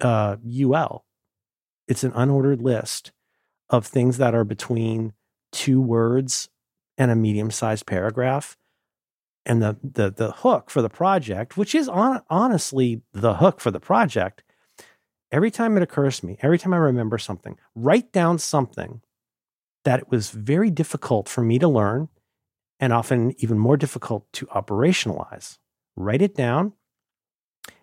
uh, 0.00 0.36
UL. 0.46 1.04
It's 1.88 2.04
an 2.04 2.12
unordered 2.12 2.62
list 2.62 3.12
of 3.68 3.86
things 3.86 4.18
that 4.18 4.34
are 4.34 4.44
between 4.44 5.12
two 5.50 5.80
words 5.80 6.48
and 6.96 7.10
a 7.10 7.16
medium 7.16 7.50
sized 7.50 7.86
paragraph. 7.86 8.56
And 9.44 9.60
the, 9.60 9.76
the, 9.82 10.10
the 10.10 10.30
hook 10.30 10.70
for 10.70 10.82
the 10.82 10.88
project, 10.88 11.56
which 11.56 11.74
is 11.74 11.88
on, 11.88 12.22
honestly 12.30 13.02
the 13.12 13.34
hook 13.34 13.60
for 13.60 13.70
the 13.70 13.80
project, 13.80 14.44
every 15.32 15.50
time 15.50 15.76
it 15.76 15.82
occurs 15.82 16.20
to 16.20 16.26
me, 16.26 16.36
every 16.42 16.58
time 16.58 16.74
I 16.74 16.78
remember 16.78 17.18
something, 17.18 17.58
write 17.74 18.12
down 18.12 18.38
something 18.38 19.00
that 19.84 19.98
it 19.98 20.10
was 20.10 20.30
very 20.30 20.70
difficult 20.70 21.28
for 21.28 21.42
me 21.42 21.58
to 21.58 21.66
learn 21.66 22.08
and 22.78 22.92
often 22.92 23.34
even 23.38 23.58
more 23.58 23.76
difficult 23.76 24.30
to 24.34 24.46
operationalize. 24.46 25.58
Write 25.96 26.22
it 26.22 26.36
down 26.36 26.74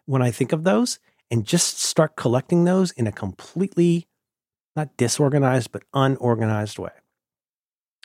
when 0.05 0.21
I 0.21 0.31
think 0.31 0.51
of 0.53 0.63
those 0.63 0.99
and 1.31 1.45
just 1.45 1.79
start 1.79 2.15
collecting 2.15 2.63
those 2.63 2.91
in 2.91 3.07
a 3.07 3.11
completely 3.11 4.07
not 4.75 4.95
disorganized 4.97 5.71
but 5.71 5.83
unorganized 5.93 6.79
way. 6.79 6.91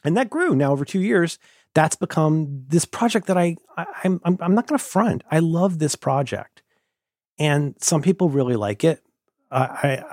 And 0.02 0.16
that 0.16 0.30
grew 0.30 0.54
now 0.54 0.72
over 0.72 0.84
2 0.84 1.00
years. 1.00 1.38
That's 1.74 1.96
become 1.96 2.64
this 2.68 2.84
project 2.84 3.26
that 3.26 3.38
I, 3.38 3.56
I 3.76 3.86
am 4.04 4.20
I'm, 4.24 4.38
I'm 4.40 4.54
not 4.54 4.66
going 4.66 4.78
to 4.78 4.84
front. 4.84 5.22
I 5.30 5.38
love 5.38 5.78
this 5.78 5.96
project. 5.96 6.62
And 7.38 7.74
some 7.80 8.02
people 8.02 8.28
really 8.28 8.56
like 8.56 8.84
it. 8.84 9.02
I, 9.55 10.05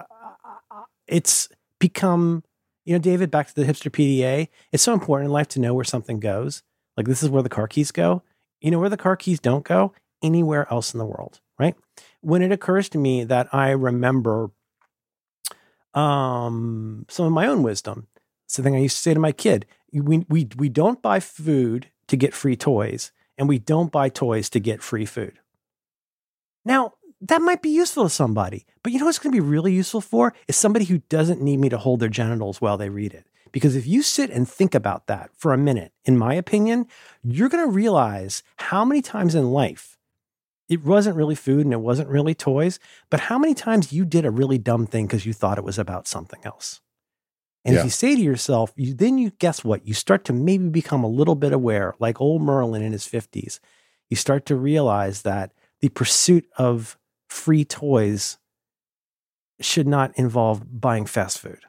I, 0.72 0.84
it's 1.07 1.49
become 1.80 2.43
you 2.85 2.93
know, 2.93 2.99
David, 2.99 3.30
back 3.30 3.47
to 3.47 3.55
the 3.55 3.63
hipster 3.63 3.91
PDA. 3.91 4.47
It's 4.72 4.84
so 4.84 4.93
important 4.93 5.27
in 5.27 5.31
life 5.31 5.47
to 5.49 5.59
know 5.59 5.73
where 5.73 5.85
something 5.85 6.19
goes. 6.19 6.63
Like 6.97 7.05
this 7.05 7.22
is 7.22 7.30
where 7.30 7.43
the 7.43 7.49
car 7.49 7.68
keys 7.68 7.91
go. 7.91 8.23
You 8.59 8.72
know 8.72 8.80
where 8.80 8.89
the 8.89 8.97
car 8.97 9.15
keys 9.15 9.39
don't 9.39 9.63
go? 9.63 9.93
Anywhere 10.22 10.68
else 10.72 10.93
in 10.93 10.97
the 10.97 11.05
world, 11.05 11.39
right? 11.57 11.76
When 12.22 12.41
it 12.41 12.51
occurs 12.51 12.89
to 12.89 12.97
me 12.97 13.23
that 13.23 13.47
I 13.53 13.72
remember 13.72 14.51
um, 15.93 17.05
some 17.09 17.26
of 17.26 17.31
my 17.31 17.47
own 17.47 17.63
wisdom, 17.63 18.07
it's 18.45 18.55
the 18.55 18.63
thing 18.63 18.76
I 18.76 18.80
used 18.80 18.97
to 18.97 19.01
say 19.01 19.13
to 19.13 19.19
my 19.19 19.31
kid: 19.31 19.65
we 19.91 20.26
we 20.30 20.47
we 20.57 20.69
don't 20.69 21.01
buy 21.01 21.19
food 21.19 21.89
to 22.07 22.15
get 22.15 22.34
free 22.34 22.55
toys, 22.55 23.11
and 23.38 23.47
we 23.47 23.57
don't 23.57 23.91
buy 23.91 24.09
toys 24.09 24.49
to 24.51 24.59
get 24.59 24.84
free 24.84 25.05
food. 25.05 25.39
Now, 26.63 26.93
that 27.22 27.41
might 27.41 27.61
be 27.61 27.69
useful 27.69 28.03
to 28.03 28.10
somebody. 28.10 28.65
But 28.84 28.91
you 28.91 28.99
know 28.99 29.06
what's 29.06 29.19
going 29.19 29.31
to 29.34 29.41
be 29.41 29.48
really 29.48 29.73
useful 29.73 30.02
for 30.02 30.34
is 30.48 30.56
somebody 30.56 30.85
who 30.85 30.99
doesn't 31.10 31.41
need 31.41 31.57
me 31.60 31.69
to 31.69 31.77
hold 31.77 31.99
their 31.99 32.10
genitals 32.10 32.60
while 32.61 32.77
they 32.77 32.89
read 32.89 33.14
it. 33.14 33.26
Because 33.52 33.76
if 33.76 33.85
you 33.85 34.02
sit 34.02 34.30
and 34.30 34.48
think 34.48 34.73
about 34.73 35.07
that 35.07 35.30
for 35.35 35.53
a 35.53 35.57
minute, 35.57 35.91
in 36.06 36.18
my 36.18 36.34
opinion, 36.34 36.88
you're 37.23 37.49
going 37.49 37.64
to 37.65 37.72
realize 37.72 38.43
how 38.57 38.85
many 38.85 39.02
times 39.02 39.35
in 39.35 39.52
life 39.52 39.98
it 40.69 40.85
wasn't 40.85 41.18
really 41.18 41.35
food 41.35 41.65
and 41.65 41.73
it 41.73 41.81
wasn't 41.81 42.07
really 42.07 42.34
toys, 42.34 42.80
but 43.10 43.19
how 43.22 43.38
many 43.38 43.53
times 43.53 43.91
you 43.91 44.06
did 44.06 44.26
a 44.26 44.31
really 44.31 44.57
dumb 44.57 44.88
thing 44.88 45.06
because 45.06 45.26
you 45.26 45.34
thought 45.34 45.57
it 45.57 45.65
was 45.65 45.77
about 45.77 46.07
something 46.07 46.39
else. 46.45 46.80
And 47.65 47.73
Yeah. 47.76 47.81
if 47.81 47.85
you 47.85 47.89
say 47.91 48.15
to 48.15 48.22
yourself, 48.22 48.72
you 48.77 48.93
then 48.93 49.18
you 49.18 49.31
guess 49.31 49.65
what? 49.65 49.85
You 49.85 49.93
start 49.93 50.23
to 50.26 50.34
maybe 50.34 50.69
become 50.69 51.03
a 51.03 51.10
little 51.10 51.35
bit 51.35 51.52
aware, 51.52 51.93
like 51.99 52.22
old 52.22 52.41
Merlin 52.41 52.81
in 52.81 52.93
his 52.93 53.06
50s. 53.06 53.60
You 54.10 54.15
start 54.15 54.45
to 54.45 54.56
realize 54.56 55.23
that 55.23 55.52
the 55.81 55.89
pursuit 55.89 56.48
of 56.57 56.98
free 57.31 57.63
toys 57.63 58.37
should 59.61 59.87
not 59.87 60.11
involve 60.17 60.81
buying 60.81 61.05
fast 61.05 61.39
food. 61.39 61.59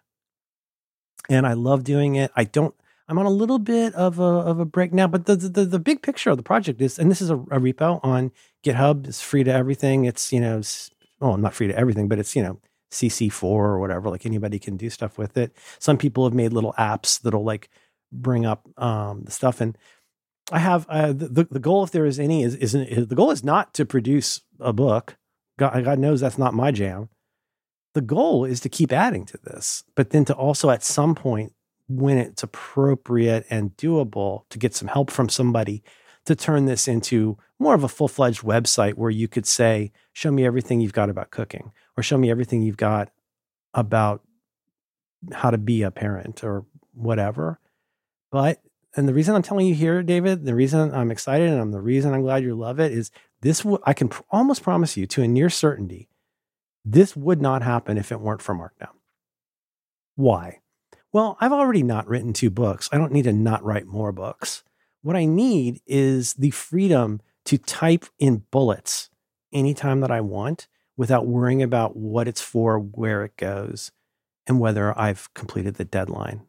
And 1.28 1.47
I 1.47 1.52
love 1.52 1.84
doing 1.84 2.16
it. 2.16 2.32
I 2.34 2.44
don't 2.44 2.74
I'm 3.09 3.18
on 3.18 3.26
a 3.26 3.30
little 3.30 3.59
bit 3.60 3.94
of 3.94 4.18
a 4.18 4.22
of 4.22 4.59
a 4.59 4.64
break 4.64 4.93
now, 4.93 5.06
but 5.06 5.26
the 5.26 5.36
the, 5.36 5.64
the 5.64 5.78
big 5.78 6.02
picture 6.02 6.30
of 6.30 6.36
the 6.36 6.43
project 6.43 6.80
is, 6.82 6.98
and 6.98 7.10
this 7.10 7.22
is 7.22 7.30
a, 7.30 7.36
a 7.36 7.60
repo 7.60 8.01
on 8.02 8.32
GitHub. 8.64 9.06
It's 9.06 9.22
free 9.22 9.44
to 9.44 9.52
everything. 9.52 10.05
It's 10.05 10.32
you 10.32 10.40
know, 10.40 10.59
s- 10.59 10.90
well, 11.20 11.36
not 11.36 11.55
free 11.55 11.68
to 11.68 11.76
everything, 11.78 12.09
but 12.09 12.18
it's 12.18 12.34
you 12.34 12.43
know, 12.43 12.59
CC4 12.90 13.43
or 13.44 13.78
whatever. 13.78 14.10
Like 14.10 14.26
anybody 14.26 14.59
can 14.59 14.76
do 14.76 14.90
stuff 14.90 15.16
with 15.16 15.36
it. 15.36 15.56
Some 15.78 15.97
people 15.97 16.24
have 16.24 16.34
made 16.34 16.52
little 16.52 16.74
apps 16.78 17.20
that'll 17.20 17.44
like 17.44 17.70
bring 18.10 18.44
up 18.47 18.66
um, 18.82 19.22
the 19.24 19.30
stuff. 19.30 19.60
And 19.60 19.78
I 20.51 20.59
have 20.59 20.86
uh, 20.89 21.12
the 21.12 21.47
the- 21.51 21.60
goal, 21.60 21.84
if 21.84 21.93
there 21.93 22.06
is 22.06 22.18
any, 22.18 22.43
is 22.43 22.56
isn't 22.56 22.89
is, 22.89 23.06
the 23.09 23.14
goal 23.14 23.30
is 23.30 23.44
not 23.44 23.74
to 23.74 23.84
produce 23.86 24.40
a 24.59 24.72
book. 24.72 25.16
God, 25.59 25.85
God 25.85 25.99
knows 25.99 26.20
that's 26.20 26.39
not 26.39 26.55
my 26.55 26.70
jam. 26.70 27.09
The 27.95 28.01
goal 28.01 28.45
is 28.45 28.61
to 28.61 28.69
keep 28.69 28.93
adding 28.93 29.27
to 29.27 29.39
this, 29.39 29.85
but 29.95 30.11
then 30.11 30.24
to 30.27 30.35
also 30.35 30.70
at 30.70 30.83
some 30.83 31.15
point 31.15 31.53
when 31.89 32.16
it's 32.16 32.43
appropriate 32.43 33.45
and 33.51 33.77
doable 33.77 34.49
to 34.49 34.59
get 34.59 34.74
some 34.74 34.89
help 34.89 35.11
from 35.11 35.29
somebody 35.29 35.83
to 36.24 36.35
turn 36.35 36.66
this 36.66 36.89
into 36.89 37.37
more 37.59 37.74
of 37.74 37.85
a 37.85 37.89
full 37.89 38.09
fledged 38.09 38.43
website 38.43 38.95
where 38.95 39.11
you 39.11 39.29
could 39.29 39.47
say, 39.47 39.93
show 40.12 40.31
me 40.31 40.47
everything 40.47 40.81
you've 40.81 40.93
got 40.93 41.11
about 41.11 41.31
cooking 41.31 41.73
or 41.97 42.03
show 42.03 42.16
me 42.16 42.31
everything 42.31 42.62
you've 42.62 42.77
got 42.77 43.11
about 43.74 44.23
how 45.33 45.51
to 45.51 45.59
be 45.59 45.83
a 45.83 45.91
parent 45.91 46.43
or 46.43 46.65
whatever. 46.95 47.59
But, 48.31 48.62
and 48.97 49.09
the 49.09 49.15
reason 49.15 49.35
I'm 49.35 49.43
telling 49.43 49.66
you 49.66 49.74
here, 49.74 50.03
David, 50.03 50.45
the 50.45 50.55
reason 50.55 50.95
I'm 50.95 51.11
excited 51.11 51.49
and 51.49 51.61
I'm 51.61 51.73
the 51.73 51.81
reason 51.81 52.12
I'm 52.15 52.23
glad 52.23 52.43
you 52.43 52.55
love 52.55 52.81
it 52.81 52.93
is 52.93 53.11
this, 53.43 53.59
w- 53.60 53.82
I 53.85 53.93
can 53.93 54.09
pr- 54.09 54.23
almost 54.31 54.62
promise 54.62 54.97
you 54.97 55.06
to 55.09 55.23
a 55.23 55.28
near 55.28 55.51
certainty, 55.51 56.09
this 56.85 57.14
would 57.14 57.40
not 57.43 57.62
happen 57.62 57.98
if 57.98 58.10
it 58.10 58.20
weren't 58.20 58.43
for 58.43 58.55
Markdown. 58.55 58.94
Why? 60.16 60.60
Well, 61.12 61.36
I've 61.40 61.52
already 61.52 61.82
not 61.82 62.09
written 62.09 62.32
two 62.32 62.51
books. 62.51 62.89
I 62.90 62.98
don't 62.98 63.12
need 63.12 63.24
to 63.24 63.32
not 63.32 63.62
write 63.62 63.86
more 63.86 64.12
books. 64.12 64.64
What 65.02 65.16
I 65.16 65.27
need 65.27 65.81
is 65.86 66.35
the 66.35 66.51
freedom 66.51 67.20
to 67.44 67.59
type 67.59 68.06
in 68.19 68.44
bullets 68.51 69.10
anytime 69.52 70.01
that 70.01 70.10
I 70.10 70.20
want 70.20 70.69
without 70.97 71.27
worrying 71.27 71.62
about 71.62 71.97
what 71.97 72.28
it's 72.28 72.40
for, 72.40 72.78
where 72.78 73.24
it 73.24 73.36
goes, 73.36 73.93
and 74.47 74.60
whether 74.60 74.97
I've 74.98 75.32
completed 75.35 75.74
the 75.74 75.85
deadline. 75.85 76.47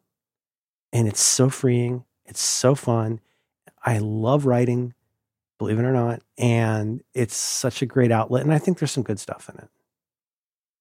And 0.91 1.07
it's 1.07 1.21
so 1.21 1.49
freeing. 1.49 2.05
It's 2.25 2.41
so 2.41 2.75
fun. 2.75 3.19
I 3.83 3.97
love 3.97 4.45
writing, 4.45 4.93
believe 5.63 5.79
it 5.79 5.87
or 5.87 5.93
not. 5.93 6.21
And 6.37 7.01
it's 7.13 7.35
such 7.37 7.81
a 7.81 7.85
great 7.85 8.11
outlet. 8.11 8.43
And 8.43 8.53
I 8.53 8.59
think 8.59 8.79
there's 8.79 8.91
some 8.91 9.03
good 9.03 9.19
stuff 9.19 9.49
in 9.49 9.59
it. 9.63 9.69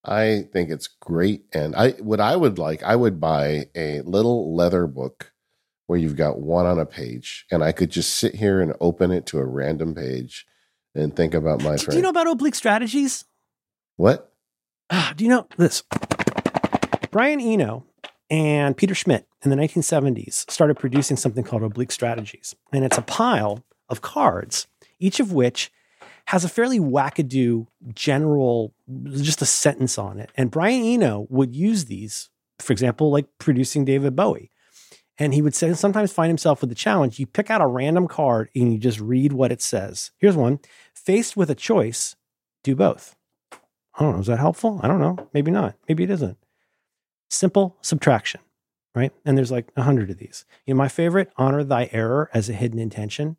I 0.05 0.47
think 0.51 0.69
it's 0.69 0.87
great. 0.87 1.45
And 1.53 1.73
I 1.75 1.91
what 1.91 2.19
I 2.19 2.35
would 2.35 2.59
like, 2.59 2.83
I 2.83 2.95
would 2.97 3.21
buy 3.21 3.67
a 3.75 4.01
little 4.01 4.53
leather 4.53 4.85
book 4.87 5.31
where 5.87 5.97
you've 5.97 6.17
got 6.17 6.39
one 6.39 6.65
on 6.65 6.79
a 6.79 6.85
page, 6.85 7.45
and 7.51 7.63
I 7.63 7.71
could 7.71 7.89
just 7.89 8.15
sit 8.15 8.35
here 8.35 8.59
and 8.61 8.73
open 8.81 9.11
it 9.11 9.25
to 9.27 9.39
a 9.39 9.45
random 9.45 9.95
page 9.95 10.45
and 10.95 11.15
think 11.15 11.33
about 11.33 11.63
my 11.63 11.75
Do 11.77 11.83
friend. 11.83 11.95
you 11.97 12.01
know 12.01 12.09
about 12.09 12.27
oblique 12.27 12.55
strategies? 12.55 13.25
what? 13.95 14.33
Ah, 14.89 15.13
do 15.15 15.23
you 15.23 15.29
know 15.29 15.47
this? 15.57 15.83
Brian 17.11 17.39
Eno 17.39 17.85
and 18.29 18.75
Peter 18.75 18.95
Schmidt 18.95 19.27
in 19.43 19.49
the 19.49 19.55
1970s 19.55 20.49
started 20.51 20.77
producing 20.77 21.15
something 21.15 21.43
called 21.43 21.63
Oblique 21.63 21.91
Strategies. 21.91 22.55
And 22.71 22.83
it's 22.83 22.97
a 22.97 23.01
pile 23.01 23.63
of 23.89 24.01
cards, 24.01 24.67
each 25.03 25.19
of 25.19 25.33
which 25.33 25.71
has 26.27 26.45
a 26.45 26.49
fairly 26.49 26.79
wackadoo 26.79 27.67
general, 27.93 28.73
just 29.11 29.41
a 29.41 29.45
sentence 29.45 29.97
on 29.97 30.19
it. 30.19 30.31
And 30.35 30.49
Brian 30.49 30.81
Eno 30.81 31.27
would 31.29 31.53
use 31.53 31.85
these, 31.85 32.29
for 32.59 32.71
example, 32.71 33.11
like 33.11 33.25
producing 33.37 33.83
David 33.83 34.15
Bowie. 34.15 34.49
And 35.19 35.33
he 35.33 35.41
would 35.41 35.53
say, 35.53 35.73
sometimes 35.73 36.13
find 36.13 36.29
himself 36.29 36.61
with 36.61 36.69
the 36.69 36.75
challenge. 36.75 37.19
You 37.19 37.27
pick 37.27 37.51
out 37.51 37.61
a 37.61 37.67
random 37.67 38.07
card 38.07 38.49
and 38.55 38.71
you 38.71 38.79
just 38.79 38.99
read 38.99 39.33
what 39.33 39.51
it 39.51 39.61
says. 39.61 40.11
Here's 40.17 40.37
one 40.37 40.59
Faced 40.93 41.35
with 41.35 41.49
a 41.49 41.55
choice, 41.55 42.15
do 42.63 42.75
both. 42.75 43.15
I 43.51 44.03
don't 44.03 44.13
know. 44.13 44.21
Is 44.21 44.27
that 44.27 44.39
helpful? 44.39 44.79
I 44.81 44.87
don't 44.87 45.01
know. 45.01 45.29
Maybe 45.33 45.51
not. 45.51 45.75
Maybe 45.87 46.03
it 46.03 46.09
isn't. 46.09 46.37
Simple 47.29 47.77
subtraction, 47.81 48.41
right? 48.95 49.11
And 49.25 49.37
there's 49.37 49.51
like 49.51 49.67
a 49.75 49.83
hundred 49.83 50.09
of 50.09 50.17
these. 50.17 50.45
You 50.65 50.73
know, 50.73 50.77
my 50.77 50.87
favorite, 50.87 51.31
honor 51.35 51.63
thy 51.63 51.89
error 51.91 52.29
as 52.33 52.49
a 52.49 52.53
hidden 52.53 52.79
intention, 52.79 53.37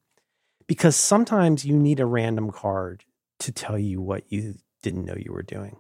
because 0.66 0.96
sometimes 0.96 1.64
you 1.64 1.76
need 1.76 2.00
a 2.00 2.06
random 2.06 2.50
card 2.50 3.04
to 3.40 3.52
tell 3.52 3.78
you 3.78 4.00
what 4.00 4.24
you 4.28 4.56
didn't 4.82 5.04
know 5.04 5.14
you 5.16 5.32
were 5.32 5.42
doing. 5.42 5.76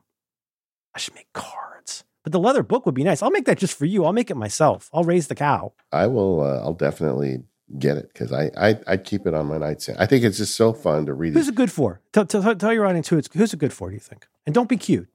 I 0.94 0.98
should 0.98 1.14
make 1.14 1.32
cards, 1.32 2.04
but 2.22 2.32
the 2.32 2.38
leather 2.38 2.62
book 2.62 2.86
would 2.86 2.94
be 2.94 3.04
nice. 3.04 3.22
I'll 3.22 3.30
make 3.30 3.46
that 3.46 3.58
just 3.58 3.76
for 3.76 3.84
you. 3.86 4.04
I'll 4.04 4.12
make 4.12 4.30
it 4.30 4.36
myself. 4.36 4.88
I'll 4.92 5.04
raise 5.04 5.28
the 5.28 5.34
cow. 5.34 5.72
I 5.92 6.06
will. 6.06 6.40
Uh, 6.42 6.60
I'll 6.60 6.74
definitely 6.74 7.44
get 7.78 7.96
it 7.96 8.10
because 8.12 8.30
I, 8.32 8.50
I 8.56 8.78
I 8.86 8.96
keep 8.96 9.26
it 9.26 9.34
on 9.34 9.46
my 9.46 9.58
nightstand. 9.58 9.98
I 9.98 10.06
think 10.06 10.24
it's 10.24 10.36
just 10.38 10.54
so 10.54 10.72
fun 10.72 11.06
to 11.06 11.14
read. 11.14 11.32
Who's 11.34 11.48
It. 11.48 11.52
it 11.52 11.56
good 11.56 11.72
for? 11.72 12.00
Tell, 12.12 12.26
tell, 12.26 12.54
tell 12.54 12.72
your 12.72 12.86
audience 12.86 13.08
who 13.08 13.18
it's, 13.18 13.28
who's 13.34 13.52
it 13.54 13.58
good 13.58 13.72
for, 13.72 13.88
do 13.88 13.94
you 13.94 14.00
think? 14.00 14.26
And 14.46 14.54
don't 14.54 14.68
be 14.68 14.76
cute. 14.76 15.08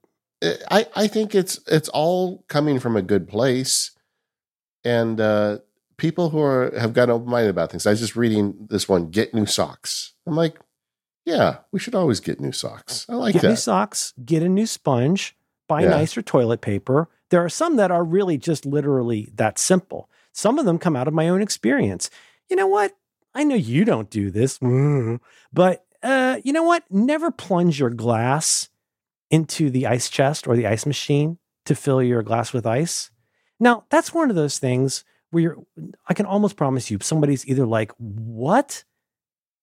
I 0.70 0.86
I 0.96 1.06
think 1.06 1.34
it's 1.34 1.60
it's 1.66 1.88
all 1.90 2.44
coming 2.48 2.80
from 2.80 2.96
a 2.96 3.02
good 3.02 3.28
place, 3.28 3.92
and 4.84 5.20
uh, 5.20 5.58
people 6.00 6.30
who 6.30 6.40
are 6.40 6.72
have 6.78 6.92
got 6.94 7.10
open 7.10 7.28
minded 7.30 7.50
about 7.50 7.70
things. 7.70 7.86
I 7.86 7.90
was 7.90 8.00
just 8.00 8.16
reading 8.16 8.66
this 8.70 8.88
one, 8.88 9.10
"Get 9.10 9.34
New 9.34 9.46
Socks." 9.46 10.14
I'm 10.26 10.34
like, 10.34 10.58
yeah, 11.24 11.58
we 11.70 11.78
should 11.78 11.94
always 11.94 12.18
get 12.18 12.40
new 12.40 12.50
socks. 12.52 13.06
I 13.08 13.14
like 13.14 13.34
get 13.34 13.42
new 13.42 13.50
that. 13.50 13.56
socks, 13.56 14.14
get 14.24 14.42
a 14.42 14.48
new 14.48 14.66
sponge, 14.66 15.36
buy 15.68 15.82
Yeah. 15.82 15.90
nicer 15.90 16.22
toilet 16.22 16.60
paper. 16.62 17.08
There 17.28 17.44
are 17.44 17.48
some 17.50 17.76
that 17.76 17.90
are 17.90 18.02
really 18.02 18.38
just 18.38 18.64
literally 18.66 19.28
that 19.34 19.58
simple. 19.58 20.08
Some 20.32 20.58
of 20.58 20.64
them 20.64 20.78
come 20.78 20.96
out 20.96 21.06
of 21.06 21.14
my 21.14 21.28
own 21.28 21.42
experience. 21.42 22.10
You 22.48 22.56
know 22.56 22.66
what? 22.66 22.96
I 23.34 23.44
know 23.44 23.54
you 23.54 23.84
don't 23.84 24.10
do 24.10 24.30
this, 24.30 24.58
but 25.52 25.84
uh, 26.02 26.40
you 26.42 26.52
know 26.52 26.62
what? 26.64 26.84
Never 26.90 27.30
plunge 27.30 27.78
your 27.78 27.90
glass 27.90 28.68
into 29.30 29.70
the 29.70 29.86
ice 29.86 30.08
chest 30.08 30.48
or 30.48 30.56
the 30.56 30.66
ice 30.66 30.86
machine 30.86 31.38
to 31.66 31.74
fill 31.74 32.02
your 32.02 32.22
glass 32.22 32.52
with 32.52 32.66
ice. 32.66 33.10
Now, 33.60 33.84
that's 33.90 34.14
one 34.14 34.30
of 34.30 34.36
those 34.36 34.58
things 34.58 35.04
where 35.30 35.42
you're, 35.42 35.56
I 36.08 36.14
can 36.14 36.26
almost 36.26 36.56
promise 36.56 36.90
you 36.90 36.98
somebody's 37.02 37.46
either 37.46 37.66
like, 37.66 37.92
What? 37.98 38.84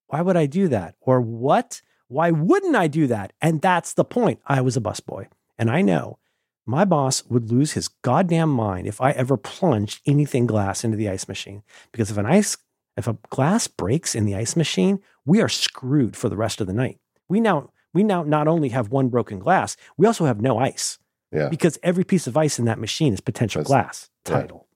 Why 0.08 0.22
would 0.22 0.38
I 0.38 0.46
do 0.46 0.68
that? 0.70 0.96
Or 1.02 1.20
what? 1.20 1.82
Why 2.08 2.32
wouldn't 2.32 2.76
I 2.76 2.88
do 2.88 3.08
that? 3.08 3.34
And 3.42 3.62
that's 3.62 3.94
the 3.94 4.06
point. 4.06 4.40
I 4.46 4.62
was 4.62 4.78
a 4.78 4.82
busboy. 4.82 5.28
And 5.60 5.70
I 5.70 5.82
know 5.82 6.18
my 6.66 6.86
boss 6.86 7.26
would 7.26 7.52
lose 7.52 7.74
his 7.74 7.90
goddamn 7.90 8.50
mind 8.50 8.88
if 8.88 9.02
I 9.02 9.12
ever 9.12 9.36
plunged 9.36 10.00
anything 10.06 10.48
glass 10.48 10.84
into 10.86 10.96
the 10.96 11.10
ice 11.10 11.28
machine. 11.28 11.64
Because 11.92 12.10
if 12.10 12.18
an 12.18 12.26
ice, 12.26 12.56
if 12.96 13.08
a 13.08 13.18
glass 13.30 13.68
breaks 13.68 14.16
in 14.16 14.26
the 14.26 14.36
ice 14.36 14.56
machine, 14.56 15.00
we 15.26 15.42
are 15.42 15.50
screwed 15.50 16.16
for 16.16 16.30
the 16.30 16.38
rest 16.38 16.62
of 16.62 16.68
the 16.68 16.74
night. 16.74 17.00
We 17.28 17.42
now, 17.42 17.72
we 17.94 18.04
now 18.04 18.24
not 18.24 18.48
only 18.48 18.70
have 18.70 18.90
one 18.90 19.10
broken 19.10 19.40
glass, 19.40 19.76
we 19.98 20.06
also 20.08 20.24
have 20.26 20.40
no 20.40 20.58
ice 20.58 21.00
Yeah, 21.34 21.50
because 21.50 21.78
every 21.84 22.06
piece 22.06 22.28
of 22.28 22.38
ice 22.38 22.58
in 22.60 22.66
that 22.66 22.80
machine 22.80 23.14
is 23.14 23.20
potential 23.20 23.60
That's- 23.64 23.68
glass 23.68 24.10
title. 24.24 24.67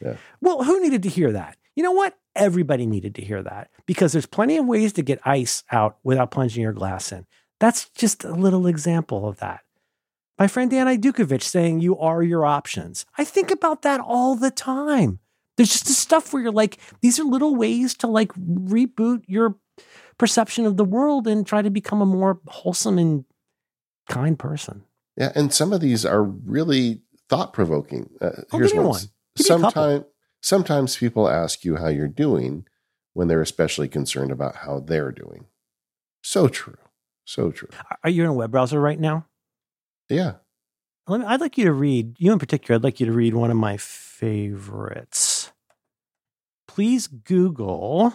Yeah. 0.00 0.16
Well, 0.40 0.64
who 0.64 0.80
needed 0.80 1.02
to 1.04 1.08
hear 1.08 1.32
that? 1.32 1.56
You 1.76 1.82
know 1.82 1.92
what? 1.92 2.16
Everybody 2.36 2.86
needed 2.86 3.14
to 3.16 3.22
hear 3.22 3.42
that 3.42 3.70
because 3.86 4.12
there's 4.12 4.26
plenty 4.26 4.56
of 4.56 4.66
ways 4.66 4.92
to 4.94 5.02
get 5.02 5.20
ice 5.24 5.64
out 5.70 5.98
without 6.04 6.30
plunging 6.30 6.62
your 6.62 6.72
glass 6.72 7.12
in. 7.12 7.26
That's 7.58 7.88
just 7.90 8.24
a 8.24 8.32
little 8.32 8.66
example 8.66 9.28
of 9.28 9.38
that. 9.38 9.60
My 10.38 10.46
friend 10.46 10.70
Dan 10.70 10.86
Idukovich 10.86 11.42
saying 11.42 11.80
you 11.80 11.98
are 11.98 12.22
your 12.22 12.46
options. 12.46 13.04
I 13.18 13.24
think 13.24 13.50
about 13.50 13.82
that 13.82 14.00
all 14.00 14.36
the 14.36 14.50
time. 14.50 15.18
There's 15.56 15.68
just 15.70 15.86
this 15.86 15.98
stuff 15.98 16.32
where 16.32 16.42
you're 16.42 16.52
like, 16.52 16.78
these 17.02 17.20
are 17.20 17.24
little 17.24 17.54
ways 17.54 17.94
to 17.96 18.06
like 18.06 18.32
reboot 18.34 19.22
your 19.26 19.56
perception 20.16 20.64
of 20.64 20.78
the 20.78 20.84
world 20.84 21.26
and 21.26 21.46
try 21.46 21.60
to 21.60 21.70
become 21.70 22.00
a 22.00 22.06
more 22.06 22.40
wholesome 22.46 22.98
and 22.98 23.24
kind 24.08 24.38
person. 24.38 24.84
yeah, 25.16 25.32
and 25.34 25.52
some 25.52 25.72
of 25.72 25.80
these 25.80 26.06
are 26.06 26.22
really 26.22 27.02
thought 27.28 27.52
provoking. 27.52 28.08
Uh, 28.20 28.42
here's 28.52 28.72
one. 28.74 29.02
One. 29.48 29.60
Give 29.60 29.62
me 29.62 29.68
a 29.68 29.70
couple. 29.70 29.82
Sometimes 29.82 30.04
sometimes 30.42 30.96
people 30.96 31.28
ask 31.28 31.64
you 31.64 31.76
how 31.76 31.88
you're 31.88 32.08
doing 32.08 32.66
when 33.12 33.28
they're 33.28 33.42
especially 33.42 33.88
concerned 33.88 34.30
about 34.32 34.56
how 34.56 34.80
they're 34.80 35.12
doing. 35.12 35.46
So 36.22 36.48
true, 36.48 36.76
so 37.24 37.50
true. 37.50 37.68
Are 38.04 38.10
you 38.10 38.22
in 38.22 38.28
a 38.28 38.34
web 38.34 38.50
browser 38.50 38.80
right 38.80 38.98
now? 38.98 39.26
Yeah, 40.08 40.34
Let 41.06 41.20
me, 41.20 41.26
I'd 41.26 41.40
like 41.40 41.56
you 41.56 41.64
to 41.66 41.72
read, 41.72 42.16
you 42.18 42.32
in 42.32 42.38
particular, 42.40 42.76
I'd 42.76 42.84
like 42.84 42.98
you 42.98 43.06
to 43.06 43.12
read 43.12 43.34
one 43.34 43.50
of 43.50 43.56
my 43.56 43.76
favorites. 43.76 45.52
Please 46.66 47.06
Google 47.06 48.14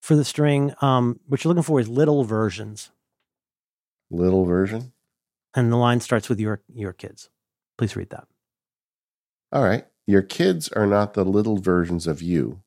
for 0.00 0.16
the 0.16 0.24
string, 0.24 0.74
um, 0.80 1.20
what 1.26 1.44
you're 1.44 1.50
looking 1.50 1.62
for 1.62 1.78
is 1.80 1.88
little 1.88 2.24
versions. 2.24 2.90
Little 4.10 4.44
version. 4.44 4.92
And 5.54 5.70
the 5.72 5.76
line 5.76 6.00
starts 6.00 6.28
with 6.28 6.40
your 6.40 6.62
your 6.72 6.92
kids. 6.92 7.28
Please 7.76 7.96
read 7.96 8.10
that. 8.10 8.26
All 9.52 9.62
right. 9.62 9.86
Your 10.10 10.22
kids 10.22 10.68
are 10.70 10.88
not 10.88 11.14
the 11.14 11.24
little 11.24 11.58
versions 11.58 12.08
of 12.08 12.20
you. 12.20 12.62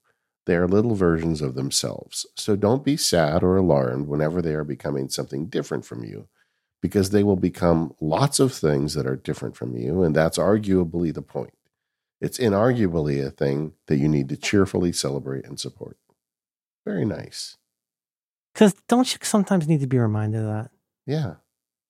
They 0.46 0.56
are 0.56 0.66
little 0.66 0.96
versions 0.96 1.42
of 1.42 1.56
themselves. 1.56 2.26
So 2.38 2.56
don't 2.56 2.86
be 2.86 2.96
sad 2.96 3.44
or 3.44 3.58
alarmed 3.58 4.08
whenever 4.08 4.42
they 4.42 4.54
are 4.54 4.64
becoming 4.64 5.10
something 5.10 5.48
different 5.48 5.86
from 5.86 6.06
you, 6.06 6.30
because 6.82 7.10
they 7.10 7.22
will 7.22 7.36
become 7.36 7.96
lots 8.00 8.40
of 8.40 8.54
things 8.54 8.94
that 8.94 9.06
are 9.06 9.18
different 9.18 9.58
from 9.58 9.76
you. 9.76 10.04
And 10.04 10.16
that's 10.16 10.38
arguably 10.38 11.14
the 11.14 11.22
point. 11.22 11.54
It's 12.22 12.38
inarguably 12.38 13.22
a 13.22 13.30
thing 13.30 13.74
that 13.88 13.98
you 13.98 14.08
need 14.08 14.30
to 14.30 14.38
cheerfully 14.38 14.94
celebrate 14.94 15.46
and 15.46 15.60
support. 15.60 15.98
Very 16.86 17.04
nice. 17.04 17.58
Because 18.54 18.74
don't 18.88 19.12
you 19.12 19.20
sometimes 19.22 19.68
need 19.68 19.82
to 19.82 19.88
be 19.88 19.98
reminded 19.98 20.44
of 20.44 20.48
that? 20.48 20.72
Yeah. 21.06 21.34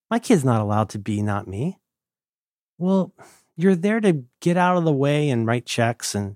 My 0.10 0.18
kid's 0.18 0.44
not 0.44 0.62
allowed 0.62 0.90
to 0.90 0.98
be 0.98 1.22
not 1.22 1.48
me. 1.48 1.78
Well, 2.80 3.14
you're 3.56 3.76
there 3.76 4.00
to 4.00 4.24
get 4.40 4.58
out 4.58 4.78
of 4.78 4.84
the 4.84 4.94
way 4.94 5.30
and 5.30 5.46
write 5.46 5.66
checks 5.66 6.16
and 6.16 6.36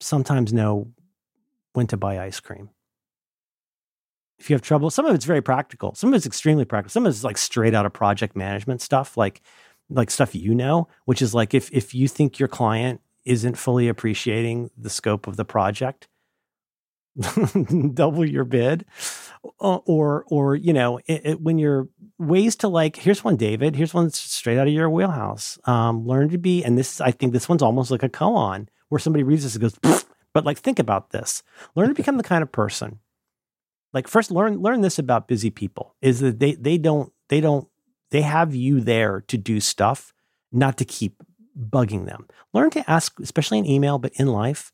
sometimes 0.00 0.52
know 0.52 0.92
when 1.72 1.86
to 1.88 1.96
buy 1.96 2.18
ice 2.18 2.40
cream. 2.40 2.70
If 4.38 4.50
you 4.50 4.54
have 4.54 4.62
trouble, 4.62 4.90
some 4.90 5.06
of 5.06 5.14
it's 5.14 5.24
very 5.24 5.42
practical. 5.42 5.94
Some 5.94 6.10
of 6.10 6.16
it's 6.16 6.26
extremely 6.26 6.64
practical. 6.64 6.90
Some 6.90 7.06
of 7.06 7.10
it's 7.10 7.24
like 7.24 7.38
straight 7.38 7.74
out 7.74 7.86
of 7.86 7.92
project 7.92 8.36
management 8.36 8.80
stuff, 8.80 9.16
like 9.16 9.42
like 9.90 10.10
stuff 10.10 10.34
you 10.34 10.54
know, 10.54 10.88
which 11.04 11.22
is 11.22 11.34
like 11.34 11.54
if 11.54 11.70
if 11.72 11.94
you 11.94 12.08
think 12.08 12.38
your 12.38 12.48
client 12.48 13.00
isn't 13.24 13.56
fully 13.56 13.88
appreciating 13.88 14.70
the 14.76 14.90
scope 14.90 15.26
of 15.26 15.36
the 15.36 15.44
project, 15.44 16.08
double 17.94 18.24
your 18.24 18.44
bid 18.44 18.84
or 19.58 20.24
or 20.28 20.56
you 20.56 20.72
know 20.72 20.98
it, 21.06 21.20
it, 21.24 21.40
when 21.40 21.58
you're 21.58 21.88
ways 22.18 22.56
to 22.56 22.68
like 22.68 22.96
here's 22.96 23.24
one 23.24 23.36
david 23.36 23.76
here's 23.76 23.94
one 23.94 24.10
straight 24.10 24.58
out 24.58 24.66
of 24.66 24.72
your 24.72 24.88
wheelhouse. 24.90 25.58
Um, 25.64 26.06
learn 26.06 26.28
to 26.30 26.38
be 26.38 26.64
and 26.64 26.78
this 26.78 27.00
i 27.00 27.10
think 27.10 27.32
this 27.32 27.48
one's 27.48 27.62
almost 27.62 27.90
like 27.90 28.02
a 28.02 28.08
koan 28.08 28.68
where 28.88 28.98
somebody 28.98 29.22
reads 29.22 29.42
this 29.42 29.54
and 29.54 29.62
goes 29.62 30.04
but 30.32 30.44
like 30.44 30.58
think 30.58 30.80
about 30.80 31.10
this. 31.10 31.44
Learn 31.76 31.88
to 31.88 31.94
become 31.94 32.16
the 32.16 32.24
kind 32.24 32.42
of 32.42 32.52
person 32.52 32.98
like 33.94 34.08
first 34.08 34.30
learn 34.30 34.60
learn 34.60 34.82
this 34.82 34.98
about 34.98 35.28
busy 35.28 35.50
people 35.50 35.94
is 36.02 36.20
that 36.20 36.40
they 36.40 36.54
they 36.54 36.76
don't 36.76 37.12
they 37.28 37.40
don't 37.40 37.68
they 38.10 38.22
have 38.22 38.54
you 38.54 38.80
there 38.80 39.22
to 39.28 39.38
do 39.38 39.60
stuff 39.60 40.12
not 40.52 40.76
to 40.78 40.84
keep 40.84 41.22
bugging 41.58 42.04
them. 42.06 42.26
Learn 42.52 42.70
to 42.70 42.90
ask 42.90 43.18
especially 43.20 43.58
in 43.58 43.66
email 43.66 43.98
but 43.98 44.12
in 44.16 44.26
life 44.26 44.72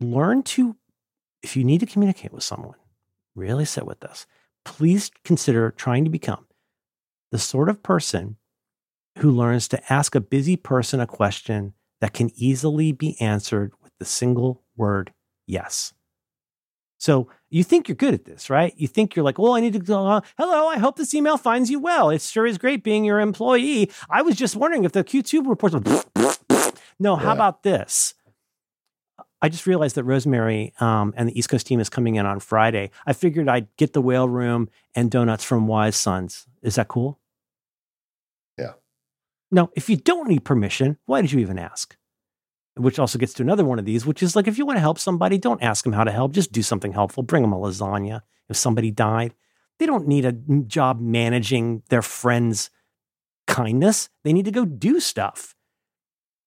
learn 0.00 0.42
to 0.42 0.76
if 1.42 1.56
you 1.56 1.64
need 1.64 1.80
to 1.80 1.86
communicate 1.86 2.32
with 2.32 2.44
someone, 2.44 2.76
really 3.34 3.64
sit 3.64 3.86
with 3.86 4.00
this. 4.00 4.26
Please 4.64 5.10
consider 5.24 5.70
trying 5.70 6.04
to 6.04 6.10
become 6.10 6.46
the 7.30 7.38
sort 7.38 7.68
of 7.68 7.82
person 7.82 8.36
who 9.18 9.30
learns 9.30 9.68
to 9.68 9.92
ask 9.92 10.14
a 10.14 10.20
busy 10.20 10.56
person 10.56 11.00
a 11.00 11.06
question 11.06 11.74
that 12.00 12.12
can 12.12 12.30
easily 12.34 12.92
be 12.92 13.20
answered 13.20 13.72
with 13.82 13.92
the 13.98 14.04
single 14.04 14.62
word 14.76 15.12
yes. 15.46 15.92
So 16.98 17.28
you 17.50 17.64
think 17.64 17.88
you're 17.88 17.96
good 17.96 18.14
at 18.14 18.24
this, 18.24 18.48
right? 18.48 18.72
You 18.76 18.86
think 18.86 19.16
you're 19.16 19.24
like, 19.24 19.38
well, 19.38 19.54
I 19.54 19.60
need 19.60 19.72
to 19.72 19.80
go, 19.80 20.06
uh, 20.06 20.20
hello, 20.38 20.68
I 20.68 20.78
hope 20.78 20.96
this 20.96 21.14
email 21.14 21.36
finds 21.36 21.68
you 21.68 21.80
well. 21.80 22.10
It 22.10 22.22
sure 22.22 22.46
is 22.46 22.58
great 22.58 22.84
being 22.84 23.04
your 23.04 23.18
employee. 23.18 23.90
I 24.08 24.22
was 24.22 24.36
just 24.36 24.54
wondering 24.54 24.84
if 24.84 24.92
the 24.92 25.02
Q2 25.02 25.48
reports 25.48 25.74
were, 25.74 26.72
no, 27.00 27.16
how 27.16 27.32
about 27.32 27.64
this? 27.64 28.14
I 29.42 29.48
just 29.48 29.66
realized 29.66 29.96
that 29.96 30.04
Rosemary 30.04 30.72
um, 30.78 31.12
and 31.16 31.28
the 31.28 31.36
East 31.36 31.48
Coast 31.48 31.66
team 31.66 31.80
is 31.80 31.90
coming 31.90 32.14
in 32.14 32.24
on 32.24 32.38
Friday. 32.38 32.92
I 33.04 33.12
figured 33.12 33.48
I'd 33.48 33.66
get 33.76 33.92
the 33.92 34.00
whale 34.00 34.28
room 34.28 34.70
and 34.94 35.10
donuts 35.10 35.42
from 35.42 35.66
Wise 35.66 35.96
Sons. 35.96 36.46
Is 36.62 36.76
that 36.76 36.86
cool? 36.86 37.18
Yeah. 38.56 38.74
No, 39.50 39.70
if 39.74 39.90
you 39.90 39.96
don't 39.96 40.28
need 40.28 40.44
permission, 40.44 40.96
why 41.06 41.20
did 41.20 41.32
you 41.32 41.40
even 41.40 41.58
ask? 41.58 41.96
Which 42.76 43.00
also 43.00 43.18
gets 43.18 43.34
to 43.34 43.42
another 43.42 43.64
one 43.64 43.80
of 43.80 43.84
these, 43.84 44.06
which 44.06 44.22
is 44.22 44.36
like 44.36 44.46
if 44.46 44.58
you 44.58 44.64
want 44.64 44.76
to 44.76 44.80
help 44.80 45.00
somebody, 45.00 45.38
don't 45.38 45.62
ask 45.62 45.82
them 45.82 45.92
how 45.92 46.04
to 46.04 46.12
help. 46.12 46.32
Just 46.32 46.52
do 46.52 46.62
something 46.62 46.92
helpful. 46.92 47.24
Bring 47.24 47.42
them 47.42 47.52
a 47.52 47.58
lasagna. 47.58 48.22
If 48.48 48.56
somebody 48.56 48.92
died, 48.92 49.34
they 49.78 49.86
don't 49.86 50.06
need 50.06 50.24
a 50.24 50.32
job 50.32 51.00
managing 51.00 51.82
their 51.88 52.02
friends' 52.02 52.70
kindness. 53.48 54.08
They 54.22 54.32
need 54.32 54.44
to 54.44 54.52
go 54.52 54.64
do 54.64 55.00
stuff. 55.00 55.56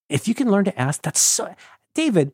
If 0.07 0.29
you 0.29 0.33
can 0.33 0.49
learn 0.49 0.65
to 0.65 0.79
ask, 0.79 1.01
that's 1.01 1.21
so. 1.21 1.53
David, 1.93 2.31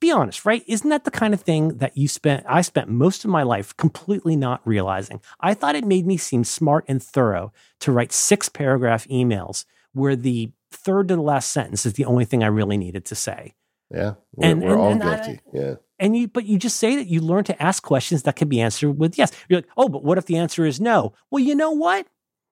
be 0.00 0.10
honest, 0.10 0.44
right? 0.44 0.62
Isn't 0.66 0.90
that 0.90 1.04
the 1.04 1.10
kind 1.10 1.34
of 1.34 1.40
thing 1.40 1.78
that 1.78 1.96
you 1.96 2.08
spent, 2.08 2.44
I 2.48 2.62
spent 2.62 2.88
most 2.88 3.24
of 3.24 3.30
my 3.30 3.42
life 3.42 3.76
completely 3.76 4.36
not 4.36 4.60
realizing? 4.64 5.20
I 5.40 5.54
thought 5.54 5.74
it 5.74 5.84
made 5.84 6.06
me 6.06 6.16
seem 6.16 6.44
smart 6.44 6.84
and 6.88 7.02
thorough 7.02 7.52
to 7.80 7.92
write 7.92 8.12
six 8.12 8.48
paragraph 8.48 9.06
emails 9.08 9.64
where 9.92 10.16
the 10.16 10.52
third 10.70 11.08
to 11.08 11.16
the 11.16 11.22
last 11.22 11.52
sentence 11.52 11.86
is 11.86 11.94
the 11.94 12.04
only 12.04 12.24
thing 12.24 12.42
I 12.42 12.48
really 12.48 12.76
needed 12.76 13.04
to 13.06 13.14
say. 13.14 13.54
Yeah. 13.90 14.14
We're, 14.34 14.50
and, 14.50 14.62
we're 14.62 14.72
and, 14.72 14.80
all 14.80 14.90
and 14.92 15.02
guilty. 15.02 15.40
I, 15.54 15.58
yeah. 15.58 15.74
And 15.98 16.16
you, 16.16 16.28
but 16.28 16.44
you 16.44 16.58
just 16.58 16.76
say 16.76 16.96
that 16.96 17.06
you 17.06 17.20
learn 17.20 17.44
to 17.44 17.62
ask 17.62 17.82
questions 17.82 18.24
that 18.24 18.36
can 18.36 18.48
be 18.48 18.60
answered 18.60 18.92
with 18.92 19.16
yes. 19.16 19.32
You're 19.48 19.58
like, 19.60 19.70
oh, 19.76 19.88
but 19.88 20.04
what 20.04 20.18
if 20.18 20.26
the 20.26 20.36
answer 20.36 20.66
is 20.66 20.80
no? 20.80 21.14
Well, 21.30 21.42
you 21.42 21.54
know 21.54 21.70
what? 21.70 22.06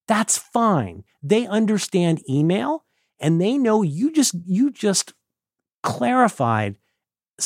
That's 0.09 0.39
fine. 0.39 1.05
They 1.23 1.47
understand 1.47 2.23
email 2.29 2.85
and 3.21 3.41
they 3.41 3.59
know 3.59 3.83
you 3.83 4.13
just, 4.13 4.35
you 4.47 4.71
just 4.71 5.13
clarified 5.83 6.79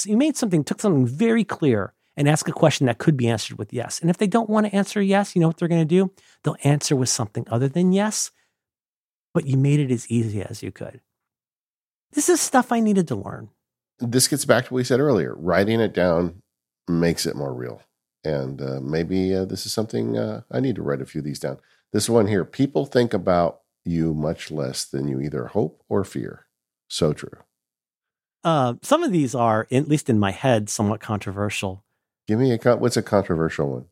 you 0.05 0.17
made 0.17 0.37
something, 0.37 0.65
took 0.65 0.81
something 0.81 1.07
very 1.07 1.45
clear 1.45 1.95
and 2.17 2.29
ask 2.29 2.49
a 2.49 2.53
question 2.53 2.87
that 2.87 2.99
could 2.99 3.17
be 3.17 3.29
answered 3.29 3.59
with 3.59 3.73
yes. 3.73 4.01
And 4.01 4.11
if 4.11 4.19
they 4.19 4.27
don't 4.27 4.51
want 4.51 4.67
to 4.67 4.75
answer 4.75 5.01
yes, 5.01 5.35
you 5.35 5.41
know 5.41 5.47
what 5.47 5.57
they're 5.57 5.69
going 5.69 5.81
to 5.81 5.85
do? 5.85 6.11
They'll 6.43 6.57
answer 6.65 6.97
with 6.97 7.09
something 7.09 7.47
other 7.51 7.69
than 7.69 7.93
yes, 7.93 8.31
but 9.33 9.47
you 9.47 9.57
made 9.57 9.81
it 9.81 9.93
as 9.93 10.11
easy 10.11 10.43
as 10.43 10.63
you 10.63 10.73
could. 10.73 11.01
This 12.13 12.29
is 12.29 12.41
stuff 12.41 12.73
I 12.73 12.81
needed 12.81 13.07
to 13.09 13.15
learn. 13.15 13.51
This 14.01 14.29
gets 14.29 14.45
back 14.45 14.67
to 14.67 14.75
what 14.75 14.79
we 14.79 14.85
said 14.85 15.01
earlier. 15.01 15.35
Writing 15.37 15.81
it 15.81 15.93
down 15.93 16.43
makes 16.89 17.27
it 17.27 17.37
more 17.37 17.55
real. 17.55 17.83
And 18.25 18.61
uh, 18.61 18.81
maybe 18.83 19.35
uh, 19.35 19.45
this 19.45 19.65
is 19.65 19.73
something 19.73 20.17
uh, 20.17 20.43
I 20.51 20.61
need 20.61 20.77
to 20.77 20.83
write 20.83 21.03
a 21.03 21.07
few 21.07 21.21
of 21.21 21.25
these 21.25 21.39
down. 21.39 21.59
This 21.93 22.09
one 22.09 22.27
here 22.27 22.45
people 22.45 22.85
think 22.85 23.15
about 23.15 23.61
you 23.85 24.13
much 24.13 24.51
less 24.51 24.85
than 24.85 25.09
you 25.09 25.21
either 25.21 25.47
hope 25.47 25.83
or 25.89 26.05
fear. 26.05 26.47
So 26.89 27.13
true. 27.13 27.39
Uh, 28.49 28.75
some 28.81 29.03
of 29.03 29.13
these 29.13 29.35
are, 29.35 29.67
at 29.71 29.89
least 29.89 30.09
in 30.09 30.19
my 30.19 30.31
head, 30.31 30.71
somewhat 30.71 31.01
controversial. 31.01 31.85
Give 32.27 32.39
me 32.39 32.51
a 32.51 32.77
what's 32.77 32.97
a 32.97 33.03
controversial 33.03 33.69
one? 33.71 33.85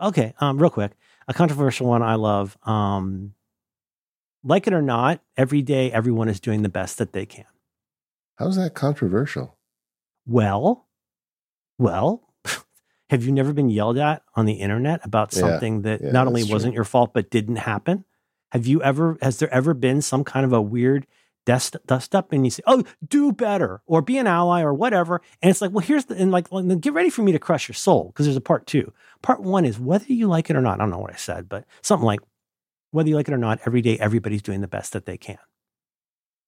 Okay, 0.00 0.32
um, 0.40 0.56
real 0.56 0.70
quick, 0.70 0.92
a 1.26 1.34
controversial 1.34 1.86
one 1.86 2.02
I 2.02 2.14
love. 2.14 2.56
Um, 2.62 3.34
like 4.42 4.66
it 4.66 4.72
or 4.72 4.80
not, 4.80 5.20
every 5.36 5.60
day 5.60 5.92
everyone 5.92 6.30
is 6.30 6.40
doing 6.40 6.62
the 6.62 6.70
best 6.70 6.96
that 6.96 7.12
they 7.12 7.26
can. 7.26 7.44
How's 8.36 8.56
that 8.56 8.72
controversial? 8.72 9.58
Well, 10.24 10.86
well, 11.78 12.22
have 13.10 13.22
you 13.26 13.32
never 13.32 13.52
been 13.52 13.68
yelled 13.68 13.98
at 13.98 14.22
on 14.34 14.46
the 14.46 14.54
internet 14.54 15.04
about 15.04 15.30
something 15.30 15.76
yeah, 15.76 15.82
that 15.82 16.04
yeah, 16.04 16.10
not 16.10 16.26
only 16.26 16.42
wasn't 16.42 16.72
your 16.72 16.84
fault 16.84 17.12
but 17.12 17.28
didn't 17.28 17.56
happen? 17.56 18.06
Have 18.52 18.66
you 18.66 18.82
ever? 18.82 19.18
Has 19.20 19.40
there 19.40 19.52
ever 19.52 19.74
been 19.74 20.00
some 20.00 20.24
kind 20.24 20.46
of 20.46 20.54
a 20.54 20.62
weird 20.62 21.06
dust, 21.48 21.78
dust 21.86 22.14
up 22.14 22.30
and 22.30 22.44
you 22.44 22.50
say, 22.50 22.62
oh, 22.66 22.84
do 23.08 23.32
better 23.32 23.80
or 23.86 24.02
be 24.02 24.18
an 24.18 24.26
ally 24.26 24.60
or 24.60 24.74
whatever. 24.74 25.22
And 25.40 25.48
it's 25.48 25.62
like, 25.62 25.70
well, 25.70 25.84
here's 25.84 26.04
the, 26.04 26.14
and 26.14 26.30
like, 26.30 26.48
get 26.82 26.92
ready 26.92 27.08
for 27.08 27.22
me 27.22 27.32
to 27.32 27.38
crush 27.38 27.68
your 27.68 27.74
soul 27.74 28.08
because 28.08 28.26
there's 28.26 28.36
a 28.36 28.42
part 28.42 28.66
two. 28.66 28.92
Part 29.22 29.42
one 29.42 29.64
is 29.64 29.80
whether 29.80 30.12
you 30.12 30.28
like 30.28 30.50
it 30.50 30.56
or 30.56 30.60
not. 30.60 30.74
I 30.74 30.76
don't 30.76 30.90
know 30.90 30.98
what 30.98 31.14
I 31.14 31.16
said, 31.16 31.48
but 31.48 31.64
something 31.80 32.04
like, 32.04 32.20
whether 32.90 33.08
you 33.08 33.16
like 33.16 33.28
it 33.28 33.34
or 33.34 33.38
not, 33.38 33.60
every 33.64 33.80
day 33.80 33.98
everybody's 33.98 34.42
doing 34.42 34.60
the 34.60 34.68
best 34.68 34.92
that 34.92 35.06
they 35.06 35.16
can. 35.16 35.38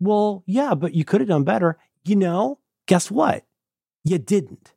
Well, 0.00 0.44
yeah, 0.46 0.74
but 0.74 0.92
you 0.92 1.06
could 1.06 1.22
have 1.22 1.28
done 1.28 1.44
better. 1.44 1.78
You 2.04 2.16
know, 2.16 2.58
guess 2.86 3.10
what? 3.10 3.46
You 4.04 4.18
didn't. 4.18 4.74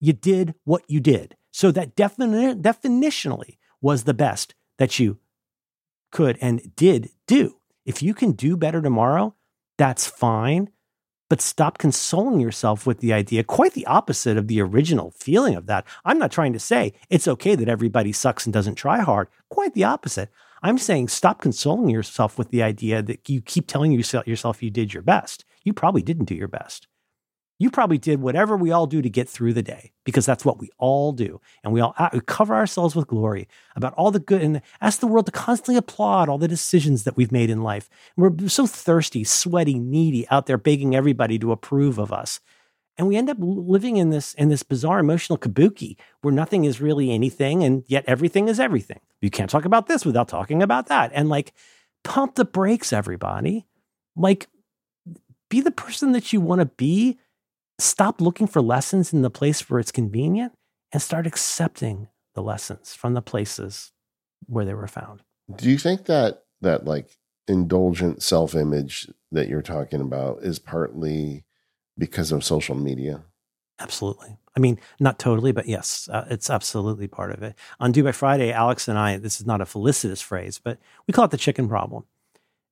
You 0.00 0.14
did 0.14 0.54
what 0.64 0.82
you 0.88 0.98
did. 0.98 1.36
So 1.52 1.70
that 1.70 1.94
defini- 1.94 2.60
definitionally 2.60 3.58
was 3.80 4.02
the 4.02 4.14
best 4.14 4.56
that 4.78 4.98
you 4.98 5.18
could 6.10 6.38
and 6.40 6.74
did 6.74 7.10
do. 7.28 7.60
If 7.86 8.02
you 8.02 8.14
can 8.14 8.32
do 8.32 8.56
better 8.56 8.82
tomorrow, 8.82 9.36
that's 9.78 10.06
fine. 10.06 10.70
But 11.30 11.40
stop 11.40 11.78
consoling 11.78 12.38
yourself 12.38 12.86
with 12.86 13.00
the 13.00 13.12
idea, 13.12 13.44
quite 13.44 13.72
the 13.72 13.86
opposite 13.86 14.36
of 14.36 14.46
the 14.46 14.60
original 14.60 15.10
feeling 15.10 15.54
of 15.54 15.66
that. 15.66 15.86
I'm 16.04 16.18
not 16.18 16.30
trying 16.30 16.52
to 16.52 16.60
say 16.60 16.92
it's 17.08 17.26
okay 17.26 17.54
that 17.54 17.68
everybody 17.68 18.12
sucks 18.12 18.44
and 18.46 18.52
doesn't 18.52 18.74
try 18.74 19.00
hard. 19.00 19.28
Quite 19.48 19.74
the 19.74 19.84
opposite. 19.84 20.30
I'm 20.62 20.78
saying 20.78 21.08
stop 21.08 21.40
consoling 21.40 21.90
yourself 21.90 22.38
with 22.38 22.50
the 22.50 22.62
idea 22.62 23.02
that 23.02 23.28
you 23.28 23.40
keep 23.40 23.66
telling 23.66 23.90
yourself 23.92 24.62
you 24.62 24.70
did 24.70 24.92
your 24.92 25.02
best. 25.02 25.44
You 25.62 25.72
probably 25.72 26.02
didn't 26.02 26.26
do 26.26 26.34
your 26.34 26.48
best. 26.48 26.88
You 27.58 27.70
probably 27.70 27.98
did 27.98 28.20
whatever 28.20 28.56
we 28.56 28.72
all 28.72 28.86
do 28.86 29.00
to 29.00 29.08
get 29.08 29.28
through 29.28 29.52
the 29.52 29.62
day 29.62 29.92
because 30.04 30.26
that's 30.26 30.44
what 30.44 30.58
we 30.58 30.70
all 30.76 31.12
do. 31.12 31.40
And 31.62 31.72
we 31.72 31.80
all 31.80 31.94
uh, 31.98 32.10
we 32.12 32.20
cover 32.20 32.54
ourselves 32.54 32.96
with 32.96 33.06
glory 33.06 33.46
about 33.76 33.94
all 33.94 34.10
the 34.10 34.18
good 34.18 34.42
and 34.42 34.60
ask 34.80 34.98
the 34.98 35.06
world 35.06 35.26
to 35.26 35.32
constantly 35.32 35.76
applaud 35.76 36.28
all 36.28 36.38
the 36.38 36.48
decisions 36.48 37.04
that 37.04 37.16
we've 37.16 37.30
made 37.30 37.50
in 37.50 37.62
life. 37.62 37.88
And 38.16 38.40
we're 38.40 38.48
so 38.48 38.66
thirsty, 38.66 39.22
sweaty, 39.22 39.78
needy 39.78 40.28
out 40.30 40.46
there 40.46 40.58
begging 40.58 40.96
everybody 40.96 41.38
to 41.38 41.52
approve 41.52 41.98
of 41.98 42.12
us. 42.12 42.40
And 42.96 43.08
we 43.08 43.16
end 43.16 43.30
up 43.30 43.38
living 43.40 43.96
in 43.96 44.10
this 44.10 44.34
in 44.34 44.48
this 44.48 44.62
bizarre 44.62 44.98
emotional 44.98 45.38
kabuki 45.38 45.96
where 46.22 46.34
nothing 46.34 46.64
is 46.64 46.80
really 46.80 47.12
anything 47.12 47.62
and 47.62 47.84
yet 47.86 48.04
everything 48.06 48.48
is 48.48 48.58
everything. 48.58 49.00
You 49.20 49.30
can't 49.30 49.50
talk 49.50 49.64
about 49.64 49.86
this 49.86 50.04
without 50.04 50.28
talking 50.28 50.62
about 50.62 50.86
that. 50.88 51.12
And 51.14 51.28
like 51.28 51.52
pump 52.02 52.34
the 52.34 52.44
brakes 52.44 52.92
everybody. 52.92 53.64
Like 54.16 54.48
be 55.48 55.60
the 55.60 55.70
person 55.70 56.12
that 56.12 56.32
you 56.32 56.40
want 56.40 56.60
to 56.60 56.66
be 56.66 57.18
stop 57.78 58.20
looking 58.20 58.46
for 58.46 58.62
lessons 58.62 59.12
in 59.12 59.22
the 59.22 59.30
place 59.30 59.68
where 59.68 59.80
it's 59.80 59.92
convenient 59.92 60.52
and 60.92 61.02
start 61.02 61.26
accepting 61.26 62.08
the 62.34 62.42
lessons 62.42 62.94
from 62.94 63.14
the 63.14 63.22
places 63.22 63.92
where 64.46 64.64
they 64.64 64.74
were 64.74 64.86
found. 64.86 65.22
Do 65.54 65.70
you 65.70 65.78
think 65.78 66.06
that 66.06 66.44
that 66.60 66.84
like 66.84 67.18
indulgent 67.46 68.22
self-image 68.22 69.10
that 69.32 69.48
you're 69.48 69.62
talking 69.62 70.00
about 70.00 70.42
is 70.42 70.58
partly 70.58 71.44
because 71.98 72.32
of 72.32 72.44
social 72.44 72.74
media? 72.74 73.24
Absolutely. 73.80 74.36
I 74.56 74.60
mean, 74.60 74.78
not 75.00 75.18
totally, 75.18 75.50
but 75.52 75.66
yes, 75.66 76.08
uh, 76.10 76.26
it's 76.30 76.48
absolutely 76.48 77.08
part 77.08 77.32
of 77.32 77.42
it. 77.42 77.56
On 77.80 77.90
Do 77.90 78.04
by 78.04 78.12
Friday, 78.12 78.52
Alex 78.52 78.86
and 78.86 78.96
I, 78.96 79.16
this 79.16 79.40
is 79.40 79.46
not 79.46 79.60
a 79.60 79.66
felicitous 79.66 80.22
phrase, 80.22 80.60
but 80.62 80.78
we 81.06 81.12
call 81.12 81.24
it 81.24 81.32
the 81.32 81.36
chicken 81.36 81.68
problem. 81.68 82.04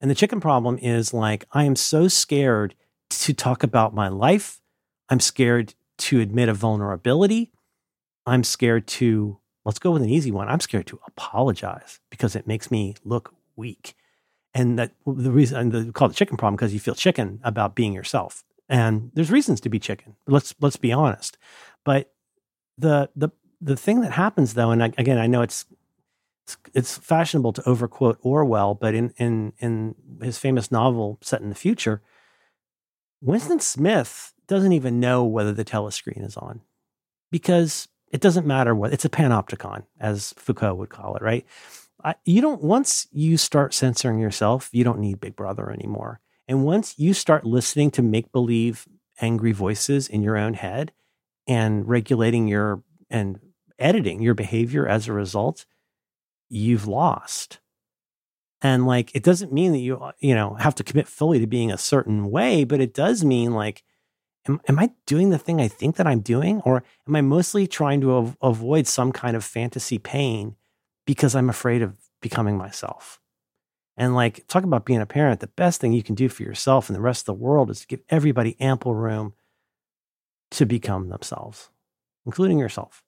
And 0.01 0.11
the 0.11 0.15
chicken 0.15 0.41
problem 0.41 0.79
is 0.79 1.13
like, 1.13 1.45
I 1.53 1.65
am 1.65 1.77
so 1.77 2.09
scared 2.09 2.75
to 3.11 3.35
talk 3.35 3.63
about 3.63 3.95
my 3.95 4.09
life 4.09 4.62
I'm 5.09 5.21
scared 5.21 5.75
to 5.99 6.21
admit 6.21 6.49
a 6.49 6.55
vulnerability. 6.55 7.53
I'm 8.27 8.45
scared 8.45 8.87
to, 8.89 9.39
let's 9.65 9.79
go 9.79 9.91
with 9.91 10.03
an 10.03 10.09
easy 10.09 10.31
one. 10.31 10.49
I'm 10.49 10.61
scared 10.61 10.87
to 10.89 11.01
apologize 11.07 12.01
because 12.11 12.35
it 12.37 12.47
makes 12.47 12.71
me 12.71 12.95
look 13.05 13.35
weak. 13.57 13.95
And 14.55 14.79
that 14.79 14.93
the 15.07 15.31
reason 15.31 15.59
and 15.59 15.73
the 15.73 15.93
call 15.93 16.11
it 16.11 16.15
chicken 16.15 16.37
problem 16.37 16.57
because 16.57 16.75
you 16.75 16.81
feel 16.81 16.95
chicken 16.95 17.41
about 17.43 17.75
being 17.75 17.95
yourself. 17.95 18.45
And 18.69 19.11
there's 19.15 19.31
reasons 19.31 19.61
to 19.63 19.71
be 19.71 19.79
chicken. 19.79 20.17
Let's 20.27 20.55
let's 20.61 20.77
be 20.77 20.93
honest. 20.93 21.39
But 21.85 22.13
the 22.77 23.09
the 23.17 23.31
the 23.63 23.77
thing 23.77 24.03
that 24.03 24.13
happens 24.13 24.53
though, 24.53 24.71
and 24.71 24.83
again, 24.83 25.17
I 25.17 25.27
know 25.27 25.41
it's 25.41 25.65
it's, 26.45 26.57
it's 26.75 26.99
fashionable 26.99 27.55
to 27.55 27.69
overquote 27.69 28.19
Orwell, 28.21 28.75
but 28.75 28.95
in 28.95 29.15
in 29.17 29.55
in 29.59 29.95
his 30.21 30.39
famous 30.39 30.71
novel 30.71 31.19
set 31.23 31.41
in 31.41 31.49
the 31.49 31.55
future, 31.55 32.03
Winston 33.23 33.61
Smith 33.61 34.35
doesn't 34.53 34.73
even 34.73 35.01
know 35.01 35.25
whether 35.25 35.53
the 35.53 35.65
telescreen 35.65 36.25
is 36.25 36.37
on 36.37 36.61
because 37.31 37.89
it 38.13 38.21
doesn't 38.21 38.47
matter 38.47 38.75
what 38.75 38.93
it's 38.93 39.07
a 39.07 39.09
panopticon, 39.09 39.85
as 39.99 40.35
Foucault 40.37 40.75
would 40.75 40.91
call 40.91 41.17
it, 41.17 41.23
right? 41.23 41.47
I, 42.05 42.17
you 42.25 42.43
don't, 42.43 42.63
once 42.63 43.07
you 43.11 43.39
start 43.39 43.73
censoring 43.73 44.19
yourself, 44.19 44.69
you 44.73 44.85
don't 44.85 44.99
need 44.99 45.21
Big 45.21 45.35
Brother 45.35 45.71
anymore. 45.71 46.21
And 46.47 46.65
once 46.65 46.99
you 46.99 47.15
start 47.15 47.47
listening 47.47 47.91
to 47.93 48.03
make 48.03 48.31
believe 48.31 48.87
angry 49.21 49.53
voices 49.53 50.09
in 50.09 50.23
your 50.23 50.37
own 50.37 50.55
head 50.55 50.93
and 51.47 51.89
regulating 51.89 52.47
your 52.49 52.83
and 53.09 53.39
editing 53.79 54.21
your 54.21 54.35
behavior 54.35 54.87
as 54.87 55.09
a 55.09 55.13
result, 55.13 55.65
you've 56.51 56.87
lost. 56.87 57.61
And 58.61 58.87
like, 58.87 59.15
it 59.15 59.23
doesn't 59.23 59.53
mean 59.53 59.73
that 59.73 59.79
you, 59.79 60.11
you 60.19 60.35
know, 60.35 60.55
have 60.55 60.75
to 60.75 60.85
commit 60.85 61.09
fully 61.09 61.39
to 61.39 61.47
being 61.47 61.73
a 61.73 61.79
certain 61.79 62.31
way, 62.31 62.65
but 62.65 62.81
it 62.81 62.93
does 62.93 63.25
mean 63.25 63.53
like, 63.55 63.83
am, 64.49 64.61
am 64.69 64.79
I 64.79 64.91
doing 65.07 65.31
the 65.31 65.39
thing 65.39 65.61
I 65.61 65.69
think 65.69 65.97
that 65.97 66.07
I'm 66.07 66.21
doing? 66.21 66.61
Or 66.63 66.83
am 67.07 67.17
I 67.17 67.21
mostly 67.21 67.67
trying 67.67 68.01
to 68.03 68.13
av- 68.13 68.37
avoid 68.43 68.87
some 68.87 69.13
kind 69.13 69.37
of 69.37 69.45
fantasy 69.45 69.99
pain 69.99 70.57
because 71.07 71.35
I'm 71.35 71.51
afraid 71.51 71.83
of 71.83 71.97
becoming 72.21 72.57
myself? 72.57 73.21
And 73.97 74.15
like, 74.15 74.47
talk 74.49 74.65
about 74.65 74.87
being 74.87 75.01
a 75.01 75.07
parent, 75.07 75.41
the 75.41 75.47
best 75.49 75.81
thing 75.81 75.93
you 75.93 76.03
can 76.03 76.15
do 76.15 76.29
for 76.29 76.43
yourself 76.43 76.89
and 76.89 76.97
the 76.97 77.03
rest 77.03 77.23
of 77.23 77.27
the 77.27 77.45
world 77.45 77.71
is 77.71 77.81
to 77.81 77.87
give 77.87 78.01
everybody 78.09 78.57
ample 78.59 78.95
room 78.95 79.35
to 80.53 80.67
become 80.67 81.09
themselves, 81.09 81.69
including 82.25 82.59
yourself. 82.59 83.03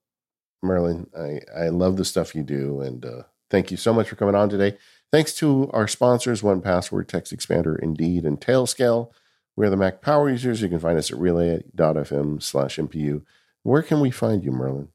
Merlin, 0.63 1.09
I, 1.17 1.41
I 1.55 1.69
love 1.69 1.97
the 1.97 2.05
stuff 2.05 2.35
you 2.35 2.43
do. 2.43 2.81
And 2.81 3.05
uh, 3.05 3.23
thank 3.51 3.71
you 3.71 3.77
so 3.77 3.93
much 3.93 4.09
for 4.09 4.17
coming 4.17 4.35
on 4.35 4.49
today. 4.49 4.77
Thanks 5.13 5.35
to 5.37 5.71
our 5.73 5.87
sponsors, 5.87 6.43
1Password, 6.43 7.07
TextExpander, 7.07 7.79
Indeed, 7.79 8.25
and 8.25 8.41
Tailscale. 8.41 9.11
We 9.57 9.67
are 9.67 9.71
the 9.71 9.77
Mac 9.77 10.01
Power 10.01 10.29
users. 10.29 10.63
You 10.63 10.69
can 10.69 10.81
find 10.81 10.99
us 10.99 11.13
at 11.13 11.19
relay.fm 11.19 12.43
slash 12.43 12.77
MPU. 12.77 13.23
Where 13.63 13.83
can 13.83 14.01
we 14.01 14.11
find 14.11 14.45
you, 14.45 14.51
Merlin? 14.51 14.89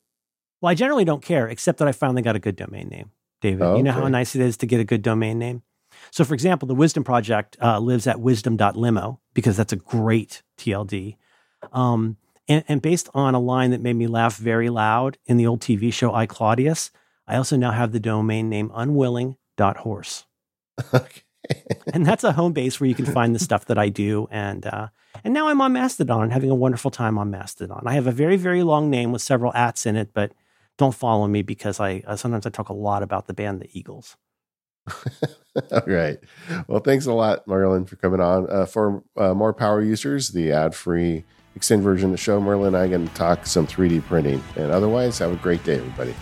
Well, 0.61 0.71
I 0.71 0.75
generally 0.75 1.05
don't 1.05 1.23
care, 1.23 1.47
except 1.47 1.79
that 1.79 1.87
I 1.87 1.91
finally 1.91 2.21
got 2.21 2.35
a 2.35 2.39
good 2.39 2.55
domain 2.55 2.89
name, 2.89 3.11
David. 3.41 3.61
Okay. 3.61 3.77
You 3.77 3.83
know 3.83 3.93
how 3.93 4.07
nice 4.07 4.35
it 4.35 4.41
is 4.41 4.57
to 4.57 4.65
get 4.65 4.79
a 4.79 4.83
good 4.83 5.01
domain 5.01 5.39
name? 5.39 5.63
So, 6.11 6.23
for 6.23 6.33
example, 6.33 6.67
the 6.67 6.75
Wisdom 6.75 7.03
Project 7.03 7.57
uh, 7.61 7.79
lives 7.79 8.07
at 8.07 8.19
wisdom.limo 8.19 9.19
because 9.33 9.57
that's 9.57 9.73
a 9.73 9.77
great 9.77 10.43
TLD. 10.57 11.15
Um, 11.71 12.17
and, 12.47 12.63
and, 12.67 12.81
based 12.81 13.09
on 13.13 13.35
a 13.35 13.39
line 13.39 13.71
that 13.71 13.81
made 13.81 13.95
me 13.95 14.07
laugh 14.07 14.37
very 14.37 14.69
loud 14.69 15.17
in 15.25 15.37
the 15.37 15.45
old 15.45 15.61
TV 15.61 15.91
show 15.91 16.13
I, 16.13 16.25
Claudius, 16.25 16.89
I 17.27 17.35
also 17.35 17.57
now 17.57 17.71
have 17.71 17.91
the 17.91 17.99
domain 17.99 18.49
name 18.49 18.71
unwilling.horse. 18.73 20.25
Okay. 20.93 21.23
and 21.93 22.05
that's 22.05 22.23
a 22.23 22.31
home 22.31 22.53
base 22.53 22.79
where 22.79 22.87
you 22.87 22.95
can 22.95 23.05
find 23.05 23.33
the 23.33 23.39
stuff 23.39 23.65
that 23.65 23.77
I 23.77 23.89
do. 23.89 24.27
And 24.31 24.65
uh, 24.65 24.89
and 25.23 25.33
now 25.33 25.47
I'm 25.47 25.61
on 25.61 25.73
Mastodon, 25.73 26.29
having 26.29 26.49
a 26.49 26.55
wonderful 26.55 26.91
time 26.91 27.17
on 27.17 27.31
Mastodon. 27.31 27.83
I 27.85 27.93
have 27.93 28.07
a 28.07 28.11
very 28.11 28.37
very 28.37 28.63
long 28.63 28.89
name 28.89 29.11
with 29.11 29.21
several 29.21 29.53
ats 29.53 29.85
in 29.85 29.95
it, 29.95 30.11
but 30.13 30.33
don't 30.77 30.95
follow 30.95 31.27
me 31.27 31.41
because 31.41 31.79
I 31.79 32.03
uh, 32.07 32.15
sometimes 32.15 32.45
I 32.45 32.49
talk 32.49 32.69
a 32.69 32.73
lot 32.73 33.03
about 33.03 33.27
the 33.27 33.33
band 33.33 33.61
the 33.61 33.69
Eagles. 33.77 34.15
All 35.71 35.81
right. 35.85 36.17
Well, 36.67 36.79
thanks 36.79 37.05
a 37.05 37.13
lot, 37.13 37.47
Merlin, 37.47 37.85
for 37.85 37.95
coming 37.97 38.21
on. 38.21 38.49
Uh, 38.49 38.65
for 38.65 39.03
uh, 39.17 39.33
more 39.33 39.53
power 39.53 39.81
users, 39.81 40.29
the 40.29 40.51
ad 40.51 40.73
free 40.73 41.25
extended 41.55 41.83
version 41.83 42.05
of 42.05 42.11
the 42.11 42.17
show, 42.17 42.39
Merlin 42.39 42.75
and 42.75 42.77
I 42.77 42.87
can 42.87 43.07
talk 43.09 43.45
some 43.45 43.67
3D 43.67 44.03
printing. 44.05 44.41
And 44.55 44.71
otherwise, 44.71 45.19
have 45.19 45.31
a 45.31 45.35
great 45.35 45.63
day, 45.63 45.75
everybody. 45.75 46.15